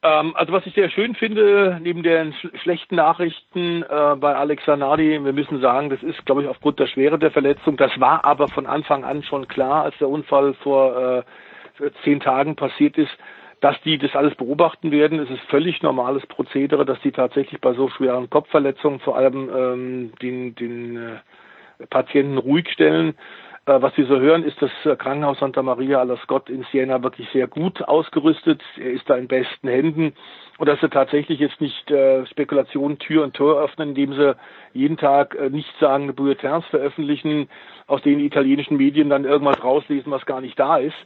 Ähm, 0.02 0.36
also 0.36 0.52
was 0.52 0.64
ich 0.66 0.74
sehr 0.74 0.90
schön 0.90 1.14
finde, 1.14 1.78
neben 1.82 2.02
den 2.02 2.32
sch 2.32 2.48
schlechten 2.62 2.96
Nachrichten 2.96 3.82
äh, 3.82 4.16
bei 4.16 4.34
Alexa 4.36 4.76
Nadi, 4.76 5.24
wir 5.24 5.32
müssen 5.32 5.60
sagen, 5.60 5.90
das 5.90 6.02
ist, 6.02 6.24
glaube 6.24 6.42
ich, 6.42 6.48
aufgrund 6.48 6.78
der 6.78 6.86
Schwere 6.86 7.18
der 7.18 7.32
Verletzung. 7.32 7.76
Das 7.76 7.98
war 7.98 8.24
aber 8.24 8.48
von 8.48 8.66
Anfang 8.66 9.04
an 9.04 9.22
schon 9.24 9.48
klar, 9.48 9.84
als 9.84 9.98
der 9.98 10.08
Unfall 10.08 10.54
vor 10.62 11.24
äh, 11.80 11.90
zehn 12.04 12.20
Tagen 12.20 12.54
passiert 12.54 12.96
ist, 12.96 13.10
dass 13.60 13.80
die 13.82 13.98
das 13.98 14.14
alles 14.14 14.36
beobachten 14.36 14.92
werden. 14.92 15.18
Es 15.18 15.30
ist 15.30 15.42
völlig 15.48 15.82
normales 15.82 16.24
Prozedere, 16.26 16.84
dass 16.84 17.00
die 17.00 17.12
tatsächlich 17.12 17.60
bei 17.60 17.72
so 17.74 17.88
schweren 17.88 18.30
Kopfverletzungen 18.30 19.00
vor 19.00 19.16
allem 19.16 19.50
ähm, 19.52 20.12
den, 20.22 20.54
den 20.54 20.96
äh, 20.96 21.86
Patienten 21.90 22.38
ruhig 22.38 22.68
stellen. 22.70 23.14
Äh, 23.68 23.82
was 23.82 23.96
wir 23.98 24.06
so 24.06 24.18
hören, 24.18 24.44
ist 24.44 24.60
das 24.62 24.70
äh, 24.84 24.96
Krankenhaus 24.96 25.38
Santa 25.40 25.62
Maria 25.62 26.00
alla 26.00 26.16
Scott 26.18 26.48
in 26.48 26.64
Siena 26.72 27.02
wirklich 27.02 27.28
sehr 27.34 27.46
gut 27.46 27.82
ausgerüstet. 27.82 28.62
Er 28.78 28.92
ist 28.92 29.08
da 29.10 29.16
in 29.16 29.28
besten 29.28 29.68
Händen. 29.68 30.14
Und 30.56 30.68
dass 30.68 30.80
sie 30.80 30.88
tatsächlich 30.88 31.38
jetzt 31.38 31.60
nicht 31.60 31.90
äh, 31.90 32.24
Spekulationen 32.26 32.98
Tür 32.98 33.24
und 33.24 33.34
Tor 33.34 33.60
öffnen, 33.62 33.90
indem 33.90 34.14
sie 34.14 34.36
jeden 34.72 34.96
Tag 34.96 35.34
äh, 35.34 35.50
nichtssagende 35.50 36.14
Bulletins 36.14 36.64
veröffentlichen, 36.66 37.48
aus 37.86 38.00
denen 38.00 38.20
italienischen 38.20 38.78
Medien 38.78 39.10
dann 39.10 39.26
irgendwas 39.26 39.62
rauslesen, 39.62 40.10
was 40.10 40.24
gar 40.24 40.40
nicht 40.40 40.58
da 40.58 40.78
ist. 40.78 40.96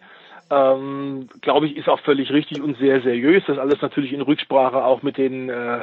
Ähm, 0.49 1.29
glaube 1.41 1.67
ich, 1.67 1.77
ist 1.77 1.89
auch 1.89 2.01
völlig 2.01 2.31
richtig 2.31 2.63
und 2.63 2.79
sehr 2.79 3.01
seriös. 3.01 3.43
Das 3.49 3.59
alles 3.59 3.83
natürlich 3.83 4.13
in 4.13 4.21
Rücksprache 4.21 4.85
auch 4.85 5.03
mit 5.03 5.19
den 5.19 5.49
äh, 5.49 5.81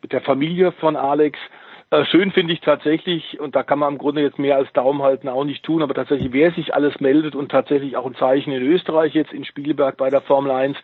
mit 0.00 0.12
der 0.12 0.20
Familie 0.20 0.72
von 0.72 0.94
Alex. 0.96 1.38
Äh, 1.90 2.04
schön 2.04 2.30
finde 2.30 2.52
ich 2.52 2.60
tatsächlich, 2.60 3.40
und 3.40 3.56
da 3.56 3.64
kann 3.64 3.80
man 3.80 3.92
im 3.92 3.98
Grunde 3.98 4.22
jetzt 4.22 4.38
mehr 4.38 4.56
als 4.56 4.72
Daumen 4.72 5.02
halten 5.02 5.28
auch 5.28 5.44
nicht 5.44 5.64
tun, 5.64 5.82
aber 5.82 5.94
tatsächlich, 5.94 6.32
wer 6.32 6.52
sich 6.52 6.72
alles 6.72 7.00
meldet 7.00 7.34
und 7.34 7.50
tatsächlich 7.50 7.96
auch 7.96 8.06
ein 8.06 8.14
Zeichen 8.14 8.52
in 8.52 8.62
Österreich 8.62 9.12
jetzt 9.14 9.32
in 9.32 9.44
Spielberg 9.44 9.96
bei 9.96 10.08
der 10.08 10.20
Formel 10.20 10.52
1, 10.52 10.76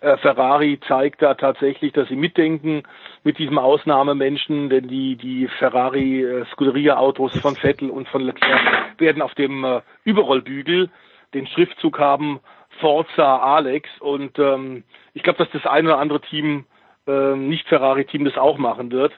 äh, 0.00 0.16
Ferrari 0.16 0.80
zeigt 0.88 1.22
da 1.22 1.34
tatsächlich, 1.34 1.92
dass 1.92 2.08
sie 2.08 2.16
mitdenken 2.16 2.82
mit 3.22 3.38
diesem 3.38 3.56
Ausnahmemenschen, 3.58 4.68
denn 4.68 4.88
die, 4.88 5.14
die 5.14 5.46
Ferrari 5.58 6.24
äh, 6.24 6.44
Scuderia-Autos 6.46 7.38
von 7.38 7.54
Vettel 7.54 7.88
und 7.90 8.08
von 8.08 8.22
Leclerc 8.22 8.98
werden 8.98 9.22
auf 9.22 9.34
dem 9.34 9.62
äh, 9.64 9.80
Überrollbügel 10.02 10.90
den 11.34 11.46
Schriftzug 11.46 12.00
haben 12.00 12.40
Forza 12.80 13.38
Alex 13.38 13.88
und 14.00 14.38
ähm, 14.38 14.82
ich 15.14 15.22
glaube, 15.22 15.38
dass 15.38 15.50
das 15.52 15.70
ein 15.70 15.86
oder 15.86 15.98
andere 15.98 16.20
Team, 16.20 16.64
äh, 17.06 17.36
nicht 17.36 17.68
Ferrari-Team, 17.68 18.24
das 18.24 18.36
auch 18.36 18.58
machen 18.58 18.90
wird. 18.90 19.12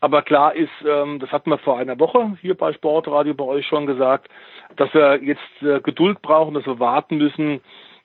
Aber 0.00 0.22
klar 0.22 0.54
ist, 0.54 0.70
ähm, 0.86 1.18
das 1.18 1.30
hatten 1.30 1.50
wir 1.50 1.58
vor 1.58 1.78
einer 1.78 1.98
Woche 1.98 2.36
hier 2.40 2.54
bei 2.54 2.72
Sportradio 2.72 3.34
bei 3.34 3.44
euch 3.44 3.66
schon 3.66 3.86
gesagt, 3.86 4.28
dass 4.76 4.92
wir 4.94 5.22
jetzt 5.22 5.40
äh, 5.60 5.80
Geduld 5.80 6.22
brauchen, 6.22 6.54
dass 6.54 6.66
wir 6.66 6.78
warten 6.78 7.16
müssen. 7.16 7.60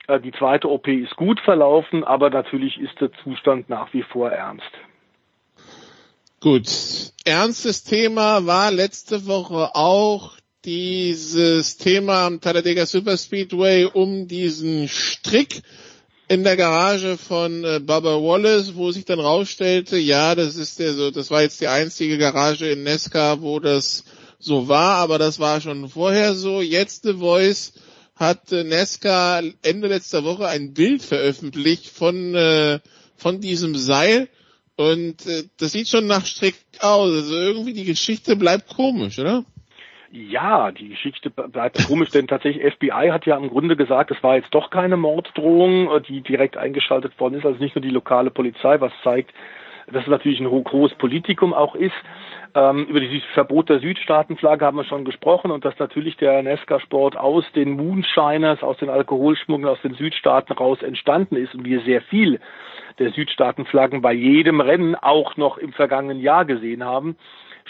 Äh, 0.07 0.19
die 0.19 0.31
zweite 0.31 0.69
OP 0.69 0.87
ist 0.87 1.15
gut 1.15 1.39
verlaufen, 1.41 2.03
aber 2.03 2.29
natürlich 2.29 2.79
ist 2.79 2.99
der 2.99 3.11
Zustand 3.23 3.69
nach 3.69 3.93
wie 3.93 4.03
vor 4.03 4.31
ernst. 4.31 4.71
Gut. 6.41 6.67
Ernstes 7.25 7.83
Thema 7.83 8.45
war 8.45 8.71
letzte 8.71 9.27
Woche 9.27 9.75
auch 9.75 10.35
dieses 10.65 11.77
Thema 11.77 12.25
am 12.25 12.41
Talladega 12.41 12.85
Superspeedway 12.85 13.85
um 13.85 14.27
diesen 14.27 14.87
Strick 14.87 15.61
in 16.27 16.43
der 16.43 16.57
Garage 16.57 17.17
von 17.17 17.63
äh, 17.63 17.79
Bubba 17.79 18.21
Wallace, 18.21 18.75
wo 18.75 18.91
sich 18.91 19.05
dann 19.05 19.19
rausstellte, 19.19 19.97
ja, 19.97 20.35
das 20.35 20.55
ist 20.55 20.79
der 20.79 20.93
so, 20.93 21.11
das 21.11 21.31
war 21.31 21.41
jetzt 21.41 21.61
die 21.61 21.67
einzige 21.67 22.17
Garage 22.17 22.69
in 22.69 22.83
Nesca, 22.83 23.41
wo 23.41 23.59
das 23.59 24.03
so 24.39 24.67
war, 24.67 24.97
aber 24.97 25.19
das 25.19 25.39
war 25.39 25.61
schon 25.61 25.89
vorher 25.89 26.33
so. 26.33 26.61
Jetzt 26.61 27.03
The 27.03 27.13
Voice 27.13 27.73
hat 28.15 28.51
äh, 28.51 28.63
Nesca 28.63 29.41
Ende 29.61 29.87
letzter 29.87 30.23
Woche 30.23 30.47
ein 30.47 30.73
Bild 30.73 31.01
veröffentlicht 31.01 31.87
von 31.87 32.35
äh, 32.35 32.79
von 33.15 33.39
diesem 33.39 33.75
Seil 33.75 34.27
und 34.75 35.25
äh, 35.27 35.43
das 35.57 35.71
sieht 35.71 35.87
schon 35.87 36.07
nach 36.07 36.25
Strick 36.25 36.55
aus. 36.79 37.11
Also 37.11 37.35
irgendwie 37.35 37.73
die 37.73 37.85
Geschichte 37.85 38.35
bleibt 38.35 38.69
komisch, 38.69 39.19
oder? 39.19 39.45
Ja, 40.15 40.69
die 40.69 40.89
Geschichte 40.89 41.31
bleibt 41.31 41.87
komisch, 41.87 42.11
denn 42.11 42.27
tatsächlich 42.27 42.71
FBI 42.75 43.09
hat 43.09 43.25
ja 43.25 43.35
im 43.35 43.49
Grunde 43.49 43.75
gesagt, 43.75 44.11
es 44.11 44.21
war 44.21 44.35
jetzt 44.35 44.53
doch 44.53 44.69
keine 44.69 44.95
Morddrohung, 44.95 45.89
äh, 45.89 46.01
die 46.01 46.21
direkt 46.21 46.55
eingeschaltet 46.55 47.19
worden 47.19 47.33
ist, 47.33 47.47
also 47.47 47.57
nicht 47.57 47.73
nur 47.73 47.81
die 47.81 47.89
lokale 47.89 48.29
Polizei, 48.29 48.79
was 48.79 48.91
zeigt, 49.03 49.33
dass 49.91 50.03
es 50.03 50.09
natürlich 50.09 50.39
ein 50.39 50.51
hohes 50.51 50.93
Politikum 50.93 51.51
auch 51.51 51.73
ist. 51.73 51.95
Ähm, 52.53 52.85
über 52.85 52.99
dieses 52.99 53.23
Verbot 53.33 53.69
der 53.69 53.79
Südstaatenflagge 53.79 54.63
haben 54.63 54.77
wir 54.77 54.83
schon 54.83 55.03
gesprochen 55.03 55.49
und 55.49 55.65
dass 55.65 55.79
natürlich 55.79 56.15
der 56.17 56.43
Nesca-Sport 56.43 57.17
aus 57.17 57.43
den 57.55 57.71
Moonshiners, 57.71 58.61
aus 58.61 58.77
den 58.77 58.91
Alkoholschmuggeln, 58.91 59.67
aus 59.67 59.81
den 59.81 59.95
Südstaaten 59.95 60.53
raus 60.53 60.83
entstanden 60.83 61.37
ist 61.37 61.55
und 61.55 61.65
wir 61.65 61.81
sehr 61.81 62.03
viel 62.03 62.39
der 62.99 63.09
Südstaatenflaggen 63.13 64.03
bei 64.03 64.13
jedem 64.13 64.61
Rennen 64.61 64.93
auch 64.93 65.37
noch 65.37 65.57
im 65.57 65.73
vergangenen 65.73 66.19
Jahr 66.19 66.45
gesehen 66.45 66.83
haben 66.83 67.17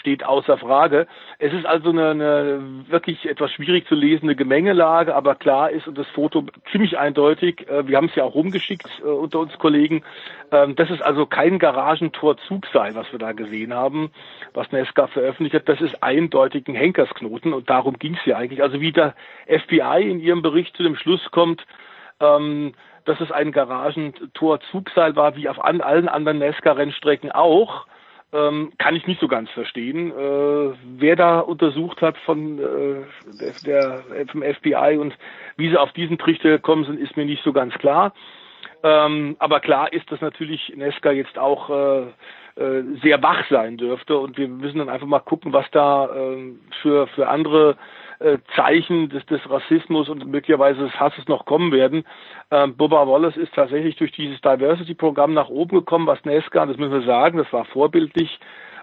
steht 0.04 0.22
außer 0.22 0.58
Frage. 0.58 1.06
Es 1.38 1.54
ist 1.54 1.64
also 1.64 1.88
eine, 1.88 2.10
eine 2.10 2.84
wirklich 2.88 3.26
etwas 3.26 3.50
schwierig 3.52 3.88
zu 3.88 3.94
lesende 3.94 4.36
Gemengelage, 4.36 5.14
aber 5.14 5.34
klar 5.34 5.70
ist 5.70 5.88
und 5.88 5.96
das 5.96 6.06
Foto 6.08 6.44
ziemlich 6.70 6.98
eindeutig, 6.98 7.66
äh, 7.70 7.88
wir 7.88 7.96
haben 7.96 8.08
es 8.08 8.14
ja 8.14 8.24
auch 8.24 8.34
rumgeschickt 8.34 8.86
äh, 9.02 9.08
unter 9.08 9.38
uns 9.38 9.56
Kollegen, 9.58 10.04
ähm, 10.52 10.76
das 10.76 10.90
ist 10.90 11.00
also 11.00 11.24
kein 11.24 11.58
Garagentor-Zugseil, 11.58 12.94
was 12.94 13.10
wir 13.12 13.18
da 13.18 13.32
gesehen 13.32 13.72
haben, 13.72 14.10
was 14.52 14.70
Nesca 14.72 15.06
veröffentlicht 15.06 15.54
hat, 15.54 15.70
das 15.70 15.80
ist 15.80 16.02
eindeutig 16.02 16.68
ein 16.68 16.74
Henkersknoten 16.74 17.54
und 17.54 17.70
darum 17.70 17.98
ging 17.98 18.14
es 18.20 18.26
ja 18.26 18.36
eigentlich. 18.36 18.62
Also 18.62 18.82
wie 18.82 18.92
der 18.92 19.14
FBI 19.46 20.02
in 20.02 20.20
ihrem 20.20 20.42
Bericht 20.42 20.76
zu 20.76 20.82
dem 20.82 20.96
Schluss 20.96 21.30
kommt, 21.30 21.64
ähm, 22.20 22.74
dass 23.06 23.22
es 23.22 23.32
ein 23.32 23.52
Garagentor-Zugseil 23.52 25.16
war, 25.16 25.34
wie 25.36 25.48
auf 25.48 25.64
allen 25.64 25.80
anderen 26.08 26.38
Nesca-Rennstrecken 26.40 27.32
auch, 27.32 27.86
ähm, 28.34 28.72
kann 28.78 28.96
ich 28.96 29.06
nicht 29.06 29.20
so 29.20 29.28
ganz 29.28 29.48
verstehen. 29.50 30.10
Äh, 30.10 30.74
wer 30.98 31.16
da 31.16 31.40
untersucht 31.40 32.02
hat 32.02 32.18
von 32.18 32.58
äh, 32.58 33.02
der, 33.64 34.02
vom 34.30 34.42
FBI 34.42 34.98
und 34.98 35.16
wie 35.56 35.70
sie 35.70 35.76
auf 35.76 35.92
diesen 35.92 36.18
Trichter 36.18 36.50
gekommen 36.50 36.84
sind, 36.84 36.98
ist 36.98 37.16
mir 37.16 37.24
nicht 37.24 37.44
so 37.44 37.52
ganz 37.52 37.74
klar. 37.74 38.12
Ähm, 38.84 39.36
aber 39.38 39.60
klar 39.60 39.90
ist, 39.94 40.12
dass 40.12 40.20
natürlich 40.20 40.74
Nesca 40.76 41.10
jetzt 41.10 41.38
auch 41.38 41.70
äh, 41.70 42.02
äh, 42.60 42.84
sehr 43.02 43.22
wach 43.22 43.42
sein 43.48 43.78
dürfte 43.78 44.18
und 44.18 44.36
wir 44.36 44.46
müssen 44.46 44.76
dann 44.76 44.90
einfach 44.90 45.06
mal 45.06 45.20
gucken, 45.20 45.54
was 45.54 45.64
da 45.70 46.04
äh, 46.14 46.52
für, 46.82 47.06
für 47.08 47.26
andere 47.28 47.78
äh, 48.18 48.36
Zeichen 48.54 49.08
des, 49.08 49.24
des 49.24 49.40
Rassismus 49.48 50.10
und 50.10 50.26
möglicherweise 50.26 50.82
des 50.82 51.00
Hasses 51.00 51.26
noch 51.28 51.46
kommen 51.46 51.72
werden. 51.72 52.04
Ähm, 52.50 52.76
Boba 52.76 53.08
Wallace 53.08 53.38
ist 53.38 53.54
tatsächlich 53.54 53.96
durch 53.96 54.12
dieses 54.12 54.40
Diversity-Programm 54.42 55.32
nach 55.32 55.48
oben 55.48 55.78
gekommen, 55.78 56.06
was 56.06 56.22
Nesca, 56.26 56.66
das 56.66 56.76
müssen 56.76 56.92
wir 56.92 57.06
sagen, 57.06 57.38
das 57.38 57.50
war 57.54 57.64
vorbildlich, 57.64 58.38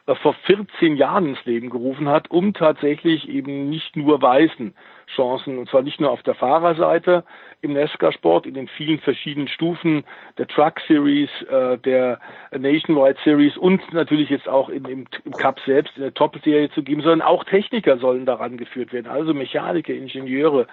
äh, 0.08 0.16
vor 0.16 0.34
14 0.46 0.96
Jahren 0.98 1.28
ins 1.28 1.46
Leben 1.46 1.70
gerufen 1.70 2.10
hat, 2.10 2.32
um 2.32 2.56
tatsächlich 2.56 3.30
eben 3.30 3.70
nicht 3.70 3.96
nur 3.96 4.20
Weißen 4.20 4.74
Chancen, 5.16 5.58
und 5.58 5.70
zwar 5.70 5.82
nicht 5.82 6.00
nur 6.00 6.12
auf 6.12 6.24
der 6.24 6.36
Fahrerseite 6.36 7.24
im 7.62 7.74
Nesca-Sport, 7.74 8.46
in 8.46 8.56
den 8.56 8.68
vielen 8.68 9.00
verschiedenen 9.00 9.48
Stufen 9.48 10.04
der 10.38 10.48
Truck 10.48 10.80
Series, 10.88 11.30
äh, 11.50 11.78
der 11.78 12.20
Nationwide 12.52 13.18
Series 13.24 13.56
und 13.58 13.82
natürlich 13.94 14.30
jetzt 14.30 14.50
auch 14.50 14.70
in, 14.70 14.86
im, 14.86 15.06
im 15.26 15.32
Cup 15.34 15.60
selbst 15.66 15.96
in 15.96 16.04
der 16.04 16.14
Top-Serie 16.14 16.70
zu 16.72 16.84
geben, 16.84 17.02
sondern 17.02 17.22
auch 17.22 17.44
Techniker 17.44 17.98
sollen 17.98 18.26
daran 18.26 18.58
geführt 18.58 18.94
werden, 18.94 19.08
also 19.08 19.34
Mechaniker, 19.34 19.94
Ingenieure 19.94 20.68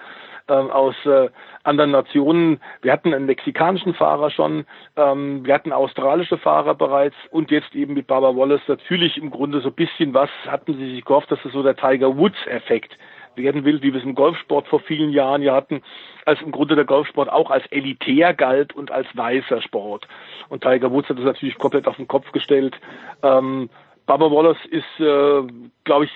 äh, 0.47 0.53
aus 0.53 0.95
äh, 1.05 1.29
anderen 1.63 1.91
Nationen. 1.91 2.59
Wir 2.81 2.91
hatten 2.91 3.13
einen 3.13 3.27
mexikanischen 3.27 3.93
Fahrer 3.93 4.31
schon, 4.31 4.65
ähm, 4.95 5.45
wir 5.45 5.53
hatten 5.53 5.71
australische 5.71 6.37
Fahrer 6.37 6.73
bereits 6.73 7.15
und 7.29 7.51
jetzt 7.51 7.75
eben 7.75 7.93
mit 7.93 8.07
Baba 8.07 8.35
Wallace 8.35 8.67
natürlich 8.67 9.17
im 9.17 9.29
Grunde 9.29 9.61
so 9.61 9.69
ein 9.69 9.75
bisschen 9.75 10.13
was 10.13 10.29
hatten 10.47 10.73
sie 10.73 10.95
sich 10.95 11.05
gehofft, 11.05 11.31
dass 11.31 11.43
es 11.45 11.53
so 11.53 11.61
der 11.61 11.75
Tiger 11.75 12.17
Woods-Effekt 12.17 12.97
werden 13.39 13.65
will, 13.65 13.81
wie 13.81 13.93
wir 13.93 13.99
es 13.99 14.05
im 14.05 14.15
Golfsport 14.15 14.67
vor 14.67 14.79
vielen 14.81 15.11
Jahren 15.11 15.41
ja 15.41 15.55
hatten, 15.55 15.81
als 16.25 16.41
im 16.41 16.51
Grunde 16.51 16.75
der 16.75 16.85
Golfsport 16.85 17.29
auch 17.29 17.49
als 17.49 17.65
elitär 17.71 18.33
galt 18.33 18.73
und 18.73 18.91
als 18.91 19.07
weißer 19.15 19.61
Sport. 19.61 20.07
Und 20.49 20.63
Tiger 20.63 20.91
Woods 20.91 21.09
hat 21.09 21.17
das 21.17 21.25
natürlich 21.25 21.57
komplett 21.57 21.87
auf 21.87 21.95
den 21.95 22.07
Kopf 22.07 22.31
gestellt. 22.31 22.75
Ähm, 23.23 23.69
Baba 24.05 24.31
Wallace 24.31 24.65
ist, 24.69 24.99
äh, 24.99 25.43
glaube 25.83 26.05
ich, 26.05 26.11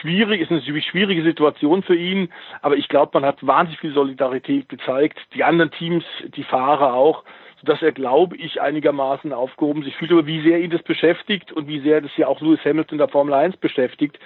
schwierig, 0.00 0.40
ist 0.40 0.50
eine 0.50 0.62
schwierige 0.82 1.22
Situation 1.22 1.82
für 1.82 1.94
ihn, 1.94 2.30
aber 2.62 2.76
ich 2.76 2.88
glaube, 2.88 3.10
man 3.14 3.26
hat 3.26 3.46
wahnsinnig 3.46 3.80
viel 3.80 3.92
Solidarität 3.92 4.68
gezeigt, 4.68 5.18
die 5.34 5.44
anderen 5.44 5.70
Teams, 5.70 6.04
die 6.34 6.44
Fahrer 6.44 6.94
auch, 6.94 7.24
sodass 7.60 7.82
er, 7.82 7.92
glaube 7.92 8.36
ich, 8.36 8.60
einigermaßen 8.60 9.32
aufgehoben 9.32 9.82
sich 9.82 9.96
fühlt, 9.96 10.12
aber 10.12 10.26
wie 10.26 10.42
sehr 10.42 10.60
ihn 10.60 10.70
das 10.70 10.82
beschäftigt 10.82 11.52
und 11.52 11.68
wie 11.68 11.80
sehr 11.80 12.00
das 12.00 12.16
ja 12.16 12.26
auch 12.26 12.40
Lewis 12.40 12.64
Hamilton 12.64 12.98
der 12.98 13.08
Formel 13.08 13.34
1 13.34 13.56
beschäftigt, 13.58 14.18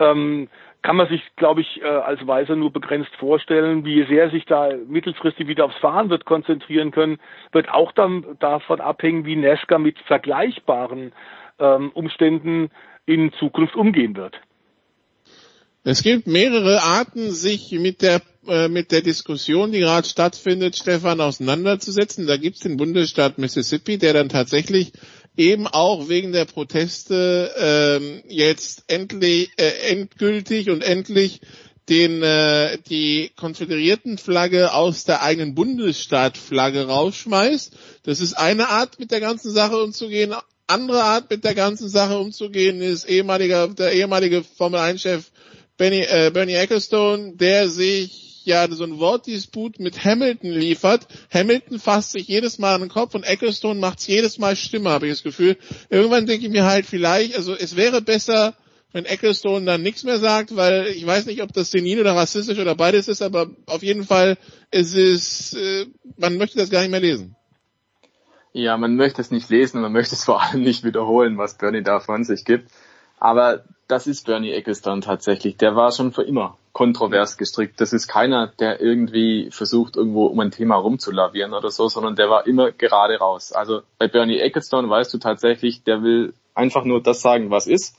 ähm, 0.00 0.48
kann 0.82 0.96
man 0.96 1.08
sich, 1.08 1.22
glaube 1.36 1.60
ich, 1.60 1.82
äh, 1.82 1.84
als 1.84 2.26
Weiser 2.26 2.56
nur 2.56 2.72
begrenzt 2.72 3.14
vorstellen. 3.18 3.84
Wie 3.84 4.04
sehr 4.06 4.30
sich 4.30 4.44
da 4.44 4.70
mittelfristig 4.86 5.48
wieder 5.48 5.64
aufs 5.64 5.78
Fahren 5.78 6.10
wird 6.10 6.24
konzentrieren 6.24 6.90
können, 6.90 7.18
wird 7.52 7.68
auch 7.68 7.92
dann 7.92 8.24
davon 8.38 8.80
abhängen, 8.80 9.24
wie 9.24 9.36
Nesca 9.36 9.78
mit 9.78 9.98
vergleichbaren 10.06 11.12
ähm, 11.58 11.90
Umständen 11.94 12.70
in 13.06 13.32
Zukunft 13.38 13.74
umgehen 13.74 14.16
wird. 14.16 14.40
Es 15.84 16.02
gibt 16.02 16.26
mehrere 16.26 16.82
Arten, 16.82 17.30
sich 17.30 17.72
mit 17.72 18.02
der 18.02 18.20
äh, 18.48 18.68
mit 18.68 18.92
der 18.92 19.02
Diskussion, 19.02 19.72
die 19.72 19.80
gerade 19.80 20.06
stattfindet, 20.08 20.74
Stefan, 20.74 21.20
auseinanderzusetzen. 21.20 22.26
Da 22.26 22.36
gibt 22.36 22.56
es 22.56 22.62
den 22.62 22.78
Bundesstaat 22.78 23.38
Mississippi, 23.38 23.98
der 23.98 24.14
dann 24.14 24.30
tatsächlich 24.30 24.92
eben 25.38 25.68
auch 25.68 26.08
wegen 26.08 26.32
der 26.32 26.44
Proteste 26.44 27.54
ähm, 27.56 28.22
jetzt 28.28 28.82
endlich 28.88 29.50
äh, 29.56 29.90
endgültig 29.90 30.68
und 30.68 30.82
endlich 30.82 31.40
den 31.88 32.22
äh, 32.22 32.76
die 32.90 33.30
konföderierten 33.36 34.18
Flagge 34.18 34.74
aus 34.74 35.04
der 35.04 35.22
eigenen 35.22 35.54
Bundesstaatflagge 35.54 36.86
rausschmeißt. 36.86 37.72
Das 38.02 38.20
ist 38.20 38.34
eine 38.34 38.68
Art, 38.68 38.98
mit 38.98 39.12
der 39.12 39.20
ganzen 39.20 39.52
Sache 39.52 39.82
umzugehen. 39.82 40.34
Andere 40.66 41.04
Art, 41.04 41.30
mit 41.30 41.44
der 41.44 41.54
ganzen 41.54 41.88
Sache 41.88 42.18
umzugehen, 42.18 42.82
ist 42.82 43.08
ehemaliger 43.08 43.68
der 43.68 43.92
ehemalige 43.92 44.42
Formel 44.42 44.80
1 44.80 45.00
Chef 45.00 45.30
Benny, 45.78 46.00
äh, 46.00 46.30
Bernie 46.34 46.54
Ecclestone, 46.54 47.36
der 47.36 47.68
sich 47.68 48.27
ja 48.48 48.68
so 48.70 48.84
ein 48.84 48.98
Wortdisput 48.98 49.78
mit 49.78 50.04
Hamilton 50.04 50.50
liefert. 50.50 51.06
Hamilton 51.32 51.78
fasst 51.78 52.12
sich 52.12 52.26
jedes 52.26 52.58
Mal 52.58 52.74
an 52.74 52.80
den 52.80 52.90
Kopf 52.90 53.14
und 53.14 53.22
Ecclestone 53.22 53.78
macht 53.78 54.00
es 54.00 54.06
jedes 54.06 54.38
Mal 54.38 54.56
Stimme, 54.56 54.90
habe 54.90 55.06
ich 55.06 55.12
das 55.12 55.22
Gefühl. 55.22 55.56
Irgendwann 55.90 56.26
denke 56.26 56.46
ich 56.46 56.52
mir 56.52 56.64
halt 56.64 56.86
vielleicht, 56.86 57.36
also 57.36 57.54
es 57.54 57.76
wäre 57.76 58.02
besser, 58.02 58.54
wenn 58.92 59.04
Ecclestone 59.04 59.64
dann 59.66 59.82
nichts 59.82 60.02
mehr 60.02 60.18
sagt, 60.18 60.56
weil 60.56 60.86
ich 60.88 61.06
weiß 61.06 61.26
nicht, 61.26 61.42
ob 61.42 61.52
das 61.52 61.70
senil 61.70 62.00
oder 62.00 62.16
rassistisch 62.16 62.58
oder 62.58 62.74
beides 62.74 63.06
ist, 63.06 63.22
aber 63.22 63.50
auf 63.66 63.82
jeden 63.82 64.04
Fall 64.04 64.38
es 64.70 64.94
ist 64.94 65.54
äh, 65.54 65.86
man 66.16 66.36
möchte 66.38 66.58
das 66.58 66.70
gar 66.70 66.80
nicht 66.80 66.90
mehr 66.90 67.00
lesen. 67.00 67.36
Ja, 68.54 68.76
man 68.76 68.96
möchte 68.96 69.20
es 69.20 69.30
nicht 69.30 69.50
lesen 69.50 69.76
und 69.76 69.82
man 69.82 69.92
möchte 69.92 70.14
es 70.14 70.24
vor 70.24 70.42
allem 70.42 70.62
nicht 70.62 70.82
wiederholen, 70.82 71.38
was 71.38 71.58
Bernie 71.58 71.82
da 71.82 72.00
von 72.00 72.24
sich 72.24 72.44
gibt. 72.44 72.70
Aber 73.20 73.64
das 73.88 74.06
ist 74.06 74.26
Bernie 74.26 74.52
Ecclestone 74.52 75.00
tatsächlich. 75.00 75.56
Der 75.56 75.76
war 75.76 75.92
schon 75.92 76.12
für 76.12 76.22
immer 76.22 76.56
kontrovers 76.78 77.36
gestrickt. 77.36 77.80
Das 77.80 77.92
ist 77.92 78.06
keiner, 78.06 78.52
der 78.60 78.80
irgendwie 78.80 79.50
versucht, 79.50 79.96
irgendwo 79.96 80.26
um 80.26 80.38
ein 80.38 80.52
Thema 80.52 80.76
rumzulavieren 80.76 81.52
oder 81.52 81.72
so, 81.72 81.88
sondern 81.88 82.14
der 82.14 82.30
war 82.30 82.46
immer 82.46 82.70
gerade 82.70 83.18
raus. 83.18 83.50
Also 83.50 83.80
bei 83.98 84.06
Bernie 84.06 84.38
Ecclestone 84.38 84.88
weißt 84.88 85.12
du 85.12 85.18
tatsächlich, 85.18 85.82
der 85.82 86.04
will 86.04 86.34
einfach 86.54 86.84
nur 86.84 87.02
das 87.02 87.20
sagen, 87.20 87.50
was 87.50 87.66
ist, 87.66 87.96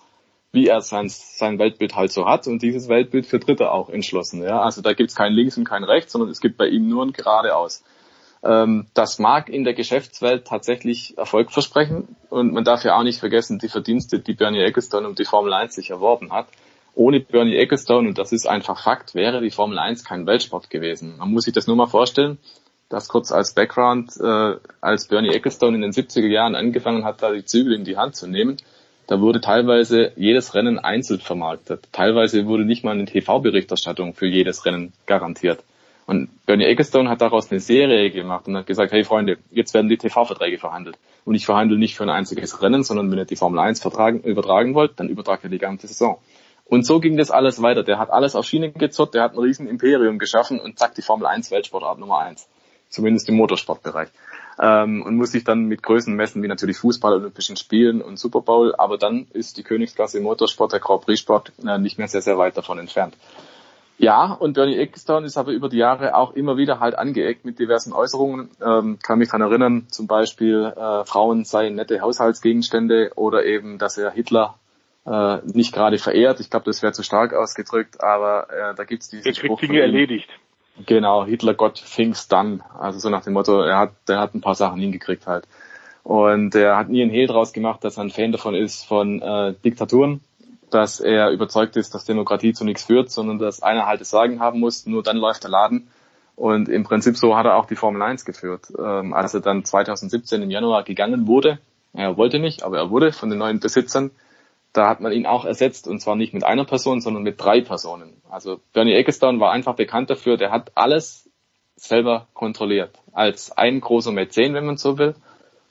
wie 0.54 0.68
er 0.68 0.80
sein, 0.80 1.10
sein 1.10 1.60
Weltbild 1.60 1.98
halt 1.98 2.14
so 2.14 2.26
hat 2.26 2.48
und 2.48 2.62
dieses 2.62 2.88
Weltbild 2.88 3.26
für 3.26 3.40
Dritte 3.40 3.70
auch 3.70 3.90
entschlossen. 3.90 4.42
Ja? 4.44 4.62
Also 4.62 4.82
da 4.82 4.94
gibt's 4.94 5.14
kein 5.14 5.34
Links 5.34 5.58
und 5.58 5.66
kein 5.66 5.84
Rechts, 5.84 6.14
sondern 6.14 6.30
es 6.30 6.40
gibt 6.40 6.56
bei 6.56 6.68
ihm 6.68 6.88
nur 6.88 7.06
ein 7.06 7.12
geradeaus. 7.12 7.84
Ähm, 8.44 8.86
das 8.94 9.20
mag 9.20 9.50
in 9.50 9.66
der 9.66 9.74
Geschäftswelt 9.74 10.48
tatsächlich 10.48 11.18
Erfolg 11.18 11.52
versprechen 11.52 12.16
und 12.30 12.54
man 12.54 12.64
darf 12.64 12.86
ja 12.86 12.98
auch 12.98 13.04
nicht 13.04 13.20
vergessen, 13.20 13.60
die 13.60 13.68
Verdienste, 13.68 14.20
die 14.20 14.36
Bernie 14.36 14.62
Ecclestone 14.62 15.06
um 15.06 15.16
die 15.16 15.26
Formel 15.26 15.52
1 15.52 15.76
sich 15.76 15.90
erworben 15.90 16.32
hat. 16.32 16.48
Ohne 16.96 17.20
Bernie 17.20 17.56
Ecclestone, 17.56 18.10
und 18.10 18.18
das 18.18 18.32
ist 18.32 18.48
einfach 18.48 18.84
Fakt, 18.84 19.16
wäre 19.16 19.42
die 19.42 19.52
Formel 19.52 19.80
1 19.80 20.04
kein 20.04 20.26
Weltsport 20.26 20.70
gewesen. 20.70 21.18
Man 21.18 21.32
muss 21.32 21.44
sich 21.44 21.54
das 21.54 21.68
nur 21.68 21.76
mal 21.76 21.88
vorstellen. 21.88 22.38
Das 22.90 23.08
kurz 23.08 23.32
als 23.32 23.54
Background, 23.54 24.14
äh, 24.20 24.56
als 24.82 25.08
Bernie 25.08 25.30
Ecclestone 25.30 25.76
in 25.76 25.82
den 25.82 25.92
70er 25.92 26.28
Jahren 26.28 26.56
angefangen 26.56 27.06
hat, 27.06 27.22
da 27.22 27.32
die 27.32 27.46
Zügel 27.46 27.74
in 27.74 27.84
die 27.84 27.98
Hand 27.98 28.16
zu 28.16 28.28
nehmen, 28.28 28.58
da 29.06 29.22
wurde 29.22 29.42
teilweise 29.42 30.12
jedes 30.16 30.54
Rennen 30.54 30.78
einzeln 30.78 31.20
vermarktet. 31.20 31.88
Teilweise 31.92 32.46
wurde 32.46 32.66
nicht 32.66 32.84
mal 32.84 32.92
eine 32.92 33.06
TV-Berichterstattung 33.06 34.14
für 34.14 34.28
jedes 34.28 34.66
Rennen 34.66 34.94
garantiert. 35.06 35.64
Und 36.06 36.30
Bernie 36.48 36.66
Ecclestone 36.66 37.10
hat 37.10 37.22
daraus 37.22 37.52
eine 37.52 37.60
Serie 37.60 38.10
gemacht 38.10 38.48
und 38.48 38.58
hat 38.58 38.66
gesagt, 38.66 38.92
hey 38.92 39.04
Freunde, 39.04 39.38
jetzt 39.52 39.76
werden 39.76 39.90
die 39.90 39.98
TV-Verträge 39.98 40.58
verhandelt. 40.58 40.98
Und 41.26 41.36
ich 41.36 41.46
verhandle 41.46 41.78
nicht 41.78 41.96
für 41.96 42.04
ein 42.04 42.10
einziges 42.10 42.64
Rennen, 42.64 42.84
sondern 42.84 43.12
wenn 43.12 43.20
ihr 43.20 43.26
die 43.26 43.36
Formel 43.36 43.60
1 43.60 43.80
vertragen, 43.80 44.22
übertragen 44.22 44.74
wollt, 44.74 45.00
dann 45.00 45.10
übertragt 45.10 45.44
ihr 45.44 45.52
die 45.52 45.60
ganze 45.60 45.88
Saison. 45.88 46.18
Und 46.70 46.86
so 46.86 47.00
ging 47.00 47.18
das 47.18 47.32
alles 47.32 47.62
weiter. 47.62 47.84
Der 47.84 47.98
hat 47.98 48.12
alles 48.12 48.36
auf 48.36 48.46
Schiene 48.46 48.72
gezurrt, 48.72 49.16
der 49.16 49.24
hat 49.24 49.34
ein 49.34 49.40
riesen 49.40 49.68
Imperium 49.68 50.20
geschaffen 50.20 50.60
und 50.60 50.78
zack, 50.78 50.94
die 50.94 51.02
Formel 51.02 51.26
1 51.26 51.50
Weltsportart 51.50 51.98
Nummer 51.98 52.20
1. 52.20 52.48
Zumindest 52.90 53.28
im 53.30 53.36
Motorsportbereich. 53.36 54.10
Ähm, 54.62 55.02
und 55.04 55.16
muss 55.16 55.32
sich 55.32 55.44
dann 55.44 55.66
mit 55.66 55.82
Größen 55.82 56.14
messen, 56.14 56.44
wie 56.44 56.48
natürlich 56.48 56.78
Fußball, 56.78 57.14
Olympischen 57.14 57.56
Spielen 57.56 58.02
und 58.02 58.20
Super 58.20 58.42
Bowl. 58.42 58.76
Aber 58.76 58.98
dann 58.98 59.28
ist 59.34 59.58
die 59.58 59.64
Königsklasse 59.64 60.20
im 60.20 60.26
Motorsport, 60.26 60.74
der 60.74 60.80
Grand 60.80 61.02
Prix 61.02 61.20
Sport, 61.20 61.52
äh, 61.66 61.80
nicht 61.80 61.98
mehr 61.98 62.08
sehr, 62.08 62.22
sehr 62.22 62.38
weit 62.38 62.56
davon 62.56 62.78
entfernt. 62.78 63.16
Ja, 63.98 64.32
und 64.32 64.54
Bernie 64.54 64.78
Ecclestone 64.78 65.26
ist 65.26 65.38
aber 65.38 65.52
über 65.52 65.70
die 65.70 65.78
Jahre 65.78 66.16
auch 66.16 66.34
immer 66.34 66.56
wieder 66.56 66.80
halt 66.80 66.98
angeeckt 66.98 67.46
mit 67.46 67.60
diversen 67.60 67.94
Äußerungen. 67.94 68.50
Ähm, 68.64 69.00
kann 69.02 69.20
mich 69.20 69.30
dran 69.30 69.42
erinnern, 69.42 69.88
zum 69.90 70.08
Beispiel 70.08 70.72
äh, 70.76 71.04
Frauen 71.04 71.44
seien 71.46 71.76
nette 71.76 72.00
Haushaltsgegenstände 72.00 73.12
oder 73.16 73.44
eben, 73.44 73.78
dass 73.78 73.98
er 73.98 74.12
Hitler 74.12 74.56
äh, 75.10 75.40
nicht 75.46 75.74
gerade 75.74 75.98
verehrt. 75.98 76.40
Ich 76.40 76.50
glaube, 76.50 76.66
das 76.66 76.82
wäre 76.82 76.94
zu 76.94 77.04
stark 77.04 77.34
ausgedrückt, 77.34 78.02
aber 78.04 78.48
äh, 78.50 78.76
da 78.76 78.84
gibt's 78.84 79.10
diese 79.10 79.30
Er 79.30 79.34
kriegt 79.34 79.62
Dinge 79.62 79.82
erledigt. 79.82 80.30
Genau, 80.86 81.26
Hitler 81.26 81.56
Gott 81.56 81.84
things 81.96 82.28
done. 82.28 82.62
Also 82.78 83.00
so 83.00 83.10
nach 83.10 83.24
dem 83.24 83.34
Motto, 83.34 83.62
er 83.62 83.78
hat, 83.78 83.92
der 84.08 84.20
hat 84.20 84.34
ein 84.34 84.42
paar 84.42 84.56
Sachen 84.56 84.80
hingekriegt 84.80 85.28
halt. 85.28 85.46
Und 86.04 86.56
er 86.56 86.78
hat 86.78 86.90
nie 86.90 87.02
einen 87.02 87.12
Hehl 87.12 87.28
draus 87.28 87.52
gemacht, 87.52 87.84
dass 87.84 87.98
er 87.98 88.04
ein 88.04 88.10
Fan 88.10 88.32
davon 88.32 88.56
ist 88.56 88.86
von 88.86 89.22
äh, 89.22 89.54
Diktaturen 89.66 90.22
dass 90.70 91.00
er 91.00 91.32
überzeugt 91.32 91.76
ist, 91.76 91.94
dass 91.94 92.06
Demokratie 92.06 92.54
zu 92.54 92.64
nichts 92.64 92.84
führt, 92.84 93.12
sondern 93.12 93.40
dass 93.40 93.62
einer 93.62 93.86
halt 93.86 94.02
das 94.02 94.10
Sagen 94.10 94.40
haben 94.40 94.60
muss, 94.60 94.86
nur 94.86 95.04
dann 95.04 95.18
läuft 95.18 95.44
der 95.44 95.52
Laden. 95.52 95.90
Und 96.36 96.70
im 96.70 96.84
Prinzip 96.84 97.18
so 97.18 97.36
hat 97.36 97.46
er 97.46 97.58
auch 97.58 97.66
die 97.66 97.76
Formel 97.76 98.02
1 98.02 98.24
geführt. 98.24 98.68
Ähm, 98.78 99.14
als 99.14 99.34
er 99.34 99.42
dann 99.42 99.66
2017 99.66 100.42
im 100.42 100.50
Januar 100.50 100.84
gegangen 100.84 101.28
wurde, 101.28 101.60
er 101.94 102.16
wollte 102.18 102.40
nicht, 102.40 102.64
aber 102.64 102.78
er 102.78 102.90
wurde 102.90 103.12
von 103.12 103.30
den 103.30 103.40
neuen 103.40 103.60
Besitzern, 103.60 104.12
da 104.74 104.88
hat 104.88 105.02
man 105.02 105.12
ihn 105.12 105.26
auch 105.26 105.46
ersetzt 105.46 105.88
und 105.88 106.00
zwar 106.00 106.16
nicht 106.16 106.34
mit 106.34 106.44
einer 106.44 106.66
Person, 106.66 107.02
sondern 107.02 107.24
mit 107.24 107.42
drei 107.42 107.62
Personen. 107.62 108.22
Also 108.30 108.60
Bernie 108.74 108.94
Ecclestone 108.94 109.40
war 109.40 109.52
einfach 109.52 109.76
bekannt 109.76 110.10
dafür, 110.10 110.38
der 110.38 110.52
hat 110.52 110.72
alles 110.76 111.30
selber 111.76 112.28
kontrolliert. 112.34 113.00
Als 113.14 113.52
ein 113.52 113.80
großer 113.80 114.12
Mäzen, 114.12 114.54
wenn 114.54 114.66
man 114.66 114.78
so 114.78 114.98
will. 114.98 115.16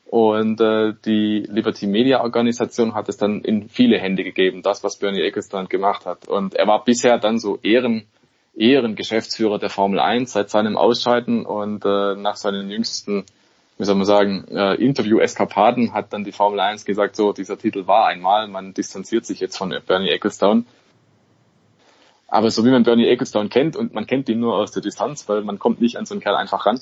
Und 0.06 0.60
äh, 0.60 0.94
die 1.04 1.44
Liberty 1.46 1.86
Media 1.86 2.22
Organisation 2.22 2.94
hat 2.94 3.10
es 3.10 3.18
dann 3.18 3.42
in 3.42 3.68
viele 3.68 3.98
Hände 3.98 4.24
gegeben, 4.24 4.62
das, 4.62 4.82
was 4.82 4.96
Bernie 4.96 5.20
Ecclestone 5.20 5.68
gemacht 5.68 6.06
hat. 6.06 6.26
Und 6.26 6.54
er 6.54 6.66
war 6.66 6.82
bisher 6.82 7.18
dann 7.18 7.38
so 7.38 7.58
Ehren, 7.62 8.06
Ehrengeschäftsführer 8.56 9.58
der 9.58 9.68
Formel 9.68 10.00
1 10.00 10.32
seit 10.32 10.48
seinem 10.48 10.78
Ausscheiden 10.78 11.44
und 11.44 11.84
äh, 11.84 12.14
nach 12.16 12.36
seinen 12.36 12.70
jüngsten, 12.70 13.24
wie 13.78 13.84
soll 13.84 13.94
man 13.94 14.06
sagen, 14.06 14.44
äh, 14.48 14.74
Interview-Eskapaden 14.74 15.92
hat 15.92 16.12
dann 16.12 16.24
die 16.24 16.32
Formel 16.32 16.58
1 16.58 16.84
gesagt, 16.84 17.16
so, 17.16 17.32
dieser 17.32 17.56
Titel 17.56 17.86
war 17.86 18.06
einmal, 18.06 18.48
man 18.48 18.74
distanziert 18.74 19.24
sich 19.24 19.38
jetzt 19.40 19.56
von 19.56 19.74
Bernie 19.86 20.10
Ecclestone. 20.10 20.64
Aber 22.26 22.50
so 22.50 22.64
wie 22.64 22.70
man 22.70 22.82
Bernie 22.82 23.06
Ecclestone 23.06 23.48
kennt 23.48 23.76
und 23.76 23.94
man 23.94 24.06
kennt 24.06 24.28
ihn 24.28 24.40
nur 24.40 24.56
aus 24.56 24.72
der 24.72 24.82
Distanz, 24.82 25.28
weil 25.28 25.42
man 25.42 25.58
kommt 25.58 25.80
nicht 25.80 25.96
an 25.96 26.06
so 26.06 26.14
einen 26.14 26.20
Kerl 26.20 26.34
einfach 26.34 26.66
ran, 26.66 26.80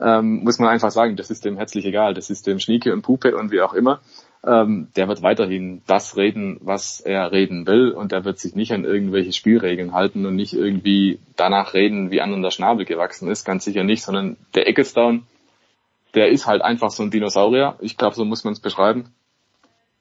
ähm, 0.00 0.44
muss 0.44 0.58
man 0.58 0.68
einfach 0.68 0.90
sagen, 0.90 1.16
das 1.16 1.30
ist 1.30 1.44
dem 1.44 1.56
herzlich 1.56 1.84
egal. 1.84 2.14
Das 2.14 2.30
ist 2.30 2.46
dem 2.46 2.58
Schnieke 2.58 2.92
und 2.92 3.02
Pupe 3.02 3.36
und 3.36 3.50
wie 3.50 3.62
auch 3.62 3.74
immer. 3.74 4.00
Ähm, 4.44 4.88
der 4.94 5.08
wird 5.08 5.22
weiterhin 5.22 5.82
das 5.86 6.16
reden, 6.16 6.58
was 6.60 7.00
er 7.00 7.32
reden 7.32 7.66
will 7.66 7.90
und 7.90 8.12
der 8.12 8.24
wird 8.24 8.38
sich 8.38 8.54
nicht 8.54 8.72
an 8.72 8.84
irgendwelche 8.84 9.32
Spielregeln 9.32 9.92
halten 9.92 10.24
und 10.26 10.36
nicht 10.36 10.52
irgendwie 10.52 11.18
danach 11.34 11.74
reden, 11.74 12.10
wie 12.10 12.20
anderen 12.20 12.42
der 12.42 12.50
Schnabel 12.50 12.84
gewachsen 12.84 13.28
ist, 13.28 13.44
ganz 13.44 13.64
sicher 13.64 13.84
nicht, 13.84 14.02
sondern 14.02 14.36
der 14.54 14.68
Ecclestone, 14.68 15.22
der 16.16 16.30
ist 16.30 16.46
halt 16.46 16.62
einfach 16.62 16.90
so 16.90 17.04
ein 17.04 17.12
Dinosaurier. 17.12 17.76
Ich 17.80 17.96
glaube, 17.96 18.16
so 18.16 18.24
muss 18.24 18.42
man 18.42 18.52
es 18.52 18.60
beschreiben. 18.60 19.14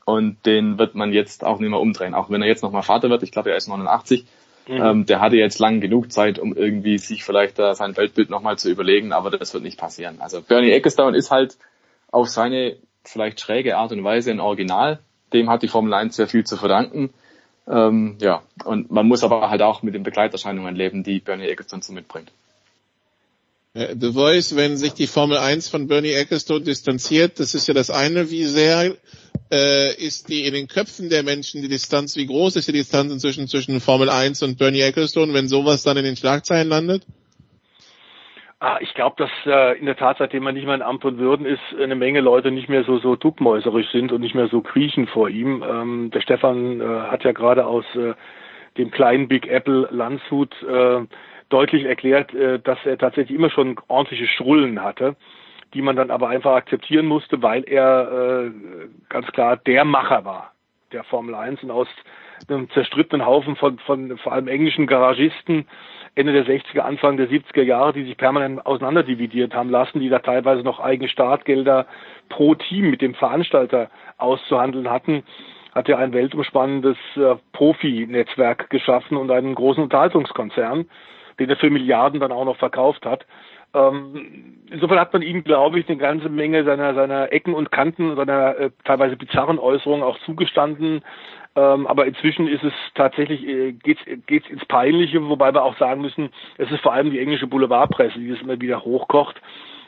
Und 0.05 0.43
den 0.45 0.79
wird 0.79 0.95
man 0.95 1.13
jetzt 1.13 1.43
auch 1.43 1.59
nicht 1.59 1.69
mehr 1.69 1.79
umdrehen, 1.79 2.13
auch 2.13 2.29
wenn 2.29 2.41
er 2.41 2.47
jetzt 2.47 2.63
nochmal 2.63 2.83
Vater 2.83 3.09
wird. 3.09 3.23
Ich 3.23 3.31
glaube, 3.31 3.51
er 3.51 3.57
ist 3.57 3.67
89 3.67 4.25
Mhm. 4.67 4.81
Ähm, 4.81 5.05
der 5.05 5.21
hatte 5.21 5.35
jetzt 5.35 5.59
lang 5.59 5.79
genug 5.79 6.11
Zeit, 6.11 6.39
um 6.39 6.55
irgendwie 6.55 6.97
sich 6.97 7.23
vielleicht 7.23 7.59
äh, 7.59 7.75
sein 7.75 7.95
Weltbild 7.95 8.29
nochmal 8.29 8.57
zu 8.57 8.69
überlegen, 8.69 9.13
aber 9.13 9.29
das 9.29 9.53
wird 9.53 9.63
nicht 9.63 9.79
passieren. 9.79 10.17
Also 10.19 10.41
Bernie 10.41 10.71
Ecclestone 10.71 11.15
ist 11.15 11.29
halt 11.31 11.57
auf 12.11 12.29
seine 12.29 12.77
vielleicht 13.03 13.39
schräge 13.39 13.77
Art 13.77 13.91
und 13.91 14.03
Weise 14.03 14.31
ein 14.31 14.39
Original. 14.39 14.99
Dem 15.33 15.49
hat 15.49 15.61
die 15.61 15.67
Formel 15.67 15.93
1 15.93 16.15
sehr 16.15 16.27
viel 16.27 16.45
zu 16.45 16.57
verdanken. 16.57 17.13
Ähm, 17.67 18.17
ja, 18.19 18.41
und 18.63 18.91
man 18.91 19.07
muss 19.07 19.23
aber 19.23 19.49
halt 19.49 19.61
auch 19.61 19.83
mit 19.83 19.93
den 19.93 20.03
Begleiterscheinungen 20.03 20.75
leben, 20.75 21.03
die 21.03 21.19
Bernie 21.19 21.47
Ecclestone 21.47 21.83
so 21.83 21.93
mitbringt. 21.93 22.31
The 23.77 24.13
Voice, 24.13 24.55
wenn 24.55 24.77
sich 24.77 24.93
die 24.93 25.05
Formel 25.05 25.37
1 25.37 25.67
von 25.67 25.89
Bernie 25.89 26.13
Ecclestone 26.13 26.61
distanziert, 26.61 27.41
das 27.41 27.53
ist 27.53 27.67
ja 27.67 27.73
das 27.73 27.91
eine, 27.91 28.31
wie 28.31 28.45
sehr 28.45 28.95
äh, 29.51 29.93
ist 29.97 30.29
die 30.29 30.47
in 30.47 30.53
den 30.53 30.69
Köpfen 30.69 31.09
der 31.09 31.23
Menschen 31.23 31.61
die 31.61 31.67
Distanz, 31.67 32.15
wie 32.15 32.25
groß 32.25 32.55
ist 32.55 32.69
die 32.69 32.71
Distanz 32.71 33.11
inzwischen 33.11 33.49
zwischen 33.49 33.81
Formel 33.81 34.09
1 34.09 34.43
und 34.43 34.57
Bernie 34.57 34.79
Ecclestone, 34.79 35.33
wenn 35.33 35.49
sowas 35.49 35.83
dann 35.83 35.97
in 35.97 36.05
den 36.05 36.15
Schlagzeilen 36.15 36.69
landet? 36.69 37.05
Ah, 38.61 38.77
ich 38.79 38.93
glaube, 38.93 39.17
dass 39.17 39.31
äh, 39.45 39.77
in 39.77 39.87
der 39.87 39.97
Tat, 39.97 40.19
seitdem 40.19 40.43
man 40.43 40.55
nicht 40.55 40.65
mehr 40.65 40.75
in 40.75 40.81
Amt 40.81 41.03
und 41.03 41.17
Würden 41.17 41.45
ist, 41.45 41.59
eine 41.77 41.95
Menge 41.95 42.21
Leute 42.21 42.51
nicht 42.51 42.69
mehr 42.69 42.85
so 42.85 42.99
so 42.99 43.17
duckmäuserisch 43.17 43.91
sind 43.91 44.13
und 44.13 44.21
nicht 44.21 44.35
mehr 44.35 44.47
so 44.47 44.61
kriechen 44.61 45.07
vor 45.07 45.27
ihm. 45.27 45.61
Ähm, 45.69 46.11
der 46.11 46.21
Stefan 46.21 46.79
äh, 46.79 46.85
hat 46.85 47.25
ja 47.25 47.33
gerade 47.33 47.65
aus 47.65 47.83
äh, 47.95 48.13
dem 48.77 48.91
kleinen 48.91 49.27
Big 49.27 49.47
Apple 49.47 49.89
Landshut 49.91 50.55
äh, 50.63 51.01
deutlich 51.55 51.85
erklärt, 51.85 52.33
äh, 52.33 52.59
dass 52.59 52.77
er 52.85 52.97
tatsächlich 52.97 53.37
immer 53.37 53.49
schon 53.49 53.79
ordentliche 53.87 54.27
Schrullen 54.27 54.83
hatte, 54.83 55.15
die 55.73 55.81
man 55.81 55.95
dann 55.95 56.11
aber 56.11 56.27
einfach 56.27 56.53
akzeptieren 56.55 57.05
musste, 57.05 57.41
weil 57.41 57.63
er 57.63 58.47
äh, 58.47 58.51
ganz 59.07 59.27
klar 59.27 59.55
der 59.55 59.85
Macher 59.85 60.25
war 60.25 60.51
der 60.91 61.05
Formel 61.05 61.33
1 61.33 61.63
und 61.63 61.71
aus 61.71 61.87
einem 62.49 62.69
zerstrittenen 62.71 63.25
Haufen 63.25 63.55
von, 63.55 63.79
von 63.79 64.17
vor 64.17 64.33
allem 64.33 64.49
englischen 64.49 64.85
Garagisten 64.85 65.65
Ende 66.15 66.31
der 66.31 66.45
60er, 66.45 66.79
Anfang 66.79 67.17
der 67.17 67.29
70er 67.29 67.63
Jahre, 67.63 67.93
die 67.93 68.03
sich 68.03 68.17
permanent 68.17 68.65
auseinanderdividiert 68.65 69.53
haben 69.53 69.69
lassen, 69.69 69.99
die 69.99 70.09
da 70.09 70.19
teilweise 70.19 70.63
noch 70.63 70.79
eigene 70.79 71.09
Startgelder 71.09 71.87
pro 72.29 72.55
Team 72.55 72.89
mit 72.89 73.01
dem 73.01 73.15
Veranstalter 73.15 73.89
auszuhandeln 74.17 74.89
hatten, 74.89 75.23
hat 75.73 75.89
er 75.89 75.97
ein 75.99 76.13
weltumspannendes 76.13 76.97
äh, 77.15 77.35
Profi-Netzwerk 77.51 78.69
geschaffen 78.69 79.17
und 79.17 79.29
einen 79.31 79.55
großen 79.55 79.83
Unterhaltungskonzern, 79.83 80.85
den 81.39 81.49
er 81.49 81.57
für 81.57 81.69
Milliarden 81.69 82.19
dann 82.19 82.31
auch 82.31 82.45
noch 82.45 82.57
verkauft 82.57 83.05
hat. 83.05 83.25
Ähm, 83.73 84.57
insofern 84.71 84.99
hat 84.99 85.11
man 85.11 85.21
ihm, 85.21 85.43
glaube 85.43 85.79
ich, 85.79 85.89
eine 85.89 85.97
ganze 85.97 86.29
Menge 86.29 86.63
seiner, 86.63 86.93
seiner 86.93 87.31
Ecken 87.33 87.53
und 87.53 87.71
Kanten, 87.71 88.15
seiner 88.15 88.57
äh, 88.57 88.71
teilweise 88.85 89.17
bizarren 89.17 89.59
Äußerungen 89.59 90.03
auch 90.03 90.17
zugestanden. 90.19 91.03
Ähm, 91.57 91.87
aber 91.87 92.05
inzwischen 92.05 92.47
ist 92.47 92.63
es 92.63 92.73
tatsächlich, 92.95 93.45
äh, 93.47 93.73
geht's, 93.73 94.01
geht's 94.27 94.49
ins 94.49 94.65
Peinliche, 94.65 95.27
wobei 95.27 95.53
wir 95.53 95.63
auch 95.63 95.77
sagen 95.77 96.01
müssen, 96.01 96.29
es 96.57 96.71
ist 96.71 96.81
vor 96.81 96.93
allem 96.93 97.11
die 97.11 97.19
englische 97.19 97.47
Boulevardpresse, 97.47 98.19
die 98.19 98.29
das 98.29 98.41
immer 98.41 98.59
wieder 98.59 98.83
hochkocht. 98.83 99.41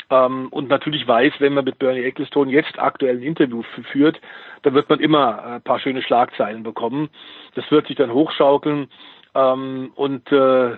Ähm, 0.09 0.47
und 0.51 0.69
natürlich 0.69 1.07
weiß, 1.07 1.33
wenn 1.39 1.53
man 1.53 1.65
mit 1.65 1.79
Bernie 1.79 2.03
Ecclestone 2.03 2.51
jetzt 2.51 2.79
aktuell 2.79 3.17
ein 3.17 3.23
Interview 3.23 3.63
führt, 3.91 4.19
dann 4.63 4.73
wird 4.73 4.89
man 4.89 4.99
immer 4.99 5.43
ein 5.43 5.61
paar 5.61 5.79
schöne 5.79 6.01
Schlagzeilen 6.01 6.63
bekommen. 6.63 7.09
Das 7.55 7.69
wird 7.71 7.87
sich 7.87 7.97
dann 7.97 8.13
hochschaukeln. 8.13 8.89
Ähm, 9.35 9.91
und 9.95 10.31
äh, 10.31 10.77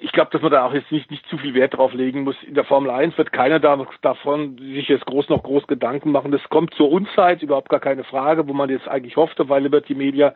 ich 0.00 0.12
glaube, 0.12 0.30
dass 0.32 0.42
man 0.42 0.50
da 0.50 0.66
auch 0.66 0.74
jetzt 0.74 0.90
nicht, 0.90 1.10
nicht 1.10 1.26
zu 1.28 1.38
viel 1.38 1.54
Wert 1.54 1.76
drauf 1.76 1.94
legen 1.94 2.22
muss. 2.24 2.36
In 2.42 2.54
der 2.54 2.64
Formel 2.64 2.90
1 2.90 3.16
wird 3.16 3.32
keiner 3.32 3.60
da, 3.60 3.86
davon 4.02 4.58
sich 4.58 4.88
jetzt 4.88 5.06
groß 5.06 5.28
noch 5.28 5.42
groß 5.42 5.66
Gedanken 5.66 6.10
machen. 6.10 6.32
Das 6.32 6.42
kommt 6.48 6.74
zur 6.74 6.90
Unzeit, 6.90 7.42
überhaupt 7.42 7.68
gar 7.68 7.80
keine 7.80 8.04
Frage, 8.04 8.48
wo 8.48 8.52
man 8.52 8.68
jetzt 8.68 8.88
eigentlich 8.88 9.16
hoffte, 9.16 9.48
weil 9.48 9.62
Liberty 9.62 9.94
Media 9.94 10.34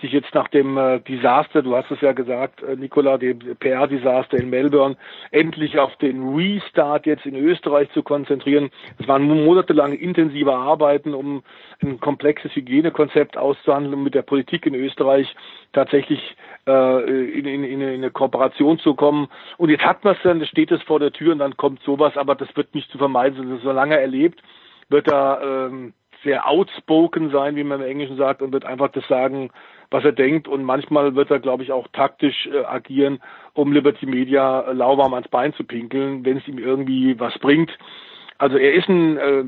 sich 0.00 0.12
jetzt 0.12 0.34
nach 0.34 0.48
dem 0.48 0.76
äh, 0.76 1.00
Desaster, 1.00 1.62
du 1.62 1.76
hast 1.76 1.90
es 1.90 2.00
ja 2.00 2.12
gesagt, 2.12 2.62
äh, 2.62 2.76
Nicola, 2.76 3.18
dem 3.18 3.38
PR-Desaster 3.38 4.36
in 4.38 4.50
Melbourne, 4.50 4.96
endlich 5.30 5.78
auf 5.78 5.94
den 5.96 6.34
Restart 6.34 7.06
jetzt 7.06 7.26
in 7.26 7.36
Österreich 7.36 7.90
zu 7.92 8.02
konzentrieren. 8.02 8.70
Es 8.98 9.08
waren 9.08 9.22
monatelang 9.44 9.92
intensive 9.92 10.54
Arbeiten, 10.54 11.14
um 11.14 11.42
ein 11.82 12.00
komplexes 12.00 12.54
Hygienekonzept 12.54 13.36
auszuhandeln, 13.36 13.94
um 13.94 14.04
mit 14.04 14.14
der 14.14 14.22
Politik 14.22 14.66
in 14.66 14.74
Österreich 14.74 15.34
tatsächlich 15.72 16.36
äh, 16.66 17.38
in, 17.38 17.46
in, 17.46 17.64
in 17.64 17.82
eine 17.82 18.10
Kooperation 18.10 18.78
zu 18.78 18.94
kommen. 18.94 19.28
Und 19.56 19.70
jetzt 19.70 19.84
hat 19.84 20.04
man 20.04 20.14
es 20.14 20.22
dann, 20.22 20.44
steht 20.46 20.70
es 20.70 20.82
vor 20.82 21.00
der 21.00 21.12
Tür 21.12 21.32
und 21.32 21.38
dann 21.38 21.56
kommt 21.56 21.82
sowas, 21.82 22.16
aber 22.16 22.34
das 22.34 22.54
wird 22.56 22.74
nicht 22.74 22.90
zu 22.90 22.98
vermeiden, 22.98 23.60
solange 23.62 23.98
er 23.98 24.06
lebt, 24.06 24.42
wird 24.88 25.08
er 25.08 25.40
ähm, 25.42 25.94
sehr 26.26 26.46
outspoken 26.46 27.30
sein, 27.30 27.56
wie 27.56 27.64
man 27.64 27.80
im 27.80 27.86
Englischen 27.86 28.16
sagt, 28.16 28.42
und 28.42 28.52
wird 28.52 28.64
einfach 28.64 28.90
das 28.90 29.06
sagen, 29.08 29.50
was 29.90 30.04
er 30.04 30.12
denkt. 30.12 30.48
Und 30.48 30.64
manchmal 30.64 31.14
wird 31.14 31.30
er, 31.30 31.38
glaube 31.38 31.62
ich, 31.62 31.72
auch 31.72 31.86
taktisch 31.92 32.48
äh, 32.52 32.64
agieren, 32.64 33.20
um 33.54 33.72
Liberty 33.72 34.06
Media 34.06 34.62
äh, 34.62 34.72
lauwarm 34.72 35.14
ans 35.14 35.28
Bein 35.28 35.54
zu 35.54 35.64
pinkeln, 35.64 36.24
wenn 36.24 36.38
es 36.38 36.48
ihm 36.48 36.58
irgendwie 36.58 37.18
was 37.18 37.38
bringt. 37.38 37.70
Also 38.38 38.58
er 38.58 38.74
ist 38.74 38.88
ein 38.88 39.16
äh, 39.16 39.44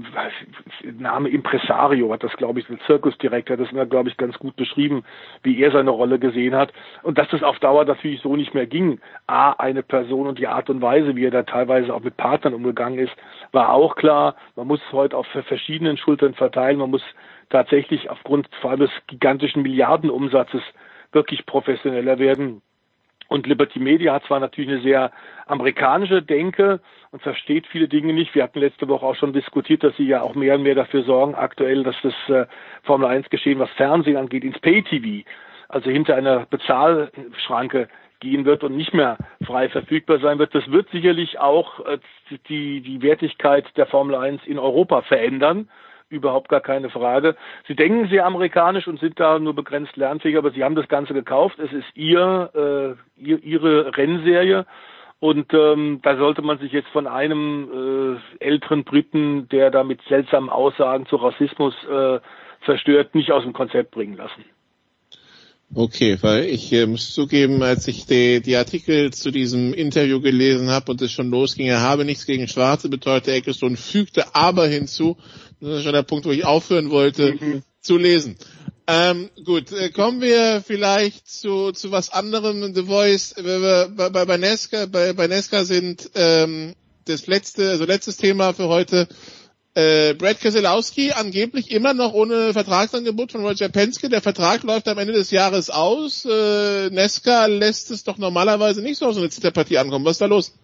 Name 0.98 1.28
Impresario, 1.28 2.12
hat 2.12 2.24
das, 2.24 2.32
glaube 2.36 2.60
ich, 2.60 2.66
der 2.66 2.78
Zirkusdirektor, 2.86 3.56
das 3.56 3.70
mir, 3.72 3.86
glaube 3.86 4.08
ich, 4.08 4.16
ganz 4.16 4.38
gut 4.38 4.56
beschrieben, 4.56 5.04
wie 5.42 5.60
er 5.62 5.70
seine 5.70 5.90
Rolle 5.90 6.18
gesehen 6.18 6.54
hat. 6.54 6.72
Und 7.02 7.18
dass 7.18 7.28
das 7.28 7.42
auf 7.42 7.58
Dauer 7.58 7.84
natürlich 7.84 8.22
so 8.22 8.34
nicht 8.34 8.54
mehr 8.54 8.66
ging. 8.66 9.00
A, 9.26 9.52
eine 9.52 9.82
Person 9.82 10.26
und 10.26 10.38
die 10.38 10.46
Art 10.46 10.70
und 10.70 10.80
Weise, 10.80 11.16
wie 11.16 11.26
er 11.26 11.30
da 11.30 11.42
teilweise 11.42 11.92
auch 11.94 12.02
mit 12.02 12.16
Partnern 12.16 12.54
umgegangen 12.54 12.98
ist, 12.98 13.12
war 13.52 13.70
auch 13.70 13.94
klar. 13.96 14.36
Man 14.56 14.66
muss 14.66 14.80
es 14.86 14.92
heute 14.92 15.16
auf 15.16 15.26
verschiedenen 15.26 15.98
Schultern 15.98 16.34
verteilen. 16.34 16.78
Man 16.78 16.90
muss 16.90 17.04
tatsächlich 17.50 18.08
aufgrund 18.08 18.48
vor 18.60 18.70
allem 18.70 18.80
des 18.80 18.90
gigantischen 19.06 19.62
Milliardenumsatzes 19.62 20.62
wirklich 21.12 21.44
professioneller 21.46 22.18
werden. 22.18 22.62
Und 23.28 23.46
Liberty 23.46 23.78
Media 23.78 24.14
hat 24.14 24.24
zwar 24.24 24.40
natürlich 24.40 24.70
eine 24.70 24.80
sehr 24.80 25.12
amerikanische 25.46 26.22
Denke 26.22 26.80
und 27.10 27.22
versteht 27.22 27.66
viele 27.66 27.86
Dinge 27.86 28.14
nicht. 28.14 28.34
Wir 28.34 28.42
hatten 28.42 28.58
letzte 28.58 28.88
Woche 28.88 29.04
auch 29.04 29.16
schon 29.16 29.34
diskutiert, 29.34 29.84
dass 29.84 29.96
sie 29.96 30.06
ja 30.06 30.22
auch 30.22 30.34
mehr 30.34 30.54
und 30.54 30.62
mehr 30.62 30.74
dafür 30.74 31.04
sorgen, 31.04 31.34
aktuell, 31.34 31.82
dass 31.84 31.96
das 32.02 32.14
äh, 32.28 32.46
Formel 32.84 33.06
1 33.06 33.28
Geschehen, 33.28 33.58
was 33.58 33.70
Fernsehen 33.72 34.16
angeht, 34.16 34.44
ins 34.44 34.58
Pay-TV, 34.58 35.28
also 35.68 35.90
hinter 35.90 36.16
einer 36.16 36.46
Bezahlschranke 36.46 37.88
gehen 38.20 38.46
wird 38.46 38.64
und 38.64 38.76
nicht 38.76 38.94
mehr 38.94 39.18
frei 39.44 39.68
verfügbar 39.68 40.18
sein 40.20 40.38
wird. 40.38 40.54
Das 40.54 40.70
wird 40.70 40.88
sicherlich 40.90 41.38
auch 41.38 41.84
äh, 41.86 41.98
die, 42.48 42.80
die 42.80 43.02
Wertigkeit 43.02 43.64
der 43.76 43.86
Formel 43.86 44.16
1 44.16 44.46
in 44.46 44.58
Europa 44.58 45.02
verändern 45.02 45.68
überhaupt 46.10 46.48
gar 46.48 46.60
keine 46.60 46.90
Frage. 46.90 47.36
Sie 47.66 47.74
denken 47.74 48.08
sehr 48.08 48.26
amerikanisch 48.26 48.86
und 48.88 49.00
sind 49.00 49.18
da 49.20 49.38
nur 49.38 49.54
begrenzt 49.54 49.96
lernfähig, 49.96 50.36
aber 50.36 50.50
sie 50.50 50.64
haben 50.64 50.74
das 50.74 50.88
Ganze 50.88 51.14
gekauft. 51.14 51.58
Es 51.58 51.72
ist 51.72 51.86
ihr, 51.94 52.96
äh, 53.18 53.22
ihr 53.22 53.42
ihre 53.42 53.96
Rennserie. 53.96 54.66
Und 55.20 55.52
ähm, 55.52 56.00
da 56.02 56.16
sollte 56.16 56.42
man 56.42 56.58
sich 56.58 56.70
jetzt 56.70 56.88
von 56.90 57.08
einem 57.08 58.20
äh, 58.40 58.44
älteren 58.44 58.84
Briten, 58.84 59.48
der 59.48 59.70
da 59.70 59.82
mit 59.82 60.00
seltsamen 60.02 60.48
Aussagen 60.48 61.06
zu 61.06 61.16
Rassismus 61.16 61.74
äh, 61.90 62.20
verstört, 62.60 63.14
nicht 63.14 63.32
aus 63.32 63.42
dem 63.42 63.52
Konzept 63.52 63.90
bringen 63.90 64.16
lassen. 64.16 64.44
Okay, 65.74 66.16
weil 66.22 66.46
ich 66.46 66.72
äh, 66.72 66.86
muss 66.86 67.12
zugeben, 67.12 67.62
als 67.62 67.86
ich 67.88 68.06
die, 68.06 68.40
die 68.40 68.56
Artikel 68.56 69.12
zu 69.12 69.30
diesem 69.30 69.74
Interview 69.74 70.20
gelesen 70.20 70.70
habe 70.70 70.92
und 70.92 71.02
es 71.02 71.12
schon 71.12 71.30
losging, 71.30 71.66
er 71.66 71.82
habe 71.82 72.06
nichts 72.06 72.24
gegen 72.24 72.48
Schwarze, 72.48 72.88
beteuerte 72.88 73.32
Ecclestone, 73.32 73.76
fügte 73.76 74.34
aber 74.34 74.66
hinzu, 74.66 75.18
das 75.60 75.78
ist 75.78 75.82
schon 75.84 75.92
der 75.92 76.04
Punkt, 76.04 76.24
wo 76.24 76.30
ich 76.30 76.46
aufhören 76.46 76.90
wollte, 76.90 77.34
mhm. 77.38 77.62
zu 77.82 77.98
lesen. 77.98 78.36
Ähm, 78.86 79.28
gut, 79.44 79.70
äh, 79.72 79.90
kommen 79.90 80.22
wir 80.22 80.62
vielleicht 80.66 81.28
zu, 81.28 81.72
zu 81.72 81.90
was 81.90 82.08
anderem. 82.08 82.74
The 82.74 82.84
Voice, 82.84 83.34
wir, 83.36 83.92
bei, 83.94 84.08
bei, 84.08 84.24
bei 84.24 84.36
Nesca, 84.38 84.86
bei, 84.86 85.12
bei 85.12 85.26
Nesca 85.26 85.66
sind 85.66 86.10
ähm, 86.14 86.72
das 87.04 87.26
letzte, 87.26 87.68
also 87.68 87.84
letztes 87.84 88.16
Thema 88.16 88.54
für 88.54 88.68
heute 88.68 89.06
äh, 89.78 90.14
Brad 90.14 90.40
Keselowski 90.40 91.12
angeblich 91.12 91.70
immer 91.70 91.94
noch 91.94 92.12
ohne 92.12 92.52
Vertragsangebot 92.52 93.30
von 93.30 93.44
Roger 93.44 93.68
Penske. 93.68 94.08
Der 94.08 94.20
Vertrag 94.20 94.64
läuft 94.64 94.88
am 94.88 94.98
Ende 94.98 95.12
des 95.12 95.30
Jahres 95.30 95.70
aus. 95.70 96.24
Äh, 96.24 96.90
Nesca 96.90 97.46
lässt 97.46 97.92
es 97.92 98.02
doch 98.02 98.18
normalerweise 98.18 98.82
nicht 98.82 98.96
so 98.98 99.06
auf 99.06 99.14
so 99.14 99.20
eine 99.20 99.30
Zitterpartie 99.30 99.78
ankommen. 99.78 100.04
Was 100.04 100.12
ist 100.12 100.22
da 100.22 100.26
los? 100.26 100.58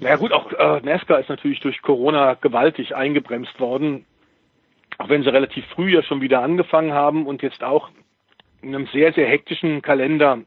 Na 0.00 0.08
ja, 0.08 0.16
gut, 0.16 0.32
auch 0.32 0.52
äh, 0.52 0.80
Nesca 0.80 1.18
ist 1.18 1.28
natürlich 1.28 1.60
durch 1.60 1.80
Corona 1.82 2.34
gewaltig 2.34 2.96
eingebremst 2.96 3.60
worden. 3.60 4.06
Auch 4.98 5.08
wenn 5.08 5.22
sie 5.22 5.32
relativ 5.32 5.64
früh 5.66 5.94
ja 5.94 6.02
schon 6.02 6.20
wieder 6.20 6.42
angefangen 6.42 6.92
haben 6.92 7.26
und 7.26 7.42
jetzt 7.42 7.62
auch 7.62 7.90
in 8.60 8.74
einem 8.74 8.88
sehr, 8.92 9.12
sehr 9.12 9.28
hektischen 9.28 9.82
Kalender 9.82 10.38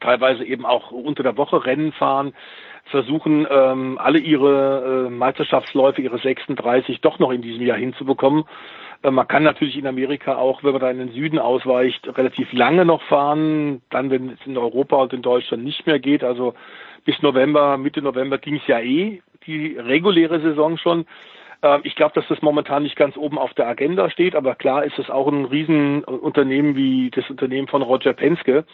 teilweise 0.00 0.44
eben 0.44 0.66
auch 0.66 0.90
unter 0.90 1.22
der 1.22 1.38
Woche 1.38 1.64
Rennen 1.64 1.92
fahren 1.92 2.34
versuchen, 2.90 3.46
ähm, 3.50 3.98
alle 3.98 4.18
ihre 4.18 5.06
äh, 5.06 5.10
Meisterschaftsläufe, 5.10 6.02
ihre 6.02 6.18
36 6.18 7.00
doch 7.00 7.18
noch 7.18 7.30
in 7.30 7.42
diesem 7.42 7.64
Jahr 7.64 7.78
hinzubekommen. 7.78 8.44
Äh, 9.02 9.10
man 9.10 9.28
kann 9.28 9.42
natürlich 9.42 9.76
in 9.76 9.86
Amerika 9.86 10.36
auch, 10.36 10.62
wenn 10.62 10.72
man 10.72 10.80
da 10.80 10.90
in 10.90 10.98
den 10.98 11.12
Süden 11.12 11.38
ausweicht, 11.38 12.06
relativ 12.16 12.52
lange 12.52 12.84
noch 12.84 13.02
fahren. 13.02 13.82
Dann, 13.90 14.10
wenn 14.10 14.30
es 14.30 14.46
in 14.46 14.58
Europa 14.58 14.96
und 14.96 15.12
in 15.12 15.22
Deutschland 15.22 15.64
nicht 15.64 15.86
mehr 15.86 15.98
geht, 15.98 16.22
also 16.22 16.54
bis 17.04 17.20
November, 17.22 17.78
Mitte 17.78 18.02
November 18.02 18.38
ging 18.38 18.56
es 18.56 18.66
ja 18.66 18.80
eh, 18.80 19.22
die 19.46 19.76
reguläre 19.76 20.40
Saison 20.40 20.76
schon. 20.76 21.06
Äh, 21.62 21.78
ich 21.84 21.94
glaube, 21.94 22.12
dass 22.14 22.28
das 22.28 22.42
momentan 22.42 22.82
nicht 22.82 22.96
ganz 22.96 23.16
oben 23.16 23.38
auf 23.38 23.54
der 23.54 23.68
Agenda 23.68 24.10
steht, 24.10 24.34
aber 24.34 24.54
klar 24.54 24.84
ist 24.84 24.98
es 24.98 25.10
auch 25.10 25.28
ein 25.28 25.44
Riesenunternehmen 25.44 26.76
wie 26.76 27.10
das 27.10 27.28
Unternehmen 27.30 27.68
von 27.68 27.82
Roger 27.82 28.12
Penske 28.12 28.64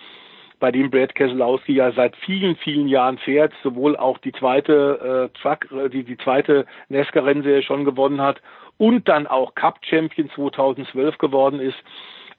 bei 0.58 0.72
dem 0.72 0.90
Brad 0.90 1.14
Keselowski 1.14 1.74
ja 1.74 1.92
seit 1.92 2.16
vielen, 2.16 2.56
vielen 2.56 2.88
Jahren 2.88 3.18
fährt, 3.18 3.52
sowohl 3.62 3.96
auch 3.96 4.18
die 4.18 4.32
zweite 4.32 5.30
äh, 5.34 5.38
Truck, 5.40 5.70
äh, 5.72 5.88
die, 5.88 6.04
die 6.04 6.16
zweite 6.18 6.66
NASCAR-Rennserie 6.88 7.62
schon 7.62 7.84
gewonnen 7.84 8.20
hat 8.20 8.40
und 8.78 9.08
dann 9.08 9.26
auch 9.26 9.54
Cup-Champion 9.54 10.30
2012 10.30 11.18
geworden 11.18 11.60
ist. 11.60 11.76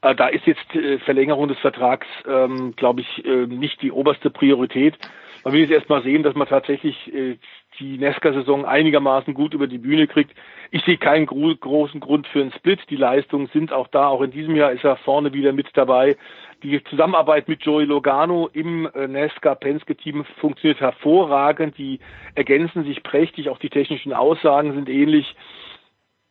Äh, 0.01 0.15
da 0.15 0.27
ist 0.27 0.45
jetzt 0.45 0.75
äh, 0.75 0.99
Verlängerung 0.99 1.47
des 1.47 1.59
Vertrags, 1.59 2.07
ähm, 2.27 2.75
glaube 2.75 3.01
ich, 3.01 3.25
äh, 3.25 3.47
nicht 3.47 3.81
die 3.81 3.91
oberste 3.91 4.29
Priorität. 4.29 4.95
man 5.43 5.53
will 5.53 5.61
jetzt 5.61 5.71
erstmal 5.71 6.03
sehen, 6.03 6.23
dass 6.23 6.35
man 6.35 6.47
tatsächlich 6.47 7.13
äh, 7.13 7.37
die 7.79 7.97
Nesca-Saison 7.97 8.65
einigermaßen 8.65 9.33
gut 9.33 9.53
über 9.53 9.67
die 9.67 9.77
Bühne 9.77 10.07
kriegt. 10.07 10.31
Ich 10.71 10.83
sehe 10.83 10.97
keinen 10.97 11.25
gro 11.25 11.53
großen 11.55 11.99
Grund 11.99 12.27
für 12.27 12.41
einen 12.41 12.51
Split. 12.51 12.79
Die 12.89 12.95
Leistungen 12.95 13.47
sind 13.53 13.71
auch 13.71 13.87
da. 13.87 14.07
Auch 14.07 14.21
in 14.21 14.31
diesem 14.31 14.55
Jahr 14.55 14.71
ist 14.71 14.83
er 14.83 14.97
vorne 14.97 15.33
wieder 15.33 15.53
mit 15.53 15.67
dabei. 15.73 16.17
Die 16.63 16.83
Zusammenarbeit 16.85 17.47
mit 17.47 17.61
Joey 17.63 17.85
Logano 17.85 18.49
im 18.51 18.89
äh, 18.95 19.07
Nesca 19.07 19.53
Penske 19.53 19.95
Team 19.95 20.25
funktioniert 20.39 20.79
hervorragend. 20.79 21.77
Die 21.77 21.99
ergänzen 22.33 22.83
sich 22.83 23.03
prächtig. 23.03 23.49
Auch 23.49 23.59
die 23.59 23.69
technischen 23.69 24.11
Aussagen 24.11 24.73
sind 24.73 24.89
ähnlich. 24.89 25.35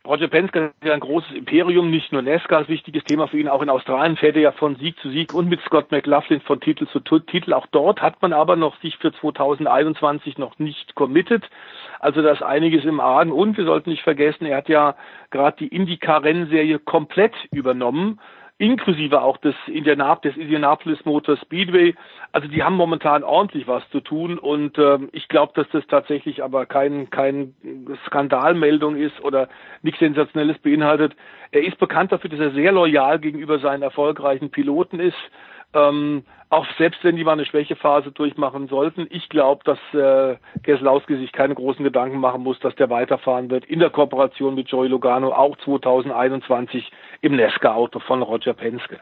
Roger 0.07 0.29
Penske 0.29 0.73
ist 0.81 0.87
ja 0.87 0.95
ein 0.95 1.01
großes 1.01 1.33
Imperium, 1.33 1.91
nicht 1.91 2.13
nur 2.13 2.23
Nesca 2.23 2.61
ist 2.61 2.69
wichtiges 2.69 3.03
Thema 3.05 3.27
für 3.27 3.39
ihn, 3.39 3.49
auch 3.49 3.61
in 3.61 3.69
Australien 3.69 4.17
fährt 4.17 4.37
er 4.37 4.43
ja 4.43 4.53
von 4.53 4.77
Sieg 4.77 4.97
zu 5.01 5.11
Sieg 5.11 5.35
und 5.35 5.49
mit 5.49 5.61
Scott 5.63 5.91
McLaughlin 5.91 6.41
von 6.43 6.61
Titel 6.61 6.87
zu 6.87 7.01
Titel. 7.01 7.53
Auch 7.53 7.67
dort 7.73 8.01
hat 8.01 8.23
man 8.23 8.33
aber 8.33 8.55
noch 8.55 8.81
sich 8.81 8.97
für 8.99 9.13
2021 9.13 10.39
noch 10.39 10.59
nicht 10.61 10.95
committed. 10.95 11.43
Also 11.99 12.23
da 12.23 12.31
ist 12.31 12.43
einiges 12.43 12.85
im 12.85 13.01
Argen 13.01 13.33
und 13.33 13.57
wir 13.57 13.65
sollten 13.65 13.91
nicht 13.91 14.03
vergessen, 14.03 14.47
er 14.47 14.59
hat 14.59 14.69
ja 14.69 14.95
gerade 15.31 15.57
die 15.59 15.75
IndyCar-Rennserie 15.75 16.79
komplett 16.79 17.35
übernommen 17.51 18.21
inklusive 18.59 19.21
auch 19.21 19.37
des, 19.39 19.55
Indianap 19.67 20.23
des 20.23 20.37
Indianapolis 20.37 21.05
Motor 21.05 21.37
Speedway. 21.37 21.95
Also 22.33 22.49
die 22.49 22.63
haben 22.63 22.77
momentan 22.77 23.23
ordentlich 23.23 23.69
was 23.69 23.89
zu 23.91 24.01
tun 24.01 24.39
und 24.39 24.79
ähm, 24.79 25.11
ich 25.13 25.29
glaube, 25.29 25.53
dass 25.55 25.69
das 25.73 25.87
tatsächlich 25.89 26.43
aber 26.43 26.65
kein, 26.65 27.11
kein 27.11 27.55
Skandalmeldung 28.07 28.97
ist 28.97 29.21
oder 29.23 29.49
nichts 29.83 30.01
Sensationelles 30.01 30.59
beinhaltet. 30.59 31.15
Er 31.51 31.65
ist 31.65 31.79
bekannt 31.79 32.13
dafür, 32.13 32.31
dass 32.31 32.41
er 32.41 32.53
sehr 32.53 32.73
loyal 32.73 33.19
gegenüber 33.19 33.59
seinen 33.59 33.83
erfolgreichen 33.83 34.51
Piloten 34.51 35.01
ist. 35.01 35.17
Ähm, 35.77 36.25
auch 36.49 36.67
selbst 36.79 37.03
wenn 37.03 37.17
die 37.17 37.25
mal 37.25 37.33
eine 37.33 37.45
Schwächephase 37.45 38.13
durchmachen 38.13 38.69
sollten, 38.69 39.07
ich 39.11 39.29
glaube, 39.29 39.63
dass 39.65 39.79
äh, 39.93 40.37
Geslowski 40.63 41.17
sich 41.19 41.33
keine 41.33 41.55
großen 41.55 41.85
Gedanken 41.85 42.19
machen 42.19 42.43
muss, 42.43 42.59
dass 42.61 42.75
der 42.77 42.89
weiterfahren 42.89 43.51
wird 43.51 43.65
in 43.67 43.81
der 43.81 43.91
Kooperation 43.91 44.55
mit 44.55 44.69
Joey 44.69 44.89
Logano 44.89 45.33
auch 45.33 45.57
2021 45.65 46.91
im 47.21 47.37
Nesca-Auto 47.37 47.99
von 47.99 48.23
Roger 48.23 48.55
Penske. 48.55 49.01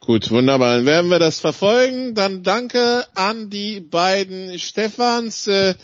Gut, 0.00 0.30
wunderbar. 0.30 0.76
Dann 0.76 0.86
werden 0.86 1.10
wir 1.10 1.18
das 1.18 1.40
verfolgen. 1.40 2.14
Dann 2.14 2.42
danke 2.44 3.04
an 3.16 3.50
die 3.50 3.80
beiden 3.80 4.58
Stefans. 4.58 5.48
Äh, 5.48 5.74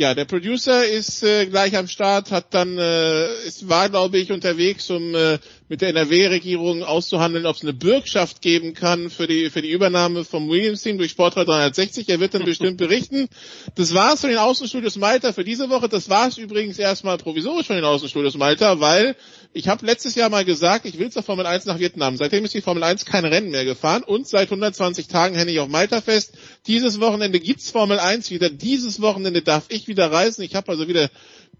ja, 0.00 0.14
der 0.14 0.24
Producer 0.24 0.86
ist 0.86 1.22
äh, 1.22 1.44
gleich 1.44 1.76
am 1.76 1.86
Start, 1.86 2.30
hat 2.30 2.54
dann, 2.54 2.78
äh, 2.78 3.26
ist, 3.44 3.68
war 3.68 3.90
glaube 3.90 4.16
ich 4.16 4.32
unterwegs, 4.32 4.88
um 4.88 5.14
äh, 5.14 5.38
mit 5.68 5.82
der 5.82 5.90
NRW-Regierung 5.90 6.82
auszuhandeln, 6.82 7.44
ob 7.44 7.56
es 7.56 7.62
eine 7.62 7.74
Bürgschaft 7.74 8.40
geben 8.40 8.72
kann 8.72 9.10
für 9.10 9.26
die 9.26 9.50
für 9.50 9.60
die 9.60 9.70
Übernahme 9.70 10.24
vom 10.24 10.48
Williams-Team 10.48 10.96
durch 10.96 11.10
Sportrad 11.10 11.48
360. 11.48 12.08
Er 12.08 12.18
wird 12.18 12.32
dann 12.32 12.46
bestimmt 12.46 12.76
berichten. 12.78 13.28
Das 13.74 13.92
war's 13.92 14.22
von 14.22 14.30
den 14.30 14.38
Außenstudios 14.38 14.96
Malta 14.96 15.34
für 15.34 15.44
diese 15.44 15.68
Woche. 15.68 15.90
Das 15.90 16.08
war's 16.08 16.38
übrigens 16.38 16.78
erstmal 16.78 17.18
provisorisch 17.18 17.66
von 17.66 17.76
den 17.76 17.84
Außenstudios 17.84 18.38
Malta, 18.38 18.80
weil 18.80 19.16
ich 19.52 19.66
habe 19.66 19.84
letztes 19.84 20.14
Jahr 20.14 20.30
mal 20.30 20.44
gesagt, 20.44 20.86
ich 20.86 20.98
will 20.98 21.10
zur 21.10 21.24
Formel 21.24 21.44
1 21.44 21.64
nach 21.66 21.80
Vietnam. 21.80 22.16
Seitdem 22.16 22.44
ist 22.44 22.54
die 22.54 22.60
Formel 22.60 22.84
1 22.84 23.04
kein 23.04 23.24
Rennen 23.24 23.50
mehr 23.50 23.64
gefahren 23.64 24.04
und 24.04 24.28
seit 24.28 24.46
120 24.46 25.08
Tagen 25.08 25.34
hänge 25.34 25.50
ich 25.50 25.58
auf 25.58 25.68
Malta 25.68 26.00
fest. 26.00 26.34
Dieses 26.68 27.00
Wochenende 27.00 27.40
gibt's 27.40 27.70
Formel 27.70 27.98
1 27.98 28.30
wieder. 28.30 28.48
Dieses 28.48 29.00
Wochenende 29.00 29.42
darf 29.42 29.64
ich 29.68 29.88
wieder 29.88 30.12
reisen. 30.12 30.42
Ich 30.42 30.54
habe 30.54 30.70
also 30.70 30.86
wieder 30.86 31.10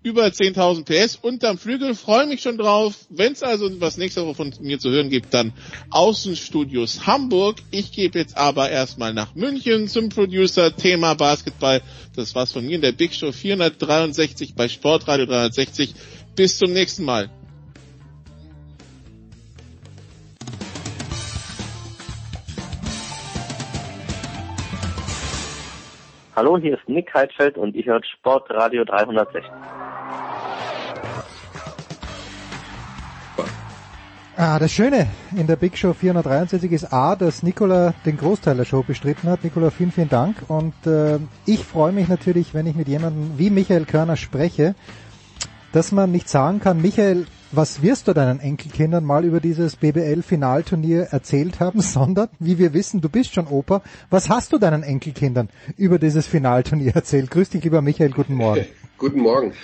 über 0.04 0.24
10.000 0.24 0.84
PS 0.84 1.18
unterm 1.20 1.58
Flügel. 1.58 1.96
Freue 1.96 2.26
mich 2.26 2.42
schon 2.42 2.58
drauf. 2.58 2.94
Wenn 3.08 3.32
es 3.32 3.42
also 3.42 3.68
was 3.80 3.96
nächste 3.96 4.24
Woche 4.24 4.36
von 4.36 4.54
mir 4.60 4.78
zu 4.78 4.90
hören 4.90 5.10
gibt, 5.10 5.34
dann 5.34 5.52
Außenstudios 5.90 7.08
Hamburg. 7.08 7.56
Ich 7.72 7.90
gebe 7.90 8.20
jetzt 8.20 8.36
aber 8.36 8.70
erstmal 8.70 9.12
nach 9.12 9.34
München 9.34 9.88
zum 9.88 10.10
Producer 10.10 10.74
Thema 10.76 11.14
Basketball. 11.14 11.82
Das 12.14 12.36
war's 12.36 12.52
von 12.52 12.64
mir 12.64 12.76
in 12.76 12.82
der 12.82 12.92
Big 12.92 13.14
Show 13.14 13.32
463 13.32 14.54
bei 14.54 14.68
Sportradio 14.68 15.26
360. 15.26 15.92
Bis 16.36 16.56
zum 16.56 16.72
nächsten 16.72 17.04
Mal. 17.04 17.30
Hallo, 26.40 26.56
hier 26.56 26.72
ist 26.72 26.88
Nick 26.88 27.12
Heidfeld 27.12 27.58
und 27.58 27.74
ihr 27.76 27.84
hört 27.84 28.06
Sportradio 28.06 28.82
360. 28.86 29.44
Ah, 34.38 34.58
das 34.58 34.72
Schöne 34.72 35.06
in 35.36 35.46
der 35.46 35.56
Big 35.56 35.76
Show 35.76 35.92
473 35.92 36.72
ist 36.72 36.94
A, 36.94 37.14
dass 37.14 37.42
Nicola 37.42 37.92
den 38.06 38.16
Großteil 38.16 38.56
der 38.56 38.64
Show 38.64 38.82
bestritten 38.82 39.28
hat. 39.28 39.44
Nicola, 39.44 39.68
vielen, 39.68 39.92
vielen 39.92 40.08
Dank. 40.08 40.36
Und 40.48 40.72
äh, 40.86 41.18
ich 41.44 41.62
freue 41.62 41.92
mich 41.92 42.08
natürlich, 42.08 42.54
wenn 42.54 42.66
ich 42.66 42.74
mit 42.74 42.88
jemandem 42.88 43.36
wie 43.36 43.50
Michael 43.50 43.84
Körner 43.84 44.16
spreche, 44.16 44.74
dass 45.74 45.92
man 45.92 46.10
nicht 46.10 46.30
sagen 46.30 46.58
kann, 46.58 46.80
Michael, 46.80 47.26
was 47.52 47.82
wirst 47.82 48.08
du 48.08 48.12
deinen 48.12 48.40
Enkelkindern 48.40 49.04
mal 49.04 49.24
über 49.24 49.40
dieses 49.40 49.76
BBL-Finalturnier 49.76 51.08
erzählt 51.10 51.60
haben, 51.60 51.80
sondern, 51.80 52.28
wie 52.38 52.58
wir 52.58 52.74
wissen, 52.74 53.00
du 53.00 53.08
bist 53.08 53.34
schon 53.34 53.46
Opa, 53.48 53.82
was 54.08 54.28
hast 54.28 54.52
du 54.52 54.58
deinen 54.58 54.82
Enkelkindern 54.82 55.48
über 55.76 55.98
dieses 55.98 56.26
Finalturnier 56.26 56.94
erzählt? 56.94 57.30
Grüß 57.30 57.50
dich, 57.50 57.64
lieber 57.64 57.82
Michael, 57.82 58.10
guten 58.10 58.34
Morgen. 58.34 58.66
Guten 58.98 59.20
Morgen. 59.20 59.54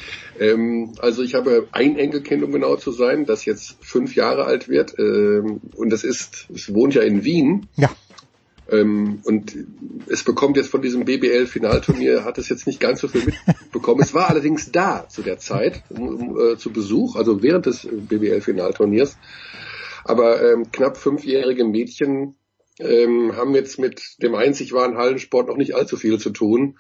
Ähm, 0.41 0.95
also 0.99 1.23
ich 1.23 1.35
habe 1.35 1.69
ein 1.73 1.99
Enkelkind, 1.99 2.43
um 2.43 2.53
genau 2.53 2.77
zu 2.77 2.91
sein, 2.91 3.27
das 3.27 3.45
jetzt 3.45 3.77
fünf 3.83 4.17
Jahre 4.17 4.47
alt 4.47 4.67
wird. 4.71 4.99
Ähm, 4.99 5.61
und 5.77 5.91
das 5.91 6.05
ist, 6.05 6.49
es 6.55 6.73
wohnt 6.73 6.95
ja 6.95 7.03
in 7.03 7.23
Wien. 7.23 7.67
Ja. 7.77 7.91
Ähm, 8.71 9.21
und 9.25 9.57
es 10.09 10.25
bekommt 10.25 10.57
jetzt 10.57 10.71
von 10.71 10.83
diesem 10.83 11.05
BBL-Finalturnier, 11.05 12.25
hat 12.25 12.39
es 12.39 12.49
jetzt 12.49 12.67
nicht 12.67 12.81
ganz 12.81 13.01
so 13.01 13.09
viel 13.09 13.25
mitbekommen. 13.25 14.01
es 14.03 14.15
war 14.15 14.29
allerdings 14.29 14.73
da 14.73 15.09
zu 15.09 15.23
der 15.23 15.39
Zeit, 15.39 15.83
um, 15.91 16.39
äh, 16.39 16.57
zu 16.57 16.73
Besuch, 16.73 17.17
also 17.17 17.43
während 17.43 17.67
des 17.67 17.87
BBL-Finalturniers. 17.91 19.17
Aber 20.05 20.43
ähm, 20.43 20.71
knapp 20.73 20.97
fünfjährige 20.97 21.65
Mädchen 21.65 22.37
ähm, 22.79 23.37
haben 23.37 23.55
jetzt 23.55 23.79
mit 23.79 24.23
dem 24.23 24.35
einzig 24.35 24.73
wahren 24.73 24.97
Hallensport 24.97 25.49
noch 25.49 25.57
nicht 25.57 25.75
allzu 25.75 25.97
viel 25.97 26.19
zu 26.19 26.31
tun 26.31 26.79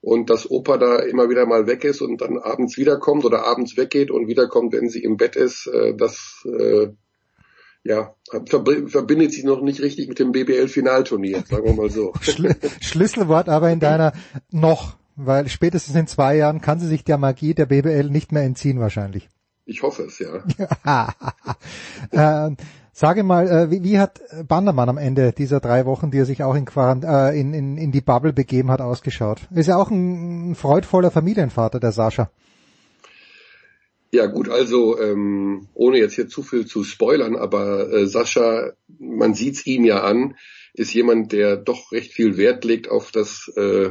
und 0.00 0.28
dass 0.28 0.50
Opa 0.50 0.76
da 0.76 0.98
immer 0.98 1.30
wieder 1.30 1.46
mal 1.46 1.66
weg 1.66 1.82
ist 1.84 2.02
und 2.02 2.20
dann 2.20 2.38
abends 2.38 2.76
wiederkommt 2.76 3.24
oder 3.24 3.46
abends 3.46 3.76
weggeht 3.76 4.10
und 4.10 4.28
wiederkommt, 4.28 4.72
wenn 4.72 4.88
sie 4.88 5.02
im 5.02 5.16
Bett 5.16 5.34
ist, 5.34 5.66
äh, 5.66 5.94
das 5.96 6.46
äh, 6.46 6.88
ja, 7.84 8.14
verbindet 8.46 9.32
sich 9.32 9.44
noch 9.44 9.60
nicht 9.60 9.80
richtig 9.80 10.08
mit 10.08 10.18
dem 10.18 10.32
BBL-Finalturnier, 10.32 11.44
sagen 11.48 11.64
wir 11.64 11.74
mal 11.74 11.90
so. 11.90 12.14
Schl 12.20 12.56
Schlüsselwort 12.80 13.48
aber 13.48 13.70
in 13.70 13.80
deiner 13.80 14.14
noch, 14.50 14.96
weil 15.16 15.48
spätestens 15.48 15.94
in 15.94 16.06
zwei 16.06 16.36
Jahren 16.36 16.62
kann 16.62 16.80
sie 16.80 16.88
sich 16.88 17.04
der 17.04 17.18
Magie 17.18 17.54
der 17.54 17.66
BBL 17.66 18.08
nicht 18.10 18.32
mehr 18.32 18.42
entziehen 18.42 18.80
wahrscheinlich. 18.80 19.28
Ich 19.66 19.82
hoffe 19.82 20.04
es, 20.04 20.18
ja. 20.18 20.44
äh, 22.50 22.56
sage 22.92 23.22
mal, 23.22 23.48
äh, 23.48 23.70
wie, 23.70 23.82
wie 23.82 23.98
hat 23.98 24.20
Bandermann 24.46 24.88
am 24.88 24.98
Ende 24.98 25.32
dieser 25.32 25.60
drei 25.60 25.86
Wochen, 25.86 26.10
die 26.10 26.18
er 26.18 26.26
sich 26.26 26.42
auch 26.42 26.54
in, 26.54 26.64
Quarant 26.64 27.04
äh, 27.04 27.38
in, 27.38 27.54
in, 27.54 27.76
in 27.78 27.92
die 27.92 28.02
Bubble 28.02 28.32
begeben 28.32 28.70
hat, 28.70 28.80
ausgeschaut? 28.80 29.40
Ist 29.54 29.68
ja 29.68 29.76
auch 29.76 29.90
ein, 29.90 30.50
ein 30.50 30.54
freudvoller 30.54 31.10
Familienvater, 31.10 31.80
der 31.80 31.92
Sascha. 31.92 32.30
Ja 34.14 34.26
gut, 34.26 34.48
also 34.48 34.96
ähm, 35.00 35.66
ohne 35.74 35.98
jetzt 35.98 36.14
hier 36.14 36.28
zu 36.28 36.44
viel 36.44 36.66
zu 36.66 36.84
spoilern, 36.84 37.34
aber 37.34 37.92
äh, 37.92 38.06
Sascha, 38.06 38.70
man 39.00 39.34
sieht's 39.34 39.66
ihm 39.66 39.84
ja 39.84 40.04
an, 40.04 40.36
ist 40.72 40.94
jemand, 40.94 41.32
der 41.32 41.56
doch 41.56 41.90
recht 41.90 42.12
viel 42.12 42.36
Wert 42.36 42.64
legt 42.64 42.88
auf 42.88 43.10
das 43.10 43.50
äh, 43.56 43.90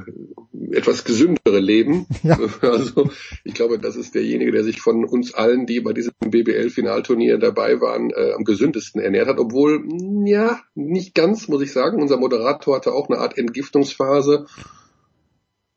etwas 0.71 1.03
gesündere 1.03 1.59
Leben. 1.59 2.07
Ja. 2.23 2.39
Also 2.61 3.09
ich 3.43 3.53
glaube, 3.53 3.79
das 3.79 3.97
ist 3.97 4.15
derjenige, 4.15 4.53
der 4.53 4.63
sich 4.63 4.79
von 4.79 5.03
uns 5.03 5.33
allen, 5.33 5.65
die 5.65 5.81
bei 5.81 5.91
diesem 5.91 6.13
BBL-Finalturnier 6.21 7.37
dabei 7.37 7.81
waren, 7.81 8.11
äh, 8.11 8.31
am 8.31 8.45
gesündesten 8.45 9.01
ernährt 9.01 9.27
hat. 9.27 9.39
Obwohl, 9.39 9.83
ja, 10.25 10.61
nicht 10.73 11.15
ganz, 11.15 11.49
muss 11.49 11.63
ich 11.63 11.73
sagen. 11.73 12.01
Unser 12.01 12.15
Moderator 12.15 12.77
hatte 12.77 12.93
auch 12.93 13.09
eine 13.09 13.19
Art 13.19 13.37
Entgiftungsphase 13.37 14.45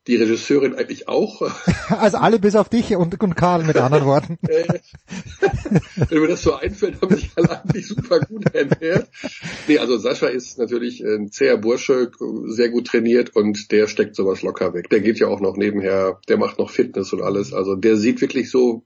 die 0.07 0.15
Regisseurin 0.15 0.75
eigentlich 0.75 1.07
auch. 1.07 1.41
Also 1.89 2.17
alle 2.17 2.39
bis 2.39 2.55
auf 2.55 2.69
dich 2.69 2.95
und, 2.95 3.21
und 3.21 3.35
Karl 3.35 3.63
mit 3.63 3.77
anderen 3.77 4.05
Worten. 4.05 4.37
Wenn 6.09 6.21
mir 6.21 6.27
das 6.27 6.41
so 6.43 6.53
einfällt, 6.53 7.01
haben 7.01 7.15
sich 7.15 7.31
alle 7.35 7.63
eigentlich 7.63 7.87
super 7.87 8.19
gut 8.19 8.53
ernährt. 8.53 9.07
Nee, 9.67 9.79
also 9.79 9.97
Sascha 9.97 10.27
ist 10.27 10.57
natürlich 10.57 11.01
ein 11.01 11.31
zäher 11.31 11.57
Bursche, 11.57 12.11
sehr 12.47 12.69
gut 12.69 12.87
trainiert 12.87 13.35
und 13.35 13.71
der 13.71 13.87
steckt 13.87 14.15
sowas 14.15 14.41
locker 14.41 14.73
weg. 14.73 14.89
Der 14.89 14.99
geht 14.99 15.19
ja 15.19 15.27
auch 15.27 15.39
noch 15.39 15.55
nebenher, 15.55 16.19
der 16.27 16.37
macht 16.37 16.59
noch 16.59 16.69
Fitness 16.69 17.13
und 17.13 17.21
alles. 17.21 17.53
Also 17.53 17.75
der 17.75 17.95
sieht 17.97 18.21
wirklich 18.21 18.49
so 18.49 18.83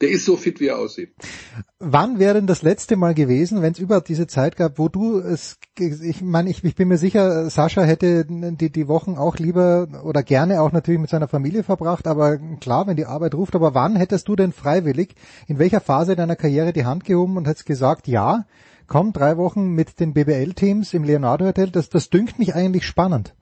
der 0.00 0.10
ist 0.10 0.24
so 0.24 0.36
fit, 0.36 0.60
wie 0.60 0.68
er 0.68 0.78
aussieht. 0.78 1.12
Wann 1.80 2.18
wäre 2.18 2.34
denn 2.34 2.46
das 2.46 2.62
letzte 2.62 2.96
Mal 2.96 3.14
gewesen, 3.14 3.62
wenn 3.62 3.72
es 3.72 3.78
überhaupt 3.78 4.08
diese 4.08 4.26
Zeit 4.26 4.56
gab, 4.56 4.78
wo 4.78 4.88
du 4.88 5.18
es, 5.18 5.58
ich 5.78 6.22
meine, 6.22 6.50
ich, 6.50 6.62
ich 6.64 6.74
bin 6.74 6.88
mir 6.88 6.98
sicher, 6.98 7.50
Sascha 7.50 7.82
hätte 7.82 8.24
die, 8.26 8.70
die 8.70 8.88
Wochen 8.88 9.16
auch 9.16 9.36
lieber 9.38 9.88
oder 10.04 10.22
gerne 10.22 10.60
auch 10.60 10.72
natürlich 10.72 11.00
mit 11.00 11.10
seiner 11.10 11.28
Familie 11.28 11.62
verbracht, 11.62 12.06
aber 12.06 12.38
klar, 12.60 12.86
wenn 12.86 12.96
die 12.96 13.06
Arbeit 13.06 13.34
ruft, 13.34 13.54
aber 13.54 13.74
wann 13.74 13.96
hättest 13.96 14.28
du 14.28 14.36
denn 14.36 14.52
freiwillig, 14.52 15.14
in 15.46 15.58
welcher 15.58 15.80
Phase 15.80 16.16
deiner 16.16 16.36
Karriere 16.36 16.72
die 16.72 16.84
Hand 16.84 17.04
gehoben 17.04 17.36
und 17.36 17.46
hättest 17.46 17.66
gesagt, 17.66 18.06
ja, 18.08 18.46
komm, 18.86 19.12
drei 19.12 19.36
Wochen 19.36 19.68
mit 19.68 20.00
den 20.00 20.14
BBL-Teams 20.14 20.94
im 20.94 21.04
Leonardo 21.04 21.46
Hotel, 21.46 21.70
das, 21.70 21.90
das 21.90 22.10
dünkt 22.10 22.38
mich 22.38 22.54
eigentlich 22.54 22.86
spannend. 22.86 23.34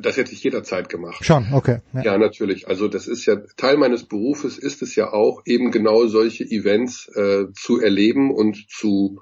Das 0.00 0.16
hätte 0.16 0.32
ich 0.32 0.42
jederzeit 0.42 0.88
gemacht. 0.88 1.24
Schon, 1.24 1.52
okay. 1.52 1.80
Ja. 1.94 2.02
ja. 2.02 2.18
natürlich. 2.18 2.66
Also 2.68 2.88
das 2.88 3.06
ist 3.06 3.24
ja 3.26 3.36
Teil 3.56 3.76
meines 3.76 4.04
Berufes 4.04 4.58
ist 4.58 4.82
es 4.82 4.96
ja 4.96 5.12
auch, 5.12 5.42
eben 5.44 5.70
genau 5.70 6.06
solche 6.06 6.44
Events 6.44 7.08
äh, 7.14 7.46
zu 7.54 7.80
erleben 7.80 8.32
und 8.32 8.66
zu 8.68 9.20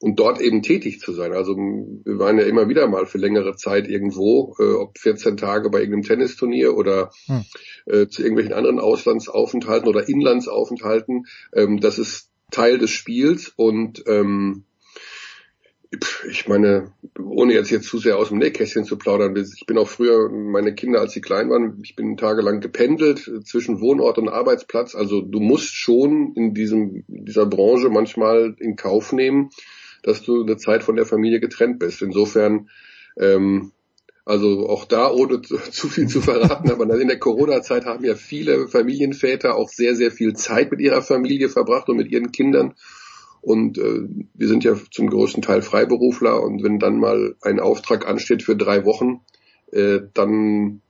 und 0.00 0.20
dort 0.20 0.40
eben 0.40 0.62
tätig 0.62 1.00
zu 1.00 1.12
sein. 1.12 1.32
Also 1.32 1.56
wir 1.56 2.18
waren 2.18 2.38
ja 2.38 2.44
immer 2.44 2.68
wieder 2.68 2.86
mal 2.86 3.06
für 3.06 3.18
längere 3.18 3.56
Zeit 3.56 3.88
irgendwo, 3.88 4.54
äh, 4.60 4.74
ob 4.74 4.96
14 4.98 5.36
Tage 5.36 5.70
bei 5.70 5.80
irgendeinem 5.80 6.04
Tennisturnier 6.04 6.76
oder 6.76 7.10
hm. 7.26 7.44
äh, 7.86 8.06
zu 8.06 8.22
irgendwelchen 8.22 8.54
anderen 8.54 8.78
Auslandsaufenthalten 8.78 9.88
oder 9.88 10.08
Inlandsaufenthalten. 10.08 11.26
Ähm, 11.52 11.80
das 11.80 11.98
ist 11.98 12.30
Teil 12.52 12.78
des 12.78 12.90
Spiels 12.90 13.52
und 13.56 14.04
ähm, 14.06 14.64
ich 16.28 16.46
meine, 16.46 16.92
ohne 17.18 17.54
jetzt 17.54 17.68
hier 17.68 17.80
zu 17.80 17.98
sehr 17.98 18.18
aus 18.18 18.28
dem 18.28 18.38
Nähkästchen 18.38 18.84
zu 18.84 18.98
plaudern, 18.98 19.34
ich 19.36 19.64
bin 19.66 19.78
auch 19.78 19.88
früher, 19.88 20.28
meine 20.28 20.74
Kinder, 20.74 21.00
als 21.00 21.12
sie 21.12 21.22
klein 21.22 21.48
waren, 21.48 21.80
ich 21.82 21.96
bin 21.96 22.16
tagelang 22.18 22.60
gependelt 22.60 23.30
zwischen 23.44 23.80
Wohnort 23.80 24.18
und 24.18 24.28
Arbeitsplatz. 24.28 24.94
Also 24.94 25.22
du 25.22 25.40
musst 25.40 25.74
schon 25.74 26.34
in 26.36 26.52
diesem, 26.52 27.04
dieser 27.08 27.46
Branche 27.46 27.88
manchmal 27.88 28.54
in 28.58 28.76
Kauf 28.76 29.12
nehmen, 29.12 29.48
dass 30.02 30.22
du 30.22 30.42
eine 30.42 30.58
Zeit 30.58 30.82
von 30.82 30.96
der 30.96 31.06
Familie 31.06 31.40
getrennt 31.40 31.78
bist. 31.78 32.02
Insofern, 32.02 32.68
ähm, 33.18 33.72
also 34.26 34.68
auch 34.68 34.84
da, 34.84 35.10
ohne 35.10 35.40
zu 35.40 35.56
viel 35.88 36.06
zu 36.06 36.20
verraten, 36.20 36.70
aber 36.70 37.00
in 37.00 37.08
der 37.08 37.18
Corona-Zeit 37.18 37.86
haben 37.86 38.04
ja 38.04 38.14
viele 38.14 38.68
Familienväter 38.68 39.56
auch 39.56 39.70
sehr, 39.70 39.96
sehr 39.96 40.10
viel 40.10 40.34
Zeit 40.34 40.70
mit 40.70 40.80
ihrer 40.80 41.00
Familie 41.00 41.48
verbracht 41.48 41.88
und 41.88 41.96
mit 41.96 42.12
ihren 42.12 42.30
Kindern. 42.30 42.74
Und 43.40 43.78
äh, 43.78 44.08
wir 44.34 44.48
sind 44.48 44.64
ja 44.64 44.74
zum 44.90 45.08
größten 45.08 45.42
Teil 45.42 45.62
Freiberufler 45.62 46.42
und 46.42 46.62
wenn 46.62 46.78
dann 46.78 46.98
mal 46.98 47.36
ein 47.42 47.60
Auftrag 47.60 48.06
ansteht 48.06 48.42
für 48.42 48.56
drei 48.56 48.84
Wochen, 48.84 49.20
äh, 49.72 50.00
dann 50.14 50.80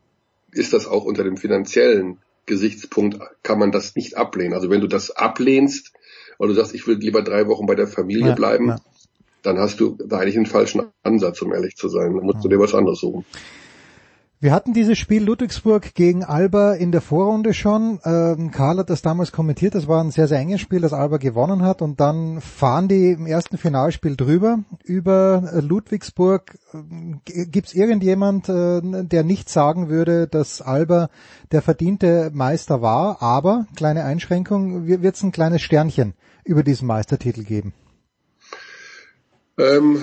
ist 0.53 0.73
das 0.73 0.87
auch 0.87 1.05
unter 1.05 1.25
dem 1.25 1.37
finanziellen 1.37 2.19
Gesichtspunkt, 2.47 3.19
kann 3.43 3.59
man 3.59 3.71
das 3.71 3.95
nicht 3.95 4.17
ablehnen. 4.17 4.55
Also 4.55 4.71
wenn 4.71 4.81
du 4.81 4.87
das 4.87 5.11
ablehnst, 5.11 5.93
weil 6.39 6.49
du 6.49 6.55
sagst, 6.55 6.75
ich 6.75 6.87
will 6.87 6.97
lieber 6.97 7.23
drei 7.23 7.47
Wochen 7.47 7.67
bei 7.67 7.75
der 7.75 7.87
Familie 7.87 8.29
ja, 8.29 8.35
bleiben, 8.35 8.69
ja. 8.69 8.81
dann 9.43 9.59
hast 9.59 9.81
du 9.81 9.99
da 10.05 10.19
eigentlich 10.19 10.37
einen 10.37 10.47
falschen 10.47 10.83
Ansatz, 11.03 11.43
um 11.43 11.53
ehrlich 11.53 11.77
zu 11.77 11.89
sein. 11.89 12.15
Dann 12.15 12.25
musst 12.25 12.45
du 12.45 12.49
dir 12.49 12.59
was 12.59 12.75
anderes 12.75 13.01
suchen. 13.01 13.25
Wir 14.41 14.53
hatten 14.53 14.73
dieses 14.73 14.97
Spiel 14.99 15.25
Ludwigsburg 15.25 15.95
gegen 15.95 16.23
Alba 16.23 16.75
in 16.75 16.93
der 16.93 17.01
Vorrunde 17.01 17.53
schon. 17.55 17.99
Ähm, 18.05 18.53
Karl 18.53 18.79
hat 18.79 18.89
das 18.89 19.03
damals 19.03 19.33
kommentiert. 19.33 19.75
Das 19.75 19.89
war 19.89 20.01
ein 20.01 20.13
sehr, 20.13 20.29
sehr 20.29 20.39
enges 20.39 20.61
Spiel, 20.61 20.81
das 20.81 20.93
Alba 20.93 21.17
gewonnen 21.17 21.63
hat. 21.63 21.83
Und 21.83 21.99
dann 21.99 22.41
fahren 22.41 22.87
die 22.87 23.11
im 23.11 23.27
ersten 23.27 23.59
Finalspiel 23.59 24.15
drüber 24.15 24.61
über 24.85 25.61
Ludwigsburg. 25.61 26.57
Gibt 27.25 27.67
es 27.67 27.75
irgendjemand, 27.75 28.49
äh, 28.49 28.81
der 28.83 29.25
nicht 29.25 29.49
sagen 29.49 29.89
würde, 29.89 30.29
dass 30.29 30.63
Alba 30.63 31.11
der 31.51 31.61
verdiente 31.61 32.31
Meister 32.33 32.81
war? 32.81 33.21
Aber, 33.21 33.67
kleine 33.75 34.05
Einschränkung, 34.05 34.87
wird 34.87 35.17
es 35.17 35.23
ein 35.25 35.33
kleines 35.33 35.63
Sternchen 35.63 36.15
über 36.45 36.63
diesen 36.63 36.87
Meistertitel 36.87 37.43
geben? 37.43 37.73
Ähm, 39.59 40.01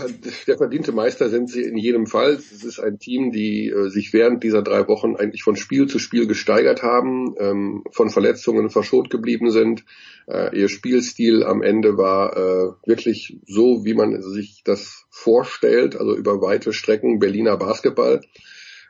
der 0.48 0.58
verdiente 0.58 0.92
Meister 0.92 1.30
sind 1.30 1.50
sie 1.50 1.64
in 1.64 1.78
jedem 1.78 2.08
Fall. 2.08 2.34
Es 2.34 2.64
ist 2.66 2.80
ein 2.80 3.00
Team, 3.00 3.32
die 3.32 3.70
äh, 3.70 3.90
sich 3.90 4.12
während 4.12 4.44
dieser 4.44 4.62
drei 4.62 4.86
Wochen 4.90 5.16
eigentlich 5.16 5.44
von 5.44 5.56
Spiel 5.56 5.88
zu 5.88 5.98
Spiel 5.98 6.28
gesteigert 6.28 6.84
haben, 6.84 7.36
ähm, 7.40 7.84
von 7.92 8.10
Verletzungen 8.10 8.70
verschont 8.70 9.10
geblieben 9.10 9.52
sind. 9.52 9.86
Äh, 10.28 10.60
ihr 10.60 10.68
Spielstil 10.68 11.44
am 11.44 11.62
Ende 11.62 11.98
war 11.98 12.36
äh, 12.36 12.72
wirklich 12.86 13.40
so, 13.48 13.86
wie 13.86 13.94
man 13.94 14.22
sich 14.22 14.62
das 14.66 15.06
vorstellt, 15.10 15.96
also 15.96 16.18
über 16.18 16.42
weite 16.42 16.74
Strecken 16.74 17.20
Berliner 17.20 17.56
Basketball. 17.56 18.20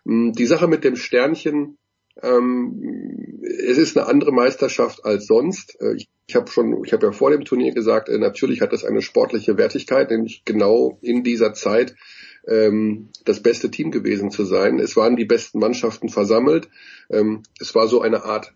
Ähm, 0.07 0.33
die 0.33 0.47
Sache 0.47 0.67
mit 0.67 0.83
dem 0.83 0.95
Sternchen, 0.95 1.77
ähm, 2.21 3.41
es 3.67 3.77
ist 3.77 3.97
eine 3.97 4.07
andere 4.07 4.31
Meisterschaft 4.31 5.05
als 5.05 5.27
sonst. 5.27 5.79
Äh, 5.81 5.95
ich 5.95 6.09
ich 6.27 6.35
habe 6.35 6.49
schon, 6.49 6.83
ich 6.83 6.93
habe 6.93 7.05
ja 7.05 7.11
vor 7.11 7.29
dem 7.29 7.45
Turnier 7.45 7.73
gesagt, 7.73 8.09
äh, 8.09 8.17
natürlich 8.17 8.61
hat 8.61 8.73
es 8.73 8.83
eine 8.83 9.01
sportliche 9.01 9.57
Wertigkeit, 9.57 10.09
nämlich 10.09 10.43
genau 10.43 10.97
in 11.01 11.23
dieser 11.23 11.53
Zeit 11.53 11.95
ähm, 12.47 13.09
das 13.25 13.41
beste 13.41 13.69
Team 13.69 13.91
gewesen 13.91 14.31
zu 14.31 14.43
sein. 14.43 14.79
Es 14.79 14.95
waren 14.95 15.15
die 15.15 15.25
besten 15.25 15.59
Mannschaften 15.59 16.09
versammelt. 16.09 16.67
Ähm, 17.09 17.43
es 17.59 17.75
war 17.75 17.87
so 17.87 18.01
eine 18.01 18.23
Art 18.23 18.53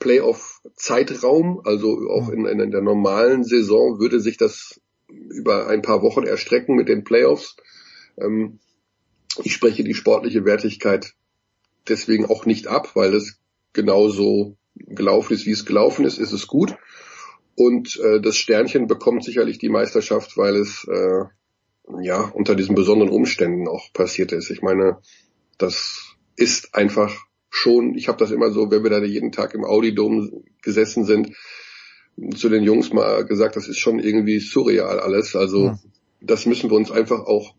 Playoff-Zeitraum, 0.00 1.60
also 1.64 2.08
auch 2.10 2.28
in, 2.28 2.44
in, 2.46 2.72
der 2.72 2.82
normalen 2.82 3.44
Saison 3.44 4.00
würde 4.00 4.18
sich 4.18 4.36
das 4.36 4.80
über 5.08 5.68
ein 5.68 5.82
paar 5.82 6.02
Wochen 6.02 6.24
erstrecken 6.24 6.74
mit 6.74 6.88
den 6.88 7.04
Playoffs. 7.04 7.56
Ähm, 8.18 8.58
ich 9.44 9.52
spreche 9.52 9.84
die 9.84 9.94
sportliche 9.94 10.44
Wertigkeit 10.44 11.14
deswegen 11.88 12.26
auch 12.26 12.46
nicht 12.46 12.66
ab, 12.66 12.94
weil 12.94 13.14
es 13.14 13.38
genauso 13.72 14.56
gelaufen 14.74 15.34
ist, 15.34 15.46
wie 15.46 15.52
es 15.52 15.66
gelaufen 15.66 16.04
ist, 16.04 16.18
ist 16.18 16.32
es 16.32 16.46
gut. 16.46 16.76
Und 17.54 17.98
äh, 18.00 18.20
das 18.20 18.36
Sternchen 18.36 18.86
bekommt 18.86 19.24
sicherlich 19.24 19.58
die 19.58 19.68
Meisterschaft, 19.68 20.36
weil 20.36 20.56
es 20.56 20.86
äh, 20.90 21.24
ja 22.00 22.20
unter 22.22 22.54
diesen 22.54 22.74
besonderen 22.74 23.12
Umständen 23.12 23.68
auch 23.68 23.92
passiert 23.92 24.32
ist. 24.32 24.50
Ich 24.50 24.62
meine, 24.62 24.98
das 25.58 26.16
ist 26.36 26.74
einfach 26.74 27.14
schon, 27.50 27.94
ich 27.94 28.08
habe 28.08 28.18
das 28.18 28.30
immer 28.30 28.50
so, 28.50 28.70
wenn 28.70 28.82
wir 28.82 28.90
da 28.90 29.02
jeden 29.02 29.32
Tag 29.32 29.54
im 29.54 29.64
Audi-Dom 29.64 30.44
gesessen 30.62 31.04
sind, 31.04 31.32
zu 32.34 32.48
den 32.48 32.62
Jungs 32.62 32.92
mal 32.92 33.24
gesagt, 33.24 33.56
das 33.56 33.68
ist 33.68 33.78
schon 33.78 33.98
irgendwie 33.98 34.38
surreal 34.38 35.00
alles. 35.00 35.36
Also 35.36 35.66
ja. 35.66 35.78
das 36.20 36.46
müssen 36.46 36.70
wir 36.70 36.76
uns 36.76 36.90
einfach 36.90 37.20
auch 37.20 37.54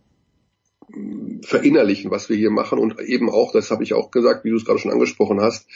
verinnerlichen, 1.44 2.12
was 2.12 2.30
wir 2.30 2.38
hier 2.38 2.52
machen 2.52 2.80
und 2.80 3.00
eben 3.00 3.30
auch, 3.30 3.52
das 3.52 3.72
habe 3.72 3.84
ich 3.84 3.94
auch 3.94 4.12
gesagt, 4.12 4.46
wie 4.46 4.50
du 4.50 4.58
es 4.58 4.66
gerade 4.66 4.80
schon 4.80 4.92
angesprochen 4.92 5.42
hast, 5.42 5.68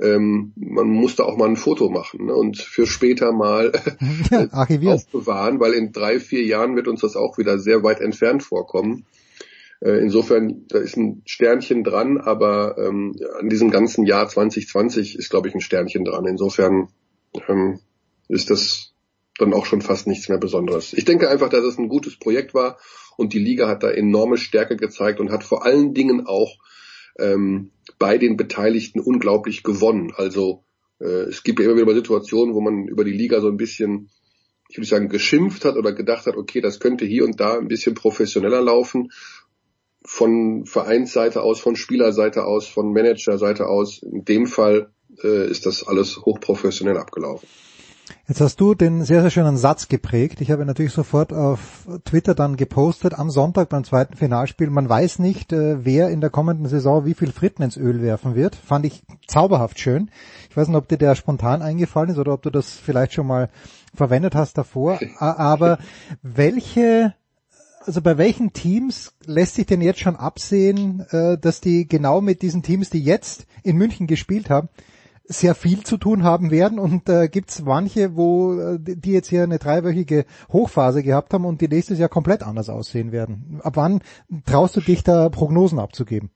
ähm, 0.00 0.52
man 0.56 0.88
muss 0.88 1.16
da 1.16 1.24
auch 1.24 1.36
mal 1.36 1.48
ein 1.48 1.56
Foto 1.56 1.90
machen 1.90 2.26
ne, 2.26 2.34
und 2.34 2.58
für 2.58 2.86
später 2.86 3.32
mal 3.32 3.72
aufbewahren, 4.52 5.60
weil 5.60 5.72
in 5.74 5.92
drei, 5.92 6.18
vier 6.20 6.44
Jahren 6.44 6.76
wird 6.76 6.88
uns 6.88 7.02
das 7.02 7.16
auch 7.16 7.38
wieder 7.38 7.58
sehr 7.58 7.82
weit 7.82 8.00
entfernt 8.00 8.42
vorkommen. 8.42 9.04
Äh, 9.80 9.98
insofern, 9.98 10.64
da 10.68 10.78
ist 10.78 10.96
ein 10.96 11.22
Sternchen 11.26 11.84
dran, 11.84 12.18
aber 12.18 12.78
ähm, 12.78 13.14
an 13.38 13.48
diesem 13.48 13.70
ganzen 13.70 14.06
Jahr 14.06 14.28
2020 14.28 15.18
ist, 15.18 15.28
glaube 15.28 15.48
ich, 15.48 15.54
ein 15.54 15.60
Sternchen 15.60 16.04
dran. 16.04 16.24
Insofern 16.26 16.88
ähm, 17.48 17.80
ist 18.28 18.50
das 18.50 18.91
dann 19.38 19.54
auch 19.54 19.66
schon 19.66 19.80
fast 19.80 20.06
nichts 20.06 20.28
mehr 20.28 20.38
Besonderes. 20.38 20.92
Ich 20.92 21.04
denke 21.04 21.28
einfach, 21.28 21.48
dass 21.48 21.64
es 21.64 21.78
ein 21.78 21.88
gutes 21.88 22.18
Projekt 22.18 22.54
war 22.54 22.78
und 23.16 23.32
die 23.32 23.38
Liga 23.38 23.68
hat 23.68 23.82
da 23.82 23.90
enorme 23.90 24.36
Stärke 24.36 24.76
gezeigt 24.76 25.20
und 25.20 25.30
hat 25.30 25.44
vor 25.44 25.64
allen 25.64 25.94
Dingen 25.94 26.26
auch 26.26 26.58
ähm, 27.18 27.70
bei 27.98 28.18
den 28.18 28.36
Beteiligten 28.36 29.00
unglaublich 29.00 29.62
gewonnen. 29.62 30.12
Also 30.16 30.64
äh, 31.00 31.28
es 31.28 31.42
gibt 31.42 31.58
ja 31.58 31.66
immer 31.66 31.76
wieder 31.76 31.86
mal 31.86 31.94
Situationen, 31.94 32.54
wo 32.54 32.60
man 32.60 32.86
über 32.88 33.04
die 33.04 33.12
Liga 33.12 33.40
so 33.40 33.48
ein 33.48 33.56
bisschen, 33.56 34.10
ich 34.68 34.76
würde 34.76 34.88
sagen, 34.88 35.08
geschimpft 35.08 35.64
hat 35.64 35.76
oder 35.76 35.92
gedacht 35.92 36.26
hat, 36.26 36.36
okay, 36.36 36.60
das 36.60 36.80
könnte 36.80 37.04
hier 37.04 37.24
und 37.24 37.40
da 37.40 37.58
ein 37.58 37.68
bisschen 37.68 37.94
professioneller 37.94 38.60
laufen. 38.60 39.12
Von 40.04 40.66
Vereinsseite 40.66 41.42
aus, 41.42 41.60
von 41.60 41.76
Spielerseite 41.76 42.44
aus, 42.44 42.66
von 42.66 42.92
Managerseite 42.92 43.66
aus. 43.68 44.02
In 44.02 44.24
dem 44.24 44.46
Fall 44.46 44.92
äh, 45.22 45.48
ist 45.48 45.64
das 45.66 45.86
alles 45.86 46.18
hochprofessionell 46.18 46.96
abgelaufen. 46.96 47.48
Jetzt 48.28 48.40
hast 48.40 48.60
du 48.60 48.74
den 48.74 49.04
sehr, 49.04 49.20
sehr 49.20 49.30
schönen 49.30 49.56
Satz 49.56 49.88
geprägt. 49.88 50.40
Ich 50.40 50.50
habe 50.50 50.64
natürlich 50.64 50.92
sofort 50.92 51.32
auf 51.32 51.86
Twitter 52.04 52.34
dann 52.34 52.56
gepostet 52.56 53.18
am 53.18 53.30
Sonntag 53.30 53.68
beim 53.68 53.84
zweiten 53.84 54.16
Finalspiel. 54.16 54.70
Man 54.70 54.88
weiß 54.88 55.18
nicht, 55.18 55.52
äh, 55.52 55.84
wer 55.84 56.08
in 56.08 56.20
der 56.20 56.30
kommenden 56.30 56.66
Saison 56.66 57.04
wie 57.04 57.14
viel 57.14 57.32
Fritten 57.32 57.62
ins 57.62 57.76
Öl 57.76 58.02
werfen 58.02 58.34
wird. 58.34 58.56
Fand 58.56 58.86
ich 58.86 59.02
zauberhaft 59.26 59.78
schön. 59.78 60.10
Ich 60.50 60.56
weiß 60.56 60.68
nicht, 60.68 60.76
ob 60.76 60.88
dir 60.88 60.98
der 60.98 61.14
spontan 61.14 61.62
eingefallen 61.62 62.10
ist 62.10 62.18
oder 62.18 62.32
ob 62.32 62.42
du 62.42 62.50
das 62.50 62.72
vielleicht 62.72 63.12
schon 63.12 63.26
mal 63.26 63.50
verwendet 63.94 64.34
hast 64.34 64.56
davor. 64.56 64.98
Aber 65.18 65.78
welche 66.22 67.14
also 67.84 68.00
bei 68.00 68.16
welchen 68.16 68.52
Teams 68.52 69.12
lässt 69.26 69.56
sich 69.56 69.66
denn 69.66 69.80
jetzt 69.80 69.98
schon 69.98 70.14
absehen, 70.14 71.04
äh, 71.10 71.36
dass 71.36 71.60
die 71.60 71.88
genau 71.88 72.20
mit 72.20 72.42
diesen 72.42 72.62
Teams, 72.62 72.90
die 72.90 73.02
jetzt 73.02 73.46
in 73.64 73.76
München 73.76 74.06
gespielt 74.06 74.50
haben, 74.50 74.68
sehr 75.24 75.54
viel 75.54 75.84
zu 75.84 75.96
tun 75.96 76.22
haben 76.22 76.50
werden 76.50 76.78
und 76.78 77.08
äh, 77.08 77.28
gibt 77.28 77.50
es 77.50 77.62
manche, 77.62 78.16
wo 78.16 78.58
äh, 78.58 78.78
die 78.80 79.12
jetzt 79.12 79.28
hier 79.28 79.42
eine 79.42 79.58
dreiwöchige 79.58 80.24
Hochphase 80.52 81.02
gehabt 81.02 81.32
haben 81.32 81.44
und 81.44 81.60
die 81.60 81.68
nächstes 81.68 81.98
Jahr 81.98 82.08
komplett 82.08 82.42
anders 82.42 82.68
aussehen 82.68 83.12
werden. 83.12 83.60
Ab 83.62 83.76
wann 83.76 84.02
traust 84.46 84.76
du 84.76 84.80
dich 84.80 85.04
da 85.04 85.28
Prognosen 85.28 85.78
abzugeben? 85.78 86.30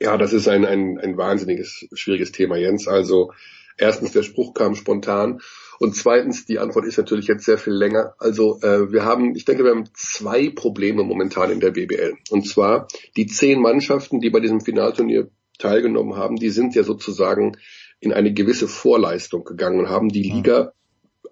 Ja, 0.00 0.18
das 0.18 0.32
ist 0.32 0.48
ein, 0.48 0.64
ein, 0.64 0.98
ein 0.98 1.16
wahnsinniges, 1.16 1.86
schwieriges 1.92 2.32
Thema, 2.32 2.56
Jens. 2.56 2.86
Also 2.86 3.32
erstens, 3.78 4.12
der 4.12 4.22
Spruch 4.22 4.52
kam 4.52 4.74
spontan 4.74 5.40
und 5.78 5.94
zweitens, 5.94 6.46
die 6.46 6.58
Antwort 6.58 6.86
ist 6.86 6.98
natürlich 6.98 7.26
jetzt 7.26 7.44
sehr 7.44 7.58
viel 7.58 7.72
länger. 7.72 8.14
Also 8.18 8.60
äh, 8.62 8.92
wir 8.92 9.04
haben, 9.04 9.34
ich 9.34 9.44
denke, 9.44 9.64
wir 9.64 9.70
haben 9.70 9.88
zwei 9.94 10.50
Probleme 10.50 11.02
momentan 11.02 11.50
in 11.50 11.60
der 11.60 11.70
BBL. 11.70 12.14
Und 12.30 12.46
zwar 12.46 12.88
die 13.16 13.26
zehn 13.26 13.60
Mannschaften, 13.60 14.20
die 14.20 14.30
bei 14.30 14.40
diesem 14.40 14.60
Finalturnier 14.60 15.30
teilgenommen 15.58 16.16
haben, 16.16 16.36
die 16.36 16.50
sind 16.50 16.74
ja 16.74 16.82
sozusagen 16.82 17.56
in 18.00 18.12
eine 18.12 18.32
gewisse 18.32 18.68
Vorleistung 18.68 19.44
gegangen 19.44 19.80
und 19.80 19.88
haben 19.88 20.08
die 20.08 20.22
Liga 20.22 20.72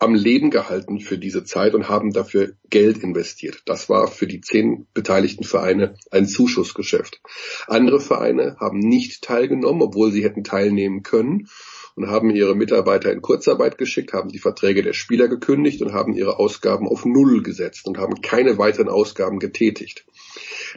am 0.00 0.14
Leben 0.14 0.50
gehalten 0.50 1.00
für 1.00 1.18
diese 1.18 1.44
Zeit 1.44 1.74
und 1.74 1.88
haben 1.88 2.12
dafür 2.12 2.54
Geld 2.68 2.98
investiert. 2.98 3.62
Das 3.66 3.88
war 3.88 4.08
für 4.08 4.26
die 4.26 4.40
zehn 4.40 4.86
beteiligten 4.92 5.44
Vereine 5.44 5.94
ein 6.10 6.26
Zuschussgeschäft. 6.26 7.20
Andere 7.66 8.00
Vereine 8.00 8.56
haben 8.58 8.78
nicht 8.78 9.22
teilgenommen, 9.22 9.82
obwohl 9.82 10.10
sie 10.10 10.24
hätten 10.24 10.44
teilnehmen 10.44 11.02
können 11.02 11.48
und 11.96 12.08
haben 12.08 12.30
ihre 12.30 12.56
Mitarbeiter 12.56 13.12
in 13.12 13.22
Kurzarbeit 13.22 13.78
geschickt, 13.78 14.12
haben 14.12 14.28
die 14.28 14.38
Verträge 14.38 14.82
der 14.82 14.94
Spieler 14.94 15.28
gekündigt 15.28 15.80
und 15.82 15.92
haben 15.92 16.12
ihre 16.12 16.38
Ausgaben 16.38 16.88
auf 16.88 17.04
Null 17.04 17.42
gesetzt 17.42 17.86
und 17.86 17.98
haben 17.98 18.20
keine 18.20 18.58
weiteren 18.58 18.88
Ausgaben 18.88 19.38
getätigt. 19.38 20.04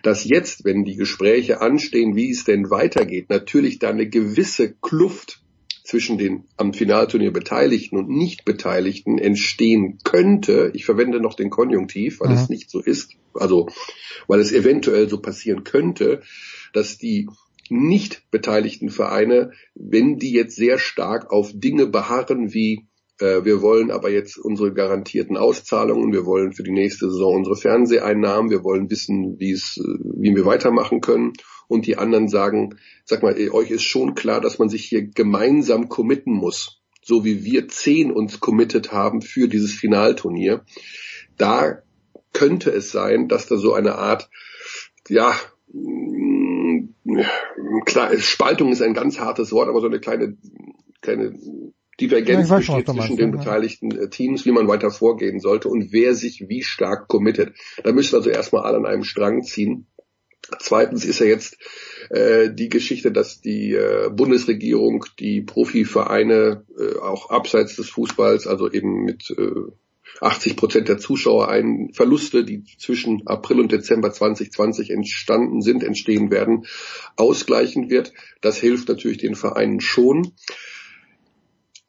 Dass 0.04 0.26
jetzt, 0.26 0.64
wenn 0.64 0.86
die 0.86 0.96
Gespräche 0.96 1.62
anstehen, 1.62 2.16
wie 2.16 2.30
es 2.30 2.44
denn 2.44 2.70
weitergeht, 2.70 3.30
natürlich 3.30 3.80
da 3.80 3.90
eine 3.90 4.08
gewisse 4.08 4.74
Kluft 4.74 5.42
zwischen 5.84 6.18
den 6.18 6.44
am 6.58 6.74
Finalturnier 6.74 7.32
Beteiligten 7.32 7.98
und 7.98 8.10
Nicht-Beteiligten 8.10 9.18
entstehen 9.18 10.00
könnte. 10.04 10.70
Ich 10.74 10.84
verwende 10.84 11.22
noch 11.22 11.34
den 11.34 11.50
Konjunktiv, 11.50 12.20
weil 12.20 12.30
mhm. 12.30 12.36
es 12.36 12.50
nicht 12.50 12.70
so 12.70 12.82
ist. 12.82 13.14
Also, 13.34 13.68
weil 14.28 14.42
es 14.42 14.52
eventuell 14.52 15.08
so 15.08 15.22
passieren 15.22 15.64
könnte, 15.64 16.22
dass 16.74 16.98
die 16.98 17.30
nicht 17.72 18.30
beteiligten 18.32 18.90
Vereine, 18.90 19.52
wenn 19.76 20.18
die 20.18 20.32
jetzt 20.32 20.56
sehr 20.56 20.80
stark 20.80 21.32
auf 21.32 21.52
Dinge 21.54 21.88
beharren 21.88 22.54
wie 22.54 22.88
äh, 23.20 23.44
wir 23.44 23.62
wollen 23.62 23.92
aber 23.92 24.10
jetzt 24.10 24.38
unsere 24.38 24.74
garantierten 24.74 25.38
Auszahlungen, 25.38 26.14
wir 26.14 26.26
wollen 26.26 26.54
für 26.54 26.64
die 26.64 26.72
nächste 26.72 27.10
Saison 27.10 27.38
unsere 27.38 27.56
Fernseheinnahmen, 27.56 28.52
wir 28.52 28.64
wollen 28.64 28.90
wissen, 28.90 29.40
wie 29.40 29.52
es, 29.52 29.78
äh, 29.78 30.00
wie 30.18 30.36
wir 30.36 30.46
weitermachen 30.46 31.02
können. 31.02 31.34
Und 31.68 31.86
die 31.86 31.98
anderen 31.98 32.30
sagen, 32.30 32.78
sag 33.04 33.24
mal, 33.24 33.36
euch 33.52 33.72
ist 33.72 33.84
schon 33.84 34.16
klar, 34.16 34.40
dass 34.40 34.60
man 34.60 34.70
sich 34.70 34.86
hier 34.86 35.06
gemeinsam 35.06 35.90
committen 35.90 36.34
muss, 36.34 36.82
so 37.02 37.26
wie 37.26 37.44
wir 37.44 37.68
zehn 37.68 38.12
uns 38.12 38.40
committed 38.40 38.92
haben 38.92 39.22
für 39.22 39.50
dieses 39.50 39.74
Finalturnier. 39.74 40.64
Da 41.38 41.82
könnte 42.32 42.72
es 42.72 42.92
sein, 42.92 43.28
dass 43.28 43.48
da 43.48 43.58
so 43.58 43.74
eine 43.74 43.96
Art, 43.96 44.30
ja, 45.10 45.36
klar, 47.86 48.18
Spaltung 48.18 48.72
ist 48.72 48.82
ein 48.82 48.94
ganz 48.94 49.20
hartes 49.20 49.52
Wort, 49.52 49.70
aber 49.70 49.82
so 49.82 49.88
eine 49.88 50.00
kleine, 50.00 50.38
kleine 51.02 51.38
Divergenz 52.00 52.50
ja, 52.50 52.58
besteht 52.58 52.88
zwischen 52.88 53.18
den 53.18 53.32
beteiligten 53.32 53.92
ja. 53.92 54.04
Äh, 54.04 54.10
Teams, 54.10 54.46
wie 54.46 54.52
man 54.52 54.68
weiter 54.68 54.92
vorgehen 54.92 55.40
sollte 55.40 55.70
und 55.70 55.92
wer 55.92 56.14
sich 56.14 56.46
wie 56.48 56.64
stark 56.64 57.08
committet. 57.08 57.56
Da 57.84 57.92
müssen 57.92 58.16
also 58.16 58.30
erstmal 58.30 58.64
alle 58.64 58.78
an 58.78 58.86
einem 58.86 59.04
Strang 59.04 59.44
ziehen. 59.44 59.88
Zweitens 60.60 61.04
ist 61.04 61.20
ja 61.20 61.26
jetzt 61.26 61.58
äh, 62.10 62.50
die 62.54 62.70
Geschichte, 62.70 63.12
dass 63.12 63.42
die 63.42 63.74
äh, 63.74 64.10
Bundesregierung 64.10 65.06
die 65.20 65.42
Profivereine 65.42 66.66
äh, 66.80 67.00
auch 67.00 67.32
abseits 67.32 67.76
des 67.76 67.90
Fußballs, 67.90 68.48
also 68.48 68.72
eben 68.72 69.04
mit 69.04 69.30
äh, 69.32 69.72
80 70.22 70.56
Prozent 70.56 70.88
der 70.88 70.98
Zuschauer 70.98 71.50
ein 71.50 71.92
Verluste, 71.94 72.44
die 72.44 72.64
zwischen 72.78 73.26
April 73.28 73.60
und 73.60 73.72
Dezember 73.72 74.12
2020 74.12 74.90
entstanden 74.90 75.62
sind, 75.62 75.84
entstehen 75.84 76.32
werden, 76.32 76.66
ausgleichen 77.16 77.90
wird. 77.90 78.14
Das 78.42 78.58
hilft 78.58 78.90
natürlich 78.90 79.18
den 79.18 79.36
Vereinen 79.36 79.80
schon. 79.80 80.34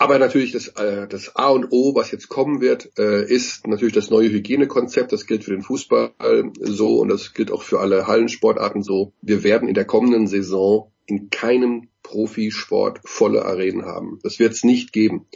Aber 0.00 0.20
natürlich 0.20 0.52
das, 0.52 0.68
äh, 0.68 1.08
das 1.08 1.34
A 1.34 1.48
und 1.48 1.72
O, 1.72 1.94
was 1.97 2.12
jetzt 2.12 2.28
kommen 2.28 2.60
wird, 2.60 2.97
äh, 2.98 3.24
ist 3.24 3.66
natürlich 3.66 3.94
das 3.94 4.10
neue 4.10 4.30
Hygienekonzept. 4.30 5.12
Das 5.12 5.26
gilt 5.26 5.42
für 5.42 5.50
den 5.50 5.62
Fußball 5.62 6.12
so 6.60 7.00
und 7.00 7.08
das 7.08 7.34
gilt 7.34 7.50
auch 7.50 7.64
für 7.64 7.80
alle 7.80 8.06
Hallensportarten 8.06 8.84
so. 8.84 9.12
Wir 9.22 9.42
werden 9.42 9.68
in 9.68 9.74
der 9.74 9.86
kommenden 9.86 10.28
Saison 10.28 10.92
in 11.06 11.30
keinem 11.30 11.88
Profisport 12.05 13.00
volle 13.05 13.44
Arenen 13.44 13.86
haben. 13.86 14.20
Das 14.22 14.38
wird 14.38 14.52
es 14.52 14.62
nicht 14.62 14.92
geben. 14.92 15.26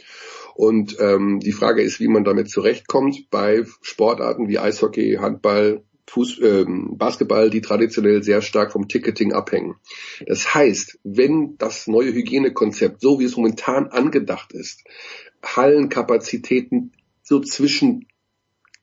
Und 0.55 0.97
ähm, 0.99 1.39
die 1.39 1.51
Frage 1.51 1.81
ist, 1.81 1.99
wie 1.99 2.07
man 2.07 2.23
damit 2.23 2.49
zurechtkommt 2.49 3.29
bei 3.31 3.65
Sportarten 3.81 4.47
wie 4.47 4.59
Eishockey, 4.59 5.17
Handball, 5.19 5.83
Fuß, 6.07 6.41
ähm, 6.43 6.97
Basketball, 6.97 7.49
die 7.49 7.61
traditionell 7.61 8.21
sehr 8.23 8.41
stark 8.41 8.71
vom 8.71 8.87
Ticketing 8.87 9.33
abhängen. 9.33 9.75
Das 10.27 10.53
heißt, 10.53 10.99
wenn 11.03 11.55
das 11.57 11.87
neue 11.87 12.13
Hygienekonzept, 12.13 13.01
so 13.01 13.19
wie 13.19 13.23
es 13.23 13.35
momentan 13.35 13.87
angedacht 13.87 14.53
ist, 14.53 14.83
Hallenkapazitäten 15.43 16.91
so 17.23 17.39
zwischen 17.39 18.07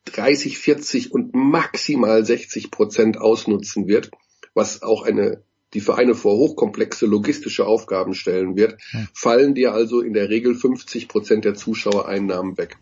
30, 0.06 0.58
40 0.58 1.12
und 1.12 1.34
maximal 1.34 2.24
60 2.24 2.70
Prozent 2.70 3.18
ausnutzen 3.18 3.86
wird, 3.86 4.10
was 4.54 4.82
auch 4.82 5.02
eine 5.02 5.44
die 5.74 5.80
Vereine 5.80 6.14
vor 6.14 6.36
hochkomplexe 6.36 7.06
logistische 7.06 7.66
Aufgaben 7.66 8.14
stellen 8.14 8.56
wird, 8.56 8.76
hm. 8.90 9.08
fallen 9.14 9.54
dir 9.54 9.72
also 9.72 10.00
in 10.00 10.12
der 10.12 10.28
Regel 10.28 10.54
50 10.54 11.08
Prozent 11.08 11.44
der 11.44 11.54
Zuschauereinnahmen 11.54 12.58
weg. 12.58 12.76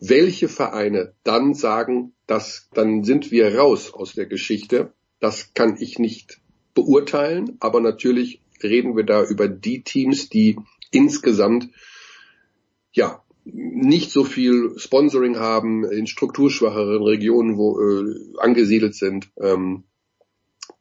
Welche 0.00 0.48
Vereine 0.48 1.14
dann 1.24 1.54
sagen, 1.54 2.12
dass 2.26 2.68
dann 2.74 3.04
sind 3.04 3.30
wir 3.30 3.56
raus 3.56 3.92
aus 3.92 4.14
der 4.14 4.26
Geschichte, 4.26 4.92
das 5.20 5.54
kann 5.54 5.76
ich 5.78 5.98
nicht 5.98 6.40
beurteilen, 6.74 7.56
aber 7.60 7.80
natürlich 7.80 8.42
reden 8.62 8.96
wir 8.96 9.04
da 9.04 9.24
über 9.24 9.48
die 9.48 9.82
Teams, 9.82 10.28
die 10.28 10.56
insgesamt 10.90 11.68
ja 12.92 13.22
nicht 13.44 14.10
so 14.10 14.24
viel 14.24 14.72
Sponsoring 14.76 15.38
haben 15.38 15.84
in 15.84 16.06
strukturschwacheren 16.06 17.02
Regionen, 17.02 17.56
wo 17.56 17.80
äh, 17.80 18.14
angesiedelt 18.38 18.94
sind. 18.94 19.30
Ähm, 19.40 19.84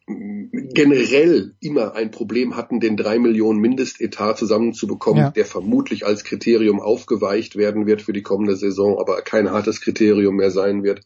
generell 0.08 1.56
immer 1.60 1.96
ein 1.96 2.12
Problem 2.12 2.56
hatten, 2.56 2.80
den 2.80 2.96
drei 2.96 3.18
Millionen 3.18 3.60
Mindestetat 3.60 4.38
zusammenzubekommen, 4.38 5.24
ja. 5.24 5.30
der 5.32 5.46
vermutlich 5.46 6.06
als 6.06 6.24
Kriterium 6.24 6.80
aufgeweicht 6.80 7.56
werden 7.56 7.88
wird 7.88 8.04
für 8.04 8.14
die 8.14 8.22
kommende 8.22 8.56
Saison, 8.56 9.00
aber 9.00 9.22
kein 9.22 9.50
hartes 9.50 9.82
Kriterium 9.82 10.36
mehr 10.36 10.52
sein 10.52 10.84
wird. 10.84 11.02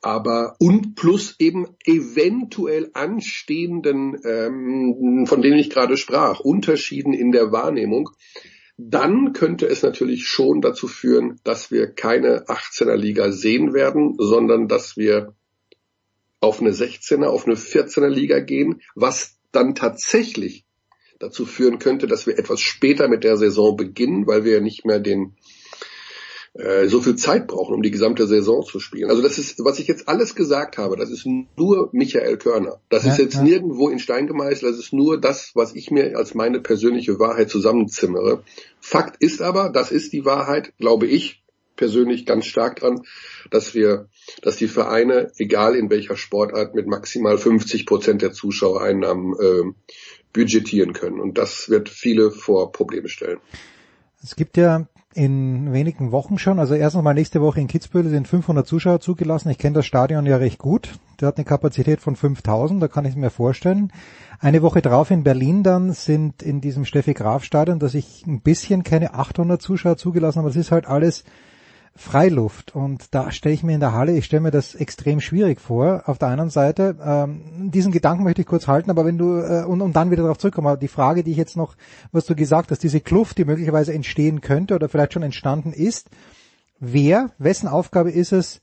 Aber 0.00 0.56
und 0.58 0.94
plus 0.94 1.36
eben 1.38 1.66
eventuell 1.84 2.90
anstehenden, 2.92 4.16
ähm, 4.24 5.24
von 5.26 5.42
denen 5.42 5.58
ich 5.58 5.70
gerade 5.70 5.96
sprach, 5.96 6.40
Unterschieden 6.40 7.12
in 7.12 7.32
der 7.32 7.52
Wahrnehmung, 7.52 8.10
dann 8.76 9.32
könnte 9.32 9.66
es 9.66 9.82
natürlich 9.82 10.26
schon 10.26 10.60
dazu 10.60 10.86
führen, 10.86 11.40
dass 11.42 11.72
wir 11.72 11.88
keine 11.88 12.46
18er 12.46 12.94
Liga 12.94 13.32
sehen 13.32 13.74
werden, 13.74 14.14
sondern 14.18 14.68
dass 14.68 14.96
wir 14.96 15.34
auf 16.40 16.60
eine 16.60 16.70
16er, 16.70 17.26
auf 17.26 17.46
eine 17.46 17.56
14er 17.56 18.08
Liga 18.08 18.40
gehen, 18.40 18.82
was 18.94 19.36
dann 19.52 19.74
tatsächlich 19.74 20.64
dazu 21.18 21.46
führen 21.46 21.78
könnte, 21.78 22.06
dass 22.06 22.26
wir 22.26 22.38
etwas 22.38 22.60
später 22.60 23.08
mit 23.08 23.24
der 23.24 23.36
Saison 23.36 23.76
beginnen, 23.76 24.26
weil 24.26 24.44
wir 24.44 24.52
ja 24.52 24.60
nicht 24.60 24.84
mehr 24.84 25.00
den 25.00 25.36
äh, 26.54 26.88
so 26.88 27.00
viel 27.00 27.16
Zeit 27.16 27.46
brauchen, 27.46 27.74
um 27.74 27.82
die 27.82 27.90
gesamte 27.90 28.26
Saison 28.26 28.64
zu 28.64 28.80
spielen. 28.80 29.10
Also 29.10 29.22
das 29.22 29.38
ist, 29.38 29.64
was 29.64 29.78
ich 29.78 29.86
jetzt 29.86 30.08
alles 30.08 30.34
gesagt 30.34 30.78
habe, 30.78 30.96
das 30.96 31.10
ist 31.10 31.26
nur 31.26 31.88
Michael 31.92 32.36
Körner. 32.36 32.80
Das 32.88 33.04
ja, 33.04 33.12
ist 33.12 33.18
jetzt 33.18 33.34
ja. 33.34 33.42
nirgendwo 33.42 33.88
in 33.88 33.98
Stein 33.98 34.26
gemeißelt, 34.26 34.72
das 34.72 34.78
ist 34.78 34.92
nur 34.92 35.20
das, 35.20 35.52
was 35.54 35.74
ich 35.74 35.90
mir 35.90 36.16
als 36.16 36.34
meine 36.34 36.60
persönliche 36.60 37.18
Wahrheit 37.18 37.50
zusammenzimmere. 37.50 38.42
Fakt 38.80 39.22
ist 39.22 39.42
aber, 39.42 39.70
das 39.70 39.90
ist 39.90 40.12
die 40.12 40.24
Wahrheit, 40.24 40.72
glaube 40.78 41.06
ich, 41.06 41.42
persönlich 41.78 42.26
ganz 42.26 42.44
stark 42.44 42.80
dran, 42.80 43.02
dass 43.50 43.74
wir, 43.74 44.08
dass 44.42 44.56
die 44.56 44.68
Vereine, 44.68 45.32
egal 45.38 45.74
in 45.74 45.88
welcher 45.88 46.18
Sportart, 46.18 46.74
mit 46.74 46.86
maximal 46.86 47.38
50 47.38 47.86
Prozent 47.86 48.20
der 48.20 48.32
Zuschauereinnahmen 48.32 49.34
äh, 49.40 49.72
budgetieren 50.34 50.92
können. 50.92 51.20
Und 51.20 51.38
das 51.38 51.70
wird 51.70 51.88
viele 51.88 52.30
vor 52.30 52.72
Probleme 52.72 53.08
stellen. 53.08 53.38
Es 54.22 54.36
gibt 54.36 54.56
ja 54.56 54.86
in 55.14 55.72
wenigen 55.72 56.12
Wochen 56.12 56.38
schon, 56.38 56.58
also 56.58 56.74
erstens 56.74 57.02
mal 57.02 57.14
nächste 57.14 57.40
Woche 57.40 57.60
in 57.60 57.66
Kitzbühel 57.66 58.08
sind 58.08 58.28
500 58.28 58.66
Zuschauer 58.66 59.00
zugelassen. 59.00 59.48
Ich 59.48 59.58
kenne 59.58 59.74
das 59.74 59.86
Stadion 59.86 60.26
ja 60.26 60.36
recht 60.36 60.58
gut. 60.58 60.90
Der 61.20 61.28
hat 61.28 61.38
eine 61.38 61.44
Kapazität 61.44 62.00
von 62.00 62.14
5000, 62.14 62.82
da 62.82 62.88
kann 62.88 63.04
ich 63.04 63.16
mir 63.16 63.30
vorstellen. 63.30 63.92
Eine 64.38 64.62
Woche 64.62 64.82
drauf 64.82 65.10
in 65.10 65.24
Berlin 65.24 65.62
dann 65.62 65.92
sind 65.92 66.42
in 66.42 66.60
diesem 66.60 66.84
Steffi 66.84 67.14
Graf 67.14 67.42
Stadion, 67.42 67.78
das 67.78 67.94
ich 67.94 68.26
ein 68.26 68.42
bisschen 68.42 68.84
kenne, 68.84 69.14
800 69.14 69.60
Zuschauer 69.60 69.96
zugelassen, 69.96 70.40
aber 70.40 70.50
es 70.50 70.56
ist 70.56 70.70
halt 70.70 70.86
alles 70.86 71.24
Freiluft. 71.98 72.76
Und 72.76 73.12
da 73.12 73.32
stelle 73.32 73.54
ich 73.56 73.64
mir 73.64 73.74
in 73.74 73.80
der 73.80 73.92
Halle, 73.92 74.16
ich 74.16 74.24
stelle 74.24 74.42
mir 74.42 74.52
das 74.52 74.76
extrem 74.76 75.20
schwierig 75.20 75.60
vor. 75.60 76.04
Auf 76.06 76.16
der 76.16 76.28
einen 76.28 76.48
Seite, 76.48 76.96
ähm, 77.04 77.70
diesen 77.72 77.90
Gedanken 77.90 78.22
möchte 78.22 78.40
ich 78.40 78.46
kurz 78.46 78.68
halten, 78.68 78.88
aber 78.88 79.04
wenn 79.04 79.18
du, 79.18 79.38
äh, 79.38 79.64
und, 79.64 79.80
und 79.80 79.96
dann 79.96 80.12
wieder 80.12 80.22
darauf 80.22 80.38
zurückkommen, 80.38 80.68
aber 80.68 80.76
die 80.76 80.86
Frage, 80.86 81.24
die 81.24 81.32
ich 81.32 81.36
jetzt 81.36 81.56
noch, 81.56 81.74
was 82.12 82.24
du 82.24 82.36
gesagt 82.36 82.70
hast, 82.70 82.84
diese 82.84 83.00
Kluft, 83.00 83.36
die 83.38 83.44
möglicherweise 83.44 83.92
entstehen 83.92 84.40
könnte 84.40 84.76
oder 84.76 84.88
vielleicht 84.88 85.12
schon 85.12 85.24
entstanden 85.24 85.72
ist, 85.72 86.08
wer, 86.78 87.32
wessen 87.38 87.66
Aufgabe 87.66 88.12
ist 88.12 88.32
es, 88.32 88.60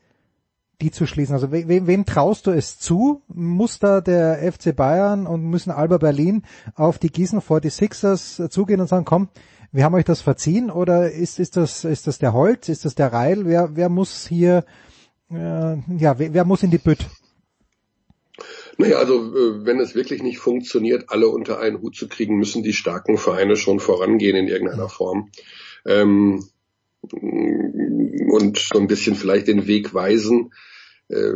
die 0.82 0.92
zu 0.92 1.06
schließen? 1.06 1.34
Also 1.36 1.52
wem, 1.52 1.88
wem 1.88 2.06
traust 2.06 2.48
du 2.48 2.52
es 2.52 2.80
zu? 2.80 3.22
Muss 3.28 3.80
da 3.80 4.00
der 4.00 4.50
FC 4.50 4.74
Bayern 4.74 5.28
und 5.28 5.44
müssen 5.44 5.72
Alba 5.72 5.98
Berlin 5.98 6.44
auf 6.74 7.00
die 7.00 7.12
Gießen 7.12 7.42
46ers 7.42 8.50
zugehen 8.50 8.80
und 8.80 8.88
sagen, 8.88 9.04
komm, 9.04 9.28
wir 9.76 9.84
haben 9.84 9.96
euch 9.96 10.06
das 10.06 10.22
verziehen 10.22 10.72
oder 10.72 11.12
ist, 11.12 11.38
ist 11.38 11.58
das, 11.58 11.84
ist 11.84 12.08
das 12.08 12.18
der 12.18 12.32
Holz, 12.32 12.70
ist 12.70 12.86
das 12.86 12.96
der 12.96 13.12
Reil? 13.12 13.46
Wer, 13.46 13.76
wer 13.76 13.90
muss 13.90 14.26
hier, 14.26 14.64
äh, 15.30 15.36
ja, 15.36 16.18
wer, 16.18 16.34
wer 16.34 16.46
muss 16.46 16.64
in 16.64 16.72
die 16.72 16.78
Bütt? 16.78 17.06
Naja, 18.78 18.98
also 18.98 19.36
äh, 19.36 19.66
wenn 19.66 19.82
es 19.82 19.94
wirklich 19.94 20.24
nicht 20.24 20.40
funktioniert, 20.40 21.10
alle 21.10 21.28
unter 21.28 21.60
einen 21.60 21.82
Hut 21.82 21.96
zu 21.96 22.08
kriegen, 22.08 22.38
müssen 22.38 22.64
die 22.64 22.72
starken 22.72 23.18
Vereine 23.18 23.58
schon 23.58 23.82
vorangehen 23.82 24.38
in 24.38 24.48
irgendeiner 24.48 24.88
Form. 24.88 25.30
Ähm, 25.86 26.46
und 27.12 28.58
so 28.58 28.80
ein 28.80 28.88
bisschen 28.88 29.16
vielleicht 29.16 29.50
den 29.50 29.68
Weg 29.68 29.94
weisen. 29.94 30.54
Äh, 31.08 31.34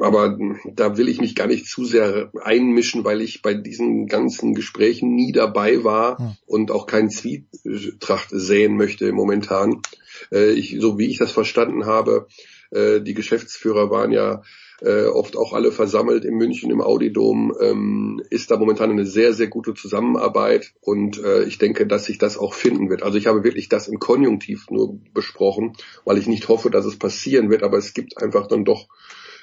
aber 0.00 0.38
da 0.74 0.96
will 0.96 1.08
ich 1.08 1.20
mich 1.20 1.34
gar 1.34 1.46
nicht 1.46 1.66
zu 1.66 1.84
sehr 1.84 2.30
einmischen, 2.42 3.04
weil 3.04 3.20
ich 3.20 3.42
bei 3.42 3.54
diesen 3.54 4.06
ganzen 4.06 4.54
Gesprächen 4.54 5.14
nie 5.14 5.32
dabei 5.32 5.84
war 5.84 6.18
hm. 6.18 6.36
und 6.46 6.70
auch 6.70 6.86
keinen 6.86 7.10
Zwietracht 7.10 8.28
sehen 8.30 8.76
möchte 8.76 9.12
momentan. 9.12 9.82
Äh, 10.30 10.52
ich, 10.52 10.76
so 10.80 10.98
wie 10.98 11.08
ich 11.08 11.18
das 11.18 11.32
verstanden 11.32 11.84
habe, 11.86 12.26
äh, 12.70 13.00
die 13.00 13.14
Geschäftsführer 13.14 13.90
waren 13.90 14.12
ja 14.12 14.42
äh, 14.84 15.06
oft 15.06 15.36
auch 15.36 15.52
alle 15.52 15.72
versammelt 15.72 16.24
in 16.24 16.34
München 16.34 16.70
im 16.70 16.80
Audidom, 16.80 17.54
ähm, 17.60 18.22
ist 18.30 18.50
da 18.50 18.56
momentan 18.56 18.90
eine 18.90 19.06
sehr, 19.06 19.32
sehr 19.32 19.48
gute 19.48 19.74
Zusammenarbeit 19.74 20.72
und 20.80 21.22
äh, 21.22 21.44
ich 21.44 21.58
denke, 21.58 21.86
dass 21.86 22.06
sich 22.06 22.18
das 22.18 22.38
auch 22.38 22.54
finden 22.54 22.90
wird. 22.90 23.02
Also 23.02 23.18
ich 23.18 23.26
habe 23.26 23.44
wirklich 23.44 23.68
das 23.68 23.88
im 23.88 23.98
Konjunktiv 23.98 24.66
nur 24.70 24.98
besprochen, 25.14 25.74
weil 26.04 26.18
ich 26.18 26.26
nicht 26.26 26.48
hoffe, 26.48 26.70
dass 26.70 26.84
es 26.84 26.98
passieren 26.98 27.50
wird, 27.50 27.62
aber 27.62 27.78
es 27.78 27.94
gibt 27.94 28.20
einfach 28.20 28.46
dann 28.48 28.64
doch 28.64 28.88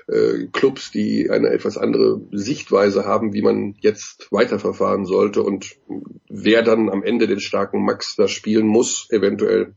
äh, 0.08 0.48
Clubs, 0.52 0.92
die 0.92 1.30
eine 1.30 1.50
etwas 1.50 1.78
andere 1.78 2.22
Sichtweise 2.32 3.06
haben, 3.06 3.34
wie 3.34 3.42
man 3.42 3.76
jetzt 3.80 4.28
weiterverfahren 4.32 5.06
sollte 5.06 5.44
und 5.44 5.78
wer 6.30 6.64
dann 6.64 6.90
am 6.90 7.04
Ende 7.04 7.28
den 7.28 7.40
starken 7.40 7.84
Max 7.84 8.16
da 8.16 8.28
spielen 8.28 8.68
muss, 8.68 9.08
eventuell 9.12 9.76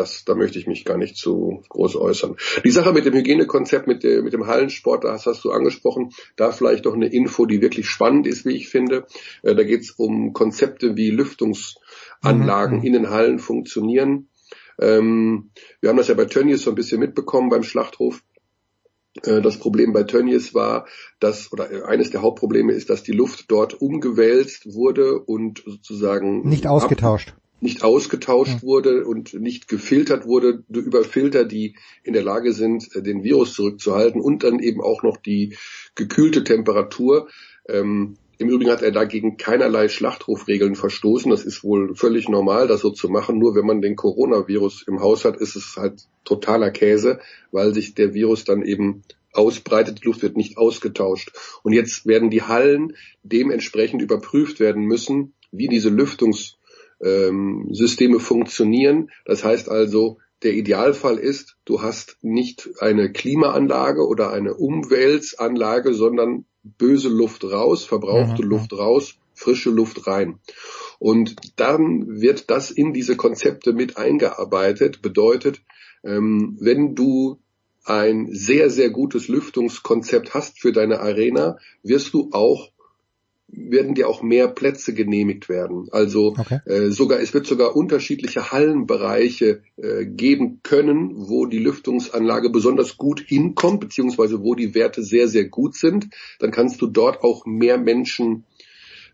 das, 0.00 0.24
da 0.24 0.34
möchte 0.34 0.58
ich 0.58 0.66
mich 0.66 0.84
gar 0.84 0.96
nicht 0.96 1.16
zu 1.16 1.62
groß 1.68 1.96
äußern. 1.96 2.36
Die 2.64 2.70
Sache 2.70 2.92
mit 2.92 3.04
dem 3.04 3.14
Hygienekonzept, 3.14 3.86
mit, 3.86 4.02
der, 4.02 4.22
mit 4.22 4.32
dem 4.32 4.46
Hallensport, 4.46 5.04
das 5.04 5.26
hast 5.26 5.44
du 5.44 5.50
angesprochen, 5.50 6.10
da 6.36 6.52
vielleicht 6.52 6.86
noch 6.86 6.94
eine 6.94 7.12
Info, 7.12 7.44
die 7.44 7.60
wirklich 7.60 7.86
spannend 7.86 8.26
ist, 8.26 8.46
wie 8.46 8.56
ich 8.56 8.68
finde. 8.68 9.06
Äh, 9.42 9.54
da 9.54 9.62
geht 9.62 9.82
es 9.82 9.90
um 9.90 10.32
Konzepte, 10.32 10.96
wie 10.96 11.10
Lüftungsanlagen 11.10 12.78
mhm. 12.78 12.84
in 12.84 12.92
den 12.94 13.10
Hallen 13.10 13.38
funktionieren. 13.38 14.28
Ähm, 14.80 15.50
wir 15.80 15.90
haben 15.90 15.98
das 15.98 16.08
ja 16.08 16.14
bei 16.14 16.24
Tönnies 16.24 16.62
so 16.62 16.70
ein 16.70 16.76
bisschen 16.76 17.00
mitbekommen 17.00 17.50
beim 17.50 17.62
Schlachthof. 17.62 18.22
Äh, 19.22 19.42
das 19.42 19.58
Problem 19.58 19.92
bei 19.92 20.04
Tönnies 20.04 20.54
war, 20.54 20.86
dass, 21.18 21.52
oder 21.52 21.86
eines 21.86 22.10
der 22.10 22.22
Hauptprobleme 22.22 22.72
ist, 22.72 22.88
dass 22.88 23.02
die 23.02 23.12
Luft 23.12 23.50
dort 23.50 23.82
umgewälzt 23.82 24.72
wurde 24.72 25.18
und 25.18 25.62
sozusagen 25.66 26.48
nicht 26.48 26.66
ausgetauscht 26.66 27.34
nicht 27.60 27.82
ausgetauscht 27.84 28.54
ja. 28.54 28.62
wurde 28.62 29.04
und 29.04 29.34
nicht 29.34 29.68
gefiltert 29.68 30.26
wurde 30.26 30.64
über 30.68 31.04
Filter, 31.04 31.44
die 31.44 31.76
in 32.02 32.12
der 32.12 32.22
Lage 32.22 32.52
sind, 32.52 32.94
äh, 32.94 33.02
den 33.02 33.22
Virus 33.22 33.54
zurückzuhalten 33.54 34.20
und 34.20 34.42
dann 34.44 34.58
eben 34.58 34.80
auch 34.80 35.02
noch 35.02 35.16
die 35.16 35.56
gekühlte 35.94 36.44
Temperatur. 36.44 37.28
Ähm, 37.68 38.16
Im 38.38 38.48
Übrigen 38.48 38.70
hat 38.70 38.82
er 38.82 38.92
dagegen 38.92 39.36
keinerlei 39.36 39.88
Schlachtrufregeln 39.88 40.74
verstoßen. 40.74 41.30
Das 41.30 41.44
ist 41.44 41.62
wohl 41.62 41.94
völlig 41.94 42.28
normal, 42.28 42.66
das 42.68 42.80
so 42.80 42.90
zu 42.90 43.08
machen. 43.08 43.38
Nur 43.38 43.54
wenn 43.54 43.66
man 43.66 43.82
den 43.82 43.96
Coronavirus 43.96 44.84
im 44.88 45.00
Haus 45.00 45.24
hat, 45.24 45.36
ist 45.36 45.56
es 45.56 45.76
halt 45.76 46.04
totaler 46.24 46.70
Käse, 46.70 47.20
weil 47.52 47.74
sich 47.74 47.94
der 47.94 48.14
Virus 48.14 48.44
dann 48.44 48.62
eben 48.62 49.02
ausbreitet, 49.32 50.00
die 50.00 50.06
Luft 50.06 50.22
wird 50.22 50.36
nicht 50.36 50.56
ausgetauscht. 50.56 51.32
Und 51.62 51.72
jetzt 51.72 52.06
werden 52.06 52.30
die 52.30 52.42
Hallen 52.42 52.96
dementsprechend 53.22 54.02
überprüft 54.02 54.60
werden 54.60 54.84
müssen, 54.84 55.34
wie 55.52 55.68
diese 55.68 55.90
Lüftungs 55.90 56.56
ähm, 57.02 57.68
Systeme 57.72 58.20
funktionieren. 58.20 59.10
Das 59.24 59.44
heißt 59.44 59.68
also, 59.68 60.18
der 60.42 60.54
Idealfall 60.54 61.18
ist, 61.18 61.56
du 61.64 61.82
hast 61.82 62.16
nicht 62.22 62.70
eine 62.80 63.12
Klimaanlage 63.12 64.06
oder 64.06 64.30
eine 64.30 64.54
Umweltanlage, 64.54 65.92
sondern 65.92 66.46
böse 66.62 67.08
Luft 67.08 67.44
raus, 67.44 67.84
verbrauchte 67.84 68.42
mhm. 68.42 68.48
Luft 68.50 68.72
raus, 68.72 69.16
frische 69.34 69.70
Luft 69.70 70.06
rein. 70.06 70.38
Und 70.98 71.36
dann 71.56 72.20
wird 72.20 72.50
das 72.50 72.70
in 72.70 72.92
diese 72.92 73.16
Konzepte 73.16 73.72
mit 73.72 73.96
eingearbeitet, 73.96 75.02
bedeutet, 75.02 75.62
ähm, 76.04 76.56
wenn 76.60 76.94
du 76.94 77.38
ein 77.84 78.28
sehr, 78.32 78.70
sehr 78.70 78.90
gutes 78.90 79.28
Lüftungskonzept 79.28 80.34
hast 80.34 80.60
für 80.60 80.72
deine 80.72 81.00
Arena, 81.00 81.58
wirst 81.82 82.12
du 82.12 82.28
auch 82.32 82.70
werden 83.52 83.94
dir 83.94 84.08
auch 84.08 84.22
mehr 84.22 84.48
Plätze 84.48 84.94
genehmigt 84.94 85.48
werden. 85.48 85.88
Also 85.90 86.34
okay. 86.38 86.60
äh, 86.66 86.90
sogar 86.90 87.20
es 87.20 87.34
wird 87.34 87.46
sogar 87.46 87.76
unterschiedliche 87.76 88.52
Hallenbereiche 88.52 89.62
äh, 89.76 90.06
geben 90.06 90.60
können, 90.62 91.12
wo 91.16 91.46
die 91.46 91.58
Lüftungsanlage 91.58 92.50
besonders 92.50 92.96
gut 92.96 93.20
hinkommt, 93.20 93.80
beziehungsweise 93.80 94.42
wo 94.42 94.54
die 94.54 94.74
Werte 94.74 95.02
sehr, 95.02 95.28
sehr 95.28 95.48
gut 95.48 95.76
sind. 95.76 96.08
Dann 96.38 96.50
kannst 96.50 96.80
du 96.80 96.86
dort 96.86 97.22
auch 97.22 97.44
mehr 97.46 97.78
Menschen 97.78 98.44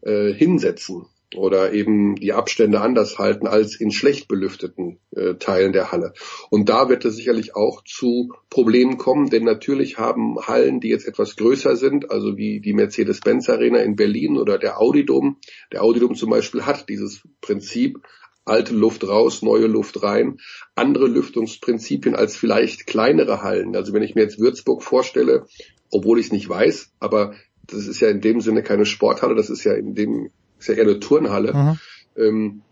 äh, 0.02 0.32
hinsetzen 0.32 1.06
oder 1.34 1.72
eben 1.72 2.14
die 2.16 2.32
Abstände 2.32 2.80
anders 2.80 3.18
halten 3.18 3.46
als 3.46 3.74
in 3.80 3.90
schlecht 3.90 4.28
belüfteten 4.28 4.98
äh, 5.10 5.34
Teilen 5.34 5.72
der 5.72 5.90
Halle. 5.90 6.12
Und 6.50 6.68
da 6.68 6.88
wird 6.88 7.04
es 7.04 7.16
sicherlich 7.16 7.56
auch 7.56 7.82
zu 7.84 8.32
Problemen 8.48 8.96
kommen, 8.96 9.28
denn 9.28 9.44
natürlich 9.44 9.98
haben 9.98 10.38
Hallen, 10.38 10.80
die 10.80 10.88
jetzt 10.88 11.06
etwas 11.06 11.36
größer 11.36 11.76
sind, 11.76 12.10
also 12.10 12.36
wie 12.36 12.60
die 12.60 12.74
Mercedes-Benz 12.74 13.48
Arena 13.48 13.78
in 13.80 13.96
Berlin 13.96 14.36
oder 14.36 14.58
der 14.58 14.80
Audidom. 14.80 15.38
Der 15.72 15.82
Audidom 15.82 16.14
zum 16.14 16.30
Beispiel 16.30 16.64
hat 16.64 16.88
dieses 16.88 17.22
Prinzip, 17.40 17.98
alte 18.44 18.74
Luft 18.74 19.06
raus, 19.06 19.42
neue 19.42 19.66
Luft 19.66 20.04
rein, 20.04 20.38
andere 20.76 21.08
Lüftungsprinzipien 21.08 22.14
als 22.14 22.36
vielleicht 22.36 22.86
kleinere 22.86 23.42
Hallen. 23.42 23.74
Also 23.74 23.92
wenn 23.92 24.04
ich 24.04 24.14
mir 24.14 24.22
jetzt 24.22 24.38
Würzburg 24.38 24.84
vorstelle, 24.84 25.46
obwohl 25.90 26.20
ich 26.20 26.26
es 26.26 26.32
nicht 26.32 26.48
weiß, 26.48 26.92
aber 27.00 27.34
das 27.66 27.88
ist 27.88 27.98
ja 27.98 28.08
in 28.08 28.20
dem 28.20 28.40
Sinne 28.40 28.62
keine 28.62 28.86
Sporthalle, 28.86 29.34
das 29.34 29.50
ist 29.50 29.64
ja 29.64 29.74
in 29.74 29.96
dem 29.96 30.30
ist 30.68 30.76
ja 30.76 30.82
eher 30.82 30.90
eine 30.90 31.00
Turnhalle. 31.00 31.54
Mhm. 31.54 31.78
Ähm, 32.16 32.62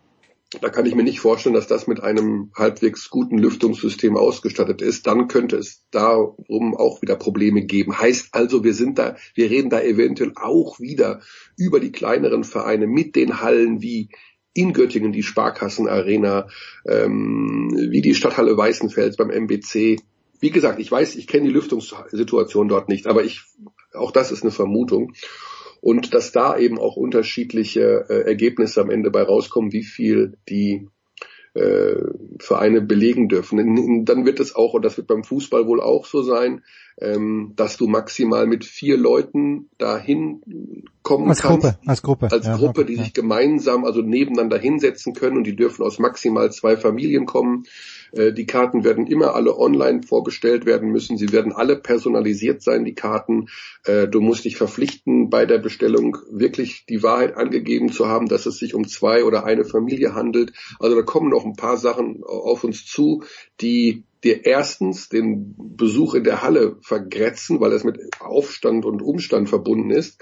da 0.61 0.69
kann 0.69 0.87
ich 0.87 0.95
mir 0.95 1.03
nicht 1.03 1.21
vorstellen, 1.21 1.55
dass 1.55 1.67
das 1.67 1.87
mit 1.87 2.01
einem 2.01 2.53
halbwegs 2.55 3.11
guten 3.11 3.39
Lüftungssystem 3.39 4.17
ausgestattet 4.17 4.83
ist. 4.83 5.07
Dann 5.07 5.27
könnte 5.27 5.57
es 5.57 5.85
darum 5.91 6.77
auch 6.77 7.03
wieder 7.03 7.17
Probleme 7.17 7.63
geben. 7.63 7.99
Heißt 7.99 8.29
also, 8.33 8.63
wir 8.63 8.75
sind 8.75 8.99
da, 8.99 9.17
wir 9.35 9.51
reden 9.51 9.71
da 9.71 9.81
eventuell 9.81 10.33
auch 10.37 10.79
wieder 10.79 11.21
über 11.57 11.81
die 11.81 11.93
kleineren 11.93 12.45
Vereine 12.45 12.87
mit 12.87 13.17
den 13.17 13.41
Hallen 13.41 13.83
wie 13.83 14.11
in 14.53 14.73
Göttingen 14.73 15.13
die 15.13 15.25
Sparkassenarena, 15.25 16.47
ähm, 16.87 17.73
wie 17.91 18.03
die 18.03 18.15
Stadthalle 18.15 18.57
Weißenfels 18.57 19.17
beim 19.17 19.31
MBC. 19.31 20.01
Wie 20.39 20.51
gesagt, 20.51 20.79
ich 20.79 20.91
weiß, 20.91 21.17
ich 21.17 21.27
kenne 21.27 21.49
die 21.49 21.53
Lüftungssituation 21.53 22.69
dort 22.69 22.89
nicht, 22.89 23.09
aber 23.09 23.25
ich, 23.25 23.43
auch 23.93 24.13
das 24.13 24.31
ist 24.31 24.43
eine 24.43 24.53
Vermutung 24.53 25.13
und 25.85 26.15
dass 26.15 26.33
da 26.33 26.57
eben 26.57 26.79
auch 26.79 26.97
unterschiedliche 26.97 28.07
äh, 28.09 28.23
Ergebnisse 28.23 28.81
am 28.81 28.89
Ende 28.89 29.11
bei 29.11 29.21
rauskommen, 29.21 29.75
wie 29.75 29.85
viel 29.85 30.39
die 30.49 30.89
äh, 31.53 31.97
Vereine 32.39 32.81
belegen 32.81 33.29
dürfen. 33.29 34.07
Dann 34.07 34.25
wird 34.25 34.41
es 34.41 34.57
auch, 34.57 34.73
und 34.73 34.83
das 34.83 34.97
wird 34.97 35.09
beim 35.09 35.25
Fußball 35.25 35.67
wohl 35.67 35.83
auch 35.83 36.07
so 36.07 36.23
sein, 36.23 36.63
ähm, 37.01 37.53
dass 37.57 37.77
du 37.77 37.87
maximal 37.87 38.47
mit 38.47 38.65
vier 38.65 38.97
Leuten 38.97 39.69
dahin 39.79 40.85
kommen 41.03 41.29
als 41.29 41.43
kannst. 41.43 41.63
Gruppe, 41.63 41.79
als 41.87 42.03
Gruppe. 42.03 42.29
Als 42.31 42.47
ja, 42.47 42.57
Gruppe, 42.57 42.85
die 42.85 42.95
ja. 42.95 43.03
sich 43.03 43.13
gemeinsam, 43.13 43.85
also 43.85 44.01
nebeneinander 44.01 44.59
hinsetzen 44.59 45.15
können 45.15 45.37
und 45.37 45.45
die 45.45 45.57
dürfen 45.57 45.83
aus 45.85 45.99
maximal 45.99 46.53
zwei 46.53 46.77
Familien 46.77 47.27
kommen. 47.27 47.65
Äh, 48.13 48.33
die 48.33 48.47
Karten 48.47 48.85
werden 48.85 49.07
immer 49.07 49.35
alle 49.35 49.59
online 49.59 50.03
vorbestellt 50.03 50.67
werden 50.67 50.91
müssen. 50.91 51.17
Sie 51.17 51.33
werden 51.33 51.53
alle 51.53 51.77
personalisiert 51.77 52.63
sein, 52.63 52.85
die 52.85 52.95
Karten. 52.95 53.49
Äh, 53.85 54.09
du 54.09 54.21
musst 54.21 54.45
dich 54.45 54.57
verpflichten, 54.57 55.31
bei 55.31 55.47
der 55.47 55.59
Bestellung 55.59 56.17
wirklich 56.31 56.87
die 56.87 57.03
Wahrheit 57.03 57.37
angegeben 57.37 57.91
zu 57.91 58.07
haben, 58.09 58.29
dass 58.29 58.47
es 58.47 58.59
sich 58.59 58.75
um 58.75 58.87
zwei 58.87 59.25
oder 59.25 59.45
eine 59.45 59.65
Familie 59.65 60.15
handelt. 60.15 60.53
Also 60.79 60.97
da 60.97 61.03
kommen 61.03 61.31
noch 61.31 61.45
ein 61.45 61.57
paar 61.57 61.77
Sachen 61.77 62.23
auf 62.25 62.65
uns 62.65 62.87
zu, 62.87 63.25
die 63.61 64.05
dir 64.25 64.45
erstens 64.45 65.09
den 65.09 65.55
Besuch 65.57 66.15
in 66.15 66.25
der 66.25 66.43
Halle 66.43 66.77
vergrätzen, 66.83 67.61
weil 67.61 67.73
es 67.73 67.85
mit 67.85 67.99
Aufstand 68.21 68.85
und 68.85 69.03
Umstand 69.03 69.49
verbunden 69.49 69.91
ist 69.91 70.21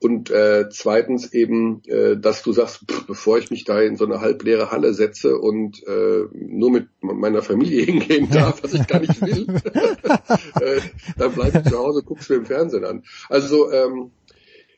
und 0.00 0.30
äh, 0.30 0.68
zweitens 0.70 1.32
eben, 1.32 1.82
äh, 1.86 2.16
dass 2.16 2.42
du 2.42 2.52
sagst, 2.52 2.84
pff, 2.88 3.06
bevor 3.06 3.38
ich 3.38 3.50
mich 3.50 3.64
da 3.64 3.80
in 3.80 3.96
so 3.96 4.04
eine 4.04 4.20
halbleere 4.20 4.70
Halle 4.70 4.94
setze 4.94 5.36
und 5.36 5.82
äh, 5.86 6.24
nur 6.32 6.70
mit 6.70 6.88
meiner 7.00 7.42
Familie 7.42 7.82
hingehen 7.84 8.30
darf, 8.30 8.62
was 8.62 8.74
ich 8.74 8.86
gar 8.86 9.00
nicht 9.00 9.20
will, 9.20 9.46
äh, 10.60 10.80
dann 11.16 11.32
bleib 11.34 11.56
ich 11.56 11.70
zu 11.70 11.78
Hause, 11.78 12.02
guck's 12.04 12.28
mir 12.28 12.36
im 12.36 12.46
Fernsehen 12.46 12.84
an. 12.84 13.02
Also 13.28 13.72
ähm, 13.72 14.12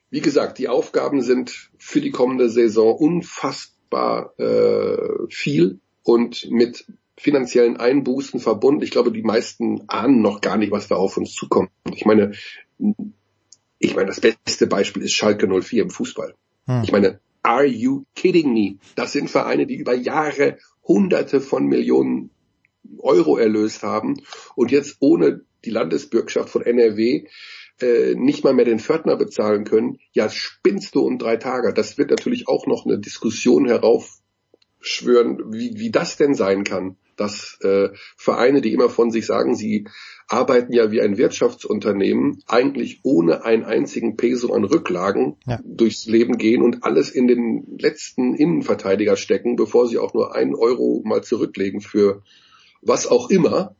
wie 0.08 0.20
gesagt, 0.20 0.58
die 0.58 0.68
Aufgaben 0.68 1.20
sind 1.20 1.70
für 1.76 2.00
die 2.00 2.10
kommende 2.10 2.48
Saison 2.48 2.96
unfassbar 2.96 4.32
äh, 4.38 5.26
viel 5.28 5.80
und 6.02 6.50
mit 6.50 6.86
finanziellen 7.20 7.76
Einbußen 7.76 8.40
verbunden. 8.40 8.82
Ich 8.82 8.90
glaube, 8.90 9.12
die 9.12 9.22
meisten 9.22 9.82
ahnen 9.88 10.22
noch 10.22 10.40
gar 10.40 10.56
nicht, 10.56 10.72
was 10.72 10.88
da 10.88 10.96
auf 10.96 11.18
uns 11.18 11.34
zukommt. 11.34 11.70
Ich 11.92 12.06
meine, 12.06 12.32
ich 13.78 13.94
meine, 13.94 14.06
das 14.06 14.20
beste 14.20 14.66
Beispiel 14.66 15.02
ist 15.02 15.12
Schalke 15.12 15.46
04 15.46 15.82
im 15.82 15.90
Fußball. 15.90 16.34
Hm. 16.64 16.82
Ich 16.82 16.92
meine, 16.92 17.20
are 17.42 17.66
you 17.66 18.04
kidding 18.14 18.54
me? 18.54 18.78
Das 18.94 19.12
sind 19.12 19.28
Vereine, 19.28 19.66
die 19.66 19.76
über 19.76 19.94
Jahre 19.94 20.56
Hunderte 20.82 21.42
von 21.42 21.66
Millionen 21.66 22.30
Euro 22.98 23.36
erlöst 23.36 23.82
haben 23.82 24.22
und 24.54 24.70
jetzt 24.70 24.96
ohne 25.00 25.42
die 25.66 25.70
Landesbürgschaft 25.70 26.48
von 26.48 26.62
NRW 26.62 27.26
äh, 27.82 28.14
nicht 28.14 28.44
mal 28.44 28.54
mehr 28.54 28.64
den 28.64 28.78
Pförtner 28.78 29.16
bezahlen 29.16 29.64
können. 29.64 29.98
Ja, 30.12 30.30
spinnst 30.30 30.94
du 30.94 31.02
um 31.02 31.18
drei 31.18 31.36
Tage. 31.36 31.74
Das 31.74 31.98
wird 31.98 32.10
natürlich 32.10 32.48
auch 32.48 32.66
noch 32.66 32.86
eine 32.86 32.98
Diskussion 32.98 33.66
herauf 33.66 34.20
schwören, 34.80 35.52
wie, 35.52 35.72
wie 35.76 35.90
das 35.90 36.16
denn 36.16 36.34
sein 36.34 36.64
kann, 36.64 36.96
dass 37.16 37.58
äh, 37.62 37.90
Vereine, 38.16 38.60
die 38.62 38.72
immer 38.72 38.88
von 38.88 39.10
sich 39.10 39.26
sagen, 39.26 39.54
sie 39.54 39.86
arbeiten 40.26 40.72
ja 40.72 40.90
wie 40.90 41.02
ein 41.02 41.18
Wirtschaftsunternehmen, 41.18 42.42
eigentlich 42.46 43.00
ohne 43.02 43.44
einen 43.44 43.64
einzigen 43.64 44.16
Peso 44.16 44.54
an 44.54 44.64
Rücklagen 44.64 45.36
Ja. 45.46 45.60
durchs 45.64 46.06
Leben 46.06 46.38
gehen 46.38 46.62
und 46.62 46.84
alles 46.84 47.10
in 47.10 47.26
den 47.26 47.76
letzten 47.78 48.34
Innenverteidiger 48.34 49.16
stecken, 49.16 49.56
bevor 49.56 49.86
sie 49.86 49.98
auch 49.98 50.14
nur 50.14 50.34
einen 50.34 50.54
Euro 50.54 51.02
mal 51.04 51.22
zurücklegen 51.22 51.80
für 51.80 52.22
was 52.80 53.06
auch 53.06 53.28
immer, 53.28 53.76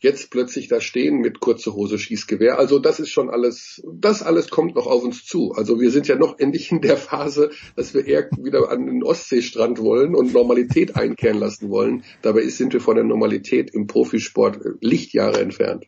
jetzt 0.00 0.30
plötzlich 0.30 0.68
da 0.68 0.80
stehen 0.80 1.18
mit 1.18 1.40
kurze 1.40 1.74
Hose 1.74 1.98
Schießgewehr. 1.98 2.58
Also 2.58 2.78
das 2.78 3.00
ist 3.00 3.10
schon 3.10 3.30
alles, 3.30 3.82
das 3.92 4.22
alles 4.22 4.48
kommt 4.48 4.76
noch 4.76 4.86
auf 4.86 5.02
uns 5.02 5.24
zu. 5.24 5.52
Also 5.52 5.80
wir 5.80 5.90
sind 5.90 6.08
ja 6.08 6.16
noch 6.16 6.38
endlich 6.38 6.70
in 6.70 6.80
der 6.80 6.96
Phase, 6.96 7.50
dass 7.76 7.94
wir 7.94 8.06
eher 8.06 8.28
wieder 8.42 8.70
an 8.70 8.86
den 8.86 9.02
Ostseestrand 9.02 9.80
wollen 9.80 10.14
und 10.14 10.32
Normalität 10.32 10.96
einkehren 10.96 11.38
lassen 11.38 11.70
wollen. 11.70 12.04
Dabei 12.22 12.46
sind 12.48 12.72
wir 12.72 12.80
von 12.80 12.94
der 12.94 13.04
Normalität 13.04 13.74
im 13.74 13.86
Profisport 13.86 14.56
äh, 14.56 14.70
Lichtjahre 14.80 15.40
entfernt. 15.40 15.86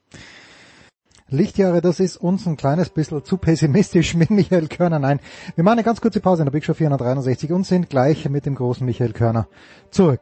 Lichtjahre, 1.32 1.80
das 1.80 2.00
ist 2.00 2.16
uns 2.16 2.44
ein 2.46 2.56
kleines 2.56 2.90
bisschen 2.90 3.24
zu 3.24 3.36
pessimistisch 3.36 4.14
mit 4.16 4.30
Michael 4.30 4.66
Körner. 4.66 4.98
Nein, 4.98 5.20
wir 5.54 5.62
machen 5.62 5.74
eine 5.74 5.84
ganz 5.84 6.00
kurze 6.00 6.18
Pause 6.18 6.42
in 6.42 6.46
der 6.46 6.52
Big 6.52 6.64
Show 6.64 6.74
463 6.74 7.52
und 7.52 7.64
sind 7.64 7.88
gleich 7.88 8.28
mit 8.28 8.46
dem 8.46 8.56
großen 8.56 8.84
Michael 8.84 9.12
Körner 9.12 9.46
zurück. 9.92 10.20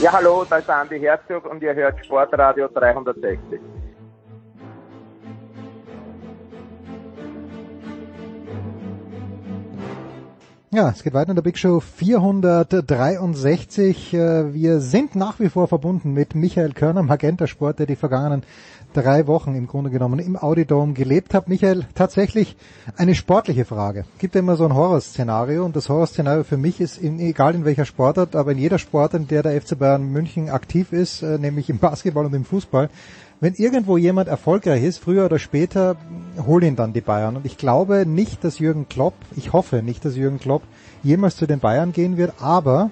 Ja, 0.00 0.12
hallo, 0.12 0.46
da 0.48 0.58
ist 0.58 0.70
Andi 0.70 1.00
Herzog 1.00 1.44
und 1.50 1.60
ihr 1.60 1.74
hört 1.74 2.04
Sportradio 2.04 2.68
360. 2.68 3.60
Ja, 10.70 10.90
es 10.90 11.02
geht 11.02 11.14
weiter 11.14 11.30
in 11.30 11.34
der 11.34 11.42
Big 11.42 11.58
Show 11.58 11.80
463. 11.80 14.14
Äh, 14.14 14.54
Wir 14.54 14.78
sind 14.80 15.16
nach 15.16 15.40
wie 15.40 15.48
vor 15.48 15.66
verbunden 15.66 16.12
mit 16.12 16.36
Michael 16.36 16.74
Körner, 16.74 17.02
Magenta 17.02 17.48
Sport, 17.48 17.80
der 17.80 17.86
die 17.86 17.96
vergangenen 17.96 18.44
drei 18.92 19.26
Wochen 19.26 19.54
im 19.54 19.66
Grunde 19.66 19.90
genommen 19.90 20.18
im 20.18 20.36
Audidome 20.36 20.92
gelebt 20.92 21.34
hat. 21.34 21.48
Michael, 21.48 21.84
tatsächlich 21.94 22.56
eine 22.96 23.14
sportliche 23.14 23.64
Frage. 23.64 24.04
Gibt 24.18 24.34
ja 24.34 24.40
immer 24.40 24.56
so 24.56 24.64
ein 24.64 24.74
Horrorszenario 24.74 25.64
und 25.64 25.76
das 25.76 25.88
Horrorszenario 25.88 26.44
für 26.44 26.56
mich 26.56 26.80
ist, 26.80 26.98
in, 26.98 27.20
egal 27.20 27.54
in 27.54 27.64
welcher 27.64 27.84
Sportart, 27.84 28.34
aber 28.34 28.52
in 28.52 28.58
jeder 28.58 28.78
Sportart, 28.78 29.22
in 29.22 29.28
der 29.28 29.42
der 29.42 29.60
FC 29.60 29.78
Bayern 29.78 30.10
München 30.10 30.50
aktiv 30.50 30.92
ist, 30.92 31.22
äh, 31.22 31.38
nämlich 31.38 31.70
im 31.70 31.78
Basketball 31.78 32.26
und 32.26 32.34
im 32.34 32.44
Fußball, 32.44 32.90
wenn 33.40 33.54
irgendwo 33.54 33.96
jemand 33.96 34.28
erfolgreich 34.28 34.82
ist, 34.82 34.98
früher 34.98 35.26
oder 35.26 35.38
später, 35.38 35.96
hol 36.44 36.64
ihn 36.64 36.74
dann 36.74 36.92
die 36.92 37.00
Bayern. 37.00 37.36
Und 37.36 37.46
ich 37.46 37.56
glaube 37.56 38.04
nicht, 38.04 38.42
dass 38.42 38.58
Jürgen 38.58 38.88
Klopp, 38.88 39.14
ich 39.36 39.52
hoffe 39.52 39.82
nicht, 39.82 40.04
dass 40.04 40.16
Jürgen 40.16 40.40
Klopp 40.40 40.62
jemals 41.02 41.36
zu 41.36 41.46
den 41.46 41.60
Bayern 41.60 41.92
gehen 41.92 42.16
wird, 42.16 42.34
aber 42.40 42.90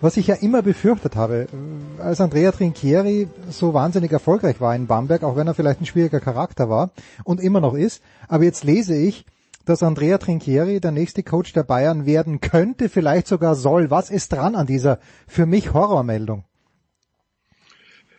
was 0.00 0.16
ich 0.16 0.28
ja 0.28 0.36
immer 0.36 0.62
befürchtet 0.62 1.16
habe, 1.16 1.48
als 1.98 2.20
Andrea 2.20 2.52
Trinchieri 2.52 3.28
so 3.50 3.74
wahnsinnig 3.74 4.12
erfolgreich 4.12 4.60
war 4.60 4.74
in 4.74 4.86
Bamberg, 4.86 5.24
auch 5.24 5.36
wenn 5.36 5.46
er 5.46 5.54
vielleicht 5.54 5.80
ein 5.80 5.86
schwieriger 5.86 6.20
Charakter 6.20 6.68
war 6.68 6.90
und 7.24 7.40
immer 7.40 7.60
noch 7.60 7.74
ist, 7.74 8.02
aber 8.28 8.44
jetzt 8.44 8.64
lese 8.64 8.94
ich, 8.94 9.26
dass 9.64 9.82
Andrea 9.82 10.18
Trinchieri 10.18 10.80
der 10.80 10.92
nächste 10.92 11.22
Coach 11.22 11.52
der 11.52 11.62
Bayern 11.62 12.06
werden 12.06 12.40
könnte, 12.40 12.88
vielleicht 12.88 13.26
sogar 13.26 13.54
soll. 13.54 13.90
Was 13.90 14.08
ist 14.08 14.32
dran 14.32 14.54
an 14.54 14.66
dieser 14.66 14.98
für 15.26 15.44
mich 15.44 15.74
Horrormeldung? 15.74 16.44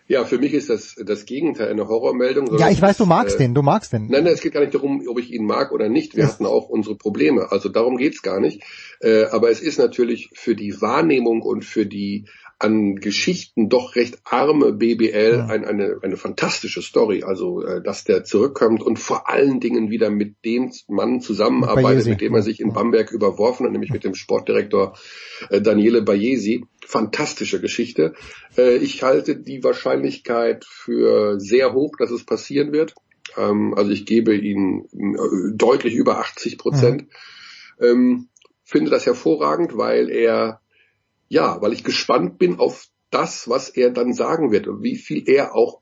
Ja, 0.09 0.25
für 0.25 0.39
mich 0.39 0.55
ist 0.55 0.71
das 0.71 0.95
das 0.95 1.25
Gegenteil 1.27 1.67
eine 1.69 1.87
Horrormeldung. 1.87 2.57
Ja, 2.57 2.67
ich 2.71 2.81
weiß, 2.81 2.97
du 2.97 3.05
magst 3.05 3.35
äh, 3.35 3.43
den, 3.43 3.53
du 3.53 3.61
magst 3.61 3.93
den. 3.93 4.07
Nein, 4.07 4.23
nein, 4.23 4.33
es 4.33 4.41
geht 4.41 4.53
gar 4.53 4.61
nicht 4.61 4.73
darum, 4.73 5.03
ob 5.07 5.19
ich 5.19 5.31
ihn 5.31 5.45
mag 5.45 5.71
oder 5.71 5.87
nicht. 5.87 6.15
Wir 6.15 6.23
Ja. 6.23 6.29
hatten 6.31 6.47
auch 6.47 6.67
unsere 6.67 6.95
Probleme. 6.95 7.51
Also 7.51 7.69
darum 7.69 7.95
geht's 7.95 8.23
gar 8.23 8.39
nicht. 8.39 8.63
Äh, 9.01 9.25
aber 9.25 9.51
es 9.51 9.61
ist 9.61 9.77
natürlich 9.77 10.31
für 10.33 10.55
die 10.55 10.81
Wahrnehmung 10.81 11.43
und 11.43 11.63
für 11.63 11.85
die 11.85 12.25
an 12.59 12.97
Geschichten 12.97 13.69
doch 13.69 13.95
recht 13.95 14.19
arme 14.25 14.73
BBL 14.73 15.45
ein, 15.49 15.65
eine, 15.65 15.97
eine 16.01 16.17
fantastische 16.17 16.81
Story. 16.81 17.23
Also, 17.23 17.63
äh, 17.63 17.81
dass 17.81 18.03
der 18.03 18.23
zurückkommt 18.25 18.83
und 18.83 18.99
vor 18.99 19.29
allen 19.29 19.59
Dingen 19.59 19.89
wieder 19.89 20.09
mit 20.09 20.43
dem 20.45 20.71
Mann 20.87 21.21
zusammenarbeitet, 21.21 22.05
mit 22.05 22.21
dem 22.21 22.35
er 22.35 22.41
sich 22.41 22.59
in 22.59 22.73
Bamberg 22.73 23.11
überworfen 23.11 23.65
hat, 23.65 23.71
nämlich 23.71 23.91
mit 23.91 24.03
dem 24.03 24.13
Sportdirektor 24.13 24.97
äh, 25.49 25.61
Daniele 25.61 26.01
Bayesi. 26.01 26.65
Fantastische 26.85 27.61
Geschichte. 27.61 28.13
Äh, 28.57 28.77
ich 28.77 29.03
halte 29.03 29.37
die 29.37 29.63
Wahrscheinlichkeit 29.63 30.65
für 30.65 31.39
sehr 31.39 31.73
hoch, 31.73 31.95
dass 31.97 32.11
es 32.11 32.25
passieren 32.25 32.71
wird. 32.73 32.93
Ähm, 33.37 33.73
also 33.75 33.91
ich 33.91 34.05
gebe 34.05 34.35
ihm 34.35 34.85
äh, 34.93 35.55
deutlich 35.55 35.95
über 35.95 36.19
80 36.19 36.57
Prozent. 36.57 37.05
Ähm, 37.79 38.27
finde 38.69 38.91
das 38.91 39.05
hervorragend, 39.05 39.77
weil 39.77 40.09
er, 40.09 40.61
ja, 41.29 41.61
weil 41.61 41.73
ich 41.73 41.83
gespannt 41.83 42.37
bin 42.37 42.59
auf 42.59 42.87
das, 43.11 43.47
was 43.47 43.69
er 43.69 43.91
dann 43.91 44.13
sagen 44.13 44.51
wird 44.51 44.67
und 44.67 44.83
wie 44.83 44.97
viel 44.97 45.23
er 45.27 45.55
auch, 45.55 45.79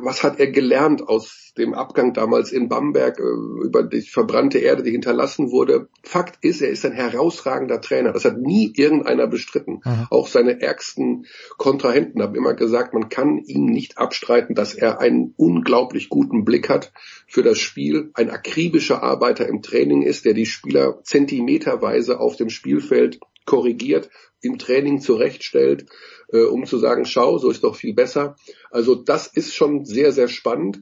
was 0.00 0.22
hat 0.22 0.40
er 0.40 0.46
gelernt 0.46 1.06
aus 1.06 1.52
dem 1.58 1.74
Abgang 1.74 2.14
damals 2.14 2.52
in 2.52 2.68
Bamberg 2.68 3.18
äh, 3.18 3.66
über 3.66 3.82
die 3.82 4.00
verbrannte 4.00 4.58
Erde, 4.58 4.82
die 4.82 4.92
hinterlassen 4.92 5.50
wurde. 5.50 5.88
Fakt 6.02 6.42
ist, 6.42 6.62
er 6.62 6.70
ist 6.70 6.86
ein 6.86 6.92
herausragender 6.92 7.80
Trainer. 7.80 8.12
Das 8.12 8.24
hat 8.24 8.38
nie 8.38 8.72
irgendeiner 8.74 9.26
bestritten. 9.26 9.80
Auch 10.10 10.28
seine 10.28 10.60
ärgsten 10.60 11.26
Kontrahenten 11.58 12.22
haben 12.22 12.34
immer 12.34 12.54
gesagt, 12.54 12.94
man 12.94 13.08
kann 13.08 13.38
ihm 13.38 13.66
nicht 13.66 13.98
abstreiten, 13.98 14.54
dass 14.54 14.74
er 14.74 15.00
einen 15.00 15.34
unglaublich 15.36 16.08
guten 16.08 16.44
Blick 16.44 16.70
hat 16.70 16.92
für 17.26 17.42
das 17.42 17.58
Spiel, 17.58 18.10
ein 18.14 18.30
akribischer 18.30 19.02
Arbeiter 19.02 19.46
im 19.46 19.60
Training 19.60 20.02
ist, 20.02 20.24
der 20.24 20.34
die 20.34 20.46
Spieler 20.46 21.00
zentimeterweise 21.04 22.20
auf 22.20 22.36
dem 22.36 22.48
Spielfeld 22.48 23.18
korrigiert, 23.46 24.10
im 24.42 24.58
Training 24.58 25.00
zurechtstellt, 25.00 25.86
äh, 26.32 26.42
um 26.42 26.66
zu 26.66 26.78
sagen, 26.78 27.04
schau, 27.04 27.38
so 27.38 27.50
ist 27.50 27.64
doch 27.64 27.76
viel 27.76 27.94
besser. 27.94 28.36
Also 28.70 28.94
das 28.94 29.26
ist 29.26 29.54
schon 29.54 29.84
sehr, 29.84 30.12
sehr 30.12 30.28
spannend. 30.28 30.80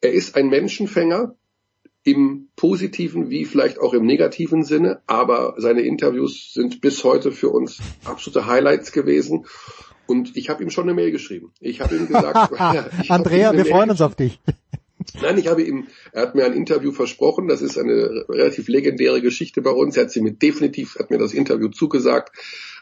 Er 0.00 0.12
ist 0.12 0.36
ein 0.36 0.48
Menschenfänger 0.48 1.36
im 2.02 2.48
positiven 2.54 3.30
wie 3.30 3.44
vielleicht 3.44 3.80
auch 3.80 3.92
im 3.92 4.06
negativen 4.06 4.62
Sinne, 4.62 5.02
aber 5.08 5.54
seine 5.58 5.82
Interviews 5.82 6.52
sind 6.54 6.80
bis 6.80 7.02
heute 7.02 7.32
für 7.32 7.50
uns 7.50 7.80
absolute 8.04 8.46
Highlights 8.46 8.92
gewesen. 8.92 9.46
Und 10.06 10.36
ich 10.36 10.48
habe 10.48 10.62
ihm 10.62 10.70
schon 10.70 10.84
eine 10.84 10.94
Mail 10.94 11.10
geschrieben. 11.10 11.52
Ich 11.58 11.80
habe 11.80 11.96
ihm 11.96 12.06
gesagt, 12.06 12.36
hab 12.58 13.10
Andrea, 13.10 13.50
eine 13.50 13.58
wir 13.58 13.66
freuen 13.66 13.90
uns 13.90 14.00
auf 14.00 14.14
dich. 14.14 14.38
Nein, 15.20 15.38
ich 15.38 15.48
habe 15.48 15.62
ihm, 15.62 15.86
er 16.12 16.22
hat 16.22 16.34
mir 16.34 16.44
ein 16.44 16.52
Interview 16.52 16.92
versprochen. 16.92 17.48
Das 17.48 17.62
ist 17.62 17.78
eine 17.78 18.24
relativ 18.28 18.68
legendäre 18.68 19.20
Geschichte 19.20 19.62
bei 19.62 19.70
uns. 19.70 19.96
Er 19.96 20.04
hat 20.04 20.10
sie 20.10 20.22
mir 20.22 20.32
definitiv, 20.32 20.96
hat 20.98 21.10
mir 21.10 21.18
das 21.18 21.34
Interview 21.34 21.68
zugesagt. 21.68 22.36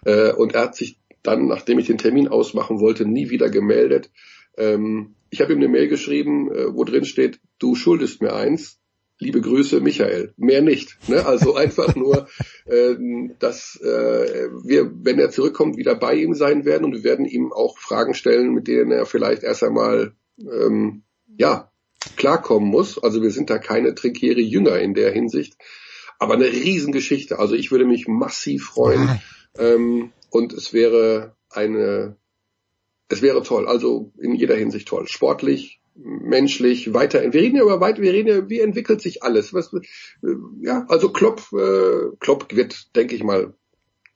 Äh, 0.05 0.33
und 0.33 0.55
er 0.55 0.63
hat 0.63 0.77
sich 0.77 0.99
dann, 1.23 1.47
nachdem 1.47 1.79
ich 1.79 1.87
den 1.87 1.99
Termin 1.99 2.29
ausmachen 2.29 2.81
wollte, 2.81 3.07
nie 3.07 3.31
wieder 3.31 3.51
gemeldet. 3.51 4.11
Ähm, 4.57 5.15
ich 5.31 5.41
habe 5.41 5.53
ihm 5.53 5.59
eine 5.59 5.69
Mail 5.69 5.89
geschrieben, 5.89 6.53
äh, 6.53 6.75
wo 6.75 6.85
drin 6.85 7.05
steht, 7.05 7.41
du 7.59 7.75
schuldest 7.75 8.23
mir 8.23 8.35
eins. 8.35 8.79
Liebe 9.19 9.41
Grüße, 9.41 9.81
Michael. 9.81 10.35
Mehr 10.37 10.61
nicht. 10.61 10.97
Ne? 11.09 11.25
Also 11.25 11.55
einfach 11.57 11.95
nur, 11.95 12.29
äh, 12.67 12.95
dass 13.39 13.81
äh, 13.81 14.49
wir, 14.65 14.91
wenn 15.03 15.19
er 15.19 15.31
zurückkommt, 15.31 15.77
wieder 15.77 15.95
bei 15.95 16.15
ihm 16.15 16.35
sein 16.35 16.65
werden 16.65 16.85
und 16.85 16.95
wir 16.95 17.05
werden 17.05 17.27
ihm 17.27 17.53
auch 17.53 17.79
Fragen 17.79 18.15
stellen, 18.15 18.53
mit 18.53 18.69
denen 18.69 18.91
er 18.91 19.07
vielleicht 19.07 19.43
erst 19.43 19.63
einmal 19.63 20.13
ähm, 20.39 21.03
ja 21.39 21.71
klarkommen 22.17 22.69
muss. 22.69 23.03
Also 23.03 23.23
wir 23.23 23.31
sind 23.31 23.51
da 23.51 23.59
keine 23.59 23.95
Trinkiere 23.95 24.41
Jünger 24.41 24.79
in 24.79 24.95
der 24.95 25.13
Hinsicht. 25.13 25.57
Aber 26.19 26.35
eine 26.35 26.47
Riesengeschichte. 26.47 27.39
Also 27.39 27.55
ich 27.55 27.71
würde 27.71 27.85
mich 27.85 28.07
massiv 28.09 28.67
freuen. 28.67 29.21
Ähm, 29.59 30.13
und 30.31 30.53
es 30.53 30.73
wäre 30.73 31.37
eine, 31.51 32.17
es 33.09 33.23
wäre 33.23 33.43
toll. 33.43 33.67
Also 33.67 34.13
in 34.19 34.35
jeder 34.35 34.57
Hinsicht 34.57 34.89
toll. 34.89 35.07
Sportlich, 35.09 35.81
menschlich, 35.95 36.93
weiter. 36.93 37.21
Wir 37.33 37.41
reden 37.41 37.57
ja 37.57 37.63
über 37.63 37.81
weit, 37.81 38.01
wir 38.01 38.13
reden 38.13 38.29
ja, 38.29 38.49
wie 38.49 38.61
entwickelt 38.61 39.01
sich 39.01 39.23
alles. 39.23 39.55
Was, 39.55 39.73
äh, 39.73 39.81
ja, 40.61 40.87
also 40.89 41.11
Klopp, 41.11 41.43
äh, 41.53 42.17
Klopp 42.21 42.55
wird, 42.55 42.95
denke 42.97 43.15
ich 43.15 43.23
mal, 43.23 43.55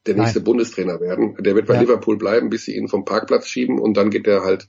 der 0.06 0.16
nächste 0.16 0.40
Bundestrainer 0.40 1.00
werden. 1.00 1.36
Der 1.40 1.54
wird 1.54 1.66
bei 1.66 1.74
Ja. 1.74 1.80
Liverpool 1.82 2.16
bleiben, 2.16 2.48
bis 2.50 2.64
sie 2.64 2.74
ihn 2.74 2.88
vom 2.88 3.04
Parkplatz 3.04 3.46
schieben 3.46 3.78
und 3.78 3.96
dann 3.96 4.10
geht 4.10 4.26
er 4.26 4.42
halt 4.42 4.68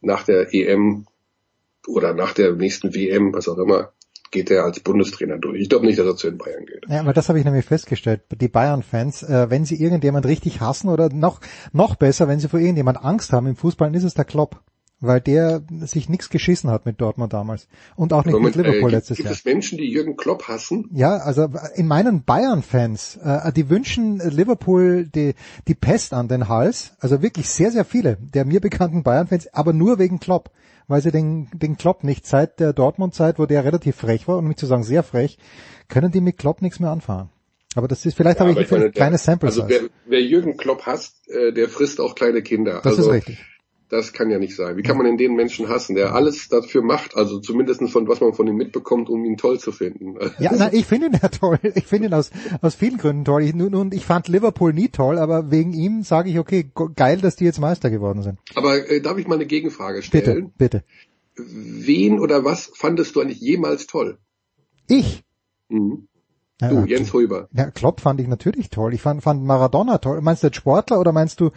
nach 0.00 0.24
der 0.24 0.52
EM 0.52 1.06
oder 1.88 2.14
nach 2.14 2.34
der 2.34 2.52
nächsten 2.52 2.94
WM, 2.94 3.32
was 3.32 3.48
auch 3.48 3.58
immer, 3.58 3.92
geht 4.30 4.50
er 4.50 4.64
als 4.64 4.80
Bundestrainer 4.80 5.38
durch. 5.38 5.60
Ich 5.60 5.68
glaube 5.68 5.86
nicht, 5.86 5.98
dass 5.98 6.06
er 6.06 6.16
zu 6.16 6.28
den 6.28 6.38
Bayern 6.38 6.66
geht. 6.66 6.84
Ja, 6.88 7.00
aber 7.00 7.12
das 7.12 7.28
habe 7.28 7.38
ich 7.38 7.44
nämlich 7.44 7.64
festgestellt. 7.64 8.22
Die 8.30 8.48
Bayern-Fans, 8.48 9.22
äh, 9.22 9.50
wenn 9.50 9.64
sie 9.64 9.82
irgendjemand 9.82 10.26
richtig 10.26 10.60
hassen 10.60 10.88
oder 10.88 11.08
noch 11.08 11.40
noch 11.72 11.96
besser, 11.96 12.28
wenn 12.28 12.38
sie 12.38 12.48
vor 12.48 12.60
irgendjemand 12.60 13.02
Angst 13.02 13.32
haben 13.32 13.46
im 13.46 13.56
Fußball, 13.56 13.88
dann 13.88 13.94
ist 13.94 14.04
es 14.04 14.14
der 14.14 14.24
Klopp. 14.24 14.60
Weil 15.00 15.20
der 15.20 15.62
sich 15.80 16.08
nichts 16.08 16.28
geschissen 16.28 16.70
hat 16.70 16.86
mit 16.86 17.00
Dortmund 17.00 17.32
damals 17.32 17.68
und 17.96 18.12
auch 18.12 18.24
nicht 18.24 18.34
Moment, 18.34 18.56
mit 18.56 18.66
Liverpool 18.66 18.90
äh, 18.90 18.92
gibt, 18.92 18.92
letztes 18.92 19.16
gibt 19.18 19.26
Jahr. 19.26 19.34
es 19.34 19.44
Menschen, 19.44 19.78
die 19.78 19.90
Jürgen 19.90 20.16
Klopp 20.16 20.48
hassen? 20.48 20.88
Ja, 20.92 21.16
also 21.18 21.48
in 21.74 21.86
meinen 21.86 22.24
Bayern-Fans, 22.24 23.18
äh, 23.22 23.52
die 23.52 23.70
wünschen 23.70 24.18
Liverpool 24.18 25.06
die, 25.06 25.34
die 25.68 25.74
Pest 25.74 26.12
an 26.12 26.28
den 26.28 26.48
Hals, 26.48 26.92
also 27.00 27.22
wirklich 27.22 27.48
sehr, 27.48 27.70
sehr 27.70 27.84
viele 27.84 28.18
der 28.34 28.44
mir 28.44 28.60
bekannten 28.60 29.02
Bayern-Fans, 29.02 29.54
aber 29.54 29.72
nur 29.72 29.98
wegen 29.98 30.18
Klopp, 30.18 30.50
weil 30.88 31.02
sie 31.02 31.12
den, 31.12 31.48
den 31.52 31.76
Klopp 31.76 32.02
nicht 32.02 32.26
seit 32.26 32.60
der 32.60 32.72
Dortmund-Zeit, 32.72 33.38
wo 33.38 33.46
der 33.46 33.64
relativ 33.64 33.96
frech 33.96 34.26
war, 34.26 34.38
um 34.38 34.48
nicht 34.48 34.58
zu 34.58 34.66
sagen 34.66 34.82
sehr 34.82 35.02
frech, 35.02 35.38
können 35.88 36.10
die 36.10 36.20
mit 36.20 36.38
Klopp 36.38 36.62
nichts 36.62 36.80
mehr 36.80 36.90
anfangen. 36.90 37.30
Aber 37.74 37.86
das 37.86 38.04
ist, 38.06 38.16
vielleicht 38.16 38.38
Ja, 38.38 38.46
habe 38.46 38.52
aber 38.52 38.60
ich 38.62 38.70
meine, 38.70 38.86
ein 38.86 38.92
kleines 38.92 39.24
Sample 39.24 39.48
Also 39.48 39.68
wer, 39.68 39.82
wer 40.06 40.22
Jürgen 40.22 40.56
Klopp 40.56 40.86
hasst, 40.86 41.28
äh, 41.28 41.52
der 41.52 41.68
frisst 41.68 42.00
auch 42.00 42.14
kleine 42.14 42.42
Kinder. 42.42 42.80
Das 42.82 42.98
also, 42.98 43.10
ist 43.10 43.16
richtig. 43.16 43.38
Das 43.90 44.12
kann 44.12 44.30
ja 44.30 44.38
nicht 44.38 44.54
sein. 44.54 44.76
Wie 44.76 44.82
kann 44.82 44.98
man 44.98 45.06
denn 45.06 45.16
den 45.16 45.34
Menschen 45.34 45.68
hassen, 45.68 45.94
der 45.96 46.14
alles 46.14 46.48
dafür 46.48 46.82
macht, 46.82 47.16
also 47.16 47.40
zumindest 47.40 47.80
von 47.90 48.06
was 48.06 48.20
man 48.20 48.34
von 48.34 48.46
ihm 48.46 48.56
mitbekommt, 48.56 49.08
um 49.08 49.24
ihn 49.24 49.38
toll 49.38 49.58
zu 49.58 49.72
finden? 49.72 50.16
Ja, 50.38 50.52
nein, 50.54 50.70
ich 50.72 50.84
finde 50.84 51.06
ihn 51.06 51.18
ja 51.20 51.28
toll. 51.28 51.58
Ich 51.74 51.86
finde 51.86 52.08
ihn 52.08 52.14
aus, 52.14 52.30
aus 52.60 52.74
vielen 52.74 52.98
Gründen 52.98 53.24
toll. 53.24 53.42
Ich, 53.42 53.54
nun, 53.54 53.74
und 53.74 53.94
ich 53.94 54.04
fand 54.04 54.28
Liverpool 54.28 54.72
nie 54.74 54.88
toll, 54.88 55.18
aber 55.18 55.50
wegen 55.50 55.72
ihm 55.72 56.02
sage 56.02 56.28
ich, 56.30 56.38
okay, 56.38 56.70
geil, 56.96 57.18
dass 57.18 57.36
die 57.36 57.44
jetzt 57.44 57.60
Meister 57.60 57.88
geworden 57.90 58.22
sind. 58.22 58.38
Aber 58.54 58.88
äh, 58.88 59.00
darf 59.00 59.16
ich 59.16 59.26
mal 59.26 59.36
eine 59.36 59.46
Gegenfrage 59.46 60.00
Bitte, 60.00 60.18
stellen? 60.18 60.52
bitte. 60.58 60.84
Wen 61.36 62.20
oder 62.20 62.44
was 62.44 62.70
fandest 62.74 63.16
du 63.16 63.20
eigentlich 63.20 63.40
jemals 63.40 63.86
toll? 63.86 64.18
Ich? 64.86 65.24
Mhm. 65.68 66.08
Ja, 66.60 66.68
Du, 66.68 66.84
Jens 66.86 67.12
Huber. 67.12 67.48
Ja, 67.52 67.70
Klopp 67.70 68.00
fand 68.00 68.20
ich 68.20 68.26
natürlich 68.28 68.70
toll. 68.70 68.92
Ich 68.94 69.02
fand, 69.02 69.22
fand 69.22 69.44
Maradona 69.44 69.98
toll. 69.98 70.20
Meinst 70.22 70.42
du 70.42 70.48
jetzt 70.48 70.56
Sportler 70.56 70.98
oder 70.98 71.12
meinst 71.12 71.40
du, 71.40 71.50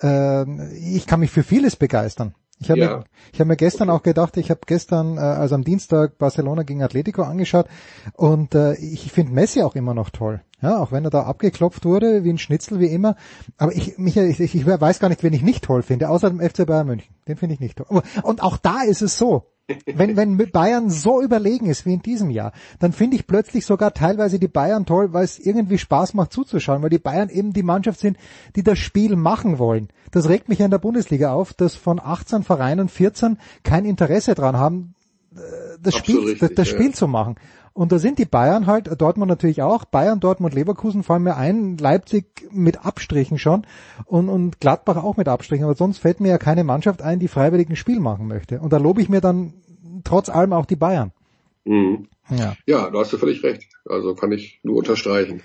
äh, 0.00 0.44
ich 0.76 1.06
kann 1.06 1.20
mich 1.20 1.30
für 1.30 1.42
vieles 1.42 1.76
begeistern. 1.76 2.34
Ich 2.60 2.70
habe 2.70 2.80
Ja. 2.80 2.96
mir, 2.98 3.04
ich 3.32 3.40
hab 3.40 3.48
mir 3.48 3.56
gestern 3.56 3.90
auch 3.90 4.04
gedacht, 4.04 4.36
ich 4.36 4.50
habe 4.50 4.60
gestern, 4.64 5.16
äh, 5.16 5.20
also 5.20 5.56
am 5.56 5.64
Dienstag 5.64 6.18
Barcelona 6.18 6.62
gegen 6.62 6.84
Atletico 6.84 7.22
angeschaut 7.22 7.66
und 8.14 8.54
äh, 8.54 8.74
ich 8.74 9.10
finde 9.10 9.32
Messi 9.32 9.62
auch 9.62 9.74
immer 9.74 9.92
noch 9.92 10.10
toll. 10.10 10.40
Ja, 10.62 10.78
auch 10.80 10.92
wenn 10.92 11.04
er 11.04 11.10
da 11.10 11.24
abgeklopft 11.24 11.84
wurde, 11.84 12.22
wie 12.24 12.30
ein 12.30 12.38
Schnitzel, 12.38 12.78
wie 12.78 12.86
immer. 12.86 13.16
Aber 13.58 13.72
ich, 13.74 13.98
Michael, 13.98 14.30
ich, 14.30 14.40
ich 14.40 14.66
weiß 14.66 14.98
gar 15.00 15.08
nicht, 15.08 15.22
wen 15.24 15.32
ich 15.34 15.42
nicht 15.42 15.64
toll 15.64 15.82
finde, 15.82 16.08
außer 16.08 16.30
dem 16.30 16.40
FC 16.40 16.64
Bayern 16.64 16.86
München. 16.86 17.14
Den 17.28 17.36
finde 17.36 17.54
ich 17.54 17.60
nicht 17.60 17.76
toll. 17.76 18.02
Und 18.22 18.42
auch 18.42 18.56
da 18.56 18.82
ist 18.82 19.02
es 19.02 19.18
so. 19.18 19.50
Wenn, 19.86 20.16
wenn 20.16 20.36
Bayern 20.50 20.90
so 20.90 21.22
überlegen 21.22 21.66
ist 21.66 21.86
wie 21.86 21.94
in 21.94 22.02
diesem 22.02 22.28
Jahr, 22.28 22.52
dann 22.80 22.92
finde 22.92 23.16
ich 23.16 23.26
plötzlich 23.26 23.64
sogar 23.64 23.94
teilweise 23.94 24.38
die 24.38 24.48
Bayern 24.48 24.84
toll, 24.84 25.14
weil 25.14 25.24
es 25.24 25.38
irgendwie 25.38 25.78
Spaß 25.78 26.12
macht 26.12 26.32
zuzuschauen, 26.32 26.82
weil 26.82 26.90
die 26.90 26.98
Bayern 26.98 27.30
eben 27.30 27.54
die 27.54 27.62
Mannschaft 27.62 27.98
sind, 27.98 28.18
die 28.56 28.62
das 28.62 28.78
Spiel 28.78 29.16
machen 29.16 29.58
wollen. 29.58 29.88
Das 30.10 30.28
regt 30.28 30.50
mich 30.50 30.58
ja 30.58 30.66
in 30.66 30.70
der 30.70 30.78
Bundesliga 30.78 31.32
auf, 31.32 31.54
dass 31.54 31.76
von 31.76 31.98
18 31.98 32.42
Vereinen 32.42 32.88
14 32.88 33.38
kein 33.62 33.86
Interesse 33.86 34.34
dran 34.34 34.58
haben, 34.58 34.94
äh, 35.34 35.38
das 35.80 35.94
Absolut 35.94 35.96
Spiel, 35.96 36.18
richtig, 36.18 36.40
das, 36.40 36.54
das 36.54 36.70
ja. 36.70 36.74
Spiel 36.74 36.94
zu 36.94 37.08
machen. 37.08 37.36
Und 37.74 37.90
da 37.90 37.98
sind 37.98 38.20
die 38.20 38.24
Bayern 38.24 38.66
halt, 38.66 38.88
Dortmund 39.00 39.28
natürlich 39.28 39.60
auch, 39.60 39.84
Bayern, 39.84 40.20
Dortmund, 40.20 40.54
Leverkusen 40.54 41.02
fallen 41.02 41.24
mir 41.24 41.36
ein, 41.36 41.76
Leipzig 41.76 42.48
mit 42.52 42.86
Abstrichen 42.86 43.36
schon 43.36 43.66
und, 44.06 44.28
und 44.28 44.60
Gladbach 44.60 45.02
auch 45.02 45.16
mit 45.16 45.26
Abstrichen, 45.26 45.64
aber 45.64 45.74
sonst 45.74 45.98
fällt 45.98 46.20
mir 46.20 46.28
ja 46.28 46.38
keine 46.38 46.62
Mannschaft 46.62 47.02
ein, 47.02 47.18
die 47.18 47.26
freiwillig 47.26 47.68
ein 47.68 47.74
Spiel 47.74 47.98
machen 47.98 48.28
möchte. 48.28 48.60
Und 48.60 48.72
da 48.72 48.76
lobe 48.76 49.02
ich 49.02 49.08
mir 49.08 49.20
dann 49.20 49.54
trotz 50.04 50.28
allem 50.28 50.52
auch 50.52 50.66
die 50.66 50.76
Bayern. 50.76 51.10
Mhm. 51.64 52.06
Ja. 52.30 52.54
Ja, 52.64 52.90
da 52.90 53.00
hast 53.00 53.12
du 53.12 53.18
völlig 53.18 53.42
recht. 53.42 53.64
Also 53.86 54.14
kann 54.14 54.30
ich 54.30 54.60
nur 54.62 54.76
unterstreichen. 54.76 55.42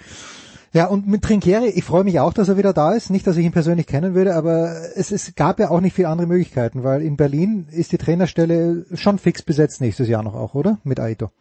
Ja, 0.72 0.85
und 0.85 1.08
mit 1.08 1.24
Trinkieri, 1.24 1.69
ich 1.69 1.83
freue 1.83 2.03
mich 2.03 2.19
auch, 2.19 2.32
dass 2.32 2.48
er 2.48 2.58
wieder 2.58 2.74
da 2.74 2.93
ist. 2.93 3.09
Nicht, 3.09 3.25
dass 3.25 3.38
ich 3.38 3.45
ihn 3.45 3.51
persönlich 3.51 3.88
kennen 3.88 4.14
würde, 4.14 4.35
aber 4.35 4.75
es, 4.95 5.11
es 5.11 5.33
gab 5.33 5.59
ja 5.59 5.72
auch 5.72 5.82
nicht 5.82 5.95
viele 5.95 6.09
andere 6.09 6.27
Möglichkeiten, 6.27 6.83
weil 6.83 7.01
in 7.01 7.17
Berlin 7.17 7.67
ist 7.72 7.91
die 7.91 7.98
Trainerstelle 7.98 8.85
schon 8.93 9.17
fix 9.17 9.41
besetzt 9.41 9.82
nächstes 9.82 10.08
Jahr 10.08 10.22
noch 10.22 10.35
auch, 10.35 10.53
oder? 10.53 10.77
Mit 10.83 10.99
Aito. 10.99 11.32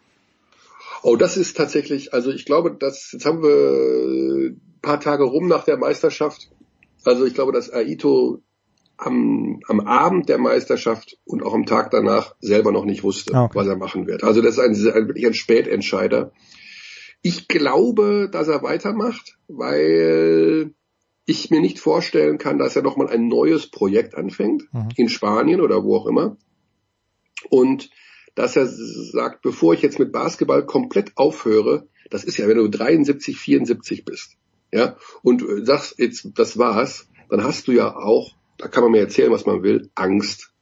Oh, 1.03 1.17
das 1.17 1.37
ist 1.37 1.57
tatsächlich, 1.57 2.13
also 2.13 2.31
ich 2.31 2.45
glaube, 2.45 2.77
dass 2.79 3.11
jetzt 3.13 3.25
haben 3.25 3.43
wir 3.43 4.51
ein 4.51 4.81
paar 4.83 5.01
Tage 5.01 5.25
rum 5.25 5.49
nach 5.49 5.65
der 5.65 5.77
Meisterschaft. 5.77 6.51
Also 7.05 7.25
ich 7.25 7.35
glaube, 7.35 7.53
dass 7.53 7.73
Aito 7.73 8.43
am, 8.97 9.61
am 9.69 9.81
Abend 9.81 10.29
der 10.29 10.39
Meisterschaft 10.39 11.17
und 11.25 11.43
auch 11.45 11.55
am 11.55 11.67
Tag 11.67 11.91
danach 11.93 12.35
selber 12.41 12.73
noch 12.73 12.85
nicht 12.85 13.05
wusste, 13.05 13.33
Ah, 13.35 13.45
okay. 13.45 13.57
was 13.59 13.69
er 13.69 13.77
machen 13.77 14.07
wird. 14.07 14.25
Also 14.25 14.43
das 14.43 14.55
ist 14.55 14.59
ein, 14.59 14.73
ein, 14.73 15.07
wirklich 15.09 15.27
ein 15.27 15.35
Spätentscheider. 15.35 16.33
Ich 17.23 17.47
glaube, 17.49 18.29
dass 18.31 18.49
er 18.49 18.63
weitermacht, 18.63 19.39
weil 19.49 20.75
ich 21.27 21.51
mir 21.51 21.61
nicht 21.61 21.79
vorstellen 21.79 22.39
kann, 22.39 22.59
dass 22.59 22.75
er 22.75 22.83
nochmal 22.83 23.09
ein 23.09 23.29
neues 23.29 23.71
Projekt 23.71 24.15
anfängt, 24.17 24.65
Mhm. 24.73 24.89
in 24.97 25.09
Spanien 25.09 25.61
oder 25.61 25.85
wo 25.85 25.97
auch 25.97 26.07
immer. 26.07 26.37
Und 27.51 27.91
dass 28.35 28.57
er 28.57 28.67
sagt, 28.67 29.43
bevor 29.43 29.75
ich 29.75 29.83
jetzt 29.83 29.99
mit 29.99 30.13
Basketball 30.13 30.65
komplett 30.65 31.17
aufhöre, 31.17 31.87
das 32.11 32.25
ist 32.25 32.39
ja, 32.39 32.49
wenn 32.49 32.59
du 32.59 32.69
73, 32.69 33.37
74 33.37 34.05
bist, 34.05 34.37
ja, 34.73 34.97
und 35.23 35.43
äh, 35.43 35.65
sagst, 35.65 35.99
jetzt, 35.99 36.29
das 36.35 36.59
war's, 36.59 37.09
dann 37.31 37.45
hast 37.45 37.69
du 37.69 37.73
ja 37.73 37.97
auch, 37.97 38.35
da 38.57 38.69
kann 38.69 38.83
man 38.83 38.93
mir 38.93 39.01
erzählen, 39.01 39.33
was 39.33 39.47
man 39.47 39.63
will, 39.63 39.91
Angst 39.95 40.53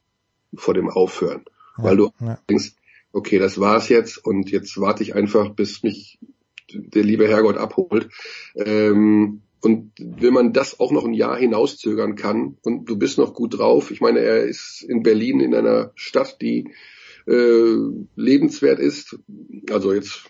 vor 0.55 0.73
dem 0.73 0.89
Aufhören. 0.89 1.45
weil 1.77 1.97
du 1.97 2.11
ja. 2.19 2.39
denkst, 2.49 2.73
okay, 3.11 3.39
das 3.39 3.59
war's 3.59 3.89
jetzt 3.89 4.17
und 4.17 4.51
jetzt 4.51 4.79
warte 4.79 5.03
ich 5.03 5.15
einfach, 5.15 5.49
bis 5.49 5.83
mich 5.83 6.19
der 6.73 7.03
liebe 7.03 7.27
Herrgott 7.27 7.57
abholt. 7.57 8.09
Ähm, 8.55 9.41
und 9.61 9.91
wenn 9.99 10.33
man 10.33 10.53
das 10.53 10.79
auch 10.79 10.91
noch 10.91 11.05
ein 11.05 11.13
Jahr 11.13 11.37
hinauszögern 11.37 12.15
kann 12.15 12.57
und 12.61 12.85
du 12.85 12.97
bist 12.97 13.17
noch 13.17 13.33
gut 13.33 13.57
drauf, 13.57 13.91
ich 13.91 14.01
meine, 14.01 14.19
er 14.19 14.43
ist 14.43 14.85
in 14.87 15.03
Berlin 15.03 15.39
in 15.39 15.55
einer 15.55 15.91
Stadt, 15.95 16.41
die 16.41 16.73
äh, 17.27 17.75
lebenswert 18.15 18.79
ist, 18.79 19.17
also 19.69 19.93
jetzt 19.93 20.23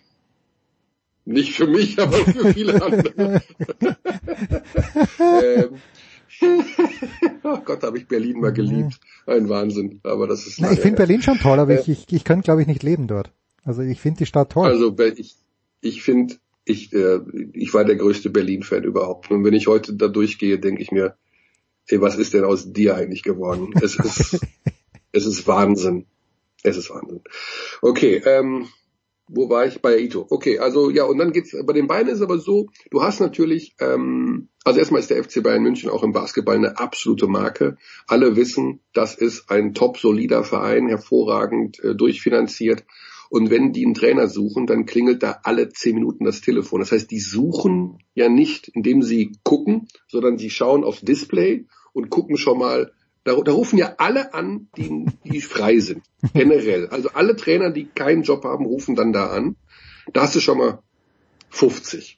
nicht 1.25 1.53
für 1.53 1.67
mich, 1.67 1.99
aber 2.01 2.17
für 2.17 2.53
viele 2.53 2.81
andere. 2.81 3.41
ähm, 5.19 5.69
oh 7.43 7.57
Gott, 7.65 7.83
habe 7.83 7.97
ich 7.97 8.07
Berlin 8.07 8.39
mal 8.39 8.53
geliebt. 8.53 8.99
Ein 9.25 9.49
Wahnsinn. 9.49 9.99
Aber 10.03 10.27
das 10.27 10.45
ist. 10.45 10.61
Na, 10.61 10.71
ich 10.71 10.79
finde. 10.79 10.97
Berlin 10.97 11.21
schon 11.21 11.39
toll, 11.39 11.59
aber 11.59 11.73
Äh, 11.73 11.81
ich, 11.81 11.89
ich, 11.89 12.05
ich 12.11 12.23
könnte, 12.23 12.43
glaube 12.43 12.61
ich, 12.61 12.67
nicht 12.67 12.83
leben 12.83 13.07
dort. 13.07 13.31
Also 13.63 13.81
ich 13.81 13.99
finde 13.99 14.19
die 14.19 14.25
Stadt 14.25 14.51
toll. 14.51 14.67
Also 14.67 14.95
ich, 15.17 15.35
ich 15.81 16.01
finde, 16.03 16.35
ich, 16.63 16.93
äh, 16.93 17.19
ich 17.53 17.73
war 17.73 17.83
der 17.83 17.95
größte 17.95 18.29
Berlin-Fan 18.29 18.83
überhaupt. 18.83 19.29
Und 19.31 19.43
wenn 19.43 19.53
ich 19.53 19.67
heute 19.67 19.95
da 19.95 20.07
durchgehe, 20.07 20.59
denke 20.59 20.81
ich 20.81 20.91
mir, 20.91 21.15
ey, 21.87 21.99
was 22.01 22.17
ist 22.17 22.33
denn 22.33 22.45
aus 22.45 22.71
dir 22.71 22.95
eigentlich 22.95 23.23
geworden? 23.23 23.73
Es 23.81 23.95
ist, 23.95 24.39
es 25.11 25.25
ist 25.25 25.47
Wahnsinn. 25.47 26.05
Es 26.63 26.77
ist 26.77 26.89
Wahnsinn. 26.89 27.21
Okay, 27.81 28.21
ähm, 28.25 28.67
wo 29.27 29.49
war 29.49 29.65
ich? 29.65 29.81
Bei 29.81 29.99
Ito. 29.99 30.25
Okay, 30.29 30.59
also 30.59 30.89
ja, 30.89 31.03
und 31.03 31.17
dann 31.17 31.31
geht's, 31.31 31.55
bei 31.65 31.73
den 31.73 31.87
Beinen 31.87 32.09
ist 32.09 32.21
aber 32.21 32.39
so, 32.39 32.69
du 32.91 33.01
hast 33.01 33.19
natürlich, 33.19 33.75
ähm, 33.79 34.49
also 34.63 34.79
erstmal 34.79 35.01
ist 35.01 35.09
der 35.09 35.23
FC 35.23 35.43
Bayern 35.43 35.63
München 35.63 35.89
auch 35.89 36.03
im 36.03 36.13
Basketball 36.13 36.55
eine 36.55 36.79
absolute 36.79 37.27
Marke. 37.27 37.77
Alle 38.07 38.35
wissen, 38.35 38.79
das 38.93 39.15
ist 39.15 39.49
ein 39.49 39.73
top 39.73 39.97
solider 39.97 40.43
Verein, 40.43 40.87
hervorragend 40.87 41.83
äh, 41.83 41.95
durchfinanziert. 41.95 42.85
Und 43.29 43.49
wenn 43.49 43.73
die 43.73 43.83
einen 43.83 43.93
Trainer 43.93 44.29
suchen, 44.29 44.67
dann 44.67 44.85
klingelt 44.85 45.21
da 45.21 45.39
alle 45.43 45.67
zehn 45.67 45.95
Minuten 45.95 46.23
das 46.23 46.39
Telefon. 46.39 46.79
Das 46.79 46.93
heißt, 46.93 47.11
die 47.11 47.19
suchen 47.19 47.99
ja 48.13 48.29
nicht, 48.29 48.69
indem 48.69 49.01
sie 49.01 49.33
gucken, 49.43 49.89
sondern 50.07 50.37
sie 50.37 50.49
schauen 50.49 50.85
aufs 50.85 51.01
Display 51.01 51.65
und 51.91 52.09
gucken 52.09 52.37
schon 52.37 52.59
mal, 52.59 52.93
da, 53.27 53.35
da 53.41 53.51
rufen 53.51 53.77
ja 53.77 53.95
alle 53.97 54.33
an, 54.33 54.69
die, 54.77 55.05
die 55.23 55.41
frei 55.41 55.79
sind. 55.79 56.03
Generell. 56.33 56.87
Also 56.87 57.09
alle 57.09 57.35
Trainer, 57.35 57.71
die 57.71 57.85
keinen 57.85 58.23
Job 58.23 58.43
haben, 58.45 58.65
rufen 58.65 58.95
dann 58.95 59.11
da 59.11 59.27
an. 59.27 59.57
Da 60.13 60.21
hast 60.21 60.35
du 60.35 60.39
schon 60.39 60.57
mal 60.57 60.79
50. 61.49 62.17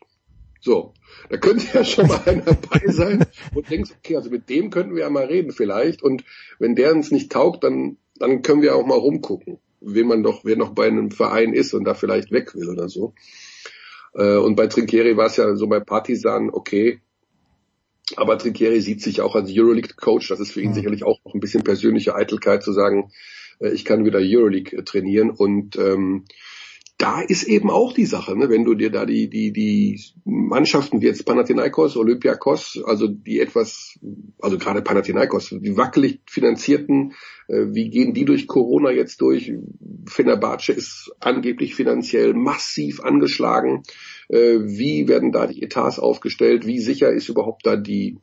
So. 0.62 0.94
Da 1.30 1.38
könnte 1.38 1.66
ja 1.74 1.84
schon 1.84 2.08
mal 2.08 2.22
einer 2.26 2.44
dabei 2.44 2.92
sein 2.92 3.26
und 3.56 3.70
denkst, 3.70 3.92
okay, 3.98 4.16
also 4.16 4.30
mit 4.30 4.50
dem 4.50 4.70
könnten 4.70 4.96
wir 4.96 5.02
ja 5.02 5.10
mal 5.10 5.26
reden 5.26 5.52
vielleicht. 5.52 6.04
Und 6.04 6.24
wenn 6.60 6.76
der 6.76 6.94
uns 6.94 7.12
nicht 7.12 7.32
taugt, 7.32 7.64
dann, 7.64 7.98
dann 8.20 8.42
können 8.44 8.62
wir 8.62 8.76
auch 8.76 8.86
mal 8.86 8.98
rumgucken, 8.98 9.58
wen 9.82 10.08
man 10.08 10.24
doch, 10.24 10.46
wer 10.46 10.58
noch 10.58 10.74
bei 10.76 10.88
einem 10.88 11.12
Verein 11.12 11.54
ist 11.54 11.74
und 11.74 11.86
da 11.86 11.96
vielleicht 11.96 12.32
weg 12.32 12.54
will 12.54 12.70
oder 12.70 12.88
so. 12.88 13.14
Äh, 14.14 14.38
Und 14.38 14.56
bei 14.56 14.68
Trinkieri 14.68 15.18
war 15.18 15.28
es 15.28 15.38
ja 15.38 15.56
so 15.56 15.68
bei 15.68 15.80
Partisan, 15.80 16.50
okay, 16.52 17.02
aber 18.16 18.38
Trinkieri 18.38 18.82
sieht 18.82 19.02
sich 19.02 19.22
auch 19.22 19.36
als 19.36 19.52
Euroleague-Coach. 19.52 20.28
Das 20.30 20.40
ist 20.40 20.52
für 20.52 20.62
ihn 20.62 20.74
sicherlich 20.74 21.04
auch 21.04 21.20
noch 21.26 21.34
ein 21.34 21.40
bisschen 21.40 21.64
persönliche 21.64 22.16
Eitelkeit 22.16 22.64
zu 22.64 22.72
sagen, 22.72 23.12
äh, 23.60 23.70
ich 23.70 23.86
kann 23.86 24.06
wieder 24.06 24.20
Euroleague 24.20 24.78
äh, 24.78 24.84
trainieren. 24.84 25.30
Und 25.30 25.76
ähm, 25.78 26.26
da 27.00 27.22
ist 27.22 27.44
eben 27.44 27.70
auch 27.70 27.94
die 27.94 28.06
Sache, 28.06 28.38
ne? 28.38 28.50
wenn 28.50 28.66
du 28.66 28.74
dir 28.74 28.92
da 28.92 29.06
die, 29.06 29.30
die, 29.30 29.54
die 29.54 30.02
Mannschaften 30.26 31.02
wie 31.02 31.06
jetzt 31.06 31.26
Panathinaikos, 31.26 31.96
Olympiakos, 31.96 32.82
also 32.84 33.08
die 33.08 33.40
etwas, 33.40 33.98
also 34.42 34.58
gerade 34.58 34.82
Panathinaikos, 34.82 35.56
die 35.62 35.78
wackelig 35.78 36.20
finanzierten, 36.30 37.14
äh, 37.48 37.68
wie 37.70 37.90
gehen 37.90 38.14
die 38.14 38.26
durch 38.26 38.48
Corona 38.48 38.92
jetzt 38.92 39.22
durch? 39.22 39.54
Fenerbahce 40.08 40.74
ist 40.74 41.12
angeblich 41.22 41.74
finanziell 41.74 42.34
massiv 42.34 43.00
angeschlagen. 43.00 43.84
Äh, 44.30 44.60
wie 44.62 45.08
werden 45.08 45.32
da 45.32 45.48
die 45.48 45.62
Etats 45.62 46.00
aufgestellt? 46.00 46.66
Wie 46.66 46.80
sicher 46.80 47.12
ist 47.12 47.30
überhaupt 47.30 47.66
da 47.66 47.76
die 47.76 48.18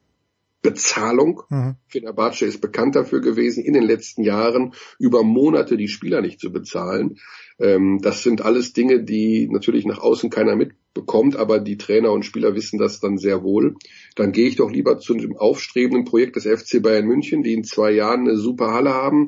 Bezahlung. 0.67 1.43
Mhm. 1.49 1.77
Fenerbahce 1.87 2.45
ist 2.45 2.61
bekannt 2.61 2.97
dafür 2.97 3.21
gewesen, 3.21 3.63
in 3.63 3.73
den 3.73 3.85
letzten 3.85 4.25
Jahren 4.25 4.75
über 4.99 5.23
Monate 5.23 5.77
die 5.77 5.87
Spieler 5.87 6.21
nicht 6.23 6.41
zu 6.41 6.51
bezahlen. 6.51 7.19
Ähm, 7.61 8.01
das 8.03 8.25
sind 8.25 8.43
alles 8.43 8.73
Dinge, 8.73 9.05
die 9.05 9.49
natürlich 9.49 9.87
nach 9.87 10.01
außen 10.01 10.29
keiner 10.29 10.57
mitbekommt, 10.57 11.37
aber 11.37 11.61
die 11.61 11.77
Trainer 11.77 12.11
und 12.11 12.25
Spieler 12.25 12.57
wissen 12.57 12.81
das 12.81 12.99
dann 12.99 13.17
sehr 13.17 13.45
wohl. 13.45 13.77
Dann 14.17 14.33
gehe 14.33 14.49
ich 14.49 14.57
doch 14.57 14.71
lieber 14.71 14.99
zu 14.99 15.15
dem 15.15 15.37
aufstrebenden 15.37 16.05
Projekt 16.05 16.35
des 16.35 16.47
FC 16.47 16.83
Bayern 16.83 17.07
München, 17.07 17.45
die 17.45 17.55
in 17.55 17.63
zwei 17.63 17.93
Jahren 17.93 18.23
eine 18.23 18.37
super 18.37 18.73
Halle 18.73 18.93
haben, 18.93 19.27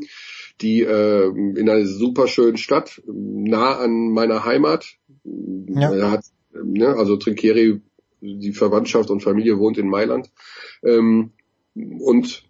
die 0.60 0.82
äh, 0.82 1.28
in 1.28 1.70
einer 1.70 1.86
super 1.86 2.26
schönen 2.26 2.56
Stadt, 2.56 3.00
nah 3.06 3.78
an 3.78 4.10
meiner 4.10 4.44
Heimat. 4.44 4.86
Ja. 5.22 6.10
Hat, 6.10 6.24
ne, 6.64 6.88
also 6.88 7.16
Trinkieri, 7.16 7.80
die 8.20 8.52
Verwandtschaft 8.52 9.10
und 9.10 9.22
Familie 9.22 9.58
wohnt 9.58 9.78
in 9.78 9.88
Mailand. 9.88 10.30
Ähm, 10.82 11.32
und 11.74 12.44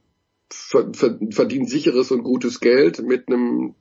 verdient 0.50 1.68
sicheres 1.68 2.10
und 2.10 2.22
gutes 2.22 2.60
Geld 2.60 3.02
mit 3.02 3.28
einem 3.28 3.74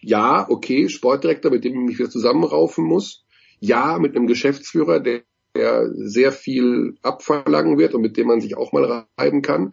ja, 0.00 0.48
okay, 0.48 0.88
Sportdirektor, 0.88 1.50
mit 1.50 1.64
dem 1.64 1.74
ich 1.74 1.88
mich 1.88 1.98
wieder 1.98 2.10
zusammenraufen 2.10 2.84
muss. 2.84 3.24
Ja, 3.58 3.98
mit 3.98 4.14
einem 4.14 4.28
Geschäftsführer, 4.28 5.00
der, 5.00 5.22
der 5.56 5.90
sehr 5.92 6.30
viel 6.30 6.96
abverlangen 7.02 7.78
wird 7.78 7.94
und 7.94 8.02
mit 8.02 8.16
dem 8.16 8.28
man 8.28 8.40
sich 8.40 8.56
auch 8.56 8.72
mal 8.72 9.08
reiben 9.18 9.42
kann. 9.42 9.72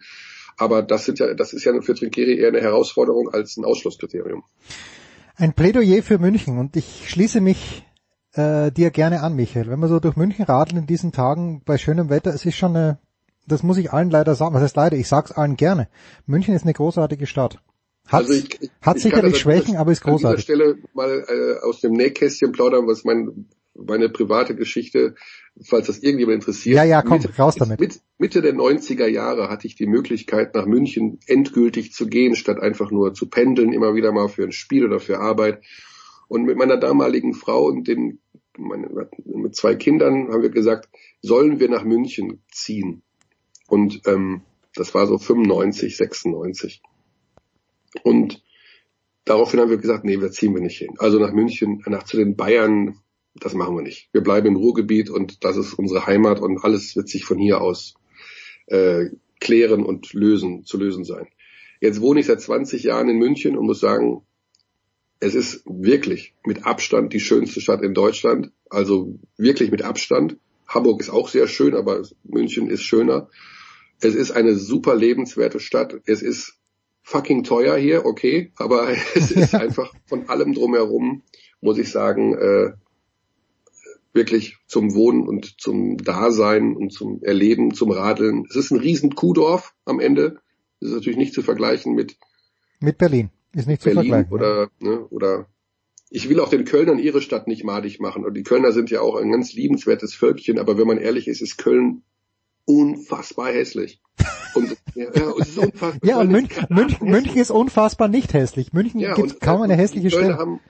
Aber 0.58 0.82
das 0.82 1.06
sind 1.06 1.20
ja, 1.20 1.34
das 1.34 1.54
ist 1.54 1.66
ja 1.66 1.80
für 1.82 1.94
Trinkieri 1.94 2.40
eher 2.40 2.48
eine 2.48 2.62
Herausforderung 2.62 3.30
als 3.30 3.58
ein 3.58 3.66
Ausschlusskriterium. 3.66 4.44
Ein 5.36 5.54
Plädoyer 5.54 6.02
für 6.02 6.18
München 6.18 6.58
und 6.58 6.76
ich 6.76 7.10
schließe 7.10 7.42
mich 7.42 7.84
äh, 8.36 8.72
dir 8.72 8.92
gerne 8.92 9.22
an, 9.22 9.36
Michael. 9.36 9.70
Wenn 9.70 9.80
wir 9.80 9.88
so 9.88 10.00
durch 10.00 10.16
München 10.16 10.46
radeln 10.46 10.80
in 10.80 10.88
diesen 10.88 11.12
Tagen 11.12 11.62
bei 11.66 11.78
schönem 11.78 12.10
Wetter, 12.10 12.34
es 12.34 12.46
ist 12.46 12.56
schon 12.56 12.76
eine, 12.76 13.00
das 13.48 13.64
muss 13.64 13.78
ich 13.78 13.94
allen 13.94 14.10
leider 14.10 14.36
sagen, 14.36 14.54
was 14.54 14.62
heißt 14.62 14.76
leider, 14.76 14.98
ich 14.98 15.08
sag's 15.08 15.32
allen 15.32 15.56
gerne. 15.56 15.88
München 16.26 16.56
ist 16.56 16.64
eine 16.64 16.74
großartige 16.74 17.28
Stadt. 17.28 17.60
Hat, 18.08 18.22
also 18.22 18.34
ich, 18.34 18.62
ich, 18.62 18.70
hat 18.82 19.00
sicherlich 19.00 19.34
also 19.34 19.38
Schwächen, 19.38 19.78
aber 19.78 19.92
ist 19.92 20.02
großartig. 20.02 20.50
An 20.50 20.56
dieser 20.58 20.74
Stelle 20.74 20.78
mal 20.94 21.26
äh, 21.28 21.66
aus 21.66 21.82
dem 21.82 21.94
Nähkästchen 21.94 22.52
plaudern, 22.52 22.88
was 22.88 23.04
mein, 23.04 23.48
meine 23.74 24.10
private 24.10 24.56
Geschichte, 24.56 25.16
falls 25.64 25.88
das 25.88 26.00
irgendjemand 26.00 26.36
interessiert. 26.36 26.76
Ja, 26.76 26.84
ja, 26.84 27.02
komm, 27.02 27.20
Mitte, 27.20 27.36
raus 27.38 27.56
damit. 27.56 27.80
Mit, 27.80 28.00
Mitte 28.20 28.42
der 28.42 28.54
90er 28.54 29.08
Jahre 29.08 29.50
hatte 29.50 29.66
ich 29.66 29.76
die 29.76 29.88
Möglichkeit, 29.88 30.54
nach 30.54 30.66
München 30.66 31.20
endgültig 31.26 31.94
zu 31.94 32.08
gehen, 32.08 32.36
statt 32.36 32.60
einfach 32.60 32.92
nur 32.92 33.14
zu 33.14 33.28
pendeln, 33.28 33.74
immer 33.74 33.96
wieder 33.96 34.12
mal 34.12 34.28
für 34.28 34.44
ein 34.44 34.52
Spiel 34.52 34.86
oder 34.86 35.00
für 35.00 35.20
Arbeit. 35.20 35.64
Und 36.28 36.44
mit 36.44 36.58
meiner 36.58 36.78
damaligen 36.78 37.34
Frau 37.34 37.66
und 37.66 37.88
den, 37.88 38.20
meine, 38.58 38.90
mit 39.26 39.56
zwei 39.56 39.76
Kindern 39.76 40.30
haben 40.32 40.42
wir 40.42 40.50
gesagt, 40.50 40.90
sollen 41.22 41.60
wir 41.60 41.70
nach 41.70 41.84
München 41.84 42.42
ziehen? 42.52 43.04
Und 43.68 44.02
ähm, 44.06 44.42
das 44.76 44.94
war 44.94 45.08
so 45.08 45.18
95, 45.18 45.96
96. 45.98 46.82
Und 48.04 48.44
daraufhin 49.24 49.60
haben 49.60 49.70
wir 49.70 49.78
gesagt, 49.78 50.06
nee, 50.06 50.18
da 50.18 50.30
ziehen 50.32 50.54
wir 50.54 50.62
nicht 50.62 50.78
hin. 50.78 50.96
Also 51.00 51.20
nach 51.20 51.32
München, 51.32 51.84
nach 51.88 52.04
zu 52.04 52.18
den 52.18 52.36
Bayern, 52.36 53.00
das 53.36 53.54
machen 53.54 53.76
wir 53.76 53.82
nicht. 53.82 54.10
Wir 54.12 54.22
bleiben 54.22 54.48
im 54.48 54.56
Ruhrgebiet 54.56 55.10
und 55.10 55.44
das 55.44 55.58
ist 55.58 55.74
unsere 55.74 56.06
Heimat 56.06 56.40
und 56.40 56.64
alles 56.64 56.96
wird 56.96 57.10
sich 57.10 57.26
von 57.26 57.38
hier 57.38 57.62
aus 57.62 57.96
äh, 58.68 59.06
klären 59.40 59.84
und 59.84 60.14
lösen, 60.14 60.64
zu 60.66 60.78
lösen 60.78 61.04
sein. 61.04 61.28
Jetzt 61.82 62.02
wohne 62.02 62.22
ich 62.22 62.26
seit 62.26 62.42
20 62.42 62.84
Jahren 62.84 63.10
in 63.10 63.18
München 63.18 63.58
und 63.58 63.66
muss 63.66 63.80
sagen, 63.80 64.26
es 65.20 65.36
ist 65.36 65.64
wirklich 65.66 66.34
mit 66.46 66.66
Abstand 66.66 67.14
die 67.14 67.20
schönste 67.20 67.62
Stadt 67.62 67.82
in 67.82 67.94
Deutschland. 67.94 68.52
Also 68.70 69.18
wirklich 69.38 69.72
mit 69.72 69.82
Abstand. 69.82 70.38
Hamburg 70.68 71.02
ist 71.02 71.10
auch 71.10 71.30
sehr 71.30 71.48
schön, 71.48 71.76
aber 71.76 72.04
München 72.24 72.70
ist 72.70 72.84
schöner. 72.84 73.30
Es 74.02 74.16
ist 74.16 74.32
eine 74.32 74.56
super 74.56 74.96
lebenswerte 74.96 75.60
Stadt. 75.60 75.96
Es 76.06 76.22
ist 76.22 76.58
fucking 77.04 77.44
teuer 77.44 77.78
hier, 77.78 78.06
okay, 78.06 78.52
aber 78.56 78.90
es 79.16 79.32
ist 79.32 79.56
einfach 79.56 79.94
von 80.06 80.28
allem 80.28 80.54
drumherum, 80.54 81.24
muss 81.62 81.78
ich 81.78 81.92
sagen, 81.92 82.34
äh, 82.36 82.74
wirklich 84.12 84.58
zum 84.68 84.96
Wohnen 84.96 85.28
und 85.28 85.60
zum 85.60 85.98
Dasein 85.98 86.76
und 86.76 86.92
zum 86.92 87.22
Erleben, 87.22 87.74
zum 87.74 87.92
Radeln. 87.92 88.46
Es 88.50 88.56
ist 88.56 88.72
ein 88.72 88.80
riesen 88.80 89.14
Kuhdorf 89.14 89.74
am 89.86 90.00
Ende. 90.00 90.40
Das 90.80 90.90
ist 90.90 90.96
natürlich 90.96 91.18
nicht 91.18 91.34
zu 91.34 91.42
vergleichen 91.42 91.94
mit 91.94 92.18
mit 92.80 92.98
Berlin. 92.98 93.30
Ist 93.56 93.68
nicht 93.68 93.84
Berlin 93.84 94.04
zu 94.04 94.10
vergleichen. 94.10 94.32
Oder 94.34 94.70
ne, 94.80 95.06
oder 95.08 95.48
ich 96.10 96.30
will 96.30 96.40
auch 96.40 96.50
den 96.50 96.66
Kölnern 96.66 97.00
ihre 97.00 97.22
Stadt 97.22 97.48
nicht 97.48 97.64
madig 97.64 98.00
machen. 98.00 98.26
Und 98.26 98.36
die 98.36 98.44
Kölner 98.44 98.72
sind 98.72 98.90
ja 98.92 99.02
auch 99.02 99.16
ein 99.16 99.32
ganz 99.32 99.54
liebenswertes 99.54 100.14
Völkchen, 100.14 100.60
aber 100.60 100.78
wenn 100.78 100.88
man 100.88 100.98
ehrlich 100.98 101.28
ist, 101.28 101.42
ist 101.42 101.58
Köln 101.58 102.04
unfassbar 102.66 103.48
hässlich. 103.48 104.02
Und, 104.56 104.78
ja, 104.94 105.08
ja, 105.14 105.30
unfassbar, 105.32 105.94
ja, 106.02 106.18
und 106.18 106.32
München, 106.32 106.66
München, 106.70 107.10
München 107.10 107.36
ist 107.36 107.52
unfassbar 107.52 108.08
nicht 108.08 108.34
hässlich. 108.34 108.72
München 108.72 109.02
ja, 109.02 109.14
gibt 109.14 109.42
kaum 109.42 109.62
eine 109.62 109.76
hässliche 109.76 110.10
Stelle. 110.10 110.38
Haben, 110.38 110.62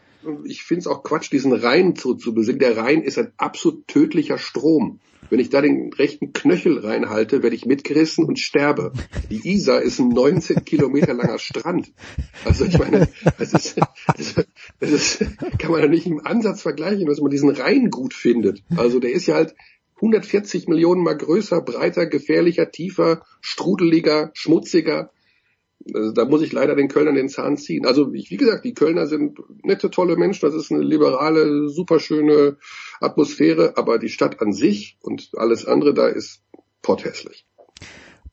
ich 0.46 0.64
finde 0.64 0.82
es 0.82 0.88
auch 0.88 1.04
Quatsch, 1.04 1.32
diesen 1.32 1.54
Rhein 1.54 1.96
zu, 1.96 2.16
zu 2.16 2.34
besingen. 2.34 2.60
Der 2.60 2.78
Rhein 2.78 3.02
ist 3.02 3.18
ein 3.18 3.32
absolut 3.38 3.88
tödlicher 3.88 4.38
Strom. 4.38 5.00
Wenn 5.30 5.40
ich 5.40 5.50
da 5.50 5.62
den 5.62 5.92
rechten 5.94 6.34
Knöchel 6.34 6.80
reinhalte, 6.80 7.42
werde 7.42 7.56
ich 7.56 7.66
mitgerissen 7.66 8.26
und 8.26 8.40
sterbe. 8.40 8.92
Die 9.30 9.48
Isar 9.50 9.82
ist 9.82 10.00
ein 10.00 10.10
19 10.10 10.66
Kilometer 10.66 11.14
langer 11.14 11.40
Strand. 11.40 11.92
Also 12.44 12.66
ich 12.66 12.78
meine, 12.78 13.08
das 13.40 13.54
ist, 13.54 13.76
das, 14.80 14.92
ist, 14.92 15.26
kann 15.58 15.72
man 15.72 15.82
ja 15.82 15.88
nicht 15.88 16.06
im 16.06 16.26
Ansatz 16.26 16.62
vergleichen, 16.62 17.08
dass 17.08 17.22
man 17.22 17.32
diesen 17.32 17.50
Rhein 17.50 17.90
gut 17.90 18.14
findet. 18.14 18.64
Also 18.76 19.00
der 19.00 19.14
ist 19.14 19.26
ja 19.26 19.36
halt 19.36 19.56
140 19.96 20.68
Millionen 20.68 21.04
mal 21.04 21.18
größer, 21.18 21.62
breiter, 21.62 22.06
gefährlicher, 22.06 22.70
tiefer, 22.70 23.24
strudeliger, 23.42 24.32
schmutziger. 24.34 25.12
Also 25.94 26.12
da 26.12 26.26
muss 26.26 26.42
ich 26.42 26.52
leider 26.52 26.76
den 26.76 26.88
Kölnern 26.88 27.16
den 27.16 27.30
Zahn 27.30 27.58
ziehen. 27.58 27.86
Also 27.86 28.12
wie 28.14 28.38
gesagt, 28.38 28.66
die 28.66 28.74
Kölner 28.74 29.06
sind 29.06 29.40
nette, 29.64 29.92
tolle 29.92 30.16
Menschen. 30.18 30.46
Das 30.46 30.56
ist 30.56 30.72
eine 30.72 30.82
liberale, 30.82 31.70
superschöne 31.70 32.58
Atmosphäre. 33.00 33.74
Aber 33.78 34.00
die 34.00 34.10
Stadt 34.10 34.42
an 34.42 34.52
sich 34.52 34.98
und 35.02 35.32
alles 35.36 35.66
andere 35.66 35.94
da 35.94 36.08
ist 36.08 36.42
potthässlich. 36.82 37.46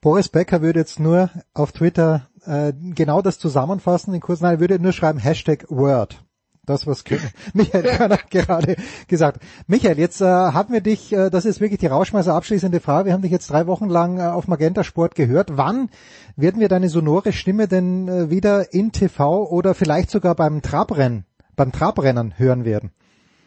Boris 0.00 0.28
Becker 0.28 0.62
würde 0.62 0.80
jetzt 0.80 0.98
nur 0.98 1.30
auf 1.54 1.72
Twitter 1.72 2.28
äh, 2.44 2.72
genau 2.94 3.22
das 3.22 3.38
zusammenfassen. 3.38 4.14
In 4.14 4.20
kurzen 4.20 4.44
er 4.46 4.60
würde 4.60 4.78
nur 4.78 4.92
schreiben 4.92 5.18
Hashtag 5.18 5.66
Word 5.68 6.24
das, 6.64 6.86
was 6.86 7.02
Michael 7.54 7.82
Körner 7.82 8.18
gerade 8.30 8.76
gesagt 9.08 9.36
hat. 9.36 9.42
Michael, 9.66 9.98
jetzt 9.98 10.20
äh, 10.20 10.24
haben 10.24 10.72
wir 10.72 10.80
dich, 10.80 11.12
äh, 11.12 11.28
das 11.28 11.44
ist 11.44 11.60
wirklich 11.60 11.80
die 11.80 11.88
Rauschmeißer 11.88 12.32
abschließende 12.32 12.78
Frage, 12.78 13.06
wir 13.06 13.12
haben 13.12 13.22
dich 13.22 13.32
jetzt 13.32 13.50
drei 13.50 13.66
Wochen 13.66 13.88
lang 13.88 14.18
äh, 14.18 14.22
auf 14.22 14.46
Magenta 14.46 14.84
Sport 14.84 15.16
gehört. 15.16 15.56
Wann 15.56 15.90
werden 16.36 16.60
wir 16.60 16.68
deine 16.68 16.88
sonore 16.88 17.32
Stimme 17.32 17.66
denn 17.66 18.06
äh, 18.06 18.30
wieder 18.30 18.72
in 18.72 18.92
TV 18.92 19.44
oder 19.48 19.74
vielleicht 19.74 20.10
sogar 20.10 20.36
beim 20.36 20.62
Trabrennen, 20.62 21.24
beim 21.56 21.72
Trabrennen 21.72 22.38
hören 22.38 22.64
werden? 22.64 22.92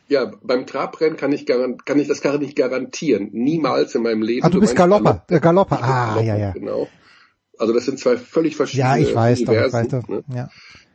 Ja, 0.08 0.32
beim 0.44 0.68
Trabrennen 0.68 1.18
kann 1.18 1.32
ich, 1.32 1.46
kann 1.46 2.00
ich 2.00 2.08
das 2.08 2.22
gar 2.22 2.38
nicht 2.38 2.56
garantieren. 2.56 3.30
Niemals 3.32 3.96
in 3.96 4.04
meinem 4.04 4.22
Leben. 4.22 4.46
Ah, 4.46 4.50
du, 4.50 4.56
du 4.56 4.62
bist 4.62 4.76
Galopper. 4.76 5.24
Galopper. 5.28 5.40
Galopper. 5.40 5.80
Ah, 5.82 6.06
Galopper, 6.08 6.22
ja, 6.26 6.38
ja. 6.38 6.52
Genau. 6.52 6.88
Also 7.58 7.74
das 7.74 7.86
sind 7.86 7.98
zwei 7.98 8.18
völlig 8.18 8.58
verschiedene 8.58 8.90
Ja, 8.90 8.98
ich 8.98 9.16
weiß 9.16 9.40
Universen, 9.40 9.56
doch, 9.66 9.68
ich 9.68 9.74
weiß 9.74 9.88
doch. 9.88 10.08
Ne? 10.10 10.24
Ja. 10.36 10.50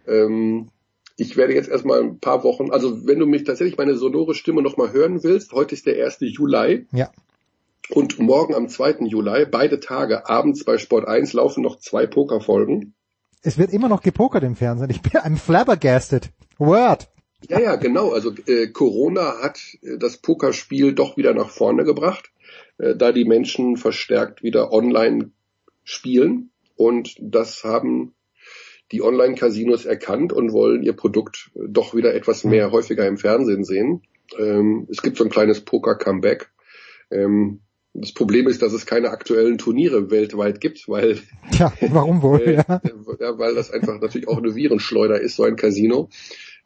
Ähm, 0.07 0.69
ich 1.17 1.37
werde 1.37 1.55
jetzt 1.55 1.69
erstmal 1.69 2.01
ein 2.01 2.19
paar 2.19 2.45
Wochen, 2.45 2.71
also 2.71 3.07
wenn 3.07 3.19
du 3.19 3.27
mich 3.27 3.45
tatsächlich 3.45 3.77
meine 3.77 3.97
sonore 3.97 4.35
Stimme 4.35 4.63
nochmal 4.63 4.93
hören 4.93 5.23
willst, 5.23 5.53
heute 5.53 5.75
ist 5.75 5.87
der 5.87 6.05
1. 6.05 6.19
Juli. 6.21 6.87
Ja. 6.93 7.11
Und 7.91 8.19
morgen 8.19 8.55
am 8.55 8.69
2. 8.69 9.07
Juli, 9.07 9.47
beide 9.51 9.81
Tage, 9.81 10.29
abends 10.29 10.65
bei 10.65 10.79
Sport 10.79 11.09
1 11.09 11.33
laufen 11.33 11.63
noch 11.63 11.79
zwei 11.79 12.07
Pokerfolgen. 12.07 12.95
Es 13.43 13.59
wird 13.59 13.73
immer 13.73 13.89
noch 13.89 14.03
gepokert 14.03 14.45
im 14.45 14.55
Fernsehen. 14.55 14.91
Ich 14.91 15.03
bin 15.03 15.13
I'm 15.13 15.37
flabbergasted. 15.37 16.31
Word. 16.59 17.09
Ja, 17.49 17.59
ja, 17.59 17.77
genau. 17.77 18.13
Also 18.13 18.33
äh, 18.47 18.69
Corona 18.69 19.43
hat 19.43 19.59
äh, 19.83 19.97
das 19.99 20.19
Pokerspiel 20.19 20.93
doch 20.93 21.17
wieder 21.17 21.33
nach 21.35 21.49
vorne 21.49 21.85
gebracht, 21.85 22.31
äh, 22.79 22.95
da 22.95 23.13
die 23.13 23.25
Menschen 23.25 23.77
verstärkt 23.77 24.43
wieder 24.43 24.73
online 24.73 25.31
spielen. 25.85 26.51
Und 26.77 27.17
das 27.19 27.65
haben 27.65 28.15
die 28.93 29.03
Online-Casinos 29.03 29.87
erkannt 29.87 30.33
und 30.33 30.53
wollen 30.53 30.83
ihr 30.83 30.95
Produkt 30.95 31.51
doch 31.55 31.95
wieder 31.95 32.15
etwas 32.15 32.45
mehr 32.45 32.69
mhm. 32.69 32.73
häufiger 32.73 33.07
im 33.07 33.19
Fernsehen 33.19 33.65
sehen. 33.65 34.03
Ähm, 34.39 34.87
es 34.91 35.03
gibt 35.03 35.17
so 35.17 35.25
ein 35.25 35.31
kleines 35.31 35.61
Poker-Comeback. 35.61 36.51
Ähm, 37.11 37.61
das 37.93 38.13
Problem 38.13 38.47
ist, 38.47 38.63
dass 38.63 38.73
es 38.73 38.87
keine 38.87 39.11
aktuellen 39.11 39.59
Turniere 39.59 40.11
weltweit 40.11 40.61
gibt, 40.61 40.89
weil 40.89 41.19
ja, 41.59 41.73
warum 41.89 42.23
wohl? 42.23 42.41
äh, 42.47 42.65
ja. 43.21 43.39
weil 43.39 43.55
das 43.55 43.71
einfach 43.71 44.01
natürlich 44.01 44.29
auch 44.29 44.39
eine 44.39 44.55
Virenschleuder 44.55 45.21
ist, 45.21 45.37
so 45.37 45.43
ein 45.43 45.57
Casino. 45.57 46.09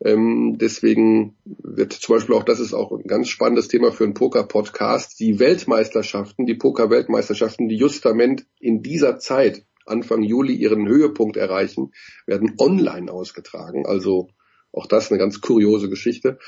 Ähm, 0.04 0.58
deswegen 0.60 1.36
wird 1.44 1.92
zum 1.92 2.16
Beispiel 2.16 2.34
auch, 2.34 2.42
das 2.42 2.60
ist 2.60 2.74
auch 2.74 2.92
ein 2.92 3.06
ganz 3.06 3.28
spannendes 3.28 3.68
Thema 3.68 3.92
für 3.92 4.04
einen 4.04 4.14
Poker-Podcast, 4.14 5.18
die 5.18 5.38
Weltmeisterschaften, 5.38 6.46
die 6.46 6.54
Poker-Weltmeisterschaften, 6.54 7.68
die 7.68 7.76
justament 7.76 8.44
in 8.58 8.82
dieser 8.82 9.18
Zeit 9.18 9.64
Anfang 9.84 10.22
Juli 10.22 10.54
ihren 10.54 10.88
Höhepunkt 10.88 11.36
erreichen, 11.36 11.92
werden 12.26 12.54
online 12.58 13.12
ausgetragen. 13.12 13.86
Also 13.86 14.28
auch 14.72 14.86
das 14.86 15.10
eine 15.10 15.18
ganz 15.18 15.40
kuriose 15.40 15.88
Geschichte. 15.88 16.38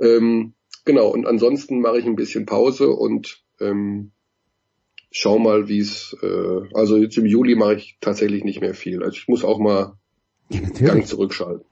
Ähm, 0.00 0.54
genau, 0.84 1.08
und 1.08 1.26
ansonsten 1.26 1.80
mache 1.80 1.98
ich 1.98 2.06
ein 2.06 2.16
bisschen 2.16 2.46
Pause 2.46 2.90
und 2.90 3.42
ähm, 3.60 4.12
schau 5.10 5.38
mal, 5.38 5.68
wie 5.68 5.78
es, 5.78 6.16
äh, 6.22 6.60
also 6.74 6.96
jetzt 6.96 7.16
im 7.16 7.26
Juli 7.26 7.54
mache 7.54 7.74
ich 7.74 7.96
tatsächlich 8.00 8.44
nicht 8.44 8.60
mehr 8.60 8.74
viel. 8.74 9.02
Also 9.02 9.16
ich 9.16 9.28
muss 9.28 9.44
auch 9.44 9.58
mal 9.58 9.96
einen 10.52 10.72
Gang 10.74 11.06
zurückschalten. 11.06 11.64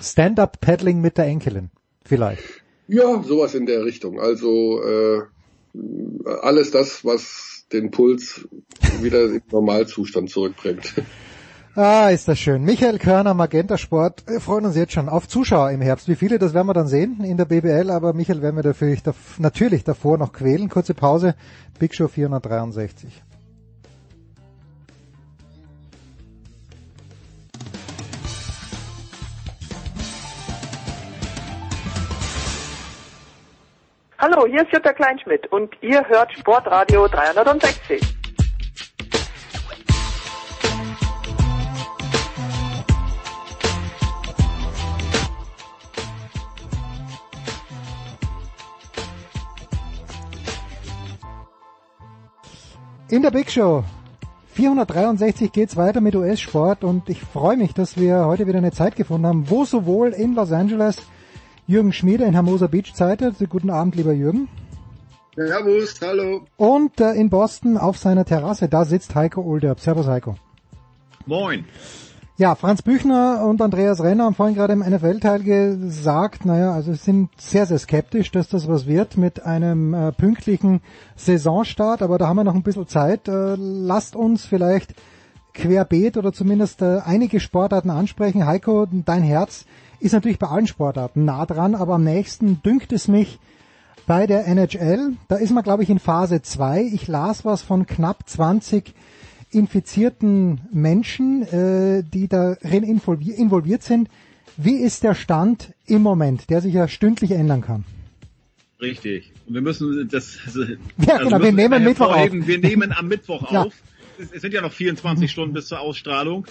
Stand-up-Paddling 0.00 1.00
mit 1.00 1.18
der 1.18 1.26
Enkelin, 1.26 1.70
vielleicht. 2.04 2.42
Ja, 2.88 3.22
sowas 3.22 3.54
in 3.54 3.66
der 3.66 3.84
Richtung. 3.84 4.20
Also 4.20 4.82
äh, 4.82 5.22
alles 6.42 6.70
das, 6.70 7.04
was 7.04 7.66
den 7.72 7.90
Puls 7.90 8.46
wieder 9.00 9.24
im 9.24 9.42
Normalzustand 9.50 10.30
zurückbringt. 10.30 10.94
Ah, 11.74 12.08
ist 12.08 12.26
das 12.26 12.38
schön. 12.38 12.64
Michael 12.64 12.98
Körner, 12.98 13.34
Magenta 13.34 13.76
Sport. 13.76 14.24
Wir 14.26 14.40
freuen 14.40 14.64
uns 14.64 14.76
jetzt 14.76 14.94
schon 14.94 15.10
auf 15.10 15.28
Zuschauer 15.28 15.70
im 15.72 15.82
Herbst. 15.82 16.08
Wie 16.08 16.14
viele, 16.14 16.38
das 16.38 16.54
werden 16.54 16.68
wir 16.68 16.72
dann 16.72 16.86
sehen 16.86 17.22
in 17.22 17.36
der 17.36 17.44
BBL, 17.44 17.90
aber 17.90 18.14
Michael 18.14 18.40
werden 18.40 18.56
wir 18.56 18.62
dafür 18.62 18.96
natürlich 19.36 19.84
davor 19.84 20.16
noch 20.16 20.32
quälen. 20.32 20.70
Kurze 20.70 20.94
Pause. 20.94 21.34
Big 21.78 21.94
Show 21.94 22.08
463. 22.08 23.22
Hallo, 34.28 34.44
hier 34.48 34.62
ist 34.62 34.72
Jutta 34.72 34.92
Kleinschmidt 34.92 35.46
und 35.52 35.72
ihr 35.82 36.04
hört 36.08 36.32
Sportradio 36.32 37.06
360. 37.06 38.00
In 53.08 53.22
der 53.22 53.30
Big 53.30 53.48
Show 53.48 53.84
463 54.54 55.52
geht's 55.52 55.76
weiter 55.76 56.00
mit 56.00 56.16
US-Sport 56.16 56.82
und 56.82 57.08
ich 57.08 57.20
freue 57.20 57.56
mich, 57.56 57.74
dass 57.74 57.96
wir 57.96 58.26
heute 58.26 58.48
wieder 58.48 58.58
eine 58.58 58.72
Zeit 58.72 58.96
gefunden 58.96 59.28
haben, 59.28 59.50
wo 59.50 59.64
sowohl 59.64 60.08
in 60.08 60.34
Los 60.34 60.50
Angeles 60.50 61.00
Jürgen 61.68 61.92
Schmiede 61.92 62.24
in 62.24 62.32
Hermosa 62.32 62.68
Beach 62.68 62.94
zeitet. 62.94 63.36
Guten 63.50 63.70
Abend, 63.70 63.96
lieber 63.96 64.12
Jürgen. 64.12 64.48
Servus, 65.34 66.00
hallo. 66.00 66.42
Und 66.56 67.00
äh, 67.00 67.12
in 67.14 67.28
Boston 67.28 67.76
auf 67.76 67.98
seiner 67.98 68.24
Terrasse, 68.24 68.68
da 68.68 68.84
sitzt 68.84 69.16
Heiko 69.16 69.42
Olderb. 69.42 69.80
Servus, 69.80 70.06
Heiko. 70.06 70.36
Moin. 71.26 71.64
Ja, 72.38 72.54
Franz 72.54 72.82
Büchner 72.82 73.44
und 73.44 73.60
Andreas 73.60 74.00
Renner 74.00 74.24
haben 74.26 74.34
vorhin 74.34 74.54
gerade 74.54 74.74
im 74.74 74.80
NFL-Teil 74.80 75.42
gesagt, 75.42 76.44
naja, 76.44 76.72
also 76.72 76.92
sind 76.92 77.30
sehr, 77.36 77.66
sehr 77.66 77.78
skeptisch, 77.78 78.30
dass 78.30 78.48
das 78.48 78.68
was 78.68 78.86
wird 78.86 79.16
mit 79.16 79.42
einem 79.44 79.92
äh, 79.92 80.12
pünktlichen 80.12 80.82
Saisonstart, 81.16 82.00
aber 82.00 82.18
da 82.18 82.28
haben 82.28 82.36
wir 82.36 82.44
noch 82.44 82.54
ein 82.54 82.62
bisschen 82.62 82.86
Zeit. 82.86 83.26
Äh, 83.26 83.56
lasst 83.56 84.14
uns 84.14 84.46
vielleicht 84.46 84.94
querbeet 85.54 86.16
oder 86.16 86.32
zumindest 86.32 86.82
äh, 86.82 87.00
einige 87.04 87.40
Sportarten 87.40 87.90
ansprechen. 87.90 88.46
Heiko, 88.46 88.86
dein 88.86 89.22
Herz 89.22 89.64
ist 90.00 90.12
natürlich 90.12 90.38
bei 90.38 90.48
allen 90.48 90.66
Sportarten 90.66 91.24
nah 91.24 91.46
dran, 91.46 91.74
aber 91.74 91.94
am 91.94 92.04
nächsten 92.04 92.62
dünkt 92.62 92.92
es 92.92 93.08
mich 93.08 93.38
bei 94.06 94.26
der 94.26 94.46
NHL. 94.46 95.14
Da 95.28 95.36
ist 95.36 95.50
man, 95.50 95.64
glaube 95.64 95.82
ich, 95.82 95.90
in 95.90 95.98
Phase 95.98 96.42
2. 96.42 96.82
Ich 96.92 97.08
las 97.08 97.44
was 97.44 97.62
von 97.62 97.86
knapp 97.86 98.28
20 98.28 98.94
infizierten 99.50 100.60
Menschen, 100.72 101.42
äh, 101.42 102.02
die 102.02 102.28
darin 102.28 102.82
involviert 102.82 103.82
sind. 103.82 104.08
Wie 104.56 104.76
ist 104.76 105.02
der 105.02 105.14
Stand 105.14 105.74
im 105.86 106.02
Moment, 106.02 106.50
der 106.50 106.60
sich 106.60 106.74
ja 106.74 106.88
stündlich 106.88 107.32
ändern 107.32 107.60
kann? 107.60 107.84
Richtig. 108.80 109.32
Und 109.46 109.54
wir 109.54 109.62
müssen 109.62 110.08
das. 110.10 110.38
Also, 110.44 110.64
ja, 111.06 111.18
genau. 111.18 111.40
Wir 111.40 111.52
nehmen 111.52 111.84
Mittwoch 111.84 112.14
auf. 112.14 112.30
Wir 112.32 112.58
nehmen 112.58 112.92
am 112.92 113.08
Mittwoch 113.08 113.42
auf. 113.52 113.74
Es 114.32 114.42
sind 114.42 114.54
ja 114.54 114.62
noch 114.62 114.72
24 114.72 115.30
Stunden 115.30 115.54
bis 115.54 115.66
zur 115.68 115.80
Ausstrahlung. 115.80 116.46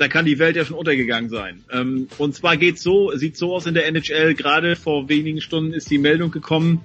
Da 0.00 0.08
kann 0.08 0.24
die 0.24 0.38
Welt 0.38 0.56
ja 0.56 0.64
schon 0.64 0.78
untergegangen 0.78 1.28
sein. 1.28 1.62
Ähm, 1.70 2.08
und 2.16 2.34
zwar 2.34 2.56
geht's 2.56 2.82
so, 2.82 3.14
sieht 3.14 3.36
so 3.36 3.54
aus 3.54 3.66
in 3.66 3.74
der 3.74 3.86
NHL. 3.86 4.34
Gerade 4.34 4.74
vor 4.74 5.10
wenigen 5.10 5.42
Stunden 5.42 5.74
ist 5.74 5.90
die 5.90 5.98
Meldung 5.98 6.30
gekommen, 6.30 6.80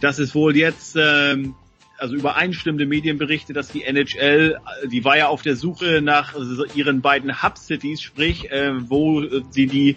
dass 0.00 0.18
es 0.18 0.34
wohl 0.34 0.56
jetzt 0.56 0.96
ähm, 1.00 1.54
also 1.98 2.16
übereinstimmende 2.16 2.84
Medienberichte, 2.84 3.52
dass 3.52 3.68
die 3.68 3.84
NHL, 3.84 4.58
die 4.90 5.04
war 5.04 5.16
ja 5.16 5.28
auf 5.28 5.42
der 5.42 5.54
Suche 5.54 6.00
nach 6.02 6.34
ihren 6.74 7.00
beiden 7.00 7.44
Hub-Cities, 7.44 8.02
sprich, 8.02 8.50
äh, 8.50 8.72
wo 8.90 9.22
sie 9.50 9.68
die, 9.68 9.94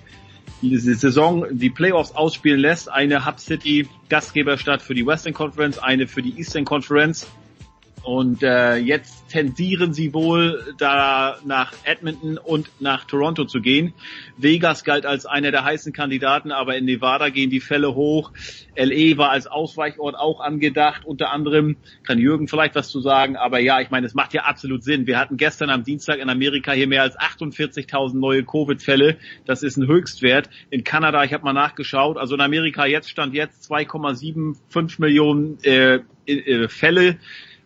die 0.61 0.77
Saison, 0.77 1.47
die 1.49 1.71
Playoffs 1.71 2.11
ausspielen 2.11 2.59
lässt. 2.59 2.91
Eine 2.91 3.25
Hub-City 3.25 3.87
Gastgeberstadt 4.07 4.83
für 4.83 4.93
die 4.93 5.07
Western 5.07 5.33
Conference, 5.33 5.79
eine 5.79 6.05
für 6.05 6.21
die 6.21 6.37
Eastern 6.37 6.65
Conference. 6.65 7.25
Und 8.03 8.41
äh, 8.41 8.77
jetzt 8.77 9.29
tendieren 9.29 9.93
sie 9.93 10.13
wohl 10.13 10.73
da 10.77 11.37
nach 11.45 11.71
Edmonton 11.83 12.37
und 12.37 12.69
nach 12.79 13.05
Toronto 13.05 13.45
zu 13.45 13.61
gehen. 13.61 13.93
Vegas 14.37 14.83
galt 14.83 15.05
als 15.05 15.25
einer 15.25 15.51
der 15.51 15.63
heißen 15.63 15.93
Kandidaten, 15.93 16.51
aber 16.51 16.75
in 16.75 16.85
Nevada 16.85 17.29
gehen 17.29 17.49
die 17.49 17.59
Fälle 17.59 17.93
hoch. 17.93 18.31
LE 18.75 19.17
war 19.17 19.29
als 19.29 19.45
Ausweichort 19.45 20.15
auch 20.15 20.39
angedacht. 20.39 21.05
Unter 21.05 21.31
anderem 21.31 21.77
kann 22.03 22.17
Jürgen 22.17 22.47
vielleicht 22.47 22.75
was 22.75 22.89
zu 22.89 23.01
sagen, 23.01 23.35
aber 23.35 23.59
ja, 23.59 23.79
ich 23.81 23.91
meine, 23.91 24.07
es 24.07 24.15
macht 24.15 24.33
ja 24.33 24.43
absolut 24.43 24.83
Sinn. 24.83 25.05
Wir 25.05 25.19
hatten 25.19 25.37
gestern 25.37 25.69
am 25.69 25.83
Dienstag 25.83 26.19
in 26.19 26.29
Amerika 26.29 26.71
hier 26.71 26.87
mehr 26.87 27.03
als 27.03 27.17
48.000 27.17 28.17
neue 28.17 28.43
Covid-Fälle. 28.43 29.17
Das 29.45 29.61
ist 29.61 29.77
ein 29.77 29.87
Höchstwert. 29.87 30.49
In 30.71 30.83
Kanada, 30.83 31.23
ich 31.23 31.33
habe 31.33 31.43
mal 31.43 31.53
nachgeschaut, 31.53 32.17
also 32.17 32.33
in 32.35 32.41
Amerika 32.41 32.85
jetzt 32.85 33.09
stand 33.09 33.35
jetzt 33.35 33.71
2,75 33.71 34.99
Millionen 34.99 35.63
äh, 35.63 35.99
äh, 36.25 36.67
Fälle. 36.67 37.17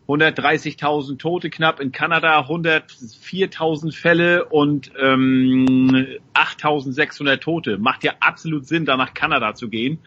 130.000 0.07 1.17
Tote 1.17 1.49
knapp, 1.49 1.79
in 1.79 1.91
Kanada 1.91 2.41
104.000 2.41 3.93
Fälle 3.93 4.45
und 4.45 4.91
ähm, 4.99 6.07
8.600 6.33 7.37
Tote. 7.37 7.77
Macht 7.77 8.03
ja 8.03 8.13
absolut 8.19 8.67
Sinn, 8.67 8.85
da 8.85 8.97
nach 8.97 9.13
Kanada 9.13 9.55
zu 9.55 9.69
gehen. 9.69 9.99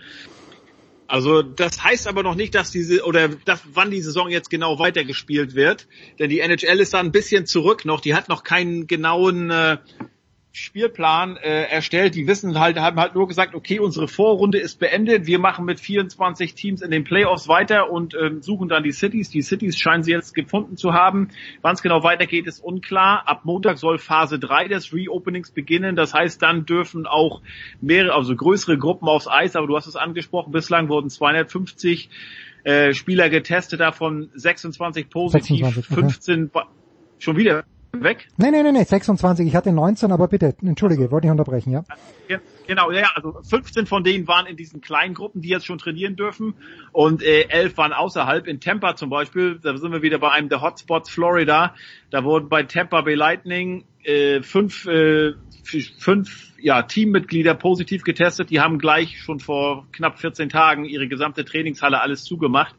Also 1.08 1.42
das 1.42 1.82
heißt 1.82 2.06
aber 2.06 2.22
noch 2.22 2.34
nicht, 2.34 2.54
dass 2.54 2.70
diese 2.70 3.02
oder 3.04 3.28
dass, 3.28 3.62
wann 3.72 3.90
die 3.90 4.02
Saison 4.02 4.28
jetzt 4.28 4.50
genau 4.50 4.78
weitergespielt 4.78 5.54
wird, 5.54 5.88
denn 6.18 6.28
die 6.28 6.40
NHL 6.40 6.80
ist 6.80 6.92
da 6.92 7.00
ein 7.00 7.12
bisschen 7.12 7.46
zurück 7.46 7.86
noch. 7.86 8.00
Die 8.02 8.14
hat 8.14 8.28
noch 8.28 8.44
keinen 8.44 8.86
genauen 8.86 9.50
äh, 9.50 9.78
Spielplan 10.58 11.36
äh, 11.36 11.64
erstellt. 11.64 12.14
Die 12.14 12.26
wissen 12.26 12.58
halt, 12.58 12.78
haben 12.78 12.98
halt 12.98 13.14
nur 13.14 13.28
gesagt, 13.28 13.54
okay, 13.54 13.78
unsere 13.78 14.08
Vorrunde 14.08 14.58
ist 14.58 14.78
beendet. 14.78 15.26
Wir 15.26 15.38
machen 15.38 15.64
mit 15.64 15.80
24 15.80 16.54
Teams 16.54 16.82
in 16.82 16.90
den 16.90 17.04
Playoffs 17.04 17.48
weiter 17.48 17.90
und 17.90 18.14
ähm, 18.14 18.42
suchen 18.42 18.68
dann 18.68 18.82
die 18.82 18.92
Cities. 18.92 19.30
Die 19.30 19.42
Cities 19.42 19.78
scheinen 19.78 20.02
sie 20.02 20.12
jetzt 20.12 20.34
gefunden 20.34 20.76
zu 20.76 20.92
haben. 20.92 21.28
Wann 21.62 21.74
es 21.74 21.82
genau 21.82 22.02
weitergeht, 22.02 22.46
ist 22.46 22.60
unklar. 22.60 23.26
Ab 23.26 23.44
Montag 23.44 23.78
soll 23.78 23.98
Phase 23.98 24.38
3 24.38 24.68
des 24.68 24.92
Reopenings 24.92 25.50
beginnen. 25.52 25.96
Das 25.96 26.12
heißt, 26.12 26.42
dann 26.42 26.66
dürfen 26.66 27.06
auch 27.06 27.40
mehrere, 27.80 28.14
also 28.14 28.34
größere 28.34 28.78
Gruppen 28.78 29.08
aufs 29.08 29.28
Eis, 29.28 29.56
aber 29.56 29.66
du 29.66 29.76
hast 29.76 29.86
es 29.86 29.96
angesprochen, 29.96 30.52
bislang 30.52 30.88
wurden 30.88 31.08
250 31.08 32.10
äh, 32.64 32.92
Spieler 32.92 33.30
getestet, 33.30 33.80
davon 33.80 34.30
26 34.34 35.08
positiv, 35.08 35.66
26, 35.66 35.90
okay. 35.90 36.02
15 36.02 36.50
schon 37.18 37.36
wieder 37.36 37.64
weg? 37.92 38.28
Nee, 38.36 38.50
nee, 38.50 38.62
nee, 38.62 38.72
nee, 38.72 38.84
26. 38.84 39.46
Ich 39.46 39.56
hatte 39.56 39.72
19, 39.72 40.12
aber 40.12 40.28
bitte, 40.28 40.54
entschuldige, 40.62 41.10
wollte 41.10 41.26
ich 41.26 41.30
unterbrechen, 41.30 41.72
ja. 41.72 41.84
Genau, 42.66 42.90
ja, 42.90 43.10
also 43.14 43.40
15 43.42 43.86
von 43.86 44.04
denen 44.04 44.28
waren 44.28 44.46
in 44.46 44.56
diesen 44.56 44.80
kleinen 44.80 45.14
Gruppen, 45.14 45.40
die 45.40 45.48
jetzt 45.48 45.64
schon 45.64 45.78
trainieren 45.78 46.16
dürfen 46.16 46.54
und 46.92 47.22
äh, 47.22 47.48
11 47.48 47.76
waren 47.78 47.92
außerhalb. 47.94 48.46
In 48.46 48.60
Tampa 48.60 48.94
zum 48.94 49.08
Beispiel, 49.08 49.58
da 49.62 49.76
sind 49.76 49.90
wir 49.90 50.02
wieder 50.02 50.18
bei 50.18 50.30
einem 50.30 50.50
der 50.50 50.60
Hotspots 50.60 51.08
Florida, 51.08 51.74
da 52.10 52.24
wurden 52.24 52.48
bei 52.48 52.64
Tampa 52.64 53.00
Bay 53.00 53.14
Lightning 53.14 53.84
äh, 54.04 54.42
fünf, 54.42 54.86
äh, 54.86 55.32
fünf 55.98 56.52
ja, 56.60 56.82
Teammitglieder 56.82 57.54
positiv 57.54 58.04
getestet. 58.04 58.50
Die 58.50 58.60
haben 58.60 58.78
gleich 58.78 59.18
schon 59.20 59.40
vor 59.40 59.86
knapp 59.92 60.18
14 60.18 60.48
Tagen 60.48 60.84
ihre 60.84 61.08
gesamte 61.08 61.44
Trainingshalle 61.44 62.00
alles 62.00 62.24
zugemacht. 62.24 62.74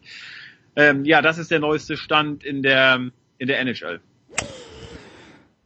Ähm, 0.76 1.04
ja, 1.06 1.22
das 1.22 1.38
ist 1.38 1.52
der 1.52 1.60
neueste 1.60 1.98
Stand 1.98 2.44
in 2.44 2.62
der 2.62 3.10
in 3.38 3.48
der 3.48 3.60
NHL. 3.60 4.02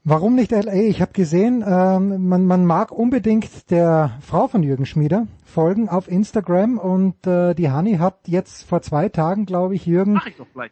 Warum 0.06 0.36
nicht 0.36 0.52
LA? 0.52 0.74
Ich 0.74 1.02
habe 1.02 1.14
gesehen, 1.14 1.64
ähm, 1.66 2.28
man, 2.28 2.46
man 2.46 2.66
mag 2.66 2.92
unbedingt 2.92 3.72
der 3.72 4.20
Frau 4.20 4.50
von 4.50 4.62
Jürgen 4.62 4.86
Schmieder 4.86 5.28
folgen 5.46 5.88
auf 5.88 6.10
Instagram 6.10 6.78
und 6.78 7.26
äh, 7.26 7.54
die 7.54 7.70
Hanni 7.70 7.96
hat 7.96 8.28
jetzt 8.28 8.64
vor 8.64 8.82
zwei 8.82 9.08
Tagen, 9.08 9.46
glaube 9.46 9.76
ich, 9.76 9.86
Jürgen. 9.86 10.14
Mach 10.14 10.28
ich 10.28 10.36
doch 10.36 10.52
gleich. 10.54 10.72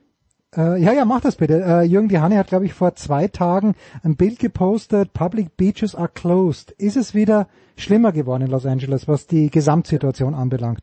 Äh, 0.53 0.82
ja, 0.82 0.92
ja, 0.92 1.06
mach 1.06 1.22
das 1.22 1.38
bitte. 1.38 1.64
Äh, 1.64 1.84
Jürgen, 1.84 2.10
die 2.10 2.19
Hanni 2.19 2.35
hat, 2.35 2.48
glaube 2.48 2.66
ich, 2.66 2.74
vor 2.74 2.93
zwei 2.95 3.30
Tagen 3.30 3.76
ein 4.03 4.18
Bild 4.18 4.38
gepostet, 4.38 5.14
Public 5.14 5.56
Beaches 5.56 5.95
are 5.95 6.10
closed. 6.14 6.72
Ist 6.72 6.98
es 6.98 7.16
wieder 7.16 7.48
schlimmer 7.77 8.11
geworden 8.11 8.43
in 8.43 8.51
Los 8.51 8.66
Angeles, 8.66 9.08
was 9.08 9.27
die 9.27 9.50
Gesamtsituation 9.50 10.34
anbelangt? 10.34 10.82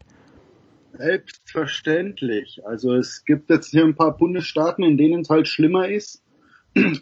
Selbstverständlich. 0.94 2.62
Also 2.64 2.94
es 2.94 3.26
gibt 3.26 3.50
jetzt 3.50 3.68
hier 3.68 3.84
ein 3.84 3.94
paar 3.94 4.16
Bundesstaaten, 4.16 4.84
in 4.84 4.96
denen 4.96 5.20
es 5.20 5.28
halt 5.28 5.48
schlimmer 5.48 5.86
ist. 5.86 6.22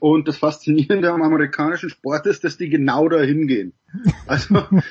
Und 0.00 0.28
das 0.28 0.38
Faszinierende 0.38 1.10
am 1.10 1.22
amerikanischen 1.22 1.90
Sport 1.90 2.26
ist, 2.26 2.44
dass 2.44 2.56
die 2.56 2.68
genau 2.68 3.08
dahin 3.08 3.46
gehen. 3.46 3.72
Also 4.26 4.54
man, 4.54 4.82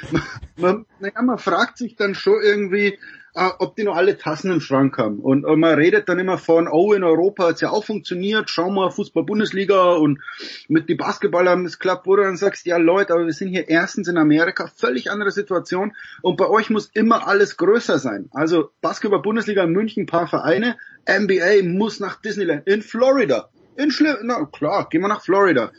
man, 0.58 0.86
naja, 1.00 1.22
man 1.22 1.38
fragt 1.38 1.78
sich 1.78 1.96
dann 1.96 2.16
schon 2.16 2.42
irgendwie, 2.44 2.98
äh, 3.36 3.50
ob 3.60 3.76
die 3.76 3.84
noch 3.84 3.96
alle 3.96 4.18
Tassen 4.18 4.52
im 4.52 4.62
Schrank 4.62 4.98
haben. 4.98 5.20
Und, 5.20 5.46
und 5.46 5.60
man 5.60 5.76
redet 5.76 6.08
dann 6.10 6.20
immer 6.20 6.38
von, 6.38 6.68
oh, 6.68 6.94
in 6.94 7.04
Europa 7.04 7.48
hat's 7.48 7.62
ja 7.62 7.70
auch 7.70 7.84
funktioniert, 7.84 8.50
schau 8.50 8.70
mal, 8.72 8.90
Fußball-Bundesliga 8.92 9.94
und 9.94 10.22
mit 10.68 10.90
die 10.90 10.96
Basketballer 10.96 11.52
haben 11.52 11.66
es 11.66 11.80
klappt, 11.80 12.08
wo 12.08 12.16
du 12.16 12.24
dann 12.24 12.38
sagst, 12.38 12.66
ja 12.66 12.78
Leute, 12.78 13.14
aber 13.14 13.26
wir 13.26 13.34
sind 13.34 13.50
hier 13.50 13.70
erstens 13.70 14.08
in 14.08 14.18
Amerika, 14.18 14.72
völlig 14.76 15.12
andere 15.12 15.32
Situation 15.32 15.94
und 16.22 16.38
bei 16.38 16.48
euch 16.48 16.70
muss 16.70 16.90
immer 16.94 17.28
alles 17.28 17.58
größer 17.58 18.00
sein. 18.00 18.30
Also 18.32 18.72
Basketball-Bundesliga 18.82 19.64
in 19.64 19.72
München, 19.72 20.04
ein 20.04 20.08
paar 20.08 20.28
Vereine, 20.28 20.78
NBA 21.08 21.64
muss 21.64 22.00
nach 22.00 22.22
Disneyland, 22.22 22.68
in 22.68 22.82
Florida. 22.82 23.50
In 23.78 23.92
Schli 23.92 24.14
na 24.24 24.46
klar, 24.46 24.88
gehen 24.90 25.02
wir 25.02 25.08
nach 25.08 25.24
Florida. 25.24 25.72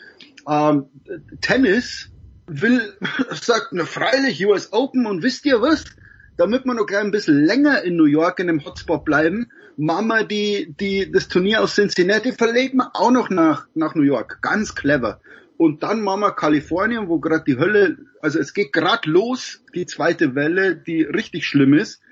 Ähm, 0.49 0.87
Tennis 1.41 2.11
will, 2.47 2.95
sagt, 3.31 3.69
na 3.73 3.85
freilich, 3.85 4.45
US 4.47 4.73
Open 4.73 5.07
und 5.07 5.23
wisst 5.23 5.47
ihr 5.47 5.61
was? 5.63 5.85
Damit 6.37 6.67
wir 6.67 6.75
noch 6.75 6.87
gleich 6.87 7.01
ein 7.01 7.11
bisschen 7.11 7.45
länger 7.45 7.83
in 7.83 7.97
New 7.97 8.05
York 8.05 8.39
in 8.41 8.49
dem 8.49 8.65
Hotspot 8.65 9.05
bleiben, 9.05 9.51
machen 9.77 10.09
wir 10.09 10.25
die, 10.25 10.75
die, 10.79 11.11
das 11.11 11.29
Turnier 11.29 11.63
aus 11.63 11.75
Cincinnati, 11.75 12.33
verlegen 12.33 12.79
wir 12.79 12.91
auch 12.95 13.11
noch 13.11 13.31
nach, 13.31 13.67
nach 13.75 13.95
New 13.95 14.03
York. 14.03 14.39
Ganz 14.43 14.75
clever. 14.75 15.21
Und 15.57 15.83
dann 15.83 16.03
machen 16.03 16.21
wir 16.21 16.33
Kalifornien, 16.33 17.09
wo 17.09 17.19
gerade 17.19 17.45
die 17.45 17.57
Hölle, 17.57 17.97
also 18.21 18.39
es 18.39 18.53
geht 18.53 18.73
gerade 18.73 19.09
los, 19.09 19.63
die 19.75 19.87
zweite 19.87 20.35
Welle, 20.35 20.77
die 20.77 21.03
richtig 21.03 21.47
schlimm 21.47 21.73
ist. 21.73 22.03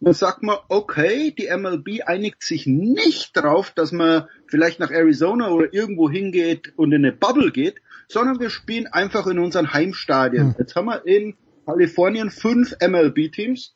Dann 0.00 0.14
sagt 0.14 0.42
man, 0.42 0.56
okay, 0.68 1.34
die 1.36 1.48
MLB 1.54 2.02
einigt 2.06 2.42
sich 2.42 2.66
nicht 2.66 3.36
drauf, 3.36 3.70
dass 3.70 3.92
man 3.92 4.28
vielleicht 4.46 4.80
nach 4.80 4.90
Arizona 4.90 5.50
oder 5.50 5.72
irgendwo 5.72 6.08
hingeht 6.10 6.72
und 6.76 6.92
in 6.92 7.04
eine 7.04 7.12
Bubble 7.12 7.50
geht, 7.50 7.80
sondern 8.08 8.40
wir 8.40 8.50
spielen 8.50 8.86
einfach 8.86 9.26
in 9.26 9.38
unseren 9.38 9.72
Heimstadien. 9.72 10.54
Jetzt 10.58 10.76
haben 10.76 10.86
wir 10.86 11.06
in 11.06 11.36
Kalifornien 11.66 12.30
fünf 12.30 12.74
MLB-Teams. 12.80 13.74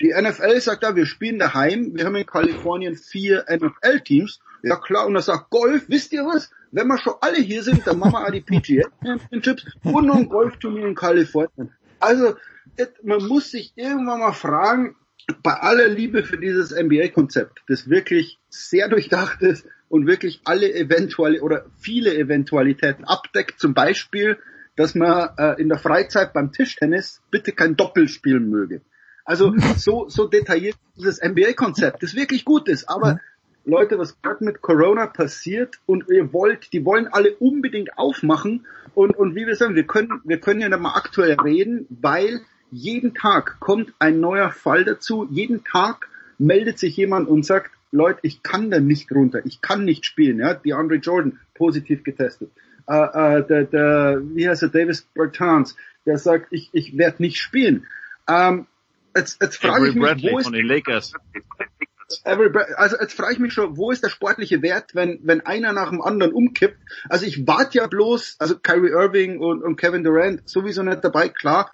Die 0.00 0.12
NFL 0.12 0.60
sagt 0.60 0.82
da, 0.82 0.96
wir 0.96 1.06
spielen 1.06 1.38
daheim. 1.38 1.92
Wir 1.94 2.06
haben 2.06 2.16
in 2.16 2.26
Kalifornien 2.26 2.96
vier 2.96 3.44
NFL-Teams. 3.48 4.40
Ja 4.62 4.76
klar, 4.76 5.06
und 5.06 5.14
er 5.14 5.22
sagt 5.22 5.50
Golf, 5.50 5.84
wisst 5.88 6.12
ihr 6.12 6.24
was? 6.24 6.50
Wenn 6.72 6.88
wir 6.88 6.98
schon 6.98 7.14
alle 7.20 7.36
hier 7.36 7.62
sind, 7.62 7.86
dann 7.86 7.98
machen 7.98 8.14
wir 8.14 8.26
auch 8.26 8.30
die 8.30 8.40
PGA 8.40 8.88
Championships 9.04 9.66
und 9.84 10.06
noch 10.06 10.16
ein 10.16 10.28
Golfturnier 10.28 10.86
in 10.86 10.94
Kalifornien. 10.94 11.72
Also, 12.00 12.34
man 13.02 13.24
muss 13.26 13.50
sich 13.50 13.72
irgendwann 13.76 14.20
mal 14.20 14.32
fragen, 14.32 14.96
bei 15.42 15.54
aller 15.54 15.88
Liebe 15.88 16.22
für 16.22 16.36
dieses 16.36 16.70
NBA-Konzept, 16.74 17.62
das 17.68 17.88
wirklich 17.88 18.38
sehr 18.48 18.88
durchdacht 18.88 19.42
ist 19.42 19.66
und 19.88 20.06
wirklich 20.06 20.40
alle 20.44 20.72
Eventuali 20.72 21.40
oder 21.40 21.66
viele 21.78 22.14
Eventualitäten 22.14 23.04
abdeckt, 23.04 23.58
zum 23.58 23.74
Beispiel, 23.74 24.38
dass 24.76 24.94
man 24.94 25.30
äh, 25.38 25.60
in 25.60 25.68
der 25.68 25.78
Freizeit 25.78 26.32
beim 26.32 26.52
Tischtennis 26.52 27.22
bitte 27.30 27.52
kein 27.52 27.76
Doppel 27.76 28.08
spielen 28.08 28.50
möge. 28.50 28.82
Also 29.24 29.54
so, 29.76 30.08
so 30.08 30.26
detailliert 30.26 30.76
dieses 30.96 31.22
NBA-Konzept, 31.22 32.02
das 32.02 32.14
wirklich 32.14 32.44
gut 32.44 32.68
ist, 32.68 32.88
aber 32.88 33.20
Leute, 33.64 33.98
was 33.98 34.20
gerade 34.20 34.44
mit 34.44 34.60
Corona 34.60 35.06
passiert 35.06 35.76
und 35.86 36.04
ihr 36.10 36.34
wollt, 36.34 36.72
die 36.74 36.84
wollen 36.84 37.06
alle 37.06 37.34
unbedingt 37.36 37.96
aufmachen 37.96 38.66
und, 38.94 39.16
und 39.16 39.34
wie 39.34 39.46
wir 39.46 39.56
sagen, 39.56 39.74
wir 39.74 39.86
können, 39.86 40.20
wir 40.24 40.38
können 40.38 40.60
ja 40.60 40.76
mal 40.76 40.94
aktuell 40.94 41.40
reden, 41.40 41.86
weil 41.88 42.42
jeden 42.74 43.14
Tag 43.14 43.60
kommt 43.60 43.94
ein 43.98 44.20
neuer 44.20 44.50
Fall 44.50 44.84
dazu. 44.84 45.26
Jeden 45.30 45.64
Tag 45.64 46.08
meldet 46.38 46.78
sich 46.78 46.96
jemand 46.96 47.28
und 47.28 47.46
sagt, 47.46 47.70
Leute, 47.92 48.18
ich 48.22 48.42
kann 48.42 48.70
da 48.70 48.80
nicht 48.80 49.12
runter, 49.12 49.40
ich 49.46 49.60
kann 49.60 49.84
nicht 49.84 50.04
spielen. 50.04 50.40
Ja, 50.40 50.54
die 50.54 50.74
Andre 50.74 50.96
Jordan 50.96 51.38
positiv 51.54 52.02
getestet. 52.02 52.50
Äh, 52.88 52.94
äh, 53.38 53.46
der, 53.46 53.64
der, 53.64 54.20
wie 54.34 54.48
heißt 54.48 54.64
er, 54.64 54.68
Davis 54.68 55.02
Bertans, 55.14 55.76
der 56.04 56.18
sagt, 56.18 56.48
ich, 56.50 56.70
ich 56.72 56.98
werde 56.98 57.22
nicht 57.22 57.38
spielen. 57.38 57.86
Ähm, 58.28 58.66
jetzt 59.14 59.40
jetzt 59.40 59.58
frage 59.58 59.88
ich 59.88 59.94
mich, 59.94 60.02
Bradley 60.02 60.32
wo 60.32 60.38
ist 60.38 60.44
von 60.44 60.52
den 60.52 60.66
Lakers. 60.66 61.12
Avery 62.24 62.50
Bra- 62.50 62.66
also 62.76 62.96
jetzt 63.00 63.14
frage 63.14 63.34
ich 63.34 63.38
mich 63.38 63.52
schon, 63.52 63.76
wo 63.76 63.90
ist 63.90 64.02
der 64.02 64.10
sportliche 64.10 64.60
Wert, 64.60 64.94
wenn, 64.94 65.20
wenn 65.22 65.40
einer 65.40 65.72
nach 65.72 65.90
dem 65.90 66.02
anderen 66.02 66.32
umkippt? 66.32 66.78
Also 67.08 67.24
ich 67.26 67.46
warte 67.46 67.78
ja 67.78 67.86
bloß, 67.86 68.36
also 68.40 68.58
Kyrie 68.58 68.90
Irving 68.90 69.38
und, 69.38 69.62
und 69.62 69.76
Kevin 69.76 70.04
Durant 70.04 70.46
sowieso 70.48 70.82
nicht 70.82 71.02
dabei, 71.04 71.28
klar. 71.28 71.70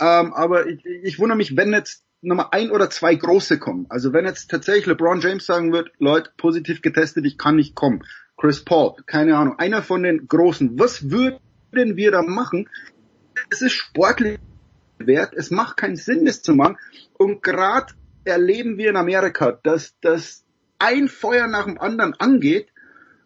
Ähm, 0.00 0.32
aber 0.32 0.66
ich, 0.66 0.84
ich 0.84 1.18
wundere 1.18 1.36
mich, 1.36 1.56
wenn 1.56 1.72
jetzt 1.72 2.04
Nummer 2.20 2.52
ein 2.52 2.70
oder 2.70 2.90
zwei 2.90 3.14
große 3.14 3.58
kommen. 3.58 3.86
Also 3.88 4.12
wenn 4.12 4.24
jetzt 4.24 4.50
tatsächlich 4.50 4.86
LeBron 4.86 5.20
James 5.20 5.46
sagen 5.46 5.72
wird, 5.72 5.92
Leute, 5.98 6.30
positiv 6.36 6.82
getestet, 6.82 7.24
ich 7.24 7.38
kann 7.38 7.56
nicht 7.56 7.74
kommen. 7.74 8.04
Chris 8.36 8.64
Paul, 8.64 8.94
keine 9.06 9.36
Ahnung, 9.36 9.58
einer 9.58 9.82
von 9.82 10.02
den 10.02 10.26
großen. 10.26 10.78
Was 10.78 11.10
würden 11.10 11.40
wir 11.72 12.10
da 12.10 12.22
machen? 12.22 12.68
Es 13.50 13.62
ist 13.62 13.72
sportlich 13.72 14.38
wert. 14.98 15.32
Es 15.34 15.50
macht 15.50 15.76
keinen 15.76 15.96
Sinn, 15.96 16.24
das 16.24 16.42
zu 16.42 16.54
machen. 16.54 16.76
Und 17.16 17.42
gerade 17.42 17.94
erleben 18.24 18.78
wir 18.78 18.90
in 18.90 18.96
Amerika, 18.96 19.52
dass 19.52 19.94
das 20.00 20.44
ein 20.78 21.08
Feuer 21.08 21.46
nach 21.46 21.64
dem 21.64 21.78
anderen 21.78 22.14
angeht 22.14 22.68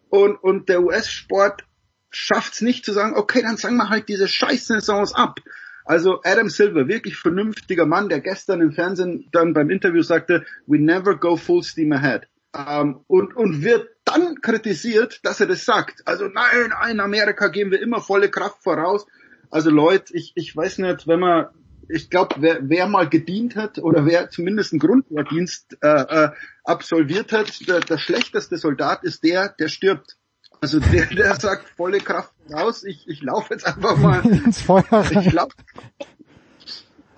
und, 0.09 0.35
und 0.35 0.69
der 0.69 0.83
US-Sport 0.83 1.65
schafft 2.09 2.53
es 2.53 2.61
nicht 2.61 2.85
zu 2.85 2.93
sagen, 2.93 3.15
okay, 3.15 3.41
dann 3.41 3.57
sagen 3.57 3.77
wir 3.77 3.89
halt 3.89 4.07
diese 4.09 4.27
Scheiß-Saisons 4.27 5.15
ab. 5.15 5.39
Also 5.85 6.21
Adam 6.23 6.49
Silver, 6.49 6.87
wirklich 6.87 7.17
vernünftiger 7.17 7.85
Mann, 7.85 8.09
der 8.09 8.21
gestern 8.21 8.61
im 8.61 8.71
Fernsehen 8.71 9.27
dann 9.31 9.53
beim 9.53 9.69
Interview 9.69 10.01
sagte, 10.01 10.45
we 10.65 10.79
never 10.79 11.15
go 11.15 11.35
full 11.35 11.63
steam 11.63 11.91
ahead. 11.91 12.27
Ähm, 12.55 13.01
und, 13.07 13.35
und 13.35 13.63
wird 13.63 13.89
dann 14.05 14.41
kritisiert, 14.41 15.19
dass 15.23 15.39
er 15.39 15.47
das 15.47 15.65
sagt. 15.65 16.01
Also 16.05 16.27
nein, 16.27 16.71
in 16.91 16.99
Amerika 16.99 17.47
gehen 17.47 17.71
wir 17.71 17.81
immer 17.81 17.99
volle 17.99 18.29
Kraft 18.29 18.63
voraus. 18.63 19.05
Also 19.49 19.69
Leute, 19.69 20.15
ich, 20.15 20.33
ich 20.35 20.55
weiß 20.55 20.79
nicht, 20.79 21.07
wenn 21.07 21.19
man, 21.19 21.47
ich 21.89 22.09
glaube, 22.09 22.35
wer, 22.39 22.59
wer 22.61 22.87
mal 22.87 23.09
gedient 23.09 23.55
hat 23.55 23.79
oder 23.79 24.05
wer 24.05 24.29
zumindest 24.29 24.73
einen 24.73 24.79
Grundwehrdienst 24.79 25.77
äh, 25.81 25.87
äh, 25.87 26.29
absolviert 26.63 27.31
hat, 27.31 27.67
der, 27.67 27.79
der 27.79 27.97
schlechteste 27.97 28.57
Soldat 28.57 29.03
ist 29.03 29.23
der, 29.23 29.49
der 29.49 29.67
stirbt. 29.67 30.17
Also 30.63 30.79
der, 30.79 31.07
der 31.07 31.35
sagt 31.35 31.67
volle 31.75 31.99
Kraft 31.99 32.31
raus, 32.49 32.85
ich, 32.85 33.05
ich 33.09 33.21
laufe 33.21 33.53
jetzt 33.53 33.67
einfach 33.67 33.97
mal 33.97 34.25
ins 34.45 34.61
Feuer 34.61 34.85
rein. 34.89 35.19
Ich 35.19 35.29
glaub, 35.31 35.51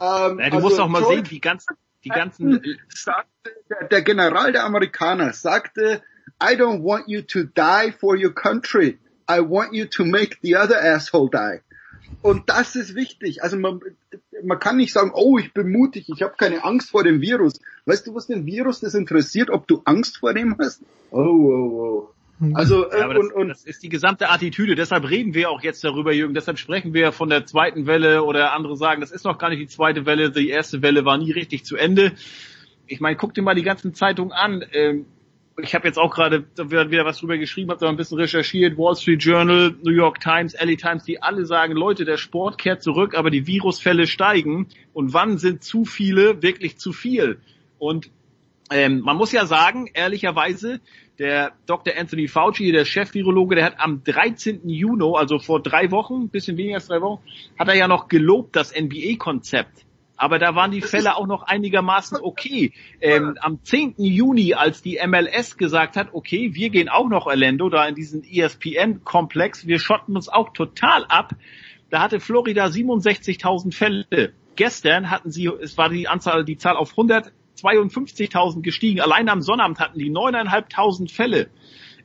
ähm, 0.01 0.39
Ja, 0.39 0.49
du 0.49 0.55
also 0.55 0.59
musst 0.61 0.79
auch 0.79 0.87
mal 0.87 0.97
George 1.01 1.17
sehen, 1.17 1.25
die 1.29 1.41
ganzen, 1.41 1.77
die 2.03 2.09
ganzen, 2.09 2.61
sagte, 2.89 3.51
der, 3.69 3.87
der 3.87 4.01
General 4.01 4.51
der 4.51 4.63
Amerikaner 4.63 5.31
sagte, 5.33 6.01
I 6.41 6.55
don't 6.55 6.83
want 6.83 7.07
you 7.07 7.21
to 7.21 7.43
die 7.43 7.91
for 7.91 8.17
your 8.17 8.33
country. 8.33 8.97
I 9.29 9.41
want 9.41 9.75
you 9.75 9.85
to 9.85 10.05
make 10.05 10.37
the 10.41 10.55
other 10.57 10.83
asshole 10.83 11.29
die. 11.29 11.61
Und 12.23 12.49
das 12.49 12.75
ist 12.75 12.95
wichtig. 12.95 13.43
Also 13.43 13.59
man, 13.59 13.79
man 14.43 14.57
kann 14.57 14.77
nicht 14.77 14.91
sagen, 14.91 15.11
oh, 15.13 15.37
ich 15.37 15.53
bin 15.53 15.71
mutig, 15.71 16.09
ich 16.09 16.23
habe 16.23 16.33
keine 16.35 16.63
Angst 16.63 16.89
vor 16.89 17.03
dem 17.03 17.21
Virus. 17.21 17.61
Weißt 17.85 18.07
du, 18.07 18.15
was 18.15 18.25
den 18.25 18.47
Virus 18.47 18.79
das 18.79 18.95
interessiert, 18.95 19.51
ob 19.51 19.67
du 19.67 19.83
Angst 19.85 20.17
vor 20.17 20.33
dem 20.33 20.57
hast? 20.57 20.81
Oh, 21.11 21.19
oh, 21.19 22.09
oh. 22.09 22.14
Also 22.53 22.89
äh, 22.89 22.99
Ja, 22.99 23.07
das, 23.07 23.17
und, 23.17 23.33
und 23.33 23.47
das 23.47 23.63
ist 23.63 23.83
die 23.83 23.89
gesamte 23.89 24.29
Attitüde. 24.29 24.75
Deshalb 24.75 25.09
reden 25.09 25.33
wir 25.33 25.49
auch 25.49 25.63
jetzt 25.63 25.83
darüber, 25.83 26.11
Jürgen. 26.13 26.33
Deshalb 26.33 26.59
sprechen 26.59 26.93
wir 26.93 27.11
von 27.11 27.29
der 27.29 27.45
zweiten 27.45 27.87
Welle 27.87 28.23
oder 28.23 28.53
andere 28.53 28.75
sagen, 28.75 29.01
das 29.01 29.11
ist 29.11 29.25
noch 29.25 29.37
gar 29.37 29.49
nicht 29.49 29.61
die 29.61 29.67
zweite 29.67 30.05
Welle. 30.05 30.31
Die 30.31 30.49
erste 30.49 30.81
Welle 30.81 31.05
war 31.05 31.17
nie 31.17 31.31
richtig 31.31 31.65
zu 31.65 31.77
Ende. 31.77 32.13
Ich 32.87 32.99
meine, 32.99 33.15
guck 33.15 33.33
dir 33.33 33.41
mal 33.41 33.55
die 33.55 33.63
ganzen 33.63 33.93
Zeitungen 33.93 34.33
an. 34.33 34.63
Ähm, 34.73 35.05
ich 35.61 35.73
habe 35.73 35.87
jetzt 35.87 35.97
auch 35.97 36.13
gerade 36.13 36.45
wieder 36.57 37.05
was 37.05 37.19
drüber 37.19 37.37
geschrieben, 37.37 37.71
habe 37.71 37.79
da 37.79 37.87
ein 37.87 37.95
bisschen 37.95 38.17
recherchiert. 38.17 38.77
Wall 38.77 38.95
Street 38.95 39.23
Journal, 39.23 39.73
New 39.83 39.93
York 39.93 40.19
Times, 40.19 40.53
LA 40.59 40.75
Times, 40.75 41.05
die 41.05 41.21
alle 41.21 41.45
sagen, 41.45 41.73
Leute, 41.73 42.03
der 42.03 42.17
Sport 42.17 42.57
kehrt 42.57 42.83
zurück, 42.83 43.15
aber 43.15 43.29
die 43.29 43.47
Virusfälle 43.47 44.07
steigen. 44.07 44.67
Und 44.91 45.13
wann 45.13 45.37
sind 45.37 45.63
zu 45.63 45.85
viele 45.85 46.41
wirklich 46.41 46.77
zu 46.77 46.91
viel? 46.91 47.39
Und 47.79 48.11
ähm, 48.71 48.99
man 49.01 49.15
muss 49.15 49.31
ja 49.31 49.45
sagen, 49.45 49.87
ehrlicherweise, 49.93 50.81
der 51.19 51.53
Dr. 51.65 51.93
Anthony 51.97 52.27
Fauci, 52.27 52.71
der 52.71 52.85
Chef-Virologe, 52.85 53.55
der 53.55 53.65
hat 53.65 53.79
am 53.79 54.03
13. 54.03 54.67
Juni, 54.67 55.13
also 55.15 55.39
vor 55.39 55.61
drei 55.61 55.91
Wochen, 55.91 56.29
bisschen 56.29 56.57
weniger 56.57 56.75
als 56.75 56.87
drei 56.87 57.01
Wochen, 57.01 57.21
hat 57.57 57.67
er 57.67 57.75
ja 57.75 57.87
noch 57.87 58.07
gelobt, 58.07 58.55
das 58.55 58.73
NBA-Konzept. 58.73 59.85
Aber 60.17 60.39
da 60.39 60.55
waren 60.55 60.71
die 60.71 60.81
Fälle 60.81 61.17
auch 61.17 61.27
noch 61.27 61.43
einigermaßen 61.43 62.17
okay. 62.21 62.71
Ähm, 63.01 63.37
am 63.41 63.61
10. 63.63 63.95
Juni, 63.97 64.53
als 64.53 64.81
die 64.81 64.99
MLS 65.05 65.57
gesagt 65.57 65.97
hat, 65.97 66.13
okay, 66.13 66.51
wir 66.53 66.69
gehen 66.69 66.87
auch 66.87 67.09
noch 67.09 67.25
Orlando, 67.25 67.69
da 67.69 67.85
in 67.85 67.95
diesen 67.95 68.23
ESPN-Komplex, 68.23 69.67
wir 69.67 69.79
schotten 69.79 70.15
uns 70.15 70.29
auch 70.29 70.53
total 70.53 71.05
ab, 71.05 71.33
da 71.89 72.01
hatte 72.01 72.19
Florida 72.19 72.65
67.000 72.65 73.73
Fälle. 73.73 74.33
Gestern 74.55 75.09
hatten 75.09 75.31
sie, 75.31 75.47
es 75.47 75.77
war 75.77 75.89
die 75.89 76.07
Anzahl, 76.07 76.45
die 76.45 76.57
Zahl 76.57 76.77
auf 76.77 76.93
152.000 77.63 78.61
gestiegen. 78.61 79.01
Allein 79.01 79.29
am 79.29 79.41
Sonnabend 79.41 79.79
hatten 79.79 79.99
die 79.99 80.11
9.500 80.11 81.11
Fälle. 81.11 81.49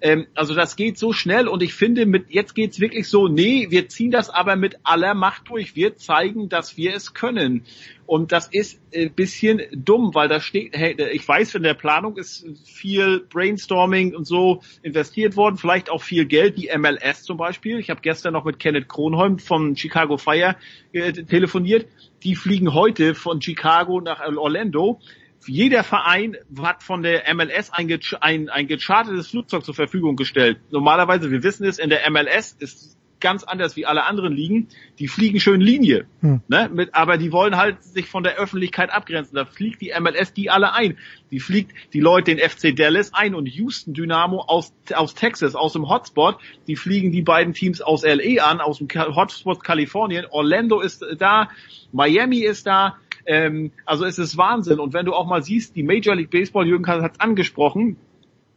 Ähm, 0.01 0.27
also 0.35 0.55
das 0.55 0.77
geht 0.77 0.99
so 0.99 1.13
schnell 1.13 1.47
und 1.47 1.63
ich 1.63 1.75
finde, 1.75 2.07
mit 2.07 2.31
jetzt 2.31 2.55
geht's 2.55 2.81
wirklich 2.81 3.09
so, 3.09 3.29
nee, 3.29 3.67
wir 3.71 3.89
ziehen 3.89 4.11
das 4.11 4.31
aber 4.31 4.57
mit 4.57 4.79
aller 4.83 5.15
Macht 5.15 5.49
durch. 5.49 5.77
Wir 5.77 5.97
zeigen, 5.97 6.49
dass 6.49 6.77
wir 6.77 6.95
es 6.95 7.13
können. 7.13 7.65
Und 8.07 8.33
das 8.33 8.49
ist 8.49 8.81
ein 8.95 9.13
bisschen 9.13 9.61
dumm, 9.73 10.15
weil 10.15 10.29
da 10.29 10.41
steht, 10.41 10.75
hey, 10.75 10.97
ich 11.13 11.27
weiß, 11.27 11.55
in 11.55 11.63
der 11.63 11.75
Planung 11.75 12.17
ist 12.17 12.45
viel 12.65 13.21
Brainstorming 13.21 14.17
und 14.17 14.27
so 14.27 14.63
investiert 14.83 15.37
worden, 15.37 15.59
vielleicht 15.59 15.91
auch 15.91 16.03
viel 16.03 16.25
Geld, 16.25 16.57
die 16.59 16.71
MLS 16.77 17.23
zum 17.23 17.37
Beispiel. 17.37 17.79
Ich 17.79 17.91
habe 17.91 18.01
gestern 18.01 18.33
noch 18.33 18.45
mit 18.45 18.59
Kenneth 18.59 18.89
Kronholm 18.89 19.39
von 19.39 19.77
Chicago 19.77 20.17
Fire 20.17 20.57
äh, 20.93 21.13
telefoniert. 21.13 21.87
Die 22.25 22.35
fliegen 22.35 22.75
heute 22.75 23.15
von 23.15 23.41
Chicago 23.41 24.01
nach 24.01 24.21
Orlando 24.37 25.01
jeder 25.47 25.85
Verein 25.85 26.37
hat 26.61 26.83
von 26.83 27.03
der 27.03 27.33
MLS 27.35 27.71
ein, 27.71 27.99
ein, 28.21 28.49
ein 28.49 28.67
gechartetes 28.67 29.29
Flugzeug 29.29 29.65
zur 29.65 29.75
Verfügung 29.75 30.17
gestellt. 30.17 30.59
Normalerweise, 30.71 31.31
wir 31.31 31.43
wissen 31.43 31.67
es, 31.67 31.79
in 31.79 31.91
der 31.91 32.09
MLS 32.11 32.57
ist 32.59 32.99
ganz 33.21 33.45
anders 33.45 33.77
wie 33.77 33.87
alle 33.87 34.05
anderen 34.05 34.35
Ligen. 34.35 34.69
Die 34.99 35.07
fliegen 35.07 35.39
schön 35.41 35.61
Linie, 35.61 36.07
hm. 36.21 36.41
ne? 36.49 36.71
Mit, 36.73 36.95
aber 36.95 37.19
die 37.19 37.33
wollen 37.33 37.57
halt 37.57 37.83
sich 37.85 38.07
von 38.07 38.23
der 38.23 38.37
Öffentlichkeit 38.37 38.91
abgrenzen. 38.91 39.37
Da 39.37 39.45
fliegt 39.45 39.81
die 39.81 39.93
MLS 40.01 40.33
die 40.33 40.51
alle 40.51 40.73
ein. 40.73 40.99
Die 41.31 41.41
fliegt 41.41 41.73
die 41.93 42.01
Leute 42.01 42.35
den 42.35 42.49
FC 42.49 42.75
Dallas 42.75 43.15
ein 43.15 43.35
und 43.35 43.47
Houston 43.47 43.95
Dynamo 43.95 44.41
aus, 44.41 44.73
aus 44.95 45.15
Texas, 45.15 45.55
aus 45.55 45.75
dem 45.75 45.89
Hotspot. 45.89 46.39
Die 46.67 46.77
fliegen 46.77 47.13
die 47.13 47.23
beiden 47.23 47.55
Teams 47.55 47.81
aus 47.81 48.03
LA 48.03 48.43
an, 48.43 48.61
aus 48.61 48.79
dem 48.79 48.89
Hotspot 48.89 49.63
Kalifornien. 49.63 50.27
Orlando 50.31 50.81
ist 50.81 51.05
da, 51.19 51.51
Miami 51.93 52.39
ist 52.41 52.67
da. 52.67 52.97
Ähm, 53.27 53.73
also 53.85 54.05
es 54.05 54.19
ist 54.19 54.37
Wahnsinn. 54.37 54.79
Und 54.79 54.93
wenn 54.93 55.07
du 55.07 55.13
auch 55.13 55.27
mal 55.27 55.43
siehst, 55.43 55.77
die 55.77 55.83
Major 55.83 56.15
League 56.15 56.31
Baseball, 56.31 56.67
Jürgen 56.67 56.87
hat 56.87 57.13
es 57.13 57.21
angesprochen, 57.21 57.97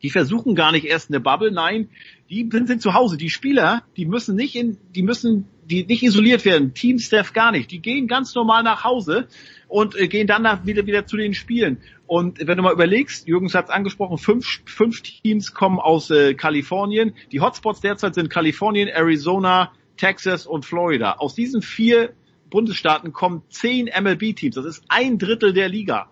die 0.03 0.09
versuchen 0.09 0.53
gar 0.53 0.73
nicht 0.73 0.85
erst 0.85 1.09
eine 1.09 1.21
Bubble, 1.21 1.51
nein, 1.51 1.89
die 2.29 2.47
sind 2.51 2.81
zu 2.81 2.93
Hause. 2.93 3.17
Die 3.17 3.29
Spieler, 3.29 3.83
die 3.95 4.05
müssen 4.05 4.35
nicht 4.35 4.55
in, 4.55 4.77
die 4.93 5.01
müssen, 5.01 5.47
die 5.65 5.85
nicht 5.85 6.03
isoliert 6.03 6.43
werden. 6.43 6.73
Team 6.73 6.99
Staff 6.99 7.31
gar 7.31 7.51
nicht. 7.51 7.71
Die 7.71 7.79
gehen 7.79 8.07
ganz 8.07 8.35
normal 8.35 8.63
nach 8.63 8.83
Hause 8.83 9.27
und 9.69 9.95
äh, 9.95 10.09
gehen 10.09 10.27
dann 10.27 10.41
nach, 10.41 10.65
wieder 10.65 10.85
wieder 10.85 11.05
zu 11.05 11.15
den 11.15 11.33
Spielen. 11.33 11.77
Und 12.05 12.45
wenn 12.45 12.57
du 12.57 12.63
mal 12.63 12.73
überlegst, 12.73 13.27
Jürgens 13.27 13.55
hat 13.55 13.65
es 13.65 13.71
angesprochen, 13.71 14.17
fünf, 14.17 14.61
fünf 14.65 15.01
Teams 15.01 15.53
kommen 15.53 15.79
aus 15.79 16.11
äh, 16.11 16.33
Kalifornien. 16.33 17.13
Die 17.31 17.39
Hotspots 17.39 17.79
derzeit 17.79 18.13
sind 18.13 18.29
Kalifornien, 18.29 18.89
Arizona, 18.89 19.71
Texas 19.95 20.45
und 20.45 20.65
Florida. 20.65 21.13
Aus 21.13 21.33
diesen 21.33 21.61
vier 21.61 22.13
Bundesstaaten 22.53 23.13
kommen 23.13 23.41
zehn 23.49 23.87
MLB-Teams. 23.87 24.53
Das 24.53 24.65
ist 24.65 24.83
ein 24.87 25.17
Drittel 25.17 25.53
der 25.53 25.69
Liga. 25.69 26.11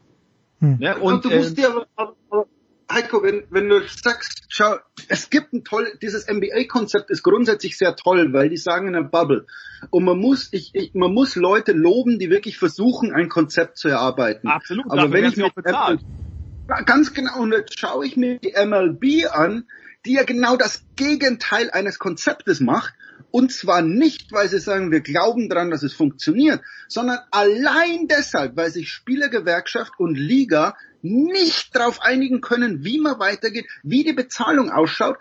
Hm. 0.59 0.79
Ne? 0.79 0.97
Und, 0.97 1.13
und, 1.13 1.25
du 1.25 1.29
musst 1.29 1.51
äh, 1.51 1.61
dir 1.61 1.69
aber, 1.69 1.87
aber 1.95 2.47
Heiko, 2.91 3.21
wenn, 3.21 3.43
wenn 3.51 3.69
du 3.69 3.79
sagst, 3.87 4.45
schau, 4.49 4.75
es 5.07 5.29
gibt 5.29 5.53
ein 5.53 5.63
toll, 5.63 5.87
dieses 6.01 6.27
MBA-Konzept 6.27 7.11
ist 7.11 7.21
grundsätzlich 7.21 7.77
sehr 7.77 7.95
toll, 7.95 8.33
weil 8.33 8.49
die 8.49 8.57
sagen 8.57 8.87
in 8.87 8.95
einer 8.95 9.07
Bubble. 9.07 9.45
Und 9.91 10.03
man 10.03 10.17
muss, 10.17 10.49
ich, 10.51 10.71
ich, 10.73 10.95
man 10.95 11.13
muss 11.13 11.35
Leute 11.35 11.73
loben, 11.73 12.17
die 12.17 12.31
wirklich 12.31 12.57
versuchen, 12.57 13.13
ein 13.13 13.29
Konzept 13.29 13.77
zu 13.77 13.87
erarbeiten. 13.87 14.47
Absolut. 14.47 14.89
Aber 14.89 15.11
wenn 15.11 15.25
ich 15.25 15.37
mir 15.37 15.51
bezahlt. 15.53 16.01
ganz 16.87 17.13
genau, 17.13 17.39
und 17.39 17.51
jetzt 17.51 17.79
schaue 17.79 18.03
ich 18.03 18.17
mir 18.17 18.39
die 18.39 18.53
MLB 18.57 19.31
an, 19.31 19.65
die 20.05 20.13
ja 20.13 20.23
genau 20.23 20.57
das 20.57 20.83
Gegenteil 20.95 21.69
eines 21.69 21.99
Konzeptes 21.99 22.59
macht. 22.59 22.95
Und 23.31 23.51
zwar 23.51 23.81
nicht, 23.81 24.31
weil 24.31 24.49
sie 24.49 24.59
sagen, 24.59 24.91
wir 24.91 25.01
glauben 25.01 25.49
daran, 25.49 25.71
dass 25.71 25.83
es 25.83 25.93
funktioniert, 25.93 26.61
sondern 26.87 27.19
allein 27.31 28.07
deshalb, 28.07 28.57
weil 28.57 28.71
sich 28.71 28.89
Spielergewerkschaft 28.89 29.93
und 29.97 30.15
Liga 30.15 30.75
nicht 31.01 31.75
darauf 31.75 32.01
einigen 32.01 32.41
können, 32.41 32.83
wie 32.83 32.99
man 32.99 33.19
weitergeht, 33.19 33.65
wie 33.83 34.03
die 34.03 34.13
Bezahlung 34.13 34.69
ausschaut, 34.69 35.17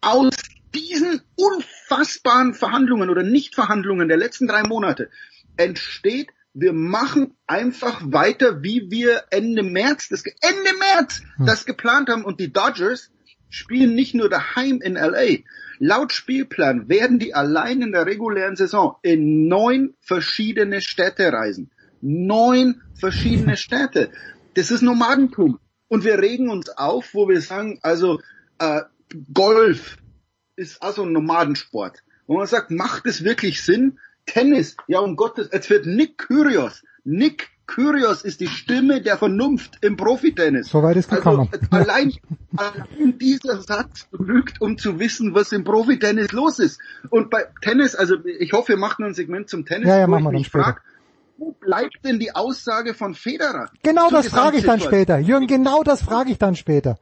aus 0.00 0.34
diesen 0.74 1.22
unfassbaren 1.36 2.54
Verhandlungen 2.54 3.10
oder 3.10 3.22
Nichtverhandlungen 3.22 4.08
der 4.08 4.16
letzten 4.16 4.46
drei 4.46 4.62
Monate 4.62 5.10
entsteht, 5.56 6.30
wir 6.54 6.72
machen 6.72 7.34
einfach 7.46 8.02
weiter, 8.04 8.62
wie 8.62 8.90
wir 8.90 9.24
Ende 9.30 9.62
März, 9.62 10.08
das, 10.08 10.22
Ende 10.24 10.78
März 10.78 11.22
hm. 11.36 11.46
das 11.46 11.64
geplant 11.64 12.10
haben 12.10 12.24
und 12.24 12.40
die 12.40 12.52
Dodgers 12.52 13.10
spielen 13.48 13.94
nicht 13.94 14.14
nur 14.14 14.28
daheim 14.28 14.80
in 14.82 14.94
LA. 14.94 15.38
Laut 15.84 16.12
Spielplan 16.12 16.88
werden 16.88 17.18
die 17.18 17.34
allein 17.34 17.82
in 17.82 17.90
der 17.90 18.06
regulären 18.06 18.54
Saison 18.54 18.98
in 19.02 19.48
neun 19.48 19.94
verschiedene 20.00 20.80
Städte 20.80 21.32
reisen. 21.32 21.72
Neun 22.00 22.82
verschiedene 22.94 23.56
Städte. 23.56 24.12
Das 24.54 24.70
ist 24.70 24.82
Nomadentum. 24.82 25.58
Und 25.88 26.04
wir 26.04 26.20
regen 26.20 26.50
uns 26.50 26.68
auf, 26.68 27.14
wo 27.14 27.28
wir 27.28 27.40
sagen, 27.40 27.80
also 27.82 28.20
äh, 28.60 28.82
Golf 29.34 29.96
ist 30.54 30.80
also 30.80 31.02
ein 31.02 31.10
Nomadensport. 31.10 32.04
Wo 32.28 32.36
man 32.36 32.46
sagt, 32.46 32.70
macht 32.70 33.04
es 33.06 33.24
wirklich 33.24 33.60
Sinn? 33.60 33.98
Tennis, 34.24 34.76
ja 34.86 35.00
um 35.00 35.16
Gottes, 35.16 35.48
jetzt 35.52 35.68
wird 35.68 35.86
Nick 35.86 36.16
Kyrgios, 36.16 36.84
Nick 37.02 37.48
Kyrgios 37.66 38.22
ist 38.22 38.40
die 38.40 38.48
Stimme 38.48 39.00
der 39.00 39.16
Vernunft 39.16 39.78
im 39.80 39.96
Profitennis. 39.96 40.68
Soweit 40.68 40.96
ist 40.96 41.10
gekommen. 41.10 41.48
Also, 41.52 41.66
allein, 41.70 42.12
allein 42.56 43.18
dieser 43.18 43.62
Satz 43.62 44.08
genügt, 44.10 44.60
um 44.60 44.78
zu 44.78 44.98
wissen, 44.98 45.34
was 45.34 45.52
im 45.52 45.64
Profitennis 45.64 46.32
los 46.32 46.58
ist. 46.58 46.80
Und 47.10 47.30
bei 47.30 47.46
Tennis, 47.62 47.94
also 47.94 48.16
ich 48.24 48.52
hoffe, 48.52 48.70
wir 48.70 48.76
machen 48.76 49.04
ein 49.04 49.14
Segment 49.14 49.48
zum 49.48 49.64
Tennis, 49.64 49.88
ja, 49.88 49.98
ja, 50.00 50.06
machen 50.06 50.24
wir 50.24 50.32
dann 50.32 50.44
später. 50.44 50.64
Frag, 50.64 50.82
wo 51.38 51.52
bleibt 51.52 52.04
denn 52.04 52.18
die 52.18 52.34
Aussage 52.34 52.94
von 52.94 53.14
Federer? 53.14 53.70
Genau 53.82 54.10
das 54.10 54.28
frage 54.28 54.58
ich 54.58 54.64
dann 54.64 54.80
später. 54.80 55.18
Jürgen, 55.18 55.46
genau 55.46 55.82
das 55.82 56.02
frage 56.02 56.30
ich 56.30 56.38
dann 56.38 56.54
später. 56.54 56.98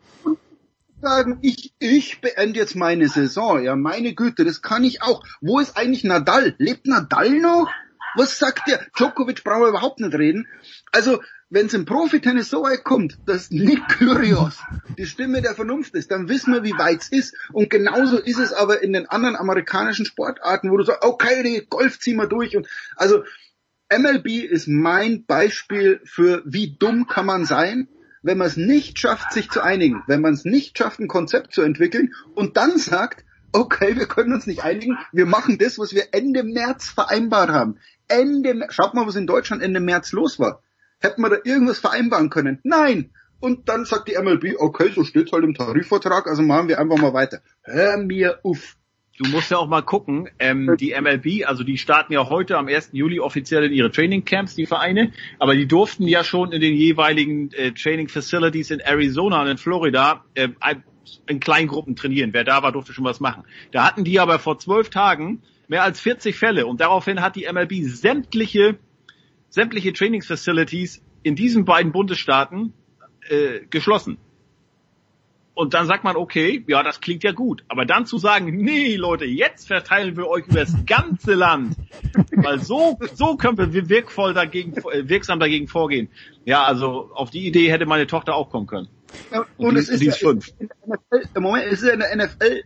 Sagen, 1.02 1.38
ich, 1.42 1.72
ich 1.78 2.20
beende 2.20 2.58
jetzt 2.58 2.76
meine 2.76 3.08
Saison. 3.08 3.62
Ja, 3.62 3.74
meine 3.74 4.14
Güte, 4.14 4.44
das 4.44 4.62
kann 4.62 4.84
ich 4.84 5.02
auch. 5.02 5.24
Wo 5.40 5.58
ist 5.58 5.76
eigentlich 5.76 6.04
Nadal? 6.04 6.54
Lebt 6.58 6.86
Nadal 6.86 7.30
noch? 7.30 7.70
Was 8.16 8.38
sagt 8.38 8.68
der? 8.68 8.80
Djokovic 8.96 9.44
brauchen 9.44 9.62
wir 9.62 9.68
überhaupt 9.68 10.00
nicht 10.00 10.14
reden. 10.14 10.46
Also, 10.92 11.22
wenn 11.48 11.66
es 11.66 11.74
im 11.74 11.84
Profitennis 11.84 12.48
so 12.48 12.62
weit 12.62 12.84
kommt, 12.84 13.18
dass 13.26 13.50
Nick 13.50 13.86
Kyrgios 13.88 14.58
die 14.96 15.06
Stimme 15.06 15.42
der 15.42 15.54
Vernunft 15.54 15.94
ist, 15.94 16.10
dann 16.10 16.28
wissen 16.28 16.54
wir, 16.54 16.62
wie 16.62 16.78
weit 16.78 17.02
es 17.02 17.08
ist. 17.08 17.34
Und 17.52 17.70
genauso 17.70 18.18
ist 18.18 18.38
es 18.38 18.52
aber 18.52 18.82
in 18.82 18.92
den 18.92 19.06
anderen 19.06 19.34
amerikanischen 19.34 20.06
Sportarten, 20.06 20.70
wo 20.70 20.76
du 20.76 20.84
sagst, 20.84 21.02
okay, 21.02 21.66
Golf 21.68 21.98
ziehen 21.98 22.16
wir 22.16 22.28
durch. 22.28 22.56
Und 22.56 22.68
also 22.94 23.24
MLB 23.92 24.44
ist 24.44 24.68
mein 24.68 25.24
Beispiel 25.26 26.00
für, 26.04 26.42
wie 26.46 26.76
dumm 26.78 27.08
kann 27.08 27.26
man 27.26 27.44
sein, 27.44 27.88
wenn 28.22 28.38
man 28.38 28.46
es 28.46 28.56
nicht 28.56 28.98
schafft, 28.98 29.32
sich 29.32 29.50
zu 29.50 29.60
einigen, 29.62 30.02
wenn 30.06 30.20
man 30.20 30.34
es 30.34 30.44
nicht 30.44 30.78
schafft, 30.78 31.00
ein 31.00 31.08
Konzept 31.08 31.52
zu 31.52 31.62
entwickeln 31.62 32.14
und 32.34 32.56
dann 32.56 32.78
sagt, 32.78 33.24
okay, 33.52 33.96
wir 33.96 34.06
können 34.06 34.32
uns 34.32 34.46
nicht 34.46 34.64
einigen, 34.64 34.98
wir 35.12 35.26
machen 35.26 35.58
das, 35.58 35.78
was 35.78 35.94
wir 35.94 36.08
Ende 36.12 36.42
März 36.42 36.88
vereinbart 36.88 37.50
haben. 37.50 37.78
Ende, 38.08 38.66
schaut 38.70 38.94
mal, 38.94 39.06
was 39.06 39.16
in 39.16 39.26
Deutschland 39.26 39.62
Ende 39.62 39.80
März 39.80 40.12
los 40.12 40.38
war. 40.38 40.62
Hätten 41.00 41.22
wir 41.22 41.30
da 41.30 41.36
irgendwas 41.44 41.78
vereinbaren 41.78 42.30
können? 42.30 42.60
Nein. 42.62 43.12
Und 43.40 43.70
dann 43.70 43.86
sagt 43.86 44.08
die 44.08 44.18
MLB, 44.20 44.56
okay, 44.58 44.92
so 44.94 45.02
steht's 45.02 45.32
halt 45.32 45.44
im 45.44 45.54
Tarifvertrag, 45.54 46.26
also 46.26 46.42
machen 46.42 46.68
wir 46.68 46.78
einfach 46.78 46.98
mal 46.98 47.14
weiter. 47.14 47.40
Hör 47.62 47.96
mir 47.96 48.40
auf. 48.42 48.76
Du 49.22 49.28
musst 49.28 49.50
ja 49.50 49.58
auch 49.58 49.68
mal 49.68 49.82
gucken, 49.82 50.30
ähm, 50.38 50.76
die 50.80 50.94
MLB, 50.98 51.44
also 51.46 51.62
die 51.62 51.76
starten 51.76 52.14
ja 52.14 52.30
heute 52.30 52.56
am 52.56 52.68
1. 52.68 52.92
Juli 52.92 53.20
offiziell 53.20 53.64
in 53.64 53.72
ihre 53.72 53.90
Training 53.90 54.24
Camps, 54.24 54.54
die 54.54 54.64
Vereine, 54.64 55.12
aber 55.38 55.54
die 55.54 55.68
durften 55.68 56.08
ja 56.08 56.24
schon 56.24 56.52
in 56.52 56.62
den 56.62 56.74
jeweiligen 56.74 57.52
äh, 57.52 57.72
Training 57.72 58.08
Facilities 58.08 58.70
in 58.70 58.80
Arizona 58.80 59.42
und 59.42 59.48
in 59.48 59.58
Florida 59.58 60.24
äh, 60.32 60.48
in 61.26 61.38
Kleingruppen 61.38 61.96
trainieren. 61.96 62.32
Wer 62.32 62.44
da 62.44 62.62
war, 62.62 62.72
durfte 62.72 62.94
schon 62.94 63.04
was 63.04 63.20
machen. 63.20 63.44
Da 63.72 63.84
hatten 63.84 64.04
die 64.04 64.18
aber 64.20 64.38
vor 64.38 64.58
zwölf 64.58 64.88
Tagen 64.88 65.42
mehr 65.68 65.82
als 65.82 66.00
40 66.00 66.34
Fälle 66.34 66.64
und 66.64 66.80
daraufhin 66.80 67.20
hat 67.20 67.36
die 67.36 67.46
MLB 67.46 67.84
sämtliche, 67.90 68.78
sämtliche 69.50 69.92
Trainingsfacilities 69.92 71.02
in 71.22 71.36
diesen 71.36 71.66
beiden 71.66 71.92
Bundesstaaten 71.92 72.72
äh, 73.28 73.66
geschlossen. 73.68 74.16
Und 75.60 75.74
dann 75.74 75.86
sagt 75.86 76.04
man, 76.04 76.16
okay, 76.16 76.64
ja, 76.68 76.82
das 76.82 77.02
klingt 77.02 77.22
ja 77.22 77.32
gut. 77.32 77.64
Aber 77.68 77.84
dann 77.84 78.06
zu 78.06 78.16
sagen, 78.16 78.56
nee, 78.56 78.96
Leute, 78.96 79.26
jetzt 79.26 79.66
verteilen 79.66 80.16
wir 80.16 80.26
euch 80.26 80.46
über 80.46 80.60
das 80.60 80.74
ganze 80.86 81.34
Land. 81.34 81.76
Weil 82.34 82.60
so, 82.60 82.98
so 83.12 83.36
können 83.36 83.58
wir 83.58 83.90
wirkvoll 83.90 84.32
dagegen, 84.32 84.72
äh, 84.90 85.06
wirksam 85.06 85.38
dagegen 85.38 85.68
vorgehen. 85.68 86.08
Ja, 86.46 86.64
also 86.64 87.10
auf 87.12 87.28
die 87.28 87.46
Idee 87.46 87.70
hätte 87.70 87.84
meine 87.84 88.06
Tochter 88.06 88.36
auch 88.36 88.48
kommen 88.48 88.66
können. 88.66 88.88
Ja, 89.30 89.40
und, 89.58 89.66
und 89.66 89.74
die, 89.74 89.80
es 89.80 89.90
ist, 89.90 90.00
die 90.00 90.06
ist 90.06 90.20
fünf. 90.20 90.50
NFL, 90.86 91.28
Im 91.34 91.42
Moment 91.42 91.66
ist 91.66 91.82
es 91.82 91.92
in 91.92 91.98
der 91.98 92.16
NFL 92.16 92.62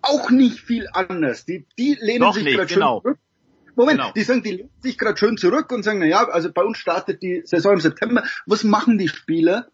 auch 0.00 0.30
nicht 0.30 0.60
viel 0.60 0.86
anders. 0.92 1.46
Die, 1.46 1.66
die 1.76 1.98
lehnen 2.00 2.20
Noch 2.20 2.34
sich 2.34 2.44
gerade 2.44 2.72
genau. 2.72 3.00
schön 3.02 3.14
zurück. 3.14 3.18
Moment, 3.74 3.98
genau. 3.98 4.12
die 4.12 4.22
sagen, 4.22 4.42
die 4.44 4.50
lehnen 4.52 4.70
sich 4.82 4.98
gerade 4.98 5.18
schön 5.18 5.36
zurück 5.36 5.72
und 5.72 5.82
sagen, 5.82 5.98
na 5.98 6.06
ja, 6.06 6.28
also 6.28 6.52
bei 6.52 6.62
uns 6.62 6.78
startet 6.78 7.24
die 7.24 7.42
Saison 7.44 7.72
im 7.72 7.80
September. 7.80 8.22
Was 8.46 8.62
machen 8.62 8.98
die 8.98 9.08
Spieler? 9.08 9.66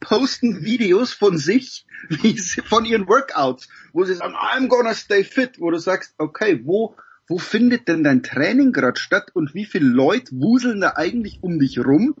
Posten 0.00 0.64
Videos 0.64 1.12
von 1.12 1.38
sich, 1.38 1.86
von 2.64 2.84
ihren 2.84 3.06
Workouts, 3.06 3.68
wo 3.92 4.04
sie 4.04 4.14
sagen, 4.14 4.34
I'm 4.34 4.68
gonna 4.68 4.94
stay 4.94 5.22
fit, 5.24 5.60
wo 5.60 5.70
du 5.70 5.78
sagst, 5.78 6.14
okay, 6.18 6.60
wo, 6.64 6.96
wo 7.28 7.38
findet 7.38 7.86
denn 7.86 8.02
dein 8.02 8.22
Training 8.22 8.72
gerade 8.72 8.98
statt 8.98 9.30
und 9.34 9.54
wie 9.54 9.66
viele 9.66 9.88
Leute 9.88 10.32
wuseln 10.32 10.80
da 10.80 10.94
eigentlich 10.96 11.38
um 11.42 11.58
dich 11.58 11.78
rum? 11.78 12.16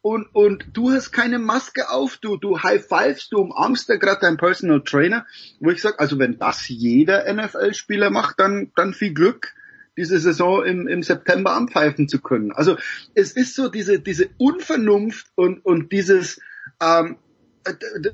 Und, 0.00 0.26
und 0.32 0.68
du 0.72 0.92
hast 0.92 1.10
keine 1.10 1.38
Maske 1.38 1.90
auf, 1.90 2.16
du, 2.18 2.36
du 2.36 2.62
high-fivest, 2.62 3.32
du 3.32 3.38
umarmst 3.38 3.88
da 3.90 3.96
gerade 3.96 4.20
deinen 4.20 4.36
Personal 4.36 4.82
Trainer, 4.82 5.26
wo 5.60 5.70
ich 5.70 5.82
sage, 5.82 5.98
also 5.98 6.18
wenn 6.18 6.38
das 6.38 6.68
jeder 6.68 7.32
NFL-Spieler 7.32 8.10
macht, 8.10 8.38
dann, 8.40 8.72
dann 8.76 8.94
viel 8.94 9.12
Glück 9.12 9.54
diese 9.98 10.20
Saison 10.20 10.64
im, 10.64 10.86
im 10.86 11.02
September 11.02 11.54
anpfeifen 11.54 12.08
zu 12.08 12.20
können. 12.20 12.52
Also 12.52 12.76
es 13.14 13.32
ist 13.32 13.56
so 13.56 13.68
diese, 13.68 13.98
diese 13.98 14.30
Unvernunft 14.38 15.26
und, 15.34 15.64
und 15.66 15.90
dieses, 15.90 16.40
ähm, 16.82 17.16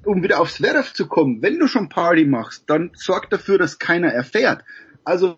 um 0.05 0.23
wieder 0.23 0.41
aufs 0.41 0.61
Werf 0.61 0.93
zu 0.95 1.07
kommen, 1.07 1.43
wenn 1.43 1.59
du 1.59 1.67
schon 1.67 1.89
Party 1.89 2.25
machst, 2.25 2.65
dann 2.67 2.91
sorg 2.95 3.31
dafür, 3.31 3.59
dass 3.59 3.79
keiner 3.79 4.09
erfährt. 4.09 4.65
Also 5.05 5.37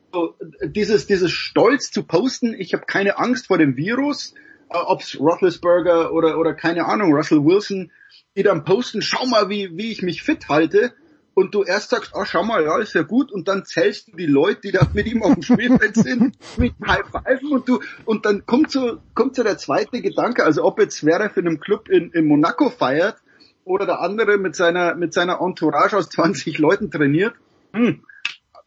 dieses, 0.62 1.06
dieses 1.06 1.32
Stolz 1.32 1.90
zu 1.90 2.04
posten, 2.04 2.54
ich 2.54 2.72
habe 2.72 2.86
keine 2.86 3.18
Angst 3.18 3.48
vor 3.48 3.58
dem 3.58 3.76
Virus, 3.76 4.34
äh, 4.70 4.78
ob's 4.78 5.18
Roethlisberger 5.18 6.12
oder, 6.12 6.38
oder 6.38 6.54
keine 6.54 6.86
Ahnung, 6.86 7.12
Russell 7.12 7.44
Wilson, 7.44 7.90
die 8.36 8.42
dann 8.42 8.64
posten, 8.64 9.02
schau 9.02 9.26
mal, 9.26 9.48
wie, 9.48 9.76
wie 9.76 9.90
ich 9.90 10.02
mich 10.02 10.22
fit 10.22 10.48
halte. 10.48 10.94
Und 11.38 11.54
du 11.54 11.64
erst 11.64 11.90
sagst, 11.90 12.16
ah, 12.16 12.24
schau 12.24 12.44
mal, 12.44 12.64
ja, 12.64 12.78
ist 12.78 12.94
ja 12.94 13.02
gut. 13.02 13.30
Und 13.30 13.46
dann 13.46 13.66
zählst 13.66 14.08
du 14.08 14.16
die 14.16 14.24
Leute, 14.24 14.62
die 14.62 14.72
da 14.72 14.88
mit 14.94 15.06
ihm 15.06 15.22
auf 15.22 15.34
dem 15.34 15.42
Spielfeld 15.42 15.94
sind, 15.94 16.34
mit 16.56 16.72
High 16.86 17.04
Five 17.12 17.42
und 17.50 17.68
du, 17.68 17.80
und 18.06 18.24
dann 18.24 18.46
kommt 18.46 18.70
so, 18.70 19.00
kommt 19.12 19.36
so 19.36 19.42
der 19.42 19.58
zweite 19.58 20.00
Gedanke, 20.00 20.44
also 20.44 20.64
ob 20.64 20.80
jetzt 20.80 20.96
Zverev 20.96 21.34
für 21.34 21.40
einem 21.40 21.60
Club 21.60 21.90
in, 21.90 22.10
in 22.12 22.24
Monaco 22.24 22.70
feiert 22.70 23.18
oder 23.64 23.84
der 23.84 24.00
andere 24.00 24.38
mit 24.38 24.56
seiner, 24.56 24.94
mit 24.94 25.12
seiner 25.12 25.42
Entourage 25.42 25.98
aus 25.98 26.08
20 26.08 26.56
Leuten 26.56 26.90
trainiert. 26.90 27.34
Hm. 27.74 28.02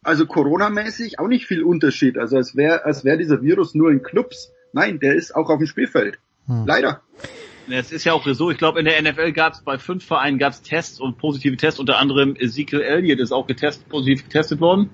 Also 0.04 0.28
Corona-mäßig 0.28 1.18
auch 1.18 1.28
nicht 1.28 1.48
viel 1.48 1.64
Unterschied. 1.64 2.20
Also 2.20 2.38
als 2.38 2.56
wäre, 2.56 2.86
als 2.86 3.04
wäre 3.04 3.18
dieser 3.18 3.42
Virus 3.42 3.74
nur 3.74 3.90
in 3.90 4.04
Clubs. 4.04 4.52
Nein, 4.74 5.00
der 5.00 5.16
ist 5.16 5.36
auch 5.36 5.50
auf 5.50 5.58
dem 5.58 5.66
Spielfeld. 5.66 6.20
Hm. 6.46 6.66
Leider. 6.68 7.02
Es 7.72 7.92
ist 7.92 8.04
ja 8.04 8.14
auch 8.14 8.26
so, 8.26 8.50
ich 8.50 8.58
glaube 8.58 8.80
in 8.80 8.86
der 8.86 9.02
NFL 9.02 9.32
gab 9.32 9.54
es 9.54 9.62
bei 9.62 9.78
fünf 9.78 10.06
Vereinen 10.06 10.40
gab 10.40 10.54
es 10.54 10.62
Tests 10.62 11.00
und 11.00 11.18
positive 11.18 11.56
Tests, 11.58 11.80
unter 11.80 11.98
anderem 11.98 12.36
Ezekiel 12.36 12.82
Elliott 12.82 13.20
ist 13.20 13.32
auch 13.32 13.48
getestet, 13.48 13.88
positiv 13.90 14.24
getestet 14.24 14.60
worden. 14.60 14.90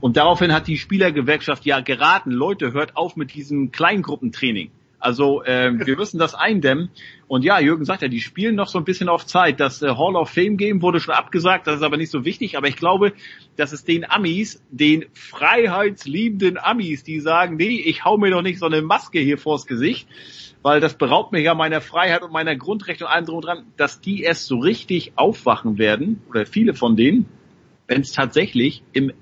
Und 0.00 0.16
daraufhin 0.16 0.52
hat 0.52 0.66
die 0.66 0.76
Spielergewerkschaft 0.76 1.64
ja 1.64 1.80
geraten, 1.80 2.30
Leute, 2.30 2.72
hört 2.72 2.96
auf 2.96 3.16
mit 3.16 3.34
diesem 3.34 3.72
Kleingruppentraining. 3.72 4.70
Also 5.06 5.44
äh, 5.44 5.70
wir 5.86 5.96
müssen 5.96 6.18
das 6.18 6.34
eindämmen. 6.34 6.90
Und 7.28 7.44
ja, 7.44 7.60
Jürgen 7.60 7.84
sagt 7.84 8.02
ja, 8.02 8.08
die 8.08 8.20
spielen 8.20 8.56
noch 8.56 8.66
so 8.66 8.76
ein 8.76 8.84
bisschen 8.84 9.08
auf 9.08 9.24
Zeit. 9.24 9.60
Das 9.60 9.80
äh, 9.80 9.86
Hall 9.86 10.16
of 10.16 10.30
Fame 10.30 10.56
Game 10.56 10.82
wurde 10.82 10.98
schon 10.98 11.14
abgesagt, 11.14 11.68
das 11.68 11.76
ist 11.76 11.82
aber 11.84 11.96
nicht 11.96 12.10
so 12.10 12.24
wichtig. 12.24 12.56
Aber 12.56 12.66
ich 12.66 12.74
glaube, 12.74 13.12
dass 13.54 13.72
es 13.72 13.84
den 13.84 14.04
Amis, 14.10 14.60
den 14.72 15.04
freiheitsliebenden 15.14 16.58
Amis, 16.58 17.04
die 17.04 17.20
sagen, 17.20 17.54
nee, 17.54 17.80
ich 17.86 18.04
hau 18.04 18.18
mir 18.18 18.32
doch 18.32 18.42
nicht 18.42 18.58
so 18.58 18.66
eine 18.66 18.82
Maske 18.82 19.20
hier 19.20 19.38
vors 19.38 19.66
Gesicht, 19.66 20.08
weil 20.62 20.80
das 20.80 20.94
beraubt 20.94 21.30
mir 21.30 21.40
ja 21.40 21.54
meiner 21.54 21.80
Freiheit 21.80 22.22
und 22.22 22.32
meiner 22.32 22.56
Grundrechte 22.56 23.04
und 23.04 23.10
allem 23.12 23.26
drum 23.26 23.36
und 23.36 23.44
dran, 23.44 23.66
dass 23.76 24.00
die 24.00 24.22
erst 24.22 24.46
so 24.46 24.58
richtig 24.58 25.12
aufwachen 25.14 25.78
werden, 25.78 26.20
oder 26.28 26.46
viele 26.46 26.74
von 26.74 26.96
denen, 26.96 27.26
wenn 27.86 28.00
es 28.00 28.10
tatsächlich 28.10 28.82
im 28.92 29.12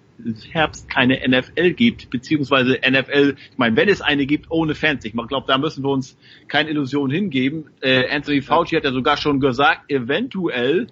Herbst 0.53 0.89
keine 0.89 1.21
NFL 1.27 1.73
gibt, 1.73 2.11
beziehungsweise 2.11 2.79
NFL, 2.89 3.37
ich 3.51 3.59
meine, 3.59 3.77
wenn 3.77 3.89
es 3.89 4.01
eine 4.01 4.27
gibt, 4.27 4.51
ohne 4.51 4.75
Fans. 4.75 5.05
Ich 5.05 5.13
glaube, 5.13 5.47
da 5.47 5.59
müssen 5.59 5.83
wir 5.83 5.91
uns 5.91 6.17
keine 6.49 6.71
Illusion 6.71 7.11
hingeben. 7.11 7.71
Äh, 7.81 8.09
Anthony 8.11 8.41
Fauci 8.41 8.77
hat 8.77 8.85
ja 8.85 8.93
sogar 8.93 9.17
schon 9.17 9.41
gesagt, 9.41 9.91
eventuell 9.91 10.87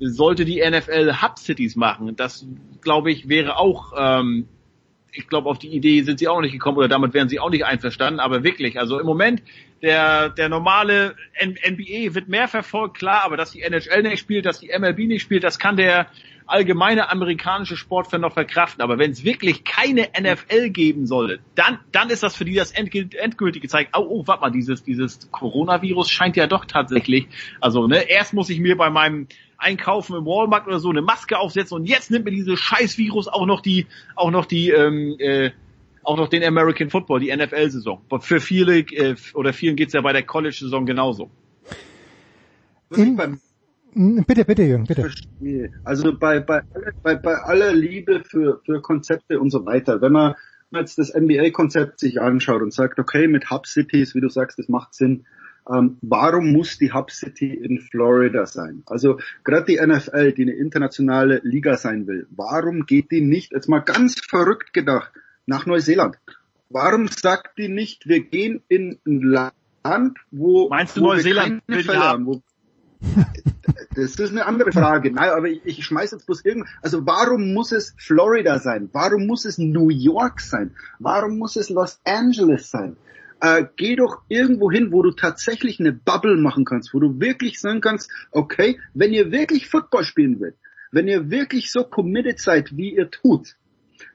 sollte 0.00 0.44
die 0.44 0.60
NFL 0.60 1.22
Hub 1.22 1.38
Cities 1.38 1.76
machen. 1.76 2.16
Das, 2.16 2.46
glaube 2.82 3.10
ich, 3.10 3.28
wäre 3.28 3.56
auch, 3.56 3.92
ähm, 3.96 4.46
ich 5.12 5.28
glaube, 5.28 5.48
auf 5.48 5.58
die 5.58 5.68
Idee 5.68 6.02
sind 6.02 6.18
sie 6.18 6.28
auch 6.28 6.40
nicht 6.40 6.52
gekommen 6.52 6.76
oder 6.76 6.88
damit 6.88 7.14
wären 7.14 7.28
sie 7.28 7.40
auch 7.40 7.50
nicht 7.50 7.64
einverstanden. 7.64 8.20
Aber 8.20 8.42
wirklich, 8.42 8.78
also 8.78 8.98
im 8.98 9.06
Moment, 9.06 9.42
der, 9.80 10.28
der 10.28 10.48
normale 10.48 11.14
NBA 11.40 12.14
wird 12.14 12.28
mehr 12.28 12.48
verfolgt, 12.48 12.98
klar, 12.98 13.22
aber 13.24 13.36
dass 13.36 13.52
die 13.52 13.62
NHL 13.62 14.02
nicht 14.02 14.18
spielt, 14.18 14.44
dass 14.44 14.60
die 14.60 14.70
MLB 14.76 14.98
nicht 14.98 15.22
spielt, 15.22 15.44
das 15.44 15.58
kann 15.58 15.76
der 15.76 16.08
allgemeine 16.46 17.10
amerikanische 17.10 17.76
Sportfan 17.76 18.20
noch 18.20 18.34
verkraften. 18.34 18.82
Aber 18.82 18.98
wenn 18.98 19.10
es 19.10 19.24
wirklich 19.24 19.64
keine 19.64 20.08
NFL 20.18 20.70
geben 20.70 21.06
soll, 21.06 21.40
dann, 21.54 21.78
dann 21.92 22.10
ist 22.10 22.22
das 22.22 22.36
für 22.36 22.44
die 22.44 22.54
das 22.54 22.72
endgültige 22.72 23.68
Zeichen. 23.68 23.90
Oh, 23.96 24.06
oh, 24.08 24.26
warte 24.26 24.42
mal, 24.42 24.50
dieses, 24.50 24.82
dieses 24.82 25.30
Coronavirus 25.30 26.10
scheint 26.10 26.36
ja 26.36 26.46
doch 26.46 26.64
tatsächlich, 26.64 27.28
also, 27.60 27.86
ne, 27.86 28.08
erst 28.08 28.34
muss 28.34 28.50
ich 28.50 28.60
mir 28.60 28.76
bei 28.76 28.90
meinem 28.90 29.26
Einkaufen 29.56 30.16
im 30.16 30.26
Walmart 30.26 30.66
oder 30.66 30.78
so 30.78 30.90
eine 30.90 31.02
Maske 31.02 31.38
aufsetzen 31.38 31.76
und 31.76 31.86
jetzt 31.86 32.10
nimmt 32.10 32.26
mir 32.26 32.32
dieses 32.32 32.60
Scheißvirus 32.60 33.28
auch 33.28 33.46
noch 33.46 33.60
die, 33.60 33.86
auch 34.14 34.30
noch 34.30 34.46
die, 34.46 34.70
ähm, 34.70 35.16
äh, 35.18 35.50
auch 36.02 36.16
noch 36.18 36.28
den 36.28 36.44
American 36.44 36.90
Football, 36.90 37.20
die 37.20 37.34
NFL-Saison. 37.34 38.02
Für 38.20 38.40
viele 38.40 38.80
äh, 38.80 39.16
oder 39.32 39.52
vielen 39.54 39.76
geht's 39.76 39.94
ja 39.94 40.02
bei 40.02 40.12
der 40.12 40.22
College-Saison 40.22 40.84
genauso. 40.84 41.30
In, 42.94 43.18
Bitte, 43.94 44.44
bitte, 44.44 44.62
Jürgen, 44.62 44.84
bitte. 44.84 45.10
Also 45.84 46.16
bei, 46.18 46.40
bei, 46.40 46.62
bei, 47.02 47.14
bei 47.14 47.34
aller 47.36 47.72
Liebe 47.72 48.22
für, 48.24 48.60
für 48.64 48.82
Konzepte 48.82 49.38
und 49.38 49.50
so 49.50 49.64
weiter, 49.64 50.00
wenn 50.00 50.12
man 50.12 50.34
jetzt 50.72 50.98
das 50.98 51.14
NBA-Konzept 51.14 52.00
sich 52.00 52.20
anschaut 52.20 52.62
und 52.62 52.72
sagt, 52.72 52.98
okay, 52.98 53.28
mit 53.28 53.50
Hub 53.50 53.66
Cities, 53.66 54.14
wie 54.14 54.20
du 54.20 54.28
sagst, 54.28 54.58
das 54.58 54.68
macht 54.68 54.94
Sinn, 54.94 55.24
ähm, 55.70 55.96
warum 56.02 56.52
muss 56.52 56.78
die 56.78 56.92
Hub 56.92 57.10
City 57.10 57.54
in 57.54 57.78
Florida 57.80 58.46
sein? 58.46 58.82
Also 58.86 59.18
gerade 59.44 59.64
die 59.66 59.80
NFL, 59.80 60.32
die 60.32 60.42
eine 60.42 60.52
internationale 60.52 61.40
Liga 61.42 61.76
sein 61.76 62.06
will, 62.06 62.26
warum 62.30 62.86
geht 62.86 63.10
die 63.10 63.22
nicht, 63.22 63.52
jetzt 63.52 63.68
mal 63.68 63.80
ganz 63.80 64.20
verrückt 64.20 64.72
gedacht, 64.72 65.12
nach 65.46 65.66
Neuseeland? 65.66 66.16
Warum 66.68 67.08
sagt 67.08 67.58
die 67.58 67.68
nicht, 67.68 68.08
wir 68.08 68.20
gehen 68.20 68.62
in 68.68 68.98
ein 69.06 69.22
Land, 69.22 70.18
wo, 70.30 70.68
Meinst 70.68 70.96
du 70.96 71.02
wo 71.02 71.06
Neuseeland 71.12 71.62
wir 71.66 71.76
keine 71.76 71.84
Fälle 71.84 71.98
haben, 72.00 72.26
wo, 72.26 72.42
das 73.94 74.18
ist 74.18 74.30
eine 74.30 74.46
andere 74.46 74.72
Frage. 74.72 75.12
Nein, 75.12 75.30
aber 75.30 75.48
ich, 75.48 75.60
ich 75.64 75.84
schmeiß 75.84 76.12
jetzt 76.12 76.26
bloß 76.26 76.44
irgend. 76.44 76.68
Also 76.82 77.06
warum 77.06 77.54
muss 77.54 77.72
es 77.72 77.94
Florida 77.98 78.58
sein? 78.58 78.88
Warum 78.92 79.26
muss 79.26 79.44
es 79.44 79.58
New 79.58 79.90
York 79.90 80.40
sein? 80.40 80.74
Warum 80.98 81.38
muss 81.38 81.56
es 81.56 81.70
Los 81.70 82.00
Angeles 82.04 82.70
sein? 82.70 82.96
Äh, 83.40 83.64
geh 83.76 83.96
doch 83.96 84.22
irgendwo 84.28 84.70
hin, 84.70 84.92
wo 84.92 85.02
du 85.02 85.10
tatsächlich 85.10 85.80
eine 85.80 85.92
Bubble 85.92 86.36
machen 86.36 86.64
kannst, 86.64 86.94
wo 86.94 87.00
du 87.00 87.20
wirklich 87.20 87.60
sagen 87.60 87.80
kannst, 87.80 88.10
okay, 88.30 88.80
wenn 88.94 89.12
ihr 89.12 89.32
wirklich 89.32 89.68
Football 89.68 90.04
spielen 90.04 90.40
wollt, 90.40 90.56
wenn 90.92 91.08
ihr 91.08 91.30
wirklich 91.30 91.70
so 91.70 91.84
committed 91.84 92.38
seid, 92.38 92.76
wie 92.76 92.94
ihr 92.94 93.10
tut, 93.10 93.56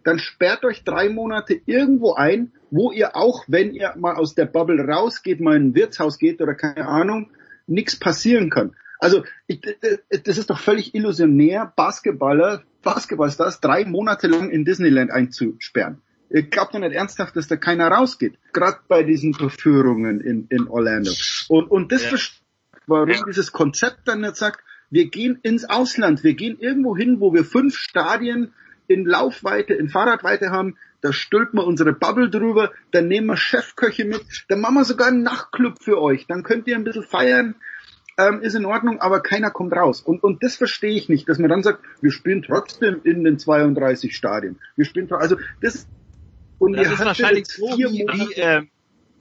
dann 0.04 0.20
sperrt 0.20 0.64
euch 0.64 0.84
drei 0.84 1.10
Monate 1.10 1.60
irgendwo 1.66 2.14
ein, 2.14 2.52
wo 2.72 2.92
ihr 2.92 3.16
auch, 3.16 3.44
wenn 3.48 3.74
ihr 3.74 3.94
mal 3.98 4.16
aus 4.16 4.34
der 4.34 4.46
Bubble 4.46 4.84
rausgeht, 4.84 5.42
mal 5.42 5.58
in 5.58 5.70
ein 5.70 5.76
Wirtshaus 5.76 6.18
geht 6.18 6.42
oder 6.42 6.56
keine 6.56 6.88
Ahnung, 6.88 7.30
nichts 7.68 7.98
passieren 7.98 8.50
kann. 8.50 8.76
Also 9.00 9.24
ich, 9.48 9.62
das 9.62 10.38
ist 10.38 10.50
doch 10.50 10.60
völlig 10.60 10.94
illusionär, 10.94 11.72
Basketballer, 11.76 12.64
Basketballstars 12.84 13.62
drei 13.62 13.86
Monate 13.86 14.28
lang 14.28 14.50
in 14.50 14.66
Disneyland 14.66 15.12
einzusperren. 15.12 16.02
Ihr 16.30 16.44
glaubt 16.44 16.76
doch 16.76 16.80
nicht 16.80 16.94
ernsthaft, 16.94 17.36
dass 17.36 17.48
da 17.48 17.56
keiner 17.56 17.88
rausgeht. 17.88 18.38
Gerade 18.54 18.78
bei 18.88 19.04
diesen 19.04 19.34
Verführungen 19.34 20.22
in, 20.22 20.48
in 20.50 20.68
Orlando. 20.68 21.12
Und, 21.48 21.72
und 21.72 21.92
das 21.92 22.04
ja. 22.12 22.18
warum 22.86 23.10
ja. 23.10 23.24
dieses 23.26 23.52
Konzept 23.52 24.08
dann 24.08 24.22
nicht 24.22 24.36
sagt, 24.36 24.60
wir 24.92 25.10
gehen 25.10 25.40
ins 25.42 25.66
Ausland, 25.66 26.24
wir 26.24 26.34
gehen 26.34 26.58
irgendwo 26.60 26.96
hin, 26.96 27.20
wo 27.20 27.34
wir 27.34 27.46
fünf 27.46 27.78
Stadien 27.78 28.54
in 28.88 29.06
Laufweite, 29.06 29.74
in 29.74 29.90
Fahrradweite 29.90 30.50
haben, 30.50 30.76
da 31.02 31.14
stülpen 31.14 31.60
wir 31.60 31.66
unsere 31.66 31.94
Bubble 31.94 32.30
drüber, 32.30 32.72
dann 32.92 33.08
nehmen 33.08 33.28
wir 33.28 33.38
Chefköche 33.38 34.06
mit, 34.06 34.22
dann 34.50 34.60
machen 34.60 34.76
wir 34.76 34.84
sogar 34.84 35.08
einen 35.08 35.24
Nachtclub 35.24 35.82
für 35.82 36.02
euch, 36.02 36.26
dann 36.28 36.44
könnt 36.44 36.68
ihr 36.68 36.76
ein 36.76 36.84
bisschen 36.84 37.04
feiern, 37.04 37.56
ähm, 38.20 38.42
ist 38.42 38.56
in 38.56 38.66
Ordnung, 38.66 39.00
aber 39.00 39.22
keiner 39.22 39.50
kommt 39.50 39.74
raus. 39.74 40.02
Und, 40.02 40.24
und 40.24 40.44
das 40.44 40.56
verstehe 40.56 40.94
ich 40.94 41.08
nicht, 41.10 41.30
dass 41.30 41.40
man 41.40 41.50
dann 41.50 41.64
sagt, 41.64 41.82
wir 42.02 42.12
spielen 42.12 42.44
trotzdem 42.44 43.02
in 43.04 43.24
den 43.24 43.40
32 43.40 44.16
Stadien. 44.16 44.60
Wir 44.76 44.86
spielen, 44.86 45.12
also 45.12 45.38
das, 45.62 45.88
und 46.58 46.74
das 46.74 46.92
ist 46.92 47.00
wahrscheinlich 47.00 47.48
so 47.48 47.66
wie, 47.78 48.06
wie 48.06 48.34
äh, 48.34 48.64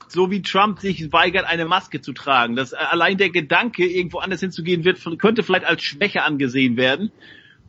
so 0.09 0.31
wie 0.31 0.41
Trump 0.41 0.79
sich 0.79 1.13
weigert, 1.13 1.45
eine 1.45 1.65
Maske 1.65 2.01
zu 2.01 2.13
tragen. 2.13 2.55
Das, 2.55 2.73
äh, 2.73 2.77
allein 2.77 3.17
der 3.17 3.29
Gedanke, 3.29 3.85
irgendwo 3.85 4.19
anders 4.19 4.41
hinzugehen, 4.41 4.83
wird, 4.83 4.99
könnte 5.19 5.43
vielleicht 5.43 5.65
als 5.65 5.83
Schwäche 5.83 6.23
angesehen 6.23 6.77
werden. 6.77 7.11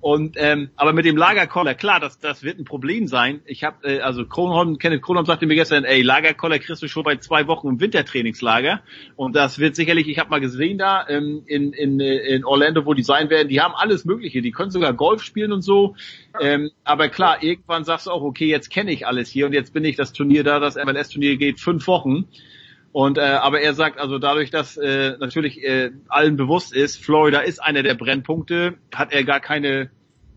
Und 0.01 0.37
ähm, 0.39 0.71
aber 0.77 0.95
mit 0.95 1.05
dem 1.05 1.17
Lagerkoller, 1.17 1.75
klar, 1.75 2.01
das 2.01 2.19
das 2.19 2.43
wird 2.43 2.59
ein 2.59 2.65
Problem 2.65 3.07
sein. 3.07 3.41
Ich 3.45 3.65
habe 3.65 3.87
äh, 3.87 4.01
also 4.01 4.25
Kronholm, 4.25 4.79
Kenneth 4.79 5.03
Kronholm 5.03 5.27
sagte 5.27 5.47
mir 5.47 5.55
gestern, 5.57 5.85
ey, 5.85 6.01
Lagerkoller 6.01 6.59
kriegst 6.59 6.83
du 6.83 6.89
schon 6.89 7.03
bei 7.03 7.17
zwei 7.17 7.47
Wochen 7.47 7.69
im 7.69 7.81
Wintertrainingslager 7.81 8.81
und 9.17 9.37
das 9.37 9.59
wird 9.59 9.77
sicherlich, 9.77 10.09
ich 10.09 10.19
habe 10.19 10.31
mal 10.31 10.41
gesehen 10.41 10.79
da 10.79 11.07
ähm, 11.09 11.43
in, 11.47 11.75
in 11.75 12.01
in 12.01 12.45
Orlando, 12.45 12.87
wo 12.87 12.95
die 12.95 13.03
sein 13.03 13.29
werden, 13.29 13.49
die 13.49 13.61
haben 13.61 13.75
alles 13.75 14.07
Mögliche, 14.07 14.41
die 14.41 14.53
können 14.53 14.71
sogar 14.71 14.95
Golf 14.95 15.23
spielen 15.23 15.53
und 15.53 15.63
so. 15.63 15.97
Ähm, 16.41 16.71
aber 16.85 17.09
klar, 17.09 17.43
irgendwann 17.43 17.85
sagst 17.85 18.07
du 18.07 18.11
auch, 18.11 18.23
okay, 18.23 18.47
jetzt 18.47 18.71
kenne 18.71 18.93
ich 18.93 19.07
alles 19.07 19.29
hier 19.29 19.47
und 19.47 19.53
jetzt 19.53 19.75
bin 19.75 19.85
ich 19.85 19.97
das 19.97 20.13
Turnier 20.13 20.45
da, 20.45 20.61
das 20.61 20.77
MLS-Turnier 20.77 21.37
geht 21.37 21.61
fünf 21.61 21.87
Wochen. 21.87 22.27
Und 22.93 23.19
äh, 23.19 23.21
aber 23.21 23.61
er 23.61 23.75
sagt 23.75 23.99
also 23.99 24.19
dadurch, 24.19 24.51
dass 24.51 24.77
äh, 24.77 25.17
natürlich 25.19 25.63
äh, 25.63 25.91
allen 26.09 26.37
bewusst 26.37 26.75
ist, 26.75 27.03
Florida 27.03 27.41
ist 27.41 27.63
einer 27.63 27.83
der 27.83 27.95
Brennpunkte, 27.95 28.75
hat 28.93 29.13
er 29.13 29.25
gar 29.25 29.41
keine 29.41 29.91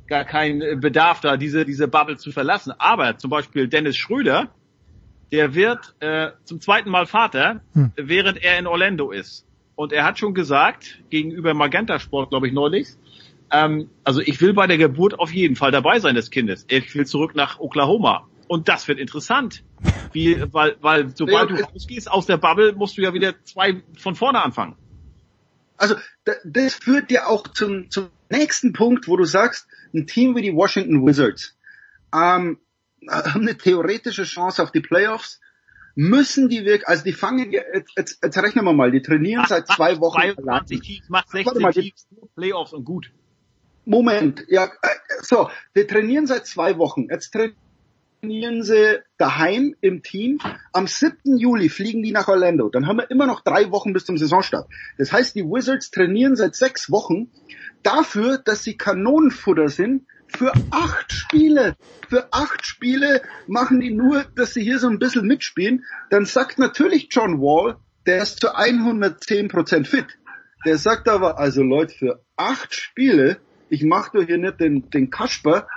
gar 0.07 0.25
keinen 0.25 0.79
Bedarf 0.79 1.21
da, 1.21 1.37
diese 1.37 1.65
diese 1.65 1.87
Bubble 1.87 2.17
zu 2.17 2.31
verlassen. 2.31 2.73
Aber 2.77 3.17
zum 3.17 3.31
Beispiel 3.31 3.67
Dennis 3.67 3.97
Schröder, 3.97 4.49
der 5.31 5.55
wird 5.55 5.95
äh, 5.99 6.29
zum 6.43 6.61
zweiten 6.61 6.91
Mal 6.91 7.07
Vater, 7.07 7.61
hm. 7.73 7.91
während 7.95 8.43
er 8.43 8.59
in 8.59 8.67
Orlando 8.67 9.11
ist. 9.11 9.47
Und 9.75 9.91
er 9.91 10.03
hat 10.03 10.19
schon 10.19 10.35
gesagt 10.35 10.99
gegenüber 11.09 11.55
Magenta 11.55 11.97
Sport, 11.97 12.29
glaube 12.29 12.47
ich 12.47 12.53
neulich, 12.53 12.89
ähm, 13.53 13.89
also 14.03 14.19
ich 14.19 14.41
will 14.41 14.53
bei 14.53 14.67
der 14.67 14.77
Geburt 14.77 15.19
auf 15.19 15.31
jeden 15.31 15.55
Fall 15.55 15.71
dabei 15.71 15.99
sein 15.99 16.15
des 16.15 16.31
Kindes. 16.31 16.65
Ich 16.69 16.93
will 16.95 17.05
zurück 17.05 17.35
nach 17.35 17.59
Oklahoma. 17.59 18.27
Und 18.47 18.69
das 18.69 18.87
wird 18.87 18.99
interessant. 18.99 19.63
Wie, 20.11 20.41
weil, 20.53 20.77
weil 20.81 21.15
sobald 21.15 21.49
du 21.49 21.55
rausgehst 21.55 22.09
aus 22.09 22.25
der 22.25 22.37
Bubble, 22.37 22.73
musst 22.73 22.97
du 22.97 23.01
ja 23.01 23.13
wieder 23.13 23.33
zwei 23.43 23.81
von 23.97 24.15
vorne 24.15 24.43
anfangen. 24.43 24.75
Also 25.77 25.95
das 26.45 26.75
führt 26.75 27.11
ja 27.11 27.27
auch 27.27 27.47
zum, 27.47 27.89
zum 27.89 28.09
nächsten 28.29 28.73
Punkt, 28.73 29.07
wo 29.07 29.17
du 29.17 29.25
sagst, 29.25 29.67
ein 29.93 30.07
Team 30.07 30.35
wie 30.35 30.41
die 30.41 30.53
Washington 30.53 31.05
Wizards 31.05 31.55
ähm, 32.13 32.59
haben 33.09 33.41
eine 33.41 33.57
theoretische 33.57 34.23
Chance 34.23 34.63
auf 34.63 34.71
die 34.71 34.79
Playoffs, 34.79 35.41
müssen 35.95 36.49
die 36.49 36.63
wirklich, 36.65 36.87
also 36.87 37.03
die 37.03 37.13
fangen, 37.13 37.51
jetzt, 37.51 37.91
jetzt, 37.97 38.23
jetzt 38.23 38.37
rechnen 38.37 38.65
wir 38.65 38.73
mal, 38.73 38.91
die 38.91 39.01
trainieren 39.01 39.45
seit 39.47 39.67
zwei 39.67 39.99
Wochen. 39.99 40.21
22 40.21 40.79
Teams, 40.81 41.09
macht 41.09 41.29
16 41.29 41.61
mal, 41.61 41.73
Teams, 41.73 42.07
Playoffs 42.35 42.73
und 42.73 42.85
gut. 42.85 43.11
Moment, 43.85 44.45
ja, 44.47 44.65
äh, 44.65 44.87
so, 45.21 45.49
die 45.75 45.85
trainieren 45.85 46.25
seit 46.25 46.47
zwei 46.47 46.77
Wochen. 46.77 47.07
Jetzt 47.09 47.31
trainieren 47.31 47.57
sie 48.29 48.99
daheim 49.17 49.75
im 49.81 50.03
Team. 50.03 50.39
Am 50.71 50.87
7. 50.87 51.37
Juli 51.37 51.69
fliegen 51.69 52.03
die 52.03 52.11
nach 52.11 52.27
Orlando. 52.27 52.69
Dann 52.69 52.87
haben 52.87 52.97
wir 52.97 53.11
immer 53.11 53.27
noch 53.27 53.41
drei 53.41 53.71
Wochen 53.71 53.93
bis 53.93 54.05
zum 54.05 54.17
Saisonstart. 54.17 54.67
Das 54.97 55.11
heißt, 55.11 55.35
die 55.35 55.43
Wizards 55.43 55.91
trainieren 55.91 56.35
seit 56.35 56.55
sechs 56.55 56.89
Wochen 56.91 57.31
dafür, 57.83 58.37
dass 58.37 58.63
sie 58.63 58.77
Kanonenfutter 58.77 59.69
sind 59.69 60.05
für 60.27 60.53
acht 60.71 61.11
Spiele. 61.11 61.75
Für 62.09 62.27
acht 62.31 62.65
Spiele 62.65 63.21
machen 63.47 63.79
die 63.79 63.93
nur, 63.93 64.25
dass 64.35 64.53
sie 64.53 64.63
hier 64.63 64.79
so 64.79 64.87
ein 64.87 64.99
bisschen 64.99 65.27
mitspielen. 65.27 65.83
Dann 66.09 66.25
sagt 66.25 66.59
natürlich 66.59 67.09
John 67.11 67.39
Wall, 67.39 67.77
der 68.05 68.23
ist 68.23 68.39
zu 68.39 68.55
110% 68.55 69.85
fit. 69.85 70.07
Der 70.65 70.77
sagt 70.77 71.09
aber, 71.09 71.39
also 71.39 71.61
Leute, 71.61 71.93
für 71.93 72.25
acht 72.35 72.73
Spiele, 72.73 73.37
ich 73.69 73.83
mache 73.83 74.17
doch 74.17 74.25
hier 74.25 74.37
nicht 74.37 74.59
den, 74.59 74.89
den 74.89 75.09
Kasper 75.09 75.67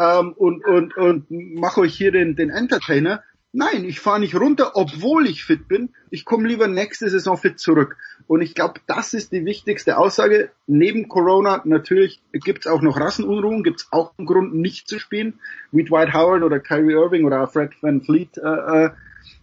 ähm, 0.00 0.32
und, 0.32 0.64
und, 0.64 0.96
und 0.96 1.30
mache 1.30 1.82
euch 1.82 1.94
hier 1.94 2.10
den, 2.10 2.34
den 2.34 2.50
Entertainer. 2.50 3.22
Nein, 3.52 3.84
ich 3.84 3.98
fahre 3.98 4.20
nicht 4.20 4.36
runter, 4.36 4.72
obwohl 4.74 5.26
ich 5.26 5.44
fit 5.44 5.66
bin. 5.66 5.90
Ich 6.10 6.24
komme 6.24 6.46
lieber 6.46 6.68
nächste 6.68 7.10
Saison 7.10 7.36
fit 7.36 7.58
zurück. 7.58 7.96
Und 8.28 8.42
ich 8.42 8.54
glaube, 8.54 8.80
das 8.86 9.12
ist 9.12 9.32
die 9.32 9.44
wichtigste 9.44 9.98
Aussage. 9.98 10.50
Neben 10.68 11.08
Corona 11.08 11.60
natürlich 11.64 12.22
gibt's 12.32 12.68
auch 12.68 12.80
noch 12.80 12.98
Rassenunruhen, 12.98 13.64
gibt's 13.64 13.88
auch 13.90 14.12
einen 14.16 14.26
Grund, 14.26 14.54
nicht 14.54 14.88
zu 14.88 15.00
spielen. 15.00 15.40
Wie 15.72 15.84
Dwight 15.84 16.14
Howard 16.14 16.44
oder 16.44 16.60
Kyrie 16.60 16.92
Irving 16.92 17.24
oder 17.24 17.46
Fred 17.48 17.72
Van 17.82 18.02
Fleet 18.02 18.38
äh, 18.38 18.84
äh, 18.84 18.90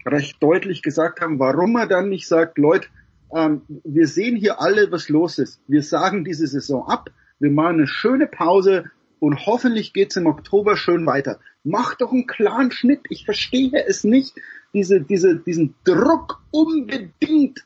recht 0.06 0.42
deutlich 0.42 0.82
gesagt 0.82 1.20
haben, 1.20 1.38
warum 1.38 1.76
er 1.76 1.88
dann 1.88 2.08
nicht 2.08 2.28
sagt, 2.28 2.58
Leute, 2.58 2.88
ähm, 3.36 3.62
wir 3.84 4.08
sehen 4.08 4.38
hier 4.38 4.62
alle, 4.62 4.90
was 4.90 5.10
los 5.10 5.38
ist. 5.38 5.60
Wir 5.68 5.84
sagen 5.84 6.24
diese 6.24 6.48
Saison 6.48 6.88
ab, 6.88 7.10
wir 7.40 7.52
machen 7.52 7.76
eine 7.76 7.88
schöne 7.88 8.26
Pause 8.26 8.90
und 9.20 9.46
hoffentlich 9.46 9.94
geht's 9.94 10.16
im 10.16 10.28
Oktober 10.28 10.78
schön 10.78 11.06
weiter. 11.06 11.40
Mach 11.64 11.96
doch 11.96 12.12
einen 12.12 12.28
klaren 12.28 12.72
Schnitt. 12.72 13.02
Ich 13.10 13.26
verstehe 13.26 13.86
es 13.88 14.04
nicht, 14.04 14.34
diese, 14.74 15.02
diese, 15.02 15.38
diesen 15.38 15.76
Druck 15.84 16.42
unbedingt 16.52 17.66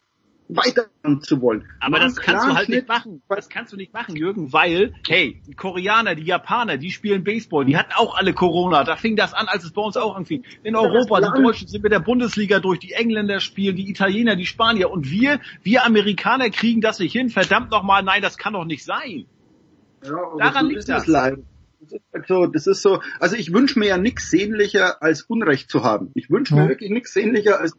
weiter 0.56 0.88
zu 1.22 1.42
wollen. 1.42 1.66
Aber 1.80 2.00
das 2.00 2.16
kannst 2.16 2.46
du 2.46 2.54
halt 2.54 2.70
nicht 2.70 2.88
machen. 2.88 3.22
Das 3.30 3.50
kannst 3.50 3.74
du 3.74 3.78
nicht 3.78 3.94
machen, 3.94 4.16
Jürgen, 4.16 4.52
weil, 4.52 4.94
hey, 5.08 5.42
die 5.48 5.54
Koreaner, 5.54 6.16
die 6.16 6.24
Japaner, 6.24 6.78
die 6.78 6.92
spielen 6.92 7.24
Baseball, 7.24 7.66
die 7.66 7.78
hatten 7.78 7.94
auch 7.94 8.16
alle 8.16 8.34
Corona. 8.34 8.84
Da 8.84 8.96
fing 8.96 9.16
das 9.16 9.34
an, 9.34 9.48
als 9.48 9.64
es 9.64 9.72
bei 9.72 9.82
uns 9.82 9.98
auch 9.98 10.16
anfing. 10.16 10.44
In 10.64 10.76
Europa, 10.76 11.22
die 11.22 11.42
Deutschen 11.42 11.68
sind 11.68 11.84
mit 11.84 11.92
der 11.92 12.00
Bundesliga 12.00 12.60
durch, 12.60 12.80
die 12.80 12.94
Engländer 12.94 13.40
spielen, 13.40 13.76
die 13.76 13.90
Italiener, 13.90 14.36
die 14.36 14.46
Spanier 14.46 14.92
und 14.92 15.10
wir, 15.10 15.40
wir 15.64 15.86
Amerikaner 15.86 16.50
kriegen 16.50 16.82
das 16.82 17.00
nicht 17.00 17.14
hin. 17.14 17.30
Verdammt 17.30 17.72
nochmal, 17.72 18.04
nein, 18.04 18.22
das 18.22 18.38
kann 18.38 18.54
doch 18.54 18.66
nicht 18.66 18.84
sein. 18.84 19.26
Ja, 20.04 20.12
Daran 20.38 20.66
so 20.66 20.70
liegt 20.70 20.80
ist 20.80 20.90
das. 20.90 21.04
es 21.04 21.08
leider. 21.08 21.38
Das 21.80 21.94
ist 21.94 22.02
halt 22.14 22.28
so, 22.28 22.46
das 22.46 22.68
ist 22.68 22.82
so, 22.84 23.02
also 23.20 23.36
ich 23.36 23.54
wünsche 23.54 23.80
mir 23.80 23.88
ja 23.88 23.98
nichts 23.98 24.30
sehnlicher 24.30 25.02
als 25.02 25.24
Unrecht 25.24 25.70
zu 25.72 25.84
haben. 25.84 26.12
Ich 26.14 26.30
wünsche 26.30 26.54
mir 26.54 26.64
Ja. 26.64 26.70
wirklich 26.70 26.92
nichts 26.92 27.14
sehnlicher 27.14 27.60
als, 27.60 27.74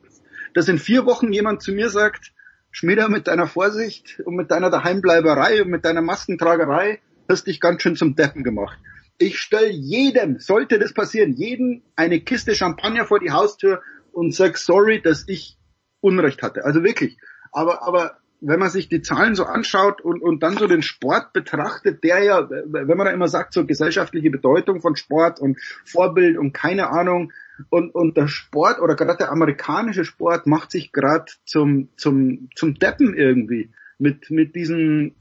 dass 0.55 0.69
in 0.69 0.79
vier 0.79 1.07
Wochen 1.07 1.33
jemand 1.33 1.63
zu 1.63 1.73
mir 1.73 1.89
sagt, 1.89 2.33
Schmieder, 2.73 3.09
mit 3.09 3.29
deiner 3.29 3.47
Vorsicht 3.47 4.21
und 4.25 4.35
mit 4.35 4.51
deiner 4.51 4.71
Daheimbleiberei 4.71 5.63
und 5.63 5.69
mit 5.69 5.85
deiner 5.85 6.01
Maskentragerei 6.03 7.01
hast 7.29 7.47
dich 7.47 7.61
ganz 7.61 7.83
schön 7.83 7.97
zum 7.97 8.17
Deppen 8.17 8.43
gemacht. 8.45 8.79
Ich 9.19 9.39
stelle 9.39 9.69
jedem, 9.71 10.39
sollte 10.41 10.79
das 10.79 10.95
passieren, 10.95 11.35
jedem 11.35 11.83
eine 11.97 12.21
Kiste 12.21 12.55
Champagner 12.55 13.05
vor 13.05 13.21
die 13.21 13.31
Haustür 13.31 13.83
und 14.13 14.35
sag 14.35 14.57
sorry, 14.59 15.01
dass 15.03 15.29
ich 15.29 15.59
Unrecht 16.01 16.43
hatte. 16.43 16.65
Also 16.65 16.83
wirklich. 16.83 17.19
Aber, 17.53 17.83
aber 17.87 18.17
wenn 18.43 18.59
man 18.59 18.71
sich 18.71 18.89
die 18.89 19.03
Zahlen 19.03 19.35
so 19.35 19.45
anschaut 19.45 20.01
und, 20.01 20.21
und 20.21 20.43
dann 20.43 20.57
so 20.57 20.67
den 20.67 20.83
Sport 20.83 21.33
betrachtet, 21.33 22.03
der 22.05 22.23
ja, 22.23 22.51
wenn 22.51 22.97
man 22.97 23.07
da 23.07 23.13
immer 23.13 23.29
sagt, 23.29 23.55
so 23.55 23.65
gesellschaftliche 23.65 24.31
Bedeutung 24.31 24.81
von 24.81 24.97
Sport 24.97 25.41
und 25.41 25.59
Vorbild 25.85 26.37
und 26.37 26.53
keine 26.53 26.91
Ahnung, 26.91 27.33
und, 27.71 27.95
und 27.95 28.17
der 28.17 28.29
Sport 28.29 28.81
oder 28.81 28.97
gerade 28.97 29.19
der 29.19 29.31
amerikanische 29.31 30.05
Sport 30.05 30.47
macht 30.47 30.71
sich 30.71 30.91
gerade 30.93 31.27
zum, 31.45 31.89
zum, 31.97 32.49
zum 32.57 32.75
Deppen 32.75 33.15
irgendwie. 33.15 33.71
Mit, 33.99 34.31
mit 34.31 34.57
diesen 34.57 35.15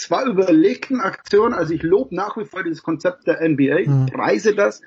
zwar 0.00 0.26
überlegten 0.26 1.00
Aktionen, 1.00 1.54
also 1.54 1.74
ich 1.74 1.82
lobe 1.82 2.14
nach 2.14 2.36
wie 2.36 2.44
vor 2.44 2.62
dieses 2.62 2.82
Konzept 2.82 3.26
der 3.26 3.40
NBA, 3.40 3.80
Mhm. 3.86 4.06
ich 4.06 4.12
preise 4.12 4.54
das, 4.54 4.80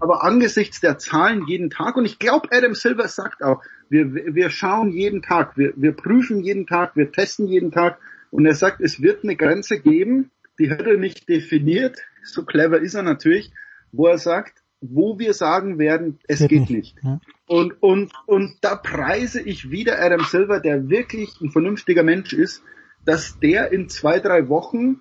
aber 0.00 0.24
angesichts 0.24 0.80
der 0.80 0.98
Zahlen 0.98 1.46
jeden 1.46 1.70
Tag, 1.70 1.96
und 1.96 2.04
ich 2.04 2.18
glaube, 2.18 2.48
Adam 2.50 2.74
Silver 2.74 3.08
sagt 3.08 3.42
auch, 3.42 3.62
wir, 3.88 4.14
wir 4.14 4.50
schauen 4.50 4.90
jeden 4.90 5.22
Tag, 5.22 5.56
wir, 5.56 5.72
wir 5.76 5.92
prüfen 5.92 6.40
jeden 6.40 6.66
Tag, 6.66 6.96
wir 6.96 7.12
testen 7.12 7.46
jeden 7.46 7.70
Tag, 7.70 7.98
und 8.30 8.44
er 8.44 8.54
sagt, 8.54 8.80
es 8.80 9.00
wird 9.00 9.22
eine 9.24 9.36
Grenze 9.36 9.80
geben, 9.80 10.30
die 10.58 10.70
hat 10.70 10.82
er 10.82 10.96
nicht 10.98 11.28
definiert, 11.28 11.98
so 12.24 12.44
clever 12.44 12.78
ist 12.80 12.94
er 12.94 13.02
natürlich, 13.02 13.52
wo 13.92 14.06
er 14.08 14.18
sagt, 14.18 14.62
wo 14.80 15.18
wir 15.18 15.32
sagen 15.32 15.78
werden, 15.78 16.18
es 16.28 16.40
Geht 16.40 16.48
geht 16.50 16.60
nicht. 16.60 16.70
nicht. 16.70 16.96
Ja. 17.02 17.20
Und, 17.46 17.80
und, 17.82 18.12
und 18.26 18.56
da 18.60 18.74
preise 18.76 19.40
ich 19.40 19.70
wieder 19.70 20.02
Adam 20.02 20.20
Silver, 20.24 20.60
der 20.60 20.88
wirklich 20.90 21.40
ein 21.40 21.50
vernünftiger 21.50 22.02
Mensch 22.02 22.32
ist, 22.32 22.62
dass 23.06 23.38
der 23.40 23.72
in 23.72 23.88
zwei, 23.88 24.20
drei 24.20 24.48
Wochen 24.48 25.00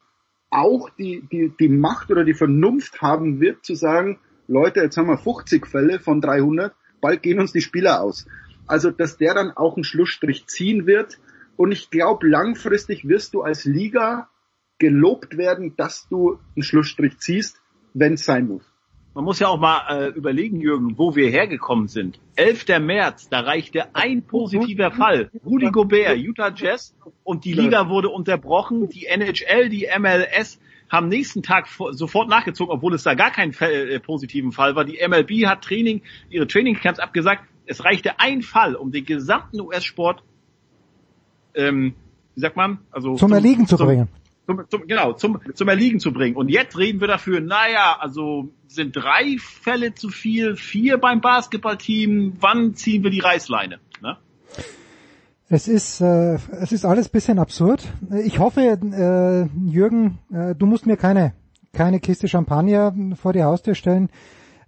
auch 0.50 0.90
die, 0.92 1.28
die, 1.32 1.52
die 1.60 1.70
Macht 1.70 2.12
oder 2.12 2.24
die 2.24 2.34
Vernunft 2.34 3.02
haben 3.02 3.42
wird, 3.42 3.66
zu 3.66 3.76
sagen, 3.76 4.20
Leute, 4.48 4.82
jetzt 4.82 4.96
haben 4.96 5.08
wir 5.08 5.18
50 5.18 5.66
Fälle 5.68 6.00
von 6.00 6.22
300, 6.22 6.74
bald 7.02 7.24
gehen 7.24 7.40
uns 7.40 7.52
die 7.52 7.62
Spieler 7.62 8.02
aus. 8.02 8.28
Also, 8.68 8.92
dass 8.92 9.18
der 9.18 9.34
dann 9.34 9.52
auch 9.52 9.76
einen 9.76 9.84
Schlussstrich 9.84 10.48
ziehen 10.48 10.86
wird. 10.86 11.20
Und 11.58 11.72
ich 11.72 11.90
glaube, 11.90 12.28
langfristig 12.28 13.08
wirst 13.08 13.34
du 13.34 13.42
als 13.42 13.66
Liga 13.66 14.30
gelobt 14.78 15.38
werden, 15.38 15.76
dass 15.78 16.08
du 16.10 16.40
einen 16.56 16.64
Schlussstrich 16.64 17.18
ziehst, 17.20 17.62
wenn 17.94 18.14
es 18.14 18.26
sein 18.26 18.48
muss. 18.48 18.64
Man 19.16 19.24
muss 19.24 19.40
ja 19.40 19.48
auch 19.48 19.60
mal 19.60 19.82
äh, 19.90 20.08
überlegen, 20.10 20.60
Jürgen, 20.60 20.98
wo 20.98 21.16
wir 21.16 21.30
hergekommen 21.30 21.88
sind. 21.88 22.20
11. 22.36 22.66
März, 22.82 23.30
da 23.30 23.40
reichte 23.40 23.96
ein 23.96 24.24
positiver 24.24 24.92
Fall. 24.92 25.32
Rudi 25.46 25.72
Gobert, 25.72 26.18
Utah 26.18 26.52
Jazz 26.54 26.94
und 27.24 27.46
die 27.46 27.54
Liga 27.54 27.88
wurde 27.88 28.10
unterbrochen. 28.10 28.90
Die 28.90 29.06
NHL, 29.06 29.70
die 29.70 29.88
MLS 29.98 30.60
haben 30.90 31.08
nächsten 31.08 31.44
Tag 31.44 31.68
sofort 31.92 32.28
nachgezogen, 32.28 32.74
obwohl 32.74 32.94
es 32.94 33.04
da 33.04 33.14
gar 33.14 33.32
keinen 33.32 33.54
äh, 33.54 34.02
positiven 34.02 34.52
Fall 34.52 34.76
war. 34.76 34.84
Die 34.84 35.00
MLB 35.08 35.46
hat 35.46 35.64
Training, 35.64 36.02
ihre 36.30 36.46
Trainingcamps 36.46 37.00
abgesagt. 37.00 37.46
Es 37.66 37.86
reichte 37.86 38.20
ein 38.20 38.42
Fall, 38.42 38.76
um 38.76 38.92
den 38.92 39.06
gesamten 39.06 39.62
US-Sport, 39.62 40.24
ähm, 41.56 41.96
wie 42.36 42.42
sagt 42.42 42.58
man, 42.58 42.80
also 42.92 43.16
Zum 43.16 43.32
Erliegen 43.32 43.66
zu 43.66 43.78
bringen. 43.78 44.10
Zum, 44.46 44.64
zum, 44.70 44.88
genau, 44.88 45.14
zum, 45.14 45.40
zum 45.54 45.68
Erliegen 45.68 46.00
zu 46.00 46.14
bringen. 46.14 46.36
Und 46.36 46.50
jetzt 46.50 46.78
reden 46.78 47.02
wir 47.02 47.08
dafür, 47.08 47.42
naja, 47.42 47.98
also 48.00 48.50
sind 48.68 48.96
drei 48.96 49.38
Fälle 49.40 49.94
zu 49.94 50.10
viel, 50.10 50.56
vier 50.56 50.98
beim 50.98 51.22
Basketballteam, 51.22 52.34
wann 52.40 52.76
ziehen 52.76 53.04
wir 53.04 53.12
die 53.12 53.20
Reißleine? 53.20 53.80
Ne? 54.02 54.18
Es 55.48 55.68
ist, 55.68 56.02
äh, 56.02 56.36
es 56.60 56.72
ist 56.72 56.86
alles 56.86 57.10
bisschen 57.10 57.40
absurd. 57.40 57.84
Ich 58.24 58.40
hoffe, 58.40 58.62
äh, 58.62 59.70
Jürgen, 59.70 60.20
äh, 60.32 60.56
du 60.56 60.66
musst 60.66 60.86
mir 60.86 60.98
keine, 60.98 61.34
keine 61.74 62.00
Kiste 62.00 62.28
Champagner 62.28 62.94
vor 63.16 63.34
die 63.34 63.44
Haustür 63.44 63.76
stellen. 63.76 64.10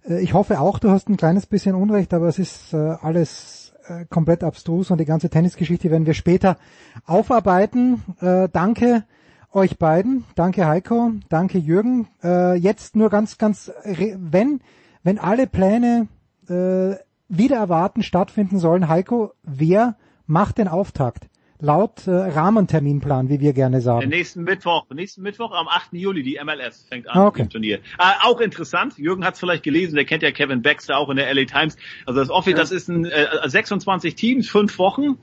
Äh, 0.08 0.20
ich 0.22 0.34
hoffe 0.34 0.60
auch, 0.60 0.78
du 0.78 0.90
hast 0.90 1.08
ein 1.08 1.16
kleines 1.16 1.46
bisschen 1.46 1.74
Unrecht, 1.74 2.14
aber 2.14 2.28
es 2.28 2.38
ist 2.38 2.72
äh, 2.72 2.76
alles 2.76 3.74
äh, 3.88 4.04
komplett 4.08 4.44
abstrus 4.44 4.90
und 4.90 4.98
die 4.98 5.04
ganze 5.04 5.30
Tennisgeschichte 5.30 5.90
werden 5.90 6.06
wir 6.06 6.14
später 6.14 6.58
aufarbeiten. 7.06 8.02
Äh, 8.20 8.48
danke 8.52 9.04
euch 9.52 9.78
beiden, 9.78 10.24
danke 10.34 10.66
Heiko, 10.66 11.12
danke 11.28 11.58
Jürgen. 11.58 12.08
Äh, 12.22 12.56
jetzt 12.56 12.96
nur 12.96 13.10
ganz, 13.10 13.38
ganz, 13.38 13.72
wenn, 13.84 14.60
wenn 15.02 15.18
alle 15.18 15.46
Pläne 15.46 16.08
äh, 16.48 16.96
wieder 17.28 17.56
erwarten 17.56 18.02
stattfinden 18.02 18.58
sollen, 18.58 18.88
Heiko, 18.88 19.32
wer 19.42 19.96
macht 20.26 20.58
den 20.58 20.68
Auftakt? 20.68 21.28
Laut 21.60 22.06
äh, 22.06 22.10
Rahmenterminplan, 22.12 23.28
wie 23.28 23.40
wir 23.40 23.52
gerne 23.52 23.80
sagen. 23.80 24.08
nächsten 24.08 24.44
Mittwoch, 24.44 24.86
nächsten 24.90 25.22
Mittwoch 25.22 25.50
am 25.50 25.66
8. 25.66 25.92
Juli, 25.94 26.22
die 26.22 26.38
MLS 26.44 26.86
fängt 26.88 27.08
an 27.08 27.18
Ah, 27.18 27.26
okay. 27.26 27.42
im 27.42 27.50
Turnier. 27.50 27.78
Äh, 27.98 28.12
auch 28.22 28.40
interessant, 28.40 28.96
Jürgen 28.96 29.24
hat 29.24 29.34
es 29.34 29.40
vielleicht 29.40 29.64
gelesen, 29.64 29.96
der 29.96 30.04
kennt 30.04 30.22
ja 30.22 30.30
Kevin 30.30 30.62
Baxter 30.62 30.96
auch 30.98 31.10
in 31.10 31.16
der 31.16 31.34
LA 31.34 31.46
Times. 31.46 31.76
Also 32.06 32.20
das, 32.20 32.30
Offi 32.30 32.54
das 32.54 32.70
ist 32.70 32.88
ein 32.88 33.06
äh, 33.06 33.26
26 33.48 34.14
Teams, 34.14 34.48
fünf 34.48 34.78
Wochen. 34.78 35.18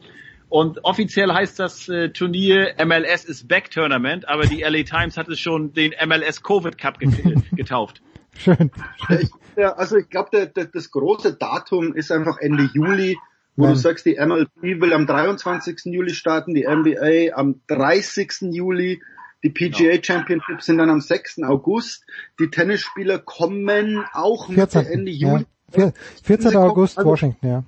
Und 0.50 0.84
offiziell 0.86 1.32
heißt 1.34 1.60
das 1.60 1.90
äh, 1.90 2.10
Turnier 2.10 2.76
MLS 2.86 3.26
is 3.26 3.48
Back 3.48 3.72
Tournament, 3.72 4.28
aber 4.28 4.46
die 4.46 4.62
LA 4.62 4.84
Times 4.84 5.18
hat 5.18 5.28
es 5.28 5.40
schon 5.40 5.74
den 5.74 5.94
MLS 6.08 6.44
Covid 6.44 6.78
Cup 6.78 7.00
get 7.00 7.10
getauft. 7.56 8.02
Schön. 8.38 8.70
Ich, 9.10 9.30
ja, 9.58 9.74
also 9.74 9.98
ich 9.98 10.10
glaube, 10.10 10.48
das 10.72 10.92
große 10.92 11.36
Datum 11.36 11.94
ist 11.96 12.12
einfach 12.12 12.38
Ende 12.40 12.70
Juli, 12.74 13.18
wo 13.56 13.64
Wann? 13.64 13.72
du 13.74 13.80
sagst, 13.80 14.06
die 14.06 14.18
MLB 14.20 14.82
will 14.82 14.94
am 14.94 15.08
23. 15.08 15.86
Juli 15.86 16.14
starten, 16.14 16.54
die 16.54 16.66
NBA 16.68 17.34
am 17.36 17.62
30. 17.68 18.34
Juli, 18.52 19.02
die 19.44 19.50
PGA 19.50 19.98
Championships 20.04 20.66
sind 20.66 20.78
dann 20.78 20.90
am 20.90 21.00
6. 21.02 21.44
August, 21.44 22.06
die 22.40 22.50
Tennisspieler 22.50 23.20
kommen 23.20 24.04
auch 24.14 24.50
Mitte, 24.50 24.68
14. 24.84 24.86
Ende 24.88 25.12
Ja. 25.12 25.32
Juli. 25.32 25.46
Vier- 25.72 25.94
14. 26.24 26.46
Also, 26.48 26.60
August, 26.60 26.98
also- 26.98 27.10
Washington, 27.10 27.48
ja. 27.48 27.64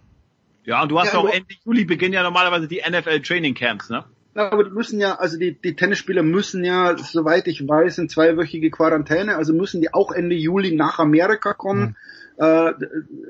Ja, 0.68 0.84
und 0.84 0.90
du 0.90 1.00
hast 1.00 1.14
Ja, 1.14 1.20
auch 1.20 1.30
Ende 1.30 1.56
Juli 1.66 1.86
beginnen 1.86 2.14
ja 2.14 2.24
normalerweise 2.24 2.68
die 2.68 2.82
NFL 2.88 3.22
Training 3.22 3.54
Camps, 3.54 3.90
ne? 3.90 4.04
Ja, 4.36 4.52
aber 4.52 4.66
die 4.66 4.70
müssen 4.70 5.00
ja, 5.00 5.16
also 5.16 5.40
die, 5.40 5.54
die 5.54 5.78
Tennisspieler 5.78 6.24
müssen 6.24 6.64
ja, 6.66 6.98
soweit 6.98 7.48
ich 7.48 7.66
weiß, 7.66 7.98
in 8.00 8.10
zweiwöchige 8.10 8.70
Quarantäne, 8.70 9.38
also 9.38 9.54
müssen 9.54 9.80
die 9.80 9.94
auch 9.94 10.12
Ende 10.12 10.36
Juli 10.36 10.76
nach 10.76 11.00
Amerika 11.00 11.54
kommen, 11.54 11.96
äh, 12.38 12.74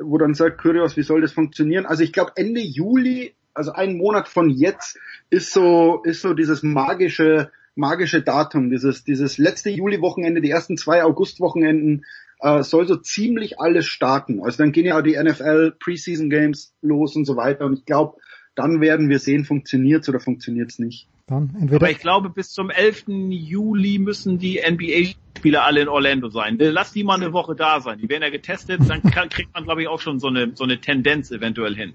wo 0.01 0.17
dann 0.17 0.33
sagt 0.33 0.57
Kyrios, 0.57 0.97
wie 0.97 1.03
soll 1.03 1.21
das 1.21 1.31
funktionieren? 1.31 1.85
Also 1.85 2.03
ich 2.03 2.11
glaube 2.11 2.31
Ende 2.35 2.59
Juli, 2.59 3.35
also 3.53 3.71
ein 3.71 3.97
Monat 3.97 4.27
von 4.27 4.49
jetzt, 4.49 4.97
ist 5.29 5.53
so, 5.53 6.01
ist 6.03 6.23
so 6.23 6.33
dieses 6.33 6.63
magische, 6.63 7.51
magische 7.75 8.23
Datum, 8.23 8.71
dieses, 8.71 9.03
dieses 9.03 9.37
letzte 9.37 9.69
Juli-Wochenende, 9.69 10.41
die 10.41 10.49
ersten 10.49 10.75
zwei 10.75 11.03
August-Wochenenden, 11.03 12.03
äh, 12.39 12.63
soll 12.63 12.87
so 12.87 12.97
ziemlich 12.97 13.59
alles 13.59 13.85
starten. 13.85 14.41
Also 14.43 14.57
dann 14.57 14.71
gehen 14.71 14.85
ja 14.85 14.97
auch 14.97 15.03
die 15.03 15.17
NFL 15.17 15.75
Preseason 15.79 16.29
Games 16.29 16.73
los 16.81 17.15
und 17.15 17.25
so 17.25 17.35
weiter. 17.35 17.65
Und 17.65 17.79
ich 17.79 17.85
glaube, 17.85 18.17
dann 18.55 18.81
werden 18.81 19.09
wir 19.09 19.19
sehen, 19.19 19.45
funktioniert's 19.45 20.09
oder 20.09 20.19
funktioniert's 20.19 20.79
nicht. 20.79 21.07
Dann 21.27 21.55
entweder 21.59 21.75
Aber 21.75 21.91
ich 21.91 21.99
glaube, 21.99 22.29
bis 22.29 22.51
zum 22.51 22.69
11. 22.69 23.05
Juli 23.07 23.99
müssen 23.99 24.39
die 24.39 24.61
NBA-Spieler 24.65 25.63
alle 25.63 25.81
in 25.81 25.87
Orlando 25.89 26.29
sein. 26.29 26.59
Äh, 26.59 26.69
Lass 26.69 26.93
die 26.93 27.03
mal 27.03 27.15
eine 27.15 27.33
Woche 27.33 27.55
da 27.55 27.81
sein. 27.81 27.99
Die 27.99 28.09
werden 28.09 28.23
ja 28.23 28.29
getestet, 28.29 28.81
dann 28.87 29.01
kann, 29.11 29.29
kriegt 29.29 29.53
man, 29.53 29.65
glaube 29.65 29.81
ich, 29.81 29.87
auch 29.87 29.99
schon 29.99 30.19
so 30.19 30.27
eine, 30.27 30.51
so 30.55 30.63
eine 30.63 30.79
Tendenz 30.79 31.31
eventuell 31.31 31.75
hin. 31.75 31.93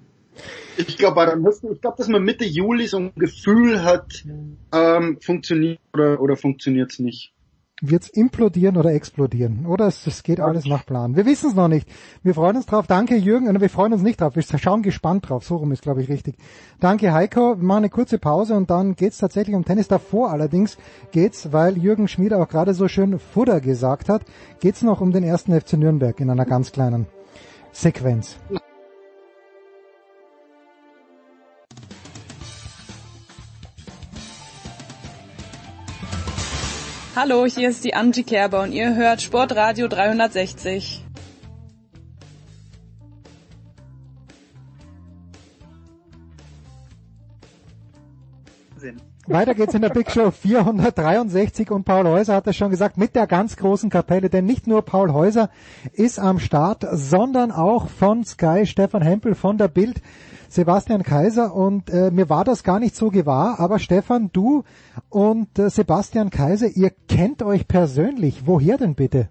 Ich 0.77 0.97
glaube, 0.97 1.27
dann 1.27 1.43
müssen, 1.43 1.73
ich 1.73 1.81
glaube, 1.81 1.97
dass 1.99 2.09
man 2.09 2.23
Mitte 2.23 2.45
Juli 2.45 2.87
so 2.87 2.99
ein 2.99 3.13
Gefühl 3.17 3.83
hat, 3.83 4.25
ähm, 4.73 5.19
funktioniert 5.21 5.81
oder, 5.93 6.21
oder 6.21 6.37
funktioniert's 6.37 6.99
nicht. 6.99 7.33
Wird's 7.83 8.09
implodieren 8.09 8.77
oder 8.77 8.95
explodieren. 8.95 9.67
Oder 9.67 9.89
es, 9.89 10.07
es 10.07 10.23
geht 10.23 10.41
alles 10.41 10.65
nach 10.65 10.87
Plan. 10.87 11.17
Wir 11.17 11.27
wissen 11.27 11.51
es 11.51 11.57
noch 11.57 11.69
nicht. 11.69 11.87
Wir 12.23 12.33
freuen 12.33 12.57
uns 12.57 12.67
drauf. 12.67 12.87
Danke 12.87 13.17
Jürgen. 13.17 13.61
Wir 13.61 13.71
freuen 13.71 13.93
uns 13.93 14.03
nicht 14.03 14.21
drauf. 14.21 14.37
Wir 14.37 14.43
schauen 14.43 14.83
gespannt 14.83 15.29
drauf. 15.29 15.45
So 15.45 15.57
rum 15.57 15.73
ist, 15.73 15.83
glaube 15.83 16.01
ich, 16.01 16.09
richtig. 16.09 16.37
Danke 16.81 17.13
Heiko. 17.13 17.59
Wir 17.59 17.65
machen 17.65 17.79
eine 17.79 17.91
kurze 17.91 18.19
Pause 18.19 18.55
und 18.55 18.71
dann 18.71 18.95
geht's 18.95 19.19
tatsächlich 19.19 19.57
um 19.57 19.65
Tennis. 19.65 19.89
Davor 19.89 20.31
allerdings 20.31 20.79
geht's, 21.11 21.53
weil 21.53 21.77
Jürgen 21.77 22.09
Schmieder 22.09 22.41
auch 22.41 22.49
gerade 22.49 22.73
so 22.73 22.87
schön 22.89 23.19
Futter 23.19 23.61
gesagt 23.61 24.09
hat, 24.09 24.23
geht's 24.61 24.83
noch 24.83 25.01
um 25.01 25.13
den 25.13 25.25
ersten 25.25 25.59
FC 25.61 25.75
Nürnberg 25.75 26.19
in 26.21 26.31
einer 26.31 26.47
ganz 26.47 26.71
kleinen 26.71 27.07
Sequenz. 27.73 28.37
Hallo, 37.15 37.45
hier 37.45 37.69
ist 37.69 37.85
die 37.85 37.93
Angie 37.93 38.23
Kerber 38.23 38.63
und 38.63 38.73
ihr 38.73 38.97
hört 38.97 39.21
Sportradio 39.21 39.87
360. 39.87 41.05
Weiter 49.27 49.55
geht's 49.55 49.75
in 49.75 49.83
der 49.83 49.91
Big 49.91 50.11
Show 50.11 50.31
463 50.31 51.71
und 51.71 51.85
Paul 51.85 52.07
Häuser 52.07 52.35
hat 52.35 52.47
es 52.47 52.57
schon 52.57 52.71
gesagt, 52.71 52.97
mit 52.97 53.15
der 53.15 53.27
ganz 53.27 53.57
großen 53.57 53.91
Kapelle, 53.91 54.31
denn 54.31 54.47
nicht 54.47 54.67
nur 54.67 54.81
Paul 54.81 55.13
Häuser 55.13 55.51
ist 55.93 56.19
am 56.19 56.39
Start, 56.39 56.87
sondern 56.93 57.53
auch 57.53 57.89
von 57.89 58.25
Sky 58.25 58.65
Stefan 58.65 59.03
Hempel 59.03 59.35
von 59.35 59.59
der 59.59 59.69
Bild 59.69 60.01
Sebastian 60.53 61.03
Kaiser 61.03 61.55
und 61.55 61.89
äh, 61.89 62.11
mir 62.11 62.29
war 62.29 62.45
das 62.45 62.63
gar 62.63 62.79
nicht 62.79 62.95
so 62.95 63.09
gewahr, 63.09 63.59
aber 63.59 63.79
Stefan, 63.79 64.29
du 64.35 64.65
und 65.09 65.59
äh, 65.59 65.71
Sebastian 65.71 66.29
Kaiser, 66.29 66.69
ihr 66.69 66.91
kennt 67.09 67.43
euch 67.43 67.67
persönlich. 67.67 68.43
Woher 68.45 68.77
denn 68.77 68.95
bitte? 68.95 69.31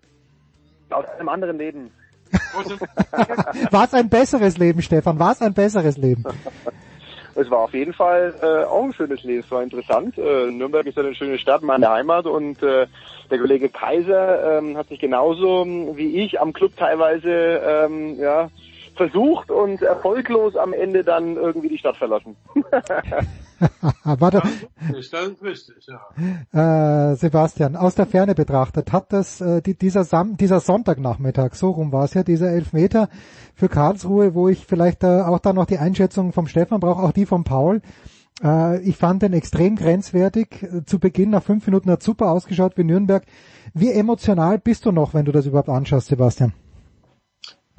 Aus 0.89 1.05
einem 1.19 1.29
anderen 1.29 1.59
Leben. 1.59 1.91
War 3.71 3.85
es 3.85 3.93
ein 3.93 4.09
besseres 4.09 4.57
Leben, 4.57 4.81
Stefan? 4.81 5.19
War 5.19 5.33
es 5.33 5.41
ein 5.41 5.53
besseres 5.53 5.97
Leben? 5.97 6.23
Es 7.35 7.49
war 7.51 7.59
auf 7.59 7.73
jeden 7.73 7.93
Fall 7.93 8.33
äh, 8.41 8.65
auch 8.65 8.83
ein 8.83 8.93
schönes 8.93 9.23
Leben, 9.23 9.41
es 9.41 9.51
war 9.51 9.61
interessant. 9.61 10.17
Äh, 10.17 10.49
Nürnberg 10.51 10.87
ist 10.87 10.97
ja 10.97 11.03
eine 11.03 11.13
schöne 11.13 11.37
Stadt, 11.37 11.61
meine 11.61 11.89
Heimat 11.89 12.25
und 12.25 12.63
äh, 12.63 12.87
der 13.29 13.39
Kollege 13.39 13.69
Kaiser 13.69 14.57
ähm, 14.57 14.75
hat 14.75 14.89
sich 14.89 14.99
genauso 14.99 15.61
ähm, 15.63 15.95
wie 15.95 16.19
ich 16.21 16.41
am 16.41 16.51
Club 16.51 16.75
teilweise 16.75 17.29
ähm, 17.29 18.19
ja, 18.19 18.49
versucht 18.95 19.51
und 19.51 19.81
erfolglos 19.81 20.55
am 20.55 20.73
Ende 20.73 21.03
dann 21.03 21.35
irgendwie 21.35 21.69
die 21.69 21.77
Stadt 21.77 21.97
verlassen. 21.97 22.35
war 24.03 24.31
doch, 24.31 24.43
Ist 24.97 25.13
das 25.13 25.29
richtig, 25.41 25.87
ja. 26.53 27.11
äh, 27.11 27.15
Sebastian, 27.15 27.75
aus 27.75 27.95
der 27.95 28.05
Ferne 28.05 28.35
betrachtet, 28.35 28.91
hat 28.91 29.13
das 29.13 29.41
äh, 29.41 29.61
die, 29.61 29.75
dieser, 29.75 30.03
Sam 30.03 30.37
dieser 30.37 30.59
Sonntagnachmittag, 30.59 31.55
so 31.55 31.71
rum 31.71 31.91
war 31.91 32.05
es 32.05 32.13
ja, 32.13 32.23
dieser 32.23 32.51
Elfmeter 32.51 33.09
für 33.55 33.69
Karlsruhe, 33.69 34.33
wo 34.33 34.49
ich 34.49 34.65
vielleicht 34.65 35.03
äh, 35.03 35.21
auch 35.21 35.39
dann 35.39 35.55
noch 35.55 35.65
die 35.65 35.77
Einschätzung 35.77 36.33
vom 36.33 36.47
Stefan 36.47 36.79
brauche, 36.79 37.01
auch 37.03 37.11
die 37.11 37.25
von 37.25 37.43
Paul. 37.43 37.81
Äh, 38.43 38.81
ich 38.81 38.97
fand 38.97 39.21
den 39.21 39.33
extrem 39.33 39.75
grenzwertig. 39.75 40.63
Äh, 40.63 40.85
Zu 40.85 40.99
Beginn 40.99 41.29
nach 41.29 41.43
fünf 41.43 41.65
Minuten 41.67 41.91
hat 41.91 42.03
super 42.03 42.31
ausgeschaut 42.31 42.77
wie 42.77 42.83
Nürnberg. 42.83 43.23
Wie 43.73 43.91
emotional 43.91 44.59
bist 44.59 44.85
du 44.85 44.91
noch, 44.91 45.13
wenn 45.13 45.25
du 45.25 45.31
das 45.31 45.45
überhaupt 45.45 45.69
anschaust, 45.69 46.07
Sebastian? 46.07 46.53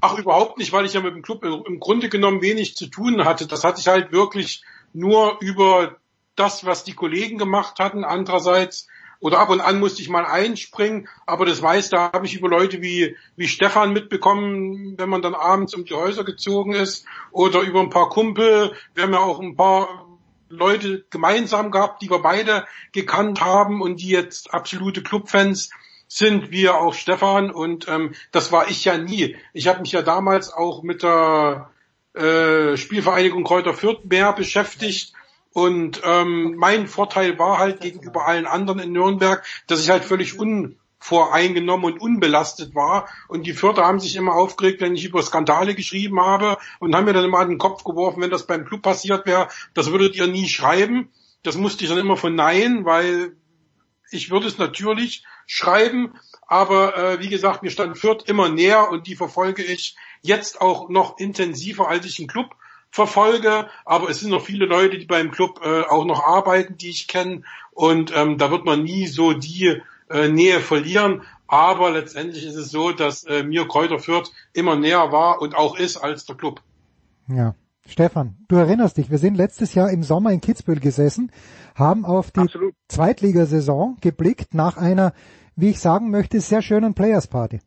Ach, 0.04 0.18
überhaupt 0.18 0.58
nicht, 0.58 0.72
weil 0.72 0.84
ich 0.84 0.94
ja 0.94 1.00
mit 1.00 1.14
dem 1.14 1.22
Club 1.22 1.44
im 1.44 1.78
Grunde 1.78 2.08
genommen 2.08 2.42
wenig 2.42 2.74
zu 2.76 2.88
tun 2.88 3.24
hatte. 3.24 3.46
Das 3.46 3.62
hatte 3.62 3.80
ich 3.80 3.86
halt 3.86 4.10
wirklich 4.10 4.64
nur 4.92 5.38
über 5.40 5.94
das, 6.34 6.66
was 6.66 6.82
die 6.82 6.94
Kollegen 6.94 7.38
gemacht 7.38 7.78
hatten. 7.78 8.02
Andererseits, 8.02 8.88
oder 9.20 9.38
ab 9.38 9.48
und 9.48 9.60
an 9.60 9.78
musste 9.78 10.02
ich 10.02 10.08
mal 10.08 10.24
einspringen, 10.24 11.06
aber 11.24 11.46
das 11.46 11.60
meiste 11.60 11.96
habe 11.96 12.26
ich 12.26 12.34
über 12.34 12.48
Leute 12.48 12.82
wie, 12.82 13.16
wie 13.36 13.46
Stefan 13.46 13.92
mitbekommen, 13.92 14.98
wenn 14.98 15.08
man 15.08 15.22
dann 15.22 15.36
abends 15.36 15.72
um 15.72 15.84
die 15.84 15.94
Häuser 15.94 16.24
gezogen 16.24 16.72
ist, 16.72 17.06
oder 17.30 17.60
über 17.60 17.78
ein 17.78 17.90
paar 17.90 18.08
Kumpel. 18.08 18.72
Wir 18.94 19.04
haben 19.04 19.12
ja 19.12 19.20
auch 19.20 19.38
ein 19.38 19.54
paar 19.54 20.08
Leute 20.48 21.04
gemeinsam 21.10 21.70
gehabt, 21.70 22.02
die 22.02 22.10
wir 22.10 22.18
beide 22.18 22.66
gekannt 22.90 23.40
haben 23.40 23.80
und 23.80 24.00
die 24.00 24.10
jetzt 24.10 24.52
absolute 24.52 25.04
Clubfans 25.04 25.70
sind, 26.14 26.52
ja 26.52 26.74
auch 26.74 26.92
Stefan 26.92 27.50
und 27.50 27.88
ähm, 27.88 28.14
das 28.32 28.52
war 28.52 28.68
ich 28.68 28.84
ja 28.84 28.98
nie. 28.98 29.36
Ich 29.54 29.66
habe 29.66 29.80
mich 29.80 29.92
ja 29.92 30.02
damals 30.02 30.52
auch 30.52 30.82
mit 30.82 31.02
der 31.02 31.70
äh, 32.14 32.76
Spielvereinigung 32.76 33.44
Kräuter 33.44 33.72
Fürth 33.72 34.04
mehr 34.04 34.32
beschäftigt 34.34 35.14
und 35.54 36.02
ähm, 36.04 36.54
mein 36.56 36.86
Vorteil 36.86 37.38
war 37.38 37.58
halt 37.58 37.80
gegenüber 37.80 38.26
allen 38.26 38.46
anderen 38.46 38.80
in 38.80 38.92
Nürnberg, 38.92 39.42
dass 39.66 39.82
ich 39.82 39.88
halt 39.88 40.04
völlig 40.04 40.38
unvoreingenommen 40.38 41.94
und 41.94 42.00
unbelastet 42.00 42.74
war 42.74 43.08
und 43.28 43.46
die 43.46 43.54
Fürther 43.54 43.86
haben 43.86 43.98
sich 43.98 44.14
immer 44.16 44.34
aufgeregt, 44.34 44.82
wenn 44.82 44.94
ich 44.94 45.06
über 45.06 45.22
Skandale 45.22 45.74
geschrieben 45.74 46.20
habe 46.20 46.58
und 46.78 46.94
haben 46.94 47.06
mir 47.06 47.14
dann 47.14 47.24
immer 47.24 47.38
an 47.38 47.48
den 47.48 47.58
Kopf 47.58 47.84
geworfen, 47.84 48.20
wenn 48.20 48.30
das 48.30 48.46
beim 48.46 48.66
Club 48.66 48.82
passiert 48.82 49.24
wäre, 49.24 49.48
das 49.72 49.90
würdet 49.90 50.14
ihr 50.14 50.26
nie 50.26 50.48
schreiben. 50.48 51.08
Das 51.42 51.56
musste 51.56 51.82
ich 51.82 51.90
dann 51.90 51.98
immer 51.98 52.16
verneinen, 52.16 52.84
weil 52.84 53.34
ich 54.12 54.30
würde 54.30 54.46
es 54.46 54.58
natürlich 54.58 55.24
schreiben, 55.46 56.14
aber 56.46 56.96
äh, 56.96 57.20
wie 57.20 57.28
gesagt, 57.28 57.62
mir 57.62 57.70
stand 57.70 57.98
Fürth 57.98 58.28
immer 58.28 58.48
näher 58.48 58.90
und 58.90 59.06
die 59.06 59.16
verfolge 59.16 59.62
ich 59.62 59.96
jetzt 60.20 60.60
auch 60.60 60.88
noch 60.88 61.18
intensiver, 61.18 61.88
als 61.88 62.06
ich 62.06 62.18
einen 62.18 62.28
Club 62.28 62.54
verfolge. 62.90 63.68
Aber 63.84 64.10
es 64.10 64.20
sind 64.20 64.30
noch 64.30 64.44
viele 64.44 64.66
Leute, 64.66 64.98
die 64.98 65.06
beim 65.06 65.30
Club 65.30 65.60
äh, 65.64 65.82
auch 65.82 66.04
noch 66.04 66.22
arbeiten, 66.22 66.76
die 66.76 66.90
ich 66.90 67.08
kenne 67.08 67.42
und 67.72 68.12
ähm, 68.14 68.38
da 68.38 68.50
wird 68.50 68.64
man 68.64 68.82
nie 68.82 69.06
so 69.06 69.32
die 69.32 69.80
äh, 70.10 70.28
Nähe 70.28 70.60
verlieren. 70.60 71.22
Aber 71.46 71.90
letztendlich 71.90 72.44
ist 72.46 72.56
es 72.56 72.70
so, 72.70 72.92
dass 72.92 73.24
äh, 73.24 73.42
mir 73.42 73.66
Kräuter 73.66 73.98
Fürth 73.98 74.32
immer 74.52 74.76
näher 74.76 75.12
war 75.12 75.40
und 75.40 75.54
auch 75.54 75.76
ist 75.76 75.96
als 75.96 76.24
der 76.24 76.36
Club. 76.36 76.62
Ja. 77.28 77.54
Stefan, 77.86 78.36
du 78.48 78.56
erinnerst 78.56 78.96
dich, 78.96 79.10
wir 79.10 79.18
sind 79.18 79.36
letztes 79.36 79.74
Jahr 79.74 79.90
im 79.90 80.02
Sommer 80.02 80.30
in 80.30 80.40
Kitzbühel 80.40 80.80
gesessen, 80.80 81.32
haben 81.74 82.04
auf 82.04 82.30
die 82.30 82.40
Absolut. 82.40 82.74
Zweitligasaison 82.88 83.96
geblickt 84.00 84.54
nach 84.54 84.76
einer, 84.76 85.12
wie 85.56 85.70
ich 85.70 85.80
sagen 85.80 86.10
möchte, 86.10 86.40
sehr 86.40 86.62
schönen 86.62 86.94
Players 86.94 87.26
Party. 87.26 87.60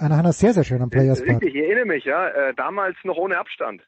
Nach 0.00 0.18
einer 0.18 0.32
sehr, 0.32 0.54
sehr 0.54 0.64
schönen 0.64 0.90
Players 0.90 1.18
Party. 1.18 1.46
Richtig, 1.46 1.54
ich 1.54 1.62
erinnere 1.62 1.86
mich, 1.86 2.04
ja. 2.04 2.28
Äh, 2.28 2.54
damals 2.54 2.96
noch 3.04 3.16
ohne 3.16 3.38
Abstand. 3.38 3.82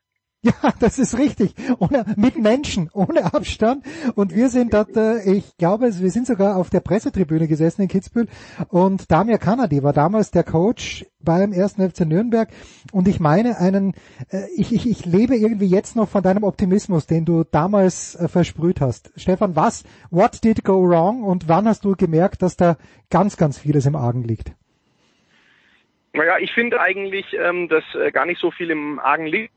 Ja, 0.62 0.74
das 0.78 0.98
ist 0.98 1.16
richtig. 1.16 1.54
Ohne, 1.78 2.04
mit 2.16 2.38
Menschen, 2.38 2.90
ohne 2.92 3.32
Abstand. 3.32 3.84
Und 4.14 4.34
wir 4.34 4.50
sind 4.50 4.74
dort, 4.74 4.94
äh, 4.94 5.22
ich 5.22 5.56
glaube, 5.56 5.84
wir 5.84 6.10
sind 6.10 6.26
sogar 6.26 6.56
auf 6.56 6.68
der 6.68 6.80
Pressetribüne 6.80 7.48
gesessen 7.48 7.82
in 7.82 7.88
Kitzbühel. 7.88 8.28
Und 8.68 9.10
Damir 9.10 9.38
Kanadi 9.38 9.82
war 9.82 9.94
damals 9.94 10.32
der 10.32 10.44
Coach 10.44 11.06
beim 11.20 11.52
ersten 11.52 11.88
FC 11.88 12.00
Nürnberg. 12.00 12.50
Und 12.92 13.08
ich 13.08 13.20
meine 13.20 13.58
einen, 13.58 13.94
äh, 14.30 14.46
ich, 14.54 14.74
ich, 14.74 14.86
ich 14.86 15.06
lebe 15.06 15.34
irgendwie 15.34 15.66
jetzt 15.66 15.96
noch 15.96 16.10
von 16.10 16.22
deinem 16.22 16.44
Optimismus, 16.44 17.06
den 17.06 17.24
du 17.24 17.44
damals 17.44 18.14
äh, 18.14 18.28
versprüht 18.28 18.82
hast. 18.82 19.12
Stefan, 19.16 19.56
was, 19.56 19.84
what 20.10 20.44
did 20.44 20.62
go 20.62 20.74
wrong? 20.86 21.22
Und 21.22 21.48
wann 21.48 21.66
hast 21.66 21.86
du 21.86 21.96
gemerkt, 21.96 22.42
dass 22.42 22.58
da 22.58 22.76
ganz, 23.08 23.38
ganz 23.38 23.58
vieles 23.58 23.86
im 23.86 23.96
Argen 23.96 24.24
liegt? 24.24 24.52
Naja, 26.12 26.36
ich 26.38 26.52
finde 26.52 26.80
eigentlich, 26.80 27.24
ähm, 27.32 27.68
dass 27.68 27.82
äh, 27.94 28.12
gar 28.12 28.26
nicht 28.26 28.40
so 28.40 28.50
viel 28.50 28.70
im 28.70 28.98
Argen 28.98 29.26
liegt. 29.26 29.50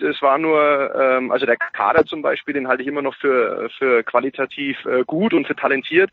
Es 0.00 0.20
war 0.22 0.38
nur, 0.38 0.92
ähm, 0.94 1.30
also 1.30 1.46
der 1.46 1.56
Kader 1.56 2.04
zum 2.04 2.20
Beispiel, 2.20 2.52
den 2.52 2.66
halte 2.66 2.82
ich 2.82 2.88
immer 2.88 3.02
noch 3.02 3.14
für, 3.14 3.70
für 3.78 4.02
qualitativ 4.02 4.84
äh, 4.86 5.04
gut 5.04 5.32
und 5.32 5.46
für 5.46 5.54
talentiert. 5.54 6.10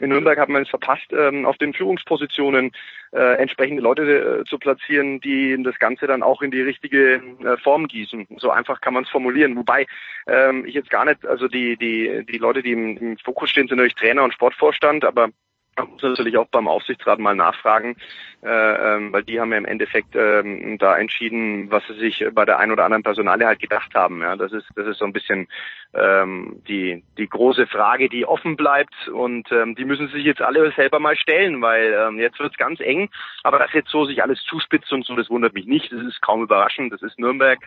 In 0.00 0.10
Nürnberg 0.10 0.38
hat 0.38 0.48
man 0.48 0.62
es 0.62 0.68
verpasst, 0.68 1.12
ähm, 1.12 1.44
auf 1.44 1.58
den 1.58 1.74
Führungspositionen 1.74 2.70
äh, 3.12 3.38
entsprechende 3.38 3.82
Leute 3.82 4.02
äh, 4.40 4.44
zu 4.44 4.58
platzieren, 4.58 5.20
die 5.20 5.60
das 5.64 5.78
Ganze 5.80 6.06
dann 6.06 6.22
auch 6.22 6.42
in 6.42 6.52
die 6.52 6.60
richtige 6.60 7.14
äh, 7.14 7.56
Form 7.56 7.88
gießen. 7.88 8.28
So 8.36 8.50
einfach 8.50 8.80
kann 8.80 8.94
man 8.94 9.02
es 9.02 9.10
formulieren. 9.10 9.56
Wobei 9.56 9.86
ähm, 10.28 10.64
ich 10.64 10.74
jetzt 10.74 10.90
gar 10.90 11.04
nicht, 11.04 11.26
also 11.26 11.48
die, 11.48 11.76
die, 11.76 12.24
die 12.24 12.38
Leute, 12.38 12.62
die 12.62 12.72
im, 12.72 12.96
im 12.98 13.18
Fokus 13.18 13.50
stehen, 13.50 13.66
sind 13.66 13.78
natürlich 13.78 13.96
Trainer 13.96 14.22
und 14.22 14.32
Sportvorstand, 14.32 15.04
aber 15.04 15.30
man 15.78 15.90
muss 15.90 16.02
natürlich 16.02 16.36
auch 16.36 16.48
beim 16.48 16.68
Aufsichtsrat 16.68 17.18
mal 17.18 17.34
nachfragen, 17.34 17.96
äh, 18.42 18.48
ähm, 18.48 19.12
weil 19.12 19.22
die 19.24 19.40
haben 19.40 19.52
ja 19.52 19.58
im 19.58 19.64
Endeffekt 19.64 20.14
ähm, 20.14 20.78
da 20.78 20.96
entschieden, 20.96 21.70
was 21.70 21.82
sie 21.86 21.94
sich 21.94 22.24
bei 22.32 22.44
der 22.44 22.58
ein 22.58 22.70
oder 22.70 22.84
anderen 22.84 23.02
Personale 23.02 23.46
halt 23.46 23.60
gedacht 23.60 23.94
haben. 23.94 24.20
Ja, 24.22 24.36
das 24.36 24.52
ist 24.52 24.66
das 24.74 24.86
ist 24.86 24.98
so 24.98 25.04
ein 25.04 25.12
bisschen 25.12 25.48
ähm, 25.94 26.62
die 26.68 27.02
die 27.16 27.28
große 27.28 27.66
Frage, 27.66 28.08
die 28.08 28.26
offen 28.26 28.56
bleibt 28.56 29.08
und 29.08 29.50
ähm, 29.52 29.74
die 29.74 29.84
müssen 29.84 30.08
sich 30.08 30.24
jetzt 30.24 30.42
alle 30.42 30.70
selber 30.72 30.98
mal 30.98 31.16
stellen, 31.16 31.60
weil 31.62 31.92
ähm, 31.92 32.18
jetzt 32.18 32.38
wird's 32.38 32.58
ganz 32.58 32.80
eng. 32.80 33.08
Aber 33.42 33.58
dass 33.58 33.72
jetzt 33.72 33.90
so 33.90 34.04
sich 34.04 34.22
alles 34.22 34.42
zuspitzt 34.44 34.92
und 34.92 35.04
so, 35.04 35.16
das 35.16 35.30
wundert 35.30 35.54
mich 35.54 35.66
nicht. 35.66 35.92
Das 35.92 36.02
ist 36.02 36.20
kaum 36.20 36.42
überraschend. 36.42 36.92
Das 36.92 37.02
ist 37.02 37.18
Nürnberg. 37.18 37.58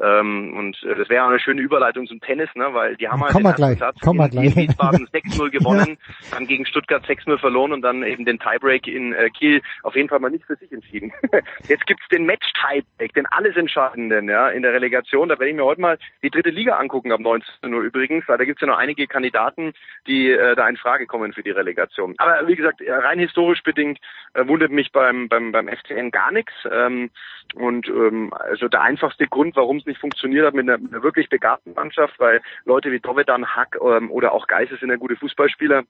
Ähm, 0.00 0.54
und 0.56 0.82
äh, 0.84 0.94
das 0.94 1.08
wäre 1.08 1.24
auch 1.24 1.28
eine 1.28 1.40
schöne 1.40 1.60
Überleitung 1.60 2.06
zum 2.06 2.20
Tennis, 2.20 2.48
ne? 2.54 2.68
weil 2.72 2.96
die 2.96 3.08
haben 3.08 3.20
halt 3.20 3.32
Komm 3.32 3.42
den 3.42 3.54
gleich, 3.54 3.78
Satz 3.78 3.96
komm 4.00 4.20
in, 4.20 4.30
gleich. 4.30 4.56
in 4.56 4.68
Wiesbaden 4.68 5.08
6-0 5.08 5.50
gewonnen, 5.50 5.98
dann 6.30 6.46
gegen 6.46 6.66
Stuttgart 6.66 7.04
6-0 7.04 7.38
verloren 7.38 7.72
und 7.72 7.82
dann 7.82 8.04
eben 8.04 8.24
den 8.24 8.38
Tiebreak 8.38 8.86
in 8.86 9.12
äh, 9.12 9.30
Kiel 9.30 9.60
auf 9.82 9.96
jeden 9.96 10.08
Fall 10.08 10.20
mal 10.20 10.30
nicht 10.30 10.44
für 10.44 10.56
sich 10.56 10.70
entschieden. 10.70 11.12
Jetzt 11.68 11.86
gibt's 11.86 12.06
den 12.08 12.26
Match-Tiebreak, 12.26 13.12
den 13.14 13.26
alles 13.26 13.56
Entscheidenden 13.56 14.28
ja, 14.28 14.48
in 14.48 14.62
der 14.62 14.72
Relegation. 14.72 15.28
Da 15.28 15.38
werde 15.38 15.50
ich 15.50 15.56
mir 15.56 15.64
heute 15.64 15.80
mal 15.80 15.98
die 16.22 16.30
dritte 16.30 16.50
Liga 16.50 16.76
angucken 16.76 17.10
ab 17.10 17.20
19 17.20 17.74
Uhr 17.74 17.82
übrigens, 17.82 18.26
weil 18.28 18.38
da 18.38 18.44
gibt's 18.44 18.60
ja 18.60 18.68
noch 18.68 18.78
einige 18.78 19.06
Kandidaten, 19.08 19.72
die 20.06 20.30
äh, 20.30 20.54
da 20.54 20.68
in 20.68 20.76
Frage 20.76 21.06
kommen 21.06 21.32
für 21.32 21.42
die 21.42 21.50
Relegation. 21.50 22.14
Aber 22.18 22.46
wie 22.46 22.56
gesagt, 22.56 22.80
rein 22.86 23.18
historisch 23.18 23.62
bedingt 23.62 23.98
äh, 24.34 24.46
wundert 24.46 24.70
mich 24.70 24.92
beim, 24.92 25.28
beim, 25.28 25.50
beim 25.50 25.68
FCN 25.68 26.10
gar 26.12 26.30
nichts. 26.30 26.52
Ähm, 26.70 27.10
und 27.54 27.88
ähm, 27.88 28.32
also 28.32 28.68
der 28.68 28.82
einfachste 28.82 29.26
Grund, 29.26 29.56
warum 29.56 29.80
nicht 29.88 30.00
funktioniert 30.00 30.46
hat 30.46 30.54
mit 30.54 30.68
einer, 30.68 30.78
mit 30.78 30.92
einer 30.92 31.02
wirklich 31.02 31.28
begabten 31.28 31.74
Mannschaft, 31.74 32.20
weil 32.20 32.40
Leute 32.64 32.92
wie 32.92 33.00
Dovedan, 33.00 33.56
Hack 33.56 33.76
ähm, 33.82 34.10
oder 34.10 34.32
auch 34.32 34.46
Geisel 34.46 34.78
sind 34.78 34.90
ja 34.90 34.96
gute 34.96 35.16
Fußballspieler. 35.16 35.82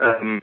Ähm, 0.00 0.42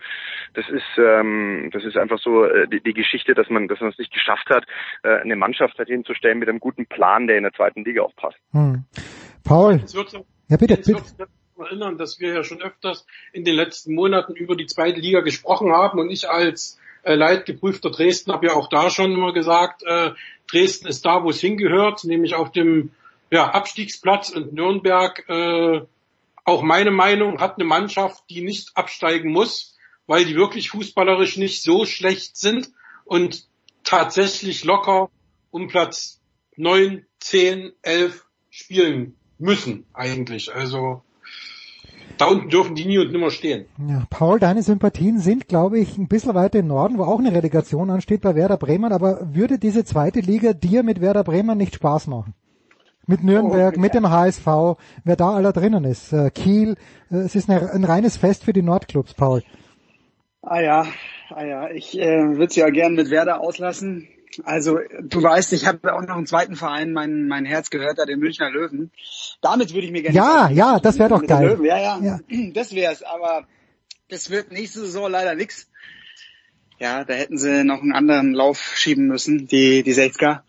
das 0.54 0.70
ist 0.70 0.84
ähm, 0.98 1.70
das 1.74 1.84
ist 1.84 1.98
einfach 1.98 2.20
so 2.20 2.46
äh, 2.46 2.68
die, 2.68 2.82
die 2.82 2.94
Geschichte, 2.94 3.34
dass 3.34 3.50
man 3.50 3.68
dass 3.68 3.80
man 3.80 3.90
es 3.90 3.98
nicht 3.98 4.14
geschafft 4.14 4.50
hat, 4.50 4.66
äh, 5.04 5.18
eine 5.22 5.36
Mannschaft 5.36 5.78
halt 5.78 5.90
hinzustellen 5.90 6.40
mit 6.40 6.48
einem 6.48 6.60
guten 6.60 6.86
Plan, 6.86 7.28
der 7.28 7.38
in 7.38 7.44
der 7.44 7.54
zweiten 7.54 7.84
Liga 7.84 8.04
auch 8.04 8.16
passt. 8.16 8.38
Hm. 8.52 8.86
Paul. 9.44 9.82
Ja, 10.48 10.58
bitte, 10.58 10.78
bitte. 10.78 11.28
erinnern, 11.60 11.98
dass 11.98 12.20
wir 12.20 12.34
ja 12.34 12.44
schon 12.44 12.62
öfters 12.62 13.06
in 13.34 13.44
den 13.44 13.56
letzten 13.56 13.94
Monaten 13.94 14.36
über 14.36 14.56
die 14.56 14.68
zweite 14.68 15.00
Liga 15.00 15.22
gesprochen 15.22 15.72
haben 15.72 16.00
und 16.00 16.10
ich 16.10 16.30
als 16.30 16.80
äh, 17.04 17.16
leidgeprüfter 17.16 17.92
Dresden 17.92 18.32
habe 18.32 18.48
ja 18.48 18.54
auch 18.54 18.70
da 18.70 18.90
schon 18.90 19.12
immer 19.12 19.34
gesagt, 19.34 19.84
äh, 19.84 20.12
Dresden 20.50 20.88
ist 20.88 21.06
da, 21.06 21.24
wo 21.24 21.30
es 21.30 21.40
hingehört, 21.40 22.04
nämlich 22.04 22.36
auf 22.36 22.52
dem 22.52 22.92
ja, 23.32 23.50
Abstiegsplatz 23.52 24.30
und 24.30 24.54
Nürnberg, 24.54 25.28
äh, 25.30 25.82
auch 26.46 26.62
meine 26.62 26.92
Meinung, 26.92 27.40
hat 27.40 27.58
eine 27.58 27.66
Mannschaft, 27.66 28.24
die 28.30 28.42
nicht 28.42 28.76
absteigen 28.76 29.32
muss, 29.32 29.78
weil 30.08 30.26
die 30.26 30.36
wirklich 30.36 30.72
fußballerisch 30.72 31.38
nicht 31.38 31.62
so 31.62 31.86
schlecht 31.86 32.38
sind 32.38 32.72
und 33.06 33.48
tatsächlich 33.84 34.64
locker 34.64 35.10
um 35.52 35.68
Platz 35.68 36.20
neun, 36.56 37.06
zehn, 37.20 37.72
elf 37.82 38.26
spielen 38.50 39.16
müssen 39.38 39.86
eigentlich. 39.94 40.54
Also 40.54 41.04
da 42.18 42.26
unten 42.26 42.50
dürfen 42.50 42.76
die 42.76 42.86
nie 42.86 42.98
und 42.98 43.12
nimmer 43.12 43.32
stehen. 43.32 43.66
Ja, 43.88 44.06
Paul, 44.10 44.40
deine 44.40 44.62
Sympathien 44.62 45.20
sind, 45.20 45.48
glaube 45.48 45.80
ich, 45.80 45.98
ein 45.98 46.08
bisschen 46.08 46.36
weiter 46.36 46.60
im 46.60 46.68
Norden, 46.68 46.98
wo 46.98 47.04
auch 47.04 47.20
eine 47.20 47.34
Relegation 47.34 47.90
ansteht 47.90 48.22
bei 48.22 48.36
Werder 48.36 48.58
Bremen, 48.58 48.92
aber 48.92 49.34
würde 49.34 49.58
diese 49.58 49.86
zweite 49.86 50.20
Liga 50.20 50.54
dir 50.54 50.84
mit 50.84 51.00
Werder 51.00 51.24
Bremen 51.24 51.58
nicht 51.58 51.76
Spaß 51.76 52.08
machen? 52.08 52.34
Mit 53.10 53.24
Nürnberg, 53.24 53.76
mit 53.76 53.96
dem 53.96 54.08
HSV, 54.08 54.46
wer 55.04 55.16
da 55.16 55.32
aller 55.32 55.52
drinnen 55.52 55.84
ist. 55.84 56.14
Äh, 56.14 56.30
Kiel, 56.30 56.76
äh, 57.10 57.16
es 57.16 57.34
ist 57.34 57.50
eine, 57.50 57.72
ein 57.72 57.84
reines 57.84 58.18
Fest 58.18 58.44
für 58.44 58.54
die 58.54 58.62
Nordclubs, 58.62 59.16
Paul. 59.16 59.42
Ah 60.44 60.60
ja, 60.60 60.86
ah 61.32 61.44
ja, 61.44 61.70
ich 61.72 62.00
äh, 62.00 62.38
würde 62.38 62.54
ja 62.54 62.70
gern 62.70 62.94
mit 62.94 63.10
Werder 63.10 63.42
auslassen. 63.42 64.10
Also 64.44 64.78
du 65.02 65.24
weißt, 65.24 65.54
ich 65.54 65.66
habe 65.66 65.92
auch 65.92 66.02
noch 66.02 66.18
einen 66.18 66.28
zweiten 66.28 66.56
Verein, 66.56 66.94
mein, 66.94 67.28
mein 67.28 67.46
Herz 67.46 67.72
gehört 67.72 67.98
da, 67.98 68.06
den 68.06 68.20
Münchner 68.20 68.52
Löwen. 68.52 68.92
Damit 69.42 69.74
würde 69.74 69.88
ich 69.88 69.92
mir 69.92 70.04
gerne... 70.04 70.16
Ja, 70.16 70.50
ja, 70.50 70.80
das 70.80 71.00
wäre 71.00 71.10
doch 71.10 71.26
geil. 71.26 71.48
Löwen, 71.48 71.66
ja, 71.66 71.80
ja, 71.80 72.00
Ja. 72.00 72.20
das 72.54 72.76
wär's, 72.76 73.02
aber 73.02 73.48
das 74.10 74.30
wird 74.30 74.52
nächste 74.52 74.82
Saison 74.82 75.10
leider 75.10 75.34
nix. 75.34 75.68
Ja, 76.78 77.04
da 77.06 77.16
hätten 77.16 77.40
sie 77.40 77.64
noch 77.64 77.82
einen 77.82 77.92
anderen 77.92 78.36
Lauf 78.36 78.76
schieben 78.76 79.08
müssen, 79.08 79.48
die, 79.48 79.82
die 79.82 79.96
60er. 79.96 80.42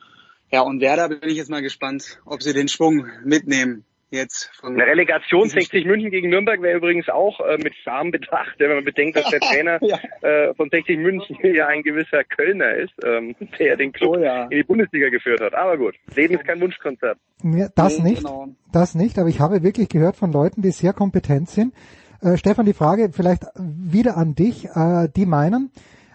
Ja, 0.53 0.63
und 0.63 0.81
Werder 0.81 1.09
bin 1.09 1.29
ich 1.29 1.37
jetzt 1.37 1.51
mal 1.51 1.63
gespannt, 1.63 2.21
ob 2.25 2.43
sie 2.43 2.53
den 2.53 2.69
Schwung 2.69 3.07
mitnehmen 3.25 3.85
jetzt. 4.11 4.51
Von 4.61 4.75
Eine 4.75 4.85
Relegation 4.85 5.49
60 5.49 5.85
München 5.85 6.11
gegen 6.11 6.29
Nürnberg 6.29 6.61
wäre 6.61 6.77
übrigens 6.77 7.09
auch 7.09 7.41
äh, 7.41 7.57
mit 7.59 7.75
Scham 7.85 8.11
bedacht, 8.11 8.57
wenn 8.59 8.75
man 8.75 8.85
bedenkt, 8.85 9.17
dass 9.17 9.31
der 9.31 9.41
Trainer 9.41 9.81
äh, 10.23 10.53
von 10.55 10.69
60 10.69 10.99
München 10.99 11.37
ja 11.55 11.69
ein 11.69 11.83
gewisser 11.83 12.25
Kölner 12.25 12.75
ist, 12.75 12.93
ähm, 13.05 13.37
der 13.59 13.77
den 13.77 13.93
Club 13.93 14.17
in 14.17 14.51
die 14.51 14.65
Bundesliga 14.65 15.09
geführt 15.09 15.41
hat. 15.41 15.55
Aber 15.55 15.79
gut, 15.79 15.95
Leben 16.15 16.35
ist 16.35 16.45
kein 16.45 16.61
Wunschkonzert. 16.61 17.19
Ja, 17.43 17.69
das 17.75 17.99
Nee, 17.99 18.11
nicht, 18.11 18.25
genau. 18.25 18.49
das 18.73 18.95
nicht, 18.95 19.19
aber 19.19 19.29
ich 19.29 19.41
habe 19.41 19.63
wirklich 19.63 19.89
gehört 19.89 20.17
von 20.17 20.33
Leuten, 20.33 20.63
die 20.63 20.73
sehr 20.73 20.93
kompetent 20.93 21.49
sind. 21.49 21.75
Äh, 22.23 22.37
Stefan, 22.37 22.67
die 22.67 22.75
Frage 22.75 23.11
vielleicht 23.13 23.45
wieder 23.57 24.17
an 24.17 24.35
dich. 24.35 24.67
Äh, 24.75 25.09
die 25.15 25.27
meinen, 25.27 25.71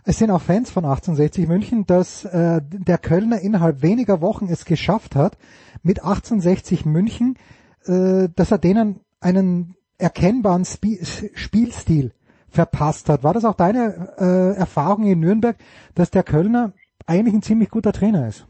es 0.06 0.20
sind 0.20 0.30
auch 0.30 0.42
Fans 0.42 0.70
von 0.70 0.86
1860 0.86 1.48
München, 1.48 1.86
dass 1.86 2.26
äh, 2.26 2.62
der 2.62 3.00
Kölner 3.00 3.40
innerhalb 3.40 3.82
weniger 3.82 4.22
Wochen 4.22 4.48
es 4.48 4.66
geschafft 4.66 5.16
hat, 5.16 5.38
mit 5.82 6.00
1860 6.00 6.86
München, 6.86 7.38
äh, 7.86 8.30
dass 8.36 8.52
er 8.52 8.60
denen 8.60 9.02
einen 9.20 9.76
erkennbaren 9.98 10.64
Spi 10.64 11.00
Spielstil 11.34 12.14
verpasst 12.50 13.10
hat. 13.10 13.24
War 13.24 13.34
das 13.34 13.46
auch 13.46 13.56
deine 13.56 14.14
äh, 14.20 14.58
Erfahrung 14.58 15.06
in 15.06 15.20
Nürnberg, 15.20 15.58
dass 15.96 16.12
der 16.12 16.24
Kölner 16.24 16.74
eigentlich 17.08 17.34
ein 17.34 17.42
ziemlich 17.42 17.70
guter 17.70 17.92
Trainer 17.92 18.28
ist? 18.28 18.46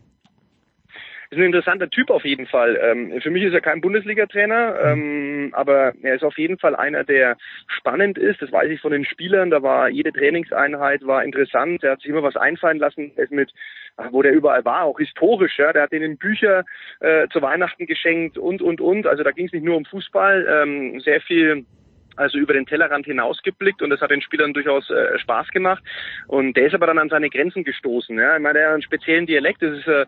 Ist 1.29 1.37
ein 1.37 1.45
interessanter 1.45 1.89
Typ 1.89 2.09
auf 2.09 2.23
jeden 2.23 2.45
Fall. 2.47 2.79
Ähm, 2.81 3.19
für 3.21 3.31
mich 3.31 3.43
ist 3.43 3.53
er 3.53 3.61
kein 3.61 3.81
Bundesliga-Trainer, 3.81 4.75
ähm, 4.83 5.49
aber 5.53 5.93
er 6.01 6.15
ist 6.15 6.23
auf 6.23 6.37
jeden 6.37 6.57
Fall 6.57 6.75
einer, 6.75 7.03
der 7.03 7.37
spannend 7.67 8.17
ist. 8.17 8.41
Das 8.41 8.51
weiß 8.51 8.69
ich 8.69 8.81
von 8.81 8.91
den 8.91 9.05
Spielern. 9.05 9.49
Da 9.49 9.63
war 9.63 9.89
jede 9.89 10.11
Trainingseinheit 10.11 11.05
war 11.05 11.23
interessant. 11.23 11.83
Er 11.83 11.93
hat 11.93 12.01
sich 12.01 12.09
immer 12.09 12.23
was 12.23 12.35
einfallen 12.35 12.77
lassen. 12.77 13.11
Er 13.15 13.23
ist 13.23 13.31
mit, 13.31 13.51
ach, 13.97 14.11
wo 14.11 14.21
der 14.21 14.33
überall 14.33 14.63
war, 14.65 14.83
auch 14.83 14.99
historisch. 14.99 15.57
Ja, 15.57 15.73
der 15.73 15.83
hat 15.83 15.91
denen 15.91 16.17
Bücher 16.17 16.63
äh, 16.99 17.27
zu 17.29 17.41
Weihnachten 17.41 17.87
geschenkt 17.87 18.37
und 18.37 18.61
und 18.61 18.81
und. 18.81 19.07
Also 19.07 19.23
da 19.23 19.31
ging 19.31 19.47
es 19.47 19.53
nicht 19.53 19.65
nur 19.65 19.77
um 19.77 19.85
Fußball. 19.85 20.63
Ähm, 20.63 20.99
sehr 20.99 21.21
viel 21.21 21.65
also 22.15 22.37
über 22.37 22.53
den 22.53 22.65
Tellerrand 22.65 23.05
hinausgeblickt 23.05 23.81
und 23.81 23.89
das 23.89 24.01
hat 24.01 24.11
den 24.11 24.21
Spielern 24.21 24.53
durchaus 24.53 24.89
äh, 24.89 25.17
Spaß 25.19 25.49
gemacht. 25.49 25.83
Und 26.27 26.55
der 26.55 26.67
ist 26.67 26.73
aber 26.73 26.87
dann 26.87 26.97
an 26.97 27.09
seine 27.09 27.29
Grenzen 27.29 27.63
gestoßen. 27.63 28.17
Ja. 28.17 28.37
Ich 28.37 28.41
meine, 28.41 28.59
er 28.59 28.67
hat 28.67 28.73
einen 28.73 28.83
speziellen 28.83 29.25
Dialekt, 29.25 29.61
das 29.61 29.79
ist 29.79 29.87
äh, 29.87 30.05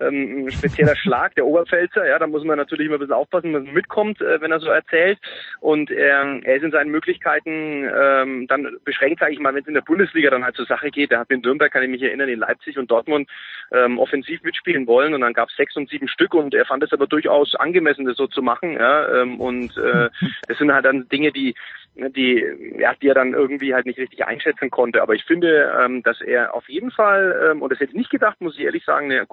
ähm, 0.00 0.46
ein 0.46 0.50
spezieller 0.50 0.96
Schlag, 0.96 1.34
der 1.34 1.46
Oberpfälzer. 1.46 2.06
Ja, 2.06 2.18
da 2.18 2.26
muss 2.26 2.44
man 2.44 2.58
natürlich 2.58 2.86
immer 2.86 2.96
ein 2.96 3.00
bisschen 3.00 3.14
aufpassen, 3.14 3.52
dass 3.52 3.64
mitkommt, 3.64 4.20
äh, 4.20 4.40
wenn 4.40 4.52
er 4.52 4.60
so 4.60 4.68
erzählt. 4.68 5.18
Und 5.60 5.90
ähm, 5.90 6.42
er 6.44 6.56
ist 6.56 6.62
in 6.62 6.70
seinen 6.70 6.90
Möglichkeiten 6.90 7.88
ähm, 7.94 8.46
dann 8.48 8.78
beschränkt, 8.84 9.20
sage 9.20 9.32
ich 9.32 9.38
mal, 9.38 9.54
wenn 9.54 9.62
es 9.62 9.68
in 9.68 9.74
der 9.74 9.80
Bundesliga 9.80 10.30
dann 10.30 10.44
halt 10.44 10.56
zur 10.56 10.66
Sache 10.66 10.90
geht. 10.90 11.12
Er 11.12 11.20
hat 11.20 11.30
in 11.30 11.40
Nürnberg, 11.40 11.72
kann 11.72 11.82
ich 11.82 11.90
mich 11.90 12.02
erinnern, 12.02 12.28
in 12.28 12.40
Leipzig 12.40 12.78
und 12.78 12.90
Dortmund 12.90 13.28
ähm, 13.72 13.98
offensiv 13.98 14.42
mitspielen 14.42 14.86
wollen 14.86 15.14
und 15.14 15.20
dann 15.20 15.32
gab 15.32 15.48
es 15.48 15.56
sechs 15.56 15.76
und 15.76 15.88
sieben 15.88 16.08
Stück 16.08 16.34
und 16.34 16.54
er 16.54 16.66
fand 16.66 16.82
es 16.82 16.92
aber 16.92 17.06
durchaus 17.06 17.54
angemessen, 17.54 18.06
das 18.06 18.16
so 18.16 18.26
zu 18.26 18.42
machen. 18.42 18.72
Ja, 18.74 19.22
ähm, 19.22 19.40
und 19.40 19.76
äh, 19.76 20.08
das 20.48 20.58
sind 20.58 20.72
halt 20.72 20.84
dann 20.84 21.08
Dinge, 21.08 21.32
die 21.32 21.54
die, 21.96 22.44
ja, 22.78 22.94
die 22.94 23.08
er 23.08 23.14
dann 23.14 23.32
irgendwie 23.32 23.74
halt 23.74 23.86
nicht 23.86 23.98
richtig 23.98 24.24
einschätzen 24.24 24.70
konnte. 24.70 25.02
Aber 25.02 25.14
ich 25.14 25.24
finde, 25.24 25.72
ähm, 25.82 26.02
dass 26.02 26.20
er 26.20 26.54
auf 26.54 26.68
jeden 26.68 26.90
Fall, 26.90 27.50
ähm, 27.50 27.62
und 27.62 27.70
das 27.70 27.80
hätte 27.80 27.90
ich 27.90 27.96
nicht 27.98 28.10
gedacht, 28.10 28.40
muss 28.40 28.56
ich 28.56 28.64
ehrlich 28.64 28.84
sagen, 28.84 29.10
eine 29.10 29.26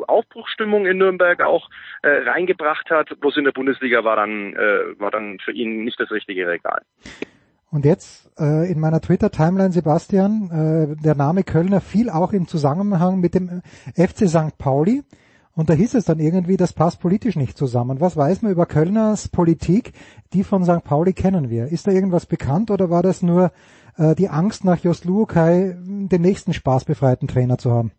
Aufbruchsstimmung 0.58 0.86
in 0.86 0.98
Nürnberg 0.98 1.42
auch 1.42 1.70
äh, 2.02 2.30
reingebracht 2.30 2.90
hat. 2.90 3.20
Bloß 3.20 3.38
in 3.38 3.46
der 3.46 3.52
Bundesliga 3.52 4.04
war 4.04 4.16
dann, 4.16 4.54
äh, 4.54 5.00
war 5.00 5.12
dann 5.12 5.38
für 5.44 5.52
ihn 5.52 5.84
nicht 5.84 6.00
das 6.00 6.12
richtige 6.12 6.48
Regal. 6.48 6.82
Und 7.70 7.86
jetzt 7.86 8.32
äh, 8.40 8.72
in 8.72 8.80
meiner 8.80 9.02
Twitter-Timeline, 9.02 9.72
Sebastian, 9.72 10.96
äh, 10.98 11.04
der 11.04 11.16
Name 11.16 11.44
Kölner 11.44 11.82
fiel 11.82 12.10
auch 12.10 12.34
im 12.34 12.48
Zusammenhang 12.48 13.20
mit 13.20 13.36
dem 13.36 13.62
FC 13.96 14.28
St. 14.28 14.58
Pauli. 14.58 15.04
Und 15.54 15.70
da 15.70 15.74
hieß 15.74 15.96
es 15.96 16.06
dann 16.06 16.20
irgendwie, 16.20 16.56
das 16.56 16.74
passt 16.74 17.02
politisch 17.02 17.36
nicht 17.36 17.58
zusammen. 17.58 18.00
Was 18.00 18.16
weiß 18.16 18.44
man 18.44 18.52
über 18.52 18.68
Kölners 18.68 19.28
Politik? 19.28 19.92
Die 20.34 20.44
von 20.44 20.64
St. 20.64 20.84
Pauli 20.84 21.14
kennen 21.14 21.50
wir. 21.50 21.68
Ist 21.68 21.88
da 21.88 21.92
irgendwas 21.92 22.26
bekannt 22.26 22.72
oder 22.72 22.90
war 22.90 23.04
das 23.04 23.22
nur 23.22 23.52
äh, 23.98 24.16
die 24.16 24.30
Angst 24.30 24.64
nach 24.64 24.78
Jos 24.80 25.04
Luokai, 25.04 25.76
den 25.78 26.22
nächsten 26.22 26.54
spaßbefreiten 26.54 27.28
Trainer 27.28 27.58
zu 27.58 27.72
haben? 27.72 27.92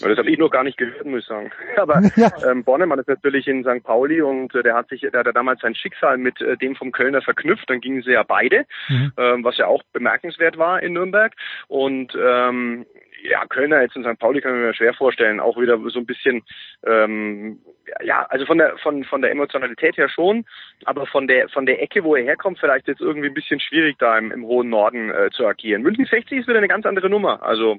Das 0.00 0.18
habe 0.18 0.30
ich 0.30 0.38
noch 0.38 0.50
gar 0.50 0.64
nicht 0.64 0.78
gehört, 0.78 1.04
muss 1.04 1.20
ich 1.20 1.26
sagen. 1.26 1.50
Aber 1.76 2.02
ähm, 2.50 2.64
Bornemann 2.64 2.98
ist 2.98 3.08
natürlich 3.08 3.46
in 3.48 3.64
St. 3.64 3.82
Pauli 3.84 4.20
und 4.22 4.54
äh, 4.54 4.62
der 4.62 4.74
hat 4.74 4.88
sich, 4.88 5.00
der 5.00 5.12
hat 5.12 5.26
ja 5.26 5.32
damals 5.32 5.60
sein 5.60 5.74
Schicksal 5.74 6.18
mit 6.18 6.40
äh, 6.40 6.56
dem 6.56 6.76
vom 6.76 6.92
Kölner 6.92 7.22
verknüpft. 7.22 7.68
Dann 7.68 7.80
gingen 7.80 8.02
sie 8.02 8.12
ja 8.12 8.22
beide, 8.22 8.64
Mhm. 8.88 9.12
ähm, 9.16 9.44
was 9.44 9.56
ja 9.58 9.66
auch 9.66 9.82
bemerkenswert 9.92 10.58
war 10.58 10.82
in 10.82 10.94
Nürnberg. 10.94 11.34
Und 11.68 12.16
ähm, 12.20 12.86
ja, 13.22 13.44
Kölner 13.46 13.82
jetzt 13.82 13.96
in 13.96 14.02
St. 14.04 14.18
Pauli 14.18 14.40
kann 14.40 14.54
ich 14.54 14.60
mir 14.60 14.74
schwer 14.74 14.94
vorstellen, 14.94 15.40
auch 15.40 15.56
wieder 15.56 15.78
so 15.90 16.00
ein 16.00 16.06
bisschen, 16.06 16.42
ähm, 16.84 17.60
ja, 18.02 18.26
also 18.28 18.46
von 18.46 18.58
der 18.58 18.76
von 18.78 19.04
von 19.04 19.22
der 19.22 19.30
Emotionalität 19.30 19.96
her 19.96 20.08
schon, 20.08 20.44
aber 20.84 21.06
von 21.06 21.26
der 21.28 21.48
von 21.48 21.66
der 21.66 21.80
Ecke, 21.82 22.02
wo 22.04 22.16
er 22.16 22.24
herkommt, 22.24 22.58
vielleicht 22.58 22.88
jetzt 22.88 23.00
irgendwie 23.00 23.28
ein 23.28 23.34
bisschen 23.34 23.60
schwierig 23.60 23.96
da 23.98 24.18
im, 24.18 24.32
im 24.32 24.44
hohen 24.44 24.70
Norden 24.70 25.10
äh, 25.10 25.30
zu 25.30 25.46
agieren. 25.46 25.82
München 25.82 26.06
60 26.06 26.38
ist 26.38 26.48
wieder 26.48 26.58
eine 26.58 26.68
ganz 26.68 26.84
andere 26.86 27.08
Nummer. 27.10 27.42
Also 27.42 27.78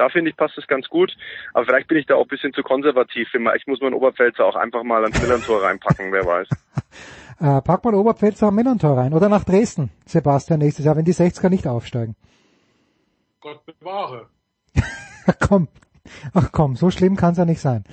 da 0.00 0.08
finde 0.08 0.30
ich, 0.30 0.36
passt 0.36 0.56
es 0.56 0.66
ganz 0.66 0.88
gut. 0.88 1.14
Aber 1.52 1.66
vielleicht 1.66 1.86
bin 1.88 1.98
ich 1.98 2.06
da 2.06 2.14
auch 2.14 2.22
ein 2.22 2.28
bisschen 2.28 2.54
zu 2.54 2.62
konservativ. 2.62 3.28
Ich 3.34 3.66
muss 3.66 3.80
meinen 3.82 3.92
Oberpfälzer 3.92 4.46
auch 4.46 4.56
einfach 4.56 4.82
mal 4.82 5.02
ans 5.02 5.20
Millantor 5.20 5.62
reinpacken, 5.62 6.10
wer 6.10 6.24
weiß. 6.24 6.48
Äh, 7.42 7.62
pack 7.62 7.82
mal 7.86 7.94
Oberpfälzer 7.94 8.48
am 8.48 8.54
Millantor 8.54 8.98
rein. 8.98 9.14
Oder 9.14 9.30
nach 9.30 9.44
Dresden, 9.44 9.90
Sebastian, 10.04 10.58
nächstes 10.58 10.84
Jahr, 10.84 10.94
wenn 10.94 11.06
die 11.06 11.14
60er 11.14 11.48
nicht 11.48 11.66
aufsteigen. 11.66 12.14
Gott 13.40 13.64
bewahre. 13.64 14.26
Ach 15.26 15.36
komm, 15.48 15.68
ach 16.34 16.52
komm, 16.52 16.76
so 16.76 16.90
schlimm 16.90 17.16
kann 17.16 17.32
es 17.32 17.38
ja 17.38 17.46
nicht 17.46 17.62
sein. 17.62 17.84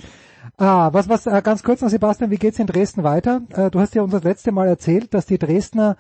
Ah, 0.58 0.90
was, 0.92 1.08
was, 1.08 1.28
äh, 1.28 1.42
ganz 1.42 1.64
kurz 1.64 1.80
noch, 1.80 1.88
Sebastian, 1.88 2.30
wie 2.30 2.36
geht's 2.36 2.60
in 2.60 2.68
Dresden 2.68 3.06
weiter? 3.06 3.40
Äh, 3.52 3.72
du 3.72 3.80
hast 3.80 3.96
ja 3.96 4.02
uns 4.02 4.12
das 4.12 4.26
letzte 4.26 4.52
Mal 4.52 4.68
erzählt, 4.68 5.14
dass 5.14 5.28
die 5.28 5.38
Dresdner 5.38 5.96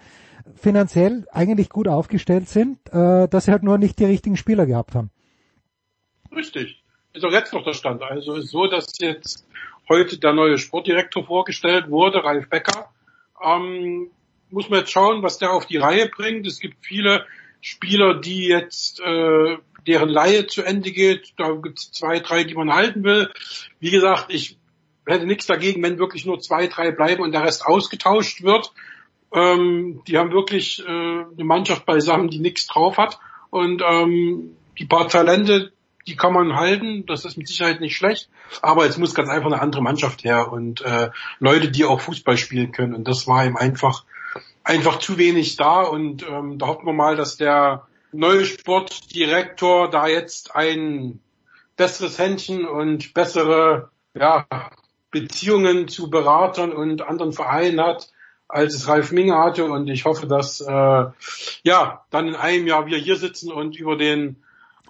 finanziell 0.53 1.25
eigentlich 1.31 1.69
gut 1.69 1.87
aufgestellt 1.87 2.49
sind, 2.49 2.79
äh, 2.91 3.29
dass 3.29 3.45
sie 3.45 3.51
halt 3.53 3.63
nur 3.63 3.77
nicht 3.77 3.97
die 3.97 4.05
richtigen 4.05 4.35
Spieler 4.35 4.65
gehabt 4.65 4.93
haben. 4.93 5.09
Richtig. 6.37 6.83
Ist 7.13 7.25
auch 7.25 7.31
jetzt 7.31 7.51
noch 7.51 7.63
der 7.63 7.73
Stand. 7.73 8.03
Also 8.03 8.35
ist 8.35 8.51
so, 8.51 8.67
dass 8.67 8.99
jetzt 8.99 9.45
heute 9.89 10.19
der 10.19 10.33
neue 10.33 10.59
Sportdirektor 10.59 11.25
vorgestellt 11.25 11.89
wurde, 11.89 12.23
Ralf 12.23 12.47
Becker. 12.47 12.91
Ähm, 13.43 14.11
muss 14.51 14.69
man 14.69 14.79
jetzt 14.79 14.91
schauen, 14.91 15.23
was 15.23 15.39
der 15.39 15.51
auf 15.51 15.65
die 15.65 15.77
Reihe 15.77 16.07
bringt. 16.07 16.45
Es 16.45 16.59
gibt 16.59 16.85
viele 16.85 17.25
Spieler, 17.59 18.13
die 18.13 18.45
jetzt 18.45 18.99
äh, 18.99 19.57
deren 19.87 20.09
Laie 20.09 20.45
zu 20.45 20.61
Ende 20.61 20.91
geht. 20.91 21.33
Da 21.37 21.51
gibt 21.53 21.79
es 21.79 21.91
zwei, 21.91 22.19
drei, 22.19 22.43
die 22.43 22.53
man 22.53 22.73
halten 22.73 23.03
will. 23.03 23.31
Wie 23.79 23.89
gesagt, 23.89 24.27
ich 24.29 24.57
hätte 25.07 25.25
nichts 25.25 25.47
dagegen, 25.47 25.81
wenn 25.81 25.97
wirklich 25.97 26.25
nur 26.25 26.39
zwei, 26.39 26.67
drei 26.67 26.91
bleiben 26.91 27.23
und 27.23 27.31
der 27.31 27.43
Rest 27.43 27.65
ausgetauscht 27.65 28.43
wird. 28.43 28.71
Ähm, 29.33 30.01
die 30.07 30.17
haben 30.17 30.31
wirklich 30.31 30.83
äh, 30.85 30.87
eine 30.87 31.43
Mannschaft 31.43 31.85
beisammen, 31.85 32.29
die 32.29 32.39
nichts 32.39 32.67
drauf 32.67 32.97
hat. 32.97 33.19
Und 33.49 33.81
ähm, 33.81 34.55
die 34.77 34.85
paar 34.85 35.07
Talente, 35.07 35.71
die 36.07 36.15
kann 36.15 36.33
man 36.33 36.55
halten, 36.55 37.05
das 37.05 37.25
ist 37.25 37.37
mit 37.37 37.47
Sicherheit 37.47 37.81
nicht 37.81 37.95
schlecht, 37.95 38.29
aber 38.61 38.85
es 38.85 38.97
muss 38.97 39.13
ganz 39.13 39.29
einfach 39.29 39.51
eine 39.51 39.61
andere 39.61 39.83
Mannschaft 39.83 40.23
her 40.23 40.51
und 40.51 40.81
äh, 40.81 41.09
Leute, 41.39 41.69
die 41.69 41.85
auch 41.85 41.99
Fußball 42.01 42.37
spielen 42.37 42.71
können. 42.71 42.95
Und 42.95 43.07
das 43.07 43.27
war 43.27 43.45
ihm 43.45 43.57
einfach 43.57 44.03
einfach 44.63 44.99
zu 44.99 45.17
wenig 45.17 45.55
da 45.55 45.81
und 45.81 46.27
ähm, 46.27 46.57
da 46.57 46.67
hoffen 46.67 46.85
wir 46.85 46.93
mal, 46.93 47.15
dass 47.15 47.37
der 47.37 47.87
neue 48.11 48.45
Sportdirektor 48.45 49.89
da 49.89 50.07
jetzt 50.07 50.55
ein 50.55 51.19
besseres 51.77 52.17
Händchen 52.17 52.67
und 52.67 53.13
bessere 53.13 53.89
ja, 54.13 54.45
Beziehungen 55.11 55.87
zu 55.87 56.09
Beratern 56.09 56.73
und 56.73 57.01
anderen 57.01 57.31
Vereinen 57.31 57.79
hat, 57.79 58.09
als 58.47 58.75
es 58.75 58.87
Ralf 58.87 59.11
Minge 59.11 59.37
hatte. 59.37 59.65
Und 59.65 59.87
ich 59.87 60.05
hoffe, 60.05 60.27
dass 60.27 60.59
äh, 60.59 61.05
ja 61.63 62.05
dann 62.09 62.27
in 62.27 62.35
einem 62.35 62.67
Jahr 62.67 62.87
wir 62.87 62.97
hier 62.97 63.15
sitzen 63.15 63.51
und 63.51 63.77
über 63.77 63.95
den 63.95 64.43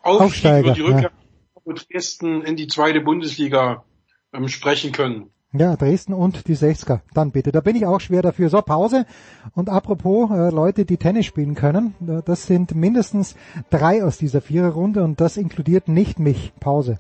Aufstieg, 0.08 0.26
Aufsteiger, 0.26 0.60
über 0.60 0.74
die 0.74 0.82
Rückkehr 0.82 1.12
ja. 1.56 1.62
von 1.64 1.76
Dresden 1.76 2.42
in 2.42 2.56
die 2.56 2.68
zweite 2.68 3.02
Bundesliga 3.02 3.84
ähm, 4.34 4.48
sprechen 4.48 4.92
können. 4.92 5.30
Ja, 5.54 5.76
Dresden 5.76 6.14
und 6.14 6.48
die 6.48 6.56
60er. 6.56 7.00
Dann 7.14 7.32
bitte. 7.32 7.52
Da 7.52 7.62
bin 7.62 7.76
ich 7.76 7.86
auch 7.86 8.02
schwer 8.02 8.22
dafür. 8.22 8.50
So, 8.50 8.62
Pause. 8.62 9.06
Und 9.56 9.70
apropos 9.70 10.30
äh, 10.30 10.50
Leute, 10.50 10.86
die 10.86 10.98
Tennis 10.98 11.26
spielen 11.26 11.56
können, 11.56 11.96
äh, 12.06 12.22
das 12.26 12.46
sind 12.46 12.76
mindestens 12.76 13.36
drei 13.70 14.04
aus 14.04 14.18
dieser 14.18 14.42
Viererrunde 14.42 15.04
und 15.04 15.22
das 15.22 15.38
inkludiert 15.38 15.88
nicht 15.88 16.20
mich. 16.20 16.54
Pause. 16.60 17.00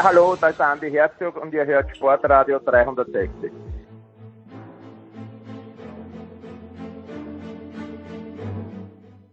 Ja, 0.00 0.06
hallo, 0.06 0.34
da 0.40 0.48
ist 0.48 0.58
Andi 0.58 0.90
Herzog 0.90 1.36
und 1.36 1.52
ihr 1.52 1.66
hört 1.66 1.94
Sportradio 1.94 2.58
360. 2.58 3.52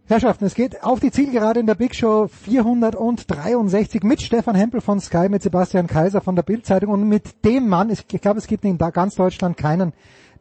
Herrschaften, 0.08 0.44
es 0.44 0.56
geht 0.56 0.84
auf 0.84 1.00
die 1.00 1.10
Zielgerade 1.10 1.62
in 1.62 1.68
der 1.68 1.76
Big 1.76 1.96
Show 1.96 2.28
463 2.28 4.04
mit 4.04 4.22
Stefan 4.22 4.56
Hempel 4.56 4.82
von 4.82 5.00
Sky, 5.00 5.30
mit 5.30 5.42
Sebastian 5.42 5.88
Kaiser 5.88 6.20
von 6.20 6.36
der 6.36 6.44
Bildzeitung 6.44 6.90
und 6.90 7.08
mit 7.08 7.46
dem 7.46 7.70
Mann, 7.70 7.90
ich 7.90 8.06
glaube, 8.06 8.40
es 8.40 8.48
gibt 8.48 8.66
in 8.66 8.78
ganz 8.78 9.16
Deutschland 9.16 9.56
keinen, 9.56 9.94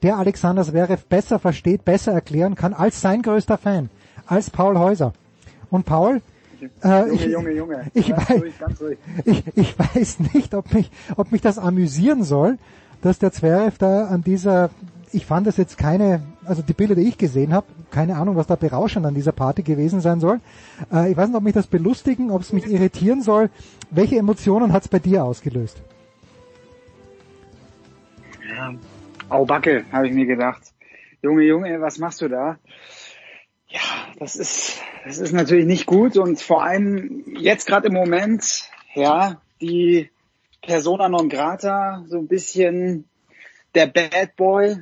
der 0.02 0.16
Alexander 0.16 0.64
Zverev 0.64 1.06
besser 1.08 1.38
versteht, 1.38 1.84
besser 1.84 2.10
erklären 2.10 2.56
kann 2.56 2.74
als 2.74 3.00
sein 3.00 3.22
größter 3.22 3.58
Fan, 3.58 3.90
als 4.26 4.50
Paul 4.50 4.76
Häuser. 4.76 5.12
Und 5.70 5.86
Paul, 5.86 6.20
äh, 6.82 7.00
Junge, 7.00 7.12
ich, 7.12 7.24
Junge, 7.26 7.52
Junge. 7.52 7.86
Ich, 7.94 8.08
Ganz 8.08 8.30
weiß, 8.30 8.40
ruhig, 8.40 8.58
ganz 8.58 8.80
ruhig. 8.80 8.98
ich, 9.24 9.44
ich 9.54 9.78
weiß 9.78 10.20
nicht, 10.34 10.54
ob 10.54 10.72
mich, 10.72 10.90
ob 11.16 11.32
mich 11.32 11.40
das 11.40 11.58
amüsieren 11.58 12.22
soll, 12.22 12.58
dass 13.02 13.18
der 13.18 13.32
Zverev 13.32 13.78
da 13.78 14.06
an 14.06 14.22
dieser, 14.22 14.70
ich 15.12 15.26
fand 15.26 15.46
das 15.46 15.56
jetzt 15.56 15.78
keine, 15.78 16.22
also 16.44 16.62
die 16.62 16.72
Bilder, 16.72 16.94
die 16.94 17.02
ich 17.02 17.18
gesehen 17.18 17.52
habe, 17.52 17.66
keine 17.90 18.16
Ahnung, 18.16 18.36
was 18.36 18.46
da 18.46 18.56
berauschend 18.56 19.06
an 19.06 19.14
dieser 19.14 19.32
Party 19.32 19.62
gewesen 19.62 20.00
sein 20.00 20.20
soll. 20.20 20.40
Äh, 20.92 21.10
ich 21.10 21.16
weiß 21.16 21.28
nicht, 21.28 21.36
ob 21.36 21.42
mich 21.44 21.54
das 21.54 21.66
belustigen, 21.66 22.30
ob 22.30 22.42
es 22.42 22.52
mich 22.52 22.66
irritieren 22.66 23.22
soll. 23.22 23.50
Welche 23.90 24.16
Emotionen 24.16 24.72
hat 24.72 24.82
es 24.82 24.88
bei 24.88 24.98
dir 24.98 25.24
ausgelöst? 25.24 25.80
Ja. 28.48 28.74
Au 29.28 29.44
Backe, 29.44 29.84
habe 29.92 30.06
ich 30.08 30.14
mir 30.14 30.26
gedacht. 30.26 30.62
Junge, 31.22 31.42
Junge, 31.42 31.80
was 31.80 31.98
machst 31.98 32.20
du 32.22 32.28
da? 32.28 32.58
Ja, 33.76 33.82
das 34.18 34.36
ist, 34.36 34.80
das 35.05 35.18
ist 35.18 35.32
natürlich 35.32 35.66
nicht 35.66 35.84
gut 35.84 36.16
und 36.16 36.40
vor 36.40 36.62
allem 36.64 37.36
jetzt 37.38 37.66
gerade 37.66 37.88
im 37.88 37.92
Moment, 37.92 38.70
ja, 38.94 39.42
die 39.60 40.10
Persona 40.62 41.10
non 41.10 41.28
grata, 41.28 42.02
so 42.08 42.16
ein 42.16 42.26
bisschen 42.26 43.06
der 43.74 43.86
Bad 43.86 44.34
Boy, 44.36 44.78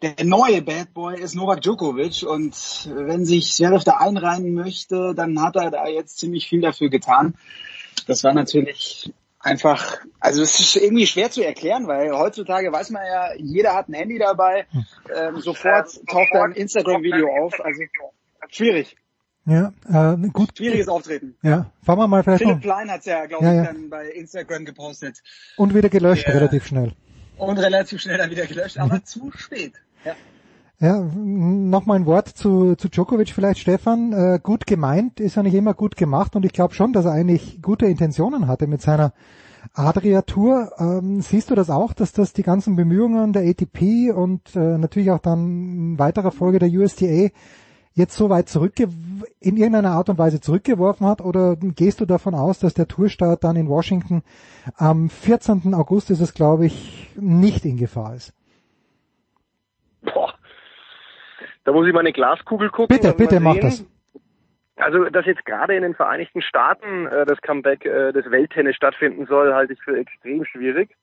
der 0.00 0.14
neue 0.24 0.62
Bad 0.62 0.94
Boy 0.94 1.20
ist 1.20 1.34
Novak 1.34 1.62
Djokovic 1.62 2.22
und 2.22 2.54
wenn 2.94 3.24
sich 3.24 3.52
Zverev 3.52 3.82
da 3.82 3.96
einreihen 3.96 4.54
möchte, 4.54 5.12
dann 5.16 5.42
hat 5.42 5.56
er 5.56 5.72
da 5.72 5.88
jetzt 5.88 6.18
ziemlich 6.18 6.48
viel 6.48 6.60
dafür 6.60 6.88
getan. 6.88 7.34
Das 8.06 8.22
war 8.22 8.32
natürlich 8.32 9.12
einfach, 9.40 9.96
also 10.20 10.40
es 10.42 10.60
ist 10.60 10.76
irgendwie 10.76 11.08
schwer 11.08 11.32
zu 11.32 11.42
erklären, 11.42 11.88
weil 11.88 12.16
heutzutage 12.16 12.70
weiß 12.70 12.90
man 12.90 13.02
ja, 13.04 13.34
jeder 13.38 13.74
hat 13.74 13.88
ein 13.88 13.94
Handy 13.94 14.18
dabei, 14.18 14.68
ähm, 15.12 15.40
sofort 15.40 15.90
taucht 16.06 16.28
da 16.32 16.44
ein 16.44 16.52
Instagram-Video 16.52 17.28
auf, 17.42 17.58
also 17.60 17.82
schwierig. 18.50 18.96
Ja, 19.46 19.72
äh, 19.88 20.28
gut. 20.28 20.50
Schwieriges 20.56 20.88
Auftreten. 20.88 21.34
Ja, 21.42 21.70
fahren 21.82 21.98
wir 21.98 22.06
mal 22.08 22.22
vielleicht 22.22 22.42
Philipp. 22.42 22.60
Klein 22.60 22.90
hat's 22.90 23.06
ja, 23.06 23.24
glaube 23.26 23.44
Ja, 23.44 23.50
ich, 23.52 23.56
ja. 23.56 23.64
dann 23.72 23.88
bei 23.90 24.06
Instagram 24.10 24.64
gepostet. 24.64 25.22
Und 25.56 25.74
wieder 25.74 25.88
gelöscht, 25.88 26.26
Ja. 26.28 26.34
relativ 26.34 26.66
schnell. 26.66 26.92
Und 27.38 27.58
relativ 27.58 28.00
schnell 28.00 28.18
dann 28.18 28.30
wieder 28.30 28.46
gelöscht, 28.46 28.78
aber 28.78 29.02
zu 29.02 29.30
spät. 29.34 29.72
Ja. 30.04 30.12
Ja, 30.78 30.98
noch 31.00 31.84
mal 31.86 31.94
ein 31.96 32.06
Wort 32.06 32.28
zu, 32.28 32.74
zu 32.76 32.88
Djokovic 32.88 33.30
vielleicht, 33.30 33.60
Stefan. 33.60 34.12
Äh, 34.12 34.40
gut 34.42 34.66
gemeint 34.66 35.20
ist 35.20 35.36
ja 35.36 35.42
nicht 35.42 35.54
immer 35.54 35.74
gut 35.74 35.96
gemacht 35.96 36.36
und 36.36 36.44
ich 36.44 36.52
glaube 36.52 36.74
schon, 36.74 36.92
dass 36.92 37.04
er 37.06 37.12
eigentlich 37.12 37.60
gute 37.60 37.86
Intentionen 37.86 38.46
hatte 38.46 38.66
mit 38.66 38.80
seiner 38.80 39.12
Adria-Tour. 39.74 40.72
Ähm, 40.78 41.20
siehst 41.20 41.50
du 41.50 41.54
das 41.54 41.70
auch, 41.70 41.92
dass 41.92 42.12
das 42.12 42.32
die 42.32 42.42
ganzen 42.42 42.76
Bemühungen 42.76 43.32
der 43.32 43.42
ATP 43.48 44.10
und 44.12 44.54
äh, 44.56 44.78
natürlich 44.78 45.10
auch 45.10 45.18
dann 45.18 45.40
in 45.94 45.98
weiterer 45.98 46.30
Folge 46.30 46.58
der 46.58 46.70
USTA 46.70 47.28
jetzt 47.92 48.16
so 48.16 48.30
weit 48.30 48.48
zurückge 48.48 48.88
in 49.40 49.56
irgendeiner 49.56 49.90
Art 49.90 50.08
und 50.08 50.18
Weise 50.18 50.40
zurückgeworfen 50.40 51.06
hat 51.06 51.20
oder 51.20 51.56
gehst 51.56 52.00
du 52.00 52.06
davon 52.06 52.34
aus, 52.34 52.58
dass 52.58 52.74
der 52.74 52.86
Tourstart 52.86 53.44
dann 53.44 53.56
in 53.56 53.68
Washington 53.68 54.22
am 54.76 55.10
14. 55.10 55.74
August 55.74 56.10
ist 56.10 56.20
es, 56.20 56.34
glaube 56.34 56.66
ich, 56.66 57.10
nicht 57.16 57.64
in 57.64 57.76
Gefahr 57.76 58.14
ist? 58.14 58.32
Boah. 60.02 60.34
Da 61.64 61.72
muss 61.72 61.86
ich 61.86 61.92
mal 61.92 62.00
eine 62.00 62.12
Glaskugel 62.12 62.70
gucken. 62.70 62.96
Bitte, 62.96 63.14
bitte, 63.14 63.40
mach 63.40 63.56
das. 63.56 63.86
Also, 64.76 65.04
dass 65.10 65.26
jetzt 65.26 65.44
gerade 65.44 65.76
in 65.76 65.82
den 65.82 65.94
Vereinigten 65.94 66.40
Staaten 66.40 67.06
äh, 67.06 67.26
das 67.26 67.40
Comeback 67.42 67.84
äh, 67.84 68.12
des 68.12 68.30
Welttennis 68.30 68.76
stattfinden 68.76 69.26
soll, 69.26 69.52
halte 69.52 69.74
ich 69.74 69.82
für 69.82 69.98
extrem 69.98 70.44
schwierig. 70.46 70.96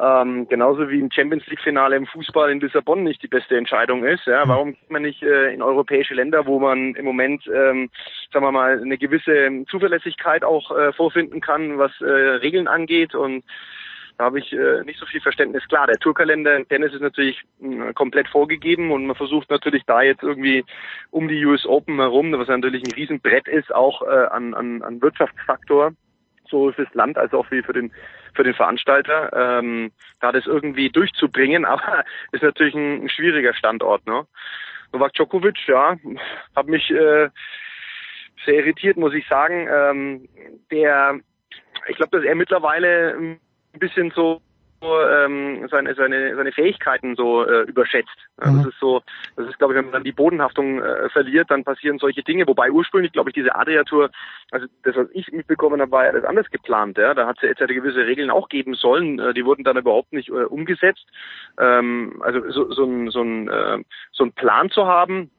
Ähm, 0.00 0.48
genauso 0.48 0.88
wie 0.88 1.00
ein 1.00 1.12
Champions 1.12 1.46
League 1.48 1.60
Finale 1.60 1.96
im 1.96 2.06
Fußball 2.06 2.50
in 2.50 2.60
Lissabon 2.60 3.02
nicht 3.02 3.22
die 3.22 3.28
beste 3.28 3.56
Entscheidung 3.56 4.04
ist. 4.04 4.24
Ja, 4.26 4.48
warum 4.48 4.72
geht 4.72 4.90
man 4.90 5.02
nicht 5.02 5.22
äh, 5.22 5.52
in 5.52 5.60
europäische 5.60 6.14
Länder, 6.14 6.46
wo 6.46 6.58
man 6.58 6.94
im 6.94 7.04
Moment, 7.04 7.46
ähm, 7.48 7.90
sagen 8.32 8.46
wir 8.46 8.52
mal, 8.52 8.80
eine 8.80 8.96
gewisse 8.96 9.64
Zuverlässigkeit 9.68 10.42
auch 10.42 10.70
äh, 10.70 10.92
vorfinden 10.94 11.40
kann, 11.40 11.76
was 11.78 11.92
äh, 12.00 12.06
Regeln 12.06 12.66
angeht 12.66 13.14
und 13.14 13.44
Da 14.20 14.26
habe 14.26 14.38
ich 14.38 14.52
äh, 14.52 14.82
nicht 14.84 15.00
so 15.00 15.06
viel 15.06 15.22
Verständnis. 15.22 15.66
Klar, 15.66 15.86
der 15.86 15.96
Tourkalender 15.96 16.54
im 16.54 16.68
Tennis 16.68 16.92
ist 16.92 17.00
natürlich 17.00 17.42
mh, 17.58 17.94
komplett 17.94 18.28
vorgegeben 18.28 18.90
und 18.92 19.06
man 19.06 19.16
versucht 19.16 19.48
natürlich 19.48 19.82
da 19.86 20.02
jetzt 20.02 20.22
irgendwie 20.22 20.62
um 21.10 21.26
die 21.26 21.42
US 21.46 21.64
Open 21.64 21.96
herum, 21.96 22.30
was 22.32 22.48
natürlich 22.48 22.82
ein 22.84 22.92
Riesenbrett 22.92 23.48
ist, 23.48 23.74
auch 23.74 24.02
äh, 24.02 24.26
an, 24.30 24.52
an, 24.52 24.82
an 24.82 25.00
Wirtschaftsfaktor, 25.00 25.92
sowohl 26.50 26.72
fürs 26.72 26.92
Land 26.94 27.16
als 27.16 27.32
auch 27.32 27.46
für 27.46 27.62
den 27.72 27.92
für 28.34 28.44
den 28.44 28.54
Veranstalter, 28.54 29.30
ähm, 29.32 29.92
da 30.20 30.32
das 30.32 30.46
irgendwie 30.46 30.90
durchzubringen, 30.90 31.64
aber 31.66 32.04
ist 32.32 32.42
natürlich 32.42 32.74
ein, 32.74 33.04
ein 33.04 33.08
schwieriger 33.08 33.54
Standort. 33.54 34.06
Ne? 34.06 34.26
Novak 34.92 35.14
Djokovic, 35.14 35.66
ja, 35.66 35.96
hat 36.54 36.66
mich 36.66 36.90
äh, 36.90 37.28
sehr 38.44 38.54
irritiert, 38.54 38.96
muss 38.96 39.14
ich 39.14 39.26
sagen. 39.28 39.68
Ähm, 39.70 40.28
der, 40.70 41.20
ich 41.88 41.96
glaube, 41.96 42.16
dass 42.16 42.26
er 42.26 42.34
mittlerweile 42.34 43.16
ein 43.16 43.40
bisschen 43.78 44.10
so 44.10 44.40
ähm, 44.82 45.68
seine, 45.70 45.94
seine, 45.94 46.34
seine 46.34 46.52
Fähigkeiten 46.52 47.14
so 47.16 47.44
äh, 47.44 47.62
überschätzt. 47.62 48.16
Ja, 48.42 48.52
Das 48.52 48.66
ist 48.66 48.80
so, 48.80 49.02
das 49.36 49.48
ist, 49.48 49.58
glaube 49.58 49.74
ich, 49.74 49.78
wenn 49.78 49.86
man 49.86 49.92
dann 49.92 50.04
die 50.04 50.12
Bodenhaftung 50.12 50.80
äh, 50.80 51.08
verliert, 51.10 51.50
dann 51.50 51.64
passieren 51.64 51.98
solche 51.98 52.22
Dinge. 52.22 52.46
Wobei 52.46 52.70
ursprünglich, 52.70 53.12
glaube 53.12 53.30
ich, 53.30 53.34
diese 53.34 53.54
Adria-Tour, 53.54 54.10
also 54.50 54.66
das, 54.82 54.96
was 54.96 55.08
ich 55.12 55.30
mitbekommen 55.32 55.80
habe, 55.80 55.92
war 55.92 56.04
ja 56.06 56.12
das 56.12 56.24
anders 56.24 56.50
geplant. 56.50 56.98
Ja? 56.98 57.14
Da 57.14 57.26
hat 57.26 57.36
es 57.38 57.48
jetzt 57.48 57.60
ja 57.60 57.66
gewisse 57.66 58.06
Regeln 58.06 58.30
auch 58.30 58.48
geben 58.48 58.74
sollen. 58.74 59.18
Äh, 59.18 59.34
die 59.34 59.44
wurden 59.44 59.64
dann 59.64 59.76
überhaupt 59.76 60.12
nicht 60.12 60.28
äh, 60.28 60.44
umgesetzt. 60.44 61.06
Ähm, 61.58 62.22
also 62.24 62.50
so, 62.50 62.72
so, 62.72 62.84
ein, 62.84 63.10
so, 63.10 63.22
ein, 63.22 63.48
äh, 63.48 63.78
so 64.12 64.24
ein 64.24 64.32
Plan 64.32 64.70
zu 64.70 64.86
haben, 64.86 65.30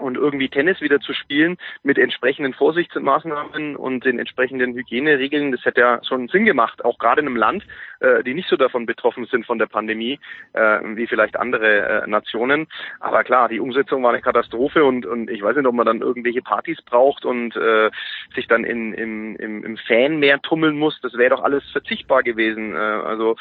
und 0.00 0.16
irgendwie 0.16 0.48
Tennis 0.48 0.80
wieder 0.80 1.00
zu 1.00 1.12
spielen 1.12 1.56
mit 1.82 1.98
entsprechenden 1.98 2.54
Vorsichtsmaßnahmen 2.54 3.76
und 3.76 4.04
den 4.04 4.18
entsprechenden 4.18 4.74
Hygieneregeln, 4.74 5.52
das 5.52 5.64
hätte 5.64 5.80
ja 5.80 6.00
schon 6.06 6.28
Sinn 6.28 6.44
gemacht, 6.44 6.84
auch 6.84 6.98
gerade 6.98 7.20
in 7.20 7.26
einem 7.26 7.36
Land, 7.36 7.64
äh, 8.00 8.22
die 8.24 8.34
nicht 8.34 8.48
so 8.48 8.56
davon 8.56 8.86
betroffen 8.86 9.26
sind 9.26 9.46
von 9.46 9.58
der 9.58 9.66
Pandemie, 9.66 10.18
äh, 10.52 10.78
wie 10.82 11.06
vielleicht 11.06 11.36
andere 11.36 12.02
äh, 12.02 12.06
Nationen. 12.06 12.66
Aber 13.00 13.24
klar, 13.24 13.48
die 13.48 13.60
Umsetzung 13.60 14.02
war 14.02 14.10
eine 14.10 14.22
Katastrophe 14.22 14.84
und, 14.84 15.06
und 15.06 15.30
ich 15.30 15.42
weiß 15.42 15.56
nicht, 15.56 15.66
ob 15.66 15.74
man 15.74 15.86
dann 15.86 16.00
irgendwelche 16.00 16.42
Partys 16.42 16.80
braucht 16.82 17.24
und 17.24 17.56
äh, 17.56 17.90
sich 18.34 18.46
dann 18.48 18.64
in, 18.64 18.94
im, 18.94 19.36
im, 19.36 19.64
im 19.64 19.76
Fanmeer 19.76 20.40
tummeln 20.42 20.78
muss. 20.78 20.98
Das 21.02 21.14
wäre 21.14 21.30
doch 21.30 21.42
alles 21.42 21.62
verzichtbar 21.70 22.22
gewesen. 22.22 22.74
Äh, 22.74 22.78
also 22.78 23.36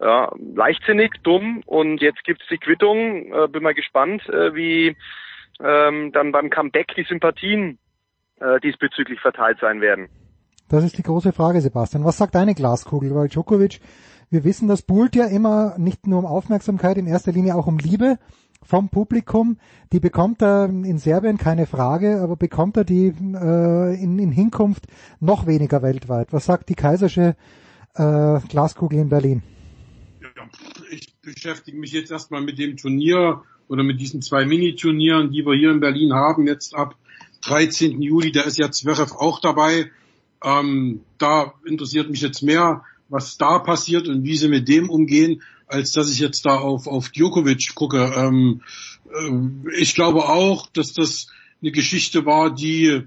ja, 0.00 0.32
leichtsinnig, 0.54 1.12
dumm 1.22 1.62
und 1.66 2.00
jetzt 2.00 2.24
gibt's 2.24 2.46
die 2.50 2.58
Quittung. 2.58 3.32
Äh, 3.32 3.48
bin 3.48 3.62
mal 3.62 3.74
gespannt, 3.74 4.28
äh, 4.28 4.54
wie 4.54 4.96
ähm, 5.62 6.12
dann 6.12 6.32
beim 6.32 6.50
Comeback 6.50 6.94
die 6.96 7.04
Sympathien 7.04 7.78
äh, 8.40 8.60
diesbezüglich 8.60 9.20
verteilt 9.20 9.58
sein 9.60 9.80
werden. 9.80 10.08
Das 10.68 10.84
ist 10.84 10.96
die 10.96 11.02
große 11.02 11.32
Frage, 11.32 11.60
Sebastian. 11.60 12.04
Was 12.04 12.16
sagt 12.16 12.34
deine 12.34 12.54
Glaskugel? 12.54 13.14
Weil 13.14 13.28
Djokovic, 13.28 13.80
wir 14.30 14.44
wissen, 14.44 14.68
das 14.68 14.82
buhlt 14.82 15.14
ja 15.14 15.26
immer 15.26 15.76
nicht 15.78 16.06
nur 16.06 16.18
um 16.18 16.26
Aufmerksamkeit, 16.26 16.96
in 16.96 17.06
erster 17.06 17.32
Linie 17.32 17.54
auch 17.54 17.66
um 17.66 17.78
Liebe 17.78 18.18
vom 18.62 18.88
Publikum. 18.88 19.58
Die 19.92 20.00
bekommt 20.00 20.42
er 20.42 20.66
in 20.66 20.98
Serbien 20.98 21.36
keine 21.36 21.66
Frage, 21.66 22.20
aber 22.22 22.36
bekommt 22.36 22.76
er 22.76 22.84
die 22.84 23.08
äh, 23.08 24.02
in, 24.02 24.18
in 24.18 24.32
Hinkunft 24.32 24.86
noch 25.20 25.46
weniger 25.46 25.82
weltweit? 25.82 26.32
Was 26.32 26.46
sagt 26.46 26.68
die 26.68 26.74
kaisersche 26.74 27.36
äh, 27.94 28.40
Glaskugel 28.48 28.98
in 28.98 29.08
Berlin? 29.08 29.42
Ich 30.90 31.14
beschäftige 31.20 31.78
mich 31.78 31.92
jetzt 31.92 32.10
erstmal 32.10 32.40
mit 32.40 32.58
dem 32.58 32.76
Turnier 32.76 33.42
oder 33.68 33.82
mit 33.82 34.00
diesen 34.00 34.22
zwei 34.22 34.44
Mini-Turnieren, 34.44 35.30
die 35.30 35.44
wir 35.44 35.54
hier 35.54 35.70
in 35.70 35.80
Berlin 35.80 36.12
haben, 36.12 36.46
jetzt 36.46 36.74
ab 36.74 36.96
13. 37.42 38.00
Juli, 38.00 38.32
da 38.32 38.42
ist 38.42 38.58
ja 38.58 38.70
Zverev 38.70 39.14
auch 39.14 39.40
dabei. 39.40 39.90
Ähm, 40.44 41.00
da 41.18 41.54
interessiert 41.64 42.10
mich 42.10 42.20
jetzt 42.20 42.42
mehr, 42.42 42.84
was 43.08 43.36
da 43.36 43.58
passiert 43.58 44.08
und 44.08 44.24
wie 44.24 44.36
sie 44.36 44.48
mit 44.48 44.68
dem 44.68 44.90
umgehen, 44.90 45.42
als 45.66 45.92
dass 45.92 46.10
ich 46.10 46.18
jetzt 46.18 46.44
da 46.46 46.56
auf, 46.56 46.86
auf 46.86 47.10
Djokovic 47.10 47.74
gucke. 47.74 48.12
Ähm, 48.16 48.62
äh, 49.12 49.80
ich 49.80 49.94
glaube 49.94 50.28
auch, 50.28 50.66
dass 50.66 50.92
das 50.92 51.28
eine 51.60 51.72
Geschichte 51.72 52.26
war, 52.26 52.54
die 52.54 53.02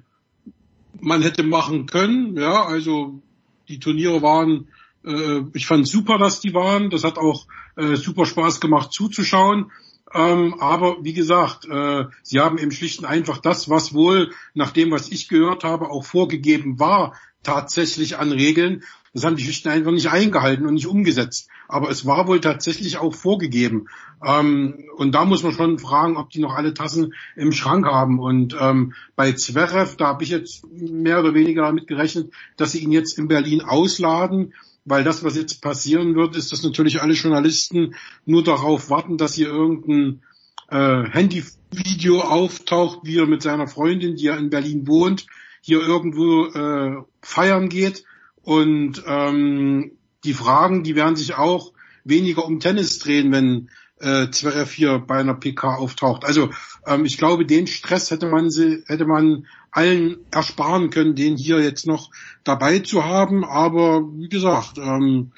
man 0.99 1.21
hätte 1.21 1.43
machen 1.43 1.85
können. 1.85 2.37
Ja, 2.37 2.65
also 2.65 3.21
die 3.67 3.79
Turniere 3.79 4.21
waren, 4.21 4.69
äh, 5.05 5.41
ich 5.53 5.65
fand 5.65 5.87
super, 5.87 6.17
dass 6.17 6.39
die 6.39 6.53
waren. 6.53 6.89
Das 6.89 7.03
hat 7.03 7.17
auch 7.17 7.47
äh, 7.75 7.95
super 7.95 8.25
Spaß 8.25 8.59
gemacht 8.61 8.93
zuzuschauen. 8.93 9.71
Ähm, 10.13 10.55
aber 10.59 11.03
wie 11.03 11.13
gesagt, 11.13 11.65
äh, 11.65 12.05
sie 12.21 12.39
haben 12.39 12.57
eben 12.57 12.71
schlicht 12.71 12.99
und 12.99 13.05
einfach 13.05 13.39
das, 13.39 13.69
was 13.69 13.93
wohl 13.93 14.31
nach 14.53 14.71
dem, 14.71 14.91
was 14.91 15.09
ich 15.09 15.27
gehört 15.27 15.63
habe, 15.63 15.89
auch 15.89 16.05
vorgegeben 16.05 16.79
war, 16.79 17.15
tatsächlich 17.43 18.17
an 18.17 18.31
Regeln. 18.31 18.83
Das 19.13 19.23
haben 19.23 19.37
die 19.37 19.43
schlicht 19.43 19.65
und 19.65 19.71
einfach 19.71 19.91
nicht 19.91 20.09
eingehalten 20.09 20.65
und 20.65 20.73
nicht 20.73 20.87
umgesetzt. 20.87 21.47
Aber 21.67 21.89
es 21.89 22.05
war 22.05 22.27
wohl 22.27 22.41
tatsächlich 22.41 22.97
auch 22.97 23.13
vorgegeben. 23.13 23.87
Ähm, 24.23 24.89
und 24.97 25.15
da 25.15 25.25
muss 25.25 25.41
man 25.41 25.53
schon 25.53 25.79
fragen, 25.79 26.17
ob 26.17 26.29
die 26.29 26.39
noch 26.39 26.55
alle 26.55 26.73
Tassen 26.73 27.13
im 27.35 27.51
Schrank 27.51 27.85
haben. 27.85 28.19
Und 28.19 28.55
ähm, 28.59 28.93
bei 29.15 29.31
Zverev, 29.31 29.95
da 29.95 30.07
habe 30.07 30.23
ich 30.23 30.29
jetzt 30.29 30.65
mehr 30.69 31.19
oder 31.19 31.33
weniger 31.33 31.63
damit 31.63 31.87
gerechnet, 31.87 32.33
dass 32.57 32.73
sie 32.73 32.79
ihn 32.79 32.91
jetzt 32.91 33.17
in 33.17 33.27
Berlin 33.27 33.61
ausladen 33.61 34.53
weil 34.85 35.03
das, 35.03 35.23
was 35.23 35.35
jetzt 35.35 35.61
passieren 35.61 36.15
wird, 36.15 36.35
ist, 36.35 36.51
dass 36.51 36.63
natürlich 36.63 37.01
alle 37.01 37.13
Journalisten 37.13 37.95
nur 38.25 38.43
darauf 38.43 38.89
warten, 38.89 39.17
dass 39.17 39.33
hier 39.33 39.47
irgendein 39.47 40.21
äh, 40.69 41.09
Handyvideo 41.09 42.21
auftaucht, 42.21 42.99
wie 43.03 43.17
er 43.17 43.25
mit 43.25 43.41
seiner 43.41 43.67
Freundin, 43.67 44.15
die 44.15 44.25
ja 44.25 44.35
in 44.35 44.49
Berlin 44.49 44.87
wohnt, 44.87 45.25
hier 45.61 45.81
irgendwo 45.81 46.45
äh, 46.45 47.03
feiern 47.21 47.69
geht. 47.69 48.05
Und 48.43 49.03
ähm, 49.07 49.97
die 50.23 50.33
Fragen, 50.33 50.83
die 50.83 50.95
werden 50.95 51.15
sich 51.15 51.35
auch 51.35 51.73
weniger 52.03 52.45
um 52.45 52.59
Tennis 52.59 52.99
drehen, 52.99 53.31
wenn 53.31 53.69
äh, 53.99 54.29
Zverev 54.29 54.71
hier 54.71 54.99
bei 54.99 55.17
einer 55.17 55.33
PK 55.33 55.75
auftaucht. 55.75 56.25
Also 56.25 56.51
ähm, 56.85 57.05
ich 57.05 57.17
glaube, 57.17 57.45
den 57.45 57.65
Stress 57.65 58.11
hätte 58.11 58.27
man 58.27 58.51
sie, 58.51 58.83
hätte 58.87 59.05
man 59.05 59.47
allen 59.75 60.17
ersparen 60.31 60.89
können, 60.89 61.15
den 61.15 61.35
hier 61.35 61.59
jetzt 61.59 61.85
noch 61.85 62.09
dabei 62.45 62.79
zu 62.79 63.03
haben. 63.03 63.43
Aber 63.43 64.03
wie 64.13 64.29
gesagt, 64.29 64.77
ähm, 64.77 65.31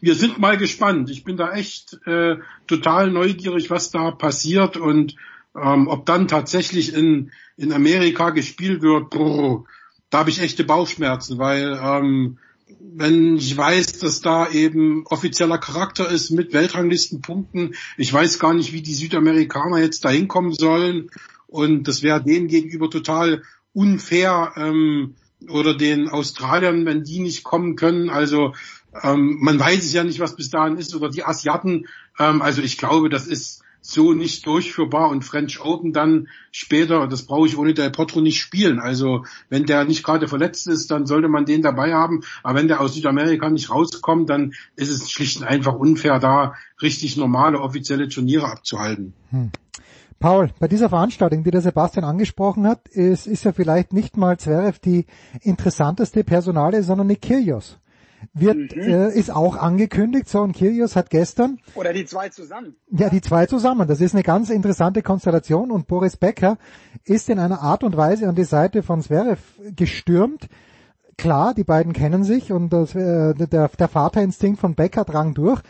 wir 0.00 0.14
sind 0.14 0.38
mal 0.38 0.56
gespannt. 0.56 1.10
Ich 1.10 1.24
bin 1.24 1.36
da 1.36 1.52
echt 1.52 1.98
äh, 2.06 2.36
total 2.68 3.10
neugierig, 3.10 3.70
was 3.70 3.90
da 3.90 4.12
passiert 4.12 4.76
und 4.76 5.16
ähm, 5.60 5.88
ob 5.88 6.06
dann 6.06 6.28
tatsächlich 6.28 6.94
in, 6.94 7.32
in 7.56 7.72
Amerika 7.72 8.30
gespielt 8.30 8.82
wird. 8.82 9.10
Brr, 9.10 9.64
da 10.10 10.18
habe 10.18 10.30
ich 10.30 10.40
echte 10.40 10.62
Bauchschmerzen, 10.62 11.38
weil 11.38 11.78
ähm, 11.82 12.38
wenn 12.80 13.36
ich 13.36 13.56
weiß, 13.56 13.98
dass 13.98 14.20
da 14.20 14.48
eben 14.48 15.06
offizieller 15.06 15.58
Charakter 15.58 16.08
ist 16.08 16.30
mit 16.30 16.52
Weltranglistenpunkten, 16.52 17.74
ich 17.96 18.12
weiß 18.12 18.38
gar 18.38 18.54
nicht, 18.54 18.72
wie 18.72 18.82
die 18.82 18.94
Südamerikaner 18.94 19.78
jetzt 19.78 20.04
da 20.04 20.10
hinkommen 20.10 20.52
sollen 20.52 21.10
und 21.48 21.88
das 21.88 22.02
wäre 22.02 22.22
denen 22.22 22.48
gegenüber 22.48 22.88
total 22.88 23.42
unfair 23.72 24.52
ähm, 24.56 25.16
oder 25.48 25.76
den 25.76 26.08
Australiern, 26.08 26.86
wenn 26.86 27.04
die 27.04 27.20
nicht 27.20 27.42
kommen 27.42 27.76
können. 27.76 28.10
Also 28.10 28.54
ähm, 29.02 29.38
man 29.40 29.58
weiß 29.58 29.84
es 29.84 29.92
ja 29.92 30.04
nicht, 30.04 30.20
was 30.20 30.36
bis 30.36 30.50
dahin 30.50 30.76
ist 30.76 30.94
oder 30.94 31.08
die 31.08 31.24
Asiaten. 31.24 31.86
Ähm, 32.18 32.42
also 32.42 32.62
ich 32.62 32.78
glaube, 32.78 33.08
das 33.08 33.26
ist 33.26 33.62
so 33.82 34.12
nicht 34.12 34.46
durchführbar 34.46 35.10
und 35.10 35.24
French 35.24 35.60
Open 35.60 35.92
dann 35.92 36.28
später, 36.52 37.08
das 37.08 37.24
brauche 37.24 37.48
ich 37.48 37.58
ohne 37.58 37.74
Del 37.74 37.90
Potro 37.90 38.20
nicht 38.20 38.40
spielen. 38.40 38.78
Also 38.78 39.24
wenn 39.48 39.66
der 39.66 39.84
nicht 39.84 40.04
gerade 40.04 40.28
verletzt 40.28 40.68
ist, 40.68 40.90
dann 40.90 41.04
sollte 41.04 41.28
man 41.28 41.44
den 41.44 41.62
dabei 41.62 41.92
haben. 41.92 42.22
Aber 42.44 42.58
wenn 42.58 42.68
der 42.68 42.80
aus 42.80 42.94
Südamerika 42.94 43.50
nicht 43.50 43.70
rauskommt, 43.70 44.30
dann 44.30 44.54
ist 44.76 44.90
es 44.90 45.10
schlicht 45.10 45.38
und 45.38 45.44
einfach 45.44 45.74
unfair, 45.74 46.20
da 46.20 46.54
richtig 46.80 47.16
normale 47.16 47.60
offizielle 47.60 48.08
Turniere 48.08 48.48
abzuhalten. 48.48 49.14
Hm. 49.30 49.50
Paul, 50.22 50.50
bei 50.60 50.68
dieser 50.68 50.88
Veranstaltung, 50.88 51.42
die 51.42 51.50
der 51.50 51.60
Sebastian 51.60 52.04
angesprochen 52.04 52.64
hat, 52.66 52.86
ist, 52.86 53.26
ist 53.26 53.42
ja 53.42 53.52
vielleicht 53.52 53.92
nicht 53.92 54.16
mal 54.16 54.38
Zverev 54.38 54.78
die 54.78 55.06
interessanteste 55.40 56.22
Personale, 56.22 56.84
sondern 56.84 57.08
Nick 57.08 57.22
Kyrgios 57.22 57.80
wird, 58.32 58.76
mhm. 58.76 58.82
äh, 58.82 59.08
ist 59.08 59.34
auch 59.34 59.56
angekündigt. 59.56 60.28
So, 60.28 60.40
und 60.40 60.54
Kyrgios 60.56 60.94
hat 60.94 61.10
gestern. 61.10 61.58
Oder 61.74 61.92
die 61.92 62.04
zwei 62.04 62.28
zusammen. 62.28 62.76
Ja, 62.90 63.10
die 63.10 63.20
zwei 63.20 63.46
zusammen. 63.46 63.88
Das 63.88 64.00
ist 64.00 64.14
eine 64.14 64.22
ganz 64.22 64.48
interessante 64.48 65.02
Konstellation 65.02 65.72
und 65.72 65.88
Boris 65.88 66.16
Becker 66.16 66.56
ist 67.04 67.28
in 67.28 67.40
einer 67.40 67.60
Art 67.60 67.82
und 67.82 67.96
Weise 67.96 68.28
an 68.28 68.36
die 68.36 68.44
Seite 68.44 68.84
von 68.84 69.02
Zverev 69.02 69.42
gestürmt. 69.74 70.46
Klar, 71.18 71.52
die 71.52 71.64
beiden 71.64 71.92
kennen 71.92 72.22
sich 72.22 72.52
und 72.52 72.72
das, 72.72 72.94
äh, 72.94 73.34
der, 73.34 73.68
der 73.68 73.88
Vaterinstinkt 73.88 74.60
von 74.60 74.76
Becker 74.76 75.04
drang 75.04 75.34
durch. 75.34 75.62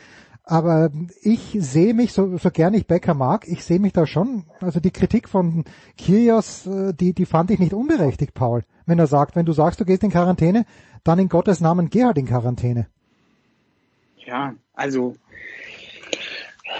Aber 0.45 0.91
ich 1.23 1.57
sehe 1.61 1.95
mich, 1.95 2.13
so, 2.13 2.37
so 2.37 2.51
gern 2.51 2.75
ich 2.75 2.87
Becker 2.87 3.15
mag, 3.15 3.47
ich 3.47 3.65
sehe 3.65 3.79
mich 3.79 3.93
da 3.93 4.07
schon, 4.07 4.45
also 4.61 4.81
die 4.81 4.91
Kritik 4.91 5.29
von 5.29 5.65
Kyrgios, 5.97 6.67
äh, 6.67 6.93
die, 6.93 7.13
die 7.13 7.27
fand 7.27 7.51
ich 7.53 7.61
nicht 7.61 7.73
unberechtigt, 7.73 8.35
Paul. 8.35 8.65
Wenn 8.85 8.99
er 8.99 9.07
sagt, 9.07 9.37
wenn 9.37 9.47
du 9.47 9.53
sagst, 9.53 9.81
du 9.81 9.85
gehst 9.85 10.03
in 10.03 10.11
Quarantäne, 10.11 10.67
dann 11.05 11.21
in 11.21 11.29
Gottes 11.29 11.61
Namen 11.61 11.91
geh 11.91 12.05
halt 12.05 12.19
in 12.19 12.27
Quarantäne. 12.27 12.89
Ja, 14.27 14.55
also 14.75 15.17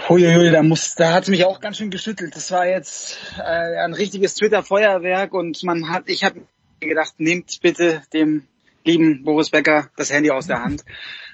Huiuiui, 0.09 0.51
da 0.51 0.63
muss, 0.63 0.95
da 0.95 1.13
hat's 1.13 1.29
mich 1.29 1.45
auch 1.45 1.61
ganz 1.61 1.77
schön 1.77 1.89
geschüttelt. 1.89 2.35
Das 2.35 2.51
war 2.51 2.67
jetzt 2.67 3.17
äh, 3.37 3.77
ein 3.77 3.93
richtiges 3.93 4.35
Twitter-Feuerwerk 4.35 5.33
und 5.33 5.63
man 5.63 5.89
hat, 5.89 6.03
ich 6.07 6.23
habe 6.25 6.41
mir 6.81 6.87
gedacht, 6.89 7.13
nehmt 7.17 7.59
bitte 7.61 8.01
dem 8.11 8.43
lieben 8.83 9.23
Boris 9.23 9.49
Becker 9.49 9.89
das 9.95 10.11
Handy 10.11 10.31
aus 10.31 10.47
der 10.47 10.63
Hand. 10.63 10.83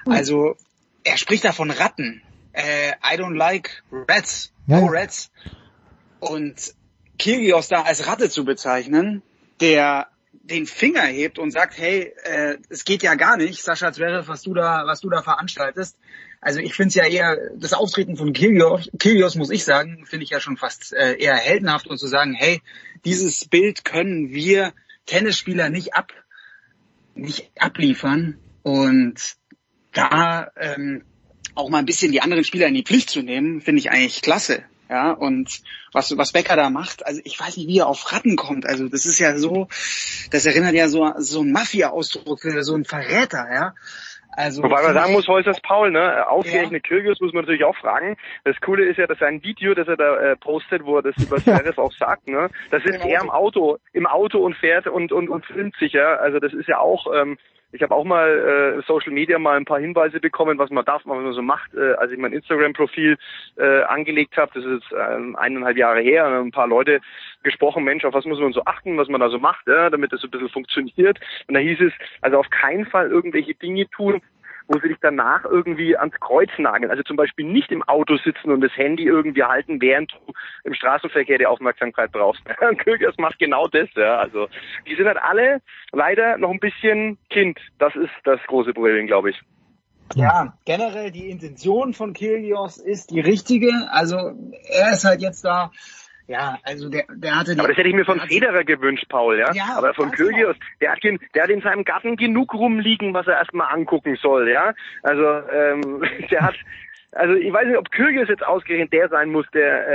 Also 0.06 0.56
er 1.10 1.18
spricht 1.18 1.44
da 1.44 1.52
von 1.52 1.72
Ratten. 1.72 2.22
Äh, 2.54 2.92
I 3.04 3.18
don't 3.18 3.36
like 3.36 3.84
rats. 3.92 4.54
Ja, 4.68 4.80
no 4.80 4.88
rats. 4.88 5.32
Und 6.20 6.74
Kyrgios 7.18 7.68
da 7.68 7.82
als 7.82 8.08
Ratte 8.08 8.30
zu 8.30 8.46
bezeichnen, 8.46 9.24
der 9.60 10.08
den 10.32 10.66
Finger 10.66 11.04
hebt 11.04 11.40
und 11.40 11.52
sagt, 11.52 11.78
hey, 11.78 12.14
äh, 12.24 12.58
es 12.70 12.86
geht 12.86 13.02
ja 13.02 13.16
gar 13.16 13.38
nicht, 13.38 13.64
Sascha 13.64 13.92
Zverev, 13.92 14.28
was 14.28 14.44
du 14.44 14.54
da, 14.54 14.84
was 14.86 15.02
du 15.02 15.10
da 15.10 15.22
veranstaltest. 15.22 15.98
Also 16.42 16.60
ich 16.60 16.76
finde 16.76 16.90
es 16.90 16.96
ja 16.96 17.06
eher, 17.06 17.38
das 17.58 17.74
Auftreten 17.74 18.16
von 18.16 18.34
Kyrgios, 18.34 18.90
Kyrgios 19.00 19.36
muss 19.36 19.50
ich 19.50 19.64
sagen, 19.64 20.06
finde 20.06 20.24
ich 20.24 20.30
ja 20.30 20.40
schon 20.40 20.58
fast 20.58 20.94
äh, 20.94 21.18
eher 21.18 21.36
heldenhaft 21.36 21.88
und 21.88 21.98
zu 21.98 22.08
sagen, 22.08 22.34
hey, 22.34 22.62
dieses 23.04 23.46
Bild 23.46 23.84
können 23.84 24.30
wir 24.30 24.74
Tennisspieler 25.06 25.70
nicht 25.70 25.96
ab, 25.96 26.14
nicht 27.16 27.52
abliefern 27.60 28.38
und 28.64 29.39
da 29.94 30.52
ähm, 30.58 31.04
auch 31.56 31.70
mal 31.70 31.80
ein 31.80 31.86
bisschen 31.86 32.12
die 32.12 32.22
anderen 32.22 32.44
Spieler 32.44 32.68
in 32.68 32.74
die 32.74 32.84
Pflicht 32.84 33.10
zu 33.10 33.22
nehmen, 33.22 33.62
finde 33.62 33.80
ich 33.80 33.92
eigentlich 33.92 34.22
klasse. 34.22 34.64
Ja, 34.90 35.12
und 35.12 35.62
was, 35.94 36.18
was 36.18 36.32
Becker 36.32 36.56
da 36.56 36.72
macht, 36.72 37.06
also 37.06 37.22
ich 37.24 37.40
weiß 37.40 37.58
nicht, 37.58 37.68
wie 37.68 37.78
er 37.78 37.88
auf 37.88 38.12
Ratten 38.12 38.36
kommt. 38.36 38.66
Also 38.66 38.90
das 38.90 39.06
ist 39.06 39.20
ja 39.20 39.38
so, 39.38 39.68
das 40.32 40.48
erinnert 40.48 40.74
ja 40.74 40.88
so, 40.88 41.14
so 41.18 41.42
ein 41.42 41.52
Mafia-Ausdruck, 41.52 42.40
so 42.42 42.74
ein 42.74 42.86
Verräter, 42.86 43.48
ja. 43.54 43.74
Also, 44.32 44.64
Wobei 44.64 44.82
man 44.84 44.94
sagen 44.94 45.12
muss, 45.12 45.28
Holzers 45.28 45.60
Paul, 45.62 45.92
ne, 45.92 46.28
ausgerechnet 46.28 46.84
Kyrgios 46.84 47.20
muss 47.20 47.34
man 47.34 47.44
natürlich 47.44 47.66
auch 47.66 47.76
fragen. 47.76 48.16
Das 48.46 48.56
Coole 48.62 48.86
ist 48.86 48.98
ja, 48.98 49.06
dass 49.06 49.20
sein 49.20 49.44
Video, 49.44 49.74
das 49.74 49.88
er 49.88 49.98
da 49.98 50.16
äh, 50.18 50.36
postet, 50.38 50.86
wo 50.86 50.98
er 50.98 51.04
das 51.04 51.18
über 51.18 51.38
Zverev 51.44 51.78
auch 51.78 51.92
sagt, 51.92 52.28
ne, 52.28 52.50
da 52.72 52.80
sitzt 52.80 53.04
er 53.04 53.22
im 53.22 53.30
Auto, 53.30 53.80
im 53.92 54.08
Auto 54.08 54.40
und 54.40 54.56
fährt 54.56 54.88
und 54.88 55.12
und 55.12 55.30
und 55.30 55.46
filmt 55.46 55.76
sich, 55.78 55.94
ja. 55.94 56.16
Also 56.16 56.40
das 56.40 56.54
ist 56.54 56.68
ja 56.68 56.80
auch, 56.80 57.08
ähm, 57.14 57.38
ich 57.72 57.82
habe 57.84 57.94
auch 57.94 58.04
mal 58.04 58.78
äh, 58.80 58.82
Social 58.88 59.12
Media 59.12 59.38
mal 59.38 59.56
ein 59.56 59.66
paar 59.66 59.80
Hinweise 59.80 60.20
bekommen, 60.20 60.58
was 60.58 60.70
man 60.72 60.86
darf, 60.86 61.04
was 61.06 61.22
man 61.22 61.34
so 61.34 61.42
macht, 61.42 61.74
äh, 61.76 61.94
als 61.94 62.12
ich 62.12 62.18
mein 62.18 62.34
Instagram-Profil 62.34 63.18
äh, 63.58 63.82
angelegt 63.84 64.38
habe. 64.38 64.52
Das 64.56 64.66
ist 64.66 64.86
ähm, 64.98 65.36
eineinhalb 65.36 65.78
Jahre 65.78 66.02
her. 66.02 66.26
Und 66.28 66.48
ein 66.48 66.52
paar 66.52 66.68
Leute 66.68 67.00
gesprochen, 67.44 67.84
Mensch, 67.84 68.06
auf 68.06 68.14
was 68.14 68.26
muss 68.26 68.40
man 68.40 68.54
so 68.54 68.64
achten, 68.66 68.98
was 68.98 69.08
man 69.08 69.22
da 69.22 69.30
so 69.30 69.38
macht, 69.38 69.68
ja, 69.68 69.90
damit 69.90 70.12
das 70.12 70.22
so 70.22 70.28
ein 70.28 70.32
bisschen 70.32 70.50
funktioniert. 70.50 71.20
Und 71.48 71.54
da 71.54 71.60
hieß 71.60 71.80
es, 71.82 71.94
also 72.22 72.40
auf 72.40 72.50
keinen 72.50 72.86
Fall 72.88 73.10
irgendwelche 73.10 73.54
Dinge 73.54 73.88
tun, 73.90 74.22
wo 74.70 74.80
sie 74.80 74.88
dich 74.88 75.00
danach 75.02 75.44
irgendwie 75.46 75.98
ans 75.98 76.18
Kreuz 76.20 76.52
nageln. 76.60 76.92
Also 76.92 77.02
zum 77.04 77.18
Beispiel 77.18 77.46
nicht 77.46 77.72
im 77.72 77.82
Auto 77.84 78.18
sitzen 78.18 78.52
und 78.52 78.62
das 78.62 78.72
Handy 78.76 79.04
irgendwie 79.04 79.44
halten, 79.44 79.82
während 79.82 80.12
du 80.12 80.34
im 80.64 80.76
Straßenverkehr 80.76 81.40
die 81.40 81.48
Aufmerksamkeit 81.48 82.12
brauchst. 82.12 82.42
Kyrgios 82.78 83.18
macht 83.18 83.40
genau 83.40 83.68
das, 83.68 83.90
ja. 83.96 84.20
Also 84.20 84.48
die 84.88 84.96
sind 84.96 85.08
halt 85.08 85.18
alle 85.18 85.62
leider 85.92 86.38
noch 86.38 86.52
ein 86.52 86.60
bisschen 86.60 87.18
Kind. 87.32 87.60
Das 87.80 87.96
ist 87.96 88.12
das 88.24 88.40
große 88.46 88.74
Problem, 88.74 89.08
glaube 89.08 89.32
ich. 89.32 89.42
Ja, 90.16 90.54
generell 90.66 91.12
die 91.12 91.30
Intention 91.30 91.94
von 91.94 92.14
Kyrgios 92.14 92.78
ist 92.78 93.10
die 93.10 93.20
richtige. 93.20 93.72
Also 93.92 94.18
er 94.70 94.94
ist 94.94 95.04
halt 95.04 95.22
jetzt 95.22 95.44
da, 95.44 95.72
ja, 96.30 96.60
also 96.64 96.90
der, 96.90 97.06
der 97.10 97.40
hatte 97.40 97.56
die, 97.56 97.60
Aber 97.60 97.70
das 97.70 97.78
hätte 97.78 97.90
ich 97.90 97.96
mir 97.96 98.06
von 98.06 98.20
Federer 98.20 98.64
gewünscht, 98.64 99.06
Paul, 99.10 99.40
ja. 99.40 99.52
Ja, 99.54 99.76
Aber 99.76 99.96
von 99.96 100.12
Kyrgios, 100.12 100.56
der 100.80 100.92
hat, 100.92 101.04
in, 101.04 101.18
der 101.34 101.44
hat 101.44 101.50
in 101.50 101.62
seinem 101.62 101.84
Garten 101.84 102.18
genug 102.18 102.54
rumliegen, 102.54 103.16
was 103.16 103.26
er 103.26 103.34
erstmal 103.38 103.74
angucken 103.74 104.16
soll, 104.22 104.48
ja. 104.48 104.74
Also 105.02 105.24
ähm, 105.24 106.04
der 106.32 106.42
hat, 106.42 106.54
also 107.14 107.34
ich 107.34 107.52
weiß 107.52 107.66
nicht, 107.66 107.78
ob 107.78 107.90
Kyrgios 107.90 108.30
jetzt 108.30 108.46
ausgerechnet 108.46 108.94
der 108.94 109.10
sein 109.10 109.32
muss, 109.32 109.48
der 109.56 109.88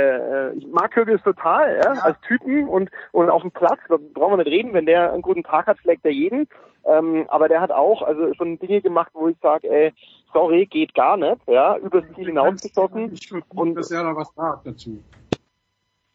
äh, 0.51 0.57
ich 0.57 0.67
mag 0.67 0.91
Kyrgios 0.91 1.21
total, 1.23 1.79
ja, 1.81 1.91
als 2.01 2.19
Typen 2.27 2.67
und 2.67 2.89
und 3.13 3.29
auf 3.29 3.41
dem 3.41 3.51
Platz, 3.51 3.79
da 3.87 3.95
brauchen 3.97 4.33
wir 4.33 4.43
nicht 4.43 4.53
reden, 4.53 4.73
wenn 4.73 4.85
der 4.85 5.13
einen 5.13 5.21
guten 5.21 5.43
Tag 5.43 5.67
hat, 5.67 5.79
schlägt 5.79 6.03
er 6.03 6.11
jeden. 6.11 6.49
Ähm, 6.85 7.25
aber 7.29 7.47
der 7.47 7.61
hat 7.61 7.71
auch 7.71 8.01
also 8.01 8.33
schon 8.35 8.59
Dinge 8.59 8.81
gemacht, 8.81 9.11
wo 9.13 9.29
ich 9.29 9.37
sage, 9.41 9.69
ey, 9.71 9.93
sorry, 10.33 10.65
geht 10.65 10.93
gar 10.93 11.15
nicht, 11.15 11.37
ja, 11.47 11.77
übers 11.77 12.03
Ziel 12.13 12.27
hinausgeschossen. 12.27 13.17
Und 13.55 13.75
dass 13.75 13.89
er 13.89 14.03
da 14.03 14.15
was 14.15 14.31
sagt 14.35 14.67
dazu. 14.67 15.01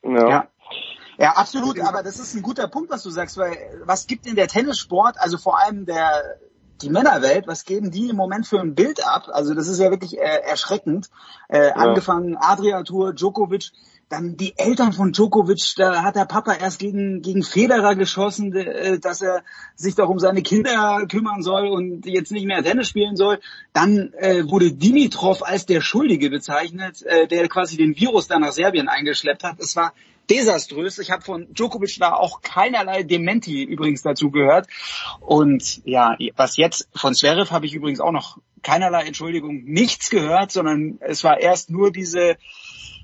Ja. 0.03 0.29
Ja. 0.29 0.49
Ja, 1.19 1.33
absolut, 1.33 1.79
aber 1.81 2.03
das 2.03 2.19
ist 2.19 2.35
ein 2.35 2.41
guter 2.41 2.67
Punkt, 2.67 2.91
was 2.91 3.03
du 3.03 3.11
sagst, 3.11 3.37
weil 3.37 3.83
was 3.85 4.07
gibt 4.07 4.27
in 4.27 4.37
der 4.37 4.49
Tennissport, 4.49 5.19
also 5.19 5.37
vor 5.37 5.59
allem 5.59 5.85
der 5.85 6.39
die 6.81 6.89
Männerwelt, 6.89 7.47
was 7.47 7.65
geben 7.65 7.91
die 7.91 8.09
im 8.09 8.17
Moment 8.17 8.47
für 8.47 8.59
ein 8.59 8.75
Bild 8.75 9.07
ab? 9.07 9.29
Also 9.31 9.55
das 9.55 9.69
ist 9.69 9.79
ja 9.79 9.91
wirklich 9.91 10.19
äh, 10.19 10.41
erschreckend. 10.49 11.11
Äh, 11.49 11.73
Angefangen 11.73 12.37
Adria 12.39 12.83
Tour, 12.85 13.13
Djokovic, 13.13 13.73
dann 14.11 14.37
die 14.37 14.59
Eltern 14.59 14.93
von 14.93 15.13
Djokovic, 15.13 15.75
da 15.77 16.03
hat 16.03 16.17
der 16.17 16.25
Papa 16.25 16.53
erst 16.53 16.81
gegen 16.81 17.23
gegen 17.23 17.45
Federer 17.45 17.95
geschossen, 17.95 18.55
äh, 18.55 18.99
dass 18.99 19.23
er 19.23 19.43
sich 19.77 19.95
doch 19.95 20.09
um 20.09 20.19
seine 20.19 20.43
Kinder 20.43 21.07
kümmern 21.09 21.43
soll 21.43 21.69
und 21.69 22.05
jetzt 22.05 22.33
nicht 22.33 22.45
mehr 22.45 22.63
Tennis 22.63 22.89
spielen 22.89 23.17
soll. 23.17 23.39
Dann 23.73 24.13
äh, 24.15 24.43
wurde 24.49 24.73
Dimitrov 24.73 25.45
als 25.45 25.65
der 25.65 25.81
Schuldige 25.81 26.29
bezeichnet, 26.29 27.03
äh, 27.03 27.29
der 27.29 27.49
quasi 27.49 27.77
den 27.77 27.97
Virus 27.97 28.27
da 28.27 28.41
nach 28.41 28.53
Serbien 28.53 28.89
eingeschleppt 28.89 29.45
hat. 29.45 29.61
Es 29.61 29.77
war 29.77 29.95
desaströs. 30.29 30.99
Ich 30.99 31.13
habe 31.13 31.23
von 31.23 31.47
Djokovic 31.55 31.97
da 32.01 32.13
auch 32.15 32.41
keinerlei 32.43 33.05
Dementi 33.05 33.63
übrigens 33.63 34.03
dazu 34.03 34.33
gehört. 34.33 34.67
Und 35.21 35.83
ja, 35.85 36.17
was 36.35 36.57
jetzt 36.57 36.89
von 36.95 37.15
Zverev 37.15 37.53
habe 37.53 37.67
ich 37.67 37.75
übrigens 37.75 38.01
auch 38.01 38.13
noch 38.13 38.39
keinerlei 38.63 39.05
Entschuldigung, 39.05 39.63
nichts 39.65 40.11
gehört, 40.11 40.51
sondern 40.51 40.99
es 41.01 41.23
war 41.23 41.41
erst 41.41 41.71
nur 41.71 41.93
diese 41.93 42.37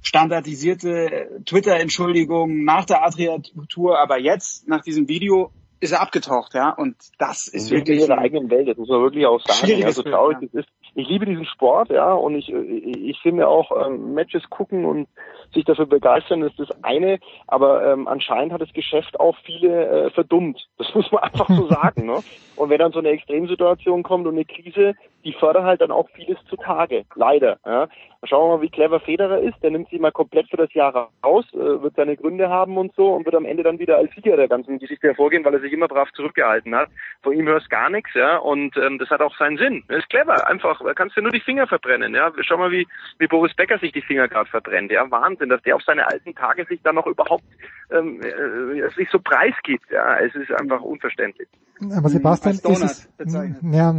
standardisierte 0.06 1.42
Twitter-Entschuldigung 1.46 2.62
nach 2.62 2.84
der 2.84 3.04
Adria-Tour, 3.04 3.98
aber 3.98 4.20
jetzt 4.20 4.68
nach 4.68 4.82
diesem 4.82 5.08
Video 5.08 5.50
ist 5.80 5.90
er 5.90 6.00
abgetaucht, 6.00 6.54
ja, 6.54 6.70
und 6.70 6.94
das 7.18 7.48
ist 7.48 7.70
wirklich 7.70 7.98
wirklich 7.98 8.02
in 8.02 8.06
der 8.06 8.18
eigenen 8.18 8.50
Welt, 8.50 8.68
das 8.68 8.76
muss 8.76 8.88
man 8.88 9.02
wirklich 9.02 9.26
auch 9.26 9.40
sagen. 9.40 9.84
Also 9.84 10.02
traurig 10.04 10.38
ja. 10.40 10.46
es 10.46 10.54
ist. 10.60 10.68
Ich 10.94 11.08
liebe 11.08 11.26
diesen 11.26 11.44
Sport, 11.44 11.90
ja, 11.90 12.12
und 12.14 12.36
ich, 12.36 12.48
ich, 12.48 12.96
ich 13.08 13.18
finde 13.20 13.48
auch 13.48 13.70
ähm, 13.84 14.14
Matches 14.14 14.48
gucken 14.48 14.84
und 14.84 15.08
sich 15.52 15.64
dafür 15.64 15.86
begeistern 15.86 16.42
ist 16.42 16.58
das 16.58 16.68
eine, 16.82 17.18
aber 17.48 17.92
ähm, 17.92 18.06
anscheinend 18.06 18.52
hat 18.52 18.60
das 18.60 18.72
Geschäft 18.72 19.18
auch 19.18 19.36
viele 19.44 20.06
äh, 20.06 20.10
verdummt. 20.10 20.68
Das 20.78 20.86
muss 20.94 21.10
man 21.10 21.24
einfach 21.24 21.48
so 21.48 21.68
sagen, 21.68 22.06
ne? 22.06 22.22
Und 22.54 22.70
wenn 22.70 22.78
dann 22.78 22.92
so 22.92 23.00
eine 23.00 23.10
Extremsituation 23.10 24.04
kommt 24.04 24.26
und 24.26 24.34
eine 24.34 24.44
Krise, 24.44 24.94
die 25.26 25.32
fördert 25.32 25.64
halt 25.64 25.80
dann 25.80 25.90
auch 25.90 26.08
vieles 26.10 26.38
zutage, 26.48 27.04
leider. 27.16 27.58
Ja? 27.66 27.88
Schauen 28.22 28.48
wir 28.48 28.56
mal, 28.56 28.62
wie 28.62 28.70
clever 28.70 29.00
Federer 29.00 29.40
ist. 29.40 29.60
Der 29.60 29.72
nimmt 29.72 29.90
sich 29.90 29.98
mal 29.98 30.12
komplett 30.12 30.48
für 30.48 30.56
das 30.56 30.72
Jahr 30.72 31.10
raus, 31.24 31.44
äh, 31.52 31.82
wird 31.82 31.96
seine 31.96 32.16
Gründe 32.16 32.48
haben 32.48 32.78
und 32.78 32.94
so 32.94 33.12
und 33.12 33.24
wird 33.24 33.34
am 33.34 33.44
Ende 33.44 33.64
dann 33.64 33.80
wieder 33.80 33.96
als 33.96 34.14
Sieger 34.14 34.36
der 34.36 34.46
ganzen 34.46 34.78
Geschichte 34.78 35.08
hervorgehen, 35.08 35.44
weil 35.44 35.54
er 35.54 35.60
sich 35.60 35.72
immer 35.72 35.88
brav 35.88 36.08
zurückgehalten 36.12 36.76
hat. 36.76 36.90
Von 37.22 37.32
ihm 37.32 37.48
hörst 37.48 37.68
gar 37.70 37.90
nichts, 37.90 38.10
ja, 38.14 38.36
und 38.36 38.76
ähm, 38.76 38.98
das 38.98 39.10
hat 39.10 39.20
auch 39.20 39.36
seinen 39.36 39.58
Sinn. 39.58 39.82
Das 39.88 39.98
ist 39.98 40.10
clever, 40.10 40.46
einfach, 40.46 40.80
da 40.80 40.94
kannst 40.94 41.16
du 41.16 41.22
nur 41.22 41.32
die 41.32 41.40
Finger 41.40 41.66
verbrennen, 41.66 42.14
ja. 42.14 42.30
Schau 42.42 42.56
mal, 42.56 42.70
wie, 42.70 42.86
wie 43.18 43.26
Boris 43.26 43.54
Becker 43.54 43.78
sich 43.78 43.90
die 43.90 44.02
Finger 44.02 44.28
gerade 44.28 44.48
verbrennt, 44.48 44.92
ja. 44.92 45.10
Wahnsinn, 45.10 45.48
dass 45.48 45.62
der 45.62 45.74
auf 45.74 45.82
seine 45.82 46.06
alten 46.06 46.36
Tage 46.36 46.66
sich 46.66 46.80
dann 46.82 46.94
noch 46.94 47.06
überhaupt 47.06 47.44
ähm, 47.90 48.20
äh, 48.22 48.88
sich 48.94 49.10
so 49.10 49.18
preisgibt, 49.18 49.90
ja. 49.90 50.20
Es 50.20 50.36
ist 50.36 50.52
einfach 50.52 50.82
unverständlich. 50.82 51.48
Aber 51.96 52.08
Sebastian, 52.08 52.54
ist 52.54 52.64
es, 52.64 53.08
bezeichnet. 53.18 53.58
ja, 53.74 53.92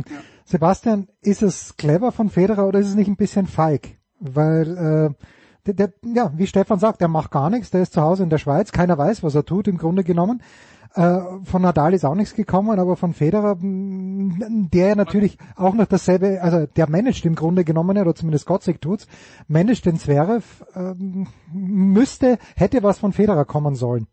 Sebastian, 0.48 1.10
ist 1.22 1.44
es 1.44 1.76
clever 1.76 2.14
von 2.14 2.30
Federer 2.30 2.68
oder 2.68 2.80
ist 2.80 2.88
es 2.88 2.96
nicht 2.96 3.10
ein 3.10 3.18
bisschen 3.18 3.48
feig? 3.48 3.98
Weil, 4.20 4.78
äh, 4.78 5.26
der, 5.66 5.74
der, 5.74 5.94
ja, 6.16 6.32
wie 6.38 6.48
Stefan 6.48 6.80
sagt, 6.80 7.02
der 7.02 7.10
macht 7.10 7.32
gar 7.32 7.50
nichts, 7.50 7.70
der 7.70 7.82
ist 7.82 7.92
zu 7.92 8.02
Hause 8.02 8.24
in 8.24 8.30
der 8.30 8.38
Schweiz, 8.38 8.72
keiner 8.72 8.98
weiß, 8.98 9.24
was 9.24 9.36
er 9.36 9.44
tut 9.44 9.68
im 9.68 9.78
Grunde 9.78 10.06
genommen. 10.06 10.42
Äh, 10.94 11.20
von 11.44 11.62
Nadal 11.62 11.94
ist 11.94 12.06
auch 12.06 12.16
nichts 12.16 12.34
gekommen, 12.34 12.80
aber 12.80 12.96
von 12.96 13.14
Federer, 13.14 13.58
mh, 13.60 14.70
der 14.74 14.96
natürlich 14.96 15.38
auch 15.58 15.74
noch 15.74 15.86
dasselbe, 15.86 16.42
also 16.42 16.66
der 16.66 16.90
managt 16.90 17.26
im 17.26 17.36
Grunde 17.36 17.66
genommen, 17.66 17.98
oder 17.98 18.16
zumindest 18.16 18.46
Gottsig 18.46 18.82
tut's, 18.82 19.06
managt 19.50 19.86
den 19.86 20.00
Zverev, 20.00 20.46
ähm, 20.76 21.28
müsste, 21.52 22.38
hätte 22.56 22.84
was 22.84 23.00
von 23.00 23.12
Federer 23.12 23.44
kommen 23.44 23.76
sollen. 23.76 24.08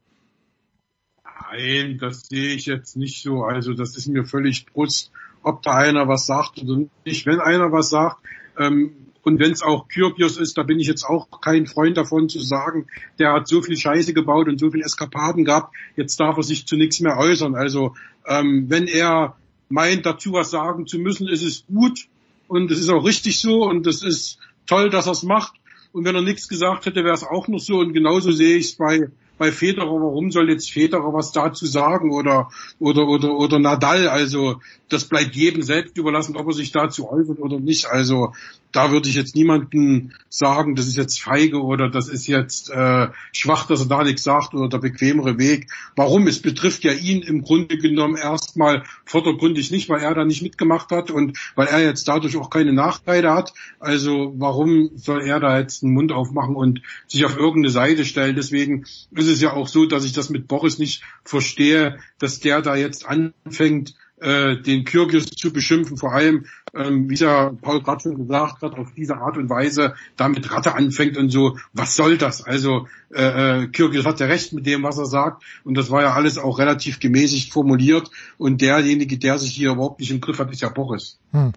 Nein, 1.53 1.99
das 2.01 2.23
sehe 2.23 2.55
ich 2.55 2.67
jetzt 2.67 2.97
nicht 2.97 3.23
so. 3.23 3.45
Also 3.45 3.73
das 3.75 3.97
ist 3.97 4.09
mir 4.09 4.25
völlig 4.25 4.67
Brust, 4.67 5.13
ob 5.45 5.63
da 5.63 5.73
einer 5.73 6.09
was 6.09 6.27
sagt 6.27 6.63
oder 6.63 6.85
nicht. 7.05 7.27
Wenn 7.27 7.41
einer 7.41 7.71
was 7.71 7.91
sagt, 7.91 8.19
ähm, 8.59 8.93
und 9.23 9.41
wenn 9.41 9.53
es 9.53 9.63
auch 9.63 9.89
Kyrgios 9.89 10.37
ist, 10.37 10.59
da 10.59 10.63
bin 10.63 10.79
ich 10.79 10.87
jetzt 10.87 11.05
auch 11.05 11.41
kein 11.41 11.67
Freund 11.67 11.97
davon 11.97 12.29
zu 12.29 12.41
sagen, 12.41 12.87
der 13.19 13.33
hat 13.33 13.49
so 13.49 13.63
viel 13.63 13.77
Scheiße 13.77 14.13
gebaut 14.13 14.49
und 14.49 14.61
so 14.61 14.71
viel 14.71 14.83
Eskapaden 14.83 15.45
gehabt, 15.45 15.75
jetzt 15.97 16.21
darf 16.21 16.37
er 16.37 16.43
sich 16.43 16.67
zu 16.67 16.77
nichts 16.77 17.01
mehr 17.01 17.17
äußern. 17.17 17.55
Also 17.55 17.95
ähm, 18.27 18.67
wenn 18.69 18.87
er 18.87 19.37
meint, 19.71 20.05
dazu 20.05 20.33
was 20.33 20.51
sagen 20.51 20.87
zu 20.87 20.99
müssen, 20.99 21.27
ist 21.27 21.43
es 21.43 21.65
gut 21.67 22.07
und 22.49 22.71
es 22.71 22.79
ist 22.79 22.91
auch 22.91 23.05
richtig 23.05 23.41
so 23.41 23.65
und 23.65 23.87
es 23.87 24.03
ist 24.03 24.39
toll, 24.67 24.91
dass 24.91 25.07
er 25.07 25.13
es 25.13 25.23
macht. 25.23 25.55
Und 25.93 26.05
wenn 26.05 26.15
er 26.15 26.23
nichts 26.23 26.49
gesagt 26.49 26.87
hätte, 26.87 27.05
wäre 27.05 27.15
es 27.15 27.25
auch 27.25 27.49
noch 27.49 27.61
so. 27.61 27.79
Und 27.79 27.93
genauso 27.93 28.33
sehe 28.33 28.57
ich 28.57 28.67
es 28.67 28.77
bei 28.77 29.09
bei 29.39 29.53
Federer, 29.53 30.01
warum 30.01 30.31
soll 30.31 30.51
jetzt 30.51 30.71
Federer 30.71 31.13
was 31.13 31.33
dazu 31.33 31.67
sagen 31.67 32.13
oder, 32.13 32.51
oder, 32.79 33.07
oder, 33.07 33.35
oder 33.37 33.59
Nadal? 33.59 34.09
Also, 34.09 34.61
das 34.89 35.05
bleibt 35.05 35.35
jedem 35.35 35.63
selbst 35.63 35.97
überlassen, 35.99 36.37
ob 36.37 36.47
er 36.47 36.53
sich 36.53 36.73
dazu 36.73 37.11
äußert 37.11 37.39
oder 37.41 37.59
nicht. 37.59 37.87
Also, 37.87 38.33
da 38.75 38.91
würde 38.91 39.09
ich 39.09 39.15
jetzt 39.15 39.37
niemanden 39.37 40.15
sagen, 40.29 40.75
das 40.75 40.89
ist 40.89 40.97
jetzt 40.97 41.23
feige 41.23 41.63
oder 41.63 41.89
das 41.89 42.09
ist 42.09 42.27
jetzt 42.27 42.71
äh, 42.71 43.09
schwach, 43.33 43.67
dass 43.67 43.81
er 43.81 43.87
da 43.87 44.03
nichts 44.03 44.25
sagt 44.25 44.53
oder 44.53 44.69
der 44.69 44.79
bequemere 44.79 45.39
Weg. 45.39 45.69
Warum? 45.95 46.27
Es 46.27 46.43
betrifft 46.43 46.83
ja 46.83 46.93
ihn 46.93 47.23
im 47.23 47.43
Grunde 47.43 47.79
genommen 47.79 48.17
erstmal 48.17 48.83
vordergründig 49.05 49.71
nicht, 49.71 49.89
weil 49.89 50.01
er 50.01 50.15
da 50.15 50.25
nicht 50.25 50.43
mitgemacht 50.43 50.91
hat 50.91 51.13
und 51.13 51.39
weil 51.55 51.69
er 51.69 51.83
jetzt 51.83 52.09
dadurch 52.09 52.37
auch 52.37 52.51
keine 52.51 52.73
Nachteile 52.73 53.33
hat. 53.33 53.55
Also 53.79 54.35
warum 54.37 54.91
soll 54.97 55.23
er 55.23 55.39
da 55.39 55.57
jetzt 55.57 55.85
einen 55.85 55.95
Mund 55.95 56.11
aufmachen 56.11 56.57
und 56.57 56.83
sich 57.07 57.25
auf 57.25 57.37
irgendeine 57.37 57.71
Seite 57.71 58.05
stellen? 58.05 58.35
Deswegen 58.35 58.87
ist 59.25 59.37
es 59.37 59.41
ja 59.41 59.53
auch 59.53 59.69
so, 59.69 59.87
dass 59.87 60.05
ich 60.05 60.13
das 60.13 60.31
mit 60.31 60.49
Boris 60.49 60.79
nicht 60.79 61.03
verstehe, 61.25 61.99
dass 62.19 62.41
der 62.41 62.63
da 62.63 62.77
jetzt 62.77 63.07
anfängt, 63.07 63.95
äh, 64.21 64.57
den 64.63 64.85
Kyrgyz 64.85 65.31
zu 65.31 65.53
beschimpfen, 65.53 65.97
vor 65.97 66.13
allem, 66.13 66.47
ähm, 66.75 67.11
wie 67.11 67.17
ja 67.17 67.51
Paul 67.61 67.83
gerade 67.83 68.01
schon 68.01 68.17
gesagt 68.17 68.63
hat, 68.63 68.79
auf 68.79 68.93
diese 68.97 69.17
Art 69.17 69.37
und 69.37 69.51
Weise 69.51 69.95
damit 70.17 70.51
Ratte 70.51 70.75
anfängt 70.75 71.17
und 71.17 71.31
so, 71.31 71.59
was 71.73 71.97
soll 71.97 72.17
das? 72.17 72.43
Also 72.43 72.87
äh, 73.13 73.65
äh, 73.65 73.67
Kyrgyz 73.67 74.05
hat 74.05 74.21
ja 74.21 74.27
recht 74.27 74.53
mit 74.53 74.67
dem, 74.67 74.83
was 74.83 74.99
er 74.99 75.07
sagt 75.07 75.43
und 75.65 75.75
das 75.75 75.91
war 75.91 76.03
ja 76.03 76.15
alles 76.15 76.39
auch 76.39 76.59
relativ 76.59 77.01
gemäßigt 77.01 77.53
formuliert 77.53 78.11
und 78.39 78.61
derjenige, 78.61 79.19
der 79.19 79.39
sich 79.39 79.53
hier 79.53 79.73
überhaupt 79.73 80.01
nicht 80.01 80.11
im 80.11 80.21
Griff 80.21 80.39
hat, 80.39 80.51
ist 80.53 80.63
ja 80.63 80.69
Boris. 80.69 81.19
Hm. 81.33 81.53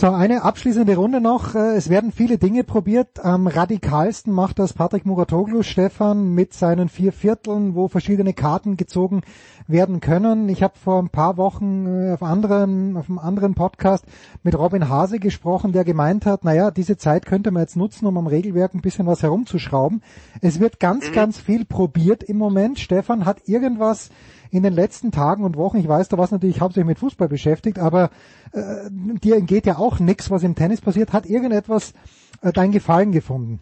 So, 0.00 0.06
eine 0.06 0.44
abschließende 0.44 0.96
Runde 0.96 1.20
noch. 1.20 1.54
Äh, 1.54 1.76
es 1.76 1.90
werden 1.90 2.10
viele 2.10 2.38
Dinge 2.38 2.64
probiert. 2.64 3.22
Am 3.22 3.46
radikalsten 3.46 4.32
macht 4.32 4.58
das 4.58 4.72
Patrick 4.72 5.04
Muratoglu, 5.04 5.62
Stefan, 5.62 6.32
mit 6.32 6.54
seinen 6.54 6.88
vier 6.88 7.12
Vierteln, 7.12 7.74
wo 7.74 7.86
verschiedene 7.86 8.32
Karten 8.32 8.78
gezogen 8.78 9.20
werden 9.66 10.00
können. 10.00 10.48
Ich 10.48 10.62
habe 10.62 10.72
vor 10.82 11.02
ein 11.02 11.10
paar 11.10 11.36
Wochen 11.36 11.84
äh, 11.86 12.12
auf, 12.12 12.22
anderen, 12.22 12.96
auf 12.96 13.10
einem 13.10 13.18
anderen 13.18 13.54
Podcast 13.54 14.06
mit 14.42 14.56
Robin 14.58 14.88
Hase 14.88 15.18
gesprochen, 15.18 15.72
der 15.72 15.84
gemeint 15.84 16.24
hat, 16.24 16.44
naja, 16.44 16.70
diese 16.70 16.96
Zeit 16.96 17.26
könnte 17.26 17.50
man 17.50 17.64
jetzt 17.64 17.76
nutzen, 17.76 18.06
um 18.06 18.16
am 18.16 18.26
Regelwerk 18.26 18.72
ein 18.72 18.80
bisschen 18.80 19.06
was 19.06 19.22
herumzuschrauben. 19.22 20.02
Es 20.40 20.60
wird 20.60 20.80
ganz, 20.80 21.10
mhm. 21.10 21.12
ganz 21.12 21.38
viel 21.38 21.66
probiert 21.66 22.22
im 22.22 22.38
Moment. 22.38 22.78
Stefan 22.78 23.26
hat 23.26 23.48
irgendwas 23.48 24.08
in 24.50 24.62
den 24.62 24.72
letzten 24.72 25.12
Tagen 25.12 25.44
und 25.44 25.56
Wochen, 25.56 25.78
ich 25.78 25.88
weiß, 25.88 26.08
da 26.08 26.18
warst 26.18 26.32
natürlich 26.32 26.60
hauptsächlich 26.60 26.88
mit 26.88 26.98
Fußball 26.98 27.28
beschäftigt, 27.28 27.78
aber 27.78 28.10
äh, 28.52 28.90
dir 28.90 29.36
entgeht 29.36 29.66
ja 29.66 29.76
auch 29.76 30.00
nichts, 30.00 30.30
was 30.30 30.42
im 30.42 30.54
Tennis 30.54 30.80
passiert. 30.80 31.12
Hat 31.12 31.26
irgendetwas 31.26 31.94
äh, 32.42 32.52
dein 32.52 32.72
Gefallen 32.72 33.12
gefunden? 33.12 33.60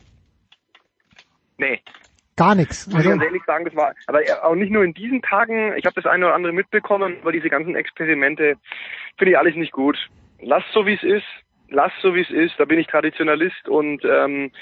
Nee. 1.59 1.81
Gar 2.37 2.55
nichts. 2.55 2.87
Muss 2.87 2.97
also, 2.97 3.11
ich 3.11 3.17
ganz 3.17 3.25
ehrlich 3.25 3.43
sagen, 3.47 3.65
das 3.65 3.75
war, 3.75 3.95
aber 4.07 4.21
auch 4.45 4.55
nicht 4.55 4.71
nur 4.71 4.85
in 4.85 4.95
diesen 4.95 5.23
Tagen, 5.23 5.75
ich 5.77 5.85
habe 5.85 6.01
das 6.01 6.07
eine 6.07 6.27
oder 6.27 6.35
andere 6.37 6.53
mitbekommen, 6.53 7.17
aber 7.21 7.33
diese 7.33 7.51
ganzen 7.51 7.75
Experimente 7.75 8.55
finde 9.17 9.33
ich 9.33 9.39
alles 9.39 9.57
nicht 9.57 9.73
gut. 9.73 9.99
Lass 10.41 10.63
so 10.73 10.87
wie 10.87 10.95
es 10.95 11.03
ist, 11.03 11.27
lass 11.69 11.93
so 12.01 12.15
wie 12.15 12.21
es 12.21 12.31
ist, 12.31 12.55
da 12.59 12.65
bin 12.65 12.79
ich 12.79 12.87
Traditionalist 12.87 13.69
und 13.69 14.05
ähm, 14.05 14.53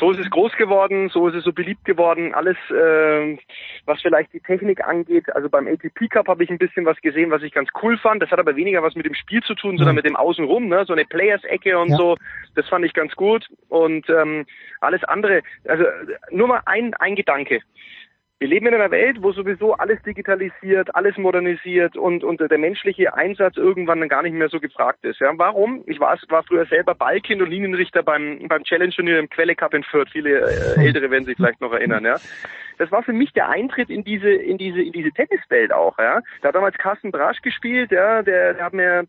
so 0.00 0.10
ist 0.10 0.18
es 0.18 0.30
groß 0.30 0.52
geworden, 0.56 1.10
so 1.10 1.28
ist 1.28 1.34
es 1.34 1.44
so 1.44 1.52
beliebt 1.52 1.84
geworden. 1.84 2.34
Alles, 2.34 2.56
äh, 2.70 3.36
was 3.84 4.00
vielleicht 4.00 4.32
die 4.32 4.40
Technik 4.40 4.82
angeht, 4.82 5.30
also 5.36 5.50
beim 5.50 5.68
ATP 5.68 6.08
Cup 6.08 6.26
habe 6.26 6.42
ich 6.42 6.50
ein 6.50 6.56
bisschen 6.56 6.86
was 6.86 6.98
gesehen, 7.02 7.30
was 7.30 7.42
ich 7.42 7.52
ganz 7.52 7.68
cool 7.82 7.98
fand. 7.98 8.22
Das 8.22 8.30
hat 8.30 8.38
aber 8.38 8.56
weniger 8.56 8.82
was 8.82 8.94
mit 8.94 9.04
dem 9.04 9.14
Spiel 9.14 9.42
zu 9.42 9.54
tun, 9.54 9.76
sondern 9.76 9.94
mhm. 9.94 9.96
mit 9.96 10.06
dem 10.06 10.16
Außenrum, 10.16 10.68
ne? 10.68 10.84
so 10.86 10.94
eine 10.94 11.04
Players-Ecke 11.04 11.78
und 11.78 11.90
ja. 11.90 11.96
so. 11.96 12.16
Das 12.54 12.66
fand 12.68 12.84
ich 12.86 12.94
ganz 12.94 13.14
gut. 13.14 13.46
Und 13.68 14.08
ähm, 14.08 14.46
alles 14.80 15.04
andere, 15.04 15.42
also 15.68 15.84
nur 16.30 16.48
mal 16.48 16.62
ein, 16.64 16.94
ein 16.94 17.14
Gedanke. 17.14 17.60
Wir 18.40 18.48
leben 18.48 18.68
in 18.68 18.74
einer 18.74 18.90
Welt, 18.90 19.22
wo 19.22 19.32
sowieso 19.32 19.74
alles 19.74 20.00
digitalisiert, 20.00 20.94
alles 20.94 21.18
modernisiert 21.18 21.98
und, 21.98 22.24
und 22.24 22.40
der 22.40 22.56
menschliche 22.56 23.12
Einsatz 23.12 23.58
irgendwann 23.58 24.00
dann 24.00 24.08
gar 24.08 24.22
nicht 24.22 24.32
mehr 24.32 24.48
so 24.48 24.60
gefragt 24.60 25.04
ist. 25.04 25.20
Ja, 25.20 25.30
warum? 25.36 25.84
Ich 25.86 26.00
war, 26.00 26.18
war 26.30 26.42
früher 26.44 26.64
selber 26.64 26.94
Ballkind 26.94 27.42
und 27.42 27.50
Linienrichter 27.50 28.02
beim, 28.02 28.48
beim 28.48 28.64
Challenge-Turnier 28.64 29.18
im 29.18 29.28
Quelle 29.28 29.54
Cup 29.54 29.74
in 29.74 29.82
Fürth. 29.82 30.08
Viele 30.10 30.40
äh, 30.40 30.86
Ältere 30.86 31.10
werden 31.10 31.26
sich 31.26 31.36
vielleicht 31.36 31.60
noch 31.60 31.74
erinnern. 31.74 32.02
Ja, 32.06 32.16
das 32.78 32.90
war 32.90 33.02
für 33.02 33.12
mich 33.12 33.30
der 33.34 33.50
Eintritt 33.50 33.90
in 33.90 34.04
diese 34.04 34.30
in 34.30 34.56
diese 34.56 34.80
in 34.80 34.92
diese 34.92 35.10
Tenniswelt 35.10 35.70
auch. 35.70 35.98
Ja, 35.98 36.22
da 36.40 36.48
hat 36.48 36.54
damals 36.54 36.78
Carsten 36.78 37.12
Brasch 37.12 37.42
gespielt. 37.42 37.90
Ja, 37.90 38.22
der, 38.22 38.54
der 38.54 38.64
hat 38.64 38.72
mir 38.72 39.04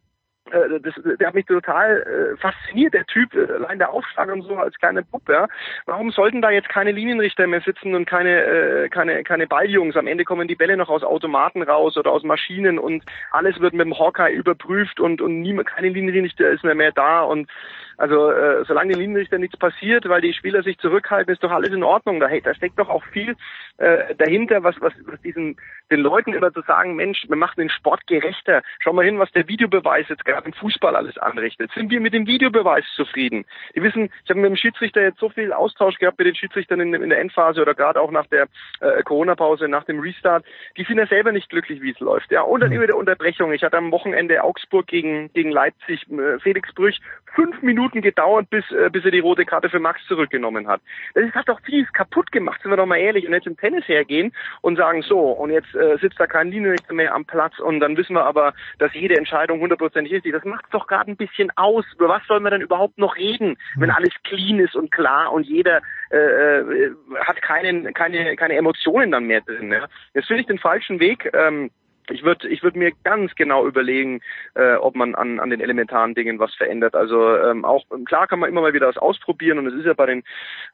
das, 0.49 0.95
der 1.19 1.27
hat 1.27 1.35
mich 1.35 1.45
total 1.45 2.01
äh, 2.01 2.37
fasziniert, 2.37 2.93
der 2.93 3.05
Typ, 3.05 3.33
äh, 3.33 3.51
allein 3.53 3.79
der 3.79 3.91
Aufschlag 3.91 4.31
und 4.31 4.41
so 4.41 4.55
als 4.55 4.77
kleine 4.79 5.03
Puppe. 5.03 5.33
Ja. 5.33 5.47
Warum 5.85 6.11
sollten 6.11 6.41
da 6.41 6.49
jetzt 6.49 6.69
keine 6.69 6.91
Linienrichter 6.91 7.47
mehr 7.47 7.61
sitzen 7.61 7.95
und 7.95 8.05
keine, 8.05 8.43
äh, 8.43 8.89
keine, 8.89 9.23
keine 9.23 9.47
Balljungs? 9.47 9.95
Am 9.95 10.07
Ende 10.07 10.25
kommen 10.25 10.47
die 10.47 10.55
Bälle 10.55 10.77
noch 10.77 10.89
aus 10.89 11.03
Automaten 11.03 11.61
raus 11.61 11.95
oder 11.95 12.11
aus 12.11 12.23
Maschinen 12.23 12.79
und 12.79 13.03
alles 13.31 13.59
wird 13.59 13.73
mit 13.73 13.85
dem 13.85 13.97
Hawkeye 13.97 14.33
überprüft 14.33 14.99
und, 14.99 15.21
und 15.21 15.41
niemand, 15.41 15.67
keine 15.67 15.89
Linienrichter 15.89 16.49
ist 16.49 16.63
mehr, 16.63 16.75
mehr 16.75 16.91
da 16.91 17.21
und 17.21 17.49
also 17.97 18.31
äh, 18.31 18.63
solange 18.65 18.93
den 18.93 19.01
Linienrichter 19.01 19.37
nichts 19.37 19.57
passiert, 19.57 20.07
weil 20.07 20.21
die 20.21 20.33
Spieler 20.33 20.63
sich 20.63 20.77
zurückhalten, 20.79 21.33
ist 21.33 21.43
doch 21.43 21.51
alles 21.51 21.71
in 21.71 21.83
Ordnung. 21.83 22.19
Da, 22.19 22.27
da 22.43 22.53
steckt 22.53 22.79
doch 22.79 22.89
auch 22.89 23.03
viel 23.05 23.35
äh, 23.77 24.15
dahinter, 24.15 24.63
was, 24.63 24.75
was, 24.79 24.93
was 25.05 25.21
diesen 25.21 25.57
den 25.91 25.99
Leuten 25.99 26.33
immer 26.33 26.53
zu 26.53 26.61
sagen, 26.61 26.95
Mensch, 26.95 27.25
wir 27.27 27.35
machen 27.35 27.59
den 27.59 27.69
Sport 27.69 28.07
gerechter. 28.07 28.61
Schau 28.79 28.93
mal 28.93 29.05
hin, 29.05 29.19
was 29.19 29.31
der 29.31 29.47
Videobeweis 29.47 30.07
jetzt 30.09 30.25
gerade 30.25 30.47
im 30.47 30.53
Fußball 30.53 30.95
alles 30.95 31.17
anrichtet. 31.17 31.71
Sind 31.75 31.91
wir 31.91 31.99
mit 31.99 32.13
dem 32.13 32.25
Videobeweis 32.25 32.85
zufrieden? 32.95 33.45
Die 33.75 33.83
wissen, 33.83 34.09
ich 34.23 34.29
habe 34.29 34.39
mit 34.39 34.49
dem 34.49 34.55
Schiedsrichter 34.55 35.01
jetzt 35.01 35.19
so 35.19 35.29
viel 35.29 35.51
Austausch 35.51 35.97
gehabt 35.97 36.17
mit 36.17 36.27
den 36.27 36.35
Schiedsrichtern 36.35 36.79
in, 36.79 36.93
in 36.93 37.09
der 37.09 37.19
Endphase 37.19 37.61
oder 37.61 37.75
gerade 37.75 37.99
auch 37.99 38.11
nach 38.11 38.25
der 38.27 38.47
äh, 38.79 39.03
Corona-Pause, 39.03 39.67
nach 39.67 39.83
dem 39.83 39.99
Restart. 39.99 40.45
Die 40.77 40.83
sind 40.83 40.97
ja 40.97 41.07
selber 41.07 41.31
nicht 41.31 41.49
glücklich, 41.49 41.81
wie 41.81 41.91
es 41.91 41.99
läuft. 41.99 42.31
Ja, 42.31 42.41
und 42.41 42.61
dann 42.61 42.71
immer 42.71 42.87
der 42.87 42.97
Unterbrechung. 42.97 43.51
Ich 43.51 43.63
hatte 43.63 43.77
am 43.77 43.91
Wochenende 43.91 44.43
Augsburg 44.43 44.87
gegen, 44.87 45.31
gegen 45.33 45.51
Leipzig, 45.51 46.09
äh, 46.09 46.39
Felix 46.39 46.73
Brüch, 46.73 46.99
fünf 47.35 47.61
Minuten 47.61 47.80
gedauert, 47.89 48.49
bis, 48.49 48.69
äh, 48.71 48.89
bis 48.89 49.03
er 49.03 49.11
die 49.11 49.19
rote 49.19 49.45
Karte 49.45 49.69
für 49.69 49.79
Max 49.79 49.99
zurückgenommen 50.07 50.67
hat. 50.67 50.81
Das 51.13 51.31
hat 51.33 51.49
doch 51.49 51.59
vieles 51.61 51.91
kaputt 51.93 52.31
gemacht, 52.31 52.61
sind 52.61 52.71
wir 52.71 52.77
doch 52.77 52.85
mal 52.85 52.97
ehrlich. 52.97 53.25
Und 53.25 53.33
jetzt 53.33 53.47
im 53.47 53.57
Tennis 53.57 53.87
hergehen 53.87 54.31
und 54.61 54.77
sagen, 54.77 55.01
so, 55.01 55.19
und 55.19 55.51
jetzt 55.51 55.73
äh, 55.75 55.97
sitzt 55.97 56.19
da 56.19 56.27
kein 56.27 56.51
Linienrichter 56.51 56.93
mehr 56.93 57.13
am 57.13 57.25
Platz 57.25 57.59
und 57.59 57.79
dann 57.79 57.97
wissen 57.97 58.13
wir 58.13 58.25
aber, 58.25 58.53
dass 58.79 58.93
jede 58.93 59.17
Entscheidung 59.17 59.59
hundertprozentig 59.59 60.13
ist. 60.13 60.25
Das 60.31 60.45
macht 60.45 60.65
doch 60.71 60.87
gerade 60.87 61.11
ein 61.11 61.17
bisschen 61.17 61.51
aus. 61.55 61.85
Über 61.95 62.09
was 62.09 62.25
sollen 62.27 62.43
wir 62.43 62.51
denn 62.51 62.61
überhaupt 62.61 62.97
noch 62.97 63.15
reden, 63.15 63.57
wenn 63.77 63.89
hm. 63.89 63.95
alles 63.95 64.13
clean 64.23 64.59
ist 64.59 64.75
und 64.75 64.91
klar 64.91 65.31
und 65.31 65.47
jeder 65.47 65.81
äh, 66.11 66.17
äh, 66.17 66.91
hat 67.19 67.41
keinen, 67.41 67.93
keine, 67.93 68.35
keine 68.35 68.55
Emotionen 68.55 69.11
dann 69.11 69.25
mehr 69.25 69.41
drin. 69.41 69.71
Ja? 69.71 69.87
Jetzt 70.13 70.27
finde 70.27 70.41
ich 70.41 70.47
den 70.47 70.59
falschen 70.59 70.99
Weg. 70.99 71.29
Ähm, 71.33 71.71
ich 72.11 72.23
würde 72.23 72.47
ich 72.47 72.63
würd 72.63 72.75
mir 72.75 72.91
ganz 73.03 73.33
genau 73.35 73.65
überlegen, 73.65 74.21
äh, 74.55 74.75
ob 74.75 74.95
man 74.95 75.15
an, 75.15 75.39
an 75.39 75.49
den 75.49 75.61
elementaren 75.61 76.15
Dingen 76.15 76.39
was 76.39 76.53
verändert. 76.55 76.95
Also 76.95 77.37
ähm, 77.37 77.65
auch 77.65 77.83
klar 78.05 78.27
kann 78.27 78.39
man 78.39 78.49
immer 78.49 78.61
mal 78.61 78.73
wieder 78.73 78.87
was 78.87 78.97
ausprobieren 78.97 79.57
und 79.57 79.67
es 79.67 79.73
ist 79.73 79.85
ja 79.85 79.93
bei 79.93 80.05
den 80.05 80.23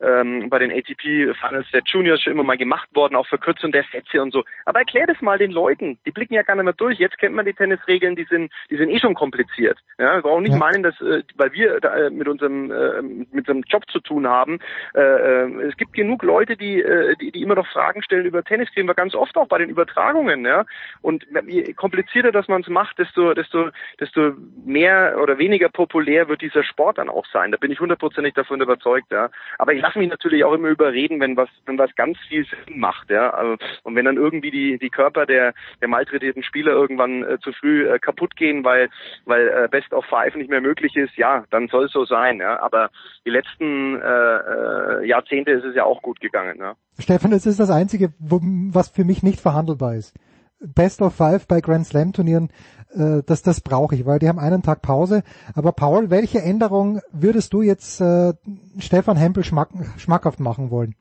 ähm, 0.02 0.50
bei 0.50 0.60
den 0.60 0.72
ATP 0.72 1.34
Finals 1.40 1.68
der 1.72 1.82
Juniors 1.86 2.22
schon 2.22 2.34
immer 2.34 2.44
mal 2.44 2.58
gemacht 2.58 2.90
worden, 2.94 3.16
auch 3.16 3.28
Verkürzung 3.28 3.72
der 3.72 3.86
Sätze 3.92 4.22
und 4.22 4.32
so. 4.32 4.44
Aber 4.66 4.80
erklär 4.80 5.08
das 5.08 5.22
mal 5.22 5.38
den 5.38 5.52
Leuten, 5.52 5.98
die 6.06 6.12
blicken 6.12 6.34
ja 6.34 6.44
gar 6.44 6.56
nicht 6.56 6.66
mehr 6.66 6.74
durch. 6.74 7.00
Jetzt 7.00 7.18
kennt 7.18 7.36
man 7.36 7.46
die 7.46 7.54
Tennisregeln, 7.54 8.16
die 8.16 8.26
sind 8.26 8.52
die 8.70 8.78
sind 8.78 8.90
eh 8.90 9.00
schon 9.00 9.14
kompliziert. 9.14 9.78
Ja, 9.98 10.16
wir 10.16 10.22
brauchen 10.22 10.44
nicht 10.44 10.54
ja. 10.54 10.60
meinen, 10.60 10.84
dass 10.84 11.00
äh, 11.02 11.24
weil 11.36 11.54
wir 11.54 11.80
da, 11.80 11.96
äh, 11.96 12.10
mit 12.10 12.28
unserem 12.28 12.72
äh, 12.72 13.02
mit 13.02 13.48
unserem 13.48 13.64
Job 13.68 13.90
zu 13.90 14.00
tun 14.00 14.28
haben. 14.28 14.60
Äh, 14.94 15.02
äh, 15.02 15.62
es 15.68 15.78
gibt 15.78 15.94
genug 15.94 16.24
Leute, 16.24 16.58
die, 16.58 16.82
äh, 16.82 17.16
die 17.16 17.32
die 17.32 17.42
immer 17.42 17.56
noch 17.56 17.68
Fragen 17.68 18.02
stellen 18.04 18.26
über 18.26 18.44
Tennis, 18.44 18.70
sehen 18.74 18.88
wir 18.88 18.96
ganz 18.96 19.16
oft 19.16 19.36
auch 19.38 19.48
bei 19.48 19.58
den 19.58 19.70
Übertragungen, 19.70 20.46
ja. 20.46 20.66
Und 21.02 21.27
je 21.48 21.74
komplizierter 21.74 22.32
dass 22.32 22.48
man 22.48 22.62
es 22.62 22.68
macht, 22.68 22.98
desto, 23.00 23.34
desto, 23.34 23.70
desto 24.00 24.34
mehr 24.66 25.18
oder 25.22 25.38
weniger 25.38 25.70
populär 25.70 26.28
wird 26.28 26.42
dieser 26.42 26.64
Sport 26.64 26.98
dann 26.98 27.10
auch 27.10 27.26
sein. 27.32 27.52
Da 27.52 27.58
bin 27.58 27.72
ich 27.72 27.80
hundertprozentig 27.80 28.34
davon 28.34 28.62
überzeugt, 28.62 29.12
ja. 29.12 29.30
Aber 29.58 29.74
ich 29.74 29.82
lasse 29.82 30.00
mich 30.00 30.10
natürlich 30.10 30.44
auch 30.44 30.54
immer 30.54 30.70
überreden, 30.70 31.20
wenn 31.20 31.38
was, 31.38 31.50
wenn 31.66 31.78
was 31.78 31.94
ganz 31.96 32.18
viel 32.28 32.46
Sinn 32.46 32.80
macht, 32.80 33.10
ja. 33.10 33.30
Also, 33.32 33.58
und 33.84 33.96
wenn 33.96 34.06
dann 34.06 34.18
irgendwie 34.18 34.52
die, 34.52 34.78
die 34.78 34.90
Körper 34.90 35.26
der, 35.26 35.54
der 35.82 35.88
malträtierten 35.88 36.44
Spieler 36.44 36.72
irgendwann 36.72 37.24
äh, 37.24 37.40
zu 37.40 37.52
früh 37.54 37.88
äh, 37.88 38.00
kaputt 38.00 38.36
gehen, 38.36 38.64
weil, 38.64 38.90
weil 39.26 39.48
äh, 39.48 39.68
Best 39.70 39.94
of 39.94 40.06
Five 40.06 40.36
nicht 40.36 40.50
mehr 40.50 40.62
möglich 40.62 40.96
ist, 40.96 41.16
ja, 41.18 41.44
dann 41.50 41.68
soll 41.68 41.86
es 41.86 41.92
so 41.92 42.06
sein, 42.06 42.40
ja. 42.40 42.60
Aber 42.60 42.90
die 43.26 43.32
letzten 43.32 44.00
äh, 44.02 44.08
äh, 44.08 45.08
Jahrzehnte 45.08 45.52
ist 45.52 45.66
es 45.66 45.76
ja 45.76 45.84
auch 45.84 46.02
gut 46.02 46.20
gegangen, 46.20 46.58
ja. 46.60 46.76
Stefan, 47.00 47.32
es 47.32 47.46
ist 47.46 47.60
das 47.60 47.70
Einzige, 47.70 48.14
was 48.20 48.90
für 48.90 49.04
mich 49.04 49.22
nicht 49.22 49.40
verhandelbar 49.40 49.96
ist. 49.96 50.16
Best 50.60 51.02
of 51.02 51.14
Five 51.14 51.48
bei 51.48 51.62
Grand 51.62 51.86
Slam 51.86 52.14
Turnieren, 52.14 52.50
äh, 52.94 53.22
das, 53.26 53.42
das 53.42 53.62
brauche 53.62 53.96
ich, 53.96 54.06
weil 54.06 54.20
die 54.20 54.28
haben 54.28 54.40
einen 54.40 54.64
Tag 54.64 54.82
Pause. 54.82 55.24
Aber 55.54 55.72
Paul, 55.72 56.10
welche 56.10 56.42
Änderung 56.42 57.02
würdest 57.12 57.54
du 57.54 57.62
jetzt 57.62 58.02
äh, 58.02 58.34
Stefan 58.80 59.18
Hempel 59.18 59.44
schmack, 59.44 59.70
schmackhaft 59.98 60.40
machen 60.40 60.72
wollen? 60.72 60.96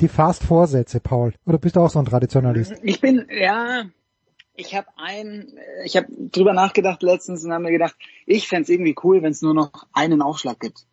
Die 0.00 0.08
Fast-Vorsätze, 0.08 1.00
Paul. 1.00 1.34
Oder 1.46 1.58
bist 1.58 1.76
du 1.76 1.80
auch 1.80 1.90
so 1.90 1.98
ein 1.98 2.04
Traditionalist? 2.04 2.74
Ich 2.82 3.00
bin, 3.00 3.26
ja, 3.30 3.84
ich 4.54 4.74
habe 4.74 4.88
ein, 4.96 5.56
ich 5.84 5.96
habe 5.96 6.06
drüber 6.10 6.52
nachgedacht 6.52 7.02
letztens 7.02 7.44
und 7.44 7.52
habe 7.52 7.64
mir 7.64 7.72
gedacht, 7.72 7.96
ich 8.26 8.48
fände 8.48 8.72
irgendwie 8.72 8.94
cool, 9.02 9.22
wenn 9.22 9.32
es 9.32 9.42
nur 9.42 9.54
noch 9.54 9.86
einen 9.92 10.22
Aufschlag 10.22 10.60
gibt 10.60 10.86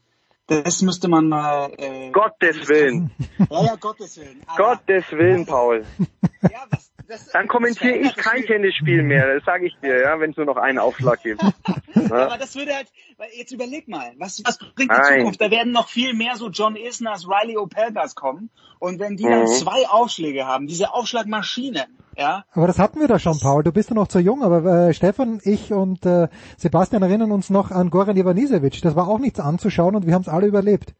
Das 0.47 0.81
müsste 0.81 1.07
man 1.07 1.29
mal. 1.29 1.71
Äh, 1.77 2.11
Gottes 2.11 2.67
Willen. 2.67 3.11
Ja, 3.49 3.63
ja, 3.63 3.75
Gottes 3.75 4.17
Willen. 4.17 4.41
Gottes 4.57 5.11
Willen, 5.11 5.45
Paul. 5.45 5.85
Dann 7.33 7.47
kommentiere 7.47 7.97
ich 7.97 8.15
kein 8.15 8.43
Tennisspiel 8.43 9.03
mehr, 9.03 9.35
das 9.35 9.45
sage 9.45 9.67
ich 9.67 9.75
dir, 9.81 9.99
ja, 10.01 10.19
wenn 10.19 10.31
es 10.31 10.37
nur 10.37 10.45
noch 10.45 10.57
einen 10.57 10.79
Aufschlag 10.79 11.21
gibt. 11.23 11.41
Aber 12.09 12.37
das 12.37 12.55
würde 12.55 12.75
halt, 12.75 12.87
weil 13.17 13.29
jetzt 13.35 13.51
überleg 13.51 13.87
mal, 13.87 14.13
was, 14.17 14.41
was 14.45 14.57
bringt 14.57 14.91
die 14.91 14.97
Nein. 14.97 15.19
Zukunft? 15.19 15.41
Da 15.41 15.51
werden 15.51 15.71
noch 15.71 15.87
viel 15.89 16.13
mehr 16.13 16.35
so 16.35 16.49
John 16.49 16.75
Isners, 16.75 17.27
Riley 17.27 17.57
Opelgas 17.57 18.15
kommen. 18.15 18.49
Und 18.79 18.99
wenn 18.99 19.15
die 19.17 19.23
dann 19.23 19.41
Mhm. 19.41 19.47
zwei 19.47 19.87
Aufschläge 19.87 20.45
haben, 20.47 20.67
diese 20.67 20.93
Aufschlagmaschinen, 20.93 21.97
ja, 22.17 22.43
Aber 22.51 22.67
das 22.67 22.77
hatten 22.77 22.99
wir 22.99 23.07
da 23.07 23.19
schon, 23.19 23.39
Paul. 23.39 23.63
Du 23.63 23.71
bist 23.71 23.89
ja 23.89 23.95
noch 23.95 24.07
zu 24.07 24.19
jung, 24.19 24.43
aber 24.43 24.89
äh, 24.89 24.93
Stefan, 24.93 25.39
ich 25.43 25.71
und 25.71 26.05
äh, 26.05 26.27
Sebastian 26.57 27.03
erinnern 27.03 27.31
uns 27.31 27.49
noch 27.49 27.71
an 27.71 27.89
Goran 27.89 28.17
Ivanisevic. 28.17 28.81
Das 28.81 28.95
war 28.95 29.07
auch 29.07 29.19
nichts 29.19 29.39
anzuschauen 29.39 29.95
und 29.95 30.05
wir 30.05 30.13
haben 30.13 30.21
es 30.23 30.27
alle 30.27 30.47
überlebt. 30.47 30.93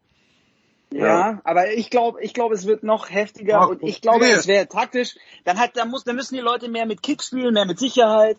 Ja, 1.00 1.40
aber 1.44 1.72
ich 1.72 1.90
glaube, 1.90 2.22
ich 2.22 2.34
glaube, 2.34 2.54
es 2.54 2.66
wird 2.66 2.82
noch 2.82 3.10
heftiger 3.10 3.60
Ach, 3.60 3.68
und 3.68 3.82
ich 3.82 4.00
glaube, 4.00 4.24
okay. 4.24 4.32
es 4.32 4.46
wäre 4.46 4.68
taktisch. 4.68 5.16
Dann 5.44 5.58
hat, 5.58 5.76
dann 5.76 5.90
muss, 5.90 6.04
dann 6.04 6.16
müssen 6.16 6.34
die 6.34 6.40
Leute 6.40 6.68
mehr 6.68 6.86
mit 6.86 7.02
Kick 7.02 7.22
spielen, 7.22 7.54
mehr 7.54 7.64
mit 7.64 7.78
Sicherheit. 7.78 8.36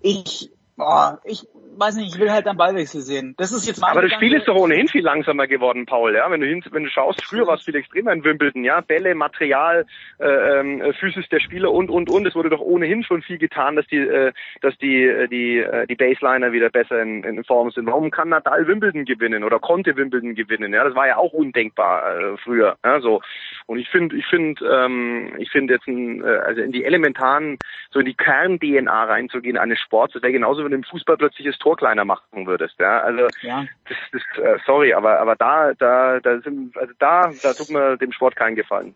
Ich, 0.00 0.50
boah, 0.76 1.20
ich 1.24 1.46
weiß 1.76 1.96
nicht, 1.96 2.14
ich 2.14 2.20
will 2.20 2.30
halt 2.30 2.46
am 2.46 2.56
Ballwechsel 2.56 3.00
sehen. 3.00 3.34
Das 3.38 3.52
ist 3.52 3.66
jetzt 3.66 3.80
mein 3.80 3.90
Aber 3.90 4.02
das 4.02 4.10
Gedanke. 4.10 4.26
Spiel 4.26 4.38
ist 4.38 4.48
doch 4.48 4.56
ohnehin 4.56 4.88
viel 4.88 5.02
langsamer 5.02 5.46
geworden, 5.46 5.86
Paul. 5.86 6.14
Ja, 6.14 6.30
wenn 6.30 6.40
du 6.40 6.46
hin, 6.46 6.62
wenn 6.70 6.84
du 6.84 6.90
schaust, 6.90 7.24
früher 7.24 7.46
war 7.46 7.54
es 7.54 7.62
viel 7.62 7.76
extremer 7.76 8.12
in 8.12 8.24
Wimbledon. 8.24 8.64
Ja, 8.64 8.80
Bälle, 8.80 9.14
Material, 9.14 9.86
äh, 10.18 10.26
ähm, 10.26 10.82
Physis 10.98 11.28
der 11.30 11.40
Spieler 11.40 11.72
und 11.72 11.90
und 11.90 12.10
und. 12.10 12.26
Es 12.26 12.34
wurde 12.34 12.50
doch 12.50 12.60
ohnehin 12.60 13.04
schon 13.04 13.22
viel 13.22 13.38
getan, 13.38 13.76
dass 13.76 13.86
die, 13.86 13.98
äh, 13.98 14.32
dass 14.60 14.76
die, 14.78 15.04
äh, 15.04 15.28
die, 15.28 15.58
äh, 15.58 15.86
die 15.86 15.94
Baseliner 15.94 16.52
wieder 16.52 16.70
besser 16.70 17.00
in, 17.00 17.24
in 17.24 17.44
Form 17.44 17.70
sind. 17.70 17.86
Warum 17.86 18.10
kann 18.10 18.28
Nadal 18.30 18.66
Wimbledon 18.66 19.04
gewinnen 19.04 19.44
oder 19.44 19.58
konnte 19.58 19.96
Wimbledon 19.96 20.34
gewinnen? 20.34 20.72
Ja, 20.72 20.84
das 20.84 20.94
war 20.94 21.06
ja 21.06 21.16
auch 21.16 21.32
undenkbar 21.32 22.18
äh, 22.18 22.36
früher. 22.38 22.76
Ja, 22.84 23.00
so. 23.00 23.20
Und 23.66 23.78
ich 23.78 23.88
finde, 23.88 24.16
ich 24.16 24.26
finde, 24.26 24.64
ähm, 24.66 25.32
ich 25.38 25.50
finde 25.50 25.74
jetzt, 25.74 25.86
ein, 25.86 26.22
äh, 26.22 26.26
also 26.26 26.60
in 26.60 26.72
die 26.72 26.84
elementaren, 26.84 27.58
so 27.90 28.00
in 28.00 28.06
die 28.06 28.14
Kern-DNA 28.14 29.04
reinzugehen 29.04 29.56
eines 29.56 29.78
Sports, 29.80 30.14
das 30.14 30.22
wäre 30.22 30.32
genauso, 30.32 30.64
wenn 30.64 30.71
du 30.72 30.76
im 30.76 30.84
Fußball 30.84 31.16
plötzlich 31.16 31.46
das 31.46 31.58
Tor 31.58 31.76
kleiner 31.76 32.04
machen 32.04 32.46
würdest. 32.46 32.74
Ja, 32.80 33.00
also 33.02 33.28
Ja. 33.42 33.64
das, 33.88 33.96
das 34.12 34.44
äh, 34.44 34.58
sorry, 34.66 34.92
aber 34.94 35.20
aber 35.20 35.36
da 35.36 35.72
da 35.74 36.18
da 36.20 36.40
sind 36.40 36.76
also 36.76 36.92
da 36.98 37.30
da 37.42 37.52
tut 37.54 37.70
mir 37.70 37.96
dem 37.98 38.12
Sport 38.12 38.34
keinen 38.36 38.56
Gefallen. 38.56 38.94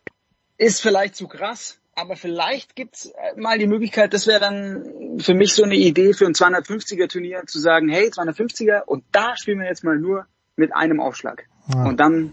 ist 0.59 0.81
vielleicht 0.83 1.15
zu 1.17 1.29
krass, 1.29 1.81
aber 1.95 2.17
vielleicht 2.17 2.75
gibt's 2.77 3.07
äh, 3.07 3.39
mal 3.41 3.59
die 3.59 3.67
Möglichkeit, 3.67 4.13
das 4.15 4.27
wäre 4.27 4.41
dann 4.41 5.19
für 5.21 5.35
mich 5.35 5.55
so 5.55 5.63
eine 5.65 5.77
Idee 5.77 6.13
für 6.15 6.27
ein 6.27 6.33
250er 6.35 7.09
Turnier 7.09 7.43
zu 7.47 7.59
sagen, 7.59 7.89
hey, 7.89 8.09
250er 8.09 8.83
und 8.85 9.05
da 9.13 9.37
spielen 9.37 9.61
wir 9.61 9.67
jetzt 9.69 9.85
mal 9.85 9.97
nur 9.99 10.27
mit 10.57 10.75
einem 10.75 11.01
Aufschlag. 11.01 11.45
Ja. 11.75 11.85
Und 11.85 11.99
dann, 12.01 12.33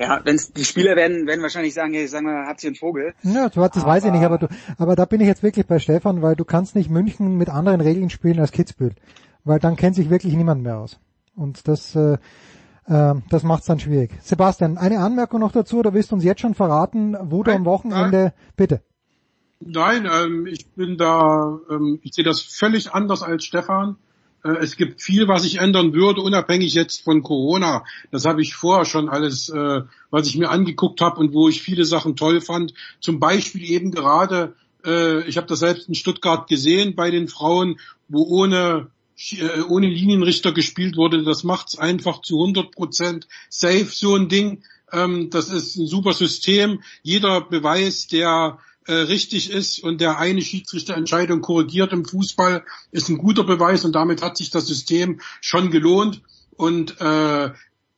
ja, 0.00 0.18
wenn's 0.24 0.52
die 0.52 0.64
Spieler 0.64 0.96
werden, 0.96 1.26
werden 1.26 1.42
wahrscheinlich 1.42 1.74
sagen, 1.74 1.92
hey, 1.92 2.08
sagen 2.08 2.24
wir, 2.24 2.46
habt 2.46 2.64
ihr 2.64 2.68
einen 2.68 2.76
Vogel? 2.76 3.12
Ja, 3.22 3.50
du, 3.50 3.60
das 3.60 3.84
weiß 3.84 4.06
ich 4.06 4.12
nicht, 4.12 4.24
aber 4.24 4.38
du, 4.38 4.48
aber 4.78 4.96
da 4.96 5.04
bin 5.04 5.20
ich 5.20 5.26
jetzt 5.26 5.42
wirklich 5.42 5.66
bei 5.66 5.78
Stefan, 5.78 6.22
weil 6.22 6.36
du 6.36 6.46
kannst 6.46 6.74
nicht 6.74 6.88
München 6.88 7.36
mit 7.36 7.50
anderen 7.50 7.82
Regeln 7.82 8.08
spielen 8.08 8.40
als 8.40 8.50
Kitzbühel, 8.50 8.94
weil 9.44 9.58
dann 9.58 9.76
kennt 9.76 9.96
sich 9.96 10.08
wirklich 10.08 10.34
niemand 10.34 10.62
mehr 10.62 10.78
aus. 10.78 10.98
Und 11.36 11.68
das, 11.68 11.94
äh, 11.94 12.16
äh, 12.86 13.14
das 13.28 13.42
macht's 13.42 13.66
dann 13.66 13.78
schwierig. 13.78 14.12
Sebastian, 14.22 14.78
eine 14.78 15.00
Anmerkung 15.00 15.40
noch 15.40 15.52
dazu, 15.52 15.80
oder 15.80 15.92
willst 15.92 16.12
du 16.12 16.14
uns 16.14 16.24
jetzt 16.24 16.40
schon 16.40 16.54
verraten, 16.54 17.14
wo 17.20 17.42
du 17.42 17.52
am 17.52 17.66
Wochenende, 17.66 18.32
bitte. 18.56 18.80
Nein, 19.60 20.08
ähm, 20.10 20.46
ich 20.46 20.66
bin 20.70 20.96
da, 20.96 21.58
ähm, 21.70 22.00
ich 22.02 22.14
sehe 22.14 22.24
das 22.24 22.40
völlig 22.40 22.94
anders 22.94 23.22
als 23.22 23.44
Stefan. 23.44 23.96
Äh, 24.44 24.56
es 24.60 24.76
gibt 24.76 25.02
viel, 25.02 25.28
was 25.28 25.44
ich 25.44 25.58
ändern 25.58 25.92
würde, 25.92 26.20
unabhängig 26.20 26.74
jetzt 26.74 27.02
von 27.02 27.22
Corona. 27.22 27.84
Das 28.10 28.24
habe 28.24 28.42
ich 28.42 28.54
vorher 28.54 28.84
schon 28.84 29.08
alles, 29.08 29.48
äh, 29.48 29.82
was 30.10 30.26
ich 30.26 30.36
mir 30.36 30.50
angeguckt 30.50 31.00
habe 31.00 31.20
und 31.20 31.32
wo 31.32 31.48
ich 31.48 31.62
viele 31.62 31.84
Sachen 31.84 32.16
toll 32.16 32.40
fand. 32.40 32.74
Zum 33.00 33.20
Beispiel 33.20 33.70
eben 33.70 33.90
gerade, 33.90 34.54
äh, 34.84 35.26
ich 35.28 35.36
habe 35.36 35.46
das 35.46 35.60
selbst 35.60 35.88
in 35.88 35.94
Stuttgart 35.94 36.48
gesehen 36.48 36.94
bei 36.94 37.10
den 37.10 37.28
Frauen, 37.28 37.78
wo 38.08 38.22
ohne 38.22 38.90
äh, 39.32 39.60
ohne 39.68 39.86
Linienrichter 39.86 40.52
gespielt 40.52 40.96
wurde. 40.96 41.22
Das 41.22 41.44
macht's 41.44 41.78
einfach 41.78 42.22
zu 42.22 42.40
100 42.40 42.72
Prozent 42.72 43.28
safe, 43.50 43.88
so 43.90 44.14
ein 44.16 44.28
Ding. 44.28 44.62
Ähm, 44.92 45.28
das 45.30 45.50
ist 45.50 45.76
ein 45.76 45.86
super 45.86 46.14
System. 46.14 46.82
Jeder 47.02 47.42
Beweis, 47.42 48.06
der 48.06 48.58
äh, 48.90 48.94
richtig 48.94 49.50
ist 49.50 49.82
und 49.82 50.00
der 50.00 50.18
eine 50.18 50.42
Schiedsrichterentscheidung 50.42 51.42
korrigiert 51.42 51.92
im 51.92 52.04
Fußball, 52.04 52.64
ist 52.90 53.08
ein 53.08 53.18
guter 53.18 53.44
Beweis 53.44 53.84
und 53.84 53.94
damit 53.94 54.20
hat 54.20 54.36
sich 54.36 54.50
das 54.50 54.66
System 54.66 55.20
schon 55.40 55.70
gelohnt. 55.70 56.22
Und 56.56 57.00
äh, 57.00 57.50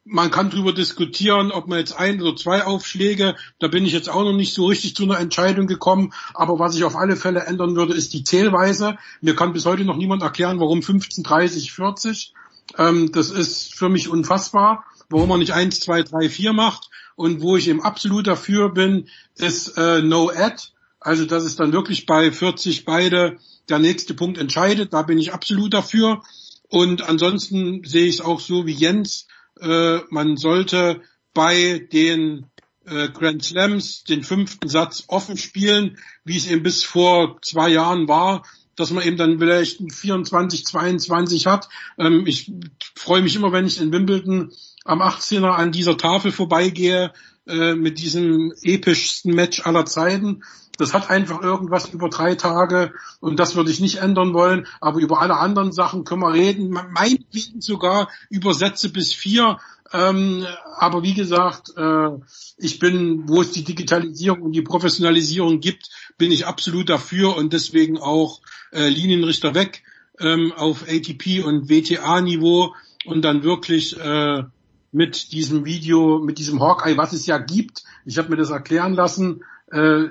man 0.05 0.31
kann 0.31 0.51
darüber 0.51 0.75
diskutieren, 0.75 1.51
ob 1.51 1.67
man 1.67 1.79
jetzt 1.79 1.99
ein 1.99 2.21
oder 2.21 2.37
zwei 2.37 2.65
Aufschläge, 2.65 3.37
da 3.59 3.69
bin 3.69 3.87
ich 3.87 3.93
jetzt 3.95 4.11
auch 4.11 4.23
noch 4.23 4.35
nicht 4.35 4.53
so 4.53 4.67
richtig 4.67 4.95
zu 4.95 5.05
einer 5.05 5.19
Entscheidung 5.19 5.67
gekommen, 5.67 6.13
aber 6.35 6.59
was 6.59 6.77
ich 6.77 6.85
auf 6.85 6.97
alle 6.97 7.17
Fälle 7.17 7.47
ändern 7.47 7.75
würde, 7.75 7.95
ist 7.95 8.13
die 8.13 8.25
Zählweise. 8.25 8.99
Mir 9.23 9.35
kann 9.35 9.55
bis 9.55 9.65
heute 9.65 9.85
noch 9.85 9.97
niemand 9.97 10.23
erklären, 10.23 10.61
warum 10.61 10.83
15, 10.83 11.25
30, 11.25 11.73
40. 11.73 12.35
Ähm, 12.77 13.13
das 13.13 13.31
ist 13.31 13.75
für 13.75 13.89
mich 13.89 14.11
unfassbar, 14.11 14.85
warum 15.09 15.31
man 15.31 15.39
nicht 15.39 15.55
1, 15.55 15.81
2, 15.81 16.03
3, 16.03 16.29
4 16.29 16.53
macht. 16.53 16.91
Und 17.15 17.41
wo 17.41 17.57
ich 17.57 17.69
eben 17.69 17.83
absolut 17.83 18.27
dafür 18.27 18.71
bin, 18.71 19.09
ist 19.37 19.79
äh, 19.79 20.03
No 20.03 20.31
Ad. 20.31 20.72
Also 21.05 21.25
dass 21.25 21.45
es 21.45 21.57
dann 21.57 21.73
wirklich 21.73 22.07
bei 22.07 22.31
40 22.31 22.85
beide 22.85 23.39
der 23.69 23.79
nächste 23.79 24.15
Punkt 24.15 24.39
entscheidet. 24.39 24.93
Da 24.93 25.03
bin 25.03 25.19
ich 25.19 25.33
absolut 25.33 25.75
dafür. 25.75 26.23
Und 26.69 27.03
ansonsten 27.03 27.85
sehe 27.85 28.07
ich 28.07 28.17
es 28.17 28.21
auch 28.21 28.41
so 28.41 28.67
wie 28.67 28.73
Jens. 28.73 29.27
Äh, 29.61 29.99
man 30.11 30.37
sollte 30.37 31.03
bei 31.35 31.87
den 31.93 32.47
äh, 32.87 33.09
Grand 33.09 33.45
Slams 33.45 34.05
den 34.05 34.23
fünften 34.23 34.69
Satz 34.69 35.05
offen 35.09 35.37
spielen, 35.37 35.99
wie 36.25 36.37
es 36.37 36.51
eben 36.51 36.63
bis 36.63 36.85
vor 36.85 37.39
zwei 37.43 37.69
Jahren 37.69 38.09
war, 38.09 38.45
dass 38.77 38.91
man 38.91 39.05
eben 39.05 39.17
dann 39.17 39.39
vielleicht 39.39 39.81
ein 39.81 39.91
24, 39.91 40.65
22 40.65 41.47
hat. 41.47 41.69
Ähm, 41.99 42.27
ich 42.27 42.53
freue 42.97 43.23
mich 43.23 43.37
immer, 43.37 43.53
wenn 43.53 43.67
ich 43.67 43.81
in 43.81 43.93
Wimbledon 43.93 44.53
am 44.85 45.01
18er 45.01 45.51
an 45.51 45.73
dieser 45.73 45.97
Tafel 45.97 46.33
vorbeigehe 46.33 47.13
äh, 47.47 47.75
mit 47.75 47.99
diesem 47.99 48.53
epischsten 48.63 49.35
Match 49.35 49.67
aller 49.67 49.85
Zeiten. 49.85 50.43
Das 50.79 50.95
hat 50.95 51.11
einfach 51.11 51.43
irgendwas 51.43 51.89
über 51.91 52.09
drei 52.09 52.35
Tage 52.35 52.93
und 53.21 53.39
das 53.39 53.57
würde 53.57 53.71
ich 53.71 53.81
nicht 53.81 53.97
ändern 53.97 54.33
wollen. 54.33 54.67
Aber 54.81 55.01
über 55.01 55.21
alle 55.21 55.37
anderen 55.37 55.73
Sachen 55.73 56.05
können 56.05 56.23
wir 56.23 56.33
reden. 56.33 56.71
Meinetwegen 56.71 57.61
sogar 57.61 58.09
über 58.31 58.55
Sätze 58.55 58.91
bis 58.91 59.13
vier. 59.13 59.59
Ähm, 59.93 60.47
aber 60.77 61.03
wie 61.03 61.15
gesagt, 61.15 61.73
äh, 61.77 62.09
ich 62.57 62.79
bin, 62.79 63.29
wo 63.29 63.43
es 63.43 63.53
die 63.53 63.65
Digitalisierung 63.65 64.43
und 64.43 64.53
die 64.53 64.63
Professionalisierung 64.63 65.61
gibt, 65.61 65.91
bin 66.17 66.33
ich 66.33 66.47
absolut 66.47 66.89
dafür 66.89 67.37
und 67.37 67.53
deswegen 67.53 67.99
auch 67.99 68.41
äh, 68.73 68.89
Linienrichter 68.89 69.55
weg 69.55 69.83
ähm, 70.19 70.53
auf 70.57 70.85
ATP 70.89 71.45
und 71.45 71.69
WTA-Niveau 71.69 72.75
und 73.05 73.23
dann 73.23 73.43
wirklich 73.43 73.99
äh, 73.99 74.45
mit 74.93 75.33
diesem 75.33 75.65
Video, 75.65 76.19
mit 76.19 76.39
diesem 76.39 76.61
Hawkeye, 76.61 76.97
was 76.97 77.13
es 77.13 77.27
ja 77.27 77.39
gibt. 77.39 77.83
Ich 78.05 78.19
habe 78.19 78.29
mir 78.29 78.37
das 78.37 78.51
erklären 78.51 78.95
lassen, 78.95 79.43
äh, 79.71 80.05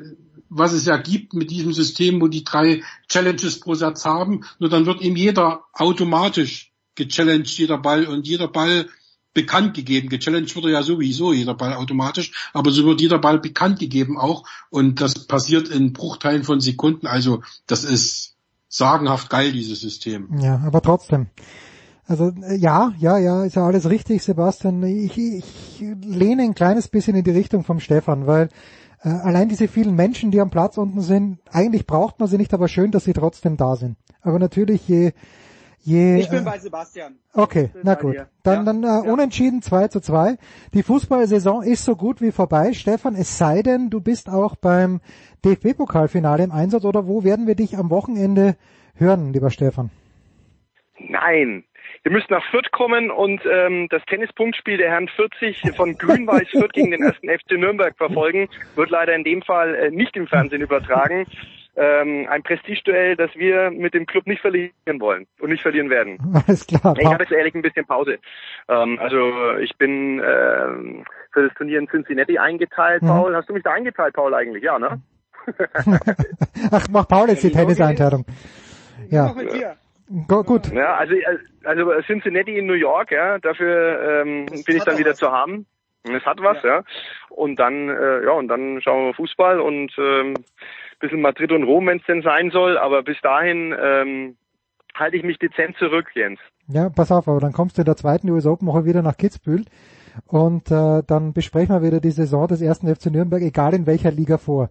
was 0.50 0.74
es 0.74 0.85
ja 0.85 0.98
gibt 0.98 1.34
mit 1.34 1.50
diesem 1.50 1.72
System, 1.72 2.19
wo 2.19 2.27
die 2.27 2.43
drei 2.43 2.84
Challenges 3.08 3.61
pro 3.61 3.76
Satz 3.76 4.03
haben. 4.03 4.43
Nur 4.60 4.69
dann 4.69 4.85
wird 4.85 5.01
eben 5.01 5.16
jeder 5.16 5.64
automatisch 5.72 6.74
gechallenged, 6.95 7.58
jeder 7.58 7.77
Ball 7.77 8.06
und 8.06 8.27
jeder 8.27 8.50
Ball 8.50 8.90
bekannt 9.34 9.76
gegeben. 9.76 10.10
Gechallenged 10.10 10.56
wird 10.56 10.66
er 10.66 10.72
ja 10.72 10.84
sowieso 10.84 11.32
jeder 11.32 11.53
Ball 11.53 11.74
automatisch, 11.74 12.34
aber 12.51 12.72
so 12.72 12.85
wird 12.85 13.00
jeder 13.00 13.19
Ball 13.19 13.40
bekannt 13.40 13.80
gegeben 13.80 14.18
auch 14.18 14.43
und 14.69 15.00
das 15.00 15.26
passiert 15.27 15.69
in 15.69 15.93
Bruchteilen 15.93 16.43
von 16.43 16.60
Sekunden. 16.60 17.08
Also 17.08 17.43
das 17.66 17.85
ist 17.85 18.35
sagenhaft 18.68 19.30
geil, 19.30 19.51
dieses 19.53 19.80
System. 19.80 20.27
Ja, 20.42 20.61
aber 20.66 20.82
trotzdem. 20.82 21.27
Also 22.08 22.32
äh, 22.44 22.56
ja, 22.56 22.94
ja, 22.98 23.18
ja, 23.18 23.44
ist 23.44 23.56
ja 23.56 23.66
alles 23.66 23.90
richtig, 23.90 24.24
Sebastian. 24.24 24.84
Ich, 24.84 25.18
ich 25.18 25.84
lehne 26.04 26.44
ein 26.44 26.56
kleines 26.56 26.88
bisschen 26.88 27.16
in 27.16 27.24
die 27.24 27.32
Richtung 27.32 27.64
vom 27.64 27.80
Stefan, 27.80 28.28
weil 28.28 28.50
äh, 29.04 29.10
allein 29.10 29.50
diese 29.50 29.68
vielen 29.68 29.96
Menschen, 29.96 30.32
die 30.32 30.42
am 30.42 30.50
Platz 30.50 30.78
unten 30.78 31.02
sind, 31.02 31.40
eigentlich 31.52 31.88
braucht 31.88 32.20
man 32.20 32.28
sie 32.28 32.38
nicht, 32.38 32.54
aber 32.54 32.68
schön, 32.68 32.92
dass 32.92 33.06
sie 33.06 33.14
trotzdem 33.14 33.58
da 33.58 33.76
sind. 33.76 33.98
Aber 34.22 34.40
natürlich 34.40 34.88
je 34.88 35.14
je 35.84 36.20
Ich 36.20 36.30
bin 36.30 36.40
äh, 36.40 36.46
bei 36.46 36.60
Sebastian. 36.60 37.16
Okay, 37.34 37.72
na 37.84 37.96
gut. 37.96 38.14
dir. 38.14 38.28
Dann, 38.44 38.66
dann 38.66 38.84
äh, 38.84 39.10
unentschieden 39.10 39.62
2 39.62 39.88
zu 39.88 40.00
2. 40.00 40.38
Die 40.74 40.84
Fußballsaison 40.84 41.64
ist 41.64 41.86
so 41.86 41.96
gut 41.96 42.22
wie 42.22 42.32
vorbei. 42.32 42.74
Stefan, 42.74 43.16
es 43.16 43.38
sei 43.38 43.62
denn, 43.62 43.90
du 43.90 44.02
bist 44.02 44.30
auch 44.30 44.56
beim 44.56 45.02
DFB-Pokalfinale 45.44 46.44
im 46.44 46.52
Einsatz 46.52 46.86
oder 46.86 47.08
wo 47.08 47.24
werden 47.24 47.48
wir 47.48 47.56
dich 47.56 47.78
am 47.78 47.90
Wochenende 47.90 48.56
hören, 48.96 49.34
lieber 49.34 49.50
Stefan? 49.50 49.90
Nein. 51.00 51.64
Ihr 52.04 52.12
müsst 52.12 52.30
nach 52.32 52.44
Fürth 52.50 52.72
kommen 52.72 53.12
und 53.12 53.42
ähm, 53.46 53.88
das 53.90 54.02
Tennispunktspiel 54.06 54.78
der 54.78 54.90
Herren 54.90 55.08
40 55.08 55.62
von 55.76 55.96
Grün-Weiß 55.98 56.48
Fürth 56.50 56.74
gegen 56.74 56.92
den 56.92 57.04
ersten 57.04 57.30
FC 57.30 57.52
Nürnberg 57.52 57.96
verfolgen. 57.96 58.48
Wird 58.76 58.90
leider 58.90 59.14
in 59.14 59.24
dem 59.24 59.42
Fall 59.44 59.76
äh, 59.76 59.92
nicht 59.92 60.16
im 60.18 60.26
Fernsehen 60.28 60.62
übertragen. 60.62 61.28
ähm, 61.76 62.28
ein 62.30 62.42
Prestigeduell, 62.44 63.16
das 63.16 63.30
wir 63.36 63.70
mit 63.72 63.94
dem 63.94 64.06
Club 64.08 64.26
nicht 64.28 64.42
verlieren 64.42 65.00
wollen 65.00 65.28
und 65.40 65.52
nicht 65.52 65.62
verlieren 65.62 65.90
werden. 65.92 66.18
Alles 66.48 66.66
klar. 66.68 66.96
Ich 67.00 67.06
habe 67.06 67.24
jetzt 67.24 67.32
ehrlich 67.32 67.54
ein 67.56 67.62
bisschen 67.62 67.86
Pause. 67.86 68.18
Ähm, 68.68 68.98
also 69.00 69.58
ich 69.60 69.78
bin 69.78 70.20
ähm, 70.26 71.06
für 71.32 71.48
das 71.48 71.54
Turnier 71.56 71.80
in 71.80 71.88
Cincinnati 71.88 72.38
eingeteilt, 72.40 73.04
Mhm. 73.04 73.08
Paul. 73.08 73.36
Hast 73.36 73.48
du 73.48 73.54
mich 73.54 73.64
da 73.64 73.74
eingeteilt, 73.74 74.16
Paul, 74.16 74.34
eigentlich? 74.34 74.64
Ja, 74.64 74.80
ne? 74.80 75.02
Ach, 76.72 76.88
mach 76.92 77.08
Paul 77.08 77.30
jetzt 77.30 77.44
die 77.44 77.52
Tenniseinteilung. 77.52 78.26
Ja. 79.10 79.34
Go, 80.27 80.43
gut. 80.43 80.72
Ja, 80.73 80.95
also, 80.95 81.15
also 81.64 81.91
Cincinnati 82.06 82.57
in 82.57 82.65
New 82.65 82.73
York, 82.73 83.11
ja, 83.11 83.40
dafür 83.40 84.23
ähm, 84.23 84.45
bin 84.45 84.75
ich 84.75 84.83
dann 84.83 84.98
wieder 84.98 85.14
zu 85.14 85.31
haben. 85.31 85.65
Es 86.03 86.25
hat 86.25 86.41
was, 86.41 86.61
ja. 86.64 86.83
Und 87.30 87.57
dann, 87.57 87.90
äh, 87.90 88.25
ja, 88.25 88.31
und 88.31 88.48
dann 88.48 88.81
schauen 88.81 89.07
wir 89.07 89.14
Fußball 89.14 89.59
und 89.59 89.91
ähm, 89.98 90.33
bisschen 90.99 91.22
Madrid 91.22 91.51
und 91.51 91.64
Rom, 91.64 91.88
wenn 91.88 91.99
es 91.99 92.06
denn 92.06 92.22
sein 92.22 92.51
soll. 92.51 92.77
Aber 92.77 93.03
bis 93.03 93.19
dahin 93.22 93.73
ähm, 93.80 94.38
halte 94.95 95.17
ich 95.17 95.23
mich 95.23 95.38
dezent 95.38 95.77
zurück, 95.77 96.07
Jens. 96.14 96.40
Ja, 96.67 96.90
pass 96.90 97.11
auf, 97.11 97.27
aber 97.27 97.40
dann 97.40 97.53
kommst 97.53 97.77
du 97.77 97.81
in 97.81 97.85
der 97.85 97.95
zweiten 97.95 98.30
US 98.30 98.45
Open 98.45 98.67
Woche 98.67 98.85
wieder 98.85 99.01
nach 99.01 99.17
Kitzbühel 99.17 99.65
und 100.27 100.72
äh, 100.72 101.03
dann 101.06 101.33
besprechen 101.33 101.75
wir 101.75 101.85
wieder 101.85 101.99
die 101.99 102.11
Saison 102.11 102.48
des 102.48 102.61
ersten 102.61 102.93
FC 102.93 103.07
Nürnberg, 103.07 103.41
egal 103.41 103.73
in 103.73 103.85
welcher 103.85 104.11
Liga 104.11 104.38
vor. 104.38 104.69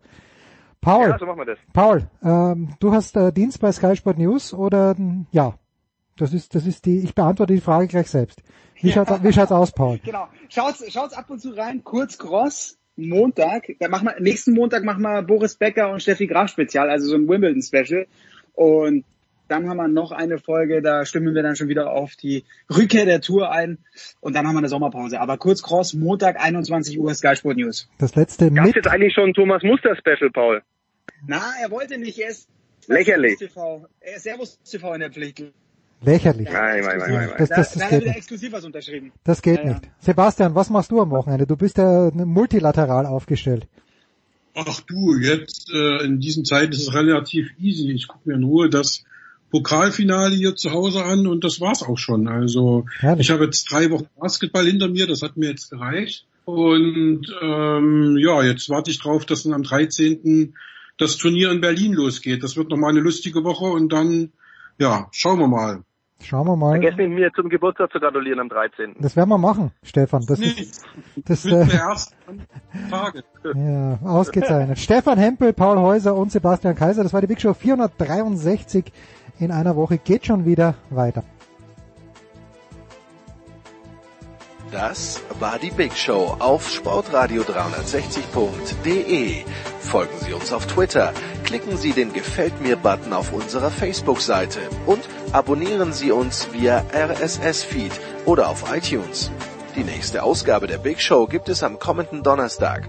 Paul, 0.81 1.09
Ja, 1.11 1.19
so 1.19 1.27
machen 1.27 1.39
wir 1.39 1.45
das. 1.47 1.59
Paul, 1.73 2.09
ähm, 2.23 2.71
du 2.81 2.93
hast 2.93 3.17
äh, 3.17 3.33
Dienst 3.33 3.61
bei 3.61 3.71
Sky 3.73 3.97
Sport 3.97 4.19
News 4.19 4.55
oder 4.55 4.97
ja? 5.31 5.55
Das 6.17 6.35
ist, 6.35 6.55
das 6.55 6.67
ist 6.67 6.85
die. 6.85 6.99
Ich 6.99 7.15
beantworte 7.15 7.55
die 7.55 7.61
Frage 7.61 7.87
gleich 7.87 8.09
selbst. 8.11 8.43
Wie 8.81 8.93
schaut, 8.93 9.23
wie 9.23 9.33
schaut's 9.33 9.53
aus, 9.53 9.73
Paul? 9.73 9.99
Genau. 10.05 10.29
Schaut's, 10.49 10.85
schaut's 10.93 11.15
ab 11.15 11.31
und 11.31 11.41
zu 11.41 11.51
rein. 11.51 11.83
Kurz 11.85 12.19
Cross. 12.19 12.77
Montag. 12.97 13.69
Da 13.79 13.89
machen 13.89 14.09
wir, 14.09 14.21
nächsten 14.21 14.53
Montag 14.53 14.85
machen 14.85 15.03
wir 15.03 15.23
Boris 15.23 15.55
Becker 15.55 15.91
und 15.91 16.03
Steffi 16.03 16.27
Graf 16.27 16.51
Spezial, 16.51 16.91
also 16.91 17.09
so 17.09 17.17
ein 17.17 17.29
Wimbledon 17.29 17.63
Special. 17.63 18.07
Und 18.53 19.05
dann 19.51 19.69
haben 19.69 19.77
wir 19.79 19.89
noch 19.89 20.13
eine 20.13 20.39
Folge, 20.39 20.81
da 20.83 21.05
stimmen 21.05 21.35
wir 21.35 21.43
dann 21.43 21.57
schon 21.57 21.69
wieder 21.69 21.93
auf 21.93 22.15
die 22.17 22.45
Rückkehr 22.75 23.05
der 23.05 23.21
Tour 23.21 23.51
ein. 23.51 23.79
Und 24.21 24.35
dann 24.35 24.47
haben 24.47 24.55
wir 24.55 24.59
eine 24.59 24.69
Sommerpause. 24.69 25.21
Aber 25.21 25.39
kurz 25.39 25.63
Cross, 25.63 25.95
Montag, 25.95 26.41
21 26.41 26.99
Uhr, 26.99 27.13
Sky 27.15 27.35
Sport 27.37 27.57
News. 27.57 27.89
Das 27.99 28.15
letzte 28.15 28.51
mit. 28.51 28.77
jetzt 28.77 28.89
eigentlich 28.89 29.13
schon 29.15 29.31
ein 29.31 29.35
Thomas 29.35 29.63
Muster 29.63 29.97
Special, 29.97 30.31
Paul? 30.31 30.63
Na, 31.27 31.43
er 31.63 31.71
wollte 31.71 31.99
nicht, 31.99 32.19
er 32.19 32.31
ist 32.31 32.49
Lächerlich. 32.87 33.39
Servus 33.39 33.53
TV, 33.55 33.87
er 34.01 34.17
ist 34.17 34.23
Servus 34.23 34.59
TV 34.63 34.95
in 34.95 35.01
der 35.01 35.11
Pflicht. 35.13 35.43
Lächerlich. 36.03 36.49
Nein, 36.51 36.83
nein, 36.85 36.99
nein, 36.99 37.13
nein. 37.13 37.31
Das, 37.39 37.49
Da, 37.51 37.57
das, 37.57 37.73
da 37.75 37.81
das 37.81 37.83
hat 37.83 37.83
er 37.83 37.89
geht 37.91 38.01
wieder 38.01 38.09
nicht. 38.09 38.17
exklusiv 38.19 38.53
was 38.53 38.65
unterschrieben. 38.65 39.13
Das 39.25 39.43
geht 39.43 39.59
Ja, 39.59 39.65
ja. 39.65 39.71
nicht. 39.73 39.91
Sebastian, 39.99 40.55
was 40.55 40.71
machst 40.71 40.91
du 40.91 41.01
am 41.01 41.11
Wochenende? 41.11 41.47
Du 41.47 41.57
bist 41.57 41.77
ja 41.77 42.11
multilateral 42.15 43.05
aufgestellt. 43.07 43.67
Ach 44.55 44.81
du, 44.81 45.17
jetzt 45.19 45.71
äh, 45.73 46.05
in 46.05 46.19
diesen 46.21 46.45
Zeiten 46.45 46.73
ist 46.73 46.81
es 46.83 46.95
relativ 46.95 47.51
easy. 47.61 47.91
Ich 47.93 48.09
gucke 48.09 48.29
mir 48.29 48.39
nur 48.39 48.69
das 48.71 49.05
Pokalfinale 49.51 50.35
hier 50.35 50.55
zu 50.57 50.73
Hause 50.73 51.05
an 51.05 51.27
und 51.27 51.45
das 51.45 51.61
war's 51.61 51.83
auch 51.83 51.99
schon. 51.99 52.29
Also 52.29 52.87
Herrlich. 52.99 53.27
ich 53.27 53.31
habe 53.31 53.45
jetzt 53.45 53.71
drei 53.71 53.91
Wochen 53.91 54.09
Basketball 54.19 54.67
hinter 54.67 54.89
mir, 54.89 55.07
das 55.07 55.23
hat 55.23 55.37
mir 55.37 55.51
jetzt 55.51 55.71
gereicht. 55.71 56.27
Und 56.45 57.27
ähm, 57.43 58.17
ja, 58.19 58.43
jetzt 58.43 58.69
warte 58.71 58.91
ich 58.91 59.01
drauf, 59.01 59.25
dass 59.25 59.45
dann 59.45 59.53
am 59.53 59.63
13. 59.63 60.55
das 60.99 61.17
Turnier 61.17 61.51
in 61.51 61.61
Berlin 61.61 61.93
losgeht. 61.93 62.43
Das 62.43 62.57
wird 62.57 62.71
nochmal 62.71 62.91
eine 62.91 63.01
lustige 63.01 63.45
Woche 63.45 63.67
und 63.67 63.93
dann, 63.93 64.33
ja, 64.79 65.09
schauen 65.13 65.39
wir 65.39 65.49
mal. 65.49 65.85
Schauen 66.23 66.47
wir 66.47 66.57
mal. 66.57 66.73
Vergesst 66.73 66.99
nicht, 66.99 67.11
mir 67.11 67.31
zum 67.35 67.49
Geburtstag 67.49 67.91
zu 67.93 67.99
gratulieren 67.99 68.41
am 68.41 68.49
13. 68.49 68.97
Das 68.99 69.17
werden 69.17 69.31
wir 69.31 69.39
machen, 69.39 69.73
Stefan. 69.83 70.25
Das 70.27 70.39
ist 70.39 70.85
das 71.25 71.45
Mit 71.45 71.55
äh, 71.55 71.67
der 71.67 71.81
ersten 71.81 72.15
Tage. 72.91 73.25
ja, 73.55 73.99
ausgezeichnet. 74.05 74.79
Stefan 74.79 75.19
Hempel, 75.19 75.53
Paul 75.55 75.79
Häuser 75.79 76.15
und 76.15 76.31
Sebastian 76.31 76.75
Kaiser. 76.75 77.03
Das 77.03 77.15
war 77.15 77.23
die 77.23 77.27
Big 77.27 77.41
Show 77.41 77.55
463 77.55 78.93
in 79.41 79.51
einer 79.51 79.75
Woche. 79.77 79.99
Geht 79.99 80.27
schon 80.27 80.45
wieder 80.45 80.75
weiter. 80.91 81.25
Das 84.71 85.21
war 85.41 85.59
die 85.59 85.73
Big 85.73 85.97
Show 85.97 86.37
auf 86.39 86.69
sportradio360.de. 86.69 89.45
Folgen 89.81 90.15
Sie 90.21 90.33
uns 90.33 90.53
auf 90.53 90.67
Twitter, 90.67 91.13
klicken 91.43 91.77
Sie 91.77 91.93
den 91.93 92.13
Gefällt 92.13 92.61
mir 92.61 92.77
Button 92.77 93.13
auf 93.13 93.33
unserer 93.33 93.73
Facebook-Seite 93.73 94.61
und 94.87 95.01
abonnieren 95.33 95.93
Sie 95.93 96.13
uns 96.13 96.53
via 96.53 96.85
RSS-Feed 96.95 97.91
oder 98.27 98.49
auf 98.49 98.73
iTunes. 98.73 99.33
Die 99.75 99.83
nächste 99.83 100.23
Ausgabe 100.23 100.69
der 100.69 100.79
Big 100.79 101.01
Show 101.01 101.27
gibt 101.27 101.49
es 101.49 101.65
am 101.65 101.81
kommenden 101.81 102.23
Donnerstag. 102.23 102.89